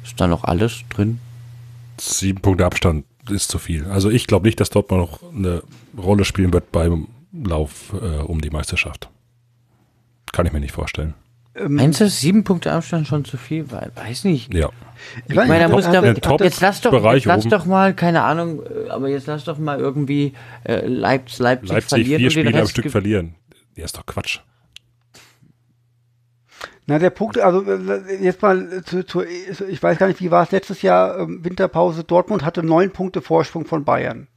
ist 0.03 0.19
da 0.19 0.27
noch 0.27 0.43
alles 0.43 0.81
drin? 0.89 1.19
Sieben 1.99 2.41
Punkte 2.41 2.65
Abstand 2.65 3.05
ist 3.29 3.49
zu 3.49 3.59
viel. 3.59 3.85
Also 3.85 4.09
ich 4.09 4.27
glaube 4.27 4.47
nicht, 4.47 4.59
dass 4.59 4.69
Dortmund 4.69 5.01
noch 5.01 5.33
eine 5.33 5.63
Rolle 5.97 6.25
spielen 6.25 6.53
wird 6.53 6.71
beim 6.71 7.07
Lauf 7.31 7.93
äh, 7.93 8.19
um 8.19 8.41
die 8.41 8.49
Meisterschaft. 8.49 9.09
Kann 10.31 10.45
ich 10.45 10.53
mir 10.53 10.59
nicht 10.59 10.73
vorstellen. 10.73 11.13
Ähm, 11.55 11.75
Meinst 11.75 11.99
du, 11.99 12.07
sieben 12.09 12.43
Punkte 12.43 12.71
Abstand 12.71 13.07
schon 13.07 13.25
zu 13.25 13.37
viel? 13.37 13.65
Weiß 13.71 14.23
nicht. 14.23 14.53
Ja. 14.53 14.69
Ich 15.27 15.35
meine, 15.35 15.59
da 15.59 15.67
muss 15.67 15.85
da, 15.85 16.03
jetzt 16.03 16.61
lass 16.61 16.81
doch, 16.81 16.91
Bereich 16.91 17.15
jetzt 17.15 17.25
lass 17.25 17.41
oben. 17.41 17.49
doch 17.49 17.65
mal, 17.65 17.93
keine 17.93 18.21
Ahnung, 18.23 18.61
äh, 18.63 18.89
aber 18.89 19.09
jetzt 19.09 19.27
lass 19.27 19.43
doch 19.43 19.57
mal 19.57 19.79
irgendwie 19.79 20.33
äh, 20.63 20.85
Leipzig, 20.85 21.39
Leipzig, 21.39 21.69
Leipzig 21.69 21.89
verlieren 21.89 22.19
vier 22.19 22.31
Spiele 22.31 22.61
am 22.61 22.67
Stück 22.67 22.89
verlieren. 22.89 23.35
Ja, 23.75 23.85
ist 23.85 23.97
doch 23.97 24.05
Quatsch. 24.05 24.39
Na, 26.87 26.99
der 26.99 27.09
Punkt, 27.09 27.37
also 27.37 27.63
äh, 27.63 28.23
jetzt 28.23 28.41
mal 28.41 28.83
zu, 28.83 29.05
zu 29.05 29.23
ich 29.23 29.81
weiß 29.81 29.97
gar 29.97 30.07
nicht, 30.07 30.21
wie 30.21 30.31
war 30.31 30.43
es 30.43 30.51
letztes 30.51 30.81
Jahr, 30.81 31.19
ähm, 31.19 31.43
Winterpause, 31.43 32.03
Dortmund 32.03 32.45
hatte 32.45 32.63
neun 32.63 32.91
Punkte 32.91 33.21
Vorsprung 33.21 33.65
von 33.65 33.83
Bayern. 33.83 34.27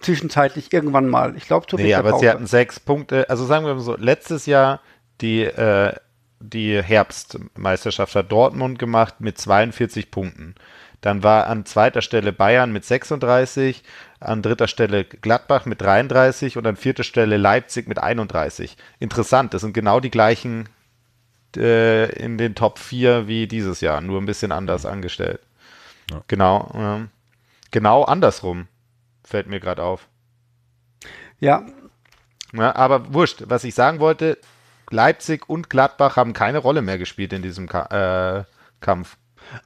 Zwischenzeitlich 0.00 0.72
irgendwann 0.72 1.08
mal. 1.08 1.36
Ich 1.36 1.46
glaube 1.46 1.66
zur 1.66 1.78
Nee, 1.78 1.94
aber 1.94 2.04
Winterpause. 2.04 2.24
sie 2.24 2.30
hatten 2.30 2.46
sechs 2.46 2.80
Punkte. 2.80 3.28
Also 3.28 3.44
sagen 3.44 3.66
wir 3.66 3.74
mal 3.74 3.80
so, 3.80 3.96
letztes 3.96 4.46
Jahr 4.46 4.80
die, 5.20 5.42
äh, 5.42 5.94
die 6.40 6.82
Herbstmeisterschaft 6.82 8.14
hat 8.14 8.32
Dortmund 8.32 8.78
gemacht 8.78 9.20
mit 9.20 9.38
42 9.38 10.10
Punkten. 10.10 10.54
Dann 11.00 11.22
war 11.22 11.46
an 11.46 11.64
zweiter 11.64 12.02
Stelle 12.02 12.32
Bayern 12.32 12.72
mit 12.72 12.84
36, 12.84 13.82
an 14.20 14.42
dritter 14.42 14.68
Stelle 14.68 15.04
Gladbach 15.04 15.64
mit 15.64 15.80
33 15.80 16.56
und 16.56 16.66
an 16.66 16.76
vierter 16.76 17.04
Stelle 17.04 17.36
Leipzig 17.36 17.88
mit 17.88 17.98
31. 17.98 18.76
Interessant, 18.98 19.54
das 19.54 19.62
sind 19.62 19.72
genau 19.72 20.00
die 20.00 20.10
gleichen 20.10 20.68
äh, 21.56 22.10
in 22.12 22.36
den 22.36 22.54
Top 22.54 22.78
4 22.78 23.28
wie 23.28 23.46
dieses 23.46 23.80
Jahr, 23.80 24.00
nur 24.00 24.20
ein 24.20 24.26
bisschen 24.26 24.52
anders 24.52 24.84
angestellt. 24.84 25.40
Ja. 26.10 26.22
Genau, 26.26 26.70
ähm, 26.74 27.08
genau 27.70 28.02
andersrum, 28.04 28.66
fällt 29.24 29.46
mir 29.46 29.60
gerade 29.60 29.82
auf. 29.82 30.06
ja, 31.40 31.64
Ja, 32.52 32.74
aber 32.76 33.14
wurscht, 33.14 33.44
was 33.46 33.64
ich 33.64 33.74
sagen 33.74 34.00
wollte, 34.00 34.36
Leipzig 34.90 35.48
und 35.48 35.70
Gladbach 35.70 36.16
haben 36.16 36.32
keine 36.32 36.58
Rolle 36.58 36.82
mehr 36.82 36.98
gespielt 36.98 37.32
in 37.32 37.42
diesem 37.42 37.68
Ka 37.68 38.38
äh, 38.40 38.44
Kampf. 38.80 39.16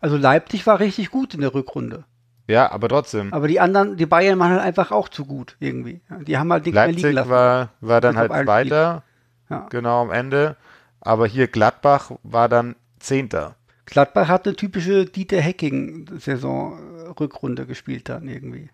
also 0.00 0.16
Leipzig 0.16 0.66
war 0.66 0.80
richtig 0.80 1.10
gut 1.10 1.34
in 1.34 1.40
der 1.40 1.54
Rückrunde. 1.54 2.04
Ja, 2.46 2.70
aber 2.70 2.88
trotzdem. 2.88 3.32
Aber 3.32 3.48
die 3.48 3.58
anderen, 3.58 3.96
die 3.96 4.04
Bayern 4.06 4.38
waren 4.38 4.50
halt 4.52 4.60
einfach 4.60 4.90
auch 4.92 5.08
zu 5.08 5.24
gut 5.24 5.56
irgendwie. 5.60 6.02
Ja, 6.10 6.18
Die 6.18 6.36
haben 6.36 6.52
halt 6.52 6.66
nichts 6.66 6.74
mehr 6.74 6.86
liegen 6.88 6.98
Leipzig 7.00 7.14
lassen. 7.14 7.30
war, 7.30 7.68
war 7.80 8.00
dann 8.02 8.16
halt 8.18 8.30
ein 8.32 8.44
Zweiter, 8.44 9.02
Ja. 9.48 9.66
genau 9.70 10.02
am 10.02 10.10
Ende. 10.10 10.56
Aber 11.00 11.26
hier 11.26 11.48
Gladbach 11.48 12.12
war 12.22 12.48
dann 12.50 12.76
Zehnter. 12.98 13.56
Gladbach 13.86 14.28
hat 14.28 14.46
eine 14.46 14.56
typische 14.56 15.06
Dieter 15.06 15.40
Hecking-Saison 15.40 16.78
äh, 17.16 17.64
gespielt 17.66 18.08
dann 18.08 18.28
irgendwie. 18.28 18.70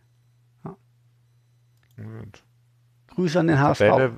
Und 1.96 2.42
Grüße 3.08 3.38
an 3.40 3.48
den 3.48 3.58
HSV. 3.60 3.78
Tabelle, 3.78 4.12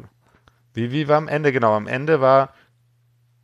wie, 0.75 0.91
wie 0.93 1.09
war 1.09 1.19
am 1.19 1.29
Ende? 1.29 1.53
Genau, 1.53 1.75
am 1.75 1.87
Ende 1.87 2.21
war, 2.21 2.55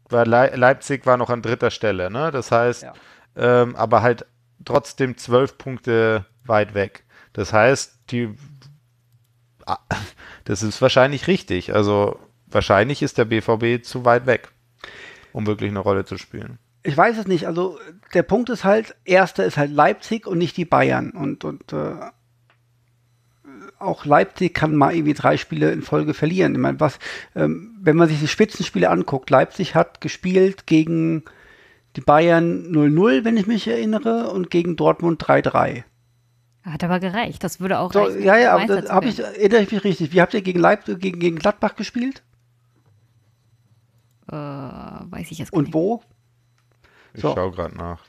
war 0.09 0.27
Lei- 0.27 0.55
Leipzig 0.55 1.05
war 1.07 1.17
noch 1.17 1.31
an 1.31 1.43
dritter 1.43 1.71
Stelle, 1.71 2.11
ne? 2.11 2.31
Das 2.31 2.51
heißt, 2.51 2.83
Ja. 2.83 2.93
ähm, 3.37 3.77
aber 3.77 4.03
halt 4.03 4.27
trotzdem 4.65 5.17
zwölf 5.17 5.59
Punkte 5.59 6.25
weit 6.45 6.75
weg. 6.75 7.05
Das 7.33 7.53
heißt, 7.53 7.99
die 8.11 8.35
Ah, 9.67 9.79
das 10.45 10.63
ist 10.63 10.81
wahrscheinlich 10.81 11.27
richtig. 11.27 11.75
Also 11.75 12.19
wahrscheinlich 12.47 13.03
ist 13.03 13.19
der 13.19 13.27
BVB 13.27 13.85
zu 13.85 14.07
weit 14.07 14.25
weg, 14.27 14.49
um 15.33 15.47
wirklich 15.47 15.71
eine 15.71 15.81
Rolle 15.81 16.07
zu 16.07 16.17
spielen. 16.17 16.59
Ich 16.85 16.97
weiß 16.97 17.19
es 17.19 17.27
nicht. 17.27 17.47
Also 17.47 17.79
der 18.15 18.23
Punkt 18.23 18.49
ist 18.49 18.65
halt, 18.65 18.97
erster 19.05 19.45
ist 19.45 19.59
halt 19.59 19.71
Leipzig 19.71 20.27
und 20.27 20.39
nicht 20.39 20.57
die 20.57 20.65
Bayern. 20.65 21.11
Und, 21.11 21.45
und 21.45 21.71
äh, 21.75 21.97
auch 23.81 24.05
Leipzig 24.05 24.55
kann 24.55 24.75
mal 24.77 24.95
irgendwie 24.95 25.15
drei 25.15 25.37
Spiele 25.37 25.71
in 25.73 25.83
Folge 25.83 26.15
verlieren. 26.15 26.53
Ich 26.55 26.61
meine, 26.61 26.81
was, 26.81 26.99
ähm, 27.35 27.77
wenn 27.81 27.97
man 27.97 28.09
sich 28.09 28.21
die 28.21 28.29
Spitzenspiele 28.29 28.91
anguckt, 28.91 29.31
Leipzig 29.31 29.75
hat 29.75 30.01
gespielt 30.01 30.67
gegen 30.67 31.25
die 31.97 32.01
Bayern 32.01 32.71
0-0, 32.71 33.25
wenn 33.25 33.37
ich 33.37 33.47
mich 33.47 33.67
erinnere, 33.67 34.31
und 34.31 34.51
gegen 34.51 34.77
Dortmund 34.77 35.23
3-3. 35.23 35.85
Hat 36.65 36.85
aber 36.85 37.01
gereicht. 37.01 37.43
Das 37.45 37.61
würde 37.61 37.79
auch 37.79 37.93
So, 37.93 38.03
reichen, 38.05 38.23
ja, 38.23 38.37
ja, 38.37 38.55
aber 38.55 38.89
habe 38.89 39.09
ich, 39.09 39.19
erinnere 39.21 39.63
ich 39.63 39.73
mich 39.73 39.85
richtig. 39.85 40.13
Wie 40.13 40.21
habt 40.21 40.35
ihr 40.35 40.43
gegen 40.43 40.61
Leipzig, 40.61 41.01
gegen, 41.01 41.19
gegen 41.19 41.37
Gladbach 41.39 41.77
gespielt? 41.77 42.23
Äh, 44.29 44.33
weiß 44.35 45.31
ich 45.31 45.39
jetzt 45.39 45.53
gar 45.53 45.59
Und 45.59 45.65
nicht. 45.67 45.75
wo? 45.75 46.03
Ich 47.15 47.23
So. 47.23 47.35
schaue 47.35 47.53
gerade 47.53 47.77
nach. 47.77 48.05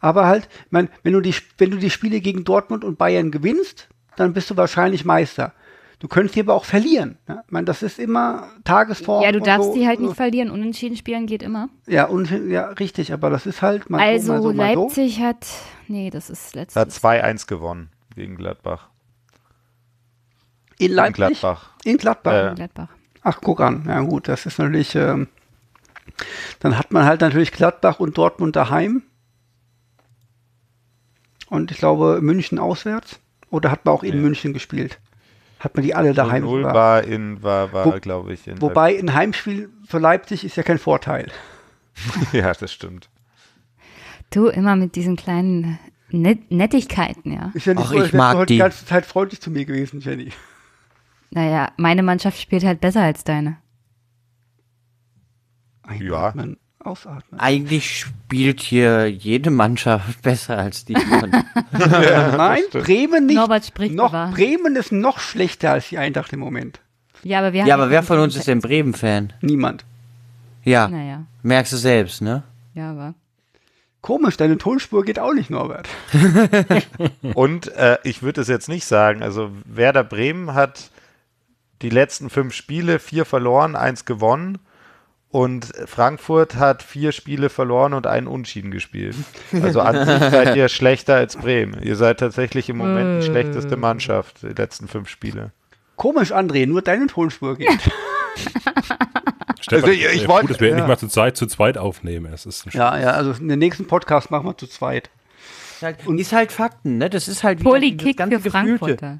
Aber 0.00 0.26
halt, 0.26 0.48
ich 0.66 0.72
mein, 0.72 0.88
wenn 1.02 1.14
du 1.14 1.20
die, 1.20 1.34
wenn 1.56 1.70
du 1.70 1.78
die 1.78 1.90
Spiele 1.90 2.20
gegen 2.20 2.44
Dortmund 2.44 2.84
und 2.84 2.98
Bayern 2.98 3.30
gewinnst, 3.30 3.88
dann 4.16 4.32
bist 4.32 4.50
du 4.50 4.56
wahrscheinlich 4.56 5.04
Meister. 5.04 5.52
Du 6.00 6.08
könntest 6.08 6.34
die 6.34 6.40
aber 6.40 6.54
auch 6.54 6.64
verlieren. 6.64 7.16
Ne? 7.26 7.42
Ich 7.46 7.52
meine, 7.52 7.64
das 7.64 7.82
ist 7.82 7.98
immer 7.98 8.48
Tagesform. 8.64 9.22
Ja, 9.22 9.32
du 9.32 9.40
darfst 9.40 9.68
so. 9.68 9.74
die 9.74 9.86
halt 9.86 10.00
nicht 10.00 10.16
verlieren. 10.16 10.50
Unentschieden 10.50 10.96
spielen 10.96 11.26
geht 11.26 11.42
immer. 11.42 11.70
Ja, 11.86 12.08
ja, 12.48 12.66
richtig, 12.68 13.12
aber 13.12 13.30
das 13.30 13.46
ist 13.46 13.62
halt 13.62 13.88
mal 13.88 14.00
Also 14.00 14.26
so, 14.26 14.32
mal 14.32 14.42
so, 14.42 14.52
mal 14.52 14.74
so. 14.74 14.82
Leipzig 14.82 15.20
hat, 15.20 15.46
nee, 15.88 16.10
das 16.10 16.28
ist 16.30 16.54
letztes. 16.54 16.78
Hat 16.78 16.90
2-1 16.90 17.46
gewonnen 17.46 17.90
gegen 18.14 18.36
Gladbach. 18.36 18.88
In 20.78 20.88
In 20.88 20.92
Leipzig? 20.94 21.16
Gladbach. 21.40 21.70
In 21.84 21.96
Gladbach. 21.96 22.52
Äh, 22.52 22.54
Gladbach. 22.54 22.88
Ach, 23.22 23.38
guck 23.40 23.60
an. 23.60 23.84
Ja 23.86 24.00
gut, 24.00 24.28
das 24.28 24.44
ist 24.44 24.58
natürlich, 24.58 24.94
ähm, 24.96 25.28
dann 26.58 26.76
hat 26.76 26.92
man 26.92 27.04
halt 27.06 27.22
natürlich 27.22 27.52
Gladbach 27.52 28.00
und 28.00 28.18
Dortmund 28.18 28.56
daheim. 28.56 29.02
Und 31.48 31.70
ich 31.70 31.78
glaube 31.78 32.18
München 32.20 32.58
auswärts. 32.58 33.20
Oder 33.54 33.70
hat 33.70 33.84
man 33.84 33.94
auch 33.94 34.02
in 34.02 34.16
Nee. 34.16 34.22
München 34.22 34.52
gespielt? 34.52 34.98
Hat 35.60 35.76
man 35.76 35.84
die 35.84 35.94
alle 35.94 36.12
daheim 36.12 36.42
0 36.42 36.62
sogar? 36.62 36.74
war 36.74 37.04
in, 37.04 37.40
war, 37.42 37.72
war 37.72 37.86
Wo- 37.86 38.00
glaube 38.00 38.32
ich, 38.34 38.48
in 38.48 38.60
Wobei 38.60 38.98
ein 38.98 39.14
Heimspiel 39.14 39.70
für 39.86 39.98
Leipzig 39.98 40.44
ist 40.44 40.56
ja 40.56 40.64
kein 40.64 40.78
Vorteil. 40.78 41.30
ja, 42.32 42.52
das 42.52 42.72
stimmt. 42.72 43.08
Du 44.30 44.48
immer 44.48 44.74
mit 44.74 44.96
diesen 44.96 45.14
kleinen 45.14 45.78
Net 46.10 46.50
Nettigkeiten, 46.50 47.32
ja. 47.32 47.50
Ist 47.54 47.66
ja 47.66 47.74
nicht 47.74 47.86
Ach, 47.86 47.92
so, 47.92 48.02
ich 48.02 48.12
mag 48.12 48.32
du 48.32 48.38
heute 48.38 48.46
die. 48.48 48.54
die 48.54 48.58
ganze 48.58 48.84
Zeit 48.86 49.06
freundlich 49.06 49.40
zu 49.40 49.50
mir 49.52 49.64
gewesen, 49.64 50.00
Jenny. 50.00 50.32
Naja, 51.30 51.70
meine 51.76 52.02
Mannschaft 52.02 52.40
spielt 52.40 52.64
halt 52.64 52.80
besser 52.80 53.02
als 53.02 53.22
deine. 53.24 53.58
Einatmen, 55.82 56.56
ausatmen. 56.86 57.40
Eigentlich 57.40 57.98
spielt 58.00 58.60
hier 58.60 59.10
jede 59.10 59.50
Mannschaft 59.50 60.22
besser 60.22 60.58
als 60.58 60.84
die. 60.84 60.94
von- 60.94 61.30
Nein, 61.72 62.62
Bremen 62.72 63.26
nicht. 63.26 63.36
Norbert 63.36 63.66
spricht 63.66 63.94
noch. 63.94 64.12
Bremen 64.32 64.76
ist 64.76 64.92
noch 64.92 65.18
schlechter 65.18 65.72
als 65.72 65.88
die 65.88 65.98
Eintracht 65.98 66.32
im 66.32 66.40
Moment. 66.40 66.80
Ja, 67.22 67.38
aber 67.38 67.52
wir 67.52 67.64
ja, 67.64 67.74
aber 67.74 67.90
wer 67.90 68.02
von 68.02 68.18
uns 68.18 68.36
ist 68.36 68.46
denn 68.48 68.60
Bremen-Fan? 68.60 69.32
Niemand. 69.40 69.84
Ja, 70.62 70.88
Naja, 70.88 71.24
merkst 71.42 71.72
du 71.72 71.76
selbst, 71.76 72.20
ne? 72.22 72.42
ja, 72.74 72.90
aber. 72.90 73.14
Komisch, 74.02 74.36
deine 74.36 74.58
Tonspur 74.58 75.02
geht 75.04 75.18
auch 75.18 75.32
nicht, 75.32 75.48
Norbert. 75.48 75.88
Und 77.34 77.68
äh, 77.74 77.96
ich 78.04 78.22
würde 78.22 78.42
es 78.42 78.48
jetzt 78.48 78.68
nicht 78.68 78.84
sagen. 78.84 79.22
Also 79.22 79.50
Werder 79.64 80.04
Bremen 80.04 80.52
hat 80.52 80.90
die 81.82 81.88
letzten 81.88 82.28
fünf 82.30 82.52
Spiele 82.54 82.98
vier 82.98 83.24
verloren, 83.24 83.76
eins 83.76 84.04
gewonnen. 84.04 84.58
Und 85.34 85.72
Frankfurt 85.86 86.54
hat 86.54 86.84
vier 86.84 87.10
Spiele 87.10 87.48
verloren 87.48 87.92
und 87.92 88.06
einen 88.06 88.28
Unschieden 88.28 88.70
gespielt. 88.70 89.16
Also 89.64 89.80
an 89.80 90.06
sich 90.06 90.30
seid 90.30 90.54
ihr 90.54 90.68
schlechter 90.68 91.16
als 91.16 91.34
Bremen. 91.36 91.82
Ihr 91.82 91.96
seid 91.96 92.20
tatsächlich 92.20 92.68
im 92.68 92.76
Moment 92.76 93.20
die 93.20 93.26
schlechteste 93.26 93.76
Mannschaft, 93.76 94.42
die 94.42 94.50
letzten 94.50 94.86
fünf 94.86 95.08
Spiele. 95.08 95.50
Komisch, 95.96 96.32
André, 96.32 96.68
nur 96.68 96.82
deine 96.82 97.08
Tonspur 97.08 97.56
geht. 97.56 97.68
Stefan, 99.60 99.84
Also, 99.84 99.86
ich- 99.88 100.04
ich 100.06 100.22
äh, 100.24 100.28
wollt- 100.28 100.42
gut, 100.42 100.50
dass 100.50 100.60
wir 100.60 100.68
ja. 100.68 100.74
endlich 100.74 100.88
mal 100.88 100.98
zur 100.98 101.08
Zeit 101.08 101.36
zu 101.36 101.46
zweit 101.46 101.78
aufnehmen. 101.78 102.32
Es 102.32 102.46
ist 102.46 102.72
Ja, 102.72 102.96
ja, 102.96 103.10
also 103.10 103.32
in 103.32 103.48
den 103.48 103.58
nächsten 103.58 103.88
Podcast 103.88 104.30
machen 104.30 104.46
wir 104.46 104.56
zu 104.56 104.68
zweit. 104.68 105.10
Halt, 105.82 105.96
ist 106.06 106.32
halt 106.32 106.52
Fakten, 106.52 106.98
ne? 106.98 107.10
Das 107.10 107.26
ist 107.26 107.42
halt 107.42 107.58
wieder 107.58 107.70
Polykick 107.70 108.16
das 108.16 108.28
ganze 108.30 108.38
für 108.38 108.50
Gefühlte. 108.50 108.78
Frankfurter. 108.78 109.18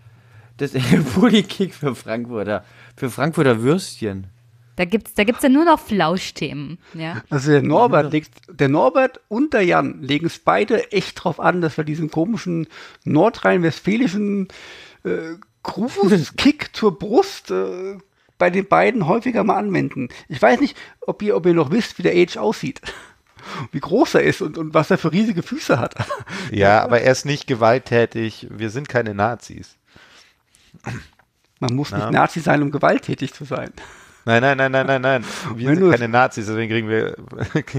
Das 0.58 0.70
Polykick 1.14 1.74
für 1.74 1.94
Frankfurter. 1.96 2.64
Für 2.96 3.10
Frankfurter 3.10 3.62
Würstchen. 3.62 4.28
Da 4.76 4.84
gibt's, 4.84 5.14
da 5.14 5.22
gibt's 5.24 5.42
ja 5.42 5.48
nur 5.48 5.64
noch 5.64 5.78
Flauschthemen, 5.78 6.78
ja. 6.94 7.22
Also 7.30 7.52
der 7.52 7.62
Norbert 7.62 8.12
legt, 8.12 8.32
der 8.48 8.68
Norbert 8.68 9.20
und 9.28 9.52
der 9.54 9.62
Jan 9.62 10.02
legen 10.02 10.26
es 10.26 10.38
beide 10.40 10.90
echt 10.90 11.22
drauf 11.22 11.38
an, 11.38 11.60
dass 11.60 11.76
wir 11.76 11.84
diesen 11.84 12.10
komischen 12.10 12.66
nordrhein-westfälischen 13.04 14.48
äh, 15.04 15.36
Grußkick 15.62 16.70
zur 16.76 16.98
Brust 16.98 17.50
äh, 17.52 17.98
bei 18.36 18.50
den 18.50 18.66
beiden 18.66 19.06
häufiger 19.06 19.44
mal 19.44 19.56
anwenden. 19.56 20.08
Ich 20.28 20.42
weiß 20.42 20.60
nicht, 20.60 20.76
ob 21.00 21.22
ihr, 21.22 21.36
ob 21.36 21.46
ihr 21.46 21.54
noch 21.54 21.70
wisst, 21.70 21.98
wie 21.98 22.02
der 22.02 22.14
Age 22.14 22.36
aussieht. 22.36 22.80
Wie 23.72 23.80
groß 23.80 24.14
er 24.14 24.22
ist 24.22 24.40
und, 24.40 24.56
und 24.56 24.72
was 24.72 24.90
er 24.90 24.96
für 24.96 25.12
riesige 25.12 25.42
Füße 25.42 25.78
hat. 25.78 25.94
Ja, 26.50 26.82
aber 26.82 27.02
er 27.02 27.12
ist 27.12 27.26
nicht 27.26 27.46
gewalttätig. 27.46 28.46
Wir 28.50 28.70
sind 28.70 28.88
keine 28.88 29.12
Nazis. 29.14 29.76
Man 31.60 31.74
muss 31.74 31.90
Ja. 31.90 31.98
nicht 31.98 32.10
Nazi 32.12 32.40
sein, 32.40 32.62
um 32.62 32.70
gewalttätig 32.70 33.34
zu 33.34 33.44
sein. 33.44 33.70
Nein, 34.24 34.40
nein, 34.40 34.56
nein, 34.56 34.72
nein, 34.72 34.86
nein, 34.86 35.02
nein. 35.02 35.24
Wir 35.54 35.70
Wenn 35.70 35.78
sind 35.78 35.90
keine 35.90 36.08
Nazis, 36.08 36.46
deswegen 36.46 36.70
kriegen 36.70 36.88
wir 36.88 37.14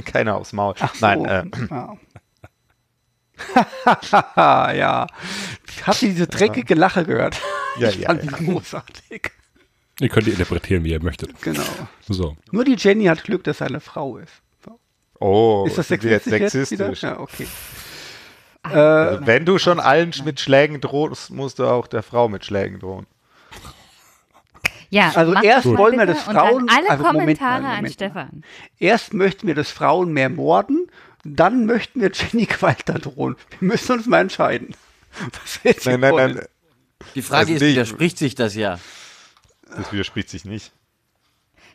keiner 0.06 0.36
aufs 0.36 0.54
Maul. 0.54 0.76
Ach 0.80 0.94
so. 0.94 1.06
Nein, 1.06 1.26
äh, 1.26 1.44
ja. 1.72 1.94
ja. 4.74 5.08
Habt 5.86 6.02
ihr 6.04 6.10
diese 6.10 6.28
dreckige 6.28 6.76
Lache 6.76 7.04
gehört? 7.04 7.42
Ja, 7.78 7.90
ich 7.90 7.98
ja, 7.98 8.08
fand 8.08 8.24
ja. 8.24 8.38
die 8.38 8.46
großartig. 8.46 9.32
Ihr 10.00 10.10
könnt 10.10 10.28
die 10.28 10.32
interpretieren, 10.32 10.84
wie 10.84 10.92
ihr 10.92 11.02
möchtet. 11.02 11.42
Genau. 11.42 11.64
So. 12.08 12.36
Nur 12.52 12.64
die 12.66 12.76
Jenny 12.78 13.06
hat 13.06 13.24
Glück, 13.24 13.44
dass 13.44 13.62
er 13.62 13.68
eine 13.68 13.80
Frau 13.80 14.18
ist. 14.18 14.34
So. 14.64 14.80
oh, 15.20 15.66
Ist 15.68 15.78
das 15.78 15.90
wir 15.90 15.98
jetzt 15.98 16.26
sexistisch, 16.26 16.42
jetzt 16.42 16.72
wieder? 16.72 16.86
sexistisch? 16.86 17.04
Ja, 17.04 17.20
okay. 17.20 17.48
Also, 18.62 19.26
wenn 19.26 19.46
du 19.46 19.58
schon 19.58 19.80
allen 19.80 20.12
mit 20.24 20.40
Schlägen 20.40 20.82
drohst, 20.82 21.30
musst 21.32 21.60
du 21.60 21.66
auch 21.66 21.88
der 21.88 22.04
Frau 22.04 22.28
mit 22.28 22.46
Schlägen 22.46 22.80
drohen. 22.80 23.06
Ja, 24.90 25.12
Also 25.16 25.34
erst 25.34 25.66
das 25.66 25.74
mal 25.74 25.78
wollen 25.78 26.00
wir 26.00 26.06
das 26.06 26.28
und 26.28 26.34
dann 26.36 26.48
Frauen- 26.48 26.70
alle 26.70 26.90
also 26.90 27.04
Moment 27.04 27.14
mal, 27.14 27.20
Kommentare 27.20 27.62
Moment 27.62 27.78
an 27.78 27.84
mal. 27.84 27.92
Stefan. 27.92 28.44
Erst 28.80 29.14
möchten 29.14 29.48
wir, 29.48 29.56
dass 29.56 29.72
Frauen 29.72 30.14
mehr 30.14 30.30
morden, 30.30 30.88
dann 31.24 31.66
möchten 31.66 32.02
wir 32.02 32.12
Jenny 32.14 32.46
Gewalt 32.46 32.84
drohen. 32.86 33.36
Wir 33.60 33.68
müssen 33.68 33.92
uns 33.94 34.06
mal 34.06 34.20
entscheiden. 34.22 34.76
Was 35.44 35.64
wir 35.64 35.72
jetzt 35.72 35.86
Nein, 35.86 36.00
nein, 36.02 36.12
wollen. 36.14 36.36
nein, 36.36 36.46
Die 37.16 37.22
Frage 37.22 37.40
Also 37.42 37.54
ist, 37.56 37.62
nicht- 37.62 37.72
widerspricht 37.72 38.18
sich 38.18 38.36
das 38.36 38.56
ja? 38.56 38.80
das 39.76 39.92
widerspricht 39.92 40.30
sich 40.30 40.46
nicht. 40.46 40.72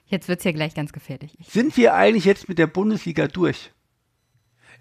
Jetzt 0.06 0.28
wird's 0.28 0.44
ja 0.44 0.52
gleich 0.52 0.74
ganz 0.74 0.92
gefährlich. 0.92 1.36
Ich, 1.38 1.48
Sind 1.48 1.76
wir 1.76 1.94
eigentlich 1.94 2.24
jetzt 2.24 2.48
mit 2.48 2.58
der 2.58 2.66
Bundesliga 2.66 3.28
durch? 3.28 3.70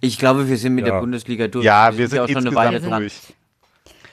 Ich 0.01 0.17
glaube, 0.17 0.47
wir 0.47 0.57
sind 0.57 0.75
mit 0.75 0.85
Ja. 0.87 0.93
der 0.93 0.99
Bundesliga 1.01 1.47
durch. 1.47 1.65
Ja, 1.65 1.97
wir 1.97 2.07
sind 2.07 2.17
ja 2.17 2.23
auch 2.23 2.27
schon 2.29 2.47
eine 2.47 2.55
Weile 2.55 2.79
dran. 2.79 3.01
durch. 3.01 3.13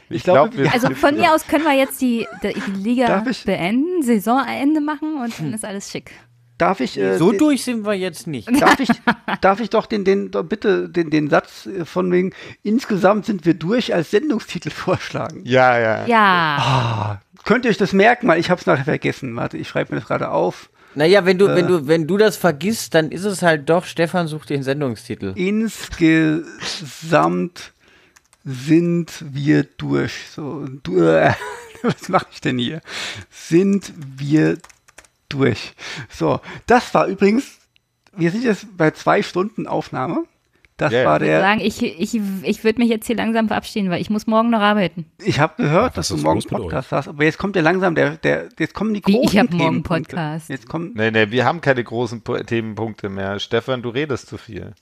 Ich 0.09 0.19
Ich 0.19 0.23
glaube, 0.25 0.57
wir 0.57 0.73
also 0.73 0.91
von 0.91 1.17
mir 1.17 1.33
aus 1.35 1.47
können 1.47 1.65
wir 1.65 1.75
jetzt 1.75 2.01
die, 2.01 2.27
die 2.43 2.71
Liga 2.73 3.25
beenden, 3.45 4.03
Saisonende 4.03 4.81
machen 4.81 5.21
und 5.21 5.39
dann 5.39 5.53
ist 5.53 5.65
alles 5.65 5.91
schick. 5.91 6.13
Darf 6.59 6.81
ich, 6.81 6.99
äh, 6.99 7.19
So 7.19 7.33
durch 7.33 7.65
sind 7.65 7.85
wir 7.85 7.93
jetzt 7.93 8.27
nicht. 8.27 8.49
darf 8.61 8.81
ich, 8.81 8.89
darf 9.43 9.61
ich 9.61 9.69
doch 9.69 9.85
den, 9.85 10.05
den, 10.05 10.31
doch 10.31 10.43
bitte 10.43 10.89
den, 10.89 11.11
den 11.11 11.29
Satz 11.29 11.67
äh, 11.67 11.85
von 11.85 12.11
wegen, 12.11 12.33
insgesamt 12.63 13.27
sind 13.27 13.45
wir 13.45 13.53
durch 13.55 13.93
als 13.95 14.11
Sendungstitel 14.11 14.71
vorschlagen? 14.71 15.43
Ja, 15.45 15.79
ja. 15.79 16.07
Ja, 16.07 17.21
Könnt 17.45 17.65
ihr 17.67 17.71
euch 17.71 17.77
das 17.77 17.93
merken? 17.93 18.27
Weil 18.27 18.41
ich 18.41 18.49
habe 18.51 18.59
es 18.61 18.67
nachher 18.67 18.85
vergessen. 18.85 19.37
Warte, 19.37 19.59
ich 19.59 19.69
schreibe 19.69 19.95
mir 19.95 20.01
das 20.01 20.09
gerade 20.09 20.31
auf. 20.31 20.71
Naja, 20.95 21.27
wenn 21.27 21.37
du, 21.39 21.55
wenn 21.55 21.67
du, 21.67 21.87
wenn 21.87 22.07
du 22.07 22.17
das 22.17 22.39
vergisst, 22.39 22.95
dann 22.95 23.11
ist 23.11 23.25
es 23.25 23.43
halt 23.43 23.69
doch, 23.69 23.85
Stefan 23.85 24.27
sucht 24.27 24.49
den 24.49 24.63
Sendungstitel. 24.63 25.35
Insgesamt 26.57 27.75
sind 28.47 29.25
wir 29.35 29.65
durch. 29.65 30.13
So, 30.31 30.67
du, 30.85 31.01
äh, 31.01 31.33
was 31.83 32.09
mache 32.09 32.29
ich 32.33 32.41
denn 32.41 32.59
hier? 32.59 32.81
Sind 33.29 33.93
wir 33.97 34.57
durch. 35.29 35.75
So, 36.09 36.41
das 36.67 36.95
war 36.95 37.07
übrigens, 37.09 37.59
wir 38.17 38.31
sind 38.31 38.45
jetzt 38.45 38.67
bei 38.77 38.93
zwei 38.93 39.23
Stunden 39.23 39.67
Aufnahme. 39.67 40.25
Das 40.77 40.93
ja. 40.93 41.07
war 41.07 41.17
ich 41.17 41.23
würde 41.23 41.33
der, 41.33 41.41
sagen, 41.41 41.61
ich, 41.61 41.83
ich, 41.83 42.21
ich 42.43 42.63
würde 42.65 42.81
mich 42.83 42.91
jetzt 42.91 43.07
hier 43.07 43.17
langsam 43.17 43.49
verabschieden, 43.49 43.89
weil 43.91 44.01
ich 44.01 44.11
muss 44.11 44.27
morgen 44.27 44.51
noch 44.51 44.61
arbeiten. 44.61 45.07
ich 45.25 45.41
habe 45.41 45.55
gehört, 45.57 45.93
Ach, 45.93 45.95
dass 45.97 46.09
du 46.09 46.19
morgen 46.19 46.43
Podcast 46.43 46.93
hast, 46.93 47.09
aber 47.09 47.25
jetzt 47.25 47.39
kommt 47.39 47.57
ja 47.57 47.63
langsam 47.63 47.95
der, 47.95 48.19
der, 48.19 48.51
jetzt 48.59 48.75
kommen 48.75 48.93
die 48.93 49.01
Wie, 49.07 49.13
großen 49.13 49.25
ich 49.33 49.39
hab 49.39 49.51
morgen. 49.55 49.83
Podcast? 49.83 50.51
Jetzt 50.51 50.69
kommen, 50.69 50.93
Nee, 50.95 51.11
nee, 51.11 51.31
wir 51.31 51.47
haben 51.47 51.63
keine 51.63 51.83
großen 51.83 52.21
Po- 52.21 52.37
Themenpunkte 52.37 53.09
mehr. 53.09 53.39
Stefan, 53.39 53.81
du 53.83 53.89
redest 53.89 54.29
zu 54.29 54.37
viel. 54.37 54.75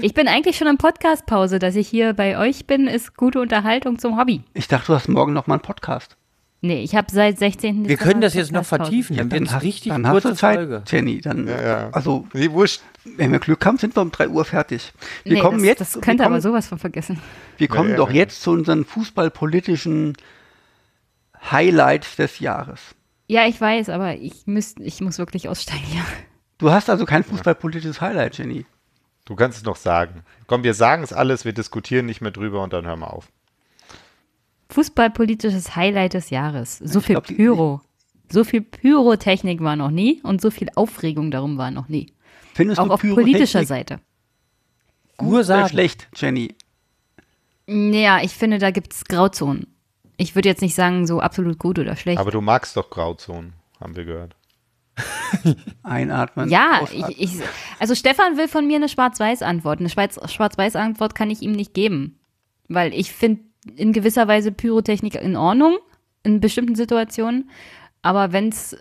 Ich 0.00 0.14
bin 0.14 0.28
eigentlich 0.28 0.56
schon 0.56 0.66
in 0.68 0.76
Podcast-Pause. 0.78 1.58
Dass 1.58 1.76
ich 1.76 1.88
hier 1.88 2.12
bei 2.14 2.38
euch 2.38 2.66
bin, 2.66 2.86
ist 2.86 3.16
gute 3.16 3.40
Unterhaltung 3.40 3.98
zum 3.98 4.18
Hobby. 4.18 4.42
ich 4.54 4.68
dachte, 4.68 4.88
du 4.88 4.94
hast 4.94 5.08
morgen 5.08 5.32
noch 5.32 5.46
mal 5.46 5.54
einen 5.54 5.62
Podcast. 5.62 6.16
Nee, 6.60 6.82
ich 6.82 6.94
habe 6.96 7.08
seit 7.12 7.38
16. 7.38 7.86
Wir 7.86 7.98
können 7.98 8.22
das 8.22 8.32
jetzt 8.32 8.50
noch 8.50 8.64
vertiefen. 8.64 9.16
Dann 9.18 9.30
wird 9.30 9.42
es 9.42 9.52
hast, 9.52 9.62
richtig 9.62 9.92
dann 9.92 10.06
hast 10.06 10.12
kurze 10.12 10.28
du 10.30 10.34
Zeit, 10.34 10.56
Folge. 10.56 10.82
Jenny. 10.86 11.20
Dann, 11.20 11.46
Ja, 11.46 11.62
ja. 11.62 11.88
also, 11.92 12.26
Nee, 12.32 12.50
wurscht. 12.52 12.80
wenn 13.04 13.32
wir 13.32 13.38
Glück 13.38 13.66
haben, 13.66 13.76
sind 13.76 13.94
wir 13.94 14.00
um 14.00 14.10
3 14.10 14.28
Uhr 14.30 14.46
fertig. 14.46 14.94
Wir 15.24 15.34
Nee, 15.34 15.40
kommen 15.40 15.58
das, 15.58 15.66
jetzt, 15.66 15.80
das 15.82 15.94
wir 15.96 16.00
könnt 16.00 16.20
ihr 16.20 16.24
kommen, 16.24 16.34
aber 16.36 16.40
sowas 16.40 16.66
von 16.66 16.78
vergessen. 16.78 17.20
wir 17.58 17.68
kommen 17.68 17.90
Ja, 17.90 17.96
ja. 17.96 17.96
doch 17.98 18.10
jetzt 18.10 18.40
zu 18.40 18.50
unseren 18.52 18.86
fußballpolitischen 18.86 20.14
Highlights 21.50 22.16
des 22.16 22.38
Jahres. 22.38 22.80
Ja, 23.26 23.46
ich 23.46 23.60
weiß, 23.60 23.90
aber 23.90 24.14
ich, 24.16 24.46
müsst, 24.46 24.80
ich 24.80 25.00
muss 25.02 25.18
wirklich 25.18 25.48
aussteigen, 25.50 25.84
ja. 25.94 26.04
Du 26.58 26.70
hast 26.70 26.88
also 26.88 27.04
kein 27.04 27.24
fußballpolitisches 27.24 28.00
Highlight, 28.00 28.38
Jenny. 28.38 28.64
Du 29.24 29.36
kannst 29.36 29.58
es 29.58 29.64
noch 29.64 29.76
sagen. 29.76 30.22
Komm, 30.46 30.64
wir 30.64 30.74
sagen 30.74 31.02
es 31.02 31.12
alles, 31.12 31.44
wir 31.44 31.52
diskutieren 31.52 32.06
nicht 32.06 32.20
mehr 32.20 32.30
drüber 32.30 32.62
und 32.62 32.72
dann 32.72 32.86
hören 32.86 33.00
wir 33.00 33.12
auf. 33.12 33.28
Fußballpolitisches 34.70 35.76
Highlight 35.76 36.14
des 36.14 36.30
Jahres. 36.30 36.78
So 36.78 36.98
Ich 36.98 37.06
viel 37.06 37.14
glaub, 37.20 37.26
Pyro. 37.26 37.80
So 38.30 38.44
viel 38.44 38.62
Pyrotechnik 38.62 39.60
war 39.62 39.76
noch 39.76 39.90
nie 39.90 40.20
und 40.22 40.40
so 40.40 40.50
viel 40.50 40.68
Aufregung 40.74 41.30
darum 41.30 41.58
war 41.58 41.70
noch 41.70 41.88
nie. 41.88 42.12
Findest 42.54 42.80
Auch 42.80 42.86
du 42.86 42.92
auf 42.94 43.00
politischer 43.00 43.64
Seite. 43.64 44.00
gut 45.16 45.44
oder 45.44 45.68
schlecht, 45.68 46.08
Jenny? 46.16 46.54
Ja, 47.66 48.20
ich 48.22 48.32
finde, 48.34 48.58
da 48.58 48.70
gibt 48.70 48.92
es 48.92 49.04
Grauzonen. 49.04 49.66
Ich 50.16 50.34
würde 50.34 50.48
jetzt 50.48 50.62
nicht 50.62 50.74
sagen, 50.74 51.06
so 51.06 51.20
absolut 51.20 51.58
gut 51.58 51.78
oder 51.78 51.96
schlecht. 51.96 52.18
Aber 52.18 52.30
du 52.30 52.40
magst 52.40 52.76
doch 52.76 52.90
Grauzonen, 52.90 53.54
haben 53.80 53.96
wir 53.96 54.04
gehört. 54.04 54.36
Einatmen. 55.82 56.48
ja, 56.48 56.80
ich, 56.92 57.20
ich, 57.20 57.30
also 57.78 57.94
Stefan 57.94 58.36
will 58.36 58.48
von 58.48 58.66
mir 58.66 58.76
eine 58.76 58.88
Schwarz-Weiß-Antwort. 58.88 59.80
Eine 59.80 59.88
Schwarz- 59.88 60.20
Schwarz-Weiß-Antwort 60.32 61.14
kann 61.14 61.30
ich 61.30 61.42
ihm 61.42 61.52
nicht 61.52 61.74
geben. 61.74 62.18
Weil 62.68 62.94
ich 62.94 63.12
finde 63.12 63.42
in 63.76 63.92
gewisser 63.92 64.28
Weise 64.28 64.52
Pyrotechnik 64.52 65.16
in 65.16 65.36
Ordnung, 65.36 65.76
in 66.22 66.40
bestimmten 66.40 66.74
Situationen. 66.76 67.50
Aber 68.02 68.32
wenn 68.32 68.48
es 68.48 68.76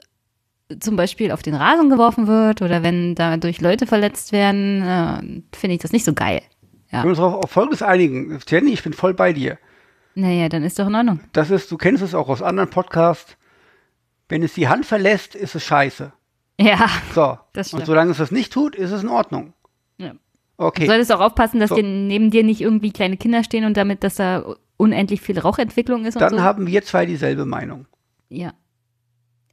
zum 0.79 0.95
Beispiel 0.95 1.31
auf 1.31 1.41
den 1.41 1.55
Rasen 1.55 1.89
geworfen 1.89 2.27
wird 2.27 2.61
oder 2.61 2.83
wenn 2.83 3.15
dadurch 3.15 3.59
Leute 3.61 3.85
verletzt 3.85 4.31
werden, 4.31 4.81
äh, 4.81 5.55
finde 5.57 5.75
ich 5.75 5.81
das 5.81 5.91
nicht 5.91 6.05
so 6.05 6.13
geil. 6.13 6.41
Wir 6.89 6.99
können 6.99 7.09
uns 7.11 7.19
auf 7.19 7.49
Folgendes 7.49 7.81
einigen. 7.81 8.39
Jenny, 8.47 8.71
ich 8.71 8.83
bin 8.83 8.93
voll 8.93 9.13
bei 9.13 9.33
dir. 9.33 9.57
Naja, 10.15 10.47
dann 10.47 10.63
ist 10.63 10.77
doch 10.77 10.87
in 10.87 10.95
Ordnung. 10.95 11.19
Das 11.33 11.49
ist, 11.49 11.71
du 11.71 11.77
kennst 11.77 12.03
es 12.03 12.13
auch 12.13 12.29
aus 12.29 12.41
anderen 12.43 12.69
Podcasts. 12.69 13.35
Wenn 14.33 14.41
es 14.41 14.53
die 14.55 14.67
Hand 14.67 14.87
verlässt, 14.87 15.35
ist 15.35 15.53
es 15.53 15.63
scheiße. 15.63 16.11
Ja, 16.59 16.89
So. 17.13 17.37
Das 17.53 17.71
Und 17.71 17.85
solange 17.85 18.09
es 18.11 18.17
das 18.17 18.31
nicht 18.31 18.51
tut, 18.51 18.75
ist 18.75 18.89
es 18.89 19.03
in 19.03 19.09
Ordnung. 19.09 19.53
Ja. 19.99 20.13
Okay. 20.57 20.81
Du 20.81 20.87
solltest 20.87 21.11
auch 21.11 21.19
aufpassen, 21.19 21.59
dass 21.59 21.69
So. 21.69 21.75
dir 21.75 21.83
neben 21.83 22.31
dir 22.31 22.43
nicht 22.43 22.59
irgendwie 22.59 22.91
kleine 22.91 23.15
Kinder 23.17 23.43
stehen 23.43 23.63
und 23.63 23.77
damit, 23.77 24.03
dass 24.03 24.15
da 24.15 24.55
unendlich 24.77 25.21
viel 25.21 25.37
Rauchentwicklung 25.37 26.05
ist 26.05 26.15
und 26.15 26.21
Dann 26.21 26.31
so. 26.37 26.41
haben 26.41 26.65
wir 26.65 26.81
zwei 26.83 27.05
dieselbe 27.05 27.45
Meinung. 27.45 27.85
ja. 28.29 28.53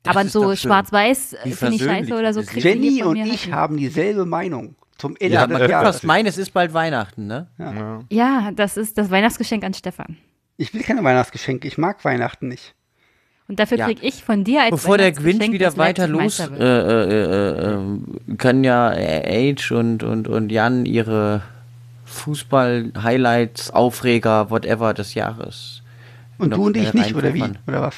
Das 0.02 0.16
Aber 0.16 0.26
so 0.26 0.56
schwarz-weiß 0.56 1.34
äh, 1.34 1.50
finde 1.50 1.74
ich 1.76 1.82
scheiße 1.84 2.14
oder 2.18 2.32
so. 2.32 2.40
Jenny 2.40 3.02
und 3.02 3.18
mir 3.18 3.26
ich 3.26 3.44
halt 3.44 3.54
haben 3.54 3.76
dieselbe 3.76 4.24
Meinung. 4.24 4.76
Zum 4.96 5.14
Ende 5.16 5.34
Ja, 5.34 5.46
des 5.46 5.68
Jahres. 5.70 5.88
fast 5.96 6.04
meinen, 6.04 6.24
es 6.24 6.38
ist 6.38 6.52
bald 6.54 6.72
Weihnachten, 6.72 7.26
ne? 7.26 7.48
Ja. 7.58 8.00
Ja, 8.10 8.50
das 8.52 8.78
ist 8.78 8.96
das 8.96 9.10
Weihnachtsgeschenk 9.10 9.62
an 9.62 9.74
Stefan. 9.74 10.16
Ich 10.56 10.72
will 10.72 10.80
keine 10.82 11.04
Weihnachtsgeschenke. 11.04 11.68
Ich 11.68 11.76
mag 11.76 12.02
Weihnachten 12.02 12.48
nicht. 12.48 12.74
Und 13.50 13.58
dafür 13.58 13.78
Ja. 13.78 13.86
krieg 13.86 13.98
ich 14.02 14.22
von 14.22 14.44
dir 14.44 14.62
als 14.62 14.70
Bevor 14.70 14.96
der 14.96 15.10
Grinch 15.10 15.40
Weihnachtsgeschenk, 15.40 15.54
wieder 15.54 15.76
weiter 15.76 16.06
los, 16.06 16.38
äh, 16.38 16.44
äh, 16.54 17.02
äh, 17.10 17.74
äh, 17.74 18.36
können 18.36 18.62
ja 18.62 18.92
äh, 18.92 19.50
Age 19.50 19.72
und, 19.72 20.04
und, 20.04 20.28
und 20.28 20.52
Jan 20.52 20.86
ihre 20.86 21.42
Fußball-Highlights, 22.04 23.72
Aufreger, 23.72 24.50
whatever 24.50 24.94
des 24.94 25.14
Jahres. 25.14 25.82
Und 26.38 26.54
du 26.54 26.64
und 26.66 26.76
ich 26.76 26.90
schnell 26.90 27.02
nicht, 27.02 27.16
oder 27.16 27.34
wie? 27.34 27.42
Oder 27.66 27.82
was? 27.82 27.96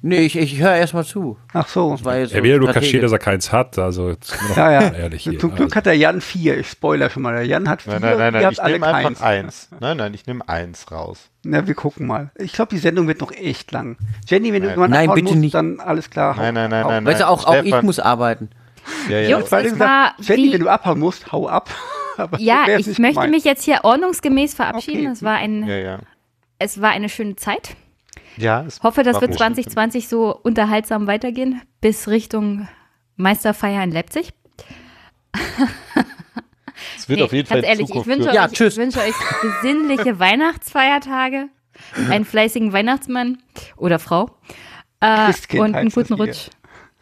Nee, 0.00 0.20
ich, 0.20 0.36
ich 0.38 0.60
höre 0.60 0.76
erstmal 0.76 1.04
zu. 1.04 1.36
Ach 1.52 1.66
so. 1.66 1.90
Das 1.92 2.04
war 2.04 2.16
jetzt 2.18 2.32
Er 2.32 2.42
will 2.42 2.52
ja 2.52 2.58
nur 2.58 2.70
kaschieren, 2.72 3.02
dass 3.02 3.10
er 3.12 3.18
keins 3.18 3.50
hat. 3.52 3.78
Also, 3.78 4.14
Ja, 4.54 4.70
ja. 4.70 4.88
ehrlich 4.92 5.24
hier. 5.24 5.38
Zum 5.38 5.50
Glück 5.50 5.66
Also, 5.68 5.76
hat 5.76 5.86
der 5.86 5.96
Jan 5.96 6.20
vier. 6.20 6.56
Ich 6.58 6.68
spoiler 6.70 7.10
schon 7.10 7.22
mal. 7.22 7.34
Der 7.34 7.44
Jan 7.46 7.68
hat 7.68 7.82
vier. 7.82 7.94
Nein, 7.94 8.02
nein, 8.02 8.18
nein, 8.18 8.26
ihr 8.26 8.30
nein, 8.32 8.44
habt 8.46 8.58
ich 8.58 8.64
nehme 8.64 8.78
keins. 8.86 9.06
einfach 9.06 9.24
eins. 9.26 9.68
Nein, 9.80 9.96
nein, 9.96 10.14
ich 10.14 10.26
nehme 10.26 10.48
eins 10.48 10.90
raus. 10.92 11.30
Na, 11.44 11.66
wir 11.66 11.74
gucken 11.74 12.06
mal. 12.06 12.30
Ich 12.36 12.52
glaube, 12.52 12.70
die 12.70 12.78
Sendung 12.78 13.08
wird 13.08 13.20
noch 13.20 13.32
echt 13.32 13.72
lang. 13.72 13.96
Jenny, 14.26 14.52
wenn 14.52 14.62
du 14.62 14.68
Nein. 14.68 14.76
irgendwann 14.76 14.90
Nein, 14.90 15.00
abhauen 15.08 15.14
bitte 15.16 15.24
musst, 15.30 15.40
nicht. 15.40 15.54
dann 15.54 15.80
alles 15.80 16.10
klar. 16.10 16.36
Nein, 16.36 16.54
nein, 16.54 16.70
nein, 16.70 16.84
hau- 16.84 16.88
nein, 16.90 17.04
Weißt 17.04 17.20
du, 17.20 17.28
auch, 17.28 17.46
auch 17.46 17.62
ich 17.62 17.82
muss 17.82 17.98
arbeiten. 17.98 18.50
Ja, 19.08 19.18
ja. 19.20 19.50
War 19.50 19.62
gesagt, 19.62 20.14
Jenny, 20.20 20.52
wenn 20.52 20.60
du 20.60 20.68
abhauen 20.68 20.98
musst, 20.98 21.32
hau 21.32 21.48
ab. 21.48 21.70
Aber 22.16 22.38
Ja, 22.40 22.64
ich 22.76 22.86
möchte 22.98 23.14
gemeint. 23.14 23.30
mich 23.30 23.44
jetzt 23.44 23.64
hier 23.64 23.80
ordnungsgemäß 23.84 24.54
verabschieden. 24.54 25.02
Okay. 25.06 25.12
Es, 25.12 25.22
war 25.22 25.36
ein, 25.36 25.66
ja, 25.66 25.76
ja. 25.76 25.98
es 26.58 26.80
war 26.80 26.90
eine 26.90 27.08
schöne 27.08 27.36
Zeit. 27.36 27.76
Ja, 28.38 28.64
Hoffe, 28.82 29.02
das 29.02 29.20
wird 29.20 29.30
gut. 29.32 29.38
2020 29.38 30.08
so 30.08 30.34
unterhaltsam 30.34 31.06
weitergehen 31.06 31.60
bis 31.80 32.08
Richtung 32.08 32.68
Meisterfeier 33.16 33.82
in 33.82 33.90
Leipzig. 33.92 34.32
Es 36.96 37.08
wird 37.08 37.18
Nee, 37.18 37.24
auf 37.24 37.32
jeden 37.32 37.48
Fall 37.48 37.58
ganz 37.62 37.68
ehrlich, 37.68 37.80
ich 37.82 37.86
Zukunft 37.88 38.08
wünsche, 38.08 38.28
für- 38.28 38.34
Ja, 38.34 38.44
euch, 38.46 38.52
tschüss. 38.52 38.74
ich 38.74 38.78
wünsche 38.80 39.00
euch 39.00 39.14
besinnliche 39.42 40.18
Weihnachtsfeiertage, 40.18 41.48
einen 42.10 42.24
fleißigen 42.24 42.72
Weihnachtsmann 42.72 43.38
oder 43.76 43.98
Frau 43.98 44.30
äh, 45.00 45.26
Christkind 45.26 45.62
und 45.64 45.74
einen 45.74 45.90
guten 45.90 46.14
hier. 46.16 46.24
Rutsch. 46.26 46.48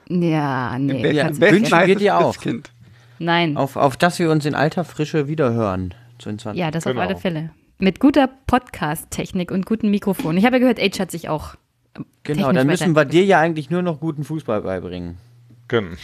Ja, 0.08 0.78
nee. 0.78 1.02
Be- 1.02 1.12
Ja, 1.12 1.28
besten 1.28 1.40
wünschen 1.42 1.86
wir 1.86 1.96
dir 1.96 2.16
auch. 2.18 2.32
Christkind. 2.32 2.70
Nein. 3.18 3.56
Auf, 3.56 3.76
auf 3.76 3.96
dass 3.96 4.18
wir 4.18 4.30
uns 4.30 4.44
in 4.46 4.54
alter 4.54 4.84
Frische 4.84 5.28
wiederhören. 5.28 5.94
22. 6.18 6.58
Ja, 6.60 6.70
das 6.70 6.84
Genau. 6.84 7.00
auf 7.02 7.06
alle 7.08 7.16
Fälle. 7.16 7.50
Mit 7.78 8.00
guter 8.00 8.26
Podcast-Technik 8.46 9.50
und 9.50 9.66
gutem 9.66 9.90
Mikrofon. 9.90 10.38
Ich 10.38 10.46
habe 10.46 10.56
ja 10.56 10.60
gehört, 10.60 10.80
Age 10.80 10.98
hat 10.98 11.10
sich 11.10 11.28
auch. 11.28 11.56
genau, 11.92 12.04
technisch 12.24 12.54
dann 12.54 12.66
müssen 12.66 12.96
wir 12.96 13.04
dir 13.04 13.22
ja 13.24 13.38
eigentlich 13.38 13.68
nur 13.68 13.82
noch 13.82 14.00
guten 14.00 14.24
Fußball 14.24 14.62
beibringen. 14.62 15.18
Genau. 15.68 15.94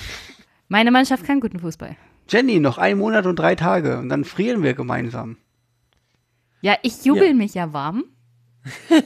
Meine 0.68 0.90
Mannschaft 0.90 1.24
kann 1.24 1.40
guten 1.40 1.60
Fußball. 1.60 1.96
Jenny, 2.28 2.60
noch 2.60 2.76
ein 2.76 2.98
Monat 2.98 3.24
und 3.24 3.38
drei 3.38 3.54
Tage 3.54 3.98
und 3.98 4.10
dann 4.10 4.24
frieren 4.24 4.62
wir 4.62 4.74
gemeinsam. 4.74 5.38
Ja, 6.60 6.76
ich 6.82 7.06
jubel 7.06 7.32
mich 7.32 7.54
ja 7.54 7.72
warm. 7.72 8.04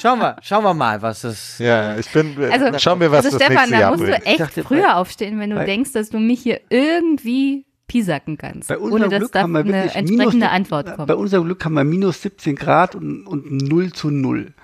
Schauen 0.00 0.20
wir, 0.20 0.36
schauen 0.40 0.64
wir 0.64 0.72
mal, 0.72 1.02
was 1.02 1.22
es. 1.22 1.58
Ja, 1.58 1.98
ich 1.98 2.10
bin. 2.10 2.34
Also, 2.50 2.78
schauen 2.78 2.98
wir, 2.98 3.12
was 3.12 3.26
also 3.26 3.36
das 3.36 3.46
Stefan, 3.46 3.68
nächste 3.68 3.78
da 3.78 3.90
musst 3.90 4.02
du 4.02 4.12
echt 4.24 4.40
dachte, 4.40 4.64
früher 4.64 4.96
aufstehen, 4.96 5.38
wenn 5.38 5.50
du 5.50 5.62
denkst, 5.62 5.92
dass 5.92 6.08
du 6.08 6.18
mich 6.18 6.40
hier 6.40 6.62
irgendwie 6.70 7.66
piesacken 7.92 8.38
kannst. 8.38 8.68
Bei 8.68 8.78
unserem 8.78 9.02
ohne 9.02 9.08
dass 9.10 9.18
Glück 9.20 9.32
da 9.32 9.42
haben 9.42 9.52
wir 9.52 9.60
eine 9.60 9.82
entsprechende 9.94 10.26
minus, 10.26 10.44
Antwort 10.44 10.86
Bei 10.86 10.96
kommt. 10.96 11.10
unserem 11.10 11.44
Glück 11.44 11.62
haben 11.64 11.74
wir 11.74 11.84
minus 11.84 12.22
17 12.22 12.56
Grad 12.56 12.94
und, 12.94 13.26
und 13.26 13.50
0 13.50 13.92
zu 13.92 14.10
0. 14.10 14.54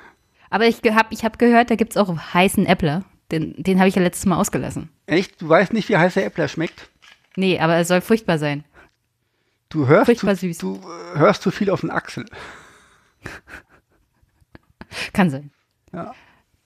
Aber 0.49 0.67
ich 0.67 0.77
habe 0.83 1.09
ich 1.11 1.25
hab 1.25 1.39
gehört, 1.39 1.71
da 1.71 1.75
gibt 1.75 1.93
es 1.93 1.97
auch 1.99 2.17
heißen 2.17 2.65
Äppler. 2.65 3.05
Den, 3.31 3.55
den 3.63 3.79
habe 3.79 3.89
ich 3.91 3.95
ja 3.97 4.03
letztes 4.03 4.25
Mal 4.25 4.37
ausgelassen. 4.37 4.89
Echt? 5.05 5.43
Du 5.43 5.49
weißt 5.49 5.75
nicht, 5.75 5.91
wie 5.91 5.99
heißer 5.99 6.25
Äppler 6.25 6.49
schmeckt? 6.49 6.89
Nee, 7.37 7.59
aber 7.59 7.77
es 7.77 7.89
soll 7.89 8.01
furchtbar 8.01 8.39
sein. 8.39 8.65
Du 9.69 9.87
hörst, 9.87 10.07
Furchtbar 10.07 10.35
zu, 10.35 10.47
süß. 10.47 10.59
du 10.59 10.81
äh, 11.15 11.19
hörst 11.19 11.43
zu 11.43 11.51
viel 11.51 11.69
auf 11.69 11.83
den 11.83 11.91
Axel. 11.91 12.25
Kann 15.13 15.29
sein. 15.29 15.51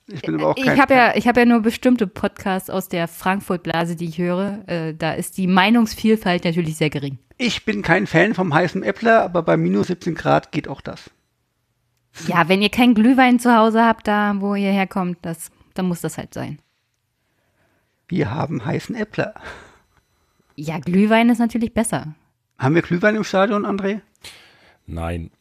Ich 0.07 0.21
bin 0.21 0.35
aber 0.35 0.49
auch 0.49 0.57
Ich 0.57 0.65
kein 0.65 0.79
habe 0.79 0.93
ja, 0.93 1.15
ich 1.15 1.27
hab 1.27 1.37
ja 1.37 1.45
nur 1.45 1.61
bestimmte 1.61 2.07
Podcasts 2.07 2.69
aus 2.69 2.89
der 2.89 3.07
Frankfurt-Blase, 3.07 3.95
die 3.95 4.05
ich 4.05 4.17
höre. 4.17 4.67
Äh, 4.67 4.93
da 4.93 5.13
ist 5.13 5.37
die 5.37 5.47
Meinungsvielfalt 5.47 6.43
natürlich 6.43 6.75
sehr 6.75 6.89
gering. 6.89 7.19
Ich 7.37 7.65
bin 7.65 7.81
kein 7.81 8.05
Fan 8.05 8.33
vom 8.33 8.53
heißen 8.53 8.83
Äppler, 8.83 9.21
aber 9.21 9.43
bei 9.43 9.55
minus 9.55 9.87
17 9.87 10.15
Grad 10.15 10.51
geht 10.51 10.67
auch 10.67 10.81
das. 10.81 11.09
Ja, 12.27 12.47
wenn 12.47 12.61
ihr 12.61 12.69
keinen 12.69 12.93
Glühwein 12.93 13.39
zu 13.39 13.55
Hause 13.55 13.83
habt, 13.83 14.07
da 14.07 14.35
wo 14.39 14.55
ihr 14.55 14.71
herkommt, 14.71 15.17
das, 15.21 15.51
dann 15.73 15.87
muss 15.87 16.01
das 16.01 16.17
halt 16.17 16.33
sein. 16.33 16.59
Wir 18.07 18.29
haben 18.29 18.65
heißen 18.65 18.95
Äppler. 18.95 19.33
Ja, 20.55 20.79
Glühwein 20.79 21.29
ist 21.29 21.39
natürlich 21.39 21.73
besser. 21.73 22.13
Haben 22.59 22.75
wir 22.75 22.81
Glühwein 22.83 23.15
im 23.15 23.23
Stadion, 23.23 23.65
André? 23.65 24.01
Nein. 24.85 25.31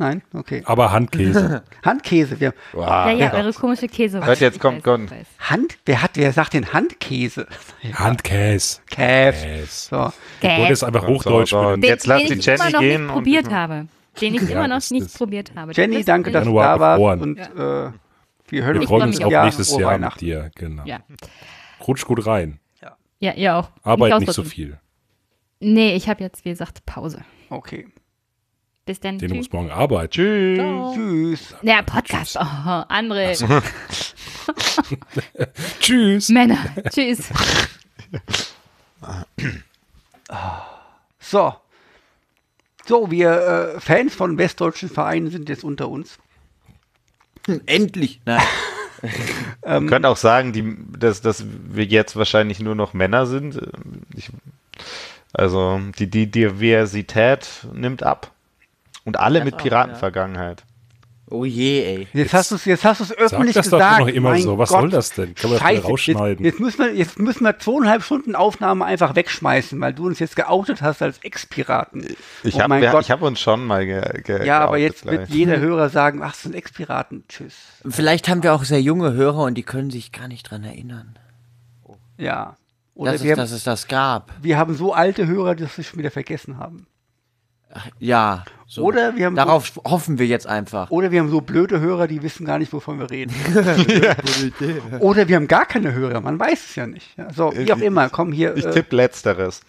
Nein? 0.00 0.22
Okay. 0.32 0.62
Aber 0.64 0.92
Handkäse. 0.92 1.62
Handkäse. 1.84 2.38
Wir, 2.38 2.54
Wow. 2.72 2.86
ja, 2.86 3.10
ja, 3.10 3.32
eure 3.34 3.52
komische 3.52 3.88
Käse. 3.88 4.24
Hört, 4.24 4.38
jetzt 4.40 4.54
Ich 4.56 4.60
kommt- 4.60 4.84
kommt. 4.84 5.10
ich. 5.10 5.26
Hand, 5.50 5.76
wer 5.86 6.02
hat, 6.02 6.12
wer 6.14 6.32
sagt 6.32 6.54
denn 6.54 6.72
Handkäse? 6.72 7.48
Handkäse. 7.94 8.80
Käse. 8.88 9.44
Käse. 9.44 9.66
So. 9.66 10.12
Ich 10.40 10.48
wollte 10.58 10.72
es 10.72 10.84
einfach 10.84 11.06
Hochdeutsch 11.06 11.50
so, 11.50 11.62
so. 11.62 11.70
Den, 11.72 11.82
Jetzt 11.82 12.06
lass 12.06 12.20
den 12.22 12.28
die 12.28 12.38
ich 12.38 12.46
Jenny 12.46 12.60
immer 12.60 12.70
noch 12.70 12.80
gehen 12.80 13.00
nicht 13.02 13.08
und- 13.08 13.14
probiert 13.14 13.50
habe. 13.50 13.86
Den 14.20 14.34
ich 14.34 14.42
Ja, 14.42 14.48
immer 14.50 14.68
noch 14.68 14.90
nicht 14.90 15.14
probiert 15.16 15.52
habe. 15.56 15.72
Jenny, 15.72 16.04
danke, 16.04 16.30
dass 16.32 16.44
du 16.44 16.54
da 16.56 16.78
warst. 16.80 17.22
Und 17.22 17.38
äh, 17.38 17.46
wir 17.54 17.92
hören 18.64 18.74
Wir 18.74 18.80
uns 18.80 18.84
Ich 18.84 18.90
uns 18.90 19.20
auch. 19.24 19.44
nächstes 19.44 19.68
Frohe 19.70 19.80
Jahr 19.82 19.98
mit 19.98 20.20
dir. 20.20 20.50
Genau. 20.54 20.82
Ja. 20.84 21.00
Rutsch 21.86 22.04
gut 22.04 22.24
rein. 22.26 22.58
ja, 23.20 23.32
ihr 23.32 23.56
auch. 23.56 23.70
Arbeit 23.82 24.10
Nicht 24.10 24.20
nicht 24.28 24.32
so 24.34 24.44
viel. 24.44 24.78
Nee, 25.60 25.94
ich 25.96 26.08
habe 26.08 26.22
jetzt, 26.22 26.44
wie 26.44 26.50
gesagt, 26.50 26.86
Pause. 26.86 27.20
Okay. 27.50 27.88
Bis 28.88 29.00
dann. 29.00 29.18
Den 29.18 29.28
Tschüss. 29.28 29.36
muss 29.36 29.52
morgen 29.52 29.70
arbeiten. 29.70 30.12
Tschüss. 30.12 30.94
Tschüss. 30.94 31.54
Ja, 31.60 31.82
Podcast. 31.82 32.38
Oh, 32.40 32.84
andere 32.88 33.34
Tschüss. 35.80 36.30
Männer. 36.30 36.56
Tschüss. 36.88 37.28
So. 41.20 41.54
So, 42.86 43.10
wir 43.10 43.74
äh, 43.76 43.80
Fans 43.80 44.14
von 44.14 44.38
westdeutschen 44.38 44.88
Vereinen 44.88 45.30
sind 45.30 45.50
jetzt 45.50 45.64
unter 45.64 45.90
uns. 45.90 46.18
Endlich! 47.66 48.22
Nein. 48.24 48.40
Man 49.66 49.86
könnte 49.86 50.08
auch 50.08 50.16
sagen, 50.16 50.54
die, 50.54 50.78
dass, 50.98 51.20
dass 51.20 51.44
wir 51.46 51.84
jetzt 51.84 52.16
wahrscheinlich 52.16 52.60
nur 52.60 52.74
noch 52.74 52.94
Männer 52.94 53.26
sind. 53.26 53.60
Ich, 54.16 54.30
also 55.34 55.78
die, 55.98 56.08
die 56.08 56.30
Diversität 56.30 57.66
nimmt 57.74 58.02
ab. 58.02 58.32
Und 59.08 59.18
alle 59.18 59.40
Das 59.40 59.46
mit 59.46 59.56
Piratenvergangenheit. 59.58 60.64
Oh 61.30 61.44
je, 61.44 61.82
ey. 61.84 62.08
Jetzt 62.14 62.32
hast 62.32 62.50
du 62.50 62.54
es 62.54 62.64
jetzt 62.64 62.84
hast 62.86 63.00
du's 63.00 63.08
Sag 63.08 63.18
öffentlich 63.18 63.54
das 63.54 63.68
doch 63.68 63.78
gesagt. 63.78 64.00
noch 64.00 64.06
immer 64.08 64.30
mein 64.30 64.40
so. 64.40 64.56
Was 64.56 64.70
Gott. 64.70 64.80
soll 64.80 64.90
das 64.90 65.10
denn? 65.12 65.34
Kann 65.34 65.50
man 65.50 65.58
das 65.58 65.68
Scheiße, 65.68 65.78
wieder 65.82 65.88
rausschneiden? 65.90 66.44
Jetzt, 66.44 66.54
jetzt, 66.54 66.60
müssen 66.60 66.78
wir, 66.78 66.94
jetzt 66.94 67.18
müssen 67.18 67.44
wir 67.44 67.58
zweieinhalb 67.58 68.02
Stunden 68.02 68.34
Aufnahme 68.34 68.86
einfach 68.86 69.14
wegschmeißen, 69.14 69.78
weil 69.78 69.92
du 69.92 70.06
uns 70.06 70.20
jetzt 70.20 70.36
geoutet 70.36 70.80
hast 70.80 71.02
als 71.02 71.18
Ex-Piraten. 71.18 72.06
Ich 72.44 72.54
Oh 72.54 72.60
habe 72.60 72.80
hab 72.80 73.22
uns 73.22 73.40
schon 73.40 73.66
mal 73.66 73.84
ge, 73.84 74.22
ge, 74.22 74.46
Ja, 74.46 74.60
aber 74.60 74.78
jetzt 74.78 75.04
wird 75.04 75.26
gleich. 75.26 75.28
jeder 75.28 75.58
Hörer 75.60 75.90
sagen, 75.90 76.22
ach, 76.22 76.32
das 76.32 76.42
sind 76.44 76.54
Ex-Piraten. 76.54 77.24
Tschüss. 77.28 77.54
Vielleicht 77.86 78.26
haben 78.30 78.42
wir 78.42 78.54
auch 78.54 78.64
sehr 78.64 78.80
junge 78.80 79.12
Hörer 79.12 79.42
und 79.42 79.54
die 79.56 79.64
können 79.64 79.90
sich 79.90 80.12
gar 80.12 80.28
nicht 80.28 80.50
dran 80.50 80.64
erinnern, 80.64 81.18
Ja. 82.16 82.56
Oder 82.94 83.12
dass, 83.12 83.22
wir, 83.22 83.32
es, 83.32 83.36
dass 83.36 83.50
es 83.52 83.64
das 83.64 83.86
gab. 83.86 84.32
wir 84.40 84.56
haben 84.58 84.74
so 84.74 84.92
alte 84.94 85.26
Hörer, 85.26 85.54
dass 85.54 85.76
sie 85.76 85.84
schon 85.84 85.98
wieder 85.98 86.10
vergessen 86.10 86.56
haben. 86.58 86.86
Ja. 87.98 88.44
So. 88.66 88.82
Oder 88.82 89.16
wir 89.16 89.26
haben 89.26 89.34
Darauf 89.34 89.80
hoffen 89.84 90.18
wir 90.18 90.26
jetzt 90.26 90.46
einfach. 90.46 90.90
Oder 90.90 91.10
wir 91.10 91.20
haben 91.20 91.30
so 91.30 91.40
blöde 91.40 91.80
Hörer, 91.80 92.06
die 92.06 92.22
wissen 92.22 92.44
gar 92.44 92.58
nicht, 92.58 92.72
wovon 92.72 92.98
wir 92.98 93.10
reden. 93.10 93.34
Oder 95.00 95.28
wir 95.28 95.36
haben 95.36 95.48
gar 95.48 95.64
keine 95.64 95.94
Hörer, 95.94 96.20
man 96.20 96.38
weiß 96.38 96.66
es 96.66 96.74
ja 96.74 96.86
nicht. 96.86 97.16
Ja, 97.16 97.32
so, 97.32 97.52
wie 97.54 97.72
auch 97.72 97.78
immer, 97.78 98.10
komm 98.10 98.32
hier. 98.32 98.56
Ich 98.56 98.66
äh, 98.66 98.70
tippe 98.70 98.96
Letzteres. 98.96 99.62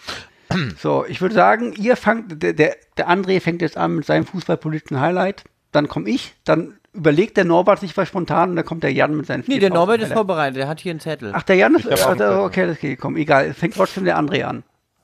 So, 0.80 1.06
ich 1.08 1.22
würde 1.22 1.36
sagen, 1.36 1.74
ihr 1.78 1.96
fangt, 1.96 2.42
der, 2.42 2.54
der, 2.54 2.76
der 2.98 3.10
André 3.10 3.40
fängt 3.40 3.62
jetzt 3.62 3.78
an 3.78 3.96
mit 3.96 4.06
seinem 4.06 4.26
fußballpolitischen 4.26 5.00
Highlight, 5.00 5.44
dann 5.72 5.88
komme 5.88 6.10
ich, 6.10 6.34
dann 6.44 6.80
überlegt 6.92 7.38
der 7.38 7.46
Norbert 7.46 7.80
sich 7.80 7.96
was 7.96 8.08
spontan 8.08 8.50
und 8.50 8.56
dann 8.56 8.66
kommt 8.66 8.84
der 8.84 8.92
Jan 8.92 9.16
mit 9.16 9.28
seinen 9.28 9.44
Nee, 9.48 9.60
der 9.60 9.70
Norbert 9.70 10.02
ist 10.02 10.12
vorbereitet, 10.12 10.58
der 10.58 10.68
hat 10.68 10.80
hier 10.80 10.90
einen 10.90 11.00
Zettel. 11.00 11.32
Ach, 11.34 11.44
der 11.44 11.56
Jan 11.56 11.76
ist, 11.76 11.86
äh, 11.86 11.96
Zettel. 11.96 12.40
okay, 12.40 12.66
das 12.66 12.80
geht, 12.80 13.00
komm, 13.00 13.16
egal, 13.16 13.54
fängt 13.54 13.76
trotzdem 13.76 14.06
der 14.06 14.18
André 14.18 14.44
an. 14.44 14.64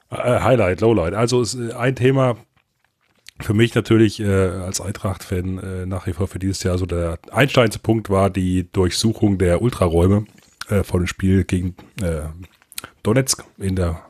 Äh, 0.09 0.39
Highlight, 0.39 0.81
Lowlight. 0.81 1.13
Also 1.13 1.41
ist 1.41 1.55
äh, 1.55 1.73
ein 1.73 1.95
Thema 1.95 2.37
für 3.39 3.53
mich 3.53 3.75
natürlich 3.75 4.19
äh, 4.19 4.25
als 4.25 4.79
Eintracht-Fan 4.79 5.57
äh, 5.59 5.85
nach 5.85 6.07
wie 6.07 6.13
vor 6.13 6.27
für 6.27 6.39
dieses 6.39 6.63
Jahr 6.63 6.77
so 6.77 6.85
der 6.85 7.19
einsteinste 7.31 7.79
Punkt 7.79 8.09
war 8.09 8.29
die 8.29 8.71
Durchsuchung 8.71 9.37
der 9.37 9.61
Ultraräume 9.61 10.25
äh, 10.69 10.83
vor 10.83 10.99
dem 10.99 11.07
Spiel 11.07 11.43
gegen 11.43 11.75
äh, 12.01 12.21
Donetsk 13.03 13.43
in 13.57 13.75
der 13.75 14.01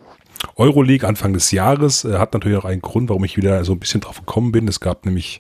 Euroleague 0.56 1.07
Anfang 1.07 1.34
des 1.34 1.52
Jahres. 1.52 2.06
Äh, 2.06 2.18
hat 2.18 2.34
natürlich 2.34 2.57
auch 2.57 2.65
einen 2.65 2.81
Grund, 2.81 3.10
warum 3.10 3.23
ich 3.23 3.38
wieder 3.38 3.64
so 3.65 3.73
ein 3.73 3.80
bisschen 3.80 4.02
drauf 4.02 4.19
gekommen 4.19 4.52
bin. 4.52 4.68
Es 4.68 4.80
gab 4.80 5.06
nämlich 5.06 5.39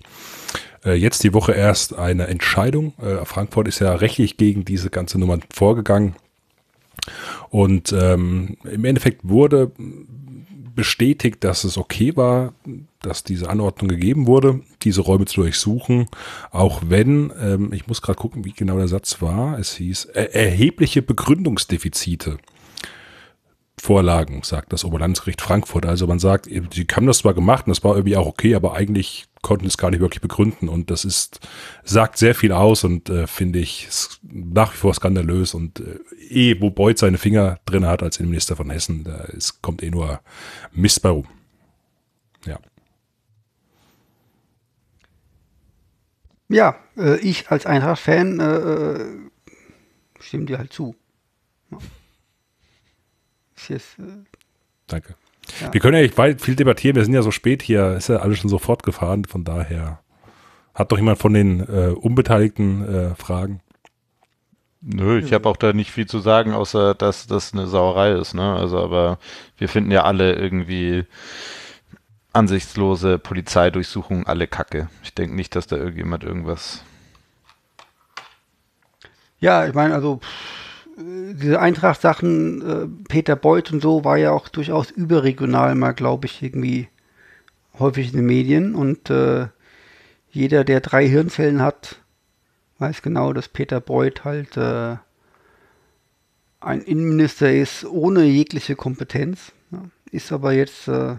äh, 0.83 0.93
jetzt 0.93 1.23
die 1.23 1.33
Woche 1.33 1.53
erst 1.53 1.95
eine 1.95 2.27
Entscheidung. 2.27 2.93
Äh, 2.99 3.23
Frankfurt 3.25 3.67
ist 3.67 3.79
ja 3.79 3.93
rechtlich 3.93 4.37
gegen 4.37 4.65
diese 4.65 4.89
ganze 4.89 5.19
Nummer 5.19 5.39
vorgegangen. 5.53 6.15
Und 7.49 7.93
ähm, 7.93 8.57
im 8.63 8.83
Endeffekt 8.83 9.21
wurde 9.23 9.71
bestätigt, 10.75 11.43
dass 11.43 11.63
es 11.63 11.77
okay 11.77 12.15
war, 12.15 12.53
dass 13.01 13.23
diese 13.23 13.49
Anordnung 13.49 13.87
gegeben 13.87 14.27
wurde, 14.27 14.61
diese 14.83 15.01
Räume 15.01 15.25
zu 15.25 15.41
durchsuchen, 15.41 16.07
auch 16.51 16.81
wenn, 16.87 17.31
ähm, 17.39 17.73
ich 17.73 17.87
muss 17.87 18.01
gerade 18.01 18.19
gucken, 18.19 18.45
wie 18.45 18.53
genau 18.53 18.77
der 18.77 18.87
Satz 18.87 19.21
war, 19.21 19.57
es 19.59 19.75
hieß, 19.75 20.05
er 20.05 20.35
erhebliche 20.35 21.01
Begründungsdefizite 21.01 22.37
vorlagen, 23.85 24.41
sagt 24.43 24.73
das 24.73 24.83
Oberlandesgericht 24.83 25.41
Frankfurt. 25.41 25.85
Also 25.85 26.07
man 26.07 26.19
sagt, 26.19 26.45
sie 26.45 26.87
haben 26.91 27.05
das 27.05 27.19
zwar 27.19 27.35
gemacht 27.35 27.67
und 27.67 27.69
das 27.69 27.83
war 27.83 27.95
irgendwie 27.95 28.17
auch 28.17 28.25
okay, 28.25 28.55
aber 28.55 28.73
eigentlich 28.73 29.25
konnten 29.43 29.67
es 29.67 29.77
gar 29.77 29.91
nicht 29.91 29.99
wirklich 29.99 30.21
begründen 30.21 30.67
und 30.69 30.89
das 30.89 31.05
ist, 31.05 31.39
sagt 31.83 32.17
sehr 32.17 32.33
viel 32.33 32.51
aus 32.51 32.83
und 32.83 33.09
äh, 33.09 33.27
finde 33.27 33.59
ich 33.59 33.87
nach 34.23 34.73
wie 34.73 34.77
vor 34.77 34.93
skandalös 34.95 35.53
und 35.53 35.79
äh, 35.79 35.99
eh, 36.29 36.59
wo 36.59 36.71
Beuth 36.71 36.97
seine 36.97 37.19
Finger 37.19 37.59
drin 37.65 37.85
hat 37.85 38.01
als 38.01 38.17
Innenminister 38.17 38.55
von 38.55 38.71
Hessen, 38.71 39.03
da 39.03 39.17
ist, 39.25 39.61
kommt 39.61 39.83
eh 39.83 39.91
nur 39.91 40.19
Mist 40.71 41.03
bei 41.03 41.09
rum. 41.09 41.27
Ja. 42.47 42.59
Ja, 46.49 46.75
äh, 46.97 47.17
ich 47.19 47.51
als 47.51 47.67
Eintracht-Fan 47.67 48.39
äh, 48.39 48.55
äh, 48.55 49.05
stimme 50.19 50.45
dir 50.45 50.57
halt 50.57 50.73
zu. 50.73 50.95
Ist 53.55 53.99
äh, 53.99 54.03
Danke. 54.87 55.15
Ja. 55.61 55.73
Wir 55.73 55.79
können 55.79 55.95
ja 55.95 56.03
nicht 56.03 56.17
weit 56.17 56.41
viel 56.41 56.55
debattieren, 56.55 56.95
wir 56.95 57.03
sind 57.03 57.13
ja 57.13 57.21
so 57.21 57.31
spät 57.31 57.61
hier, 57.61 57.93
ist 57.93 58.09
ja 58.09 58.17
alles 58.17 58.39
schon 58.39 58.49
so 58.49 58.57
fortgefahren, 58.57 59.25
von 59.25 59.43
daher 59.43 59.99
hat 60.73 60.91
doch 60.91 60.97
jemand 60.97 61.19
von 61.19 61.33
den 61.33 61.61
äh, 61.61 61.93
Unbeteiligten 61.93 62.87
äh, 62.87 63.15
Fragen. 63.15 63.61
Nö, 64.81 65.19
ich 65.19 65.33
habe 65.33 65.49
auch 65.49 65.57
da 65.57 65.73
nicht 65.73 65.89
viel 65.89 66.05
zu 66.05 66.19
sagen, 66.19 66.53
außer 66.53 66.93
dass 66.93 67.25
das 67.25 67.53
eine 67.53 67.65
Sauerei 67.65 68.11
ist, 68.11 68.35
ne? 68.35 68.55
Also, 68.55 68.77
aber 68.79 69.17
wir 69.57 69.67
finden 69.67 69.89
ja 69.89 70.03
alle 70.03 70.33
irgendwie 70.33 71.05
ansichtslose 72.33 73.17
Polizeidurchsuchungen 73.17 74.27
alle 74.27 74.45
Kacke. 74.45 74.89
Ich 75.01 75.15
denke 75.15 75.35
nicht, 75.35 75.55
dass 75.55 75.65
da 75.65 75.77
irgendjemand 75.77 76.23
irgendwas. 76.23 76.83
ja, 79.39 79.65
ich 79.65 79.73
meine, 79.73 79.95
also 79.95 80.17
pff, 80.17 80.64
diese 80.97 81.59
Eintracht-Sachen, 81.59 82.61
äh, 82.61 82.87
Peter 83.09 83.35
Beuth 83.35 83.71
und 83.71 83.81
so, 83.81 84.03
war 84.03 84.17
ja 84.17 84.31
auch 84.31 84.47
durchaus 84.47 84.91
überregional 84.91 85.75
mal, 85.75 85.91
glaube 85.91 86.25
ich, 86.25 86.41
irgendwie 86.41 86.87
häufig 87.79 88.11
in 88.11 88.17
den 88.17 88.25
Medien. 88.25 88.75
Und 88.75 89.09
äh, 89.09 89.47
jeder, 90.29 90.63
der 90.63 90.79
drei 90.79 91.07
Hirnzellen 91.07 91.61
hat, 91.61 92.01
weiß 92.79 93.01
genau, 93.01 93.33
dass 93.33 93.49
Peter 93.49 93.81
Beuth 93.81 94.23
halt 94.23 94.55
äh, 94.57 94.95
ein 96.61 96.81
Innenminister 96.81 97.53
ist 97.53 97.85
ohne 97.85 98.23
jegliche 98.23 98.75
Kompetenz. 98.75 99.51
Ja. 99.71 99.83
Ist 100.11 100.31
aber 100.31 100.53
jetzt 100.53 100.87
äh, 100.87 101.15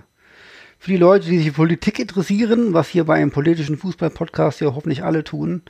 für 0.78 0.90
die 0.90 0.96
Leute, 0.96 1.28
die 1.28 1.38
sich 1.38 1.52
Politik 1.52 1.98
interessieren, 1.98 2.72
was 2.72 2.88
hier 2.88 3.04
bei 3.04 3.16
einem 3.16 3.30
politischen 3.30 3.76
Fußball-Podcast 3.76 4.60
ja 4.60 4.74
hoffentlich 4.74 5.04
alle 5.04 5.24
tun, 5.24 5.62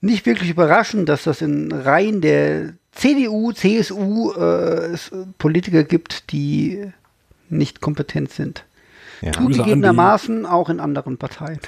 nicht 0.00 0.26
wirklich 0.26 0.50
überraschend, 0.50 1.08
dass 1.08 1.22
das 1.24 1.40
in 1.42 1.70
Reihen 1.70 2.20
der 2.20 2.74
CDU, 2.92 3.52
CSU 3.52 4.32
äh, 4.32 4.92
es 4.92 5.10
Politiker 5.38 5.82
gibt, 5.82 6.30
die 6.32 6.92
nicht 7.48 7.80
kompetent 7.80 8.30
sind. 8.30 8.64
Ja. 9.20 9.32
Zugegebenermaßen 9.32 10.46
auch 10.46 10.68
in 10.68 10.80
anderen 10.80 11.16
Parteien. 11.16 11.60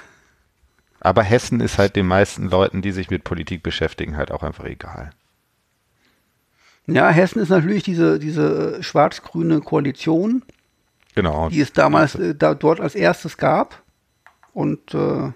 Aber 1.01 1.23
Hessen 1.23 1.61
ist 1.61 1.79
halt 1.79 1.97
den 1.97 2.07
meisten 2.07 2.49
Leuten, 2.49 2.83
die 2.83 2.93
sich 2.93 3.11
mit 3.11 3.25
Politik 3.25 3.63
beschäftigen, 3.63 4.17
halt 4.17 4.33
auch 4.33 4.43
einfach 4.43 4.65
egal. 4.65 5.11
Ja, 6.87 7.09
Hessen 7.11 7.41
ist 7.41 7.49
natürlich 7.51 7.83
diese, 7.83 8.19
diese 8.19 8.83
schwarz-grüne 8.83 9.61
Koalition, 9.61 10.43
Genau. 11.15 11.49
die 11.49 11.61
es 11.61 11.73
damals 11.73 12.15
äh, 12.17 12.35
da, 12.35 12.55
dort 12.55 12.81
als 12.81 12.95
erstes 12.95 13.37
gab 13.37 13.83
und 14.53 14.95
äh, 14.95 15.31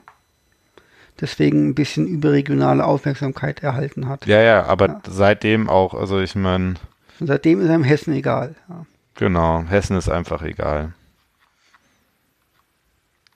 deswegen 1.20 1.68
ein 1.68 1.74
bisschen 1.74 2.06
überregionale 2.06 2.84
Aufmerksamkeit 2.84 3.62
erhalten 3.62 4.08
hat. 4.08 4.26
Ja, 4.26 4.40
ja, 4.40 4.64
aber 4.64 4.86
Ja. 4.88 5.00
seitdem 5.08 5.68
auch, 5.68 5.94
also 5.94 6.20
ich 6.20 6.34
meine, 6.34 6.74
seitdem 7.20 7.60
ist 7.60 7.68
einem 7.70 7.84
Hessen 7.84 8.12
egal. 8.14 8.54
Ja. 8.68 8.86
genau, 9.14 9.64
Hessen 9.68 9.96
ist 9.96 10.08
einfach 10.08 10.42
egal. 10.42 10.92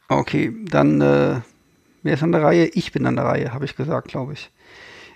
Okay, 0.09 0.53
dann 0.67 1.01
äh, 1.01 1.41
wer 2.03 2.15
ist 2.15 2.23
an 2.23 2.33
der 2.33 2.43
Reihe? 2.43 2.67
Ich 2.67 2.93
bin 2.93 3.07
an 3.07 3.17
der 3.17 3.25
Reihe, 3.25 3.55
habe 3.55 3.65
ich 3.65 3.77
gesagt, 3.77 4.09
glaube 4.09 4.35
ich. 4.35 4.51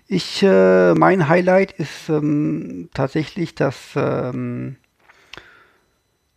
Ich, 0.08 0.42
äh, 0.42 0.94
mein 0.94 1.28
Highlight 1.28 1.72
ist 1.72 2.08
ähm, 2.08 2.88
tatsächlich 2.94 3.54
das 3.56 3.76
ähm, 3.96 4.76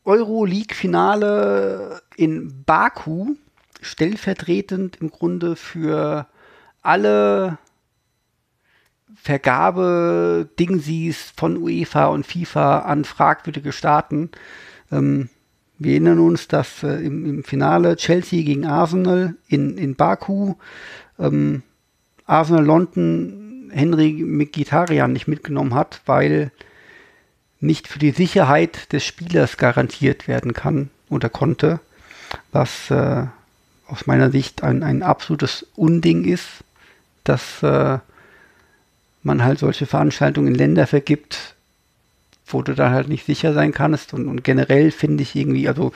Euroleague-Finale 0.05 2.01
in 2.15 2.63
Baku, 2.65 3.35
stellvertretend 3.81 4.97
im 4.97 5.11
Grunde 5.11 5.55
für 5.55 6.27
alle 6.81 7.57
Vergabe-Dingsies 9.15 11.33
von 11.35 11.57
UEFA 11.57 12.05
und 12.07 12.25
FIFA 12.25 12.79
an 12.79 13.05
fragwürdige 13.05 13.71
Staaten. 13.71 14.31
Ähm, 14.91 15.29
wir 15.77 15.91
erinnern 15.93 16.19
uns, 16.19 16.47
dass 16.47 16.83
äh, 16.83 16.95
im, 16.95 17.25
im 17.25 17.43
Finale 17.43 17.95
Chelsea 17.95 18.43
gegen 18.43 18.65
Arsenal 18.65 19.35
in, 19.47 19.77
in 19.77 19.95
Baku 19.95 20.55
ähm, 21.17 21.63
Arsenal 22.25 22.65
London 22.65 23.69
Henry 23.71 24.11
Mkhitaryan 24.13 25.13
nicht 25.13 25.27
mitgenommen 25.27 25.73
hat, 25.73 26.01
weil 26.05 26.51
nicht 27.59 27.87
für 27.87 27.99
die 27.99 28.11
Sicherheit 28.11 28.93
des 28.93 29.05
Spielers 29.05 29.57
garantiert 29.57 30.27
werden 30.27 30.53
kann 30.53 30.89
oder 31.09 31.29
konnte, 31.29 31.79
was 32.51 32.91
äh, 32.91 33.25
aus 33.89 34.07
meiner 34.07 34.31
Sicht 34.31 34.63
ein, 34.63 34.83
ein 34.83 35.03
absolutes 35.03 35.65
Unding 35.75 36.25
ist, 36.25 36.47
dass 37.23 37.63
äh, 37.63 37.99
man 39.23 39.43
halt 39.43 39.59
solche 39.59 39.85
Veranstaltungen 39.85 40.49
in 40.49 40.55
Länder 40.55 40.87
vergibt, 40.87 41.55
wo 42.45 42.61
du 42.61 42.73
dann 42.73 42.91
halt 42.91 43.09
nicht 43.09 43.25
sicher 43.25 43.53
sein 43.53 43.71
kannst. 43.73 44.13
Und, 44.13 44.27
und 44.27 44.43
generell 44.43 44.91
finde 44.91 45.23
ich 45.23 45.35
irgendwie, 45.35 45.67
also 45.67 45.91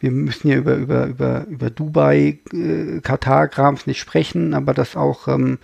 wir 0.00 0.10
müssen 0.10 0.48
ja 0.48 0.56
über, 0.56 0.74
über, 0.76 1.06
über, 1.06 1.46
über 1.46 1.70
Dubai, 1.70 2.38
äh, 2.52 3.00
Katar-Grams 3.00 3.86
nicht 3.86 4.00
sprechen, 4.00 4.54
aber 4.54 4.74
das 4.74 4.96
auch, 4.96 5.28
ähm, 5.28 5.58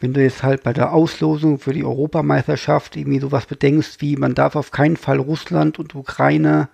wenn 0.00 0.14
du 0.14 0.22
jetzt 0.22 0.42
halt 0.42 0.62
bei 0.62 0.72
der 0.72 0.92
Auslosung 0.92 1.58
für 1.58 1.72
die 1.72 1.84
Europameisterschaft 1.84 2.96
irgendwie 2.96 3.18
sowas 3.18 3.46
bedenkst, 3.46 4.00
wie 4.00 4.16
man 4.16 4.34
darf 4.34 4.54
auf 4.54 4.70
keinen 4.70 4.96
Fall 4.96 5.18
Russland 5.18 5.78
und 5.78 5.94
Ukraine, 5.94 6.68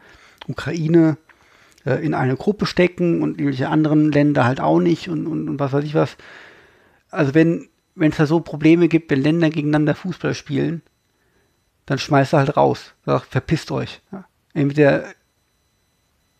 Ukraine 0.47 1.17
äh, 1.85 2.05
in 2.05 2.15
eine 2.15 2.37
Gruppe 2.37 2.67
stecken 2.67 3.23
und 3.23 3.39
irgendwelche 3.39 3.69
anderen 3.69 4.11
Länder 4.13 4.45
halt 4.45 4.61
auch 4.61 4.81
nicht 4.81 5.09
und, 5.09 5.27
und, 5.27 5.49
und 5.49 5.59
was 5.59 5.73
weiß 5.73 5.85
ich 5.85 5.95
was. 5.95 6.17
Also 7.11 7.35
wenn 7.35 7.69
wenn 7.95 8.11
es 8.11 8.17
da 8.17 8.27
so 8.27 8.41
Probleme 8.41 8.89
gibt, 8.89 9.11
wenn 9.11 9.23
Länder 9.23 9.51
gegeneinander 9.51 9.95
Fußball 9.95 10.35
spielen, 10.35 10.83
dann 11.87 11.99
schmeißt 11.99 12.33
er 12.33 12.41
halt 12.41 12.57
raus. 12.57 12.95
Sag, 13.07 13.25
verpisst 13.25 13.71
euch. 13.71 14.01
Ja. 14.11 14.25
Entweder 14.53 15.05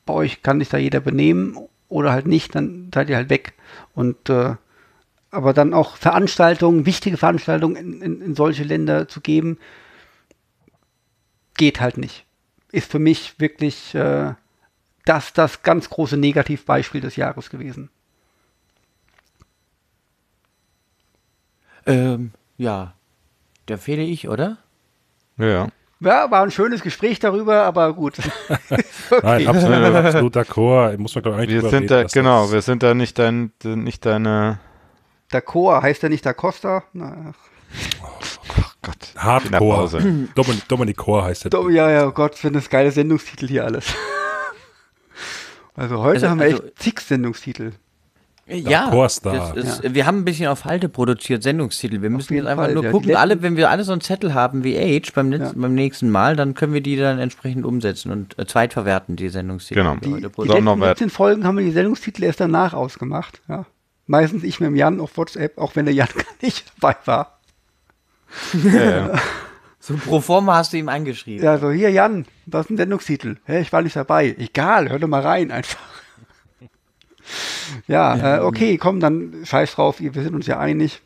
bei 0.07 0.15
euch 0.15 0.43
kann 0.43 0.59
sich 0.59 0.69
da 0.69 0.79
jeder 0.79 1.01
benehmen 1.01 1.57
oder 1.89 2.13
halt 2.13 2.27
nicht, 2.27 2.55
dann 2.55 2.91
seid 2.93 3.09
ihr 3.09 3.17
halt 3.17 3.31
weg. 3.31 3.55
Und 3.95 4.29
äh, 4.31 4.57
aber 5.31 5.53
dann 5.53 5.75
auch 5.75 5.97
Veranstaltungen, 5.97 6.87
wichtige 6.87 7.17
Veranstaltungen 7.17 7.77
in, 7.77 8.03
in, 8.03 8.21
in 8.21 8.35
solche 8.35 8.63
Länder 8.63 9.09
zu 9.09 9.21
geben, 9.21 9.59
geht 11.57 11.81
halt 11.81 11.99
nicht. 11.99 12.25
Ist 12.71 12.91
für 12.91 12.99
mich 12.99 13.39
wirklich 13.41 13.95
äh, 13.95 14.35
das 15.05 15.33
das 15.33 15.63
ganz 15.63 15.91
große 15.91 16.17
Negativbeispiel 16.17 17.01
des 17.01 17.17
Jahres 17.17 17.51
gewesen. 17.51 17.91
Ähm, 21.87 22.33
ja, 22.57 22.95
da 23.67 23.77
fehle 23.77 24.03
ich, 24.03 24.29
oder? 24.29 24.59
Ja, 25.37 25.47
ja. 25.47 25.69
Ja, 26.01 26.31
war 26.31 26.43
ein 26.43 26.51
schönes 26.51 26.83
Gespräch 26.83 27.19
darüber, 27.19 27.63
aber 27.63 27.93
gut. 27.95 28.19
Nein, 29.23 29.47
absolut, 29.47 29.75
absolut 29.95 30.37
d'accord. 30.37 30.99
Muss 30.99 31.15
man, 31.15 31.23
glaube 31.23 31.45
ich, 31.45 31.51
Wir 31.51 31.61
sind 31.63 31.73
reden, 31.75 31.87
da, 31.89 32.03
genau, 32.05 32.43
das- 32.43 32.53
wir 32.53 32.63
sind 32.63 32.83
da 32.83 32.95
nicht 32.95 33.19
dein, 33.19 33.53
nicht 33.63 34.05
deine, 34.05 34.59
Da 35.31 35.41
Coa 35.41 35.83
heißt 35.83 36.03
er 36.03 36.11
nicht 36.11 36.27
Da 36.27 36.33
Costa? 36.35 36.83
Na, 36.93 37.33
ach 38.03 38.75
Gott. 38.83 39.13
Der 39.15 39.23
Hardcore. 39.23 40.29
Dominik, 40.35 40.69
Dominik 40.69 40.97
Kor 40.97 41.25
heißt 41.25 41.45
der. 41.45 41.51
do, 41.51 41.69
ja, 41.71 41.91
ja, 41.91 42.07
oh 42.07 42.13
Gott, 42.13 42.35
für 42.35 42.51
das 42.51 42.69
geile 42.69 42.91
Sendungstitel 42.91 43.49
hier 43.49 43.65
alles. 43.65 43.87
Also 45.75 45.99
heute 45.99 46.15
Also- 46.17 46.29
haben 46.29 46.39
wir 46.41 46.47
also- 46.47 46.63
echt 46.65 46.79
zig 46.83 47.01
Sendungstitel. 47.01 47.73
Ja, 48.47 48.91
Chorstar. 48.91 49.55
das 49.55 49.79
ist, 49.81 49.95
wir 49.95 50.05
haben 50.05 50.19
ein 50.19 50.25
bisschen 50.27 50.49
auf 50.49 50.67
Halte 50.67 50.91
produziert, 50.91 51.43
Sendungstitel. 51.43 52.03
Wir 52.03 52.11
müssen 52.11 52.35
jetzt 52.35 52.47
einfach 52.47 52.65
Fall, 52.65 52.75
nur 52.75 52.85
ja. 52.85 52.91
Gucken, 52.91 53.17
alle, 53.17 53.41
wenn 53.41 53.57
wir 53.57 53.71
alle 53.71 53.85
so 53.85 53.93
einen 53.93 54.03
Zettel 54.03 54.35
haben 54.35 54.65
wie 54.65 54.77
Age 54.79 55.11
beim, 55.15 55.33
Ja. 55.33 55.51
beim 55.57 55.75
nächsten 55.75 56.11
Mal, 56.11 56.37
dann 56.37 56.53
können 56.53 56.75
wir 56.75 56.83
die 56.83 56.97
dann 56.97 57.19
entsprechend 57.19 57.65
umsetzen 57.65 58.13
und 58.13 58.39
äh, 58.39 58.45
zweitverwerten, 58.45 59.17
die 59.17 59.31
Sendungstitel. 59.31 59.81
Genau. 59.81 59.95
die 59.97 60.01
Die, 60.21 60.29
die 60.31 60.43
letzten 60.49 60.65
Norbert. 60.65 60.99
17 60.99 61.09
Folgen 61.09 61.45
haben 61.47 61.57
wir 61.57 61.65
die 61.65 61.71
Sendungstitel 61.73 62.23
erst 62.23 62.39
danach 62.41 62.75
ausgemacht. 62.75 63.41
Ja. 63.49 63.65
Meistens 64.07 64.43
ich 64.45 64.61
mit 64.61 64.67
dem 64.67 64.77
Jan 64.77 65.01
auf 65.01 65.17
WhatsApp, 65.17 65.57
auch 65.57 65.75
wenn 65.75 65.87
der 65.87 65.95
Jan 65.95 66.09
gar 66.15 66.25
nicht 66.43 66.71
dabei 66.79 66.97
war. 67.07 67.39
Ja, 68.63 68.83
ja. 69.09 69.13
So 69.87 69.97
pro 69.97 70.23
forma 70.23 70.55
hast 70.55 70.73
du 70.73 70.79
ihm 70.79 70.89
angeschrieben. 70.89 71.45
Ja, 71.45 71.59
so 71.59 71.71
hier 71.71 71.91
Jan, 71.91 72.25
was 72.47 72.65
ist 72.65 72.71
ein 72.71 72.79
Sendungstitel? 72.79 73.37
Hä, 73.45 73.61
ich 73.61 73.71
war 73.71 73.83
nicht 73.83 73.95
dabei. 73.95 74.35
Egal, 74.39 74.89
hör 74.89 74.99
doch 74.99 75.09
mal 75.09 75.21
rein 75.21 75.51
einfach. 75.51 75.79
ja, 77.87 78.39
äh, 78.39 78.41
okay, 78.41 78.79
komm, 78.79 78.99
dann 78.99 79.45
scheiß 79.45 79.75
drauf, 79.75 80.01
wir 80.01 80.11
sind 80.15 80.35
uns 80.35 80.47
ja 80.47 80.59
einig. 80.59 81.03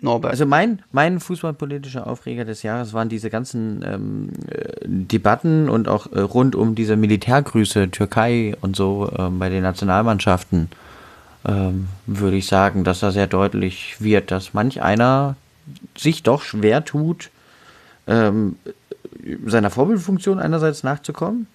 Norbert. 0.00 0.30
Also 0.30 0.46
mein, 0.46 0.82
mein 0.90 1.20
fußballpolitischer 1.20 2.06
Aufreger 2.06 2.46
des 2.46 2.62
Jahres 2.62 2.94
waren 2.94 3.10
diese 3.10 3.28
ganzen 3.28 3.84
ähm, 3.86 4.30
äh, 4.48 4.72
Debatten 4.82 5.68
und 5.68 5.86
auch 5.86 6.10
äh, 6.12 6.20
rund 6.20 6.56
um 6.56 6.74
diese 6.74 6.96
Militärgrüße, 6.96 7.90
Türkei 7.90 8.56
und 8.62 8.74
so 8.74 9.12
ähm, 9.18 9.38
bei 9.38 9.50
den 9.50 9.62
Nationalmannschaften, 9.62 10.70
ähm, 11.46 11.88
würde 12.06 12.38
ich 12.38 12.46
sagen, 12.46 12.84
dass 12.84 13.00
da 13.00 13.10
sehr 13.10 13.26
deutlich 13.26 14.00
wird, 14.00 14.30
dass 14.30 14.54
manch 14.54 14.80
einer 14.80 15.36
sich 15.94 16.22
doch 16.22 16.40
schwer 16.40 16.86
tut, 16.86 17.30
ähm, 18.06 18.56
seiner 19.46 19.70
Vorbildfunktion 19.70 20.38
einerseits 20.38 20.82
nachzukommen. 20.82 21.46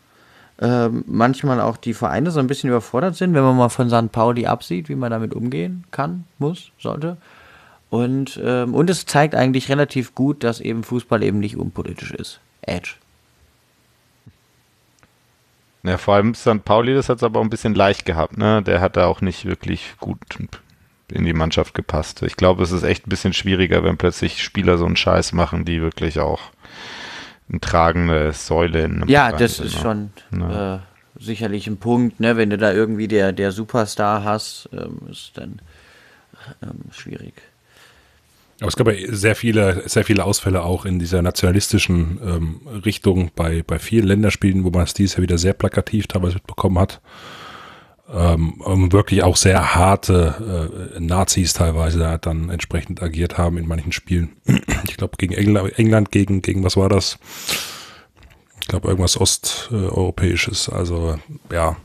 Ähm, 0.62 1.06
manchmal 1.08 1.62
auch 1.62 1.78
die 1.78 1.94
Vereine 1.94 2.32
so 2.32 2.40
ein 2.40 2.48
bisschen 2.48 2.70
überfordert 2.70 3.16
sind, 3.16 3.34
wenn 3.34 3.44
man 3.44 3.56
mal 3.56 3.70
von 3.70 3.90
St. 3.90 4.12
Pauli 4.12 4.46
absieht, 4.46 4.90
wie 4.90 4.96
man 4.96 5.12
damit 5.12 5.34
umgehen 5.34 5.86
kann, 5.92 6.26
muss, 6.38 6.72
sollte. 6.78 7.16
Und, 7.90 8.40
ähm, 8.44 8.74
und 8.74 8.90
es 8.90 9.06
zeigt 9.06 9.36
eigentlich 9.36 9.70
relativ 9.70 10.14
gut, 10.16 10.44
dass 10.44 10.60
eben 10.60 10.84
Fußball 10.84 11.24
eben 11.24 11.40
nicht 11.40 11.56
unpolitisch 11.56 12.12
ist. 12.12 12.40
Edge. 12.62 12.96
Ja, 15.84 15.98
vor 15.98 16.16
allem 16.16 16.36
St. 16.36 16.66
Pauli, 16.66 16.94
das 16.94 17.08
hat 17.08 17.18
es 17.18 17.24
aber 17.24 17.40
auch 17.40 17.44
ein 17.44 17.50
bisschen 17.50 17.74
leicht 17.74 18.06
gehabt, 18.06 18.38
ne? 18.38 18.62
Der 18.62 18.82
hat 18.82 18.98
da 18.98 19.06
auch 19.06 19.22
nicht 19.22 19.46
wirklich 19.46 19.96
gut 20.00 20.20
in 21.12 21.26
die 21.26 21.34
Mannschaft 21.34 21.74
gepasst. 21.74 22.22
Ich 22.24 22.36
glaube, 22.36 22.64
es 22.64 22.72
ist 22.72 22.84
echt 22.84 23.08
ein 23.08 23.10
bisschen 23.10 23.34
schwieriger, 23.34 23.84
wenn 23.84 23.98
plötzlich 23.98 24.44
Spieler 24.44 24.78
so 24.78 24.86
einen 24.86 24.96
Scheiß 24.96 25.34
machen, 25.34 25.66
die 25.66 25.82
wirklich 25.82 26.20
auch 26.20 26.40
eine 27.50 27.60
tragende 27.60 28.32
Säule 28.34 28.84
in 28.84 28.96
einem 29.02 29.10
Ja, 29.10 29.28
Verein 29.28 29.40
das 29.40 29.58
sind, 29.58 29.66
ist 29.68 29.76
ne? 29.76 29.82
schon 29.82 30.10
Ja. 30.40 30.76
äh, 30.76 30.80
sicherlich 31.20 31.68
ein 31.68 31.78
Punkt, 31.78 32.20
ne? 32.20 32.38
Wenn 32.38 32.50
du 32.50 32.58
da 32.58 32.72
irgendwie 32.72 33.08
der, 33.08 33.32
der 33.34 33.52
Superstar 33.52 34.24
hast, 34.24 34.70
ähm, 34.74 35.00
ist 35.12 35.32
dann 35.36 35.62
ähm, 36.62 36.92
schwierig. 36.92 37.34
Aber 38.62 38.68
es 38.68 38.76
gab 38.76 38.88
ja 38.88 38.94
sehr 39.16 39.36
viele, 39.36 39.88
sehr 39.88 40.04
viele 40.04 40.26
Ausfälle 40.26 40.64
auch 40.64 40.86
in 40.86 41.00
dieser 41.00 41.22
nationalistischen 41.22 42.20
ähm, 42.22 42.62
Richtung 42.86 43.32
bei, 43.36 43.64
bei 43.66 43.80
vielen 43.80 44.06
Länderspielen, 44.06 44.64
wo 44.66 44.70
man 44.70 44.84
es 44.84 44.94
dieses 44.94 45.16
Jahr 45.16 45.24
wieder 45.24 45.38
sehr 45.38 45.54
plakativ 45.54 46.08
teilweise 46.08 46.36
mitbekommen 46.36 46.78
hat. 46.78 47.00
Ähm, 48.12 48.56
wirklich 48.92 49.24
auch 49.24 49.36
sehr 49.36 49.76
harte 49.76 50.92
äh, 50.96 51.00
Nazis 51.00 51.54
teilweise 51.54 52.00
da 52.00 52.18
dann 52.18 52.50
entsprechend 52.50 53.04
agiert 53.04 53.38
haben 53.38 53.58
in 53.58 53.68
manchen 53.68 53.92
Spielen. 53.92 54.30
Ich 54.90 54.98
glaube 54.98 55.18
gegen 55.18 55.34
England, 55.34 55.78
England 55.78 56.12
gegen, 56.12 56.42
gegen 56.42 56.64
was 56.64 56.76
war 56.76 56.90
das? 56.90 57.20
Ich 58.62 58.68
glaube 58.68 58.88
irgendwas 58.88 59.20
Osteuropäisches. 59.20 60.70
Also 60.70 61.20
ja, 61.52 61.78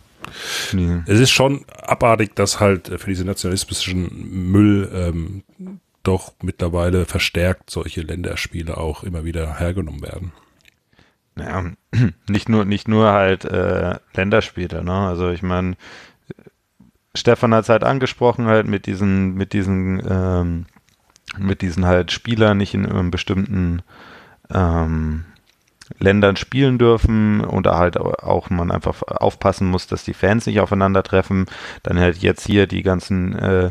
Nee. 0.73 1.03
es 1.07 1.21
ist 1.21 1.31
schon 1.31 1.65
abartig, 1.83 2.35
dass 2.35 2.61
halt 2.61 2.89
für 2.89 3.11
diesen 3.11 3.27
nationalistischen 3.27 4.51
Müll 4.51 4.91
ähm, 4.93 5.43
doch 6.03 6.33
mittlerweile 6.43 7.05
verstärkt 7.05 7.71
solche 7.71 8.03
Länderspiele 8.03 8.77
auch 8.77 9.03
immer 9.03 9.25
wieder 9.25 9.59
hergenommen 9.59 10.03
werden. 10.03 10.33
Ja, 11.37 11.65
nicht 12.29 12.49
nur, 12.49 12.65
nicht 12.65 12.89
nur 12.89 13.13
halt 13.13 13.45
äh, 13.45 13.97
Länderspiele, 14.15 14.83
ne? 14.85 14.93
Also 14.93 15.31
ich 15.31 15.43
meine, 15.43 15.77
Stefan 17.15 17.55
hat 17.55 17.65
es 17.65 17.69
halt 17.69 17.85
angesprochen, 17.85 18.47
halt 18.47 18.67
mit 18.67 18.87
diesen, 18.87 19.35
mit 19.35 19.53
diesen, 19.53 20.03
ähm, 20.09 20.67
mit 21.39 21.63
diesen 21.63 21.87
halt 21.87 22.13
Spielern 22.13 22.59
nicht 22.59 22.75
in 22.75 22.87
einem 22.87 23.11
bestimmten 23.11 23.83
ähm, 24.53 25.25
Ländern 25.99 26.37
spielen 26.37 26.79
dürfen 26.79 27.41
und 27.43 27.67
da 27.67 27.79
halt 27.79 27.99
auch 27.99 28.51
man 28.51 28.71
einfach 28.71 29.03
aufpassen 29.03 29.69
muss, 29.69 29.87
dass 29.87 30.05
die 30.05 30.15
Fans 30.15 30.47
nicht 30.47 30.61
aufeinandertreffen. 30.61 31.47
Dann 31.83 31.99
halt 31.99 32.19
jetzt 32.19 32.47
hier 32.47 32.67
die 32.67 32.83
ganzen 32.83 33.35
äh, 33.39 33.71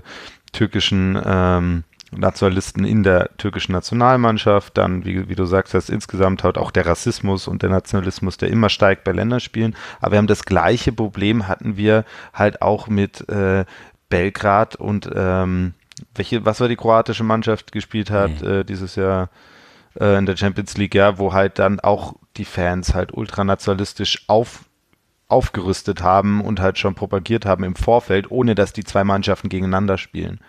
türkischen 0.51 1.19
ähm, 1.25 1.83
Nationalisten 2.17 2.85
in 2.85 3.03
der 3.03 3.35
türkischen 3.37 3.73
Nationalmannschaft, 3.73 4.77
dann, 4.77 5.05
wie, 5.05 5.29
wie 5.29 5.35
du 5.35 5.45
sagst, 5.45 5.73
hast 5.73 5.89
insgesamt 5.89 6.43
halt 6.43 6.57
auch 6.57 6.71
der 6.71 6.85
Rassismus 6.85 7.47
und 7.47 7.61
der 7.61 7.69
Nationalismus, 7.69 8.37
der 8.37 8.49
immer 8.49 8.69
steigt 8.69 9.03
bei 9.03 9.11
Länderspielen. 9.11 9.75
Aber 9.99 10.13
wir 10.13 10.17
haben 10.17 10.27
das 10.27 10.45
gleiche 10.45 10.91
Problem, 10.91 11.47
hatten 11.47 11.77
wir 11.77 12.05
halt 12.33 12.61
auch 12.61 12.87
mit 12.87 13.27
äh, 13.29 13.65
Belgrad 14.09 14.75
und 14.75 15.09
ähm, 15.13 15.73
welche, 16.15 16.45
was 16.45 16.59
war 16.59 16.67
die 16.67 16.75
kroatische 16.75 17.23
Mannschaft 17.23 17.71
gespielt 17.71 18.11
hat 18.11 18.41
äh, 18.41 18.63
dieses 18.63 18.95
Jahr 18.95 19.29
äh, 19.99 20.17
in 20.17 20.25
der 20.25 20.37
Champions 20.37 20.77
League, 20.77 20.95
ja, 20.95 21.17
wo 21.17 21.33
halt 21.33 21.59
dann 21.59 21.79
auch 21.79 22.15
die 22.37 22.45
Fans 22.45 22.93
halt 22.93 23.13
ultranationalistisch 23.13 24.25
auf 24.27 24.65
aufgerüstet 25.33 26.03
haben 26.03 26.41
und 26.41 26.59
halt 26.59 26.77
schon 26.77 26.93
propagiert 26.93 27.45
haben 27.45 27.63
im 27.63 27.75
Vorfeld, 27.75 28.29
ohne 28.29 28.53
dass 28.53 28.71
die 28.71 28.83
zwei 28.83 29.03
Mannschaften 29.03 29.49
gegeneinander 29.49 29.97
spielen. 29.97 30.39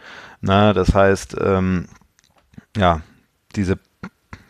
Na, 0.47 0.73
das 0.73 0.95
heißt, 0.95 1.37
ähm, 1.41 1.87
ja, 2.77 3.01
diese, 3.57 3.79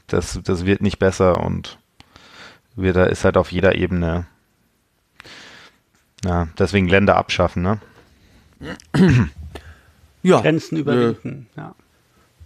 das, 0.06 0.40
das 0.42 0.64
wird 0.66 0.82
nicht 0.82 0.98
besser 0.98 1.40
und 1.40 1.78
wird, 2.74 2.96
da 2.96 3.04
ist 3.04 3.24
halt 3.24 3.36
auf 3.36 3.52
jeder 3.52 3.74
Ebene, 3.76 4.26
ja, 6.24 6.48
deswegen 6.58 6.88
Länder 6.88 7.16
abschaffen, 7.16 7.62
ne? 7.62 7.80
Ja. 10.22 10.40
Grenzen 10.40 10.78
überwinden. 10.78 11.48
Ja. 11.54 11.74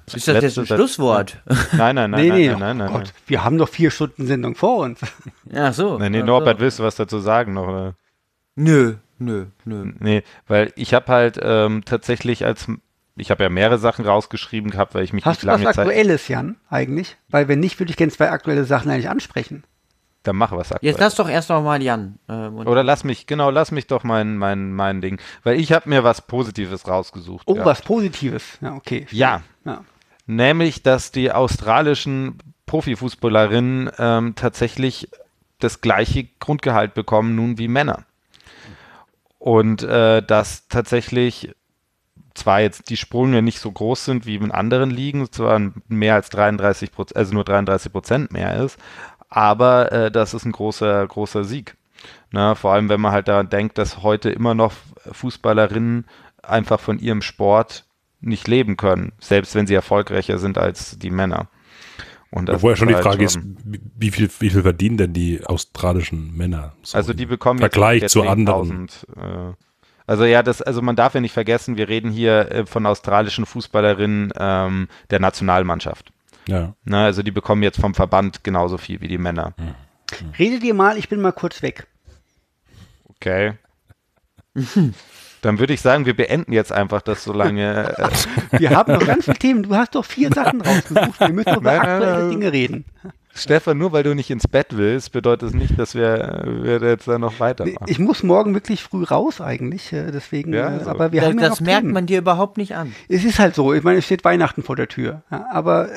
Ist 0.06 0.16
das 0.16 0.26
jetzt 0.26 0.42
Letzte 0.42 0.60
ein 0.62 0.66
Satz- 0.66 0.76
Schlusswort? 0.78 1.40
Nein, 1.76 1.94
nein, 1.94 2.10
nein, 2.10 2.20
nee, 2.22 2.28
nein, 2.28 2.38
nee, 2.38 2.48
nein, 2.48 2.58
nein, 2.58 2.70
oh 2.76 2.78
nein, 2.78 2.92
Gott, 2.92 3.02
nein. 3.04 3.12
wir 3.28 3.44
haben 3.44 3.54
noch 3.54 3.68
vier 3.68 3.92
Stunden 3.92 4.26
Sendung 4.26 4.56
vor 4.56 4.78
uns. 4.78 5.00
Ja, 5.52 5.72
so. 5.72 5.96
Nee, 5.96 6.10
nee, 6.10 6.22
Norbert, 6.24 6.58
so. 6.58 6.62
willst 6.62 6.78
du 6.80 6.82
was 6.82 6.96
dazu 6.96 7.20
sagen 7.20 7.52
noch? 7.54 7.68
Oder? 7.68 7.94
Nö, 8.56 8.96
nö, 9.18 9.46
nö. 9.64 9.92
Nee, 10.00 10.24
weil 10.48 10.72
ich 10.74 10.92
habe 10.92 11.06
halt 11.12 11.38
ähm, 11.40 11.84
tatsächlich 11.84 12.44
als, 12.44 12.66
ich 13.18 13.30
habe 13.30 13.42
ja 13.42 13.50
mehrere 13.50 13.78
Sachen 13.78 14.06
rausgeschrieben 14.06 14.70
gehabt, 14.70 14.94
weil 14.94 15.04
ich 15.04 15.12
mich 15.12 15.24
Hast 15.24 15.38
nicht 15.38 15.42
du 15.44 15.46
was 15.48 15.60
lange 15.60 15.74
Zeit, 15.74 15.86
Aktuelles, 15.86 16.28
Jan, 16.28 16.56
eigentlich? 16.70 17.16
Weil 17.28 17.48
wenn 17.48 17.60
nicht, 17.60 17.78
würde 17.78 17.90
ich 17.90 17.96
gerne 17.96 18.12
zwei 18.12 18.30
aktuelle 18.30 18.64
Sachen 18.64 18.90
eigentlich 18.90 19.08
ansprechen. 19.08 19.64
dann 20.22 20.36
mach 20.36 20.52
was 20.52 20.72
aktuell. 20.72 20.90
Jetzt 20.90 21.00
lass 21.00 21.14
doch 21.14 21.28
erst 21.28 21.48
noch 21.48 21.62
mal 21.62 21.82
Jan. 21.82 22.18
Und 22.26 22.66
Oder 22.66 22.82
lass 22.84 23.04
mich, 23.04 23.26
genau, 23.26 23.50
lass 23.50 23.70
mich 23.70 23.86
doch 23.86 24.04
mein, 24.04 24.36
mein, 24.36 24.72
mein 24.72 25.00
Ding. 25.00 25.20
Weil 25.42 25.58
ich 25.58 25.72
habe 25.72 25.88
mir 25.88 26.04
was 26.04 26.22
Positives 26.22 26.86
rausgesucht. 26.86 27.46
Oh, 27.46 27.56
ja. 27.56 27.64
was 27.64 27.82
Positives. 27.82 28.58
Ja, 28.60 28.74
okay. 28.74 29.06
Ja. 29.10 29.42
ja. 29.64 29.84
Nämlich, 30.26 30.82
dass 30.82 31.10
die 31.10 31.32
australischen 31.32 32.38
Profifußballerinnen 32.66 33.90
ähm, 33.98 34.34
tatsächlich 34.34 35.08
das 35.58 35.80
gleiche 35.80 36.28
Grundgehalt 36.38 36.94
bekommen 36.94 37.34
nun 37.34 37.58
wie 37.58 37.68
Männer. 37.68 38.04
Und 39.38 39.82
äh, 39.82 40.22
dass 40.22 40.68
tatsächlich 40.68 41.54
zwar 42.38 42.60
jetzt 42.60 42.90
die 42.90 42.96
Sprünge 42.96 43.42
nicht 43.42 43.60
so 43.60 43.70
groß 43.70 44.04
sind 44.04 44.26
wie 44.26 44.36
in 44.36 44.50
anderen 44.50 44.90
Ligen, 44.90 45.30
zwar 45.30 45.60
mehr 45.88 46.14
als 46.14 46.30
33 46.30 46.92
Prozent, 46.92 47.16
also 47.16 47.34
nur 47.34 47.44
33 47.44 47.92
Prozent 47.92 48.32
mehr 48.32 48.56
ist, 48.62 48.78
aber 49.28 49.92
äh, 49.92 50.10
das 50.10 50.34
ist 50.34 50.44
ein 50.44 50.52
großer, 50.52 51.06
großer 51.06 51.44
Sieg. 51.44 51.76
Na, 52.30 52.54
vor 52.54 52.72
allem, 52.72 52.88
wenn 52.88 53.00
man 53.00 53.12
halt 53.12 53.28
daran 53.28 53.50
denkt, 53.50 53.78
dass 53.78 54.02
heute 54.02 54.30
immer 54.30 54.54
noch 54.54 54.72
Fußballerinnen 55.10 56.06
einfach 56.42 56.80
von 56.80 56.98
ihrem 56.98 57.22
Sport 57.22 57.84
nicht 58.20 58.48
leben 58.48 58.76
können, 58.76 59.12
selbst 59.20 59.54
wenn 59.54 59.66
sie 59.66 59.74
erfolgreicher 59.74 60.38
sind 60.38 60.58
als 60.58 60.98
die 60.98 61.10
Männer. 61.10 61.48
Und 62.30 62.50
Wo 62.62 62.68
ja 62.68 62.76
schon 62.76 62.88
die 62.88 62.94
halt 62.94 63.04
Frage 63.04 63.24
ist, 63.24 63.40
wie 63.96 64.10
viel, 64.10 64.28
wie 64.38 64.50
viel 64.50 64.62
verdienen 64.62 64.98
denn 64.98 65.12
die 65.14 65.44
australischen 65.44 66.36
Männer? 66.36 66.74
So 66.82 66.98
Also 66.98 67.12
im 67.12 67.18
die 67.18 67.26
bekommen 67.26 67.60
jetzt 67.60 67.72
Vergleich 67.72 68.02
ungefähr 68.02 68.08
zu 68.08 68.28
anderen. 68.28 68.88
10.000, 68.88 69.50
Äh, 69.50 69.54
also 70.08 70.24
ja, 70.24 70.42
das, 70.42 70.62
also 70.62 70.82
man 70.82 70.96
darf 70.96 71.14
ja 71.14 71.20
nicht 71.20 71.32
vergessen, 71.34 71.76
wir 71.76 71.88
reden 71.88 72.10
hier 72.10 72.50
äh, 72.50 72.66
von 72.66 72.86
australischen 72.86 73.46
Fußballerinnen 73.46 74.32
ähm, 74.38 74.88
der 75.10 75.20
Nationalmannschaft. 75.20 76.12
Ja. 76.48 76.74
Ne, 76.84 76.98
also 76.98 77.22
die 77.22 77.30
bekommen 77.30 77.62
jetzt 77.62 77.78
vom 77.78 77.94
Verband 77.94 78.42
genauso 78.42 78.78
viel 78.78 79.02
wie 79.02 79.08
die 79.08 79.18
Männer. 79.18 79.52
Redet 80.38 80.64
ihr 80.64 80.72
mal, 80.72 80.96
ich 80.96 81.10
bin 81.10 81.20
mal 81.20 81.32
kurz 81.32 81.60
weg. 81.60 81.86
Okay. 83.10 83.52
Dann 85.42 85.58
würde 85.58 85.74
ich 85.74 85.80
sagen, 85.80 86.06
wir 86.06 86.16
beenden 86.16 86.52
jetzt 86.52 86.72
einfach 86.72 87.02
das 87.02 87.22
so 87.22 87.32
lange. 87.32 87.94
Äh, 87.98 88.60
Wir 88.60 88.70
haben 88.70 88.92
noch 88.92 89.06
ganz 89.06 89.26
viele 89.26 89.38
Themen. 89.38 89.62
Du 89.62 89.74
hast 89.74 89.94
doch 89.94 90.04
vier 90.04 90.30
Sachen 90.32 90.60
rausgesucht. 90.62 91.20
Wir 91.20 91.28
müssen 91.28 91.54
über 91.54 91.72
aktuelle. 91.72 92.30
Dinge 92.30 92.52
reden. 92.52 92.84
Stefan, 93.42 93.78
nur 93.78 93.92
weil 93.92 94.02
du 94.02 94.14
nicht 94.14 94.30
ins 94.30 94.46
Bett 94.48 94.68
willst, 94.70 95.12
bedeutet 95.12 95.48
es 95.50 95.54
nicht, 95.54 95.78
dass 95.78 95.94
wir, 95.94 96.42
wir 96.62 96.80
jetzt 96.80 97.08
dann 97.08 97.20
noch 97.22 97.40
weitermachen. 97.40 97.84
Ich 97.86 97.98
muss 97.98 98.22
morgen 98.22 98.54
wirklich 98.54 98.82
früh 98.82 99.04
raus 99.04 99.40
eigentlich. 99.40 99.92
äh, 99.92 100.10
Deswegen, 100.10 100.52
Ja, 100.52 100.70
äh, 100.70 100.78
also. 100.78 100.90
aber 100.90 101.12
wir 101.12 101.20
das 101.20 101.30
haben 101.30 101.38
ja 101.38 101.48
das 101.48 101.60
noch 101.60 101.66
merkt 101.66 101.82
Themen. 101.82 101.92
man 101.94 102.06
dir 102.06 102.18
überhaupt 102.18 102.58
nicht 102.58 102.74
an. 102.76 102.94
Es 103.08 103.24
ist 103.24 103.38
halt 103.38 103.54
so. 103.54 103.72
Ich 103.74 103.82
meine, 103.82 103.98
es 103.98 104.04
steht 104.04 104.24
Weihnachten 104.24 104.62
vor 104.62 104.76
der 104.76 104.88
Tür. 104.88 105.22
Aber 105.30 105.88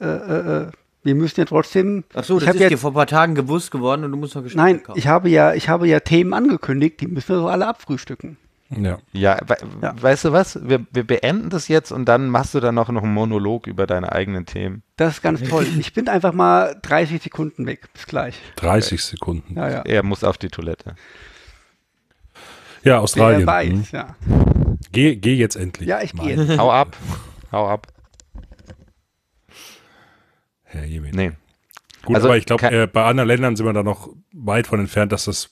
äh, 0.00 0.04
äh, 0.04 0.62
äh, 0.64 0.66
wir 1.04 1.14
müssen 1.14 1.40
ja 1.40 1.44
trotzdem. 1.46 2.04
Ach 2.14 2.24
so, 2.24 2.38
ich 2.38 2.44
das 2.44 2.54
ist 2.56 2.60
ja, 2.60 2.68
dir 2.68 2.78
vor 2.78 2.90
ein 2.90 2.94
paar 2.94 3.06
Tagen 3.06 3.34
bewusst 3.34 3.70
geworden 3.70 4.04
und 4.04 4.10
du 4.10 4.16
musst 4.18 4.34
noch 4.34 4.42
Geschenke 4.42 4.62
Nein, 4.62 4.82
kaufen. 4.82 4.98
ich 4.98 5.06
habe 5.06 5.28
ja, 5.28 5.54
ich 5.54 5.68
habe 5.68 5.86
ja 5.88 6.00
Themen 6.00 6.34
angekündigt. 6.34 7.00
Die 7.00 7.06
müssen 7.06 7.28
wir 7.30 7.38
so 7.38 7.48
alle 7.48 7.66
abfrühstücken. 7.66 8.36
Ja. 8.70 8.98
Ja, 9.12 9.38
we 9.46 9.56
Ja. 9.82 9.94
weißt 10.00 10.26
du 10.26 10.32
was? 10.32 10.58
Wir, 10.68 10.84
wir 10.90 11.06
beenden 11.06 11.50
das 11.50 11.68
jetzt 11.68 11.90
und 11.90 12.04
dann 12.06 12.28
machst 12.28 12.54
du 12.54 12.60
dann 12.60 12.74
noch, 12.74 12.88
noch 12.90 13.02
einen 13.02 13.14
Monolog 13.14 13.66
über 13.66 13.86
deine 13.86 14.12
eigenen 14.12 14.46
Themen. 14.46 14.82
Das 14.96 15.14
ist 15.14 15.22
ganz 15.22 15.42
toll. 15.42 15.66
Ich 15.78 15.94
bin 15.94 16.08
einfach 16.08 16.32
mal 16.32 16.78
30 16.82 17.22
Sekunden 17.22 17.66
weg. 17.66 17.88
Bis 17.92 18.06
gleich. 18.06 18.36
30 18.56 19.02
Sekunden. 19.02 19.56
Ja, 19.56 19.70
ja. 19.70 19.82
Er 19.82 20.02
muss 20.02 20.24
auf 20.24 20.36
die 20.38 20.48
Toilette. 20.48 20.94
Ja, 22.84 22.94
Wer 22.94 23.00
Australien. 23.00 23.46
weiß, 23.46 23.68
hm. 23.70 23.84
ja. 23.92 24.16
Geh, 24.92 25.16
geh 25.16 25.34
jetzt 25.34 25.56
endlich. 25.56 25.88
Ja, 25.88 26.00
ich 26.02 26.14
Mann, 26.14 26.26
gehe. 26.26 26.56
Hau 26.58 26.70
ab. 26.70 26.96
Hau 27.50 27.68
ab. 27.68 27.88
Herr 30.64 30.84
Jemine. 30.84 31.16
Nee. 31.16 31.32
Gut, 32.04 32.16
Also 32.16 32.28
aber 32.28 32.36
ich 32.36 32.46
glaube, 32.46 32.70
äh, 32.70 32.86
bei 32.86 33.04
anderen 33.04 33.28
Ländern 33.28 33.56
sind 33.56 33.66
wir 33.66 33.72
da 33.72 33.82
noch 33.82 34.10
weit 34.32 34.66
von 34.66 34.80
entfernt, 34.80 35.12
dass 35.12 35.24
das 35.24 35.50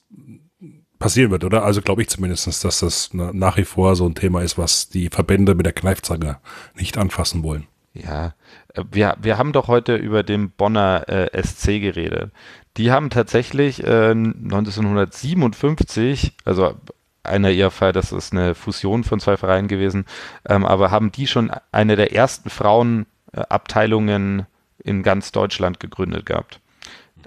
passieren 0.98 1.30
wird, 1.30 1.44
oder? 1.44 1.64
Also 1.64 1.82
glaube 1.82 2.02
ich 2.02 2.08
zumindest, 2.08 2.46
dass 2.46 2.60
das 2.80 3.10
na- 3.12 3.32
nach 3.32 3.56
wie 3.56 3.64
vor 3.64 3.96
so 3.96 4.06
ein 4.06 4.14
Thema 4.14 4.42
ist, 4.42 4.58
was 4.58 4.88
die 4.88 5.08
Verbände 5.08 5.54
mit 5.54 5.66
der 5.66 5.72
Kneifzange 5.72 6.38
nicht 6.74 6.98
anfassen 6.98 7.42
wollen. 7.42 7.66
Ja, 7.94 8.34
äh, 8.74 8.84
wir, 8.90 9.16
wir 9.20 9.38
haben 9.38 9.52
doch 9.52 9.68
heute 9.68 9.96
über 9.96 10.22
den 10.22 10.50
Bonner 10.50 11.08
äh, 11.08 11.42
SC 11.42 11.80
geredet. 11.80 12.30
Die 12.76 12.92
haben 12.92 13.10
tatsächlich 13.10 13.82
äh, 13.84 14.10
1957, 14.10 16.32
also 16.44 16.74
einer 17.22 17.50
ihrer 17.50 17.70
Fall, 17.70 17.92
das 17.92 18.12
ist 18.12 18.32
eine 18.32 18.54
Fusion 18.54 19.02
von 19.02 19.18
zwei 19.18 19.36
Vereinen 19.36 19.68
gewesen, 19.68 20.04
ähm, 20.48 20.64
aber 20.64 20.90
haben 20.90 21.10
die 21.10 21.26
schon 21.26 21.50
eine 21.72 21.96
der 21.96 22.12
ersten 22.14 22.50
Frauenabteilungen 22.50 24.46
in 24.84 25.02
ganz 25.02 25.32
Deutschland 25.32 25.80
gegründet 25.80 26.26
gehabt. 26.26 26.60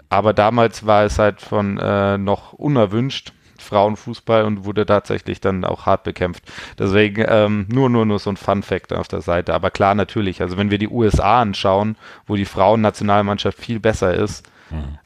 Aber 0.07 0.33
damals 0.33 0.85
war 0.85 1.03
es 1.03 1.19
halt 1.19 1.41
von 1.41 1.77
äh, 1.77 2.17
noch 2.17 2.53
unerwünscht, 2.53 3.33
Frauenfußball 3.61 4.43
und 4.43 4.65
wurde 4.65 4.85
tatsächlich 4.85 5.41
dann 5.41 5.65
auch 5.65 5.85
hart 5.85 6.03
bekämpft. 6.03 6.43
Deswegen 6.77 7.25
ähm, 7.27 7.65
nur, 7.69 7.89
nur, 7.89 8.05
nur 8.05 8.19
so 8.19 8.29
ein 8.29 8.37
Fun-Fact 8.37 8.93
auf 8.93 9.07
der 9.07 9.21
Seite. 9.21 9.53
Aber 9.53 9.71
klar, 9.71 9.95
natürlich, 9.95 10.41
also 10.41 10.57
wenn 10.57 10.71
wir 10.71 10.77
die 10.77 10.89
USA 10.89 11.41
anschauen, 11.41 11.95
wo 12.27 12.35
die 12.35 12.45
Frauennationalmannschaft 12.45 13.57
viel 13.57 13.79
besser 13.79 14.13
ist, 14.13 14.45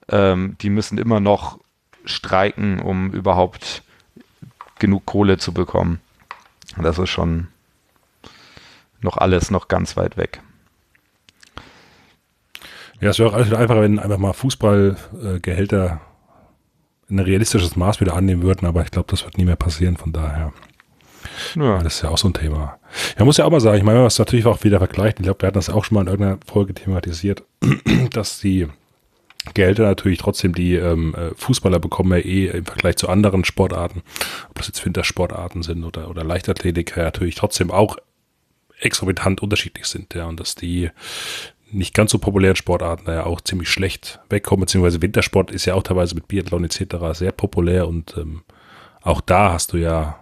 ähm, 0.10 0.58
die 0.62 0.70
müssen 0.70 0.98
immer 0.98 1.20
noch 1.20 1.60
streiken, 2.06 2.80
um 2.80 3.12
überhaupt 3.12 3.84
genug 4.80 5.06
Kohle 5.06 5.38
zu 5.38 5.54
bekommen. 5.54 6.02
Das 6.78 6.98
ist 6.98 7.10
schon 7.10 7.48
noch 9.02 9.18
alles 9.18 9.52
noch 9.52 9.68
ganz 9.68 9.96
weit 9.96 10.18
weg. 10.18 10.42
Ja, 13.00 13.10
es 13.10 13.20
wäre 13.20 13.30
auch 13.30 13.34
alles 13.34 13.48
wieder 13.48 13.60
einfacher, 13.60 13.82
wenn 13.82 14.00
einfach 14.00 14.18
mal 14.18 14.34
Fußballgehälter 14.34 16.00
ein 17.14 17.20
realistisches 17.20 17.76
Maß 17.76 18.02
wieder 18.02 18.16
annehmen 18.16 18.44
würden, 18.44 18.66
aber 18.66 18.84
ich 18.84 18.92
glaube, 18.92 19.08
das 19.10 19.24
wird 19.24 19.38
nie 19.38 19.46
mehr 19.46 19.56
passieren, 19.56 19.98
von 19.98 20.12
daher. 20.12 20.54
Ja. 21.56 21.82
Das 21.82 21.96
ist 21.96 22.02
ja 22.02 22.10
auch 22.10 22.18
so 22.18 22.28
ein 22.28 22.34
Thema. 22.34 22.80
Ja, 23.18 23.26
muss 23.26 23.38
ja 23.38 23.46
auch 23.46 23.52
mal 23.52 23.62
sagen, 23.62 23.78
ich 23.78 23.84
meine, 23.84 24.06
es 24.06 24.20
natürlich 24.20 24.46
auch 24.46 24.64
wieder 24.64 24.80
vergleicht, 24.80 25.20
ich 25.20 25.24
glaube, 25.24 25.42
wir 25.42 25.48
hatten 25.48 25.58
das 25.58 25.70
auch 25.70 25.86
schon 25.86 25.96
mal 25.96 26.02
in 26.02 26.08
irgendeiner 26.08 26.40
Folge 26.46 26.74
thematisiert, 26.74 27.44
dass 28.12 28.40
die 28.40 28.68
Gehälter 29.54 29.84
natürlich 29.84 30.20
trotzdem 30.20 30.54
die 30.54 30.76
ähm, 30.76 31.14
äh, 31.16 31.36
Fußballer 31.36 31.80
bekommen 31.80 32.12
ja 32.14 32.20
eh 32.20 32.48
im 32.48 32.66
Vergleich 32.66 32.96
zu 32.96 33.10
anderen 33.10 33.44
Sportarten, 33.44 34.02
ob 34.50 34.56
das 34.56 34.68
jetzt 34.68 34.86
Wintersportarten 34.86 35.64
sind 35.64 35.84
oder, 35.84 36.10
oder 36.10 36.24
Leichtathletik, 36.24 36.96
ja, 36.96 37.04
natürlich 37.04 37.36
trotzdem 37.36 37.70
auch 37.72 37.98
exorbitant 38.80 39.42
unterschiedlich 39.42 39.86
sind, 39.86 40.14
ja, 40.14 40.26
und 40.26 40.40
dass 40.40 40.56
die 40.56 40.90
nicht 41.74 41.94
ganz 41.94 42.12
so 42.12 42.20
populären 42.20 42.56
Sportarten 42.56 43.06
da 43.06 43.14
ja 43.14 43.26
auch 43.26 43.42
ziemlich 43.42 43.70
schlecht 43.70 44.20
wegkommen, 44.30 44.62
beziehungsweise 44.62 45.02
Wintersport 45.02 45.52
ist 45.52 45.66
ja 45.66 45.74
auch 45.76 45.84
teilweise 45.84 46.16
mit 46.16 46.28
Biathlon 46.28 46.64
etc. 46.64 46.96
sehr 47.14 47.32
populär 47.32 47.88
und 47.88 48.16
ähm, 48.18 48.44
auch 49.02 49.22
da 49.22 49.52
hast 49.54 49.74
du 49.74 49.78
ja 49.78 50.20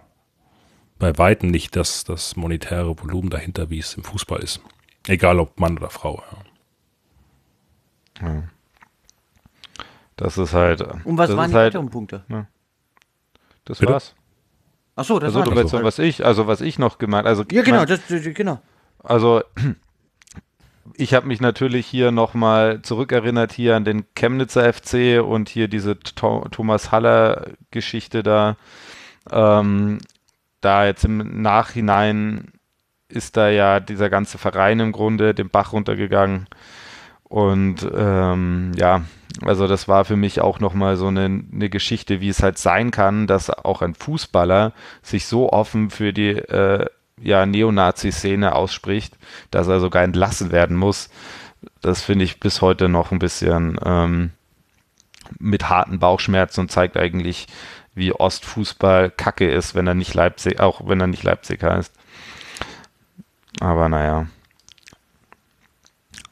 bei 0.98 1.16
Weitem 1.18 1.50
nicht 1.50 1.76
das, 1.76 2.04
das 2.04 2.36
monetäre 2.36 2.98
Volumen 3.00 3.30
dahinter, 3.30 3.70
wie 3.70 3.78
es 3.78 3.94
im 3.94 4.04
Fußball 4.04 4.40
ist. 4.40 4.60
Egal 5.06 5.40
ob 5.40 5.58
Mann 5.58 5.76
oder 5.78 5.90
Frau. 5.90 6.22
Ja. 8.20 8.44
Das 10.16 10.38
ist 10.38 10.52
halt. 10.52 10.80
Und 11.04 11.18
was 11.18 11.28
das 11.28 11.36
waren 11.36 11.46
ist 11.46 11.52
die 11.52 11.56
halt, 11.56 11.74
weiteren 11.74 11.90
Punkte? 11.90 12.24
Das 13.64 13.78
Bitte? 13.78 13.92
war's. 13.92 14.14
Ach 14.94 15.04
so, 15.04 15.18
das 15.18 15.28
Also 15.28 15.38
war 15.40 15.44
du 15.46 15.50
das. 15.62 15.72
willst, 15.72 15.84
was 15.84 15.98
ich, 15.98 16.24
also 16.24 16.46
was 16.46 16.60
ich 16.60 16.78
noch 16.78 16.98
gemeint, 16.98 17.26
also 17.26 17.44
Ja, 17.50 17.62
genau, 17.62 17.84
das, 17.84 18.00
genau. 18.08 18.60
Also 19.02 19.42
ich 20.96 21.14
habe 21.14 21.26
mich 21.26 21.40
natürlich 21.40 21.86
hier 21.86 22.10
nochmal 22.10 22.82
zurückerinnert 22.82 23.52
hier 23.52 23.76
an 23.76 23.84
den 23.84 24.04
Chemnitzer 24.14 24.72
FC 24.72 25.22
und 25.22 25.48
hier 25.48 25.68
diese 25.68 25.98
Tho 25.98 26.46
Thomas 26.50 26.92
Haller 26.92 27.48
Geschichte 27.70 28.22
da. 28.22 28.56
Ähm, 29.30 29.98
da 30.60 30.86
jetzt 30.86 31.04
im 31.04 31.42
Nachhinein 31.42 32.52
ist 33.08 33.36
da 33.36 33.48
ja 33.48 33.80
dieser 33.80 34.10
ganze 34.10 34.38
Verein 34.38 34.80
im 34.80 34.92
Grunde 34.92 35.34
den 35.34 35.50
Bach 35.50 35.72
runtergegangen. 35.72 36.46
Und 37.24 37.88
ähm, 37.94 38.72
ja, 38.76 39.02
also 39.44 39.66
das 39.66 39.88
war 39.88 40.04
für 40.04 40.16
mich 40.16 40.40
auch 40.40 40.60
nochmal 40.60 40.96
so 40.96 41.08
eine, 41.08 41.24
eine 41.24 41.70
Geschichte, 41.70 42.20
wie 42.20 42.28
es 42.28 42.42
halt 42.42 42.58
sein 42.58 42.90
kann, 42.90 43.26
dass 43.26 43.50
auch 43.50 43.82
ein 43.82 43.94
Fußballer 43.94 44.72
sich 45.02 45.26
so 45.26 45.50
offen 45.50 45.90
für 45.90 46.12
die 46.12 46.30
äh, 46.30 46.86
ja, 47.22 47.46
Neonazi-Szene 47.46 48.54
ausspricht, 48.54 49.16
dass 49.50 49.68
er 49.68 49.80
sogar 49.80 50.02
entlassen 50.02 50.52
werden 50.52 50.76
muss. 50.76 51.08
Das 51.80 52.02
finde 52.02 52.24
ich 52.24 52.40
bis 52.40 52.60
heute 52.60 52.88
noch 52.88 53.12
ein 53.12 53.18
bisschen 53.18 53.78
ähm, 53.84 54.30
mit 55.38 55.68
harten 55.68 55.98
Bauchschmerzen 55.98 56.60
und 56.60 56.72
zeigt 56.72 56.96
eigentlich, 56.96 57.46
wie 57.94 58.12
Ostfußball 58.12 59.10
kacke 59.10 59.50
ist, 59.50 59.74
wenn 59.74 59.86
er 59.86 59.94
nicht 59.94 60.14
Leipzig, 60.14 60.60
auch 60.60 60.86
wenn 60.88 61.00
er 61.00 61.06
nicht 61.06 61.22
Leipzig 61.22 61.62
heißt. 61.62 61.92
Aber 63.60 63.88
naja. 63.88 64.26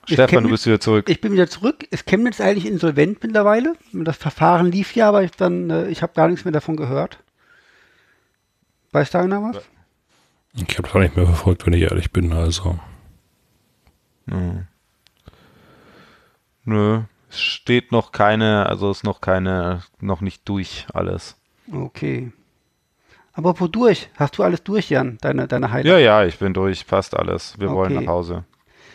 Ich 0.06 0.14
Stefan, 0.14 0.38
kenn- 0.38 0.42
du 0.44 0.50
bist 0.50 0.66
wieder 0.66 0.80
zurück. 0.80 1.08
Ich 1.08 1.20
bin 1.20 1.32
wieder 1.32 1.48
zurück. 1.48 1.86
Ist 1.90 2.06
Chemnitz 2.06 2.40
eigentlich 2.40 2.66
insolvent 2.66 3.22
mittlerweile? 3.22 3.74
Das 3.92 4.16
Verfahren 4.16 4.72
lief 4.72 4.96
ja, 4.96 5.08
aber 5.08 5.22
ich 5.22 5.30
dann, 5.32 5.70
äh, 5.70 5.86
ich 5.88 6.02
habe 6.02 6.14
gar 6.14 6.26
nichts 6.28 6.44
mehr 6.44 6.52
davon 6.52 6.76
gehört. 6.76 7.18
Weiß 8.92 9.10
da 9.10 9.20
einer 9.20 9.42
was? 9.42 9.56
Ich 10.54 10.76
habe 10.78 10.82
das 10.82 10.94
auch 10.94 11.00
nicht 11.00 11.16
mehr 11.16 11.26
verfolgt, 11.26 11.64
wenn 11.66 11.72
ich 11.72 11.82
ehrlich 11.82 12.10
bin. 12.12 12.32
Also 12.32 12.78
Nö, 16.64 17.00
es 17.28 17.40
steht 17.40 17.92
noch 17.92 18.12
keine, 18.12 18.66
also 18.66 18.90
ist 18.90 19.04
noch 19.04 19.20
keine, 19.20 19.82
noch 20.00 20.20
nicht 20.20 20.48
durch 20.48 20.86
alles. 20.92 21.36
Okay. 21.72 22.32
Aber 23.32 23.58
wodurch? 23.60 24.08
Hast 24.16 24.38
du 24.38 24.42
alles 24.42 24.62
durch, 24.62 24.90
Jan? 24.90 25.18
Deine, 25.20 25.46
deine 25.48 25.70
Highlights? 25.70 25.88
Ja, 25.88 25.98
ja, 25.98 26.24
ich 26.24 26.38
bin 26.38 26.52
durch, 26.52 26.86
passt 26.86 27.16
alles. 27.16 27.58
Wir 27.58 27.70
wollen 27.70 27.96
Okay. 27.96 28.04
nach 28.04 28.12
Hause. 28.12 28.44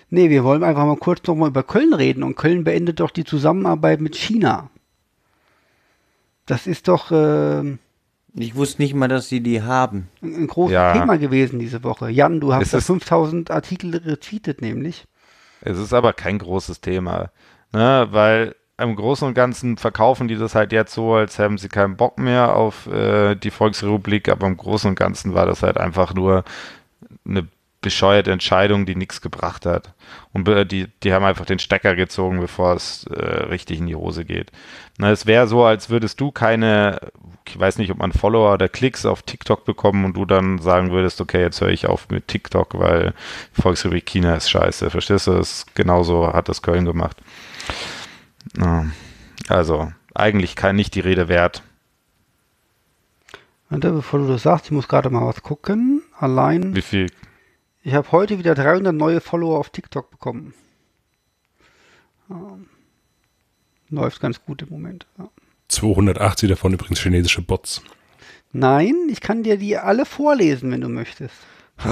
Nee, 0.09 0.29
wir 0.29 0.43
wollen 0.43 0.63
einfach 0.63 0.85
mal 0.85 0.97
kurz 0.97 1.25
nochmal 1.25 1.49
über 1.49 1.63
Köln 1.63 1.93
reden. 1.93 2.23
Und 2.23 2.35
Köln 2.35 2.63
beendet 2.63 2.99
doch 2.99 3.11
die 3.11 3.23
Zusammenarbeit 3.23 4.01
mit 4.01 4.15
China. 4.15 4.69
Das 6.45 6.67
ist 6.67 6.87
doch 6.87 7.11
ähm, 7.11 7.79
Ich 8.37 8.55
wusste 8.55 8.81
nicht 8.81 8.93
mal, 8.93 9.07
dass 9.07 9.29
sie 9.29 9.41
die 9.41 9.61
haben. 9.61 10.09
ein 10.21 10.35
ein 10.35 10.47
großes 10.47 10.73
Ja. 10.73 10.93
Thema 10.93 11.17
gewesen 11.17 11.57
diese 11.59 11.83
Woche. 11.83 12.09
Jan, 12.09 12.39
du 12.41 12.53
hast 12.53 12.63
Es 12.63 12.71
da 12.71 12.77
ist- 12.79 12.87
5000 12.87 13.49
Artikel 13.51 13.95
retweetet, 13.95 14.61
nämlich. 14.61 15.05
Es 15.61 15.77
ist 15.79 15.93
aber 15.93 16.11
kein 16.13 16.37
großes 16.37 16.81
Thema, 16.81 17.31
ne? 17.71 18.07
weil 18.11 18.55
im 18.77 18.95
Großen 18.97 19.25
und 19.25 19.33
Ganzen 19.35 19.77
verkaufen 19.77 20.27
die 20.27 20.35
das 20.35 20.53
halt 20.53 20.73
jetzt 20.73 20.93
so, 20.93 21.13
als 21.13 21.39
hätten 21.39 21.57
sie 21.57 21.69
keinen 21.69 21.95
Bock 21.95 22.19
mehr 22.19 22.55
auf 22.57 22.87
äh, 22.87 23.35
die 23.35 23.51
Volksrepublik, 23.51 24.27
aber 24.27 24.47
im 24.47 24.57
Großen 24.57 24.89
und 24.89 24.99
Ganzen 24.99 25.33
war 25.33 25.45
das 25.45 25.63
halt 25.63 25.77
einfach 25.77 26.13
nur 26.13 26.43
eine 27.25 27.47
bescheuerte 27.85 28.31
Entscheidung, 28.31 28.87
die 28.87 28.95
nichts 28.95 29.21
gebracht 29.21 29.67
hat. 29.67 29.93
Und 30.33 30.47
die, 30.71 30.87
die 31.03 31.13
haben 31.13 31.23
einfach 31.23 31.45
den 31.45 31.59
Stecker 31.59 31.95
gezogen, 31.95 32.39
bevor 32.41 32.73
es 32.73 33.05
äh, 33.05 33.43
richtig 33.43 33.77
in 33.77 33.85
die 33.85 33.95
Hose 33.95 34.25
geht. 34.25 34.51
Na, 34.97 35.11
es 35.11 35.27
wäre 35.27 35.47
so, 35.47 35.63
als 35.63 35.91
würdest 35.91 36.19
du 36.19 36.31
keine, 36.31 36.99
ich 37.47 37.59
weiß 37.59 37.77
nicht, 37.77 37.91
ob 37.91 37.99
man 37.99 38.11
Follower 38.11 38.53
oder 38.53 38.67
Klicks 38.67 39.05
auf 39.05 39.21
TikTok 39.21 39.65
bekommen 39.65 40.03
und 40.03 40.17
du 40.17 40.25
dann 40.25 40.57
sagen 40.57 40.89
würdest, 40.89 41.21
okay, 41.21 41.41
jetzt 41.41 41.61
höre 41.61 41.69
ich 41.69 41.85
auf 41.85 42.09
mit 42.09 42.27
TikTok, 42.27 42.79
weil 42.79 43.13
Volksrepublik 43.53 44.07
China 44.07 44.35
ist 44.35 44.49
scheiße. 44.49 44.89
Verstehst 44.89 45.27
du? 45.27 45.33
Das, 45.33 45.67
genauso 45.75 46.33
hat 46.33 46.49
das 46.49 46.63
Köln 46.63 46.85
gemacht. 46.85 47.17
Also, 49.47 49.91
eigentlich 50.15 50.55
kann 50.55 50.75
nicht 50.75 50.95
die 50.95 51.01
Rede 51.01 51.27
wert. 51.27 51.61
Warte, 53.69 53.91
bevor 53.91 54.19
du 54.19 54.27
das 54.27 54.43
sagst, 54.43 54.65
ich 54.65 54.71
muss 54.71 54.87
gerade 54.87 55.11
mal 55.11 55.25
was 55.27 55.43
gucken. 55.43 56.01
Allein. 56.17 56.75
Wie 56.75 56.81
viel? 56.81 57.11
Ich 57.85 57.93
habe 57.93 58.11
heute 58.11 58.39
wieder 58.39 58.55
300 58.55 58.95
neue 58.95 59.21
Follower 59.21 59.59
auf 59.59 59.69
TikTok 59.69 60.09
bekommen. 60.09 60.55
Ähm, 62.31 62.65
läuft 63.89 64.19
ganz 64.19 64.43
gut 64.43 64.63
im 64.63 64.69
Moment. 64.69 65.05
Ja. 65.19 65.29
280 65.67 66.49
davon 66.49 66.73
übrigens 66.73 66.99
chinesische 66.99 67.43
Bots. 67.43 67.83
Nein, 68.51 68.95
ich 69.11 69.21
kann 69.21 69.43
dir 69.43 69.57
die 69.57 69.77
alle 69.77 70.07
vorlesen, 70.07 70.71
wenn 70.71 70.81
du 70.81 70.89
möchtest. 70.89 71.35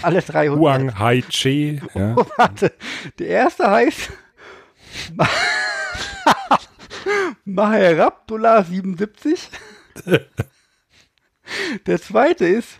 alle 0.00 0.22
300. 0.22 0.58
Huang 0.58 0.98
Hai 0.98 1.20
Che. 1.28 1.82
Ja. 1.94 2.14
Oh, 2.16 2.24
warte, 2.38 2.72
der 3.18 3.26
erste 3.26 3.70
heißt 3.70 4.10
Maherabdullah 7.44 8.64
77. 8.64 9.50
Der 11.84 12.00
zweite 12.00 12.46
ist 12.46 12.78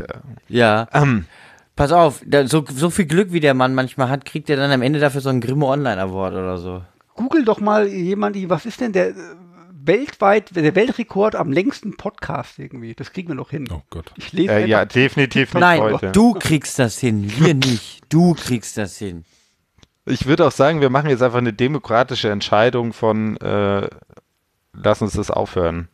Ja. 0.48 0.86
Ähm, 0.92 1.24
Pass 1.76 1.90
auf, 1.90 2.20
da, 2.24 2.46
so, 2.46 2.64
so 2.70 2.88
viel 2.90 3.06
Glück 3.06 3.32
wie 3.32 3.40
der 3.40 3.54
Mann 3.54 3.74
manchmal 3.74 4.08
hat, 4.10 4.24
kriegt 4.24 4.48
er 4.50 4.56
dann 4.56 4.70
am 4.70 4.82
Ende 4.82 5.00
dafür 5.00 5.20
so 5.22 5.30
einen 5.30 5.40
Grimme 5.40 5.66
Online 5.66 6.00
Award 6.00 6.34
oder 6.34 6.58
so. 6.58 6.82
Google 7.16 7.44
doch 7.44 7.60
mal 7.60 7.88
jemand, 7.88 8.36
die- 8.36 8.48
was 8.50 8.66
ist 8.66 8.80
denn 8.80 8.92
der 8.92 9.12
weltweit, 9.86 10.54
der 10.56 10.74
Weltrekord 10.74 11.34
am 11.36 11.52
längsten 11.52 11.96
Podcast 11.96 12.58
irgendwie? 12.58 12.94
Das 12.94 13.12
kriegen 13.12 13.28
wir 13.28 13.34
noch 13.34 13.50
hin. 13.50 13.68
Oh 13.70 13.82
Gott. 13.90 14.12
Ich 14.16 14.32
lese 14.32 14.52
äh, 14.52 14.66
ja, 14.66 14.84
definitiv 14.84 15.54
nicht 15.54 15.60
Nein, 15.60 15.80
heute. 15.80 16.12
du 16.12 16.34
kriegst 16.34 16.78
das 16.78 16.98
hin, 16.98 17.32
wir 17.38 17.54
nicht. 17.54 18.02
Du 18.08 18.34
kriegst 18.34 18.78
das 18.78 18.98
hin. 18.98 19.24
Ich 20.06 20.26
würde 20.26 20.46
auch 20.46 20.52
sagen, 20.52 20.80
wir 20.80 20.90
machen 20.90 21.08
jetzt 21.08 21.22
einfach 21.22 21.38
eine 21.38 21.52
demokratische 21.52 22.30
Entscheidung 22.30 22.92
von 22.92 23.36
äh, 23.38 23.88
lass 24.74 25.02
uns 25.02 25.14
das 25.14 25.30
aufhören. 25.30 25.88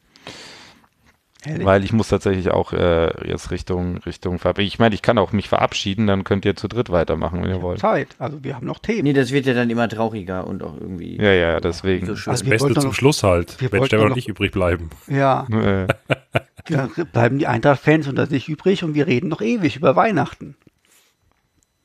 Ehrlich? 1.46 1.64
Weil 1.66 1.84
ich 1.84 1.92
muss 1.94 2.08
tatsächlich 2.08 2.50
auch 2.50 2.72
äh, 2.74 3.26
jetzt 3.28 3.50
Richtung 3.50 3.96
Richtung 3.98 4.38
Verabschiedung. 4.38 4.66
Ich 4.68 4.78
meine, 4.78 4.94
ich 4.94 5.00
kann 5.00 5.16
auch 5.16 5.32
mich 5.32 5.48
verabschieden, 5.48 6.06
dann 6.06 6.22
könnt 6.24 6.44
ihr 6.44 6.54
zu 6.54 6.68
dritt 6.68 6.90
weitermachen, 6.90 7.42
wenn 7.42 7.48
ihr 7.50 7.62
wollt. 7.62 7.80
Zeit. 7.80 8.08
Also 8.18 8.44
wir 8.44 8.56
haben 8.56 8.66
noch 8.66 8.78
Themen. 8.78 9.04
Nee, 9.04 9.12
das 9.14 9.30
wird 9.32 9.46
ja 9.46 9.54
dann 9.54 9.70
immer 9.70 9.88
trauriger 9.88 10.46
und 10.46 10.62
auch 10.62 10.74
irgendwie 10.78 11.16
Ja, 11.16 11.32
ja, 11.32 11.60
deswegen. 11.60 12.06
so 12.06 12.14
schön. 12.16 12.30
Also 12.32 12.44
Das 12.44 12.50
Beste 12.50 12.74
zum 12.74 12.90
noch- 12.90 12.94
Schluss 12.94 13.22
halt, 13.22 13.58
wir 13.60 13.72
wenn 13.72 13.84
Stefan 13.86 14.08
noch- 14.08 14.12
und 14.14 14.18
ich 14.18 14.28
übrig 14.28 14.52
bleiben. 14.52 14.90
Ja, 15.06 15.46
Äh, 15.50 15.86
da 16.68 16.88
bleiben 17.10 17.38
die 17.38 17.46
Eintracht-Fans 17.46 18.06
unter 18.06 18.26
sich 18.26 18.48
übrig 18.48 18.84
und 18.84 18.94
wir 18.94 19.06
reden 19.06 19.28
noch 19.28 19.40
ewig 19.40 19.76
über 19.76 19.96
Weihnachten. 19.96 20.56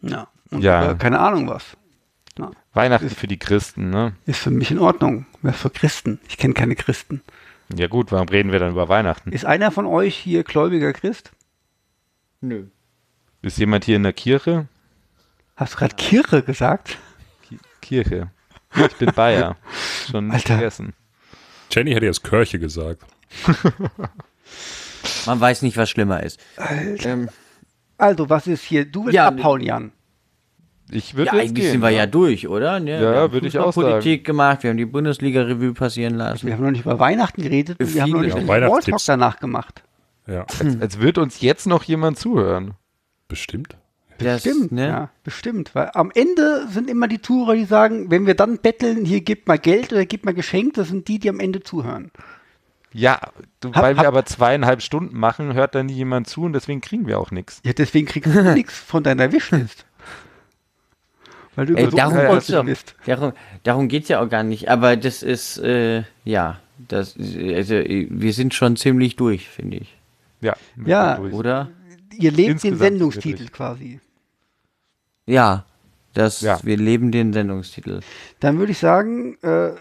Ja. 0.02 0.28
Und 0.52 0.62
Ja. 0.64 0.84
über 0.84 0.96
keine 0.96 1.20
Ahnung 1.20 1.48
was. 1.50 1.78
Weihnachten 2.74 3.10
für 3.10 3.28
die 3.28 3.40
Christen, 3.40 3.90
ne? 3.90 4.14
Ist 4.26 4.40
für 4.42 4.52
mich 4.52 4.70
in 4.70 4.80
Ordnung. 4.80 5.26
Wer 5.42 5.54
für 5.54 5.70
Christen? 5.70 6.20
Ich 6.28 6.38
kenne 6.38 6.54
keine 6.54 6.76
Christen. 6.76 7.22
Ja 7.74 7.88
gut, 7.88 8.12
warum 8.12 8.28
reden 8.30 8.52
wir 8.52 8.60
dann 8.60 8.72
über 8.72 8.90
Weihnachten? 8.90 9.32
Ist 9.32 9.46
einer 9.46 9.72
von 9.72 9.86
euch 9.86 10.16
hier 10.16 10.44
gläubiger 10.44 10.94
Christ? 10.94 11.32
Nö. 12.42 12.66
Ist 13.42 13.58
jemand 13.58 13.86
hier 13.86 13.96
in 13.96 14.04
der 14.04 14.14
Kirche? 14.14 14.68
Hast 15.56 15.74
du 15.74 15.78
gerade 15.78 15.96
Kirche 15.96 16.44
gesagt? 16.44 16.98
Kirche. 17.82 18.30
Ich 18.76 18.96
bin 18.98 19.12
Bayer. 19.14 19.56
Schon 20.12 20.32
Alter. 20.32 20.56
vergessen. 20.58 20.94
Jenny 21.72 21.94
hätte 21.94 22.06
jetzt 22.06 22.24
Kirche 22.24 22.60
gesagt. 22.60 23.04
Man 25.26 25.40
weiß 25.40 25.62
nicht, 25.62 25.78
was 25.78 25.90
schlimmer 25.90 26.22
ist. 26.24 26.40
Ähm, 26.58 27.30
Also, 27.98 28.30
was 28.30 28.48
ist 28.48 28.64
hier? 28.64 28.86
Du 28.86 29.06
willst 29.06 29.16
Ja, 29.16 29.28
abhauen, 29.28 29.62
Jan. 29.62 29.92
Ich 30.92 31.16
würde 31.16 31.28
ja, 31.32 31.34
jetzt 31.38 31.42
eigentlich 31.50 31.64
gehen, 31.64 31.72
sind 31.72 31.82
wir 31.82 31.90
ja 31.90 32.06
durch, 32.06 32.48
oder? 32.48 32.80
Ne? 32.80 32.92
Ja, 32.92 33.00
wir 33.14 33.20
haben 33.22 33.34
würde 33.34 33.48
ich 33.48 33.58
auch 33.58 33.74
Fußballpolitik 33.74 34.24
gemacht, 34.24 34.62
wir 34.64 34.70
haben 34.70 34.78
die 34.78 34.86
Bundesliga-Revue 34.86 35.74
passieren 35.74 36.16
lassen. 36.16 36.46
Wir 36.46 36.54
haben 36.54 36.64
noch 36.64 36.72
nicht 36.72 36.82
über 36.82 37.00
Weihnachten 37.00 37.42
geredet 37.42 37.80
und 37.80 37.94
wir 37.94 38.02
haben 38.04 38.12
noch 38.12 38.22
nicht 38.22 38.36
den 38.38 38.44
Smalltalk 38.44 38.72
Weihnachtstipps. 38.72 39.06
danach 39.06 39.40
gemacht. 39.40 39.84
Ja, 40.28 40.46
Als, 40.60 40.82
als 40.82 41.00
würde 41.00 41.22
uns 41.22 41.42
jetzt 41.42 41.66
noch 41.68 41.84
jemand 41.84 42.20
zuhören. 42.20 42.74
bestimmt. 43.28 43.78
Das, 44.18 44.44
Bestimmt, 44.44 44.72
ne? 44.72 44.88
ja, 44.88 45.10
bestimmt. 45.26 45.76
Weil 45.76 45.92
am 45.94 46.10
Ende 46.16 46.68
sind 46.70 46.90
immer 46.90 47.10
die 47.10 47.18
Tourer, 47.18 47.54
die 47.56 47.66
sagen, 47.66 48.10
wenn 48.12 48.26
wir 48.26 48.34
dann 48.36 48.60
betteln, 48.60 49.04
hier 49.04 49.20
gib 49.20 49.46
mal 49.46 49.58
Geld 49.60 49.92
oder 49.92 50.06
gib 50.06 50.24
mal 50.24 50.34
Geschenk, 50.34 50.76
das 50.76 50.88
sind 50.88 51.10
die, 51.10 51.20
die 51.20 51.28
am 51.30 51.42
Ende 51.42 51.62
zuhören. 51.64 52.12
Ja, 52.94 53.20
du, 53.60 53.74
Hab- 53.74 53.84
weil 53.84 53.96
wir 53.96 54.00
hab- 54.02 54.08
aber 54.08 54.24
zweieinhalb 54.26 54.82
Stunden 54.82 55.18
machen, 55.20 55.54
hört 55.54 55.76
da 55.76 55.84
nie 55.84 55.92
jemand 55.94 56.28
zu 56.28 56.44
und 56.44 56.54
deswegen 56.54 56.80
kriegen 56.80 57.08
wir 57.08 57.20
auch 57.20 57.32
nichts. 57.32 57.60
Ja, 57.66 57.74
deswegen 57.74 58.08
kriegst 58.08 58.34
du 58.34 58.42
nichts 58.54 58.74
von 58.80 59.04
deiner 59.04 59.34
Wishlist. 59.34 59.86
Weil 61.56 61.66
du 61.68 61.76
Ey, 61.76 61.84
über 61.84 61.92
so 61.92 61.98
darum 61.98 62.18
geht's 62.18 62.66
bist. 62.66 62.96
Darum, 63.06 63.34
darum 63.64 63.88
geht 63.88 64.04
es 64.04 64.10
ja 64.10 64.22
auch 64.22 64.30
gar 64.30 64.44
nicht. 64.44 64.70
Aber 64.70 64.98
das 64.98 65.24
ist, 65.24 65.58
äh, 65.60 66.04
ja, 66.24 66.60
das, 66.88 67.16
also, 67.18 67.76
äh, 67.76 68.08
wir 68.10 68.34
sind 68.34 68.54
schon 68.54 68.76
ziemlich 68.76 69.16
durch, 69.16 69.48
finde 69.50 69.78
ich. 69.78 69.96
Ja, 70.42 70.56
Ja. 70.86 71.16
durch. 71.16 71.34
Oder? 71.34 71.70
Ihr 72.18 72.32
lebt 72.32 72.38
den 72.48 72.52
Insgesamt 72.54 72.80
Sendungstitel 72.80 73.40
wirklich. 73.40 73.52
quasi. 73.52 74.00
Ja, 75.26 75.66
das, 76.14 76.42
Ja. 76.42 76.60
wir 76.64 76.78
leben 76.78 77.12
den 77.12 77.34
Sendungstitel. 77.34 78.02
Dann 78.40 78.58
würde 78.60 78.72
ich 78.72 78.78
sagen, 78.78 79.38
äh, 79.42 79.72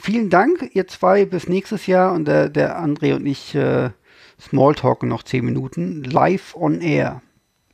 vielen 0.00 0.30
Dank, 0.30 0.70
ihr 0.74 0.86
zwei, 0.88 1.24
bis 1.24 1.48
nächstes 1.48 1.86
Jahr 1.86 2.12
und 2.12 2.24
der, 2.26 2.48
der 2.48 2.80
André 2.80 3.14
und 3.14 3.26
ich 3.26 3.54
äh, 3.54 3.90
Smalltalken 4.40 5.08
noch 5.08 5.24
zehn 5.24 5.44
Minuten 5.44 6.04
live 6.04 6.54
on 6.56 6.80
air 6.80 7.22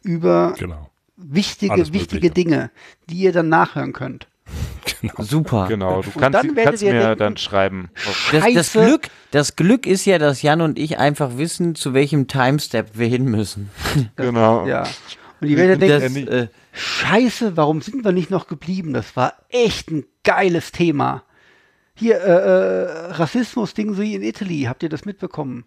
über 0.02 0.54
Genau. 0.58 0.90
Wichtige, 1.16 1.72
Alles 1.74 1.92
wichtige 1.92 2.28
Mögliche. 2.28 2.34
Dinge, 2.48 2.70
die 3.08 3.16
ihr 3.16 3.32
dann 3.32 3.48
nachhören 3.48 3.92
könnt. 3.92 4.28
Super. 5.18 5.66
Genau, 5.68 6.02
du 6.02 6.10
Und 6.10 6.20
kannst, 6.20 6.34
dann 6.38 6.48
werdet 6.56 6.64
kannst 6.64 6.82
ihr 6.82 6.92
mir 6.92 7.00
denken, 7.00 7.18
dann 7.18 7.36
schreiben. 7.36 7.90
Das, 7.94 8.04
das, 8.32 8.42
Scheiße. 8.42 8.84
Glück, 8.86 9.08
das 9.30 9.56
Glück 9.56 9.86
ist 9.86 10.04
ja, 10.04 10.18
dass 10.18 10.42
Jan 10.42 10.60
und 10.60 10.78
ich 10.78 10.98
einfach 10.98 11.36
wissen, 11.36 11.74
zu 11.74 11.94
welchem 11.94 12.26
Timestep 12.26 12.90
wir 12.98 13.06
hin 13.06 13.24
müssen. 13.24 13.70
Genau. 14.16 14.66
Ja. 14.66 14.84
Und 15.40 15.48
die 15.48 15.56
werdet 15.56 15.82
denken, 15.82 16.26
Das, 16.26 16.34
äh, 16.34 16.48
Scheiße, 16.72 17.56
warum 17.56 17.80
sind 17.82 18.04
wir 18.04 18.12
nicht 18.12 18.30
noch 18.30 18.46
geblieben? 18.46 18.92
Das 18.92 19.14
war 19.16 19.34
echt 19.48 19.90
ein 19.90 20.04
geiles 20.24 20.72
Thema. 20.72 21.22
Hier, 21.94 22.20
äh, 22.20 22.30
äh, 22.30 23.12
Rassismus-Ding 23.12 23.94
sie 23.94 24.14
in 24.14 24.22
Italy, 24.22 24.62
habt 24.62 24.82
ihr 24.82 24.88
das 24.88 25.04
mitbekommen? 25.04 25.64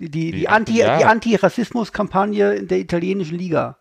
Die, 0.00 0.10
die, 0.10 0.30
die, 0.32 0.38
Die- 0.40 0.48
Anti, 0.48 0.78
ja. 0.78 0.98
die 0.98 1.04
Anti-Rassismus-Kampagne 1.04 2.54
in 2.54 2.68
der 2.68 2.78
italienischen 2.78 3.38
Liga. 3.38 3.76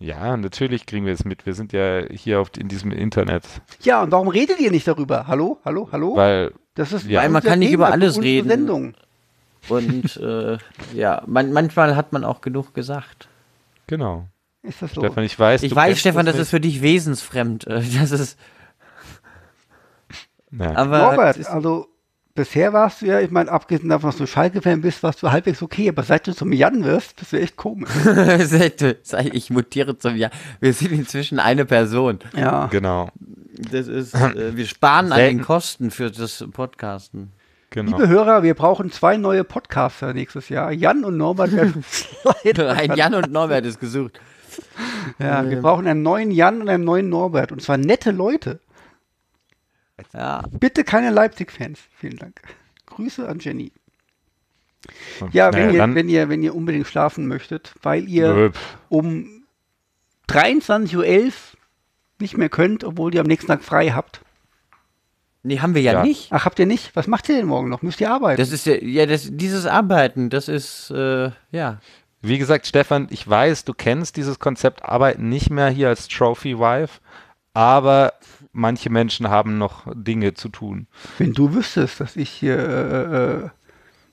Ja, 0.00 0.36
natürlich 0.36 0.86
kriegen 0.86 1.06
wir 1.06 1.12
es 1.12 1.24
mit. 1.24 1.44
Wir 1.44 1.54
sind 1.54 1.72
ja 1.72 2.02
hier 2.10 2.40
auf, 2.40 2.50
in 2.56 2.68
diesem 2.68 2.92
Internet. 2.92 3.44
Ja, 3.80 4.02
und 4.02 4.12
warum 4.12 4.28
redet 4.28 4.60
ihr 4.60 4.70
nicht 4.70 4.86
darüber? 4.86 5.26
Hallo, 5.26 5.58
hallo, 5.64 5.88
hallo? 5.90 6.14
Weil, 6.16 6.52
das 6.74 6.92
ist 6.92 7.06
Ja. 7.06 7.20
Weil 7.22 7.30
man 7.30 7.42
kann 7.42 7.58
nicht 7.58 7.70
Thema 7.70 7.86
über 7.86 7.92
alles 7.92 8.20
reden. 8.22 8.48
Sendung. 8.48 8.94
und 9.68 10.16
äh, 10.18 10.58
ja, 10.94 11.22
man, 11.26 11.52
manchmal 11.52 11.96
hat 11.96 12.12
man 12.12 12.24
auch 12.24 12.40
genug 12.40 12.74
gesagt. 12.74 13.28
genau. 13.86 14.26
Ist 14.62 14.82
das 14.82 14.92
so? 14.92 15.00
Stefan, 15.00 15.22
ich 15.24 15.38
weiß, 15.38 15.62
Ich 15.62 15.70
du 15.70 15.76
weiß, 15.76 15.98
Stefan, 16.00 16.26
das 16.26 16.34
nicht. 16.34 16.42
ist 16.42 16.50
für 16.50 16.60
dich 16.60 16.82
wesensfremd. 16.82 17.64
Das 17.68 18.10
ist, 18.10 18.38
Ja. 20.50 20.74
aber 20.76 20.98
Norbert, 20.98 21.36
es 21.36 21.42
ist, 21.42 21.50
also 21.50 21.86
bisher 22.38 22.72
warst 22.72 23.02
du 23.02 23.06
ja, 23.06 23.18
ich 23.20 23.32
meine, 23.32 23.50
abgesehen 23.50 23.88
davon, 23.88 24.10
dass 24.10 24.16
du 24.16 24.24
Schalke-Fan 24.24 24.80
bist, 24.80 25.02
warst 25.02 25.20
du 25.24 25.32
halbwegs 25.32 25.60
okay, 25.60 25.88
aber 25.88 26.04
seit 26.04 26.28
du 26.28 26.32
zum 26.32 26.52
Jan 26.52 26.84
wirst, 26.84 27.20
das 27.20 27.32
wäre 27.32 27.42
echt 27.42 27.56
komisch. 27.56 27.90
Ich 29.32 29.50
mutiere 29.50 29.98
zum 29.98 30.14
Jahr. 30.14 30.30
Wir 30.60 30.72
sind 30.72 30.92
inzwischen 30.92 31.40
eine 31.40 31.64
Person. 31.64 32.20
Ja. 32.36 32.66
Genau. 32.66 33.08
Das 33.72 33.88
ist, 33.88 34.14
äh, 34.14 34.56
wir 34.56 34.66
sparen 34.66 35.06
an 35.06 35.18
Selten. 35.18 35.38
den 35.38 35.44
Kosten 35.44 35.90
für 35.90 36.10
das 36.12 36.44
Podcasten. 36.52 37.32
Genau. 37.70 37.98
Liebe 37.98 38.08
Hörer, 38.08 38.44
wir 38.44 38.54
brauchen 38.54 38.92
zwei 38.92 39.16
neue 39.16 39.42
Podcaster 39.42 40.14
nächstes 40.14 40.48
Jahr. 40.48 40.70
Jan 40.70 41.04
und 41.04 41.16
Norbert 41.16 41.52
werden 41.52 41.84
leider 42.44 42.70
Ein 42.72 42.94
Jan 42.94 43.14
und 43.14 43.32
Norbert 43.32 43.66
ist 43.66 43.80
gesucht. 43.80 44.20
Ja, 45.18 45.48
wir 45.48 45.60
brauchen 45.60 45.88
einen 45.88 46.02
neuen 46.02 46.30
Jan 46.30 46.60
und 46.60 46.68
einen 46.68 46.84
neuen 46.84 47.08
Norbert. 47.08 47.50
Und 47.50 47.60
zwar 47.62 47.78
nette 47.78 48.12
Leute. 48.12 48.60
Ja, 50.14 50.42
Bitte 50.52 50.84
keine 50.84 51.10
Leipzig-Fans. 51.10 51.78
Vielen 51.96 52.16
Dank. 52.16 52.40
Grüße 52.86 53.28
an 53.28 53.38
Jenny. 53.40 53.72
Ja, 55.32 55.52
wenn, 55.52 55.68
Naja, 55.68 55.86
ihr, 55.86 55.94
wenn, 55.94 56.08
ihr, 56.08 56.28
wenn 56.28 56.42
ihr 56.42 56.54
unbedingt 56.54 56.86
schlafen 56.86 57.26
möchtet, 57.26 57.74
weil 57.82 58.08
ihr 58.08 58.32
Nö, 58.32 58.50
um 58.88 59.42
23.11 60.28 60.96
Uhr 60.96 61.32
nicht 62.20 62.36
mehr 62.36 62.48
könnt, 62.48 62.84
obwohl 62.84 63.14
ihr 63.14 63.20
am 63.20 63.26
nächsten 63.26 63.48
Tag 63.48 63.62
frei 63.64 63.90
habt. 63.90 64.20
nee, 65.42 65.58
haben 65.60 65.74
wir 65.74 65.82
ja, 65.82 65.92
Ja. 65.94 66.02
nicht. 66.04 66.32
Ach, 66.32 66.44
habt 66.44 66.58
ihr 66.58 66.66
nicht? 66.66 66.94
Was 66.94 67.06
macht 67.06 67.28
ihr 67.28 67.36
denn 67.36 67.46
morgen 67.46 67.68
noch? 67.68 67.82
Müsst 67.82 68.00
ihr 68.00 68.10
arbeiten? 68.10 68.40
Das 68.40 68.52
ist 68.52 68.66
ja, 68.66 68.74
ja 68.76 69.06
das, 69.06 69.28
dieses 69.30 69.66
Arbeiten, 69.66 70.30
das 70.30 70.48
ist, 70.48 70.90
äh, 70.90 71.30
ja. 71.50 71.80
Wie 72.20 72.38
gesagt, 72.38 72.66
Stefan, 72.66 73.06
ich 73.10 73.28
weiß, 73.28 73.64
du 73.64 73.72
kennst 73.74 74.16
dieses 74.16 74.38
Konzept 74.40 74.84
Arbeiten 74.84 75.28
nicht 75.28 75.50
mehr 75.50 75.68
hier 75.70 75.88
als 75.88 76.08
Trophy 76.08 76.58
Wife, 76.58 77.00
aber 77.54 78.14
manche 78.58 78.90
Menschen 78.90 79.28
haben 79.30 79.56
noch 79.58 79.84
Dinge 79.94 80.34
zu 80.34 80.48
tun. 80.48 80.86
wenn 81.18 81.32
du 81.32 81.54
wüsstest, 81.54 82.00
dass 82.00 82.16
ich 82.16 82.28
hier, 82.30 82.58
äh, 82.58 83.34
äh, 83.44 83.48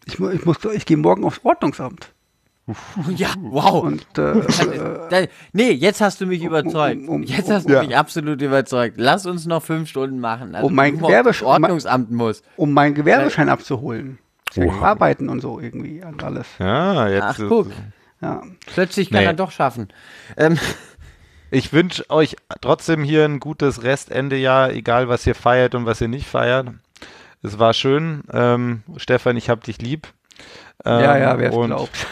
ich, 0.05 0.19
ich 0.19 0.45
muss, 0.45 0.57
ich 0.73 0.85
gehe 0.85 0.97
morgen 0.97 1.23
aufs 1.25 1.41
Ordnungsamt. 1.43 2.11
Ja, 3.15 3.29
wow. 3.41 3.83
Und 3.83 4.01
äh, 4.17 4.41
Da, 5.09 5.25
nee, 5.53 5.69
jetzt 5.71 6.01
hast 6.01 6.19
du 6.21 6.25
mich 6.25 6.43
überzeugt. 6.43 7.01
um- 7.01 7.09
um- 7.09 7.23
Jetzt 7.23 7.49
hast 7.51 7.69
du 7.69 7.73
ja. 7.73 7.83
mich 7.83 7.95
absolut 7.95 8.41
überzeugt. 8.41 8.95
Lass 8.97 9.27
uns 9.27 9.45
noch 9.45 9.61
fünf 9.61 9.87
Stunden 9.89 10.19
machen. 10.19 10.55
Also 10.55 10.67
Um 10.67 10.73
mein 10.73 10.93
bevor 10.95 11.09
Gewerbe- 11.09 11.29
das 11.29 11.43
Ordnungsamt 11.43 12.09
muss. 12.11 12.41
um 12.57 12.73
meinen 12.73 12.95
Gewerbeschein 12.95 13.49
abzuholen. 13.49 14.17
Oha. 14.57 14.81
Arbeiten 14.83 15.29
und 15.29 15.41
so 15.41 15.59
irgendwie 15.59 16.01
und 16.03 16.23
alles. 16.23 16.47
Ja, 16.57 17.07
jetzt. 17.07 17.23
Ach, 17.23 17.37
guck. 17.47 17.67
Ja. 18.21 18.41
Plötzlich 18.65 19.11
kann 19.11 19.19
Nee. 19.19 19.25
er 19.27 19.33
doch 19.33 19.51
schaffen. 19.51 19.89
Ähm, 20.37 20.57
Ich 21.55 21.71
wünsche 21.71 22.09
euch 22.09 22.35
trotzdem 22.59 23.01
hier 23.01 23.23
ein 23.23 23.39
gutes 23.39 23.81
Restende-Jahr, 23.81 24.73
egal 24.73 25.07
was 25.07 25.25
ihr 25.25 25.35
feiert 25.35 25.73
und 25.73 25.85
was 25.85 26.01
ihr 26.01 26.09
nicht 26.09 26.27
feiert. 26.27 26.67
Es 27.43 27.57
war 27.57 27.73
schön. 27.73 28.23
Ähm, 28.33 28.83
Stefan, 28.97 29.37
ich 29.37 29.49
hab 29.49 29.63
dich 29.63 29.81
lieb. 29.81 30.05
Ähm, 30.83 30.99
ja, 30.99 31.17
ja, 31.17 31.39
wer 31.39 31.49
es 31.51 31.55
und, 31.55 31.67
glaubt. 31.67 32.07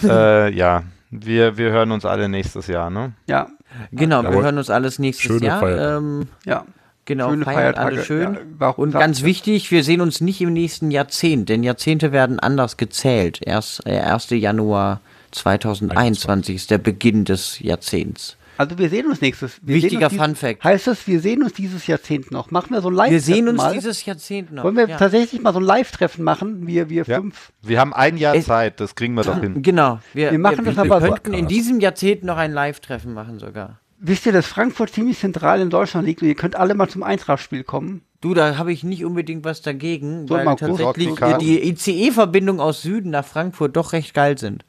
Äh, 0.02 0.50
ja, 0.54 0.84
wir, 1.10 1.58
wir 1.58 1.72
hören 1.72 1.90
uns 1.90 2.06
alle 2.06 2.28
nächstes 2.30 2.66
Jahr, 2.68 2.88
ne? 2.88 3.12
Ja, 3.26 3.48
genau, 3.92 4.22
wir 4.22 4.30
Jawohl. 4.30 4.44
hören 4.44 4.56
uns 4.56 4.70
alles 4.70 4.98
nächstes 4.98 5.26
Schöne 5.26 5.44
Jahr. 5.46 5.60
Feiertage. 5.60 5.96
Ähm, 5.98 6.28
ja. 6.46 6.64
genau, 7.04 7.30
Schöne 7.30 7.44
feiert 7.44 7.76
Feiertage, 7.76 7.86
alle 7.96 8.04
schön. 8.04 8.38
ja, 8.60 8.68
Und 8.70 8.92
ganz 8.92 9.20
ihr- 9.20 9.26
wichtig, 9.26 9.70
wir 9.72 9.84
sehen 9.84 10.00
uns 10.00 10.22
nicht 10.22 10.40
im 10.40 10.54
nächsten 10.54 10.90
Jahrzehnt, 10.90 11.50
denn 11.50 11.64
Jahrzehnte 11.64 12.12
werden 12.12 12.38
anders 12.40 12.78
gezählt. 12.78 13.40
Erst 13.44 13.84
äh, 13.86 13.98
1. 13.98 14.30
Januar 14.30 15.00
2021 15.32 16.54
ist 16.54 16.70
der 16.70 16.78
Beginn 16.78 17.26
des 17.26 17.58
Jahrzehnts. 17.60 18.38
Also 18.56 18.78
wir 18.78 18.88
sehen 18.88 19.06
uns 19.06 19.20
nächstes. 19.20 19.58
Wir 19.62 19.76
Wichtiger 19.76 20.06
uns 20.10 20.16
Fun 20.16 20.34
Fact. 20.36 20.62
Heißt 20.62 20.86
das, 20.86 21.06
wir 21.06 21.20
sehen 21.20 21.42
uns 21.42 21.52
dieses 21.54 21.86
Jahrzehnt 21.86 22.30
noch? 22.30 22.50
Machen 22.50 22.70
wir 22.72 22.80
so 22.80 22.88
ein 22.88 22.94
live 22.94 23.10
Wir 23.10 23.20
sehen 23.20 23.48
uns 23.48 23.58
mal? 23.58 23.72
dieses 23.72 24.04
Jahrzehnt 24.04 24.52
noch. 24.52 24.64
Wollen 24.64 24.76
wir 24.76 24.88
ja. 24.88 24.96
tatsächlich 24.96 25.40
mal 25.42 25.52
so 25.52 25.58
ein 25.58 25.64
Live-Treffen 25.64 26.22
machen? 26.24 26.66
Wir, 26.66 26.88
wir 26.88 27.04
Ja. 27.04 27.16
fünf. 27.20 27.52
Wir 27.62 27.80
haben 27.80 27.92
ein 27.92 28.16
Jahr 28.16 28.34
Es- 28.36 28.46
Zeit, 28.46 28.78
das 28.80 28.94
kriegen 28.94 29.14
wir 29.14 29.24
doch 29.24 29.40
hin. 29.40 29.62
Genau. 29.62 29.98
Wir, 30.12 30.30
Wir 30.30 30.38
machen 30.38 30.64
das 30.64 30.76
wir 30.76 30.82
aber 30.82 31.00
so- 31.00 31.08
könnten 31.12 31.34
in 31.34 31.48
diesem 31.48 31.80
Jahrzehnt 31.80 32.22
noch 32.22 32.36
ein 32.36 32.52
Live-Treffen 32.52 33.12
machen 33.12 33.38
sogar. 33.38 33.80
Wisst 33.98 34.26
ihr, 34.26 34.32
dass 34.32 34.46
Frankfurt 34.46 34.90
ziemlich 34.90 35.18
zentral 35.18 35.60
in 35.60 35.70
Deutschland 35.70 36.06
liegt 36.06 36.20
und 36.20 36.28
ihr 36.28 36.34
könnt 36.34 36.56
alle 36.56 36.74
mal 36.74 36.88
zum 36.88 37.02
Eintrachtspiel 37.02 37.64
kommen? 37.64 38.02
Du, 38.20 38.34
da 38.34 38.58
habe 38.58 38.72
ich 38.72 38.84
nicht 38.84 39.04
unbedingt 39.04 39.44
was 39.44 39.62
dagegen, 39.62 40.26
So, 40.28 40.34
weil 40.34 40.44
mal 40.44 40.56
kurz 40.56 40.78
tatsächlich 40.78 41.08
die 41.08 41.14
Karte. 41.14 41.38
die 41.44 41.68
ICE-Verbindungen 41.70 42.60
aus 42.60 42.82
Süden 42.82 43.10
nach 43.10 43.24
Frankfurt 43.24 43.76
doch 43.76 43.92
recht 43.92 44.12
geil 44.14 44.36
sind. 44.38 44.64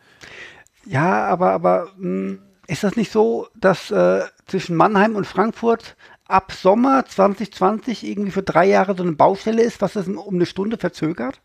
Ja, 0.85 1.25
aber, 1.25 1.51
aber 1.51 1.87
mh, 1.97 2.37
ist 2.67 2.83
das 2.83 2.95
nicht 2.95 3.11
so, 3.11 3.47
dass 3.55 3.91
äh, 3.91 4.21
zwischen 4.47 4.75
Mannheim 4.75 5.15
und 5.15 5.25
Frankfurt 5.27 5.95
ab 6.27 6.51
Sommer 6.51 7.05
2020 7.05 8.05
irgendwie 8.07 8.31
für 8.31 8.43
drei 8.43 8.65
Jahre 8.67 8.95
so 8.95 9.03
eine 9.03 9.11
Baustelle 9.13 9.61
ist, 9.61 9.81
was 9.81 9.93
das 9.93 10.07
um 10.07 10.35
eine 10.35 10.45
Stunde 10.45 10.77
verzögert? 10.77 11.39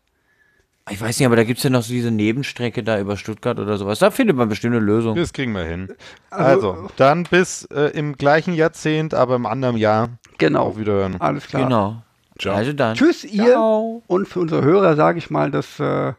Ich 0.89 0.99
weiß 0.99 1.19
nicht, 1.19 1.25
aber 1.27 1.35
da 1.35 1.43
gibt 1.43 1.59
es 1.59 1.63
ja 1.63 1.69
noch 1.69 1.83
so 1.83 1.93
diese 1.93 2.09
Nebenstrecke 2.09 2.81
da 2.83 2.99
über 2.99 3.15
Stuttgart 3.15 3.59
oder 3.59 3.77
sowas. 3.77 3.99
Da 3.99 4.09
findet 4.09 4.35
man 4.35 4.49
bestimmt 4.49 4.75
eine 4.75 4.83
Lösung. 4.83 5.15
Das 5.15 5.31
kriegen 5.31 5.53
wir 5.53 5.63
hin. 5.63 5.93
Also- 6.31 6.71
Also, 6.71 6.89
dann 6.97 7.23
bis 7.23 7.65
äh, 7.65 7.91
im 7.97 8.17
gleichen 8.17 8.55
Jahrzehnt, 8.55 9.13
aber 9.13 9.35
im 9.35 9.45
anderen 9.45 9.77
Jahr. 9.77 10.09
Genau. 10.39 10.63
Auf 10.69 10.77
Wiederhören. 10.79 11.21
Alles 11.21 11.45
klar. 11.47 11.63
Genau. 11.63 12.01
Ciao. 12.39 12.55
Also 12.55 12.73
dann. 12.73 12.95
Tschüss, 12.97 13.23
ihr. 13.23 13.51
Ciao. 13.51 14.01
Und 14.07 14.27
für 14.27 14.39
unsere 14.39 14.63
Hörer 14.63 14.95
sage 14.95 15.19
ich 15.19 15.29
mal, 15.29 15.51
dass 15.51 15.79
äh, 15.79 16.13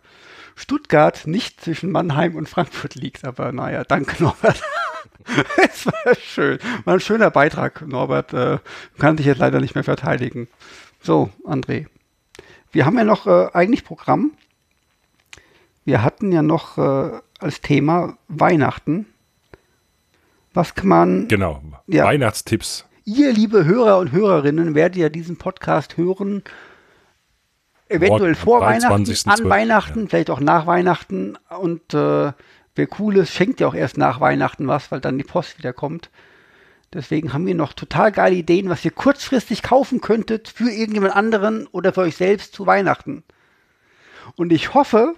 Stuttgart 0.55 1.26
nicht 1.26 1.60
zwischen 1.60 1.90
Mannheim 1.90 2.36
und 2.36 2.48
Frankfurt 2.48 2.94
liegt. 2.94 3.24
Aber 3.24 3.50
naja, 3.50 3.82
danke 3.82 4.22
Norbert. 4.22 4.62
es 5.57 5.86
war 5.86 6.15
schön. 6.17 6.59
War 6.84 6.94
ein 6.94 7.01
schöner 7.01 7.31
Beitrag, 7.31 7.86
Norbert. 7.86 8.33
Äh, 8.33 8.59
kann 8.99 9.17
sich 9.17 9.26
jetzt 9.26 9.39
leider 9.39 9.60
nicht 9.60 9.75
mehr 9.75 9.84
verteidigen. 9.84 10.49
So, 11.01 11.31
André. 11.44 11.86
Wir 12.70 12.86
haben 12.86 12.97
ja 12.97 13.05
noch 13.05 13.26
äh, 13.26 13.49
eigentlich 13.52 13.84
Programm. 13.84 14.33
Wir 15.84 16.02
hatten 16.02 16.33
ja 16.33 16.42
noch 16.42 16.78
äh, 16.78 17.20
als 17.39 17.60
Thema 17.60 18.17
Weihnachten. 18.28 19.07
Was 20.55 20.75
kann 20.75 20.89
man 20.89 21.28
Genau. 21.28 21.62
Ja. 21.86 22.05
Weihnachtstipps. 22.05 22.86
Ihr, 23.05 23.33
liebe 23.33 23.65
Hörer 23.65 23.99
und 23.99 24.12
Hörerinnen, 24.12 24.75
werdet 24.75 24.97
ja 24.97 25.09
diesen 25.09 25.36
Podcast 25.36 25.97
hören. 25.97 26.42
Eventuell 27.89 28.34
vor 28.34 28.60
Weihnachten, 28.60 29.05
23.12., 29.05 29.28
an 29.28 29.51
Weihnachten, 29.51 30.09
vielleicht 30.09 30.31
auch 30.31 30.41
nach 30.41 30.67
Weihnachten. 30.67 31.36
Und 31.59 31.94
äh, 31.94 32.33
wer 32.75 32.89
cool 32.99 33.17
ist, 33.18 33.33
schenkt 33.33 33.60
ja 33.60 33.67
auch 33.67 33.75
erst 33.75 33.99
nach 33.99 34.20
Weihnachten 34.20 34.68
was, 34.68 34.91
weil 34.91 35.01
dann 35.01 35.18
die 35.18 35.25
Post 35.25 35.59
wieder 35.59 35.73
kommt. 35.73 36.10
Deswegen 36.92 37.33
haben 37.33 37.47
wir 37.47 37.55
noch 37.55 37.73
total 37.73 38.12
geile 38.12 38.36
Ideen, 38.36 38.68
was 38.68 38.84
ihr 38.84 38.91
kurzfristig 38.91 39.62
kaufen 39.62 40.01
könntet 40.01 40.49
für 40.49 40.70
irgendjemand 40.70 41.17
anderen 41.17 41.67
oder 41.68 41.92
für 41.92 42.02
euch 42.02 42.17
selbst 42.17 42.55
zu 42.55 42.67
Weihnachten. 42.67 43.25
Und 44.36 44.52
ich 44.52 44.75
hoffe, 44.75 45.15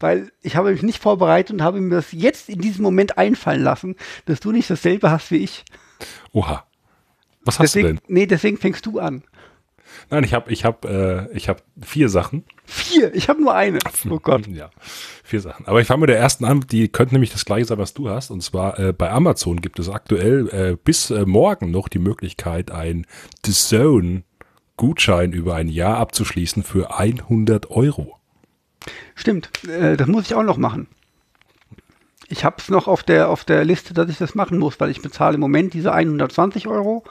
weil 0.00 0.32
ich 0.42 0.56
habe 0.56 0.72
mich 0.72 0.82
nicht 0.82 1.02
vorbereitet 1.02 1.52
und 1.52 1.62
habe 1.62 1.80
mir 1.80 1.96
das 1.96 2.12
jetzt 2.12 2.48
in 2.48 2.60
diesem 2.60 2.82
Moment 2.82 3.18
einfallen 3.18 3.62
lassen, 3.62 3.96
dass 4.24 4.40
du 4.40 4.50
nicht 4.50 4.70
dasselbe 4.70 5.10
hast 5.10 5.30
wie 5.30 5.38
ich. 5.38 5.64
Oha. 6.32 6.66
Was 7.44 7.58
hast 7.58 7.74
Deswegen, 7.74 7.96
du 7.96 8.02
denn? 8.02 8.14
nee, 8.14 8.26
deswegen 8.26 8.56
fängst 8.56 8.86
du 8.86 8.98
an. 8.98 9.22
Nein, 10.10 10.24
ich 10.24 10.34
habe 10.34 10.52
ich 10.52 10.64
hab, 10.64 10.84
äh, 10.84 11.28
ich 11.32 11.48
hab 11.48 11.62
vier 11.80 12.08
Sachen. 12.08 12.44
Vier, 12.64 13.14
ich 13.14 13.28
habe 13.28 13.40
nur 13.40 13.54
eine. 13.54 13.78
Oh 14.10 14.18
Gott. 14.18 14.46
Ja, 14.46 14.70
vier 15.22 15.40
Sachen. 15.40 15.66
Aber 15.66 15.80
ich 15.80 15.86
fange 15.86 16.00
mit 16.00 16.10
der 16.10 16.18
ersten 16.18 16.44
an, 16.44 16.60
die 16.60 16.88
könnte 16.88 17.14
nämlich 17.14 17.32
das 17.32 17.44
gleiche 17.44 17.66
sein, 17.66 17.78
was 17.78 17.94
du 17.94 18.08
hast. 18.08 18.30
Und 18.30 18.42
zwar 18.42 18.78
äh, 18.78 18.92
bei 18.92 19.10
Amazon 19.10 19.60
gibt 19.60 19.78
es 19.78 19.88
aktuell 19.88 20.48
äh, 20.48 20.76
bis 20.82 21.10
äh, 21.10 21.24
morgen 21.26 21.70
noch 21.70 21.88
die 21.88 21.98
Möglichkeit, 21.98 22.70
ein 22.70 23.06
The 23.44 23.52
Zone 23.52 24.22
Gutschein 24.76 25.32
über 25.32 25.54
ein 25.54 25.68
Jahr 25.68 25.98
abzuschließen 25.98 26.62
für 26.62 26.98
100 26.98 27.70
Euro. 27.70 28.18
Stimmt, 29.14 29.50
äh, 29.68 29.96
das 29.96 30.08
muss 30.08 30.26
ich 30.26 30.34
auch 30.34 30.42
noch 30.42 30.56
machen. 30.56 30.88
Ich 32.28 32.44
habe 32.44 32.56
es 32.58 32.68
noch 32.68 32.88
auf 32.88 33.02
der, 33.02 33.28
auf 33.28 33.44
der 33.44 33.64
Liste, 33.64 33.94
dass 33.94 34.08
ich 34.08 34.18
das 34.18 34.34
machen 34.34 34.58
muss, 34.58 34.80
weil 34.80 34.90
ich 34.90 35.02
bezahle 35.02 35.34
im 35.34 35.40
Moment 35.40 35.74
diese 35.74 35.92
120 35.92 36.66
Euro 36.66 37.04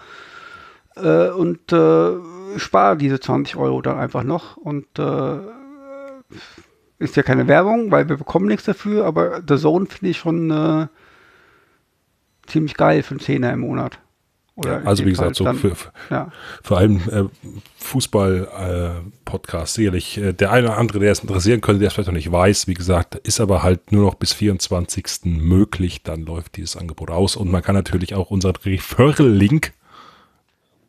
äh, 0.95 1.29
und 1.29 1.71
äh, 1.71 2.11
spare 2.57 2.97
diese 2.97 3.19
20 3.19 3.55
Euro 3.55 3.81
dann 3.81 3.97
einfach 3.97 4.23
noch. 4.23 4.57
Und 4.57 4.85
äh, 4.99 5.37
ist 6.99 7.15
ja 7.15 7.23
keine 7.23 7.47
Werbung, 7.47 7.91
weil 7.91 8.07
wir 8.09 8.17
bekommen 8.17 8.47
nichts 8.47 8.65
dafür, 8.65 9.05
aber 9.05 9.41
The 9.47 9.57
Zone 9.57 9.85
finde 9.87 10.09
ich 10.11 10.17
schon 10.17 10.51
äh, 10.51 10.87
ziemlich 12.47 12.75
geil 12.75 13.03
für 13.03 13.11
einen 13.11 13.19
Zehner 13.19 13.51
im 13.53 13.59
Monat. 13.61 13.99
In 14.55 14.69
Also 14.85 15.03
wie 15.03 15.09
gesagt, 15.09 15.35
so 15.35 15.45
Fall 15.45 15.55
für, 15.55 15.67
dann- 15.69 15.75
für, 15.77 15.91
ja. 16.11 16.31
vor 16.61 16.77
allem 16.77 16.97
äh, 17.09 17.23
Fußball-Podcast 17.79 19.73
sicherlich. 19.73 20.17
Äh, 20.19 20.33
der 20.33 20.51
eine 20.51 20.67
oder 20.67 20.77
andere, 20.77 20.99
der 20.99 21.11
es 21.11 21.19
interessieren 21.19 21.61
könnte, 21.61 21.79
der 21.79 21.87
es 21.87 21.93
vielleicht 21.93 22.07
noch 22.09 22.13
nicht 22.13 22.31
weiß, 22.31 22.67
wie 22.67 22.75
gesagt, 22.75 23.15
ist 23.15 23.39
aber 23.39 23.63
halt 23.63 23.91
nur 23.91 24.03
noch 24.05 24.13
bis 24.15 24.33
24. 24.33 25.05
möglich. 25.25 26.03
Dann 26.03 26.21
läuft 26.21 26.57
dieses 26.57 26.77
Angebot 26.77 27.09
aus 27.09 27.35
und 27.35 27.51
man 27.51 27.63
kann 27.63 27.73
natürlich 27.75 28.13
auch 28.13 28.29
unseren 28.29 28.55
Referral-Link 28.55 29.73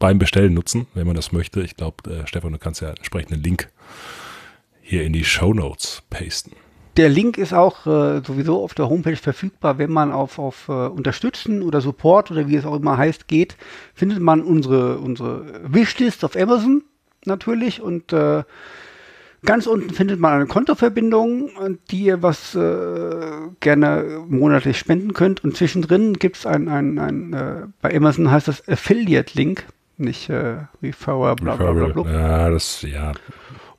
beim 0.05 0.19
Bestellen 0.19 0.53
nutzen, 0.53 0.87
wenn 0.93 1.07
man 1.07 1.17
das 1.17 1.33
möchte. 1.33 1.63
Ich 1.63 1.79
glaube, 1.79 2.11
äh, 2.11 2.27
Stefan, 2.27 2.53
du 2.53 2.59
kannst 2.59 2.83
ja 2.83 2.91
entsprechenden 2.91 3.43
Link 3.43 3.71
hier 4.83 5.03
in 5.03 5.15
die 5.15 5.25
Show 5.25 5.55
Notes 5.55 6.03
pasten. 6.11 6.53
Der 6.99 7.09
Link 7.09 7.39
ist 7.39 7.55
auch 7.55 7.87
äh, 7.87 8.21
sowieso 8.23 8.63
auf 8.63 8.75
der 8.75 8.91
Homepage 8.91 9.17
verfügbar. 9.17 9.79
Wenn 9.79 9.91
man 9.91 10.13
auf, 10.13 10.39
auf 10.39 10.69
äh, 10.69 10.73
Unterstützen 10.73 11.63
oder 11.63 11.81
Support 11.81 12.31
oder 12.31 12.49
wie 12.49 12.57
es 12.57 12.67
auch 12.67 12.77
immer 12.77 12.99
heißt 12.99 13.29
geht, 13.29 13.57
findet 13.95 14.21
man 14.21 14.43
unsere, 14.43 14.99
unsere 14.99 15.47
Wishlist 15.65 16.23
auf 16.23 16.37
Amazon 16.37 16.83
natürlich 17.25 17.81
und 17.81 18.13
äh, 18.13 18.43
ganz 19.47 19.67
unten 19.67 19.89
findet 19.89 20.21
man 20.21 20.35
eine 20.35 20.47
Kontoverbindung, 20.47 21.79
die 21.91 22.05
ihr 22.05 22.23
was 22.23 22.55
äh, 22.55 23.21
gerne 23.61 24.23
monatlich 24.29 24.79
spenden 24.79 25.15
könnt. 25.15 25.43
Und 25.43 25.57
zwischendrin 25.57 26.13
gibt 26.19 26.37
es 26.37 26.45
ein, 26.45 26.69
ein, 26.69 26.99
ein 26.99 27.33
äh, 27.33 27.67
bei 27.81 27.97
Amazon 27.97 28.31
heißt 28.31 28.49
das 28.49 28.69
Affiliate-Link. 28.69 29.65
Nicht 29.97 30.29
äh, 30.31 30.57
Referrer, 30.83 31.37
bla 31.37 31.57
bla 31.57 31.73
bla. 31.73 31.89
bla. 31.89 32.13
Ja, 32.13 32.51
das, 32.51 32.83
ja. 32.83 33.13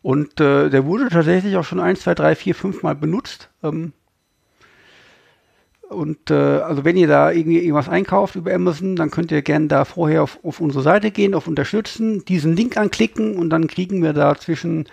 Und 0.02 0.40
äh, 0.40 0.70
der 0.70 0.86
wurde 0.86 1.10
tatsächlich 1.10 1.58
auch 1.58 1.64
schon 1.64 1.80
1, 1.80 2.02
2, 2.02 2.16
3, 2.16 2.36
4, 2.36 2.56
5 2.56 2.84
Mal 2.84 2.96
benutzt. 2.96 3.50
Ähm, 3.64 3.94
und 5.90 6.32
äh, 6.32 6.34
also 6.34 6.84
wenn 6.84 6.98
ihr 6.98 7.08
da 7.08 7.32
irgendwie 7.32 7.60
irgendwas 7.60 7.90
einkauft 7.90 8.36
über 8.36 8.54
Amazon, 8.54 8.96
dann 8.96 9.12
könnt 9.12 9.32
ihr 9.32 9.42
gerne 9.42 9.68
da 9.68 9.86
vorher 9.86 10.24
auf, 10.24 10.40
auf 10.44 10.60
unsere 10.60 10.84
Seite 10.84 11.12
gehen, 11.12 11.34
auf 11.36 11.48
Unterstützen, 11.48 12.26
diesen 12.26 12.56
Link 12.56 12.78
anklicken 12.78 13.38
und 13.38 13.50
dann 13.50 13.68
kriegen 13.68 14.02
wir 14.02 14.14
da 14.14 14.36
zwischen 14.36 14.88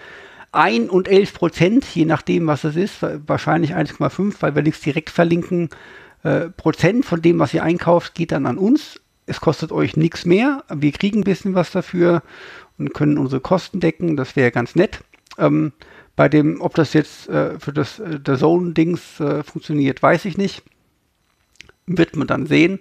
1 0.53 0.91
und 0.91 1.09
11 1.09 1.35
Prozent, 1.35 1.85
je 1.87 2.05
nachdem, 2.05 2.47
was 2.47 2.65
es 2.65 2.77
ist, 2.77 2.99
wahrscheinlich 3.27 3.75
1,5, 3.75 4.37
weil 4.41 4.55
wir 4.55 4.63
nichts 4.63 4.81
direkt 4.81 5.11
verlinken. 5.11 5.71
Äh, 6.23 6.51
Prozent 6.51 7.05
von 7.05 7.23
dem, 7.23 7.39
was 7.39 7.55
ihr 7.55 7.63
einkauft, 7.63 8.15
geht 8.15 8.33
dann 8.33 8.47
an 8.47 8.59
uns. 8.59 9.01
Es 9.27 9.41
kostet 9.41 9.73
euch 9.73 9.97
nichts 9.97 10.25
mehr. 10.25 10.65
Wir 10.69 10.93
kriegen 10.93 11.21
ein 11.21 11.25
bisschen 11.25 11.55
was 11.55 11.71
dafür 11.71 12.23
und 12.79 12.95
können 12.95 13.19
unsere 13.19 13.41
Kosten 13.41 13.81
decken. 13.81 14.17
Das 14.17 14.37
wäre 14.37 14.51
ganz 14.51 14.75
nett. 14.75 15.01
Ähm, 15.39 15.73
bei 16.17 16.29
dem, 16.29 16.61
ob 16.61 16.75
das 16.75 16.93
jetzt 16.93 17.29
äh, 17.29 17.59
für 17.59 17.73
das 17.73 17.99
äh, 17.99 18.21
der 18.21 18.37
Zone-Dings 18.37 19.21
äh, 19.21 19.43
funktioniert, 19.43 20.03
weiß 20.03 20.25
ich 20.25 20.37
nicht. 20.37 20.63
Wird 21.87 22.17
man 22.17 22.27
dann 22.27 22.47
sehen. 22.47 22.81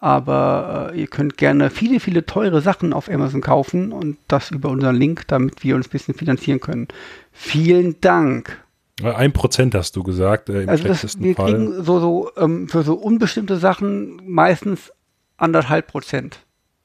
Aber 0.00 0.90
äh, 0.92 1.00
ihr 1.00 1.08
könnt 1.08 1.36
gerne 1.36 1.70
viele, 1.70 1.98
viele 1.98 2.24
teure 2.24 2.60
Sachen 2.60 2.92
auf 2.92 3.10
Amazon 3.10 3.40
kaufen 3.40 3.90
und 3.90 4.16
das 4.28 4.52
über 4.52 4.68
unseren 4.68 4.94
Link, 4.94 5.26
damit 5.26 5.64
wir 5.64 5.74
uns 5.74 5.88
ein 5.88 5.90
bisschen 5.90 6.14
finanzieren 6.14 6.60
können. 6.60 6.86
Vielen 7.32 8.00
Dank. 8.00 8.64
Ein 9.02 9.32
Prozent 9.32 9.74
hast 9.74 9.96
du 9.96 10.02
gesagt. 10.02 10.48
Äh, 10.48 10.62
Im 10.62 10.68
also 10.68 10.84
das, 10.84 11.20
wir 11.20 11.34
Fall. 11.34 11.46
kriegen 11.46 11.82
so, 11.82 11.98
so 11.98 12.30
ähm, 12.36 12.68
für 12.68 12.82
so 12.82 12.94
unbestimmte 12.94 13.56
Sachen 13.56 14.20
meistens 14.24 14.92
anderthalb 15.38 15.86
Prozent. 15.86 16.40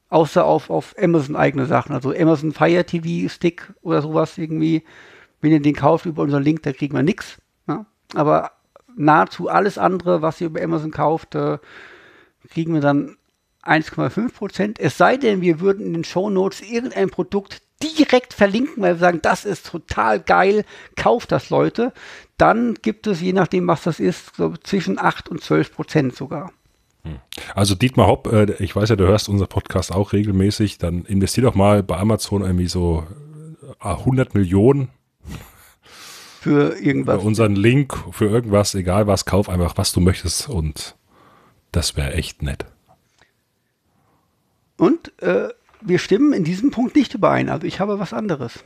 Außer 0.09 0.45
auf, 0.45 0.69
auf 0.69 0.95
Amazon 0.97 1.35
eigene 1.35 1.65
Sachen. 1.65 1.93
Also 1.93 2.13
Amazon 2.15 2.53
Fire 2.53 2.85
TV 2.85 3.29
Stick 3.29 3.73
oder 3.81 4.01
sowas 4.01 4.37
irgendwie. 4.37 4.83
Wenn 5.41 5.51
ihr 5.51 5.61
den 5.61 5.75
kauft 5.75 6.05
über 6.05 6.21
unseren 6.21 6.43
Link, 6.43 6.63
da 6.63 6.71
kriegen 6.71 6.95
wir 6.95 7.03
nichts. 7.03 7.41
Ja? 7.67 7.85
Aber 8.13 8.51
nahezu 8.95 9.49
alles 9.49 9.77
andere, 9.77 10.21
was 10.21 10.39
ihr 10.39 10.47
über 10.47 10.61
Amazon 10.61 10.91
kauft, 10.91 11.35
äh, 11.35 11.57
kriegen 12.49 12.73
wir 12.73 12.81
dann 12.81 13.17
1,5 13.63 14.33
Prozent. 14.33 14.79
Es 14.79 14.97
sei 14.97 15.17
denn, 15.17 15.41
wir 15.41 15.59
würden 15.59 15.85
in 15.85 15.93
den 15.93 16.03
Show 16.03 16.29
Notes 16.29 16.61
irgendein 16.61 17.09
Produkt 17.09 17.61
direkt 17.81 18.33
verlinken, 18.33 18.81
weil 18.83 18.95
wir 18.95 18.99
sagen, 18.99 19.19
das 19.21 19.45
ist 19.45 19.65
total 19.65 20.19
geil, 20.19 20.63
kauft 20.95 21.31
das 21.31 21.49
Leute. 21.49 21.91
Dann 22.37 22.75
gibt 22.75 23.07
es, 23.07 23.19
je 23.21 23.33
nachdem, 23.33 23.67
was 23.67 23.83
das 23.83 23.99
ist, 23.99 24.35
so 24.35 24.55
zwischen 24.57 24.99
8 24.99 25.29
und 25.29 25.41
12 25.41 25.73
Prozent 25.73 26.15
sogar. 26.15 26.51
Hm. 27.05 27.19
Also 27.55 27.75
Dietmar 27.75 28.07
Hopp, 28.07 28.31
äh, 28.31 28.53
ich 28.59 28.75
weiß 28.75 28.89
ja, 28.89 28.95
du 28.95 29.05
hörst 29.05 29.29
unseren 29.29 29.49
Podcast 29.49 29.91
auch 29.91 30.13
regelmäßig, 30.13 30.77
dann 30.77 31.03
investier 31.05 31.43
doch 31.43 31.55
mal 31.55 31.83
bei 31.83 31.97
Amazon 31.97 32.41
irgendwie 32.41 32.67
so 32.67 33.05
100 33.79 34.35
äh, 34.35 34.37
Millionen 34.37 34.89
für 36.43 36.77
irgendwas. 36.77 37.21
Für 37.21 37.27
unseren 37.27 37.55
Link, 37.55 37.97
für 38.11 38.25
irgendwas, 38.25 38.75
egal 38.75 39.07
was, 39.07 39.25
kauf 39.25 39.47
einfach, 39.47 39.77
was 39.77 39.93
du 39.93 40.01
möchtest 40.01 40.49
und 40.49 40.95
das 41.71 41.95
wäre 41.95 42.13
echt 42.13 42.41
nett. 42.41 42.65
Und 44.77 45.13
äh, 45.21 45.49
wir 45.81 45.99
stimmen 45.99 46.33
in 46.33 46.43
diesem 46.43 46.71
Punkt 46.71 46.95
nicht 46.95 47.13
überein. 47.13 47.49
Also 47.49 47.65
ich 47.65 47.79
habe 47.79 47.99
was 47.99 48.13
anderes. 48.13 48.63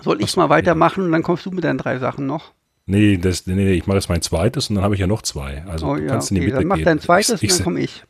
Soll 0.00 0.20
ich 0.20 0.28
was, 0.28 0.36
mal 0.36 0.48
weitermachen 0.48 1.00
ja. 1.00 1.06
und 1.06 1.12
dann 1.12 1.22
kommst 1.22 1.44
du 1.46 1.50
mit 1.50 1.64
deinen 1.64 1.78
drei 1.78 1.98
Sachen 1.98 2.26
noch? 2.26 2.52
Nee, 2.86 3.16
das, 3.16 3.46
nee, 3.46 3.54
nee 3.54 3.72
ich 3.72 3.86
mache 3.86 3.98
jetzt 3.98 4.08
mein 4.08 4.22
zweites 4.22 4.68
und 4.68 4.76
dann 4.76 4.84
habe 4.84 4.94
ich 4.94 5.00
ja 5.00 5.06
noch 5.06 5.22
zwei. 5.22 5.64
Also 5.66 5.86
oh, 5.86 5.96
du 5.96 6.02
ja, 6.02 6.08
kannst 6.08 6.32
okay. 6.32 6.34
in 6.36 6.40
die 6.40 6.46
Mitte 6.46 6.58
dann 6.58 6.68
mach 6.68 6.78
dein 6.78 7.00
zweites 7.00 7.42
ich, 7.42 7.44
ich, 7.44 7.50
und 7.50 7.58
dann 7.58 7.64
komme 7.64 7.80
ich. 7.80 8.04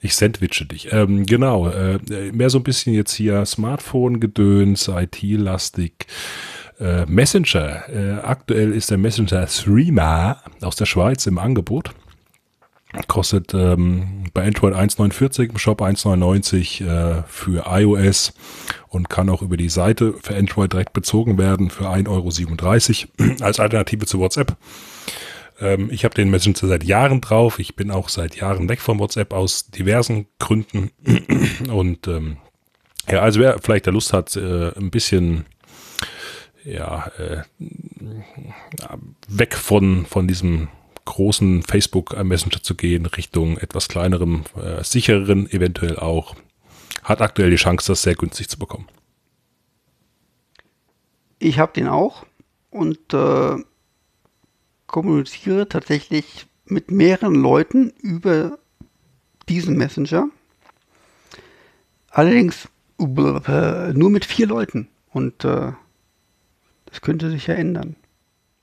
Ich 0.00 0.16
sandwiche 0.16 0.66
dich. 0.66 0.92
Ähm, 0.92 1.24
genau, 1.24 1.68
äh, 1.68 1.98
mehr 2.32 2.50
so 2.50 2.58
ein 2.58 2.62
bisschen 2.62 2.94
jetzt 2.94 3.14
hier 3.14 3.44
Smartphone-Gedöns, 3.46 4.88
IT-lastig. 4.88 6.06
Äh, 6.80 7.06
Messenger. 7.06 7.88
Äh, 7.88 8.20
aktuell 8.22 8.72
ist 8.72 8.90
der 8.90 8.98
Messenger 8.98 9.46
Threema 9.46 10.42
aus 10.60 10.76
der 10.76 10.86
Schweiz 10.86 11.26
im 11.26 11.38
Angebot. 11.38 11.94
Kostet 13.08 13.54
ähm, 13.54 14.24
bei 14.32 14.46
Android 14.46 14.74
1,49, 14.74 15.50
im 15.50 15.58
Shop 15.58 15.82
1,99 15.82 16.84
äh, 16.84 17.22
für 17.26 17.64
iOS 17.68 18.32
und 18.88 19.10
kann 19.10 19.28
auch 19.28 19.42
über 19.42 19.56
die 19.56 19.68
Seite 19.68 20.14
für 20.22 20.36
Android 20.36 20.72
direkt 20.72 20.92
bezogen 20.92 21.36
werden 21.36 21.70
für 21.70 21.88
1,37 21.88 23.08
Euro 23.18 23.34
als 23.44 23.58
Alternative 23.58 24.06
zu 24.06 24.20
WhatsApp. 24.20 24.56
Ähm, 25.60 25.88
ich 25.90 26.04
habe 26.04 26.14
den 26.14 26.30
Messenger 26.30 26.68
seit 26.68 26.84
Jahren 26.84 27.20
drauf. 27.20 27.58
Ich 27.58 27.74
bin 27.74 27.90
auch 27.90 28.08
seit 28.08 28.36
Jahren 28.36 28.68
weg 28.68 28.80
von 28.80 28.98
WhatsApp 28.98 29.32
aus 29.32 29.70
diversen 29.70 30.26
Gründen. 30.38 30.90
Und 31.68 32.06
ähm, 32.06 32.36
ja, 33.10 33.20
also 33.20 33.40
wer 33.40 33.58
vielleicht 33.58 33.86
der 33.86 33.92
Lust 33.92 34.12
hat, 34.12 34.36
äh, 34.36 34.70
ein 34.76 34.90
bisschen 34.90 35.46
ja, 36.64 37.10
äh, 37.18 37.42
weg 39.28 39.54
von, 39.54 40.06
von 40.06 40.26
diesem 40.26 40.68
großen 41.04 41.62
Facebook 41.62 42.16
Messenger 42.22 42.62
zu 42.62 42.74
gehen, 42.74 43.06
Richtung 43.06 43.58
etwas 43.58 43.88
kleinerem, 43.88 44.44
äh, 44.56 44.82
sichereren 44.82 45.50
eventuell 45.50 45.98
auch, 45.98 46.34
hat 47.02 47.20
aktuell 47.20 47.50
die 47.50 47.56
Chance, 47.56 47.88
das 47.88 48.02
sehr 48.02 48.14
günstig 48.14 48.48
zu 48.48 48.58
bekommen. 48.58 48.88
Ich 51.38 51.58
habe 51.58 51.72
den 51.72 51.88
auch 51.88 52.24
und 52.70 53.12
äh, 53.12 53.56
kommuniziere 54.86 55.68
tatsächlich 55.68 56.46
mit 56.66 56.90
mehreren 56.90 57.34
Leuten 57.34 57.90
über 58.00 58.58
diesen 59.48 59.76
Messenger. 59.76 60.28
Allerdings 62.08 62.68
äh, 62.98 63.92
nur 63.92 64.10
mit 64.10 64.24
vier 64.24 64.46
Leuten 64.46 64.88
und 65.10 65.44
äh, 65.44 65.72
das 66.86 67.00
könnte 67.00 67.30
sich 67.30 67.48
ja 67.48 67.54
ändern. 67.54 67.96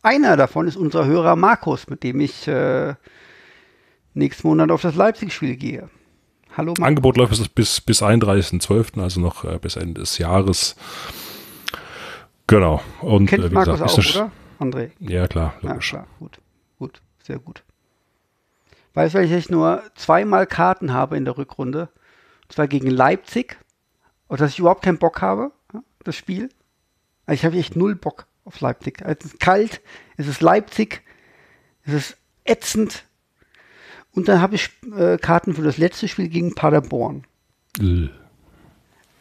Einer 0.03 0.35
davon 0.35 0.67
ist 0.67 0.77
unser 0.77 1.05
Hörer 1.05 1.35
Markus, 1.35 1.87
mit 1.87 2.03
dem 2.03 2.19
ich 2.21 2.47
äh, 2.47 2.95
nächsten 4.15 4.47
Monat 4.47 4.71
auf 4.71 4.81
das 4.81 4.95
Leipzig-Spiel 4.95 5.55
gehe. 5.57 5.89
Hallo 6.57 6.73
Markus. 6.77 6.83
Angebot 6.83 7.17
läuft 7.17 7.55
bis, 7.55 7.81
bis 7.81 8.01
31.12., 8.01 8.99
also 8.99 9.21
noch 9.21 9.45
äh, 9.45 9.59
bis 9.59 9.75
Ende 9.75 10.01
des 10.01 10.17
Jahres. 10.17 10.75
Genau. 12.47 12.81
Und 13.01 13.27
Kennt 13.27 13.45
äh, 13.45 13.49
Markus 13.49 13.79
gesagt, 13.79 14.17
auch, 14.17 14.21
oder? 14.21 14.31
André? 14.59 14.91
Ja, 14.99 15.27
klar. 15.27 15.53
Ja, 15.61 15.75
klar. 15.75 16.07
Gut, 16.19 16.39
gut, 16.79 17.01
sehr 17.23 17.37
gut. 17.39 17.63
Weißt 18.95 19.13
du, 19.13 19.19
weil 19.19 19.31
ich 19.31 19.49
nur 19.49 19.83
zweimal 19.95 20.47
Karten 20.47 20.93
habe 20.93 21.15
in 21.15 21.25
der 21.25 21.37
Rückrunde? 21.37 21.89
Und 22.43 22.51
zwar 22.51 22.67
gegen 22.67 22.89
Leipzig. 22.89 23.57
Und 24.27 24.41
dass 24.41 24.51
ich 24.51 24.59
überhaupt 24.59 24.83
keinen 24.83 24.97
Bock 24.97 25.21
habe, 25.21 25.51
das 26.03 26.15
Spiel. 26.15 26.49
Also 27.25 27.35
ich 27.35 27.45
habe 27.45 27.57
echt 27.57 27.75
null 27.75 27.95
Bock 27.95 28.25
auf 28.45 28.59
Leipzig. 28.61 29.01
Es 29.01 29.25
ist 29.25 29.39
kalt, 29.39 29.81
es 30.17 30.27
ist 30.27 30.41
Leipzig, 30.41 31.01
es 31.83 31.93
ist 31.93 32.17
ätzend. 32.43 33.05
Und 34.11 34.27
dann 34.27 34.41
habe 34.41 34.55
ich 34.55 34.69
äh, 34.95 35.17
Karten 35.17 35.53
für 35.53 35.61
das 35.61 35.77
letzte 35.77 36.07
Spiel 36.07 36.27
gegen 36.27 36.53
Paderborn. 36.55 37.25
Äh. 37.79 38.09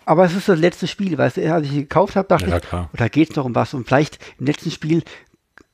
Aber 0.05 0.24
es 0.24 0.34
ist 0.34 0.49
das 0.49 0.58
letzte 0.58 0.89
Spiel, 0.89 1.16
weißt 1.16 1.36
du, 1.36 1.55
als 1.55 1.66
ich 1.66 1.74
gekauft 1.74 2.16
habe, 2.16 2.26
dachte 2.26 2.50
ja, 2.50 2.57
ich, 2.57 2.62
klar. 2.62 2.90
da 2.92 3.08
geht 3.08 3.31
es 3.31 3.36
noch 3.36 3.44
um 3.44 3.55
was. 3.55 3.74
Und 3.74 3.86
vielleicht 3.86 4.18
im 4.39 4.47
letzten 4.47 4.73
Spiel 4.73 5.05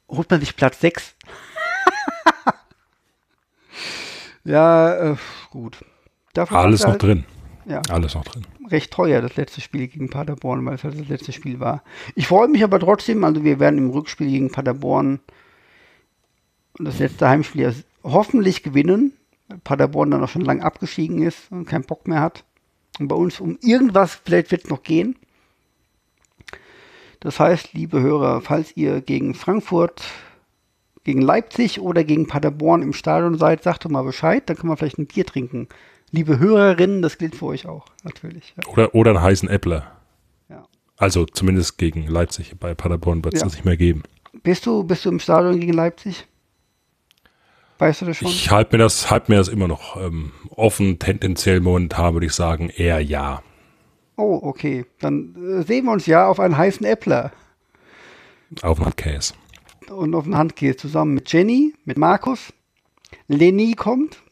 holt 0.09 0.31
man 0.31 0.41
sich 0.41 0.55
Platz 0.57 0.81
6. 0.81 1.15
ja, 4.45 5.13
äh, 5.13 5.17
gut. 5.51 5.79
Dafür 6.35 6.59
Alles 6.59 6.83
noch 6.83 6.91
halt, 6.91 7.03
drin. 7.03 7.25
Ja. 7.65 7.81
Alles 7.89 8.15
noch 8.15 8.25
drin 8.25 8.45
recht 8.71 8.93
teuer, 8.93 9.21
das 9.21 9.37
letzte 9.37 9.61
Spiel 9.61 9.89
gegen 9.89 10.11
Paderborn, 10.11 10.65
weil 10.65 10.75
es 10.75 10.85
halt 10.85 10.99
das 10.99 11.09
letzte 11.09 11.33
Spiel 11.33 11.61
war. 11.61 11.83
Ich 12.15 12.27
freue 12.27 12.49
mich 12.49 12.65
aber 12.65 12.81
trotzdem, 12.81 13.25
also 13.25 13.45
wir 13.45 13.61
werden 13.61 13.79
im 13.79 13.91
Rückspiel 13.91 14.29
gegen 14.29 14.51
Paderborn 14.51 15.21
das 16.79 16.99
letzte 16.99 17.29
Heimspiel 17.29 17.75
hoffentlich 18.03 18.63
gewinnen, 18.63 19.13
weil 19.49 19.59
Paderborn 19.59 20.11
dann 20.11 20.23
auch 20.23 20.29
schon 20.29 20.45
lang 20.45 20.61
abgestiegen 20.61 21.23
ist 21.23 21.51
und 21.51 21.67
keinen 21.67 21.85
Bock 21.85 22.07
mehr 22.07 22.21
hat. 22.21 22.45
Und 22.99 23.09
bei 23.09 23.17
uns 23.17 23.41
um 23.41 23.59
irgendwas, 23.63 24.21
vielleicht 24.25 24.51
wird 24.51 24.65
es 24.65 24.71
noch 24.71 24.83
gehen. 24.83 25.17
Das 27.21 27.41
heißt, 27.41 27.73
liebe 27.73 28.01
Hörer, 28.01 28.41
falls 28.41 28.77
ihr 28.77 29.01
gegen 29.01 29.35
Frankfurt, 29.35 30.03
gegen 31.05 31.23
Leipzig 31.23 31.81
oder 31.81 32.05
gegen 32.05 32.27
Paderborn 32.27 32.83
im 32.83 32.93
Stadion 32.93 33.39
seid, 33.39 33.63
sagt 33.63 33.85
doch 33.85 33.91
mal 33.91 34.03
Bescheid, 34.03 34.49
dann 34.49 34.57
können 34.57 34.73
wir 34.73 34.77
vielleicht 34.77 34.99
ein 34.99 35.07
Bier 35.07 35.25
trinken 35.25 35.69
liebe 36.17 36.39
Hörerinnen, 36.39 37.03
das 37.03 37.19
gilt 37.19 37.37
für 37.37 37.47
euch 37.47 37.67
auch, 37.67 37.87
natürlich. 38.03 38.55
Ja. 38.57 38.69
Oder, 38.73 38.95
oder 38.95 39.11
einen 39.13 39.23
heißen 39.23 39.49
Äppler. 39.49 39.93
Ja. 40.49 40.67
Also 40.97 41.27
zumindest 41.27 41.79
gegen 41.79 42.07
Leipzig. 42.09 42.55
Bei 42.59 42.75
Paderborn 42.75 43.23
wird 43.23 43.35
es 43.35 43.41
ja. 43.41 43.47
das 43.47 43.55
nicht 43.55 43.65
mehr 43.65 43.77
geben. 43.77 44.03
Bist 44.43 44.67
du, 44.67 44.83
bist 44.83 45.05
du 45.05 45.11
im 45.11 45.21
Stadion 45.21 45.61
gegen 45.61 45.75
Leipzig? 45.75 46.27
Weißt 47.79 48.01
du 48.01 48.07
das 48.07 48.17
schon? 48.17 48.29
Ich 48.29 48.51
halte 48.51 48.77
mir 48.77 48.83
das, 48.83 49.11
halte 49.11 49.31
mir 49.31 49.39
das 49.39 49.49
immer 49.49 49.69
noch 49.69 49.97
ähm, 49.97 50.33
offen. 50.51 50.99
Tendenziell 50.99 51.61
momentan 51.61 52.15
würde 52.15 52.27
ich 52.27 52.33
sagen 52.33 52.71
eher 52.71 53.01
ja. 53.01 53.43
Oh, 54.17 54.41
okay. 54.43 54.87
Dann 55.01 55.35
äh, 55.37 55.63
sehen 55.63 55.85
wir 55.85 55.93
uns 55.93 56.07
ja 56.07 56.27
auf 56.27 56.41
einen 56.41 56.57
heißen 56.57 56.87
Äppler. 56.87 57.33
Auf 58.63 58.79
einen 58.79 58.87
Handkäse. 58.87 59.35
Und 59.91 60.15
auf 60.15 60.25
einen 60.25 60.39
Handkäse 60.39 60.77
zusammen 60.77 61.15
mit 61.15 61.31
Jenny, 61.31 61.75
mit 61.85 61.99
Markus. 61.99 62.53
Lenny 63.29 63.75
kommt. 63.75 64.23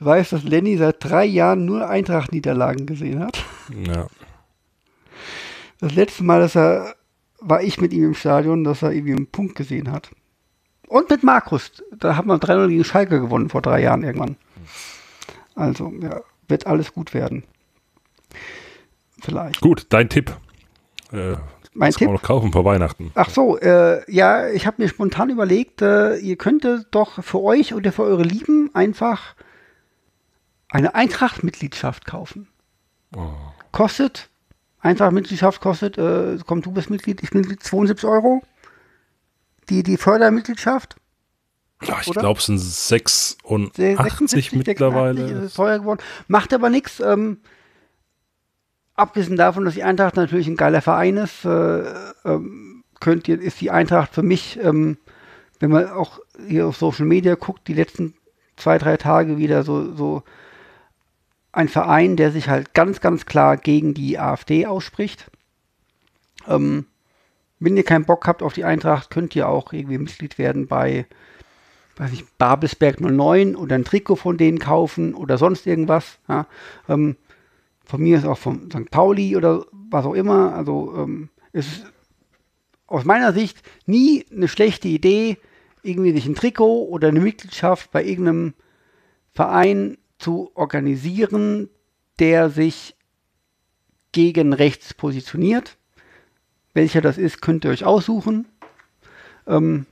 Du 0.00 0.06
weißt, 0.06 0.32
dass 0.32 0.44
Lenny 0.44 0.78
seit 0.78 1.04
drei 1.04 1.26
Jahren 1.26 1.66
nur 1.66 1.86
Eintracht-Niederlagen 1.86 2.86
gesehen 2.86 3.20
hat. 3.20 3.44
Ja. 3.86 4.06
Das 5.78 5.94
letzte 5.94 6.24
Mal, 6.24 6.40
dass 6.40 6.56
er, 6.56 6.94
war 7.38 7.62
ich 7.62 7.80
mit 7.82 7.92
ihm 7.92 8.04
im 8.04 8.14
Stadion, 8.14 8.64
dass 8.64 8.80
er 8.80 8.92
irgendwie 8.92 9.14
einen 9.14 9.26
Punkt 9.26 9.56
gesehen 9.56 9.92
hat. 9.92 10.10
Und 10.88 11.10
mit 11.10 11.22
Markus. 11.22 11.84
Da 11.96 12.16
haben 12.16 12.28
wir 12.28 12.36
3-0 12.36 12.68
gegen 12.68 12.84
Schalke 12.84 13.20
gewonnen 13.20 13.50
vor 13.50 13.60
drei 13.60 13.82
Jahren 13.82 14.02
irgendwann. 14.02 14.36
Also, 15.54 15.92
ja, 16.00 16.22
wird 16.48 16.66
alles 16.66 16.94
gut 16.94 17.12
werden. 17.12 17.44
Vielleicht. 19.20 19.60
Gut, 19.60 19.86
dein 19.90 20.08
Tipp. 20.08 20.34
Äh, 21.12 21.32
Mein 21.74 21.88
was 21.90 21.96
kann 21.96 21.98
Tipp? 21.98 22.06
man 22.06 22.14
noch 22.14 22.22
kaufen 22.22 22.52
vor 22.52 22.64
Weihnachten? 22.64 23.12
Ach 23.14 23.28
so, 23.28 23.58
äh, 23.58 24.10
ja, 24.10 24.48
ich 24.48 24.66
habe 24.66 24.80
mir 24.82 24.88
spontan 24.88 25.28
überlegt, 25.28 25.82
äh, 25.82 26.16
ihr 26.16 26.36
könntet 26.36 26.86
doch 26.90 27.22
für 27.22 27.42
euch 27.42 27.74
oder 27.74 27.92
für 27.92 28.02
eure 28.02 28.22
Lieben 28.22 28.70
einfach 28.74 29.34
eine 30.70 30.94
Eintracht-Mitgliedschaft 30.94 32.06
kaufen. 32.06 32.48
Kostet, 33.72 34.30
Eintracht-Mitgliedschaft 34.80 35.60
kostet, 35.60 35.98
äh, 35.98 36.38
komm, 36.46 36.62
du 36.62 36.70
bist 36.72 36.90
Mitglied, 36.90 37.22
ich 37.22 37.30
bin 37.30 37.40
Mitglied, 37.40 37.62
72 37.62 38.08
Euro. 38.08 38.42
Die, 39.68 39.82
die 39.82 39.96
Fördermitgliedschaft, 39.96 40.96
Ja, 41.82 41.98
ich 42.00 42.12
glaube, 42.12 42.38
es 42.38 42.46
sind 42.46 42.58
86 42.58 43.38
76 43.76 44.52
mittlerweile. 44.52 45.20
86 45.20 45.44
ist 45.44 45.56
teuer 45.56 45.78
geworden. 45.78 46.00
Macht 46.28 46.52
aber 46.52 46.70
nichts. 46.70 47.00
Ähm, 47.00 47.38
abgesehen 48.94 49.36
davon, 49.36 49.64
dass 49.64 49.74
die 49.74 49.84
Eintracht 49.84 50.16
natürlich 50.16 50.46
ein 50.48 50.56
geiler 50.56 50.82
Verein 50.82 51.16
ist, 51.16 51.44
äh, 51.44 51.84
ähm, 52.24 52.84
könnt 53.00 53.28
ihr, 53.28 53.40
ist 53.40 53.60
die 53.60 53.70
Eintracht 53.70 54.14
für 54.14 54.22
mich, 54.22 54.58
ähm, 54.62 54.98
wenn 55.58 55.70
man 55.70 55.88
auch 55.90 56.20
hier 56.46 56.66
auf 56.66 56.76
Social 56.76 57.06
Media 57.06 57.34
guckt, 57.34 57.66
die 57.68 57.74
letzten 57.74 58.14
zwei, 58.56 58.78
drei 58.78 58.96
Tage 58.96 59.38
wieder 59.38 59.62
so, 59.62 59.94
so 59.94 60.22
ein 61.52 61.68
Verein, 61.68 62.16
der 62.16 62.30
sich 62.30 62.48
halt 62.48 62.74
ganz, 62.74 63.00
ganz 63.00 63.26
klar 63.26 63.56
gegen 63.56 63.94
die 63.94 64.18
AfD 64.18 64.66
ausspricht. 64.66 65.30
Ähm, 66.46 66.86
wenn 67.58 67.76
ihr 67.76 67.84
keinen 67.84 68.04
Bock 68.04 68.26
habt 68.26 68.42
auf 68.42 68.54
die 68.54 68.64
Eintracht, 68.64 69.10
könnt 69.10 69.36
ihr 69.36 69.48
auch 69.48 69.72
irgendwie 69.72 69.98
Mitglied 69.98 70.38
werden 70.38 70.66
bei 70.66 71.06
weiß 72.00 72.12
nicht, 72.12 72.38
Babelsberg 72.38 73.00
09 73.00 73.54
oder 73.54 73.74
ein 73.74 73.84
Trikot 73.84 74.16
von 74.16 74.38
denen 74.38 74.58
kaufen 74.58 75.14
oder 75.14 75.36
sonst 75.36 75.66
irgendwas. 75.66 76.18
Ja. 76.28 76.46
Ähm, 76.88 77.16
von 77.84 78.00
mir 78.00 78.16
ist 78.16 78.24
auch 78.24 78.38
von 78.38 78.70
St. 78.70 78.90
Pauli 78.90 79.36
oder 79.36 79.66
was 79.90 80.06
auch 80.06 80.14
immer. 80.14 80.54
Also 80.54 80.94
ähm, 80.96 81.28
es 81.52 81.66
ist 81.66 81.92
aus 82.86 83.04
meiner 83.04 83.34
Sicht 83.34 83.62
nie 83.84 84.24
eine 84.34 84.48
schlechte 84.48 84.88
Idee, 84.88 85.36
irgendwie 85.82 86.12
sich 86.12 86.24
ein 86.24 86.34
Trikot 86.34 86.84
oder 86.84 87.08
eine 87.08 87.20
Mitgliedschaft 87.20 87.90
bei 87.90 88.02
irgendeinem 88.02 88.54
Verein 89.34 89.98
zu 90.20 90.50
organisieren, 90.54 91.68
der 92.18 92.50
sich 92.50 92.96
gegen 94.12 94.52
rechts 94.52 94.94
positioniert. 94.94 95.76
Welcher 96.74 97.00
das 97.00 97.18
ist, 97.18 97.40
könnt 97.40 97.64
ihr 97.64 97.70
euch 97.70 97.84
aussuchen. 97.84 98.46
Ähm, 99.46 99.86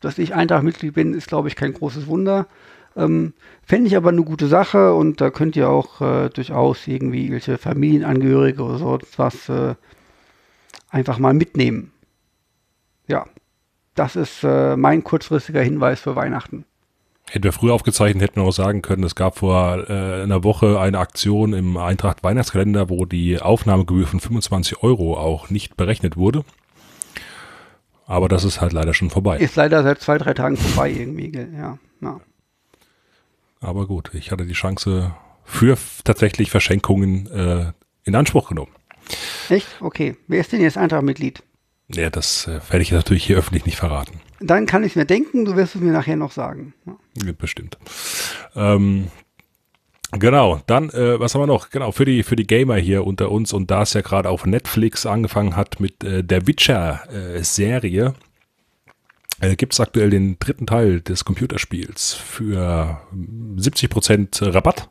dass 0.00 0.18
ich 0.18 0.34
Eintracht-Mitglied 0.34 0.94
bin, 0.94 1.14
ist, 1.14 1.28
glaube 1.28 1.48
ich, 1.48 1.56
kein 1.56 1.72
großes 1.72 2.06
Wunder. 2.06 2.48
Ähm, 2.96 3.32
Fände 3.62 3.86
ich 3.86 3.96
aber 3.96 4.10
eine 4.10 4.24
gute 4.24 4.48
Sache 4.48 4.94
und 4.94 5.20
da 5.20 5.30
könnt 5.30 5.56
ihr 5.56 5.70
auch 5.70 6.00
äh, 6.00 6.28
durchaus 6.28 6.86
irgendwie 6.86 7.30
welche 7.30 7.56
Familienangehörige 7.56 8.62
oder 8.62 8.78
so 8.78 8.98
was 9.16 9.48
äh, 9.48 9.74
einfach 10.90 11.18
mal 11.18 11.32
mitnehmen. 11.32 11.92
Ja, 13.06 13.26
das 13.94 14.16
ist 14.16 14.42
äh, 14.44 14.76
mein 14.76 15.04
kurzfristiger 15.04 15.62
Hinweis 15.62 16.00
für 16.00 16.16
Weihnachten. 16.16 16.64
Hätten 17.30 17.44
wir 17.44 17.52
früher 17.52 17.72
aufgezeichnet, 17.72 18.22
hätten 18.22 18.40
wir 18.40 18.46
auch 18.46 18.52
sagen 18.52 18.82
können, 18.82 19.04
es 19.04 19.14
gab 19.14 19.38
vor 19.38 19.88
äh, 19.88 20.22
einer 20.22 20.44
Woche 20.44 20.78
eine 20.78 20.98
Aktion 20.98 21.54
im 21.54 21.76
Eintracht 21.76 22.22
Weihnachtskalender, 22.22 22.90
wo 22.90 23.06
die 23.06 23.40
Aufnahmegebühr 23.40 24.06
von 24.06 24.20
25 24.20 24.82
Euro 24.82 25.16
auch 25.16 25.48
nicht 25.48 25.76
berechnet 25.76 26.16
wurde. 26.16 26.44
Aber 28.06 28.28
das 28.28 28.44
ist 28.44 28.60
halt 28.60 28.72
leider 28.72 28.92
schon 28.92 29.08
vorbei. 29.08 29.38
Ist 29.38 29.56
leider 29.56 29.82
seit 29.82 30.00
zwei, 30.00 30.18
drei 30.18 30.34
Tagen 30.34 30.56
vorbei 30.56 30.90
irgendwie, 30.90 31.32
ja. 31.34 31.78
ja. 32.00 32.20
Aber 33.60 33.86
gut, 33.86 34.10
ich 34.12 34.32
hatte 34.32 34.44
die 34.44 34.52
Chance 34.52 35.14
für 35.44 35.78
tatsächlich 36.04 36.50
Verschenkungen 36.50 37.30
äh, 37.30 37.72
in 38.04 38.14
Anspruch 38.14 38.48
genommen. 38.48 38.72
Echt? 39.48 39.68
Okay. 39.80 40.16
Wer 40.26 40.40
ist 40.40 40.52
denn 40.52 40.60
jetzt 40.60 40.76
Eintracht-Mitglied? 40.76 41.42
Ja, 41.88 42.10
das 42.10 42.46
äh, 42.46 42.60
werde 42.70 42.82
ich 42.82 42.92
natürlich 42.92 43.24
hier 43.24 43.36
öffentlich 43.36 43.66
nicht 43.66 43.76
verraten. 43.76 44.20
Dann 44.40 44.66
kann 44.66 44.84
ich 44.84 44.96
mir 44.96 45.04
denken, 45.04 45.44
du 45.44 45.56
wirst 45.56 45.74
es 45.74 45.80
mir 45.80 45.92
nachher 45.92 46.16
noch 46.16 46.32
sagen. 46.32 46.74
Ja. 46.86 47.32
Bestimmt. 47.32 47.78
Ähm, 48.56 49.08
genau, 50.12 50.62
dann, 50.66 50.90
äh, 50.90 51.20
was 51.20 51.34
haben 51.34 51.42
wir 51.42 51.46
noch? 51.46 51.70
Genau, 51.70 51.92
für 51.92 52.04
die, 52.04 52.22
für 52.22 52.36
die 52.36 52.46
Gamer 52.46 52.76
hier 52.76 53.06
unter 53.06 53.30
uns 53.30 53.52
und 53.52 53.70
da 53.70 53.82
es 53.82 53.92
ja 53.92 54.00
gerade 54.00 54.28
auf 54.28 54.46
Netflix 54.46 55.06
angefangen 55.06 55.56
hat 55.56 55.80
mit 55.80 56.02
äh, 56.02 56.24
der 56.24 56.46
Witcher-Serie, 56.46 58.14
äh, 59.40 59.56
gibt 59.56 59.74
es 59.74 59.80
aktuell 59.80 60.10
den 60.10 60.38
dritten 60.38 60.66
Teil 60.66 61.00
des 61.00 61.24
Computerspiels 61.24 62.14
für 62.14 63.00
70% 63.56 64.54
Rabatt 64.54 64.88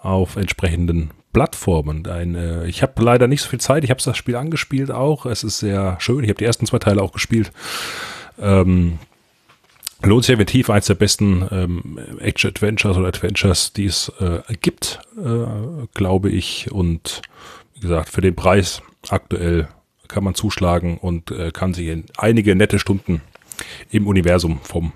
auf 0.00 0.36
entsprechenden 0.36 1.12
Plattformen. 1.32 2.06
Ein, 2.06 2.34
äh, 2.34 2.66
ich 2.66 2.82
habe 2.82 3.02
leider 3.02 3.26
nicht 3.26 3.42
so 3.42 3.48
viel 3.48 3.60
Zeit, 3.60 3.84
ich 3.84 3.90
habe 3.90 4.02
das 4.02 4.16
Spiel 4.16 4.36
angespielt 4.36 4.90
auch. 4.90 5.26
Es 5.26 5.44
ist 5.44 5.58
sehr 5.58 5.96
schön, 6.00 6.22
ich 6.24 6.28
habe 6.28 6.38
die 6.38 6.44
ersten 6.44 6.66
zwei 6.66 6.78
Teile 6.78 7.02
auch 7.02 7.12
gespielt. 7.12 7.52
Ähm, 8.38 8.98
lohnt 10.02 10.24
sich 10.24 10.32
definitiv 10.32 10.70
eins 10.70 10.86
der 10.86 10.94
besten 10.94 11.46
ähm, 11.50 11.98
Action-Adventures 12.18 12.96
oder 12.96 13.08
Adventures, 13.08 13.72
die 13.72 13.86
es 13.86 14.12
äh, 14.20 14.40
gibt, 14.60 15.00
äh, 15.16 15.86
glaube 15.94 16.30
ich. 16.30 16.70
Und 16.70 17.22
wie 17.74 17.80
gesagt, 17.80 18.08
für 18.08 18.20
den 18.20 18.34
Preis 18.34 18.82
aktuell 19.08 19.68
kann 20.08 20.24
man 20.24 20.34
zuschlagen 20.34 20.98
und 20.98 21.30
äh, 21.30 21.50
kann 21.50 21.72
sich 21.74 21.88
in 21.88 22.04
einige 22.16 22.54
nette 22.54 22.78
Stunden 22.78 23.22
im 23.90 24.06
Universum 24.06 24.60
vom 24.62 24.92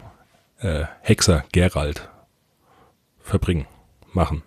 äh, 0.59 0.85
Hexer 1.01 1.45
Gerald 1.53 2.09
verbringen, 3.23 3.67
machen. 4.13 4.43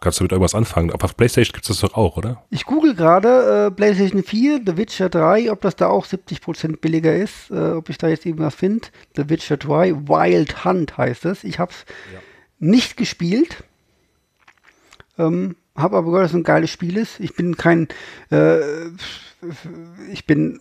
Kannst 0.00 0.20
du 0.20 0.24
mit 0.24 0.32
irgendwas 0.32 0.54
anfangen? 0.54 0.92
Aber 0.92 1.04
auf 1.04 1.16
PlayStation 1.16 1.52
gibt 1.52 1.68
es 1.68 1.80
das 1.80 1.90
doch 1.90 1.96
auch, 1.96 2.16
oder? 2.16 2.44
Ich 2.50 2.64
google 2.64 2.94
gerade 2.94 3.66
äh, 3.66 3.70
PlayStation 3.70 4.22
4, 4.22 4.62
The 4.64 4.76
Witcher 4.76 5.08
3, 5.08 5.50
ob 5.50 5.60
das 5.60 5.76
da 5.76 5.88
auch 5.88 6.06
70% 6.06 6.76
billiger 6.78 7.14
ist, 7.14 7.50
äh, 7.50 7.72
ob 7.72 7.88
ich 7.88 7.98
da 7.98 8.08
jetzt 8.08 8.24
irgendwas 8.24 8.54
finde. 8.54 8.88
The 9.16 9.28
Witcher 9.28 9.56
3, 9.56 10.08
Wild 10.08 10.64
Hunt 10.64 10.96
heißt 10.96 11.24
es. 11.24 11.42
Ich 11.42 11.58
habe 11.58 11.72
es 11.72 11.84
nicht 12.60 12.96
gespielt, 12.96 13.64
ähm, 15.18 15.56
habe 15.74 15.96
aber 15.96 16.10
gehört, 16.10 16.24
dass 16.24 16.32
es 16.32 16.36
ein 16.36 16.44
geiles 16.44 16.70
Spiel 16.70 16.96
ist. 16.96 17.18
Ich 17.18 17.34
bin 17.34 17.56
kein, 17.56 17.88
äh, 18.30 18.60
ich 20.12 20.26
bin 20.26 20.60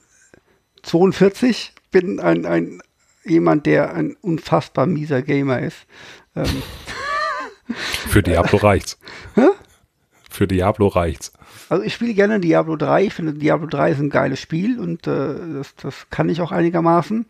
42, 0.84 1.74
bin 1.92 2.20
ein, 2.20 2.46
ein 2.46 2.82
jemand, 3.24 3.66
der 3.66 3.94
ein 3.94 4.16
unfassbar 4.22 4.86
mieser 4.88 5.22
Gamer 5.22 5.60
ist. 5.60 5.86
Ähm, 6.36 6.46
Für 8.08 8.24
Diablo 8.24 8.58
reicht's. 8.58 8.98
Für 10.30 10.48
Diablo 10.48 10.88
reicht's. 10.88 11.34
Also 11.70 11.84
ich 11.84 11.94
spiele 11.94 12.14
gerne 12.14 12.40
Diablo 12.40 12.76
3. 12.76 13.06
Ich 13.06 13.14
finde 13.14 13.34
Diablo 13.34 13.68
3 13.68 13.92
ist 13.92 14.00
ein 14.00 14.10
geiles 14.10 14.40
Spiel 14.40 14.80
und 14.80 15.08
äh, 15.08 15.36
das, 15.54 15.76
das 15.76 16.10
kann 16.10 16.30
ich 16.30 16.42
auch 16.42 16.52
einigermaßen. 16.52 17.26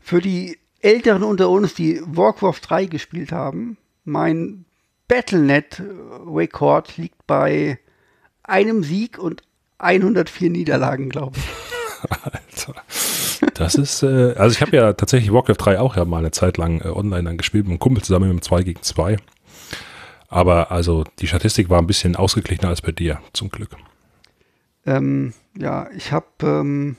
Für 0.00 0.20
die 0.20 0.58
Älteren 0.80 1.22
unter 1.22 1.48
uns, 1.50 1.74
die 1.74 2.00
Warcraft 2.04 2.60
3 2.62 2.86
gespielt 2.86 3.32
haben, 3.32 3.76
mein 4.04 4.64
Battlenet-Rekord 5.08 6.96
liegt 6.96 7.26
bei 7.26 7.78
einem 8.42 8.82
Sieg 8.82 9.18
und 9.18 9.42
104 9.78 10.50
Niederlagen, 10.50 11.08
glaube 11.08 11.38
ich. 11.38 12.10
Alter. 12.22 12.74
Das 13.58 13.74
ist, 13.74 14.04
äh, 14.04 14.34
also 14.36 14.54
ich 14.54 14.62
habe 14.62 14.76
ja 14.76 14.92
tatsächlich 14.92 15.32
Warcraft 15.32 15.56
3 15.58 15.80
auch 15.80 15.96
ja 15.96 16.04
mal 16.04 16.18
eine 16.18 16.30
Zeit 16.30 16.58
lang 16.58 16.80
äh, 16.80 16.88
online 16.88 17.24
dann 17.24 17.36
gespielt 17.36 17.64
mit 17.64 17.72
einem 17.72 17.80
Kumpel 17.80 18.04
zusammen 18.04 18.26
mit 18.26 18.34
einem 18.34 18.42
2 18.42 18.62
gegen 18.62 18.82
2. 18.82 19.16
Aber 20.28 20.70
also 20.70 21.04
die 21.18 21.26
Statistik 21.26 21.68
war 21.68 21.80
ein 21.80 21.88
bisschen 21.88 22.14
ausgeglichener 22.14 22.68
als 22.68 22.82
bei 22.82 22.92
dir, 22.92 23.20
zum 23.32 23.48
Glück. 23.48 23.70
Ähm, 24.86 25.34
ja, 25.56 25.90
ich 25.90 26.12
habe, 26.12 26.26
ähm, 26.42 26.96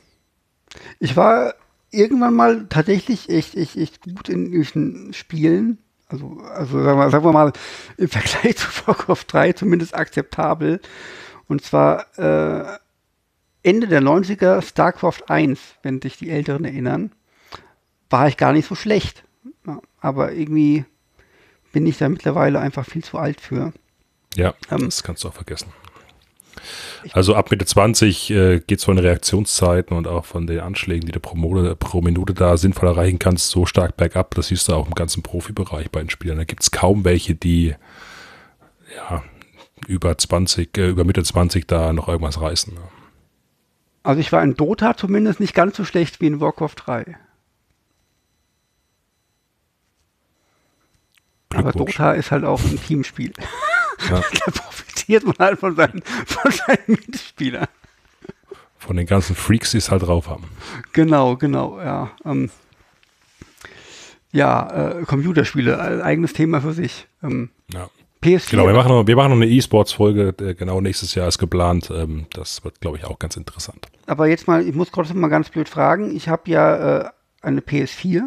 ich 1.00 1.16
war 1.16 1.54
irgendwann 1.92 2.34
mal 2.34 2.66
tatsächlich 2.68 3.30
echt, 3.30 3.56
echt, 3.56 3.78
echt 3.78 4.02
gut 4.02 4.28
in 4.28 4.52
irgendwelchen 4.52 5.14
Spielen. 5.14 5.78
Also, 6.10 6.42
also 6.54 6.84
sagen 6.84 7.00
wir, 7.00 7.10
sagen 7.10 7.24
wir 7.24 7.32
mal, 7.32 7.54
im 7.96 8.08
Vergleich 8.10 8.58
zu 8.58 8.68
Warcraft 8.86 9.26
3 9.28 9.54
zumindest 9.54 9.96
akzeptabel. 9.96 10.82
Und 11.48 11.64
zwar 11.64 12.06
äh, 12.18 12.78
Ende 13.64 13.88
der 13.88 14.02
90er 14.02 14.62
StarCraft 14.62 15.24
1, 15.28 15.60
wenn 15.84 16.02
sich 16.02 16.18
die 16.18 16.30
Älteren 16.30 16.66
erinnern, 16.66 17.12
war 18.10 18.28
ich 18.28 18.38
gar 18.38 18.54
nicht 18.54 18.68
so 18.68 18.76
schlecht. 18.76 19.24
Aber 20.00 20.32
irgendwie 20.32 20.86
bin 21.72 21.86
ich 21.86 21.98
da 21.98 22.10
mittlerweile 22.10 22.60
einfach 22.60 22.86
viel 22.86 23.04
zu 23.04 23.18
alt 23.18 23.42
für. 23.42 23.74
Ja, 24.36 24.54
Ähm. 24.72 24.86
das 24.86 25.04
kannst 25.04 25.24
du 25.24 25.28
auch 25.28 25.34
vergessen. 25.34 25.68
Also 27.14 27.36
ab 27.36 27.52
Mitte 27.52 27.66
20 27.66 28.32
äh, 28.32 28.60
geht 28.60 28.80
es 28.80 28.86
von 28.86 28.98
den 28.98 29.06
Reaktionszeiten 29.06 29.96
und 29.96 30.08
auch 30.08 30.26
von 30.26 30.46
den 30.48 30.60
Anschlägen, 30.60 31.06
die 31.06 31.12
du 31.14 31.20
pro, 31.20 31.36
Mode, 31.36 31.76
pro 31.76 32.02
Minute 32.02 32.34
da 32.34 32.58
sinnvoll 32.58 32.90
erreichen 32.90 33.20
kannst, 33.20 33.50
so 33.50 33.66
stark 33.66 33.96
bergab. 33.96 34.36
Das 34.36 34.48
siehst 34.48 34.68
du 34.68 34.74
auch 34.74 34.88
im 34.88 34.96
ganzen 34.96 35.24
Profibereich 35.24 35.90
bei 35.92 36.02
den 36.02 36.10
Spielern. 36.10 36.38
Da 36.38 36.44
gibt 36.44 36.64
es 36.64 36.72
kaum 36.72 37.06
welche, 37.06 37.36
die 37.36 37.76
ja, 38.96 39.24
über 39.88 40.18
20, 40.18 40.78
äh, 40.78 40.90
über 40.90 41.06
Mitte 41.06 41.24
20 41.24 41.68
da 41.68 41.94
noch 41.94 42.10
irgendwas 42.10 42.42
reißen. 42.42 42.74
Ne? 42.74 42.82
Also 44.04 44.22
ich 44.22 44.32
war 44.32 44.44
in 44.44 44.56
Dota 44.56 44.96
zumindest 44.96 45.40
nicht 45.40 45.54
ganz 45.54 45.78
so 45.78 45.86
schlecht 45.86 46.22
wie 46.22 46.28
in 46.28 46.40
Warcraft 46.40 46.76
3. 46.78 47.18
Aber 51.54 51.72
Dota 51.72 52.14
ist 52.14 52.32
halt 52.32 52.46
auch 52.46 52.62
ein 52.64 52.82
Teamspiel. 52.82 53.34
Ja. 54.10 54.22
da 54.46 54.52
profitiert 54.52 55.26
man 55.26 55.36
halt 55.40 55.60
von 55.60 55.76
seinen, 55.76 56.02
von 56.26 56.52
seinen 56.52 56.86
Mitspielern. 56.88 57.68
Von 58.78 58.96
den 58.96 59.06
ganzen 59.06 59.36
Freaks, 59.36 59.72
die 59.72 59.78
es 59.78 59.92
halt 59.92 60.04
drauf 60.04 60.30
haben. 60.30 60.46
Genau, 60.94 61.36
genau, 61.36 61.80
ja. 61.82 62.12
Ähm, 62.24 62.50
ja, 64.32 65.00
äh, 65.00 65.04
Computerspiele, 65.04 65.74
äh, 65.74 66.02
eigenes 66.02 66.34
Thema 66.34 66.62
für 66.62 66.74
sich. 66.74 67.08
Ähm, 67.24 67.50
ja. 67.74 67.90
PS4. 68.24 68.52
Genau, 68.52 68.68
wir 68.68 68.74
machen 68.74 68.90
noch, 68.90 69.08
wir 69.08 69.16
machen 69.16 69.30
noch 69.30 69.38
eine 69.38 69.48
E-Sports-Folge, 69.48 70.34
genau 70.56 70.82
nächstes 70.82 71.16
Jahr 71.16 71.28
ist 71.28 71.38
geplant. 71.38 71.90
Ähm, 71.94 72.26
das 72.34 72.64
wird, 72.64 72.82
glaube 72.82 72.98
ich, 72.98 73.06
auch 73.06 73.20
ganz 73.20 73.38
interessant. 73.38 73.88
Aber 74.08 74.28
jetzt 74.28 74.48
mal, 74.48 74.68
ich 74.68 74.76
muss 74.76 74.92
trotzdem 74.92 75.20
mal 75.20 75.30
ganz 75.30 75.50
blöd 75.50 75.70
fragen. 75.70 76.16
Ich 76.16 76.28
habe 76.28 76.50
ja 76.52 77.00
äh, 77.00 77.10
eine 77.42 77.62
PS4 77.62 78.24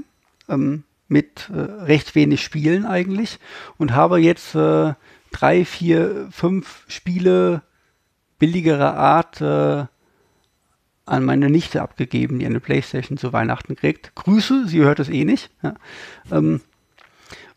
ähm, 0.48 0.84
mit 1.08 1.50
äh, 1.52 1.58
recht 1.58 2.14
wenig 2.14 2.42
Spielen 2.42 2.86
eigentlich 2.86 3.38
und 3.76 3.94
habe 3.94 4.18
jetzt 4.18 4.54
äh, 4.54 4.94
drei, 5.30 5.64
vier, 5.64 6.28
fünf 6.30 6.84
Spiele 6.88 7.62
billigerer 8.38 8.96
Art 8.96 9.40
äh, 9.40 9.86
an 11.04 11.24
meine 11.24 11.50
Nichte 11.50 11.82
abgegeben, 11.82 12.38
die 12.38 12.46
eine 12.46 12.60
Playstation 12.60 13.18
zu 13.18 13.32
Weihnachten 13.32 13.76
kriegt. 13.76 14.14
Grüße, 14.14 14.66
sie 14.68 14.80
hört 14.80 15.00
es 15.00 15.08
eh 15.08 15.24
nicht. 15.24 15.50
Ja. 15.62 15.74
Ähm, 16.30 16.60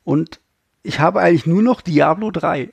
und 0.03 0.39
ich 0.85 0.99
habe 0.99 1.19
eigentlich 1.19 1.47
nur 1.47 1.63
noch 1.63 1.81
Diablo 1.81 2.29
3. 2.31 2.69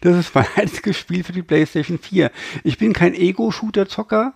Das 0.00 0.16
ist 0.16 0.34
mein 0.34 0.46
einziges 0.56 0.98
Spiel 0.98 1.22
für 1.22 1.32
die 1.32 1.42
PlayStation 1.42 1.98
4. 1.98 2.30
Ich 2.64 2.78
bin 2.78 2.92
kein 2.92 3.14
Ego-Shooter-Zocker. 3.14 4.34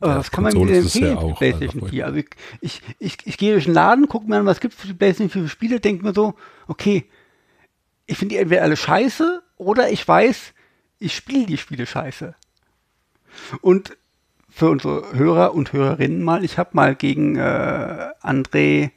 Aber 0.00 0.12
ja, 0.12 0.18
was 0.18 0.30
kann 0.30 0.44
man 0.44 0.54
mir 0.54 0.66
denn 0.66 0.82
empfehlen 0.82 1.18
für 1.18 1.26
die 1.26 1.34
PlayStation 1.34 1.82
also 1.82 1.90
4? 1.90 2.06
Also 2.06 2.18
ich, 2.18 2.26
ich, 2.60 2.82
ich, 2.98 3.16
ich, 3.24 3.36
gehe 3.36 3.52
durch 3.52 3.64
den 3.64 3.74
Laden, 3.74 4.08
gucke 4.08 4.28
mir 4.28 4.36
an, 4.36 4.46
was 4.46 4.60
gibt 4.60 4.74
es 4.74 4.80
für 4.80 4.86
die 4.86 4.94
PlayStation 4.94 5.30
4 5.30 5.42
für 5.42 5.48
Spiele, 5.48 5.80
denke 5.80 6.04
mir 6.04 6.14
so, 6.14 6.34
okay, 6.68 7.04
ich 8.06 8.16
finde 8.16 8.36
die 8.36 8.40
entweder 8.40 8.62
alle 8.62 8.76
scheiße 8.76 9.42
oder 9.56 9.90
ich 9.90 10.06
weiß, 10.06 10.54
ich 11.00 11.14
spiele 11.14 11.46
die 11.46 11.58
Spiele 11.58 11.84
scheiße. 11.84 12.34
Und 13.60 13.96
für 14.48 14.70
unsere 14.70 15.12
Hörer 15.12 15.52
und 15.54 15.72
Hörerinnen 15.72 16.22
mal, 16.22 16.44
ich 16.44 16.56
habe 16.58 16.70
mal 16.72 16.94
gegen 16.94 17.36
äh, 17.36 18.08
André 18.22 18.92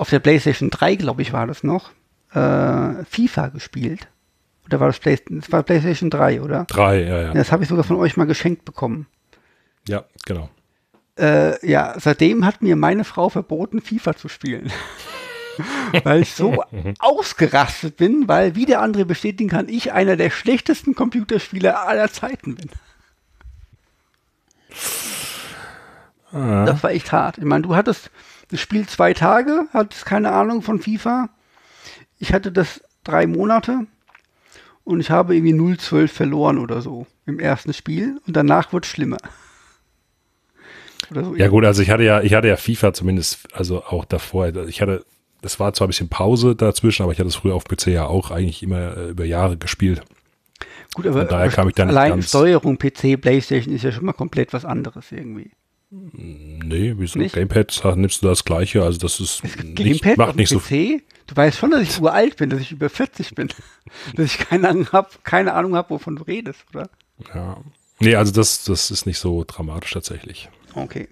auf 0.00 0.08
der 0.08 0.18
PlayStation 0.18 0.70
3, 0.70 0.94
glaube 0.94 1.20
ich, 1.20 1.34
war 1.34 1.46
das 1.46 1.62
noch, 1.62 1.90
äh, 2.32 3.04
FIFA 3.04 3.48
gespielt. 3.48 4.08
Oder 4.64 4.80
war 4.80 4.86
das, 4.86 4.98
Play 4.98 5.18
das 5.28 5.52
war 5.52 5.62
PlayStation 5.62 6.08
3, 6.08 6.40
oder? 6.40 6.64
3, 6.68 7.02
ja, 7.02 7.22
ja. 7.22 7.34
Das 7.34 7.52
habe 7.52 7.64
ich 7.64 7.68
sogar 7.68 7.84
von 7.84 7.96
euch 7.96 8.16
mal 8.16 8.24
geschenkt 8.24 8.64
bekommen. 8.64 9.06
Ja, 9.86 10.04
genau. 10.24 10.48
Äh, 11.18 11.66
ja, 11.66 11.94
seitdem 11.98 12.46
hat 12.46 12.62
mir 12.62 12.76
meine 12.76 13.04
Frau 13.04 13.28
verboten, 13.28 13.82
FIFA 13.82 14.16
zu 14.16 14.28
spielen. 14.28 14.72
weil 16.04 16.22
ich 16.22 16.32
so 16.34 16.64
ausgerastet 16.98 17.98
bin, 17.98 18.26
weil, 18.26 18.54
wie 18.54 18.64
der 18.64 18.80
andere 18.80 19.04
bestätigen 19.04 19.50
kann, 19.50 19.68
ich 19.68 19.92
einer 19.92 20.16
der 20.16 20.30
schlechtesten 20.30 20.94
Computerspieler 20.94 21.86
aller 21.86 22.10
Zeiten 22.10 22.54
bin. 22.54 22.70
Ah. 26.32 26.64
Das 26.64 26.82
war 26.82 26.90
echt 26.92 27.12
hart. 27.12 27.36
Ich 27.36 27.44
meine, 27.44 27.66
du 27.66 27.76
hattest, 27.76 28.10
das 28.50 28.60
Spiel 28.60 28.86
zwei 28.86 29.14
Tage, 29.14 29.66
hat 29.72 30.04
keine 30.04 30.32
Ahnung 30.32 30.62
von 30.62 30.80
FIFA. 30.80 31.30
Ich 32.18 32.32
hatte 32.32 32.52
das 32.52 32.82
drei 33.04 33.26
Monate 33.26 33.86
und 34.84 35.00
ich 35.00 35.10
habe 35.10 35.36
irgendwie 35.36 35.54
0-12 35.54 36.08
verloren 36.08 36.58
oder 36.58 36.82
so 36.82 37.06
im 37.26 37.38
ersten 37.38 37.72
Spiel 37.72 38.20
und 38.26 38.34
danach 38.34 38.72
wird 38.72 38.84
es 38.84 38.90
schlimmer. 38.90 39.18
So. 41.12 41.34
Ja 41.34 41.48
gut, 41.48 41.64
also 41.64 41.82
ich 41.82 41.90
hatte 41.90 42.04
ja, 42.04 42.20
ich 42.20 42.34
hatte 42.34 42.48
ja 42.48 42.56
FIFA 42.56 42.92
zumindest, 42.92 43.48
also 43.52 43.82
auch 43.84 44.04
davor, 44.04 44.54
ich 44.68 44.80
hatte, 44.80 45.04
das 45.42 45.58
war 45.58 45.72
zwar 45.72 45.86
ein 45.86 45.90
bisschen 45.90 46.08
Pause 46.08 46.54
dazwischen, 46.54 47.02
aber 47.02 47.12
ich 47.12 47.18
hatte 47.18 47.28
es 47.28 47.36
früher 47.36 47.54
auf 47.54 47.64
PC 47.64 47.88
ja 47.88 48.06
auch 48.06 48.30
eigentlich 48.30 48.62
immer 48.62 48.96
äh, 48.96 49.10
über 49.10 49.24
Jahre 49.24 49.56
gespielt. 49.56 50.02
Gut, 50.94 51.06
aber, 51.06 51.24
daher 51.24 51.48
kam 51.50 51.68
ich 51.68 51.74
dann 51.74 51.88
allein 51.88 52.22
Steuerung 52.22 52.78
PC, 52.78 53.20
Playstation 53.20 53.74
ist 53.74 53.82
ja 53.82 53.92
schon 53.92 54.04
mal 54.04 54.12
komplett 54.12 54.52
was 54.52 54.64
anderes 54.64 55.10
irgendwie. 55.10 55.50
Nee, 55.90 56.94
wieso? 56.96 57.18
Nicht? 57.18 57.34
Gamepad 57.34 57.96
nimmst 57.96 58.22
du 58.22 58.28
das 58.28 58.44
gleiche, 58.44 58.82
also 58.84 58.98
das 58.98 59.18
ist 59.18 59.42
Gamepad 59.74 59.84
nicht, 59.84 60.16
macht 60.16 60.36
nicht 60.36 60.52
PC? 60.52 60.70
so. 60.70 61.00
Du 61.26 61.36
weißt 61.36 61.58
schon, 61.58 61.70
dass 61.72 61.82
ich 61.82 62.00
uralt 62.00 62.36
bin, 62.36 62.50
dass 62.50 62.60
ich 62.60 62.72
über 62.72 62.88
40 62.88 63.34
bin. 63.34 63.48
dass 64.14 64.26
ich 64.26 64.38
keine 64.38 64.68
Ahnung 64.68 64.88
habe, 64.92 65.08
keine 65.24 65.54
Ahnung 65.54 65.74
habe, 65.74 65.90
wovon 65.90 66.16
du 66.16 66.22
redest, 66.22 66.64
oder? 66.72 66.88
Ja. 67.34 67.58
Nee, 67.98 68.14
also 68.14 68.32
das, 68.32 68.64
das 68.64 68.90
ist 68.90 69.04
nicht 69.06 69.18
so 69.18 69.44
dramatisch 69.46 69.92
tatsächlich. 69.92 70.48
Okay. 70.74 71.08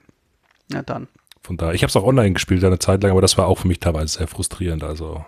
Na 0.69 0.83
dann. 0.83 1.09
Von 1.43 1.57
daher, 1.57 1.75
ich 1.75 1.83
habe 1.83 1.89
es 1.89 1.97
auch 1.97 2.05
online 2.05 2.33
gespielt 2.33 2.63
eine 2.65 2.79
Zeit 2.79 3.03
lang, 3.03 3.13
aber 3.13 3.21
das 3.21 3.37
war 3.37 3.47
auch 3.47 3.59
für 3.59 3.69
mich 3.69 3.81
teilweise 3.81 4.19
sehr 4.19 4.29
frustrierend. 4.29 4.85
Also 4.85 5.25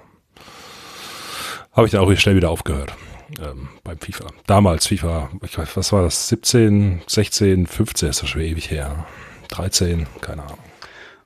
habe 1.73 1.87
ich 1.87 1.93
dann 1.93 2.01
auch 2.01 2.15
schnell 2.17 2.37
wieder 2.37 2.51
aufgehört 2.51 2.95
ähm, 3.41 3.69
beim 3.85 3.99
FIFA. 3.99 4.27
Damals 4.47 4.87
FIFA, 4.87 5.31
ich 5.45 5.57
weiß, 5.59 5.77
was 5.77 5.93
war 5.93 6.03
das? 6.03 6.29
17, 6.29 7.03
16, 7.07 7.67
15 7.67 8.09
ist 8.09 8.23
das 8.23 8.29
schon 8.29 8.43
ewig 8.43 8.71
her. 8.71 9.07
13, 9.51 10.07
keine 10.21 10.43
Ahnung. 10.43 10.59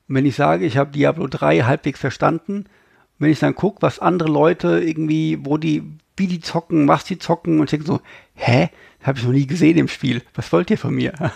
Und 0.07 0.15
wenn 0.15 0.25
ich 0.25 0.35
sage, 0.35 0.65
ich 0.65 0.77
habe 0.77 0.91
Diablo 0.91 1.27
3 1.27 1.61
halbwegs 1.61 1.99
verstanden, 1.99 2.65
wenn 3.17 3.31
ich 3.31 3.39
dann 3.39 3.55
gucke, 3.55 3.81
was 3.81 3.99
andere 3.99 4.29
Leute 4.29 4.79
irgendwie, 4.79 5.39
wo 5.41 5.57
die, 5.57 5.83
wie 6.17 6.27
die 6.27 6.41
zocken, 6.41 6.87
was 6.87 7.05
die 7.05 7.17
zocken 7.17 7.59
und 7.59 7.65
ich 7.65 7.71
denke 7.71 7.85
so, 7.85 8.01
hä? 8.35 8.69
Habe 9.01 9.19
ich 9.19 9.23
noch 9.23 9.31
nie 9.31 9.45
gesehen 9.45 9.77
im 9.77 9.87
Spiel. 9.87 10.23
Was 10.33 10.51
wollt 10.51 10.71
ihr 10.71 10.79
von 10.79 10.93
mir? 10.93 11.13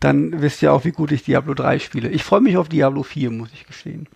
dann 0.00 0.42
wisst 0.42 0.62
ihr 0.62 0.72
auch, 0.72 0.84
wie 0.84 0.90
gut 0.90 1.12
ich 1.12 1.22
Diablo 1.22 1.54
3 1.54 1.78
spiele. 1.78 2.08
Ich 2.08 2.24
freue 2.24 2.40
mich 2.40 2.56
auf 2.56 2.68
Diablo 2.68 3.02
4, 3.02 3.30
muss 3.30 3.50
ich 3.52 3.66
gestehen. 3.66 4.08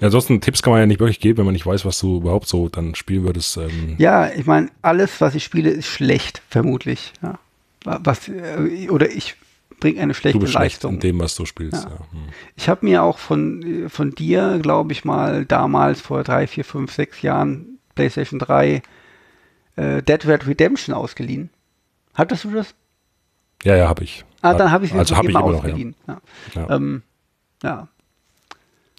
Ja, 0.00 0.06
ansonsten 0.06 0.40
Tipps 0.40 0.62
kann 0.62 0.72
man 0.72 0.80
ja 0.80 0.86
nicht 0.86 1.00
wirklich 1.00 1.20
geben, 1.20 1.38
wenn 1.38 1.44
man 1.46 1.52
nicht 1.52 1.66
weiß, 1.66 1.84
was 1.84 1.98
du 1.98 2.18
überhaupt 2.18 2.48
so 2.48 2.68
dann 2.68 2.94
spielen 2.94 3.24
würdest. 3.24 3.56
Ähm. 3.56 3.96
Ja, 3.98 4.30
ich 4.32 4.46
meine, 4.46 4.70
alles, 4.82 5.20
was 5.20 5.34
ich 5.34 5.44
spiele, 5.44 5.70
ist 5.70 5.86
schlecht, 5.86 6.42
vermutlich. 6.48 7.12
Ja. 7.22 7.38
Was, 7.84 8.28
äh, 8.28 8.88
oder 8.88 9.10
ich 9.10 9.36
bringt 9.84 9.98
eine 9.98 10.14
schlechte 10.14 10.38
du 10.38 10.44
bist 10.46 10.54
Leistung. 10.54 10.92
Schlecht 10.92 11.04
in 11.04 11.10
dem, 11.10 11.20
was 11.20 11.34
du 11.34 11.44
spielst. 11.44 11.84
Ja. 11.84 11.90
Ja. 11.90 11.98
Hm. 12.10 12.28
Ich 12.56 12.70
habe 12.70 12.86
mir 12.86 13.02
auch 13.02 13.18
von, 13.18 13.84
von 13.88 14.12
dir, 14.12 14.58
glaube 14.62 14.92
ich 14.92 15.04
mal, 15.04 15.44
damals 15.44 16.00
vor 16.00 16.24
drei, 16.24 16.46
vier, 16.46 16.64
fünf, 16.64 16.90
sechs 16.90 17.20
Jahren 17.20 17.78
PlayStation 17.94 18.38
3 18.38 18.80
äh, 19.76 20.02
Dead 20.02 20.26
Red 20.26 20.46
Redemption 20.46 20.94
ausgeliehen. 20.94 21.50
Hattest 22.14 22.44
du 22.44 22.52
das? 22.52 22.74
Ja, 23.62 23.76
ja, 23.76 23.86
habe 23.86 24.04
ich. 24.04 24.24
Ah, 24.40 24.54
dann 24.54 24.70
habe 24.70 24.86
ich 24.86 24.94
mir 24.94 25.00
also 25.00 25.18
hab 25.18 25.24
ich 25.24 25.28
immer 25.28 25.44
ausgeliehen. 25.44 25.94
Noch, 26.06 26.16
ja. 26.54 26.62
Ja. 26.62 26.76
Ähm, 26.76 27.02
ja. 27.62 27.88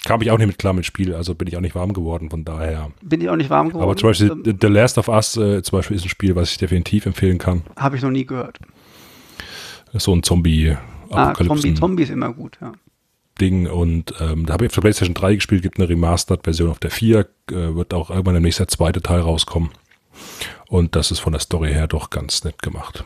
Kam 0.05 0.21
ich 0.21 0.29
auch 0.29 0.37
nicht 0.37 0.45
mit 0.45 0.59
klar 0.59 0.73
mit 0.73 0.85
Spiel, 0.85 1.15
also 1.15 1.33
bin 1.33 1.47
ich 1.47 1.57
auch 1.57 1.61
nicht 1.61 1.73
warm 1.73 1.93
geworden, 1.93 2.29
von 2.29 2.45
daher. 2.45 2.91
Bin 3.01 3.21
ich 3.21 3.29
auch 3.31 3.35
nicht 3.35 3.49
warm 3.49 3.69
geworden. 3.69 3.85
Aber 3.85 3.97
zum 3.97 4.09
Beispiel 4.09 4.29
ähm, 4.29 4.57
The 4.61 4.67
Last 4.67 4.99
of 4.99 5.07
Us 5.07 5.35
äh, 5.35 5.63
zum 5.63 5.79
Beispiel 5.79 5.97
ist 5.97 6.05
ein 6.05 6.09
Spiel, 6.09 6.35
was 6.35 6.51
ich 6.51 6.59
definitiv 6.59 7.07
empfehlen 7.07 7.39
kann. 7.39 7.63
Habe 7.75 7.95
ich 7.95 8.03
noch 8.03 8.11
nie 8.11 8.27
gehört 8.27 8.59
so 9.97 10.13
ein 10.13 10.23
Zombie 10.23 10.75
Ah, 11.11 11.33
Zombie, 11.33 11.73
Zombie 11.73 12.03
ist 12.03 12.09
immer 12.09 12.33
gut, 12.33 12.57
ja. 12.61 12.73
Ding 13.39 13.67
und 13.67 14.13
ähm, 14.19 14.45
da 14.45 14.53
habe 14.53 14.65
ich 14.65 14.69
auf 14.69 14.75
der 14.75 14.81
PlayStation 14.81 15.13
3 15.13 15.35
gespielt, 15.35 15.61
gibt 15.61 15.77
eine 15.77 15.89
Remastered-Version 15.89 16.69
auf 16.69 16.79
der 16.79 16.91
4, 16.91 17.19
äh, 17.19 17.53
wird 17.53 17.93
auch 17.93 18.09
irgendwann 18.09 18.35
demnächst 18.35 18.59
der 18.59 18.69
zweite 18.69 19.01
Teil 19.01 19.19
rauskommen. 19.19 19.71
Und 20.67 20.95
das 20.95 21.11
ist 21.11 21.19
von 21.19 21.33
der 21.33 21.41
Story 21.41 21.73
her 21.73 21.87
doch 21.87 22.09
ganz 22.09 22.45
nett 22.45 22.61
gemacht. 22.61 23.03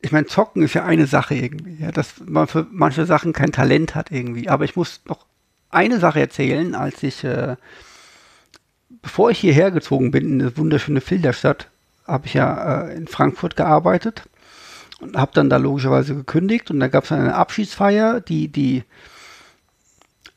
Ich 0.00 0.10
meine, 0.10 0.26
zocken 0.26 0.64
ist 0.64 0.74
ja 0.74 0.84
eine 0.84 1.06
Sache 1.06 1.36
irgendwie, 1.36 1.76
ja, 1.80 1.92
dass 1.92 2.14
man 2.26 2.48
für 2.48 2.66
manche 2.72 3.06
Sachen 3.06 3.32
kein 3.32 3.52
Talent 3.52 3.94
hat 3.94 4.10
irgendwie. 4.10 4.48
Aber 4.48 4.64
ich 4.64 4.74
muss 4.74 5.02
noch 5.06 5.26
eine 5.70 6.00
Sache 6.00 6.18
erzählen, 6.18 6.74
als 6.74 7.04
ich, 7.04 7.22
äh, 7.22 7.54
bevor 9.00 9.30
ich 9.30 9.38
hierher 9.38 9.70
gezogen 9.70 10.10
bin, 10.10 10.24
in 10.26 10.42
eine 10.42 10.56
wunderschöne 10.56 11.00
Filderstadt, 11.00 11.70
habe 12.06 12.26
ich 12.26 12.34
ja 12.34 12.86
äh, 12.86 12.96
in 12.96 13.06
Frankfurt 13.06 13.56
gearbeitet 13.56 14.28
und 15.00 15.16
habe 15.16 15.32
dann 15.34 15.50
da 15.50 15.56
logischerweise 15.56 16.14
gekündigt. 16.14 16.70
Und 16.70 16.80
da 16.80 16.88
gab 16.88 17.04
es 17.04 17.12
eine 17.12 17.34
Abschiedsfeier, 17.34 18.20
die, 18.20 18.48
die 18.48 18.84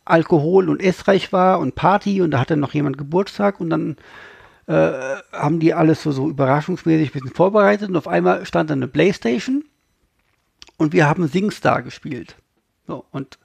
Alkohol- 0.06 0.70
und 0.70 0.82
essreich 0.82 1.32
war 1.32 1.60
und 1.60 1.76
Party. 1.76 2.22
Und 2.22 2.32
da 2.32 2.40
hatte 2.40 2.58
noch 2.58 2.74
jemand 2.74 2.98
Geburtstag. 2.98 3.60
Und 3.60 3.70
dann 3.70 3.98
äh, 4.68 4.92
haben 5.32 5.60
die 5.60 5.74
alles 5.74 6.04
so, 6.04 6.12
so 6.12 6.30
überraschungsmäßig 6.30 7.10
ein 7.10 7.14
bisschen 7.14 7.36
vorbereitet. 7.36 7.90
Und 7.90 7.96
auf 7.96 8.08
einmal 8.08 8.46
stand 8.46 8.70
da 8.70 8.74
eine 8.74 8.88
Playstation. 8.88 9.66
Und 10.78 10.94
wir 10.94 11.08
haben 11.08 11.28
SingStar 11.28 11.84
gespielt. 11.84 12.36
So, 12.88 13.06
und 13.12 13.40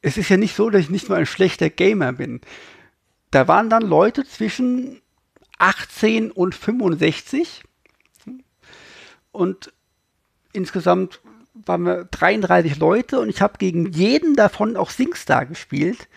es 0.00 0.18
ist 0.18 0.28
ja 0.28 0.36
nicht 0.36 0.54
so, 0.54 0.68
dass 0.70 0.82
ich 0.82 0.90
nicht 0.90 1.08
nur 1.08 1.18
ein 1.18 1.26
schlechter 1.26 1.70
Gamer 1.70 2.12
bin. 2.12 2.40
Da 3.30 3.48
waren 3.48 3.70
dann 3.70 3.82
Leute 3.82 4.24
zwischen 4.24 5.00
18 5.64 6.30
und 6.30 6.54
65 6.54 7.62
und 9.32 9.72
insgesamt 10.52 11.20
waren 11.54 11.84
wir 11.86 12.04
33 12.04 12.76
Leute 12.78 13.18
und 13.18 13.30
ich 13.30 13.40
habe 13.40 13.56
gegen 13.56 13.90
jeden 13.90 14.36
davon 14.36 14.76
auch 14.76 14.90
Singstar 14.90 15.46
gespielt 15.46 16.08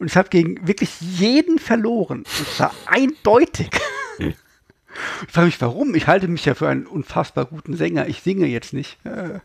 und 0.00 0.08
ich 0.08 0.16
habe 0.16 0.28
gegen 0.28 0.66
wirklich 0.66 1.00
jeden 1.00 1.60
verloren 1.60 2.24
und 2.38 2.48
zwar 2.48 2.74
eindeutig. 2.86 3.70
Ich 4.18 5.32
frage 5.32 5.46
mich, 5.46 5.60
warum? 5.60 5.94
Ich 5.94 6.08
halte 6.08 6.26
mich 6.26 6.44
ja 6.44 6.54
für 6.54 6.68
einen 6.68 6.86
unfassbar 6.86 7.44
guten 7.46 7.76
Sänger. 7.76 8.08
Ich 8.08 8.22
singe 8.22 8.46
jetzt 8.46 8.72
nicht, 8.72 8.98
äh, 9.04 9.38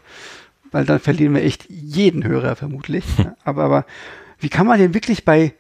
weil 0.72 0.86
dann 0.86 1.00
verlieren 1.00 1.36
wir 1.36 1.44
echt 1.44 1.70
jeden 1.70 2.24
Hörer 2.24 2.56
vermutlich. 2.56 3.06
aber, 3.44 3.64
aber 3.64 3.86
wie 4.40 4.50
kann 4.50 4.66
man 4.66 4.80
denn 4.80 4.96
wirklich 4.96 5.24
bei, 5.24 5.54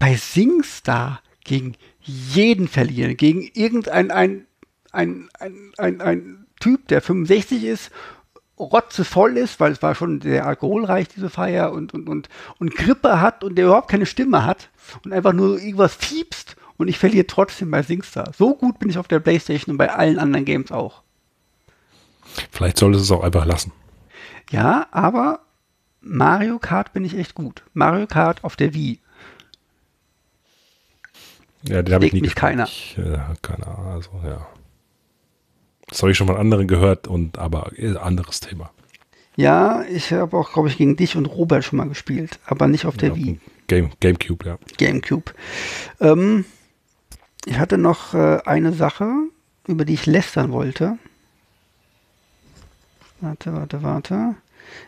bei 0.00 0.16
Singstar 0.16 1.22
gegen 1.44 1.76
jeden 2.08 2.68
verlieren? 2.68 3.16
Gegen 3.16 3.42
irgendein 3.54 4.10
ein, 4.10 4.46
ein, 4.92 5.28
ein, 5.38 5.72
ein, 5.76 6.00
ein 6.00 6.46
Typ, 6.60 6.88
der 6.88 7.02
65 7.02 7.64
ist, 7.64 7.90
rotzevoll 8.58 9.36
ist, 9.36 9.60
weil 9.60 9.72
es 9.72 9.82
war 9.82 9.94
schon 9.94 10.20
sehr 10.20 10.46
alkoholreich, 10.46 11.08
diese 11.08 11.30
Feier, 11.30 11.72
und, 11.72 11.94
und, 11.94 12.08
und, 12.08 12.28
und 12.58 12.74
Grippe 12.74 13.20
hat 13.20 13.44
und 13.44 13.56
der 13.56 13.66
überhaupt 13.66 13.90
keine 13.90 14.06
Stimme 14.06 14.44
hat 14.44 14.70
und 15.04 15.12
einfach 15.12 15.32
nur 15.32 15.58
irgendwas 15.58 15.94
fiepst 15.94 16.56
und 16.76 16.88
ich 16.88 16.98
verliere 16.98 17.26
trotzdem 17.26 17.70
bei 17.70 17.82
Singstar. 17.82 18.32
So 18.36 18.54
gut 18.54 18.78
bin 18.78 18.88
ich 18.88 18.98
auf 18.98 19.08
der 19.08 19.20
Playstation 19.20 19.74
und 19.74 19.78
bei 19.78 19.92
allen 19.92 20.18
anderen 20.18 20.44
Games 20.44 20.72
auch. 20.72 21.02
Vielleicht 22.50 22.78
solltest 22.78 23.08
du 23.08 23.14
es 23.14 23.18
auch 23.18 23.24
einfach 23.24 23.46
lassen. 23.46 23.72
Ja, 24.50 24.86
aber 24.90 25.40
Mario 26.00 26.58
Kart 26.58 26.92
bin 26.92 27.04
ich 27.04 27.16
echt 27.16 27.34
gut. 27.34 27.64
Mario 27.74 28.06
Kart 28.06 28.44
auf 28.44 28.56
der 28.56 28.74
Wii. 28.74 29.00
Ja, 31.62 31.82
den 31.82 31.94
habe 31.94 32.06
ich 32.06 32.12
nie 32.12 32.20
mich 32.20 32.34
gespielt. 32.34 32.40
keiner. 32.40 32.64
Ich, 32.64 32.96
äh, 32.98 33.18
keine 33.42 33.66
Ahnung, 33.66 33.86
also 33.92 34.10
ja. 34.24 34.46
Das 35.88 36.02
habe 36.02 36.12
ich 36.12 36.18
schon 36.18 36.26
von 36.26 36.36
anderen 36.36 36.68
gehört 36.68 37.08
und 37.08 37.38
aber 37.38 37.72
äh, 37.76 37.96
anderes 37.96 38.40
Thema. 38.40 38.70
Ja, 39.36 39.84
ich 39.84 40.12
habe 40.12 40.36
auch, 40.36 40.52
glaube 40.52 40.68
ich, 40.68 40.76
gegen 40.76 40.96
dich 40.96 41.16
und 41.16 41.26
Robert 41.26 41.64
schon 41.64 41.76
mal 41.78 41.88
gespielt, 41.88 42.38
aber 42.44 42.66
nicht 42.66 42.86
auf 42.86 42.96
der 42.96 43.10
Ja, 43.10 43.16
Wii. 43.16 43.40
Game, 43.68 43.90
Gamecube, 44.00 44.44
ja. 44.46 44.58
Gamecube. 44.78 45.32
Ähm, 46.00 46.44
ich 47.46 47.58
hatte 47.58 47.78
noch 47.78 48.14
äh, 48.14 48.40
eine 48.44 48.72
Sache, 48.72 49.10
über 49.66 49.84
die 49.84 49.94
ich 49.94 50.06
lästern 50.06 50.50
wollte. 50.52 50.98
Warte, 53.20 53.52
warte, 53.52 53.82
warte. 53.82 54.34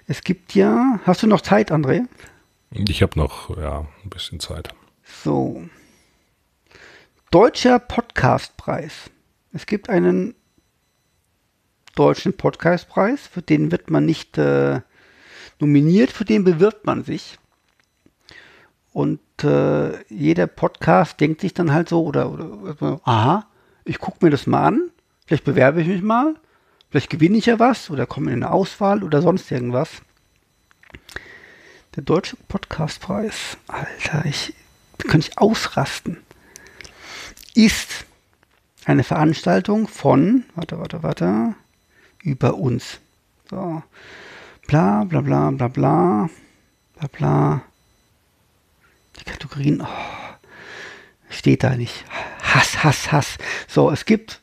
Es 0.06 0.22
gibt 0.22 0.54
ja. 0.54 1.00
Hast 1.04 1.22
du 1.22 1.26
noch 1.26 1.40
Zeit, 1.40 1.72
André? 1.72 2.02
Ich 2.70 3.02
habe 3.02 3.18
noch 3.18 3.56
ja 3.56 3.86
ein 4.04 4.10
bisschen 4.10 4.40
Zeit. 4.40 4.68
So. 5.24 5.62
Deutscher 7.32 7.78
Podcastpreis. 7.78 9.08
Es 9.52 9.66
gibt 9.66 9.88
einen 9.88 10.34
deutschen 11.94 12.36
Podcastpreis, 12.36 13.28
für 13.28 13.40
den 13.40 13.70
wird 13.70 13.88
man 13.88 14.04
nicht 14.04 14.36
äh, 14.36 14.80
nominiert, 15.60 16.10
für 16.10 16.24
den 16.24 16.42
bewirbt 16.42 16.86
man 16.86 17.04
sich. 17.04 17.38
Und 18.92 19.20
äh, 19.44 20.02
jeder 20.12 20.48
Podcast 20.48 21.20
denkt 21.20 21.42
sich 21.42 21.54
dann 21.54 21.72
halt 21.72 21.88
so, 21.88 22.04
oder, 22.04 22.32
oder 22.32 23.00
aha, 23.04 23.46
ich 23.84 24.00
gucke 24.00 24.24
mir 24.24 24.32
das 24.32 24.48
mal 24.48 24.66
an, 24.66 24.90
vielleicht 25.24 25.44
bewerbe 25.44 25.82
ich 25.82 25.86
mich 25.86 26.02
mal, 26.02 26.34
vielleicht 26.90 27.10
gewinne 27.10 27.38
ich 27.38 27.46
ja 27.46 27.60
was 27.60 27.90
oder 27.90 28.06
komme 28.06 28.32
in 28.32 28.42
eine 28.42 28.52
Auswahl 28.52 29.04
oder 29.04 29.22
sonst 29.22 29.52
irgendwas. 29.52 30.02
Der 31.94 32.02
Deutsche 32.02 32.36
Podcastpreis, 32.48 33.56
Alter, 33.68 34.24
ich 34.24 34.52
kann 35.06 35.20
ich 35.20 35.38
ausrasten, 35.38 36.18
ist 37.54 38.06
eine 38.84 39.04
Veranstaltung 39.04 39.88
von, 39.88 40.44
warte, 40.54 40.78
warte, 40.78 41.02
warte, 41.02 41.54
über 42.22 42.54
uns. 42.54 43.00
So, 43.48 43.82
bla, 44.66 45.04
bla, 45.04 45.20
bla, 45.20 45.50
bla, 45.50 45.68
bla, 45.68 46.30
bla, 46.94 47.08
bla. 47.08 47.62
Die 49.18 49.24
Kategorien, 49.24 49.80
oh, 49.82 49.86
steht 51.28 51.62
da 51.62 51.76
nicht. 51.76 52.04
Hass, 52.42 52.82
Hass, 52.82 53.12
Hass. 53.12 53.38
So, 53.68 53.90
es 53.90 54.04
gibt 54.04 54.40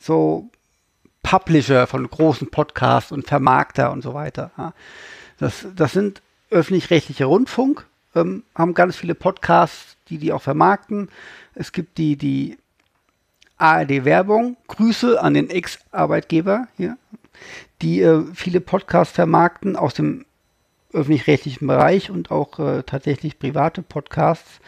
so 0.00 0.50
Publisher 1.22 1.86
von 1.86 2.08
großen 2.08 2.50
Podcasts 2.50 3.12
und 3.12 3.26
Vermarkter 3.26 3.92
und 3.92 4.02
so 4.02 4.14
weiter. 4.14 4.74
Das, 5.38 5.66
das 5.74 5.92
sind 5.92 6.22
öffentlich-rechtliche 6.50 7.26
Rundfunk, 7.26 7.86
ähm, 8.20 8.44
haben 8.54 8.74
ganz 8.74 8.96
viele 8.96 9.14
Podcasts, 9.14 9.96
die 10.08 10.18
die 10.18 10.32
auch 10.32 10.42
vermarkten. 10.42 11.08
Es 11.54 11.72
gibt 11.72 11.98
die, 11.98 12.16
die 12.16 12.58
ARD-Werbung, 13.58 14.56
Grüße 14.68 15.20
an 15.20 15.34
den 15.34 15.50
Ex-Arbeitgeber 15.50 16.68
hier, 16.76 16.96
die 17.82 18.00
äh, 18.00 18.24
viele 18.34 18.60
Podcasts 18.60 19.14
vermarkten 19.14 19.76
aus 19.76 19.94
dem 19.94 20.24
öffentlich-rechtlichen 20.92 21.66
Bereich 21.66 22.10
und 22.10 22.30
auch 22.30 22.58
äh, 22.58 22.82
tatsächlich 22.82 23.38
private 23.38 23.82
Podcasts. 23.82 24.60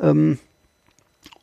Ähm, 0.00 0.38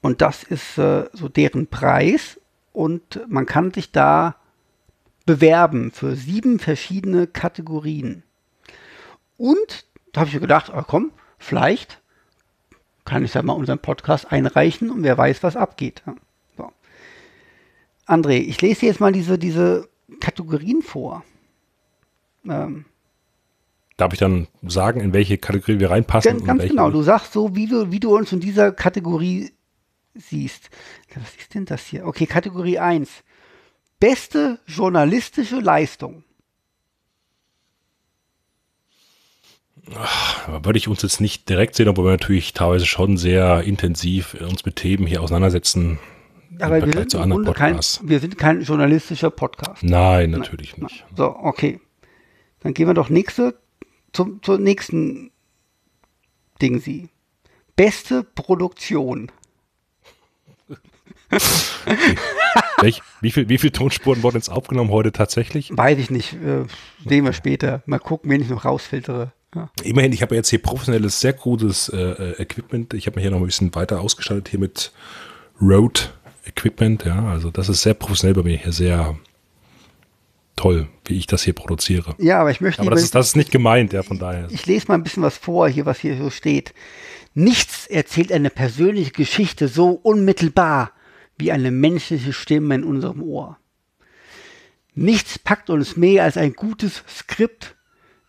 und 0.02 0.22
das 0.22 0.44
ist 0.44 0.78
äh, 0.78 1.10
so 1.14 1.28
deren 1.28 1.68
Preis 1.68 2.40
und 2.72 3.20
man 3.28 3.46
kann 3.46 3.74
sich 3.74 3.92
da 3.92 4.36
bewerben 5.26 5.92
für 5.92 6.16
sieben 6.16 6.60
verschiedene 6.60 7.28
Kategorien. 7.28 8.24
Und 9.38 9.86
da 10.12 10.22
habe 10.22 10.30
ich 10.30 10.34
mir 10.34 10.42
gedacht, 10.42 10.72
ah, 10.74 10.84
komm, 10.88 11.12
vielleicht 11.40 12.00
kann 13.06 13.26
ich 13.26 13.32
da 13.32 13.42
mal 13.42 13.54
unseren 13.54 13.80
Podcast 13.80 14.32
einreichen 14.32 14.92
und 14.92 15.04
wer 15.04 15.18
weiß, 15.18 15.42
was 15.42 15.56
abgeht. 15.56 16.04
So. 16.56 16.72
André, 18.06 18.38
ich 18.38 18.62
lese 18.62 18.82
dir 18.82 18.86
jetzt 18.88 19.00
mal 19.00 19.12
diese, 19.12 19.40
diese 19.40 19.90
Kategorien 20.20 20.84
vor. 20.84 21.24
Ähm, 22.48 22.86
Darf 23.98 24.14
ich 24.14 24.20
dann 24.20 24.48
sagen, 24.62 25.02
in 25.02 25.12
welche 25.12 25.38
Kategorie 25.38 25.80
wir 25.80 25.90
reinpassen? 25.90 26.38
ganz 26.38 26.46
ganz 26.46 26.70
genau, 26.70 26.90
du 26.90 27.02
sagst 27.02 27.34
so, 27.34 27.56
wie 27.56 27.68
du, 27.68 27.92
wie 27.92 28.00
du 28.00 28.16
uns 28.16 28.32
in 28.32 28.40
dieser 28.40 28.72
Kategorie 28.72 29.52
siehst. 30.14 30.70
Was 31.16 31.36
ist 31.36 31.54
denn 31.54 31.66
das 31.66 31.86
hier? 31.86 32.06
Okay, 32.06 32.26
Kategorie 32.26 32.80
1. 32.80 33.10
Beste 34.00 34.60
journalistische 34.68 35.60
Leistung. 35.60 36.24
Da 39.86 40.64
würde 40.64 40.78
ich 40.78 40.88
uns 40.88 41.02
jetzt 41.02 41.22
nicht 41.22 41.50
direkt 41.50 41.76
sehen, 41.76 41.88
obwohl 41.88 42.06
wir 42.06 42.12
natürlich 42.12 42.54
teilweise 42.54 42.86
schon 42.86 43.18
sehr 43.18 43.64
intensiv 43.64 44.36
uns 44.36 44.66
mit 44.66 44.76
Themen 44.76 45.08
hier 45.08 45.22
auseinandersetzen. 45.22 46.00
Aber 46.60 46.86
wir 46.86 46.94
sind, 46.94 47.12
zu 47.12 47.20
anderen 47.20 47.54
kein, 47.54 47.80
wir 48.04 48.20
sind 48.20 48.38
kein 48.38 48.62
journalistischer 48.62 49.30
Podcast. 49.30 49.84
Nein, 49.84 50.32
natürlich 50.32 50.78
nicht. 50.78 51.06
So, 51.16 51.36
okay. 51.36 51.80
Dann 52.62 52.74
gehen 52.74 52.88
wir 52.88 52.94
doch 52.94 53.10
nächste, 53.10 53.58
zum, 54.12 54.42
zur 54.44 54.58
nächsten 54.58 55.32
Ding 56.62 56.80
sie. 56.80 57.10
Beste 57.76 58.24
Produktion. 58.24 59.32
Welch, 62.82 63.02
wie, 63.22 63.32
viel, 63.32 63.48
wie 63.50 63.58
viele 63.58 63.72
Tonspuren 63.72 64.24
wurden 64.24 64.38
jetzt 64.38 64.50
aufgenommen 64.50 64.90
heute 64.90 65.12
tatsächlich? 65.12 65.72
Weiß 65.76 65.98
ich 66.00 66.10
nicht. 66.10 66.34
Äh, 66.34 66.66
sehen 67.06 67.24
wir 67.26 67.34
später. 67.34 67.84
Mal 67.86 68.00
gucken, 68.00 68.30
wen 68.30 68.42
ich 68.42 68.50
noch 68.50 68.66
rausfiltere. 68.66 69.32
Ja. 69.56 69.70
Immerhin, 69.84 70.14
ich 70.14 70.22
habe 70.22 70.36
jetzt 70.36 70.50
hier 70.50 70.62
professionelles, 70.62 71.20
sehr 71.20 71.34
gutes 71.34 71.90
äh, 71.90 71.98
äh, 71.98 72.42
Equipment. 72.42 72.94
Ich 72.94 73.08
habe 73.08 73.16
mir 73.16 73.22
hier 73.22 73.32
noch 73.32 73.40
ein 73.40 73.46
bisschen 73.46 73.74
weiter 73.74 74.02
ausgestattet 74.02 74.50
hier 74.50 74.60
mit 74.60 74.92
Rode 75.60 76.02
Equipment. 76.46 77.06
Ja, 77.06 77.26
also 77.26 77.50
das 77.50 77.70
ist 77.70 77.82
sehr 77.82 77.96
professionell 77.96 78.36
bei 78.36 78.44
mir 78.44 78.58
hier, 78.58 78.72
sehr 78.72 79.18
toll, 80.56 80.88
wie 81.06 81.18
ich 81.18 81.26
das 81.26 81.44
hier 81.44 81.54
produziere. 81.54 82.16
ja, 82.20 82.40
aber 82.42 82.52
ich 82.52 82.62
möchte 82.62 82.82
Aber 82.82 82.92
das 82.92 83.04
ist, 83.04 83.16
das 83.16 83.30
ist 83.30 83.36
nicht 83.38 83.52
gemeint, 83.52 83.94
ja, 83.94 84.04
von 84.04 84.20
daher. 84.20 84.48
Ich 84.52 84.66
lese 84.66 84.88
mal 84.90 84.96
ein 84.96 85.04
bisschen 85.04 85.24
was 85.24 85.38
vor, 85.38 85.70
hier, 85.70 85.86
was 85.86 86.00
hier 86.00 86.18
so 86.18 86.30
steht. 86.30 86.74
Nichts 87.34 87.88
erzählt 87.88 88.32
eine 88.32 88.50
persönliche 88.50 89.12
Geschichte 89.12 89.68
so 89.68 89.92
unmittelbar 89.92 90.92
wie 91.38 91.52
eine 91.52 91.72
menschliche 91.72 92.34
Stimme 92.34 92.76
in 92.76 92.84
unserem 92.84 93.24
Ohr. 93.24 93.58
Nichts 94.94 95.40
packt 95.40 95.70
uns 95.70 95.96
mehr 95.96 96.24
als 96.26 96.36
ein 96.36 96.54
gutes 96.54 97.04
Skript. 97.08 97.76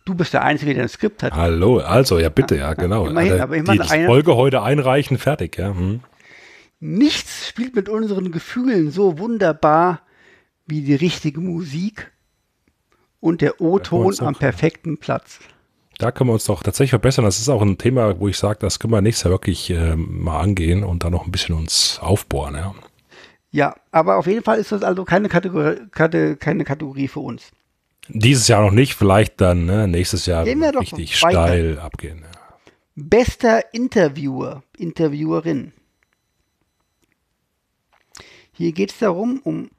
Du 0.04 0.14
bist 0.14 0.32
der 0.32 0.42
Einzige, 0.42 0.74
der 0.74 0.84
ein 0.84 0.88
Skript 0.88 1.22
hat. 1.22 1.32
Hallo, 1.32 1.78
also, 1.78 2.18
ja 2.18 2.28
bitte, 2.30 2.56
ja, 2.56 2.74
genau. 2.74 3.06
immerhin, 3.06 3.32
Also, 3.32 3.42
aber 3.44 3.56
immerhin 3.56 3.82
die 3.82 3.88
einer- 3.90 4.06
Folge 4.06 4.34
heute 4.36 4.62
einreichen, 4.62 5.18
fertig, 5.18 5.58
ja. 5.58 5.68
Hm. 5.74 6.00
Nichts 6.80 7.46
spielt 7.48 7.76
mit 7.76 7.88
unseren 7.88 8.32
Gefühlen 8.32 8.90
so 8.90 9.18
wunderbar 9.18 10.00
wie 10.66 10.80
die 10.82 10.94
richtige 10.94 11.40
Musik 11.40 12.10
und 13.20 13.42
der 13.42 13.60
O-Ton 13.60 14.18
am 14.20 14.34
perfekten 14.34 14.96
Platz. 14.98 15.40
Da 15.98 16.10
können 16.10 16.30
wir 16.30 16.34
uns 16.34 16.44
doch 16.44 16.62
tatsächlich 16.62 16.90
verbessern. 16.90 17.26
Das 17.26 17.38
ist 17.38 17.50
auch 17.50 17.60
ein 17.60 17.76
Thema, 17.76 18.18
wo 18.18 18.28
ich 18.28 18.38
sage, 18.38 18.60
das 18.60 18.78
können 18.78 18.94
wir 18.94 19.02
nächstes 19.02 19.24
Jahr 19.24 19.32
wirklich 19.32 19.68
ähm, 19.68 20.22
mal 20.22 20.40
angehen 20.40 20.82
und 20.82 21.04
dann 21.04 21.12
noch 21.12 21.26
ein 21.26 21.30
bisschen 21.30 21.54
uns 21.54 21.98
aufbohren, 22.00 22.54
ja. 22.54 22.74
Ja, 23.50 23.74
aber 23.90 24.16
auf 24.16 24.26
jeden 24.26 24.42
Fall 24.42 24.58
ist 24.58 24.72
das 24.72 24.82
also 24.82 25.04
keine 25.04 25.28
Kategorie, 25.28 25.76
Kate, 25.90 26.36
keine 26.36 26.64
Kategorie 26.64 27.08
für 27.08 27.20
uns. 27.20 27.50
Dieses 28.12 28.48
Jahr 28.48 28.62
noch 28.62 28.72
nicht, 28.72 28.94
vielleicht 28.94 29.40
dann 29.40 29.66
ne, 29.66 29.88
nächstes 29.88 30.26
Jahr 30.26 30.44
Gehen 30.44 30.60
wir 30.60 30.72
doch 30.72 30.80
richtig 30.80 31.16
steil 31.16 31.78
abgehen. 31.78 32.22
Ja. 32.22 32.30
Bester 32.96 33.72
Interviewer, 33.72 34.62
Interviewerin. 34.76 35.72
Hier 38.52 38.72
geht 38.72 38.92
es 38.92 38.98
darum, 38.98 39.40
um 39.42 39.70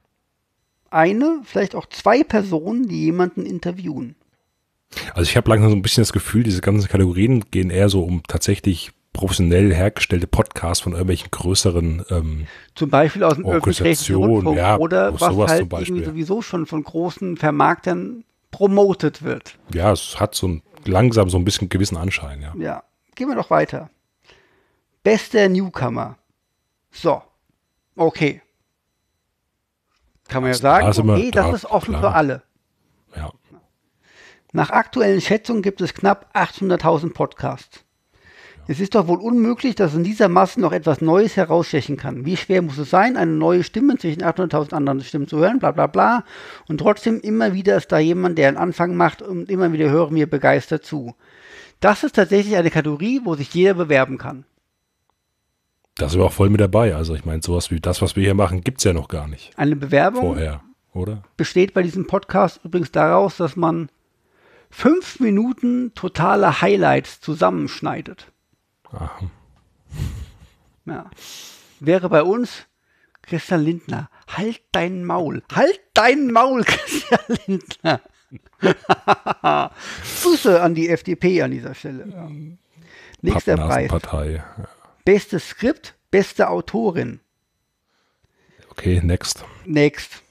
eine, 0.89 1.41
vielleicht 1.43 1.75
auch 1.75 1.85
zwei 1.87 2.23
Personen, 2.23 2.87
die 2.87 3.05
jemanden 3.05 3.45
interviewen. 3.45 4.15
Also 5.13 5.29
ich 5.29 5.37
habe 5.37 5.49
langsam 5.49 5.69
so 5.69 5.75
ein 5.75 5.81
bisschen 5.81 6.01
das 6.01 6.13
Gefühl, 6.13 6.43
diese 6.43 6.61
ganzen 6.61 6.87
Kategorien 6.87 7.45
gehen 7.51 7.69
eher 7.69 7.89
so 7.89 8.03
um 8.03 8.23
tatsächlich 8.23 8.91
professionell 9.13 9.73
hergestellte 9.73 10.27
Podcasts 10.27 10.81
von 10.83 10.93
irgendwelchen 10.93 11.29
größeren 11.31 12.05
ähm, 12.09 12.47
Zum 12.75 12.89
Beispiel 12.89 13.23
aus 13.23 13.35
dem 13.35 13.45
öffentlich-rechtlichen 13.45 14.15
Rundfunk 14.15 14.57
ja, 14.57 14.77
oder 14.77 15.13
was 15.19 15.33
sowas 15.33 15.51
halt 15.51 15.59
zum 15.61 15.69
Beispiel. 15.69 15.97
irgendwie 15.97 16.21
sowieso 16.23 16.41
schon 16.41 16.65
von 16.65 16.83
großen 16.83 17.37
Vermarktern 17.37 18.23
promotet 18.51 19.21
wird. 19.23 19.57
ja, 19.73 19.91
es 19.91 20.19
hat 20.19 20.35
so 20.35 20.47
ein, 20.47 20.61
langsam 20.85 21.29
so 21.29 21.37
ein 21.37 21.45
bisschen 21.45 21.69
gewissen 21.69 21.97
Anschein, 21.97 22.41
ja. 22.41 22.53
Ja, 22.57 22.83
gehen 23.15 23.27
wir 23.27 23.35
doch 23.35 23.49
weiter. 23.49 23.89
Bester 25.03 25.49
Newcomer. 25.49 26.17
So, 26.91 27.21
okay. 27.95 28.41
Kann 30.27 30.43
man 30.43 30.51
ja 30.53 30.57
da 30.57 30.81
sagen, 30.93 31.07
wir- 31.07 31.13
okay, 31.15 31.31
das 31.31 31.45
da- 31.47 31.55
ist 31.55 31.65
offen 31.65 31.89
klar. 31.95 32.01
für 32.01 32.11
alle. 32.15 32.43
ja. 33.15 33.31
Nach 34.53 34.69
aktuellen 34.69 35.21
Schätzungen 35.21 35.61
gibt 35.61 35.79
es 35.79 35.93
knapp 35.93 36.29
800.000 36.35 37.13
Podcasts. 37.13 37.85
Es 38.67 38.79
ist 38.79 38.95
doch 38.95 39.07
wohl 39.07 39.19
unmöglich, 39.19 39.75
dass 39.75 39.95
in 39.95 40.03
dieser 40.03 40.29
Masse 40.29 40.61
noch 40.61 40.71
etwas 40.71 41.01
Neues 41.01 41.35
herausstechen 41.35 41.97
kann. 41.97 42.25
Wie 42.25 42.37
schwer 42.37 42.61
muss 42.61 42.77
es 42.77 42.89
sein, 42.89 43.17
eine 43.17 43.31
neue 43.31 43.63
Stimme 43.63 43.97
zwischen 43.97 44.21
800.000 44.21 44.73
anderen 44.73 45.01
Stimmen 45.01 45.27
zu 45.27 45.39
hören, 45.39 45.59
bla 45.59 45.71
bla 45.71 45.87
bla. 45.87 46.23
Und 46.67 46.77
trotzdem 46.77 47.19
immer 47.19 47.53
wieder 47.53 47.75
ist 47.77 47.91
da 47.91 47.99
jemand, 47.99 48.37
der 48.37 48.47
einen 48.47 48.57
Anfang 48.57 48.95
macht 48.95 49.21
und 49.21 49.49
immer 49.49 49.73
wieder 49.73 49.89
hören 49.89 50.13
mir 50.13 50.29
begeistert 50.29 50.85
zu. 50.85 51.15
Das 51.79 52.03
ist 52.03 52.15
tatsächlich 52.15 52.55
eine 52.55 52.69
Kategorie, 52.69 53.21
wo 53.23 53.35
sich 53.35 53.53
jeder 53.53 53.73
bewerben 53.73 54.17
kann. 54.17 54.45
Da 55.95 56.07
sind 56.07 56.19
wir 56.19 56.25
auch 56.25 56.31
voll 56.31 56.49
mit 56.49 56.61
dabei. 56.61 56.95
Also 56.95 57.15
ich 57.15 57.25
meine, 57.25 57.41
sowas 57.41 57.71
wie 57.71 57.79
das, 57.79 58.01
was 58.01 58.15
wir 58.15 58.23
hier 58.23 58.35
machen, 58.35 58.61
gibt's 58.61 58.83
ja 58.83 58.93
noch 58.93 59.07
gar 59.07 59.27
nicht 59.27 59.51
Eine 59.57 59.75
Bewerbung 59.75 60.21
vorher, 60.21 60.61
oder? 60.93 61.23
besteht 61.37 61.73
bei 61.73 61.83
diesem 61.83 62.07
Podcast 62.07 62.61
übrigens 62.63 62.91
daraus, 62.91 63.37
dass 63.37 63.55
man 63.55 63.89
fünf 64.69 65.19
Minuten 65.19 65.93
totale 65.93 66.61
Highlights 66.61 67.19
zusammenschneidet. 67.19 68.30
Aha. 68.91 69.31
Ja. 70.85 71.09
Wäre 71.79 72.09
bei 72.09 72.23
uns 72.23 72.65
Christian 73.21 73.63
Lindner. 73.63 74.09
Halt 74.27 74.61
dein 74.71 75.03
Maul. 75.05 75.43
Halt 75.53 75.79
dein 75.93 76.31
Maul, 76.31 76.63
Christian 76.65 77.37
Lindner. 77.47 78.01
Grüße 80.21 80.61
an 80.61 80.75
die 80.75 80.89
FDP 80.89 81.41
an 81.41 81.51
dieser 81.51 81.73
Stelle. 81.73 82.07
Ja. 82.07 82.29
Nächster 83.21 83.55
Preis. 83.55 83.91
Ja. 83.91 84.67
Bestes 85.05 85.49
Skript, 85.49 85.95
beste 86.09 86.49
Autorin. 86.49 87.19
Okay, 88.69 89.01
next. 89.03 89.43
Next. 89.65 90.23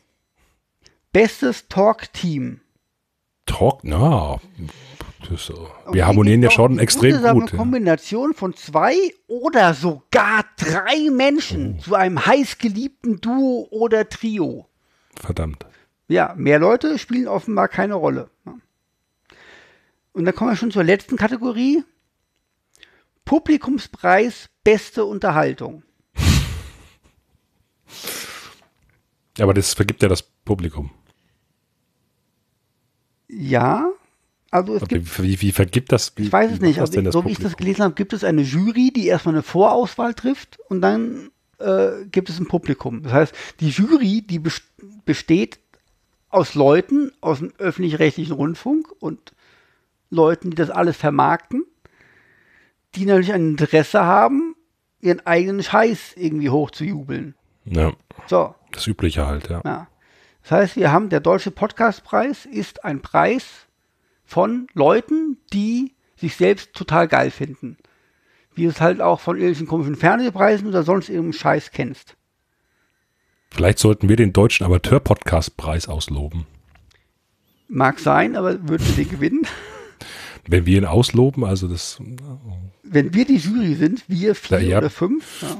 Bestes 1.13 1.69
Talk-Team. 1.69 2.61
Talk, 3.47 3.85
na, 3.85 4.41
das, 5.29 5.51
äh, 5.51 5.55
wir 5.93 6.07
harmonieren 6.07 6.43
ja 6.43 6.51
schon 6.51 6.79
extrem 6.79 7.23
gut. 7.33 7.51
Ja. 7.53 7.57
Kombination 7.59 8.35
von 8.35 8.55
zwei 8.55 8.95
oder 9.27 9.75
sogar 9.75 10.45
drei 10.57 11.11
Menschen 11.11 11.77
Oh. 11.79 11.83
zu 11.83 11.95
einem 11.95 12.25
heißgeliebten 12.25 13.21
Duo 13.21 13.69
oder 13.71 14.09
Trio. 14.09 14.69
Verdammt. 15.17 15.67
Ja, 16.09 16.35
mehr 16.37 16.59
Leute 16.59 16.99
spielen 16.99 17.29
offenbar 17.29 17.69
keine 17.69 17.95
Rolle. 17.95 18.31
Und 20.13 20.25
dann 20.25 20.35
kommen 20.35 20.51
wir 20.51 20.57
schon 20.57 20.73
zur 20.73 20.83
letzten 20.85 21.17
Kategorie. 21.17 21.85
Publikumspreis 23.25 24.49
beste 24.65 25.05
Unterhaltung. 25.05 25.85
Aber 29.39 29.55
das 29.55 29.75
vergibt 29.75 30.03
ja 30.03 30.09
das 30.09 30.23
Publikum. 30.23 30.91
Ja, 33.29 33.93
also 34.51 34.75
es 34.75 34.89
gibt, 34.89 35.23
wie, 35.23 35.41
wie, 35.41 35.53
vergibt 35.53 35.93
das? 35.93 36.13
Wie, 36.17 36.25
ich 36.25 36.33
weiß 36.33 36.53
es 36.53 36.61
nicht, 36.61 36.81
also 36.81 37.11
so 37.11 37.25
wie 37.25 37.31
ich 37.33 37.39
das 37.39 37.57
gelesen 37.57 37.85
habe, 37.85 37.95
gibt 37.95 38.13
es 38.13 38.25
eine 38.25 38.43
Jury, 38.43 38.93
die 38.93 39.07
erstmal 39.07 39.35
eine 39.35 39.43
Vorauswahl 39.43 40.15
trifft 40.15 40.59
und 40.69 40.81
dann 40.81 41.31
äh, 41.59 42.05
gibt 42.11 42.31
es 42.31 42.39
ein 42.41 42.47
Publikum. 42.49 43.03
Das 43.03 43.13
heißt, 43.13 43.35
die 43.61 43.69
Jury, 43.69 44.23
die 44.23 44.41
bes- 44.41 44.63
besteht 45.05 45.61
aus 46.31 46.55
Leuten 46.55 47.13
aus 47.21 47.39
dem 47.39 47.53
öffentlich-rechtlichen 47.59 48.33
Rundfunk 48.33 48.89
und 49.01 49.33
Leuten, 50.11 50.51
die 50.51 50.57
das 50.57 50.71
alles 50.71 50.97
vermarkten, 50.97 51.65
die 52.97 53.07
natürlich 53.07 53.33
ein 53.33 53.51
Interesse 53.51 54.05
haben, 54.05 54.57
ihren 55.01 55.25
eigenen 55.27 55.63
Scheiß 55.63 56.15
irgendwie 56.17 56.51
hochzujubeln. 56.51 57.35
Ja, 57.65 57.93
So, 58.27 58.55
das 58.73 58.87
Übliche 58.87 59.27
halt, 59.27 59.49
ja. 59.49 59.61
ja. 59.65 59.87
Das 60.43 60.51
heißt, 60.53 60.77
wir 60.77 60.91
haben, 60.91 61.09
der 61.09 61.21
Deutsche 61.21 61.51
Podcastpreis 61.51 62.47
ist 62.47 62.85
ein 62.85 63.01
Preis 63.01 63.45
von 64.31 64.69
Leuten, 64.75 65.39
die 65.53 65.93
sich 66.15 66.37
selbst 66.37 66.73
total 66.73 67.09
geil 67.09 67.33
finden. 67.33 67.77
Wie 68.55 68.63
du 68.63 68.69
es 68.69 68.81
halt 68.81 69.01
auch 69.01 69.19
von 69.19 69.37
irgendwelchen 69.37 69.67
komischen 69.67 69.97
Fernsehpreisen 69.97 70.69
oder 70.69 70.85
sonst 70.85 71.09
irgendeinem 71.09 71.33
Scheiß 71.33 71.73
kennst. 71.73 72.17
Vielleicht 73.51 73.81
sollten 73.81 74.09
wir 74.09 74.15
den 74.15 74.33
Deutschen 74.33 74.65
Amateur-Podcast-Preis 74.67 75.89
ausloben. 75.89 76.47
Mag 77.67 77.99
sein, 77.99 78.37
aber 78.37 78.69
würden 78.69 78.87
wir 78.87 79.05
den 79.05 79.11
gewinnen? 79.11 79.47
Wenn 80.47 80.65
wir 80.65 80.79
ihn 80.79 80.85
ausloben, 80.85 81.45
also 81.45 81.67
das, 81.67 82.01
Wenn 82.85 83.13
wir 83.13 83.25
die 83.25 83.37
Jury 83.37 83.75
sind, 83.75 84.05
wir 84.09 84.37
vier 84.37 84.61
Ja, 84.61 84.69
ja. 84.69 84.79
oder 84.79 84.91
fünf, 84.91 85.43
ja, 85.43 85.59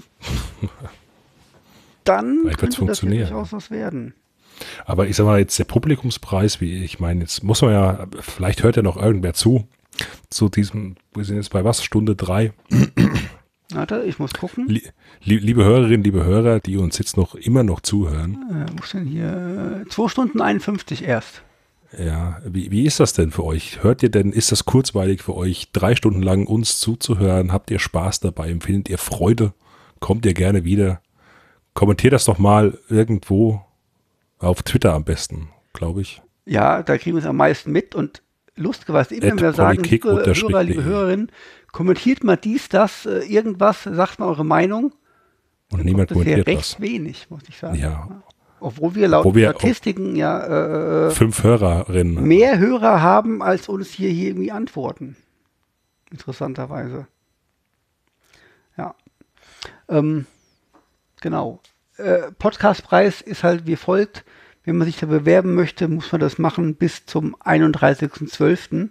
dann 2.05 2.49
könnte 2.57 2.87
das 2.87 3.01
durchaus 3.01 3.53
was 3.53 3.71
werden. 3.73 4.15
Aber 4.87 5.07
ich 5.09 5.17
sag 5.17 5.25
mal 5.27 5.39
jetzt 5.39 5.59
der 5.59 5.65
Publikumspreis, 5.65 6.61
wie 6.61 6.85
ich 6.85 7.01
meine, 7.01 7.21
jetzt 7.23 7.43
muss 7.45 7.63
man 7.63 7.73
ja, 7.73 8.07
vielleicht 8.21 8.63
hört 8.63 8.77
ja 8.77 8.83
noch 8.83 8.97
irgendwer 8.97 9.35
zu, 9.35 9.67
zu 10.31 10.49
diesem, 10.49 10.97
wir 11.15 11.25
sind 11.25 11.37
jetzt 11.37 11.51
bei 11.51 11.65
was, 11.65 11.83
Stunde 11.85 12.17
drei. 12.17 12.53
Warte, 13.73 14.03
ich 14.05 14.19
muss 14.19 14.33
gucken. 14.35 14.67
Lie- 14.69 14.83
lie- 15.23 15.39
Liebe 15.39 15.65
Hörerinnen, 15.65 16.03
liebe 16.03 16.25
Hörer, 16.25 16.59
die 16.59 16.77
uns 16.77 16.99
jetzt 16.99 17.17
noch 17.17 17.35
immer 17.37 17.63
noch 17.63 17.81
zuhören, 17.81 18.35
Äh, 18.51 18.67
wo 18.77 18.83
ist 18.83 18.95
denn 18.95 19.07
hier? 19.07 19.85
2 19.89 20.09
Stunden 20.09 20.41
51 20.41 21.05
erst. 21.05 21.43
ja, 21.97 22.39
wie, 22.45 22.71
wie 22.73 22.85
ist 22.85 22.99
das 22.99 23.13
denn 23.13 23.31
für 23.31 23.45
euch? 23.45 23.83
Hört 23.85 24.03
ihr 24.03 24.11
denn, 24.11 24.33
ist 24.33 24.51
das 24.51 24.65
kurzweilig 24.65 25.23
für 25.23 25.37
euch, 25.37 25.71
drei 25.73 25.95
Stunden 25.95 26.23
lang 26.23 26.47
uns 26.47 26.81
zuzuhören? 26.81 27.53
Habt 27.53 27.71
ihr 27.71 27.79
Spaß 27.79 28.19
dabei? 28.21 28.51
Empfindet 28.51 28.89
ihr 28.91 28.99
Freude? 28.99 29.53
Kommt 30.01 30.27
ihr 30.27 30.35
gerne 30.35 30.65
wieder? 30.65 31.01
Kommentiert 31.75 32.13
das 32.13 32.25
doch 32.25 32.39
mal 32.39 32.77
irgendwo 32.89 33.65
auf 34.41 34.63
Twitter 34.63 34.93
am 34.95 35.05
besten, 35.05 35.51
glaube 35.73 36.01
ich. 36.03 36.21
Ja, 36.47 36.83
da 36.83 36.99
kriegen 36.99 37.17
wir 37.17 37.23
es 37.23 37.29
am 37.29 37.37
meisten 37.37 37.71
mit 37.71 37.95
und 37.95 38.23
lustigerweise 38.57 39.15
immer 39.15 39.29
At 39.29 39.37
wieder 39.37 39.53
sagen, 39.53 39.83
liebe 39.85 40.09
Hörer, 40.11 40.63
liebe. 40.65 40.85
Hörerinnen, 40.85 41.31
kommentiert 41.73 42.25
mal 42.25 42.37
dies, 42.37 42.69
das, 42.69 43.07
äh, 43.07 43.21
irgendwas, 43.21 43.85
sagt 43.85 44.19
mal 44.19 44.27
eure 44.27 44.45
Meinung. 44.45 44.93
Und 45.71 45.85
niemand 45.85 46.09
Bisher 46.09 46.23
kommentiert 46.25 46.47
recht 46.49 46.59
was. 46.59 46.81
wenig, 46.81 47.31
muss 47.31 47.43
ich 47.49 47.57
sagen. 47.59 47.77
Ja, 47.77 48.23
Obwohl 48.59 48.95
wir 48.97 49.09
laut 49.09 49.25
Obwohl 49.25 49.37
wir- 49.41 49.51
Statistiken 49.51 50.17
ja 50.17 51.07
äh, 51.07 51.11
fünf 51.13 51.43
Hörerinnen. 51.45 52.25
mehr 52.27 52.59
Hörer 52.59 53.01
haben, 53.01 53.43
als 53.43 53.69
uns 53.69 53.89
hier, 53.91 54.11
hier 54.11 54.29
irgendwie 54.31 54.51
antworten. 54.51 55.17
Interessanterweise. 56.11 57.07
Ja. 58.77 58.95
Ähm, 59.89 60.27
genau. 61.21 61.61
Äh, 62.01 62.33
Podcastpreis 62.39 63.21
ist 63.21 63.45
halt 63.45 63.67
wie 63.67 63.77
folgt. 63.77 64.25
Wenn 64.65 64.77
man 64.77 64.87
sich 64.87 64.99
da 64.99 65.07
bewerben 65.07 65.55
möchte, 65.55 65.89
muss 65.89 66.13
man 66.13 66.21
das 66.21 66.39
machen 66.39 66.75
bis 66.75 67.07
zum 67.07 67.35
31.12. 67.37 68.89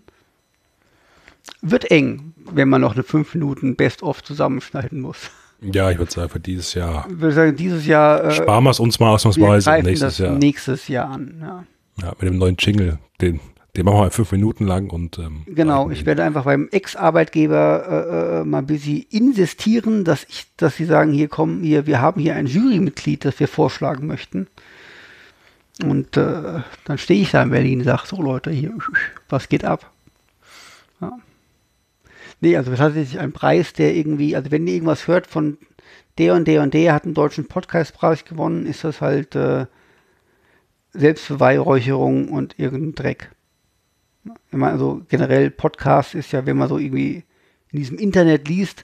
Wird 1.61 1.91
eng, 1.91 2.33
wenn 2.37 2.69
man 2.69 2.81
noch 2.81 2.93
eine 2.93 3.03
5 3.03 3.33
Minuten 3.35 3.75
Best-of 3.75 4.23
zusammenschneiden 4.23 5.01
muss. 5.01 5.29
Ja, 5.61 5.91
ich 5.91 5.97
würde 5.97 6.11
sagen, 6.11 6.29
für 6.29 6.39
dieses 6.39 6.73
Jahr. 6.73 7.05
Ich 7.09 7.19
würde 7.19 7.35
sagen, 7.35 7.55
dieses 7.55 7.85
Jahr 7.85 8.23
äh, 8.23 8.31
Sparen 8.31 8.63
wir 8.63 8.69
es 8.71 8.79
uns 8.79 8.99
mal 8.99 9.09
ausnahmsweise 9.09 9.71
nächstes 9.83 9.99
das 9.99 10.17
Jahr. 10.17 10.37
nächstes 10.37 10.87
Jahr 10.87 11.09
an. 11.09 11.37
Ja. 11.41 11.65
Ja, 12.01 12.13
mit 12.19 12.29
dem 12.29 12.37
neuen 12.37 12.55
Jingle. 12.57 12.97
Den, 13.19 13.41
den 13.75 13.85
machen 13.85 13.99
wir 13.99 14.11
fünf 14.11 14.31
Minuten 14.31 14.65
lang 14.65 14.89
und 14.89 15.19
ähm, 15.19 15.43
Genau, 15.45 15.89
ich 15.89 16.05
werde 16.05 16.23
einfach 16.23 16.45
beim 16.45 16.69
Ex-Arbeitgeber 16.71 17.85
äh, 17.87 18.39
äh, 18.41 18.43
mal 18.43 18.59
ein 18.59 18.65
bisschen 18.65 19.05
insistieren, 19.09 20.03
dass 20.03 20.23
ich, 20.27 20.47
dass 20.57 20.75
sie 20.75 20.85
sagen, 20.85 21.11
hier 21.11 21.27
kommen, 21.27 21.61
hier, 21.61 21.85
wir 21.85 22.01
haben 22.01 22.19
hier 22.19 22.35
ein 22.35 22.47
Jurymitglied, 22.47 23.25
das 23.25 23.39
wir 23.39 23.47
vorschlagen 23.47 24.07
möchten. 24.07 24.47
Und 25.83 26.17
äh, 26.17 26.61
dann 26.85 26.97
stehe 26.97 27.21
ich 27.21 27.31
da 27.31 27.43
in 27.43 27.51
Berlin 27.51 27.79
und 27.79 27.85
sage, 27.85 28.03
so 28.05 28.21
Leute, 28.21 28.49
hier, 28.49 28.73
was 29.29 29.47
geht 29.47 29.63
ab? 29.63 29.91
Ja. 30.99 31.19
Nee, 32.41 32.57
also 32.57 32.73
tatsächlich 32.75 33.19
ein 33.19 33.31
Preis, 33.31 33.73
der 33.73 33.95
irgendwie, 33.95 34.35
also 34.35 34.51
wenn 34.51 34.67
ihr 34.67 34.73
irgendwas 34.73 35.07
hört 35.07 35.27
von 35.27 35.57
der 36.17 36.33
und 36.33 36.47
der 36.47 36.63
und 36.63 36.73
der 36.73 36.93
hat 36.93 37.05
einen 37.05 37.13
deutschen 37.13 37.47
Podcastpreis 37.47 38.25
gewonnen, 38.25 38.65
ist 38.65 38.83
das 38.83 38.99
halt 38.99 39.35
äh, 39.35 39.67
Selbstbeweihräucherung 40.93 42.29
und 42.29 42.57
irgendein 42.57 42.95
Dreck. 42.95 43.29
Ich 44.23 44.57
meine, 44.57 44.73
also 44.73 45.01
generell 45.07 45.49
Podcast 45.49 46.15
ist 46.15 46.31
ja, 46.31 46.45
wenn 46.45 46.57
man 46.57 46.69
so 46.69 46.77
irgendwie 46.77 47.23
in 47.71 47.79
diesem 47.79 47.97
Internet 47.97 48.47
liest, 48.47 48.83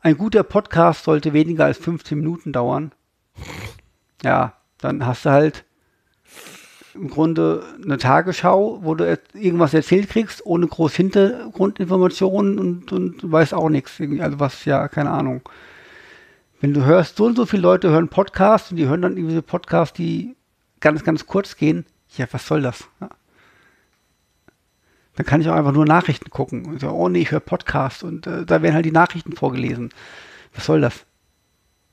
ein 0.00 0.16
guter 0.16 0.42
Podcast 0.42 1.04
sollte 1.04 1.32
weniger 1.32 1.64
als 1.64 1.78
15 1.78 2.18
Minuten 2.18 2.52
dauern. 2.52 2.92
Ja, 4.22 4.54
dann 4.78 5.04
hast 5.06 5.24
du 5.24 5.30
halt 5.30 5.64
im 6.94 7.08
Grunde 7.08 7.62
eine 7.82 7.98
Tagesschau, 7.98 8.80
wo 8.82 8.94
du 8.94 9.18
irgendwas 9.34 9.74
erzählt 9.74 10.08
kriegst, 10.08 10.44
ohne 10.46 10.66
groß 10.66 10.94
Hintergrundinformationen 10.94 12.58
und, 12.58 12.92
und 12.92 13.30
weißt 13.30 13.52
auch 13.52 13.68
nichts. 13.68 14.00
Also 14.00 14.40
was, 14.40 14.64
ja, 14.64 14.88
keine 14.88 15.10
Ahnung. 15.10 15.42
Wenn 16.60 16.72
du 16.72 16.84
hörst, 16.84 17.16
so 17.16 17.26
und 17.26 17.36
so 17.36 17.44
viele 17.44 17.62
Leute 17.62 17.90
hören 17.90 18.08
Podcasts 18.08 18.70
und 18.70 18.78
die 18.78 18.86
hören 18.86 19.02
dann 19.02 19.16
diese 19.16 19.42
Podcasts, 19.42 19.94
die 19.94 20.34
ganz, 20.80 21.04
ganz 21.04 21.26
kurz 21.26 21.56
gehen, 21.56 21.84
ja, 22.16 22.26
was 22.30 22.46
soll 22.46 22.62
das? 22.62 22.88
Ja. 23.00 23.10
Dann 25.16 25.26
kann 25.26 25.40
ich 25.40 25.48
auch 25.48 25.54
einfach 25.54 25.72
nur 25.72 25.86
Nachrichten 25.86 26.30
gucken. 26.30 26.66
Und 26.66 26.80
so, 26.80 26.90
oh 26.90 27.08
nee, 27.08 27.22
ich 27.22 27.30
höre 27.30 27.40
Podcast 27.40 28.04
und 28.04 28.26
äh, 28.26 28.44
da 28.44 28.62
werden 28.62 28.74
halt 28.74 28.84
die 28.84 28.92
Nachrichten 28.92 29.32
vorgelesen. 29.32 29.90
Was 30.54 30.66
soll 30.66 30.82
das? 30.82 31.04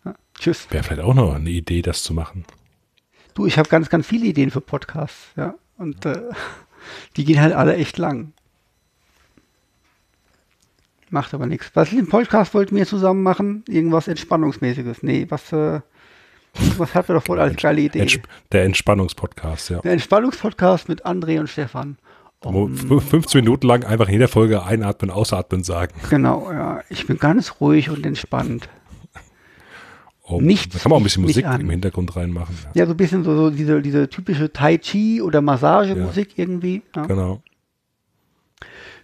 Ja, 0.06 0.14
tschüss. 0.38 0.68
Wäre 0.70 0.84
vielleicht 0.84 1.02
auch 1.02 1.14
noch 1.14 1.34
eine 1.34 1.50
Idee, 1.50 1.82
das 1.82 2.04
zu 2.04 2.14
machen. 2.14 2.46
Du, 3.34 3.46
ich 3.46 3.58
habe 3.58 3.70
ganz, 3.70 3.90
ganz 3.90 4.06
viele 4.06 4.26
Ideen 4.26 4.52
für 4.52 4.62
Podcasts, 4.62 5.30
ja. 5.38 5.56
Und 5.78 6.06
äh, 6.06 6.22
die 7.18 7.24
gehen 7.24 7.42
halt 7.42 7.54
alle 7.54 7.76
echt 7.76 7.98
lang. 7.98 8.34
Macht 11.10 11.34
aber 11.34 11.46
nichts. 11.46 11.72
Was 11.76 11.94
im 11.94 12.10
Podcast 12.10 12.54
wollten 12.54 12.76
wir 12.76 12.86
zusammen 12.86 13.24
machen? 13.24 13.64
Irgendwas 13.68 14.08
Entspannungsmäßiges. 14.08 15.04
Nee, 15.04 15.28
was, 15.30 15.54
äh, 15.54 15.80
was 16.78 16.94
hatten 16.94 17.10
wir 17.10 17.16
doch 17.16 17.28
wohl 17.30 17.40
als 17.40 17.56
geile 17.56 17.82
Idee? 17.82 18.22
Der 18.52 18.64
Entspannungspodcast, 18.64 19.70
ja. 19.70 19.80
Der 19.82 19.94
Entspannungspodcast 19.94 20.90
mit 20.90 21.06
André 21.06 21.40
und 21.40 21.50
Stefan. 21.50 21.98
Um, 22.46 22.76
15 22.76 23.42
Minuten 23.42 23.68
lang 23.68 23.84
einfach 23.86 24.08
in 24.08 24.14
jeder 24.14 24.28
Folge 24.28 24.64
einatmen, 24.64 25.10
ausatmen 25.10 25.64
sagen. 25.64 25.94
Genau, 26.10 26.52
ja. 26.52 26.82
Ich 26.90 27.08
bin 27.08 27.18
ganz 27.18 27.62
ruhig 27.62 27.90
und 27.90 28.06
entspannt. 28.06 28.68
Oh, 30.26 30.40
Nichts. 30.40 30.74
Da 30.74 30.80
kann 30.80 30.90
man 30.90 30.98
auch 30.98 31.02
ein 31.02 31.04
bisschen 31.04 31.24
Musik 31.24 31.46
im 31.46 31.70
Hintergrund 31.70 32.16
reinmachen. 32.16 32.56
Ja, 32.74 32.82
ja 32.82 32.86
so 32.86 32.92
ein 32.92 32.98
bisschen 32.98 33.24
so, 33.24 33.36
so 33.36 33.50
diese, 33.50 33.82
diese 33.82 34.10
typische 34.10 34.52
Tai 34.52 34.78
Chi 34.78 35.22
oder 35.22 35.42
Massagemusik 35.42 36.38
ja. 36.38 36.44
irgendwie. 36.44 36.82
Ja. 36.96 37.06
Genau. 37.06 37.42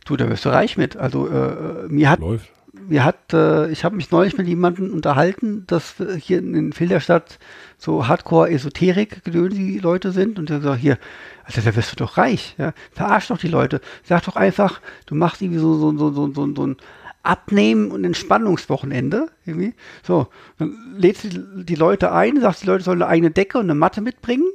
Du, 0.05 0.15
da 0.15 0.29
wirst 0.29 0.45
du 0.45 0.49
reich 0.49 0.77
mit. 0.77 0.95
Also 0.95 1.27
äh, 1.27 1.87
mir 1.89 2.09
hat, 2.09 2.19
Läuft. 2.19 2.49
mir 2.73 3.03
hat, 3.03 3.33
äh, 3.33 3.69
ich 3.69 3.83
habe 3.83 3.97
mich 3.97 4.09
neulich 4.11 4.37
mit 4.37 4.47
jemandem 4.47 4.93
unterhalten, 4.93 5.65
dass 5.67 5.95
hier 6.19 6.39
in 6.39 6.71
Filderstadt 6.71 7.37
so 7.79 8.07
Hardcore-Esoterik 8.07 9.23
die 9.23 9.79
Leute 9.79 10.11
sind 10.11 10.37
und 10.37 10.49
der 10.49 10.59
sagt, 10.59 10.81
hier, 10.81 10.99
also 11.45 11.61
da 11.61 11.75
wirst 11.75 11.93
du 11.93 11.95
doch 11.95 12.17
reich, 12.17 12.55
ja. 12.57 12.73
Verarsch 12.91 13.29
doch 13.29 13.37
die 13.37 13.47
Leute. 13.47 13.79
Sag 14.03 14.25
doch 14.25 14.35
einfach, 14.35 14.81
du 15.05 15.15
machst 15.15 15.41
irgendwie 15.41 15.61
so, 15.61 15.73
so, 15.75 15.97
so, 15.97 16.11
so, 16.11 16.33
so, 16.33 16.53
so 16.53 16.67
ein 16.67 16.77
Abnehmen 17.23 17.91
und 17.91 18.03
Entspannungswochenende. 18.03 19.27
Irgendwie. 19.45 19.73
So, 20.03 20.27
dann 20.57 20.95
lädst 20.97 21.23
du 21.23 21.63
die 21.63 21.75
Leute 21.75 22.11
ein, 22.11 22.41
sagst, 22.41 22.63
die 22.63 22.67
Leute 22.67 22.83
sollen 22.83 23.01
eine 23.01 23.09
eigene 23.09 23.31
Decke 23.31 23.57
und 23.57 23.65
eine 23.65 23.75
Matte 23.75 24.01
mitbringen. 24.01 24.45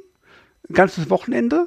Ein 0.69 0.75
ganzes 0.75 1.09
Wochenende. 1.09 1.65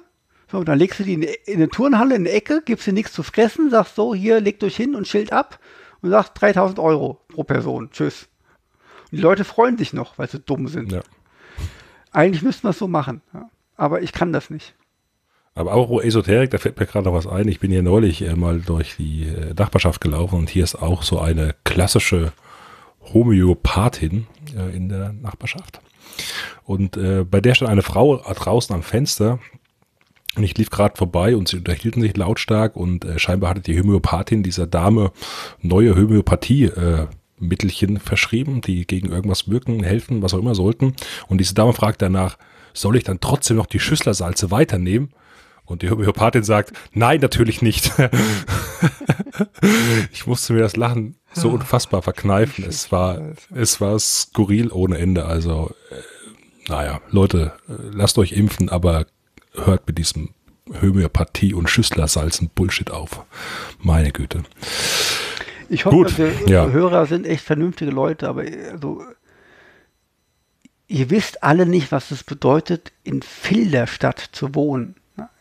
So, 0.51 0.63
dann 0.63 0.79
legst 0.79 1.01
du 1.01 1.05
die 1.05 1.15
in, 1.15 1.23
in 1.23 1.57
eine 1.57 1.69
Turnhalle 1.69 2.15
in 2.15 2.25
die 2.25 2.31
Ecke, 2.31 2.63
gibst 2.65 2.87
dir 2.87 2.93
nichts 2.93 3.13
zu 3.13 3.25
fressen, 3.25 3.69
sagst 3.71 3.97
so, 3.97 4.15
hier, 4.15 4.41
legt 4.41 4.63
euch 4.63 4.77
hin 4.77 4.95
und 4.95 5.09
schild 5.09 5.33
ab 5.33 5.59
und 6.03 6.11
sagst 6.11 6.33
3000 6.37 6.79
Euro 6.79 7.21
pro 7.29 7.43
Person. 7.43 7.91
Tschüss. 7.91 8.29
Und 9.11 9.19
die 9.19 9.23
Leute 9.23 9.45
freuen 9.45 9.77
sich 9.77 9.93
noch, 9.93 10.19
weil 10.19 10.29
sie 10.29 10.39
dumm 10.39 10.69
sind. 10.69 10.93
Ja. 10.93 11.01
Eigentlich 12.13 12.43
müssten 12.43 12.65
wir 12.65 12.71
es 12.71 12.79
so 12.79 12.89
machen. 12.89 13.23
Ja. 13.33 13.49
Aber 13.77 14.03
ich 14.03 14.13
kann 14.13 14.33
das 14.33 14.51
nicht. 14.51 14.75
Aber 15.55 15.75
auch 15.75 16.01
Esoterik, 16.01 16.51
da 16.51 16.59
fällt 16.59 16.79
mir 16.79 16.87
gerade 16.87 17.07
noch 17.07 17.15
was 17.15 17.27
ein. 17.27 17.49
Ich 17.49 17.59
bin 17.59 17.71
hier 17.71 17.83
neulich 17.83 18.23
äh, 18.23 18.37
mal 18.37 18.61
durch 18.61 18.97
die 18.97 19.25
äh, 19.25 19.55
Nachbarschaft 19.55 20.01
gelaufen 20.01 20.39
und 20.39 20.51
hier 20.51 20.63
ist 20.63 20.77
auch 20.77 21.03
so 21.03 21.19
eine 21.19 21.55
klassische 21.65 22.33
Homöopathin 23.13 24.27
äh, 24.57 24.77
in 24.77 24.89
der 24.89 25.13
Nachbarschaft. 25.13 25.81
Und 26.65 26.97
äh, 26.97 27.25
bei 27.25 27.41
der 27.41 27.55
stand 27.55 27.71
eine 27.71 27.83
Frau 27.83 28.19
draußen 28.19 28.75
am 28.75 28.83
Fenster 28.83 29.41
und 30.37 30.45
ich 30.45 30.57
lief 30.57 30.71
gerade 30.71 30.97
vorbei 30.97 31.35
und 31.35 31.49
sie 31.49 31.57
unterhielten 31.57 32.03
sich 32.03 32.17
lautstark 32.17 32.77
und 32.77 33.05
äh, 33.05 33.19
scheinbar 33.19 33.51
hatte 33.51 33.61
die 33.61 33.79
Homöopathin 33.81 34.45
dieser 34.45 34.69
Dame 34.69 35.11
neue 35.61 35.97
Homöopathie-Mittelchen 35.97 37.09
äh, 37.41 37.99
verschrieben, 37.99 38.61
die 38.61 38.87
gegen 38.87 39.11
irgendwas 39.11 39.49
wirken, 39.49 39.83
helfen, 39.83 40.23
was 40.23 40.35
auch 40.35 40.39
immer 40.39 40.55
sollten. 40.55 40.95
Und 41.29 41.39
diese 41.39 41.55
Dame 41.55 41.73
fragt 41.73 42.03
danach, 42.03 42.39
soll 42.75 42.97
ich 42.97 43.05
dann 43.05 43.21
trotzdem 43.21 43.57
noch 43.57 43.67
die 43.67 43.81
Schüsslersalze 43.81 44.51
weiternehmen? 44.51 45.11
Und 45.65 45.83
die 45.83 45.91
Homöopathin 45.91 46.45
sagt, 46.45 46.73
nein, 46.93 47.21
natürlich 47.21 47.61
nicht. 47.61 47.93
ich 50.13 50.27
musste 50.27 50.55
mir 50.55 50.61
das 50.61 50.77
Lachen 50.77 51.17
so 51.35 51.51
unfassbar 51.51 52.01
verkneifen. 52.01 52.65
Es 52.65 52.91
war, 52.91 53.21
es 53.55 53.79
war 53.79 53.99
skurril 53.99 54.73
ohne 54.73 54.97
Ende. 54.97 55.27
Also, 55.27 55.75
äh, 55.91 56.71
naja, 56.71 57.03
Leute, 57.11 57.53
äh, 57.69 57.73
lasst 57.93 58.17
euch 58.17 58.33
impfen, 58.33 58.71
aber 58.71 59.05
hört 59.53 59.87
mit 59.87 59.99
diesem 59.99 60.31
Homöopathie 60.81 61.53
und 61.53 61.69
Schüsslersalzen 61.69 62.49
Bullshit 62.55 62.91
auf. 62.91 63.27
Meine 63.79 64.11
Güte. 64.11 64.45
Ich 65.69 65.85
hoffe, 65.85 65.97
Gut, 65.97 66.19
die 66.19 66.53
ja. 66.53 66.69
Hörer 66.69 67.07
sind 67.07 67.27
echt 67.27 67.45
vernünftige 67.45 67.91
Leute, 67.91 68.29
aber 68.29 68.45
also, 68.73 69.05
ihr 70.87 71.11
wisst 71.11 71.43
alle 71.43 71.67
nicht, 71.67 71.93
was 71.93 72.11
es 72.11 72.25
bedeutet, 72.25 72.93
in 73.05 73.23
Filderstadt 73.23 74.31
zu 74.33 74.55
wohnen. 74.55 74.95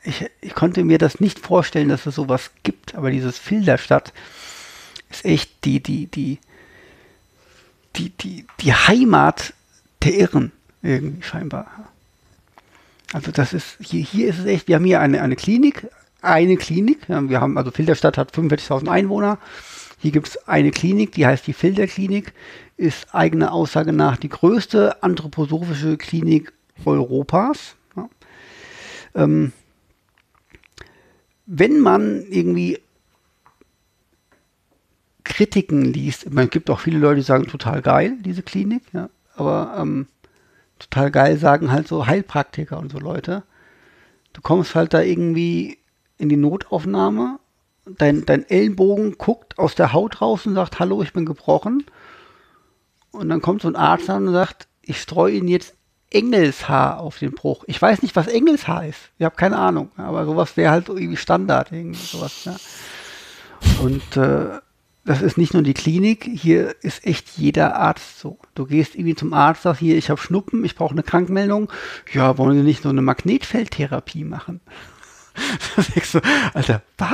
Ich, 0.04 0.26
ich, 0.42 0.54
konnte 0.54 0.84
mir 0.84 0.98
das 0.98 1.20
nicht 1.20 1.40
vorstellen, 1.40 1.90
dass 1.90 2.06
es 2.06 2.16
sowas 2.16 2.52
gibt, 2.64 2.96
aber 2.96 3.12
dieses 3.12 3.38
Filderstadt 3.38 4.12
ist 5.10 5.24
echt 5.24 5.66
die, 5.66 5.82
die, 5.82 6.08
die, 6.08 6.40
die, 7.96 8.10
die, 8.10 8.46
die 8.60 8.74
Heimat 8.74 9.54
der 10.04 10.16
Irren, 10.16 10.52
irgendwie 10.82 11.22
scheinbar. 11.22 11.90
Also 13.14 13.32
das 13.32 13.54
ist, 13.54 13.78
hier, 13.80 14.04
hier 14.04 14.28
ist 14.28 14.40
es 14.40 14.46
echt, 14.46 14.68
wir 14.68 14.76
haben 14.76 14.86
hier 14.86 15.00
eine, 15.00 15.22
eine 15.22 15.36
Klinik, 15.36 15.88
eine 16.22 16.58
Klinik, 16.58 17.08
wir 17.08 17.40
haben, 17.40 17.58
also 17.58 17.72
Filderstadt 17.72 18.18
hat 18.18 18.34
45.000 18.34 18.90
Einwohner, 18.90 19.38
hier 19.98 20.12
gibt 20.12 20.28
es 20.28 20.48
eine 20.48 20.72
Klinik, 20.72 21.12
die 21.14 21.26
heißt 21.26 21.48
die 21.48 21.54
Filterklinik, 21.54 22.34
ist 22.78 23.14
eigener 23.14 23.52
Aussage 23.52 23.94
nach 23.94 24.18
die 24.18 24.30
größte 24.30 25.02
anthroposophische 25.02 25.98
Klinik 25.98 26.54
Europas. 26.86 27.76
Ja. 27.96 28.10
Ähm, 29.16 29.52
wenn 31.48 31.80
man 31.80 32.24
irgendwie 32.30 32.80
Kritiken 35.24 35.82
liest, 35.82 36.32
man 36.32 36.50
gibt 36.50 36.70
auch 36.70 36.80
viele 36.80 37.00
Leute, 37.00 37.18
die 37.18 37.26
sagen, 37.26 37.48
total 37.48 37.82
geil, 37.82 38.18
diese 38.24 38.44
Klinik, 38.44 38.84
ja, 38.94 39.10
aber 39.36 39.76
ähm, 39.80 40.08
total 40.80 41.12
geil 41.12 41.38
sagen 41.38 41.72
halt 41.72 41.88
so 41.88 42.06
Heilpraktiker 42.06 42.78
und 42.78 42.92
so 42.92 43.00
Leute. 43.00 43.44
Du 44.34 44.42
kommst 44.42 44.76
halt 44.76 44.94
da 44.94 45.02
irgendwie 45.02 45.80
in 46.18 46.30
die 46.30 46.38
Notaufnahme, 46.38 47.40
dein, 47.98 48.26
dein 48.26 48.48
Ellenbogen 48.50 49.18
guckt 49.18 49.58
aus 49.58 49.76
der 49.76 49.94
Haut 49.94 50.22
raus 50.22 50.46
und 50.46 50.56
sagt, 50.56 50.80
hallo, 50.80 51.02
ich 51.02 51.14
bin 51.14 51.26
gebrochen. 51.26 51.86
Und 53.12 53.30
dann 53.30 53.42
kommt 53.42 53.62
so 53.62 53.68
ein 53.68 53.76
Arzt 53.76 54.10
an 54.10 54.28
und 54.28 54.34
sagt, 54.34 54.68
ich 54.82 55.02
streue 55.02 55.34
Ihnen 55.34 55.48
jetzt 55.48 55.76
Engelshaar 56.10 57.00
auf 57.00 57.20
den 57.20 57.34
Bruch. 57.34 57.64
Ich 57.68 57.82
weiß 57.82 58.02
nicht, 58.02 58.16
was 58.16 58.28
Engelshaar 58.28 58.86
ist. 58.86 59.10
Ich 59.18 59.26
habe 59.26 59.36
keine 59.36 59.58
Ahnung. 59.58 59.92
Aber 59.98 60.26
sowas 60.26 60.56
wäre 60.56 60.72
halt 60.72 60.88
irgendwie 60.88 61.18
Standard. 61.18 61.72
Irgendwie 61.72 62.00
sowas, 62.00 62.46
ja. 62.46 62.56
Und 63.82 64.16
äh, 64.16 64.60
das 65.08 65.22
ist 65.22 65.38
nicht 65.38 65.54
nur 65.54 65.64
die 65.64 65.74
Klinik, 65.74 66.26
hier 66.26 66.76
ist 66.82 67.06
echt 67.06 67.38
jeder 67.38 67.78
Arzt 67.78 68.20
so. 68.20 68.40
Du 68.56 68.66
gehst 68.66 68.94
irgendwie 68.96 69.16
zum 69.16 69.34
Arzt, 69.34 69.64
sagst 69.64 69.80
hier, 69.80 69.98
ich 69.98 70.10
habe 70.10 70.20
Schnuppen, 70.20 70.64
ich 70.66 70.76
brauche 70.76 70.92
eine 70.92 71.04
Krankmeldung. 71.04 71.72
Ja, 72.12 72.38
wollen 72.38 72.58
Sie 72.58 72.64
nicht 72.64 72.84
so 72.84 72.90
eine 72.90 73.02
Magnetfeldtherapie 73.02 74.26
machen? 74.26 74.60
da 75.76 75.82
denkst 75.82 76.12
du, 76.12 76.20
Alter, 76.54 76.82
was? 76.98 77.12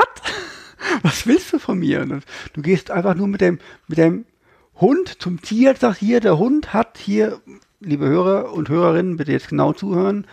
Was 1.01 1.25
willst 1.27 1.51
du 1.53 1.59
von 1.59 1.79
mir? 1.79 2.05
Du 2.53 2.61
gehst 2.61 2.91
einfach 2.91 3.15
nur 3.15 3.27
mit 3.27 3.41
dem, 3.41 3.59
mit 3.87 3.97
dem 3.97 4.25
Hund 4.75 5.21
zum 5.21 5.41
Tier, 5.41 5.75
sagst 5.75 5.99
hier, 5.99 6.19
der 6.19 6.37
Hund 6.37 6.73
hat 6.73 6.97
hier 6.97 7.41
liebe 7.85 8.07
Hörer 8.07 8.53
und 8.53 8.69
Hörerinnen, 8.69 9.17
bitte 9.17 9.31
jetzt 9.31 9.49
genau 9.49 9.73
zuhören. 9.73 10.25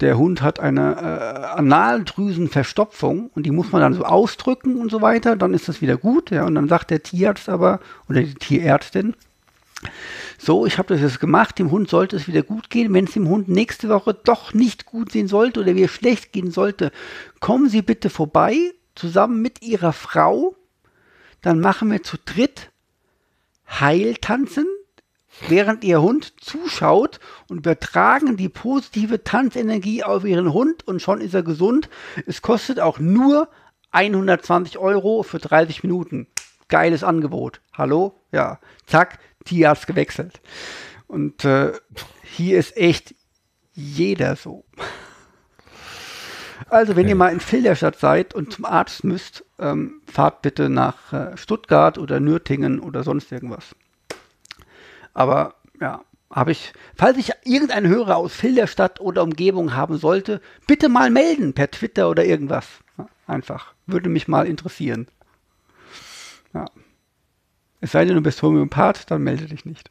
Der 0.00 0.18
Hund 0.18 0.42
hat 0.42 0.58
eine 0.58 0.96
äh, 0.96 1.58
Analdrüsenverstopfung 1.58 3.30
und 3.34 3.44
die 3.44 3.50
muss 3.50 3.72
man 3.72 3.82
dann 3.82 3.94
so 3.94 4.04
ausdrücken 4.04 4.76
und 4.76 4.90
so 4.90 5.02
weiter, 5.02 5.36
dann 5.36 5.54
ist 5.54 5.68
das 5.68 5.80
wieder 5.80 5.96
gut. 5.96 6.30
Ja, 6.30 6.44
und 6.44 6.54
dann 6.54 6.68
sagt 6.68 6.90
der 6.90 7.02
Tierarzt 7.02 7.48
aber 7.48 7.80
oder 8.08 8.22
die 8.22 8.34
Tierärztin, 8.34 9.14
so, 10.38 10.66
ich 10.66 10.78
habe 10.78 10.88
das 10.88 11.00
jetzt 11.00 11.20
gemacht, 11.20 11.58
dem 11.58 11.70
Hund 11.70 11.88
sollte 11.88 12.16
es 12.16 12.26
wieder 12.26 12.42
gut 12.42 12.70
gehen. 12.70 12.92
Wenn 12.94 13.04
es 13.04 13.12
dem 13.12 13.28
Hund 13.28 13.48
nächste 13.48 13.88
Woche 13.88 14.14
doch 14.14 14.54
nicht 14.54 14.86
gut 14.86 15.10
gehen 15.10 15.28
sollte 15.28 15.60
oder 15.60 15.76
wieder 15.76 15.88
schlecht 15.88 16.32
gehen 16.32 16.50
sollte, 16.50 16.90
kommen 17.40 17.68
Sie 17.68 17.82
bitte 17.82 18.10
vorbei, 18.10 18.72
zusammen 18.94 19.42
mit 19.42 19.62
Ihrer 19.62 19.92
Frau. 19.92 20.56
Dann 21.40 21.60
machen 21.60 21.90
wir 21.90 22.02
zu 22.02 22.16
dritt 22.24 22.70
Heiltanzen 23.68 24.66
während 25.48 25.84
ihr 25.84 26.02
Hund 26.02 26.34
zuschaut 26.40 27.20
und 27.48 27.58
übertragen 27.58 28.36
die 28.36 28.48
positive 28.48 29.24
Tanzenergie 29.24 30.04
auf 30.04 30.24
ihren 30.24 30.52
Hund 30.52 30.86
und 30.86 31.00
schon 31.00 31.20
ist 31.20 31.34
er 31.34 31.42
gesund. 31.42 31.88
Es 32.26 32.42
kostet 32.42 32.80
auch 32.80 32.98
nur 32.98 33.48
120 33.92 34.78
Euro 34.78 35.22
für 35.22 35.38
30 35.38 35.82
Minuten. 35.82 36.26
geiles 36.68 37.04
Angebot. 37.04 37.60
Hallo? 37.74 38.18
Ja. 38.30 38.58
Zack, 38.86 39.18
Tierarzt 39.44 39.86
gewechselt. 39.86 40.40
Und 41.06 41.44
äh, 41.44 41.72
hier 42.22 42.58
ist 42.58 42.76
echt 42.76 43.14
jeder 43.74 44.36
so. 44.36 44.64
Also, 46.72 46.96
wenn 46.96 47.06
ihr 47.06 47.14
mal 47.16 47.30
in 47.32 47.40
Filderstadt 47.40 47.98
seid 47.98 48.32
und 48.34 48.50
zum 48.50 48.64
Arzt 48.64 49.04
müsst, 49.04 49.44
ähm, 49.58 50.00
fahrt 50.10 50.40
bitte 50.40 50.70
nach 50.70 51.12
äh, 51.12 51.36
Stuttgart 51.36 51.98
oder 51.98 52.18
Nürtingen 52.18 52.80
oder 52.80 53.04
sonst 53.04 53.30
irgendwas. 53.30 53.76
Aber 55.12 55.56
ja, 55.82 56.00
habe 56.30 56.52
ich, 56.52 56.72
falls 56.96 57.18
ich 57.18 57.30
irgendeinen 57.44 57.88
Hörer 57.88 58.16
aus 58.16 58.32
Filderstadt 58.34 59.00
oder 59.02 59.22
Umgebung 59.22 59.74
haben 59.76 59.98
sollte, 59.98 60.40
bitte 60.66 60.88
mal 60.88 61.10
melden 61.10 61.52
per 61.52 61.70
Twitter 61.70 62.08
oder 62.08 62.24
irgendwas. 62.24 62.66
Ja, 62.96 63.06
einfach. 63.26 63.74
Würde 63.86 64.08
mich 64.08 64.26
mal 64.26 64.46
interessieren. 64.46 65.08
Ja. 66.54 66.64
Es 67.82 67.92
sei 67.92 68.06
denn, 68.06 68.14
du 68.14 68.22
bist 68.22 68.40
Homöopath, 68.40 69.10
dann 69.10 69.22
melde 69.22 69.44
dich 69.44 69.66
nicht. 69.66 69.90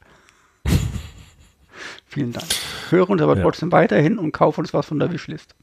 Vielen 2.08 2.34
Dank. 2.34 2.48
Höre 2.90 3.08
uns 3.08 3.22
aber 3.22 3.35
Ja. 3.38 3.43
trotzdem 3.43 3.72
weiterhin 3.72 4.18
und 4.18 4.32
kaufe 4.32 4.60
uns 4.61 4.74
was 4.74 4.88
von 4.88 4.98
der 4.98 5.11
Wishlist. 5.11 5.53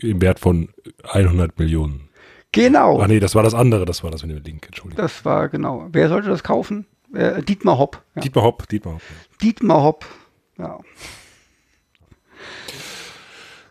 Im 0.00 0.20
Wert 0.20 0.38
von 0.40 0.68
100 1.04 1.58
Millionen. 1.58 2.08
Genau. 2.52 3.00
Ach 3.00 3.06
nee, 3.06 3.20
das 3.20 3.34
war 3.34 3.42
das 3.42 3.54
andere, 3.54 3.84
das 3.84 4.02
war 4.02 4.10
das 4.10 4.24
mit 4.24 4.36
dem 4.36 4.42
Link, 4.42 4.66
Entschuldigung. 4.66 5.02
Das 5.02 5.24
war 5.24 5.48
genau. 5.48 5.88
Wer 5.92 6.08
sollte 6.08 6.28
das 6.28 6.42
kaufen? 6.42 6.86
Äh, 7.12 7.42
Dietmar 7.42 7.78
Hopp. 7.78 8.02
Ja. 8.14 8.22
Dietmar 8.22 8.44
Hopp, 8.44 8.68
Dietmar 8.68 8.94
Hopp. 8.94 9.02
Dietmar 9.42 9.82
Hopp. 9.82 10.06
Ja. 10.58 10.80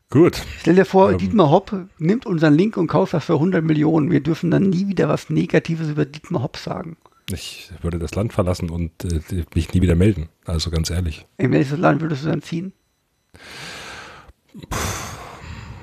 Gut. 0.10 0.42
Stell 0.60 0.76
dir 0.76 0.86
vor, 0.86 1.12
Ähm. 1.12 1.18
Dietmar 1.18 1.50
Hopp 1.50 1.76
nimmt 1.98 2.26
unseren 2.26 2.54
Link 2.54 2.78
und 2.78 2.88
kauft 2.88 3.14
das 3.14 3.26
für 3.26 3.34
100 3.34 3.64
Millionen. 3.64 4.10
Wir 4.10 4.22
dürfen 4.22 4.52
dann 4.52 4.70
nie 4.70 4.88
wieder 4.88 5.10
was 5.10 5.30
Negatives 5.30 5.90
über 5.90 6.06
Dietmar 6.06 6.44
Hopp 6.44 6.58
sagen. 6.58 6.98
Ich 7.30 7.72
würde 7.82 8.00
das 8.00 8.16
Land 8.16 8.32
verlassen 8.32 8.70
und 8.70 9.04
äh, 9.04 9.44
mich 9.54 9.74
nie 9.74 9.82
wieder 9.82 9.96
melden. 9.96 10.30
Also 10.46 10.72
ganz 10.72 10.90
ehrlich. 10.90 11.26
In 11.38 11.52
welches 11.52 11.78
Land 11.78 12.02
würdest 12.02 12.24
du 12.24 12.30
dann 12.30 12.42
ziehen? 12.42 12.72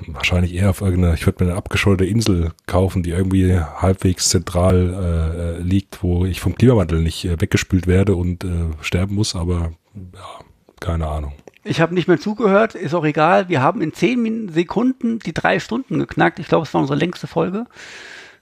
Wahrscheinlich 0.07 0.53
eher 0.53 0.69
auf 0.69 0.81
irgendeine, 0.81 1.15
ich 1.15 1.25
würde 1.25 1.43
mir 1.43 1.51
eine 1.51 1.57
abgeschottete 1.57 2.05
Insel 2.05 2.51
kaufen, 2.67 3.03
die 3.03 3.11
irgendwie 3.11 3.59
halbwegs 3.59 4.29
zentral 4.29 4.93
äh, 4.93 5.39
äh, 5.41 5.61
liegt, 5.61 6.03
wo 6.03 6.25
ich 6.25 6.41
vom 6.41 6.55
Klimawandel 6.55 7.01
nicht 7.01 7.25
äh, 7.25 7.39
weggespült 7.39 7.87
werde 7.87 8.15
und 8.15 8.43
äh, 8.43 8.47
sterben 8.81 9.15
muss, 9.15 9.35
aber 9.35 9.71
ja, 9.95 10.45
keine 10.79 11.07
Ahnung. 11.07 11.33
Ich 11.63 11.81
habe 11.81 11.95
nicht 11.95 12.07
mehr 12.07 12.19
zugehört, 12.19 12.75
ist 12.75 12.93
auch 12.93 13.05
egal. 13.05 13.49
Wir 13.49 13.61
haben 13.61 13.81
in 13.81 13.91
10 13.93 14.21
Min 14.21 14.49
Sekunden 14.49 15.17
die 15.19 15.33
drei 15.33 15.59
Stunden 15.59 15.97
geknackt. 15.97 16.37
Ich 16.37 16.47
glaube, 16.47 16.65
es 16.67 16.73
war 16.75 16.81
unsere 16.81 16.99
längste 16.99 17.25
Folge. 17.25 17.65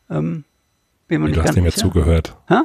Ähm, 0.10 0.44
bin 1.08 1.22
mir 1.22 1.28
Wie 1.28 1.32
nicht 1.32 1.38
du 1.38 1.44
hast 1.44 1.56
nicht 1.56 1.64
mehr 1.64 1.72
sicher. 1.72 1.88
zugehört. 1.88 2.36
Hä? 2.50 2.60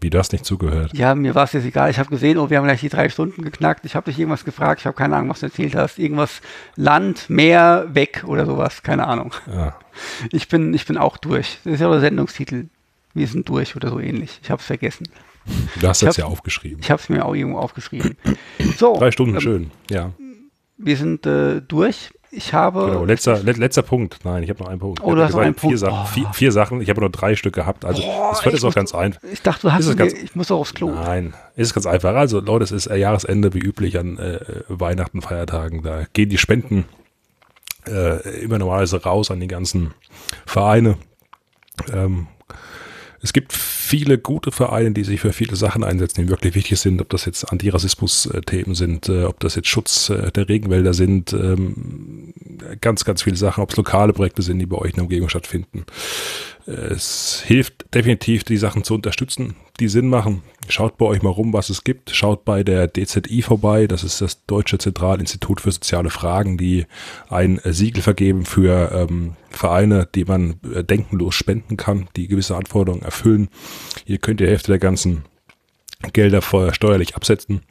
Wie 0.00 0.08
du 0.08 0.18
hast 0.18 0.32
nicht 0.32 0.46
zugehört. 0.46 0.92
Ja, 0.94 1.14
mir 1.14 1.34
war 1.34 1.44
es 1.44 1.52
jetzt 1.52 1.66
egal. 1.66 1.90
Ich 1.90 1.98
habe 1.98 2.08
gesehen, 2.08 2.38
oh, 2.38 2.48
wir 2.48 2.56
haben 2.56 2.64
gleich 2.64 2.80
die 2.80 2.88
drei 2.88 3.10
Stunden 3.10 3.42
geknackt. 3.42 3.84
Ich 3.84 3.94
habe 3.94 4.10
dich 4.10 4.18
irgendwas 4.18 4.44
gefragt. 4.44 4.80
Ich 4.80 4.86
habe 4.86 4.96
keine 4.96 5.16
Ahnung, 5.16 5.28
was 5.28 5.40
du 5.40 5.46
erzählt 5.46 5.74
hast. 5.74 5.98
Irgendwas 5.98 6.40
Land, 6.76 7.28
Meer, 7.28 7.86
weg 7.92 8.24
oder 8.26 8.46
sowas. 8.46 8.82
Keine 8.82 9.06
Ahnung. 9.06 9.34
Ja. 9.46 9.76
Ich 10.32 10.48
bin, 10.48 10.72
ich 10.72 10.86
bin 10.86 10.96
auch 10.96 11.18
durch. 11.18 11.58
Das 11.64 11.74
ist 11.74 11.80
ja 11.80 11.90
der 11.90 12.00
Sendungstitel. 12.00 12.68
Wir 13.12 13.26
sind 13.26 13.46
durch 13.50 13.76
oder 13.76 13.90
so 13.90 14.00
ähnlich. 14.00 14.40
Ich 14.42 14.50
habe 14.50 14.60
es 14.60 14.66
vergessen. 14.66 15.08
Du 15.78 15.88
hast 15.88 16.00
Ich 16.00 16.06
das 16.06 16.16
ja 16.16 16.24
aufgeschrieben. 16.24 16.78
Ich 16.80 16.90
habe 16.90 17.02
es 17.02 17.08
mir 17.10 17.24
auch 17.24 17.34
irgendwo 17.34 17.58
aufgeschrieben. 17.58 18.16
So, 18.78 18.96
Drei 18.96 19.10
Stunden, 19.10 19.34
ähm, 19.34 19.40
schön. 19.40 19.70
Ja. 19.90 20.12
Wir 20.82 20.96
sind 20.96 21.26
äh, 21.26 21.60
durch. 21.62 22.10
Ich 22.32 22.54
habe. 22.54 22.86
Genau, 22.86 23.04
letzter, 23.04 23.42
let, 23.42 23.56
letzter 23.56 23.82
Punkt. 23.82 24.18
Nein, 24.24 24.44
ich 24.44 24.50
habe 24.50 24.62
noch 24.62 24.70
einen 24.70 24.78
Punkt. 24.78 25.00
Oh, 25.02 25.08
Ich 25.08 25.14
du 25.16 25.24
hast 25.24 25.32
noch 25.32 25.40
einen 25.40 25.54
Punkt. 25.56 25.72
Vier 25.72 25.78
Sachen, 25.78 25.98
Oh. 26.00 26.06
vier, 26.06 26.28
vier 26.32 26.52
Sachen. 26.52 26.80
Ich 26.80 26.88
habe 26.88 27.00
nur 27.00 27.10
drei 27.10 27.34
Stück 27.34 27.54
gehabt. 27.56 27.84
Also 27.84 28.02
Boah, 28.02 28.30
es 28.32 28.44
wird 28.44 28.54
jetzt 28.54 28.64
auch 28.64 28.72
ganz 28.74 28.94
einfach. 28.94 29.20
Ich 29.32 29.42
dachte, 29.42 29.62
du 29.62 29.72
hast 29.72 29.86
es 29.86 29.96
ganz- 29.96 30.12
ich 30.12 30.36
muss 30.36 30.46
doch 30.46 30.60
aufs 30.60 30.72
Klo. 30.74 30.90
Nein, 30.92 31.34
ist 31.56 31.74
ganz 31.74 31.86
einfach. 31.86 32.14
Also 32.14 32.38
Leute, 32.38 32.62
es 32.62 32.70
ist 32.70 32.86
äh, 32.86 32.96
Jahresende 32.96 33.52
wie 33.52 33.58
üblich 33.58 33.98
an 33.98 34.16
äh, 34.18 34.38
Weihnachten, 34.68 35.22
Feiertagen. 35.22 35.82
Da 35.82 36.04
gehen 36.12 36.28
die 36.28 36.38
Spenden 36.38 36.84
äh, 37.88 38.20
immer 38.42 38.58
normalerweise 38.58 39.02
raus 39.02 39.32
an 39.32 39.40
die 39.40 39.48
ganzen 39.48 39.92
Vereine. 40.46 40.98
Ähm, 41.92 42.28
es 43.22 43.32
gibt 43.32 43.52
viele 43.90 44.18
gute 44.18 44.52
Vereine, 44.52 44.92
die 44.92 45.02
sich 45.02 45.20
für 45.20 45.32
viele 45.32 45.56
Sachen 45.56 45.82
einsetzen, 45.82 46.22
die 46.22 46.28
wirklich 46.28 46.54
wichtig 46.54 46.78
sind, 46.78 47.00
ob 47.00 47.08
das 47.08 47.24
jetzt 47.24 47.50
Antirassismus-Themen 47.50 48.76
sind, 48.76 49.08
äh, 49.08 49.24
ob 49.24 49.40
das 49.40 49.56
jetzt 49.56 49.66
Schutz 49.66 50.10
äh, 50.10 50.30
der 50.30 50.48
Regenwälder 50.48 50.94
sind, 50.94 51.32
ähm, 51.32 52.32
ganz, 52.80 53.04
ganz 53.04 53.22
viele 53.22 53.34
Sachen, 53.34 53.64
ob 53.64 53.70
es 53.70 53.76
lokale 53.76 54.12
Projekte 54.12 54.42
sind, 54.42 54.60
die 54.60 54.66
bei 54.66 54.78
euch 54.78 54.90
in 54.90 54.96
der 54.96 55.04
Umgebung 55.04 55.28
stattfinden. 55.28 55.86
Es 56.70 57.42
hilft 57.44 57.92
definitiv, 57.94 58.44
die 58.44 58.56
Sachen 58.56 58.84
zu 58.84 58.94
unterstützen, 58.94 59.56
die 59.80 59.88
Sinn 59.88 60.08
machen. 60.08 60.42
Schaut 60.68 60.98
bei 60.98 61.06
euch 61.06 61.20
mal 61.20 61.30
rum, 61.30 61.52
was 61.52 61.68
es 61.68 61.82
gibt. 61.82 62.10
Schaut 62.10 62.44
bei 62.44 62.62
der 62.62 62.86
DZI 62.86 63.42
vorbei. 63.42 63.88
Das 63.88 64.04
ist 64.04 64.20
das 64.20 64.44
Deutsche 64.46 64.78
Zentralinstitut 64.78 65.60
für 65.60 65.72
soziale 65.72 66.10
Fragen, 66.10 66.58
die 66.58 66.86
ein 67.28 67.60
Siegel 67.64 68.02
vergeben 68.02 68.44
für 68.44 68.92
ähm, 68.92 69.32
Vereine, 69.50 70.08
die 70.14 70.24
man 70.24 70.60
äh, 70.72 70.84
denkenlos 70.84 71.34
spenden 71.34 71.76
kann, 71.76 72.08
die 72.14 72.28
gewisse 72.28 72.56
Anforderungen 72.56 73.02
erfüllen. 73.02 73.48
Ihr 74.06 74.18
könnt 74.18 74.38
die 74.38 74.46
Hälfte 74.46 74.72
der 74.72 74.78
ganzen 74.78 75.24
Gelder 76.12 76.40
vorher 76.40 76.72
steuerlich 76.72 77.16
absetzen. 77.16 77.62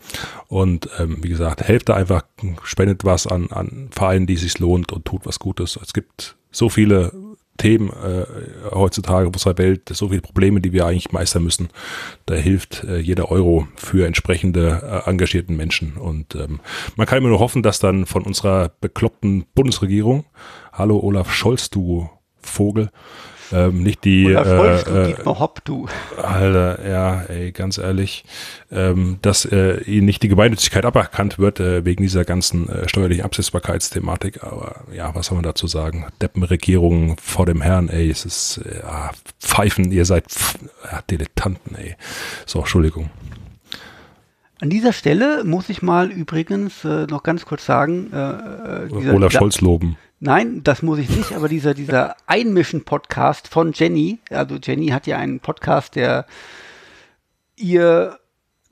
Und 0.48 0.90
ähm, 1.00 1.24
wie 1.24 1.30
gesagt, 1.30 1.62
helft 1.62 1.90
da 1.90 1.94
einfach, 1.94 2.26
spendet 2.64 3.06
was 3.06 3.28
an, 3.28 3.48
an 3.48 3.90
Vereinen, 3.92 4.28
die 4.28 4.34
es 4.34 4.42
sich 4.42 4.60
lohnt 4.60 4.92
und 4.92 5.06
tut 5.06 5.26
was 5.26 5.40
Gutes. 5.40 5.80
Es 5.82 5.94
gibt 5.94 6.36
so 6.52 6.70
viele 6.70 7.14
Themen 7.60 7.90
äh, 7.90 8.26
heutzutage 8.72 9.28
auf 9.28 9.34
unserer 9.34 9.58
Welt, 9.60 9.90
so 9.92 10.10
viele 10.10 10.22
Probleme, 10.22 10.62
die 10.62 10.74
wir 10.74 10.88
eigentlich 10.88 11.12
meistern 11.12 11.44
müssen. 11.44 11.70
Da 12.26 12.34
hilft 12.34 12.84
äh, 12.86 12.98
jeder 12.98 13.30
Euro 13.30 13.68
für 13.76 14.08
entsprechende 14.08 15.04
äh, 15.06 15.10
engagierten 15.10 15.56
Menschen. 15.56 15.98
Und 15.98 16.34
ähm, 16.34 16.60
man 16.96 17.06
kann 17.06 17.20
immer 17.20 17.30
nur 17.30 17.40
hoffen, 17.40 17.62
dass 17.62 17.80
dann 17.80 18.08
von 18.08 18.24
unserer 18.24 18.72
bekloppten 18.82 19.46
Bundesregierung, 19.54 20.26
hallo 20.74 21.00
Olaf 21.00 21.32
Scholz, 21.32 21.70
du 21.70 22.10
Vogel, 22.42 22.90
ähm, 23.52 23.84
nicht 23.84 24.04
die 24.04 24.26
du 24.26 24.30
äh, 24.30 24.80
äh, 24.82 25.08
Dietmar 25.08 25.40
Hopp, 25.40 25.64
du? 25.66 25.88
Alter, 26.22 26.88
ja, 26.88 27.22
ey, 27.24 27.52
ganz 27.52 27.78
ehrlich, 27.78 28.26
ähm, 28.72 29.18
dass 29.22 29.46
äh, 29.46 29.82
ihnen 29.84 30.06
nicht 30.06 30.24
die 30.24 30.28
Gemeinnützigkeit 30.28 30.86
aberkannt 30.86 31.40
wird 31.40 31.60
äh, 31.60 31.86
wegen 31.86 32.04
dieser 32.04 32.26
ganzen 32.26 32.70
äh, 32.70 32.88
steuerlichen 32.88 33.26
Absetzbarkeitsthematik. 33.26 34.44
Aber 34.44 34.82
ja, 34.94 35.14
was 35.16 35.28
soll 35.28 35.36
man 35.36 35.44
dazu 35.44 35.68
sagen? 35.68 36.06
Deppenregierung 36.22 37.18
vor 37.18 37.46
dem 37.46 37.62
Herrn, 37.62 37.90
ey, 37.90 38.10
es 38.10 38.26
ist 38.26 38.62
äh, 38.66 38.80
ja, 38.80 39.12
Pfeifen, 39.40 39.92
ihr 39.92 40.06
seid 40.06 40.30
pf, 40.30 40.56
ja, 40.92 41.02
Dilettanten, 41.10 41.76
ey. 41.76 41.96
So, 42.46 42.60
Entschuldigung. 42.60 43.10
An 44.62 44.70
dieser 44.70 44.92
Stelle 44.92 45.46
muss 45.46 45.70
ich 45.70 45.82
mal 45.82 46.12
übrigens 46.12 46.84
äh, 46.84 47.08
noch 47.08 47.24
ganz 47.24 47.46
kurz 47.46 47.66
sagen, 47.66 48.12
äh, 48.12 48.18
äh, 48.18 48.88
dieser, 48.90 49.14
Olaf 49.14 49.32
Scholz 49.32 49.62
loben. 49.62 49.98
Nein, 50.20 50.64
das 50.66 50.82
muss 50.82 51.00
ich 51.00 51.10
nicht, 51.10 51.32
aber 51.32 51.48
dieser, 51.48 51.74
dieser 51.74 52.18
Einmischen-Podcast 52.28 53.48
von 53.48 53.72
Jenny, 53.72 54.20
also 54.30 54.58
Jenny 54.62 54.88
hat 54.88 55.08
ja 55.08 55.18
einen 55.18 55.40
Podcast, 55.40 55.96
der 55.96 56.26
ihr 57.56 58.20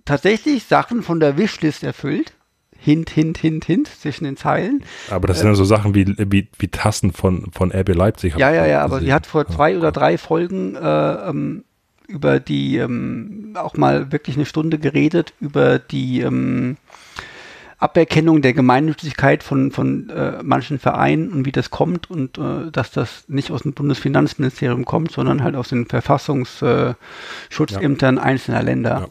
tatsächlich 0.04 0.66
Sachen 0.66 1.04
von 1.04 1.22
der 1.22 1.38
Wishlist 1.38 1.84
erfüllt. 1.84 2.34
Hint, 2.80 3.10
hint, 3.10 3.38
hint, 3.38 3.66
hint 3.66 3.88
zwischen 3.88 4.26
den 4.26 4.38
Zeilen. 4.38 4.84
Aber 5.10 5.28
das 5.28 5.40
sind 5.40 5.48
ja 5.48 5.56
so 5.56 5.64
Sachen 5.64 5.96
wie, 5.96 6.06
wie, 6.18 6.50
wie 6.60 6.68
Tassen 6.68 7.12
von, 7.12 7.50
von 7.52 7.72
RB 7.72 7.96
Leipzig. 7.96 8.36
Ja, 8.38 8.54
ja, 8.54 8.66
ja, 8.68 8.82
aber 8.82 9.00
sie 9.00 9.14
hat 9.14 9.26
vor 9.26 9.48
zwei 9.48 9.78
oder 9.78 9.92
drei 9.92 10.18
Folgen 10.18 10.76
äh, 10.76 11.30
ähm, 11.30 11.64
über 12.08 12.40
die, 12.40 12.78
ähm, 12.78 13.54
auch 13.56 13.76
mal 13.78 14.12
wirklich 14.12 14.36
eine 14.36 14.46
Stunde 14.46 14.78
geredet, 14.80 15.34
über 15.40 15.80
die 15.80 16.22
ähm, 16.22 16.78
Aberkennung 17.80 18.42
der 18.42 18.54
Gemeinnützigkeit 18.54 19.44
von, 19.44 19.72
von 19.72 20.10
äh, 20.10 20.42
manchen 20.42 20.80
Vereinen 20.80 21.32
und 21.32 21.46
wie 21.46 21.52
das 21.52 21.70
kommt 21.70 22.10
und 22.10 22.38
äh, 22.38 22.72
dass 22.72 22.92
das 22.92 23.26
nicht 23.28 23.52
aus 23.52 23.64
dem 23.64 23.74
Bundesfinanzministerium 23.74 24.86
kommt, 24.86 25.12
sondern 25.12 25.44
halt 25.44 25.56
aus 25.56 25.70
den 25.70 25.86
Verfassungsschutzämtern 25.86 28.18
einzelner 28.18 28.64
Länder. 28.64 29.00
Ja. 29.02 29.08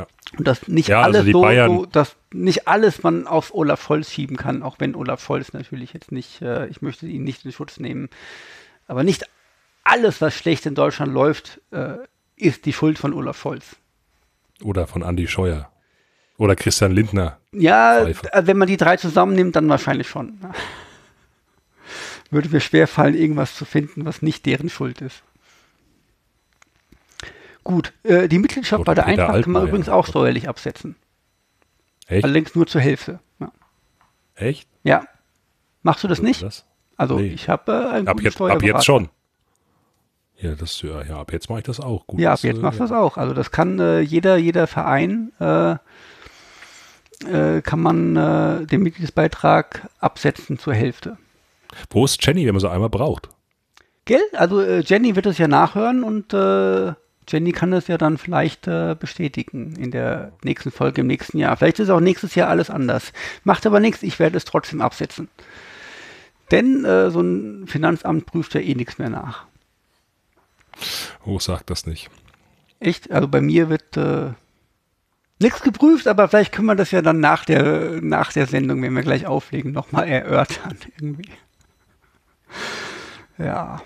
Ja. 0.00 0.06
Und 0.36 0.46
dass 0.46 0.68
nicht 0.68 0.90
Ja, 0.90 1.00
also 1.00 1.16
alles 1.16 1.24
die 1.26 1.32
so, 1.32 1.40
Bayern- 1.40 1.70
so, 1.70 1.86
dass 1.86 2.14
nicht 2.30 2.68
alles 2.68 3.02
man 3.02 3.26
auf 3.26 3.54
Olaf 3.54 3.82
Scholz 3.82 4.12
schieben 4.12 4.36
kann, 4.36 4.62
auch 4.62 4.76
wenn 4.78 4.94
Olaf 4.94 5.24
Scholz 5.24 5.54
natürlich 5.54 5.94
jetzt 5.94 6.12
nicht, 6.12 6.42
äh, 6.42 6.66
ich 6.66 6.82
möchte 6.82 7.06
ihn 7.06 7.24
nicht 7.24 7.46
in 7.46 7.52
Schutz 7.52 7.80
nehmen, 7.80 8.10
aber 8.86 9.02
nicht 9.02 9.24
alles, 9.82 10.20
was 10.20 10.34
schlecht 10.34 10.66
in 10.66 10.74
Deutschland 10.74 11.14
läuft, 11.14 11.62
äh, 11.70 11.94
ist 12.38 12.64
die 12.66 12.72
Schuld 12.72 12.98
von 12.98 13.12
Olaf 13.14 13.38
Scholz. 13.40 13.76
Oder 14.62 14.86
von 14.86 15.02
Andy 15.02 15.26
Scheuer. 15.28 15.70
Oder 16.36 16.54
Christian 16.56 16.92
Lindner. 16.92 17.38
Ja, 17.52 18.00
Pfeife. 18.04 18.32
äh, 18.32 18.46
wenn 18.46 18.58
man 18.58 18.68
die 18.68 18.76
drei 18.76 18.96
zusammennimmt, 18.96 19.56
dann 19.56 19.68
wahrscheinlich 19.68 20.08
schon. 20.08 20.38
Würde 22.30 22.48
mir 22.50 22.60
schwer 22.60 22.86
fallen, 22.86 23.14
irgendwas 23.14 23.54
zu 23.56 23.64
finden, 23.64 24.04
was 24.04 24.22
nicht 24.22 24.46
deren 24.46 24.68
Schuld 24.68 25.00
ist. 25.00 25.22
Gut, 27.64 27.92
äh, 28.02 28.28
die 28.28 28.38
Mitgliedschaft 28.38 28.80
Oder 28.80 28.90
bei 28.90 28.94
der 28.94 29.02
Peter 29.02 29.26
Eintracht 29.26 29.44
kann 29.44 29.52
man 29.52 29.66
übrigens 29.68 29.88
auch 29.88 30.06
steuerlich 30.06 30.48
absetzen. 30.48 30.96
Echt? 32.06 32.24
Allerdings 32.24 32.54
nur 32.54 32.66
zur 32.66 32.80
Hälfte. 32.80 33.20
Ja. 33.40 33.52
Echt? 34.34 34.68
ja. 34.84 35.04
Machst 35.82 36.02
du 36.04 36.08
das 36.08 36.20
nicht? 36.20 36.42
Das? 36.42 36.64
Also 36.96 37.18
Nee. 37.18 37.28
ich 37.28 37.48
habe 37.48 37.72
äh, 37.72 37.94
einen 37.94 38.08
Ab 38.08 38.20
jetzt, 38.20 38.40
ab 38.40 38.62
jetzt 38.62 38.84
schon. 38.84 39.08
Ja, 40.40 40.54
das, 40.54 40.80
ja, 40.82 41.02
ja, 41.02 41.18
ab 41.18 41.32
jetzt 41.32 41.50
mache 41.50 41.60
ich 41.60 41.64
das 41.64 41.80
auch. 41.80 42.06
Gut, 42.06 42.20
Ja, 42.20 42.32
ab 42.32 42.40
jetzt 42.42 42.58
äh, 42.58 42.60
machst 42.60 42.78
du 42.78 42.84
das 42.84 42.92
auch. 42.92 43.16
Also 43.16 43.34
das 43.34 43.50
kann 43.50 43.80
äh, 43.80 44.00
jeder, 44.00 44.36
jeder 44.36 44.66
Verein 44.68 45.32
äh, 45.40 45.76
äh, 47.26 47.60
kann 47.62 47.80
man 47.80 48.16
äh, 48.16 48.66
den 48.66 48.82
Mitgliedsbeitrag 48.82 49.88
absetzen 49.98 50.58
zur 50.58 50.74
Hälfte. 50.74 51.16
Wo 51.90 52.04
ist 52.04 52.24
Jenny, 52.24 52.46
wenn 52.46 52.54
man 52.54 52.60
sie 52.60 52.70
einmal 52.70 52.88
braucht? 52.88 53.28
Gell? 54.04 54.22
Also 54.32 54.60
äh, 54.60 54.80
Jenny 54.80 55.16
wird 55.16 55.26
es 55.26 55.38
ja 55.38 55.48
nachhören 55.48 56.04
und 56.04 56.32
äh, 56.32 56.92
Jenny 57.28 57.52
kann 57.52 57.72
das 57.72 57.88
ja 57.88 57.98
dann 57.98 58.16
vielleicht 58.16 58.66
äh, 58.66 58.96
bestätigen 58.98 59.74
in 59.76 59.90
der 59.90 60.32
nächsten 60.44 60.70
Folge 60.70 61.02
im 61.02 61.08
nächsten 61.08 61.38
Jahr. 61.38 61.56
Vielleicht 61.56 61.78
ist 61.78 61.90
auch 61.90 62.00
nächstes 62.00 62.34
Jahr 62.34 62.48
alles 62.48 62.70
anders. 62.70 63.12
Macht 63.44 63.66
aber 63.66 63.80
nichts, 63.80 64.02
ich 64.02 64.18
werde 64.18 64.36
es 64.36 64.44
trotzdem 64.44 64.80
absetzen. 64.80 65.28
Denn 66.50 66.84
äh, 66.84 67.10
so 67.10 67.20
ein 67.20 67.66
Finanzamt 67.66 68.24
prüft 68.24 68.54
ja 68.54 68.60
eh 68.60 68.74
nichts 68.74 68.98
mehr 68.98 69.10
nach. 69.10 69.46
Oh, 71.24 71.38
sag 71.38 71.66
das 71.66 71.86
nicht. 71.86 72.10
Echt? 72.80 73.10
Also 73.10 73.28
bei 73.28 73.40
mir 73.40 73.68
wird 73.68 73.96
äh, 73.96 74.30
nichts 75.40 75.62
geprüft, 75.62 76.06
aber 76.06 76.28
vielleicht 76.28 76.52
können 76.52 76.66
wir 76.66 76.76
das 76.76 76.90
ja 76.90 77.02
dann 77.02 77.20
nach 77.20 77.44
der, 77.44 78.00
nach 78.00 78.32
der 78.32 78.46
Sendung, 78.46 78.82
wenn 78.82 78.94
wir 78.94 79.02
gleich 79.02 79.26
auflegen, 79.26 79.72
nochmal 79.72 80.08
erörtern 80.08 80.78
irgendwie. 81.00 81.30
Ja. 83.38 83.82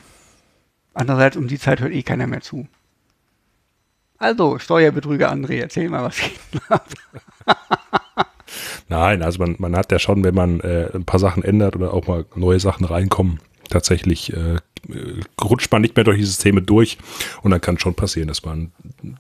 Andererseits, 0.95 1.37
um 1.37 1.49
die 1.49 1.59
Zeit 1.59 1.81
hört 1.81 1.93
eh 1.93 2.03
keiner 2.03 2.27
mehr 2.27 2.43
zu. 2.43 2.69
Also, 4.19 4.59
Steuerbetrüger 4.59 5.33
André, 5.33 5.61
erzähl 5.61 5.89
mal, 5.89 6.05
was 6.05 6.17
geht 6.17 6.39
ab? 6.69 6.87
Nein, 8.89 9.23
also 9.23 9.39
man, 9.39 9.57
man 9.59 9.75
hat 9.75 9.91
ja 9.91 9.99
schon, 9.99 10.23
wenn 10.23 10.35
man 10.35 10.61
äh, 10.61 10.91
ein 10.95 11.05
paar 11.05 11.19
Sachen 11.19 11.43
ändert 11.43 11.75
oder 11.77 11.93
auch 11.93 12.07
mal 12.07 12.27
neue 12.37 12.61
Sachen 12.61 12.85
reinkommen, 12.85 13.41
tatsächlich 13.73 14.33
äh, 14.33 14.57
rutscht 15.43 15.71
man 15.73 15.83
nicht 15.83 15.97
mehr 15.97 16.05
durch 16.05 16.19
die 16.19 16.25
Systeme 16.25 16.63
durch 16.63 16.99
und 17.43 17.51
dann 17.51 17.61
kann 17.61 17.79
schon 17.79 17.95
passieren, 17.95 18.29
dass 18.29 18.45
man 18.45 18.73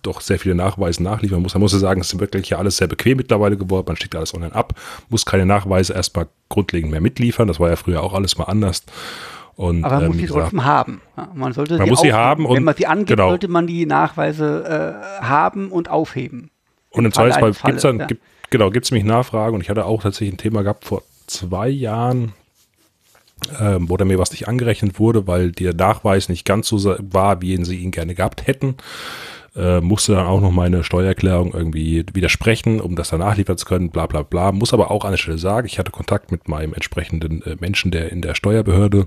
doch 0.02 0.20
sehr 0.20 0.38
viele 0.38 0.54
Nachweise 0.54 1.02
nachliefern 1.02 1.42
muss. 1.42 1.54
Man 1.54 1.60
muss 1.60 1.72
ja 1.72 1.78
sagen, 1.78 2.00
es 2.00 2.12
ist 2.12 2.20
wirklich 2.20 2.50
ja 2.50 2.58
alles 2.58 2.76
sehr 2.76 2.88
bequem 2.88 3.16
mittlerweile 3.16 3.56
geworden. 3.56 3.86
Man 3.88 3.96
schickt 3.96 4.14
alles 4.14 4.34
online 4.34 4.54
ab, 4.54 4.74
muss 5.08 5.24
keine 5.24 5.46
Nachweise 5.46 5.92
erstmal 5.94 6.26
grundlegend 6.48 6.90
mehr 6.90 7.00
mitliefern. 7.00 7.48
Das 7.48 7.60
war 7.60 7.70
ja 7.70 7.76
früher 7.76 8.02
auch 8.02 8.14
alles 8.14 8.38
mal 8.38 8.44
anders. 8.44 8.84
Und, 9.54 9.84
Aber 9.84 9.96
man 9.96 10.02
ähm, 10.04 10.08
muss 10.08 10.16
sie 10.16 10.22
gesagt, 10.22 10.40
trotzdem 10.42 10.64
haben. 10.64 11.00
Man 11.34 11.52
sollte 11.52 11.78
Man 11.78 11.88
muss 11.88 12.00
sie 12.00 12.12
haben 12.12 12.46
und- 12.46 12.56
Wenn 12.56 12.64
man 12.64 12.74
sie 12.74 12.86
angibt, 12.86 13.10
genau. 13.10 13.28
sollte 13.28 13.48
man 13.48 13.66
die 13.66 13.86
Nachweise 13.86 14.98
äh, 15.20 15.22
haben 15.24 15.70
und 15.70 15.90
aufheben. 15.90 16.50
Und 16.90 17.04
im 17.04 17.12
Zweifelsfall 17.12 17.52
gibt 17.52 17.76
es 17.76 17.82
dann, 17.82 17.98
ja. 18.00 18.06
gibt, 18.06 18.22
genau, 18.50 18.70
gibt 18.70 18.84
es 18.86 18.90
nämlich 18.90 19.06
Nachfragen 19.06 19.54
und 19.54 19.60
ich 19.62 19.70
hatte 19.70 19.84
auch 19.84 20.02
tatsächlich 20.02 20.34
ein 20.34 20.38
Thema 20.38 20.62
gehabt 20.62 20.84
vor 20.84 21.02
zwei 21.26 21.68
Jahren, 21.68 22.32
ähm, 23.60 23.88
da 23.88 24.04
mir 24.04 24.18
was 24.18 24.30
nicht 24.30 24.48
angerechnet 24.48 24.98
wurde, 24.98 25.26
weil 25.26 25.52
der 25.52 25.74
Nachweis 25.74 26.28
nicht 26.28 26.44
ganz 26.44 26.68
so 26.68 26.96
war, 26.98 27.42
wie 27.42 27.62
sie 27.64 27.78
ihn 27.78 27.90
gerne 27.90 28.14
gehabt 28.14 28.46
hätten. 28.46 28.76
Äh, 29.54 29.82
musste 29.82 30.14
dann 30.14 30.26
auch 30.26 30.40
noch 30.40 30.50
meine 30.50 30.82
Steuererklärung 30.82 31.52
irgendwie 31.52 32.06
widersprechen, 32.14 32.80
um 32.80 32.96
das 32.96 33.10
dann 33.10 33.20
nachliefern 33.20 33.58
zu 33.58 33.66
können, 33.66 33.90
bla 33.90 34.06
bla 34.06 34.22
bla. 34.22 34.50
Muss 34.50 34.72
aber 34.72 34.90
auch 34.90 35.04
an 35.04 35.10
der 35.10 35.18
Stelle 35.18 35.36
sagen, 35.36 35.66
ich 35.66 35.78
hatte 35.78 35.90
Kontakt 35.92 36.32
mit 36.32 36.48
meinem 36.48 36.72
entsprechenden 36.72 37.42
äh, 37.42 37.56
Menschen, 37.60 37.90
der 37.90 38.10
in 38.10 38.22
der 38.22 38.34
Steuerbehörde 38.34 39.04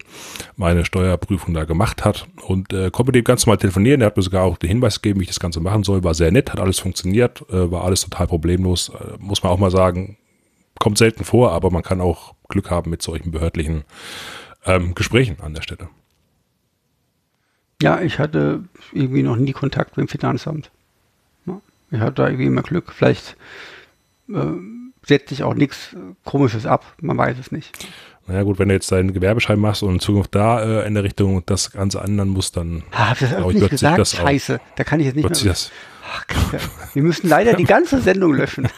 meine 0.55 0.85
Steuerprüfung 0.85 1.55
da 1.55 1.63
gemacht 1.63 2.05
hat 2.05 2.27
und 2.45 2.71
äh, 2.73 2.91
konnte 2.91 3.09
mit 3.09 3.15
dem 3.15 3.23
ganz 3.23 3.47
normal 3.47 3.57
telefonieren. 3.57 4.01
Der 4.01 4.07
hat 4.07 4.17
mir 4.17 4.23
sogar 4.23 4.43
auch 4.43 4.57
den 4.57 4.69
Hinweis 4.69 5.01
gegeben, 5.01 5.19
wie 5.19 5.23
ich 5.23 5.29
das 5.29 5.39
Ganze 5.39 5.61
machen 5.61 5.83
soll. 5.83 6.03
War 6.03 6.13
sehr 6.13 6.31
nett, 6.31 6.51
hat 6.51 6.59
alles 6.59 6.77
funktioniert, 6.77 7.43
äh, 7.49 7.71
war 7.71 7.83
alles 7.83 8.01
total 8.01 8.27
problemlos. 8.27 8.89
Äh, 8.89 9.17
muss 9.17 9.41
man 9.41 9.51
auch 9.51 9.57
mal 9.57 9.71
sagen, 9.71 10.15
kommt 10.79 10.97
selten 10.97 11.23
vor, 11.23 11.51
aber 11.51 11.71
man 11.71 11.83
kann 11.83 12.01
auch 12.01 12.33
Glück 12.49 12.69
haben 12.69 12.91
mit 12.91 13.01
solchen 13.01 13.31
behördlichen 13.31 13.83
ähm, 14.65 14.95
Gesprächen 14.95 15.37
an 15.41 15.53
der 15.53 15.61
Stelle. 15.61 15.89
Ja, 17.81 18.01
ich 18.01 18.19
hatte 18.19 18.63
irgendwie 18.93 19.23
noch 19.23 19.35
nie 19.35 19.51
Kontakt 19.51 19.97
mit 19.97 20.07
dem 20.07 20.09
Finanzamt. 20.09 20.71
Ich 21.91 21.99
hatte 21.99 22.13
da 22.13 22.27
irgendwie 22.27 22.45
immer 22.47 22.63
Glück. 22.63 22.91
Vielleicht 22.91 23.35
äh, 24.29 24.33
setzt 25.05 25.29
sich 25.29 25.43
auch 25.43 25.53
nichts 25.53 25.95
Komisches 26.23 26.65
ab. 26.65 26.83
Man 26.99 27.17
weiß 27.17 27.37
es 27.39 27.51
nicht. 27.51 27.87
Naja 28.27 28.41
gut, 28.41 28.57
wenn 28.57 28.69
du 28.69 28.73
jetzt 28.73 28.91
deinen 28.91 29.13
Gewerbeschein 29.13 29.59
machst 29.59 29.83
und 29.83 29.93
in 29.93 29.99
Zukunft 29.99 30.33
da 30.33 30.81
äh, 30.81 30.87
in 30.87 30.95
der 30.95 31.03
Richtung 31.03 31.45
das 31.45 31.71
Ganze 31.71 31.99
ändern 31.99 32.29
musst, 32.29 32.57
dann 32.57 32.83
Ah, 32.91 33.09
hab 33.09 33.21
ich 33.21 33.29
das 33.29 33.35
auch 33.35 33.51
ich, 33.51 33.57
nicht 33.59 33.69
gesagt? 33.69 34.07
Scheiße. 34.07 34.59
Da 34.77 34.83
kann 34.83 34.99
ich 34.99 35.05
jetzt 35.05 35.15
nicht 35.15 35.29
mehr. 35.29 35.51
das, 35.51 35.71
Ach, 36.11 36.25
Kacke. 36.25 36.59
Wir 36.93 37.03
müssen 37.03 37.27
leider 37.29 37.53
die 37.53 37.65
ganze 37.65 38.01
Sendung 38.01 38.33
löschen. 38.33 38.67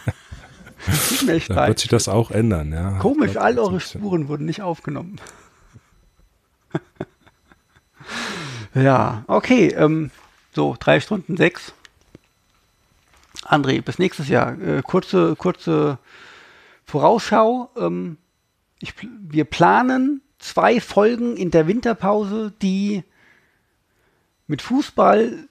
Leid. 1.26 1.50
wird 1.50 1.80
sich 1.80 1.90
das 1.90 2.08
auch 2.08 2.32
ändern. 2.32 2.72
Ja. 2.72 3.00
Komisch, 3.00 3.32
glaub, 3.32 3.44
all 3.44 3.60
eure 3.60 3.80
Spuren 3.80 4.28
wurden 4.28 4.46
nicht 4.46 4.62
aufgenommen. 4.62 5.20
ja, 8.74 9.24
okay. 9.28 9.70
Ähm, 9.70 10.12
so, 10.54 10.76
drei 10.80 11.00
Stunden 11.00 11.38
sechs. 11.38 11.74
André, 13.44 13.82
bis 13.82 14.00
nächstes 14.00 14.28
Jahr. 14.28 14.60
Äh, 14.60 14.82
kurze, 14.82 15.36
kurze 15.36 16.00
Vorausschau. 16.86 17.70
Ähm, 17.78 18.18
ich, 18.80 18.94
wir 19.02 19.46
planen 19.46 20.22
zwei 20.40 20.80
Folgen 20.80 21.38
in 21.38 21.52
der 21.52 21.68
Winterpause, 21.68 22.54
die 22.62 23.04
mit 24.48 24.62
Fußball 24.62 25.48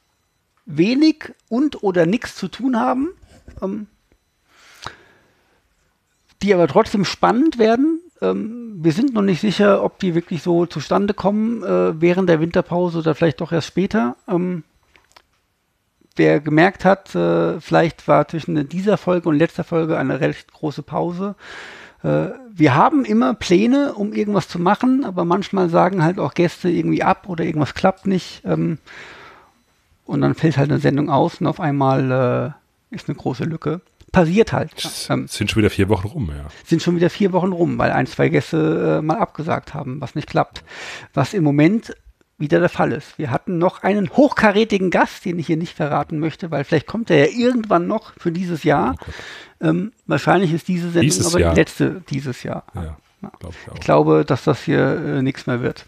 wenig 0.64 1.32
und 1.48 1.82
oder 1.82 2.06
nichts 2.06 2.36
zu 2.36 2.48
tun 2.48 2.78
haben. 2.78 3.10
Ähm, 3.62 3.86
die 6.42 6.54
aber 6.54 6.68
trotzdem 6.68 7.04
spannend 7.04 7.58
werden. 7.58 8.00
Ähm, 8.20 8.76
wir 8.78 8.92
sind 8.92 9.14
noch 9.14 9.22
nicht 9.22 9.40
sicher, 9.40 9.82
ob 9.82 9.98
die 9.98 10.14
wirklich 10.14 10.42
so 10.42 10.66
zustande 10.66 11.14
kommen 11.14 11.62
äh, 11.62 12.00
während 12.00 12.28
der 12.28 12.40
Winterpause 12.40 12.98
oder 12.98 13.14
vielleicht 13.14 13.40
doch 13.40 13.52
erst 13.52 13.68
später. 13.68 14.16
Ähm, 14.28 14.64
wer 16.16 16.40
gemerkt 16.40 16.84
hat, 16.84 17.14
äh, 17.14 17.60
vielleicht 17.60 18.08
war 18.08 18.26
zwischen 18.28 18.68
dieser 18.68 18.96
Folge 18.96 19.28
und 19.28 19.38
letzter 19.38 19.64
Folge 19.64 19.98
eine 19.98 20.20
recht 20.20 20.52
große 20.52 20.82
Pause. 20.82 21.34
Äh, 22.02 22.28
wir 22.52 22.74
haben 22.74 23.04
immer 23.04 23.34
Pläne, 23.34 23.94
um 23.94 24.12
irgendwas 24.12 24.48
zu 24.48 24.58
machen, 24.58 25.04
aber 25.04 25.24
manchmal 25.24 25.68
sagen 25.68 26.02
halt 26.02 26.18
auch 26.18 26.34
Gäste 26.34 26.68
irgendwie 26.68 27.02
ab 27.02 27.28
oder 27.28 27.44
irgendwas 27.44 27.74
klappt 27.74 28.06
nicht. 28.06 28.42
Ähm, 28.44 28.78
und 30.04 30.20
dann 30.20 30.34
fällt 30.34 30.56
halt 30.56 30.70
eine 30.70 30.78
Sendung 30.78 31.10
aus 31.10 31.40
und 31.40 31.46
auf 31.46 31.60
einmal 31.60 32.54
äh, 32.90 32.94
ist 32.94 33.08
eine 33.08 33.16
große 33.16 33.44
Lücke. 33.44 33.80
Passiert 34.16 34.52
halt. 34.54 34.70
Ähm, 35.10 35.24
Es 35.24 35.34
sind 35.34 35.50
schon 35.50 35.58
wieder 35.60 35.68
vier 35.68 35.90
Wochen 35.90 36.06
rum, 36.08 36.30
ja. 36.34 36.46
sind 36.64 36.80
schon 36.82 36.96
wieder 36.96 37.10
vier 37.10 37.32
Wochen 37.34 37.52
rum, 37.52 37.76
weil 37.76 37.90
ein, 37.90 38.06
zwei 38.06 38.30
Gäste 38.30 38.98
äh, 38.98 39.02
mal 39.02 39.18
abgesagt 39.18 39.74
haben, 39.74 40.00
was 40.00 40.14
nicht 40.14 40.26
klappt. 40.26 40.64
Was 41.12 41.34
im 41.34 41.44
Moment 41.44 41.94
wieder 42.38 42.58
der 42.60 42.70
Fall 42.70 42.92
ist. 42.92 43.18
Wir 43.18 43.30
hatten 43.30 43.58
noch 43.58 43.82
einen 43.82 44.08
hochkarätigen 44.10 44.90
Gast, 44.90 45.26
den 45.26 45.38
ich 45.38 45.46
hier 45.48 45.58
nicht 45.58 45.74
verraten 45.76 46.18
möchte, 46.18 46.50
weil 46.50 46.64
vielleicht 46.64 46.86
kommt 46.86 47.10
er 47.10 47.26
ja 47.30 47.38
irgendwann 47.38 47.86
noch 47.86 48.14
für 48.18 48.32
dieses 48.32 48.62
Jahr. 48.64 48.96
ähm, 49.60 49.92
wahrscheinlich 50.06 50.50
ist 50.54 50.66
diese 50.68 50.86
Sendung 50.90 51.02
Dieses 51.02 51.26
aber 51.26 51.40
Jahr. 51.40 51.52
die 51.54 51.60
letzte 51.60 52.02
dieses 52.08 52.42
Jahr. 52.42 52.64
Ja, 52.74 52.96
glaube 53.38 53.54
ich 53.62 53.70
auch. 53.70 53.74
Ich 53.74 53.80
glaube, 53.80 54.24
dass 54.26 54.44
das 54.44 54.62
hier 54.62 54.78
äh, 55.18 55.22
nichts 55.22 55.46
mehr 55.46 55.60
wird 55.60 55.84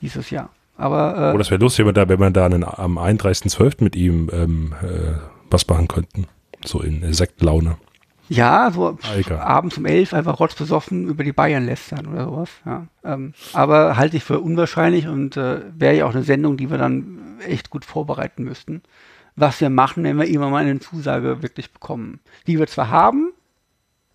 dieses 0.00 0.30
Jahr. 0.30 0.50
Aber 0.76 1.30
äh, 1.32 1.34
Oh, 1.34 1.38
das 1.38 1.50
wäre 1.50 1.60
lustig, 1.60 1.80
wenn 1.80 1.88
wir 1.88 1.92
da, 2.04 2.08
wenn 2.08 2.20
wir 2.20 2.30
da 2.30 2.46
einen, 2.46 2.62
am 2.62 2.98
31.12. 2.98 3.82
mit 3.82 3.96
ihm 3.96 4.30
ähm, 4.32 4.74
äh, 4.80 5.14
was 5.50 5.66
machen 5.66 5.88
könnten. 5.88 6.28
So 6.64 6.80
in 6.80 7.12
Sektlaune. 7.12 7.76
Ja, 8.30 8.70
so 8.70 8.98
Egal. 9.16 9.38
abends 9.40 9.78
um 9.78 9.86
elf 9.86 10.12
einfach 10.12 10.38
rotzbesoffen 10.38 11.08
über 11.08 11.24
die 11.24 11.32
Bayern 11.32 11.64
lästern 11.64 12.06
oder 12.08 12.24
sowas. 12.26 12.50
Ja. 12.66 12.86
Ähm, 13.02 13.32
aber 13.54 13.96
halte 13.96 14.18
ich 14.18 14.24
für 14.24 14.40
unwahrscheinlich 14.40 15.08
und 15.08 15.36
äh, 15.38 15.62
wäre 15.78 15.96
ja 15.96 16.04
auch 16.04 16.14
eine 16.14 16.24
Sendung, 16.24 16.58
die 16.58 16.70
wir 16.70 16.76
dann 16.76 17.38
echt 17.46 17.70
gut 17.70 17.86
vorbereiten 17.86 18.44
müssten. 18.44 18.82
Was 19.34 19.60
wir 19.62 19.70
machen, 19.70 20.04
wenn 20.04 20.18
wir 20.18 20.26
irgendwann 20.26 20.50
mal 20.50 20.64
eine 20.64 20.78
Zusage 20.80 21.42
wirklich 21.42 21.72
bekommen. 21.72 22.20
Die 22.46 22.58
wir 22.58 22.66
zwar 22.66 22.90
haben 22.90 23.30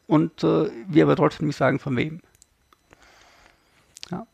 und 0.05 0.43
äh, 0.43 0.69
wir 0.87 1.03
aber 1.05 1.15
trotzdem 1.15 1.47
nicht 1.47 1.55
sagen, 1.57 1.79
von 1.79 1.95
wem. 1.95 2.19
Ja. 4.11 4.27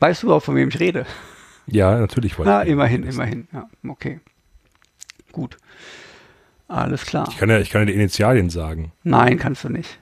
Weißt 0.00 0.22
du 0.22 0.26
überhaupt, 0.26 0.44
von 0.44 0.56
wem 0.56 0.68
ich 0.68 0.80
rede? 0.80 1.06
Ja, 1.66 1.98
natürlich. 1.98 2.38
weiß 2.38 2.46
Ja, 2.46 2.62
ich. 2.62 2.68
immerhin, 2.68 3.04
immerhin. 3.04 3.48
Ja, 3.52 3.68
okay. 3.88 4.20
Gut. 5.30 5.56
Alles 6.72 7.04
klar. 7.04 7.26
Ich 7.28 7.36
kann 7.36 7.50
ja, 7.50 7.58
ich 7.58 7.70
kann 7.70 7.82
ja 7.82 7.86
die 7.86 7.94
Initialien 7.94 8.48
sagen. 8.48 8.92
Nein, 9.02 9.38
kannst 9.38 9.64
du 9.64 9.68
nicht. 9.68 9.98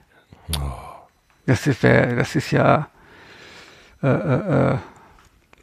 Das 1.45 1.67
ist, 1.67 1.83
das 1.83 2.35
ist 2.35 2.51
ja 2.51 2.87
äh, 4.01 4.07
äh, 4.07 4.73
äh, 4.73 4.77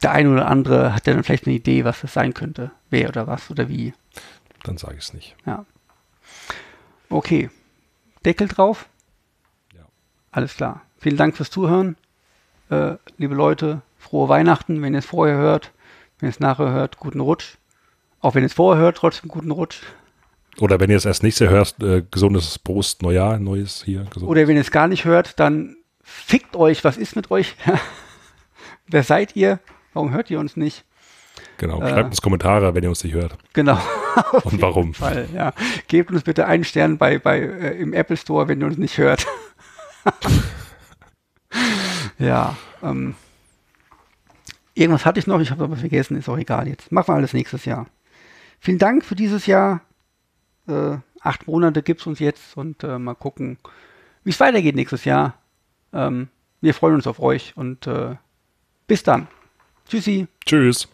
der 0.02 0.12
eine 0.12 0.30
oder 0.30 0.46
andere 0.46 0.94
hat 0.94 1.06
ja 1.06 1.14
dann 1.14 1.24
vielleicht 1.24 1.46
eine 1.46 1.56
Idee, 1.56 1.84
was 1.84 2.02
das 2.02 2.12
sein 2.12 2.34
könnte. 2.34 2.70
Wer 2.90 3.08
oder 3.08 3.26
was 3.26 3.50
oder 3.50 3.68
wie. 3.68 3.94
Dann 4.62 4.76
sage 4.76 4.96
ich 4.98 5.04
es 5.04 5.12
nicht. 5.12 5.34
Ja. 5.44 5.64
Okay. 7.08 7.50
Deckel 8.24 8.48
drauf? 8.48 8.88
Ja. 9.74 9.86
Alles 10.30 10.56
klar. 10.56 10.82
Vielen 10.98 11.16
Dank 11.16 11.36
fürs 11.36 11.50
Zuhören. 11.50 11.96
Äh, 12.70 12.96
liebe 13.16 13.34
Leute, 13.34 13.82
frohe 13.96 14.28
Weihnachten, 14.28 14.82
wenn 14.82 14.92
ihr 14.92 14.98
es 14.98 15.06
vorher 15.06 15.36
hört. 15.36 15.72
Wenn 16.18 16.28
ihr 16.28 16.30
es 16.30 16.40
nachher 16.40 16.70
hört, 16.70 16.98
guten 16.98 17.20
Rutsch. 17.20 17.56
Auch 18.20 18.34
wenn 18.34 18.42
ihr 18.42 18.48
es 18.48 18.54
vorher 18.54 18.82
hört, 18.82 18.98
trotzdem 18.98 19.28
guten 19.28 19.50
Rutsch. 19.50 19.80
Oder 20.60 20.80
wenn 20.80 20.90
ihr 20.90 20.96
es 20.96 21.04
erst 21.04 21.22
nächste 21.22 21.48
hörst, 21.48 21.82
äh, 21.82 22.02
gesundes 22.10 22.58
Prost, 22.58 23.02
Neujahr, 23.02 23.38
neues 23.38 23.82
hier. 23.84 24.04
Gesund. 24.10 24.28
Oder 24.28 24.48
wenn 24.48 24.56
ihr 24.56 24.62
es 24.62 24.70
gar 24.70 24.88
nicht 24.88 25.04
hört, 25.04 25.38
dann 25.38 25.76
fickt 26.02 26.56
euch. 26.56 26.84
Was 26.84 26.96
ist 26.96 27.16
mit 27.16 27.30
euch? 27.30 27.56
Wer 28.86 29.02
seid 29.02 29.36
ihr? 29.36 29.60
Warum 29.92 30.12
hört 30.12 30.30
ihr 30.30 30.40
uns 30.40 30.56
nicht? 30.56 30.84
Genau. 31.58 31.80
Äh, 31.82 31.90
Schreibt 31.90 32.10
uns 32.10 32.22
Kommentare, 32.22 32.74
wenn 32.74 32.82
ihr 32.82 32.88
uns 32.88 33.04
nicht 33.04 33.14
hört. 33.14 33.36
Genau. 33.52 33.78
Und 34.44 34.60
warum. 34.60 34.94
Fall, 34.94 35.28
ja. 35.34 35.52
Gebt 35.86 36.10
uns 36.10 36.22
bitte 36.22 36.46
einen 36.46 36.64
Stern 36.64 36.98
bei, 36.98 37.18
bei, 37.18 37.38
äh, 37.38 37.80
im 37.80 37.92
Apple 37.92 38.16
Store, 38.16 38.48
wenn 38.48 38.60
ihr 38.60 38.66
uns 38.66 38.78
nicht 38.78 38.98
hört. 38.98 39.26
ja. 42.18 42.56
Ähm, 42.82 43.14
irgendwas 44.74 45.04
hatte 45.04 45.20
ich 45.20 45.26
noch, 45.26 45.40
ich 45.40 45.50
habe 45.50 45.64
aber 45.64 45.76
vergessen, 45.76 46.16
ist 46.16 46.28
auch 46.28 46.38
egal 46.38 46.68
jetzt. 46.68 46.92
Machen 46.92 47.08
wir 47.08 47.14
alles 47.14 47.32
nächstes 47.32 47.64
Jahr. 47.64 47.86
Vielen 48.60 48.78
Dank 48.78 49.04
für 49.04 49.14
dieses 49.14 49.46
Jahr. 49.46 49.80
Äh, 50.68 50.98
acht 51.20 51.46
Monate 51.46 51.82
gibt 51.82 52.00
es 52.02 52.06
uns 52.06 52.18
jetzt 52.18 52.56
und 52.56 52.84
äh, 52.84 52.98
mal 52.98 53.14
gucken, 53.14 53.58
wie 54.24 54.30
es 54.30 54.40
weitergeht 54.40 54.76
nächstes 54.76 55.04
Jahr. 55.04 55.34
Ähm, 55.92 56.28
wir 56.60 56.74
freuen 56.74 56.96
uns 56.96 57.06
auf 57.06 57.20
euch 57.20 57.56
und 57.56 57.86
äh, 57.86 58.16
bis 58.86 59.02
dann. 59.02 59.28
Tschüssi. 59.88 60.26
Tschüss. 60.44 60.88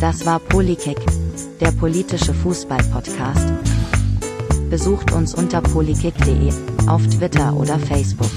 Das 0.00 0.24
war 0.24 0.40
Polikick, 0.40 0.98
der 1.60 1.72
politische 1.72 2.32
Fußball-Podcast. 2.32 3.52
Besucht 4.70 5.12
uns 5.12 5.34
unter 5.34 5.60
polikick.de, 5.60 6.52
auf 6.86 7.06
Twitter 7.08 7.54
oder 7.54 7.78
Facebook. 7.78 8.30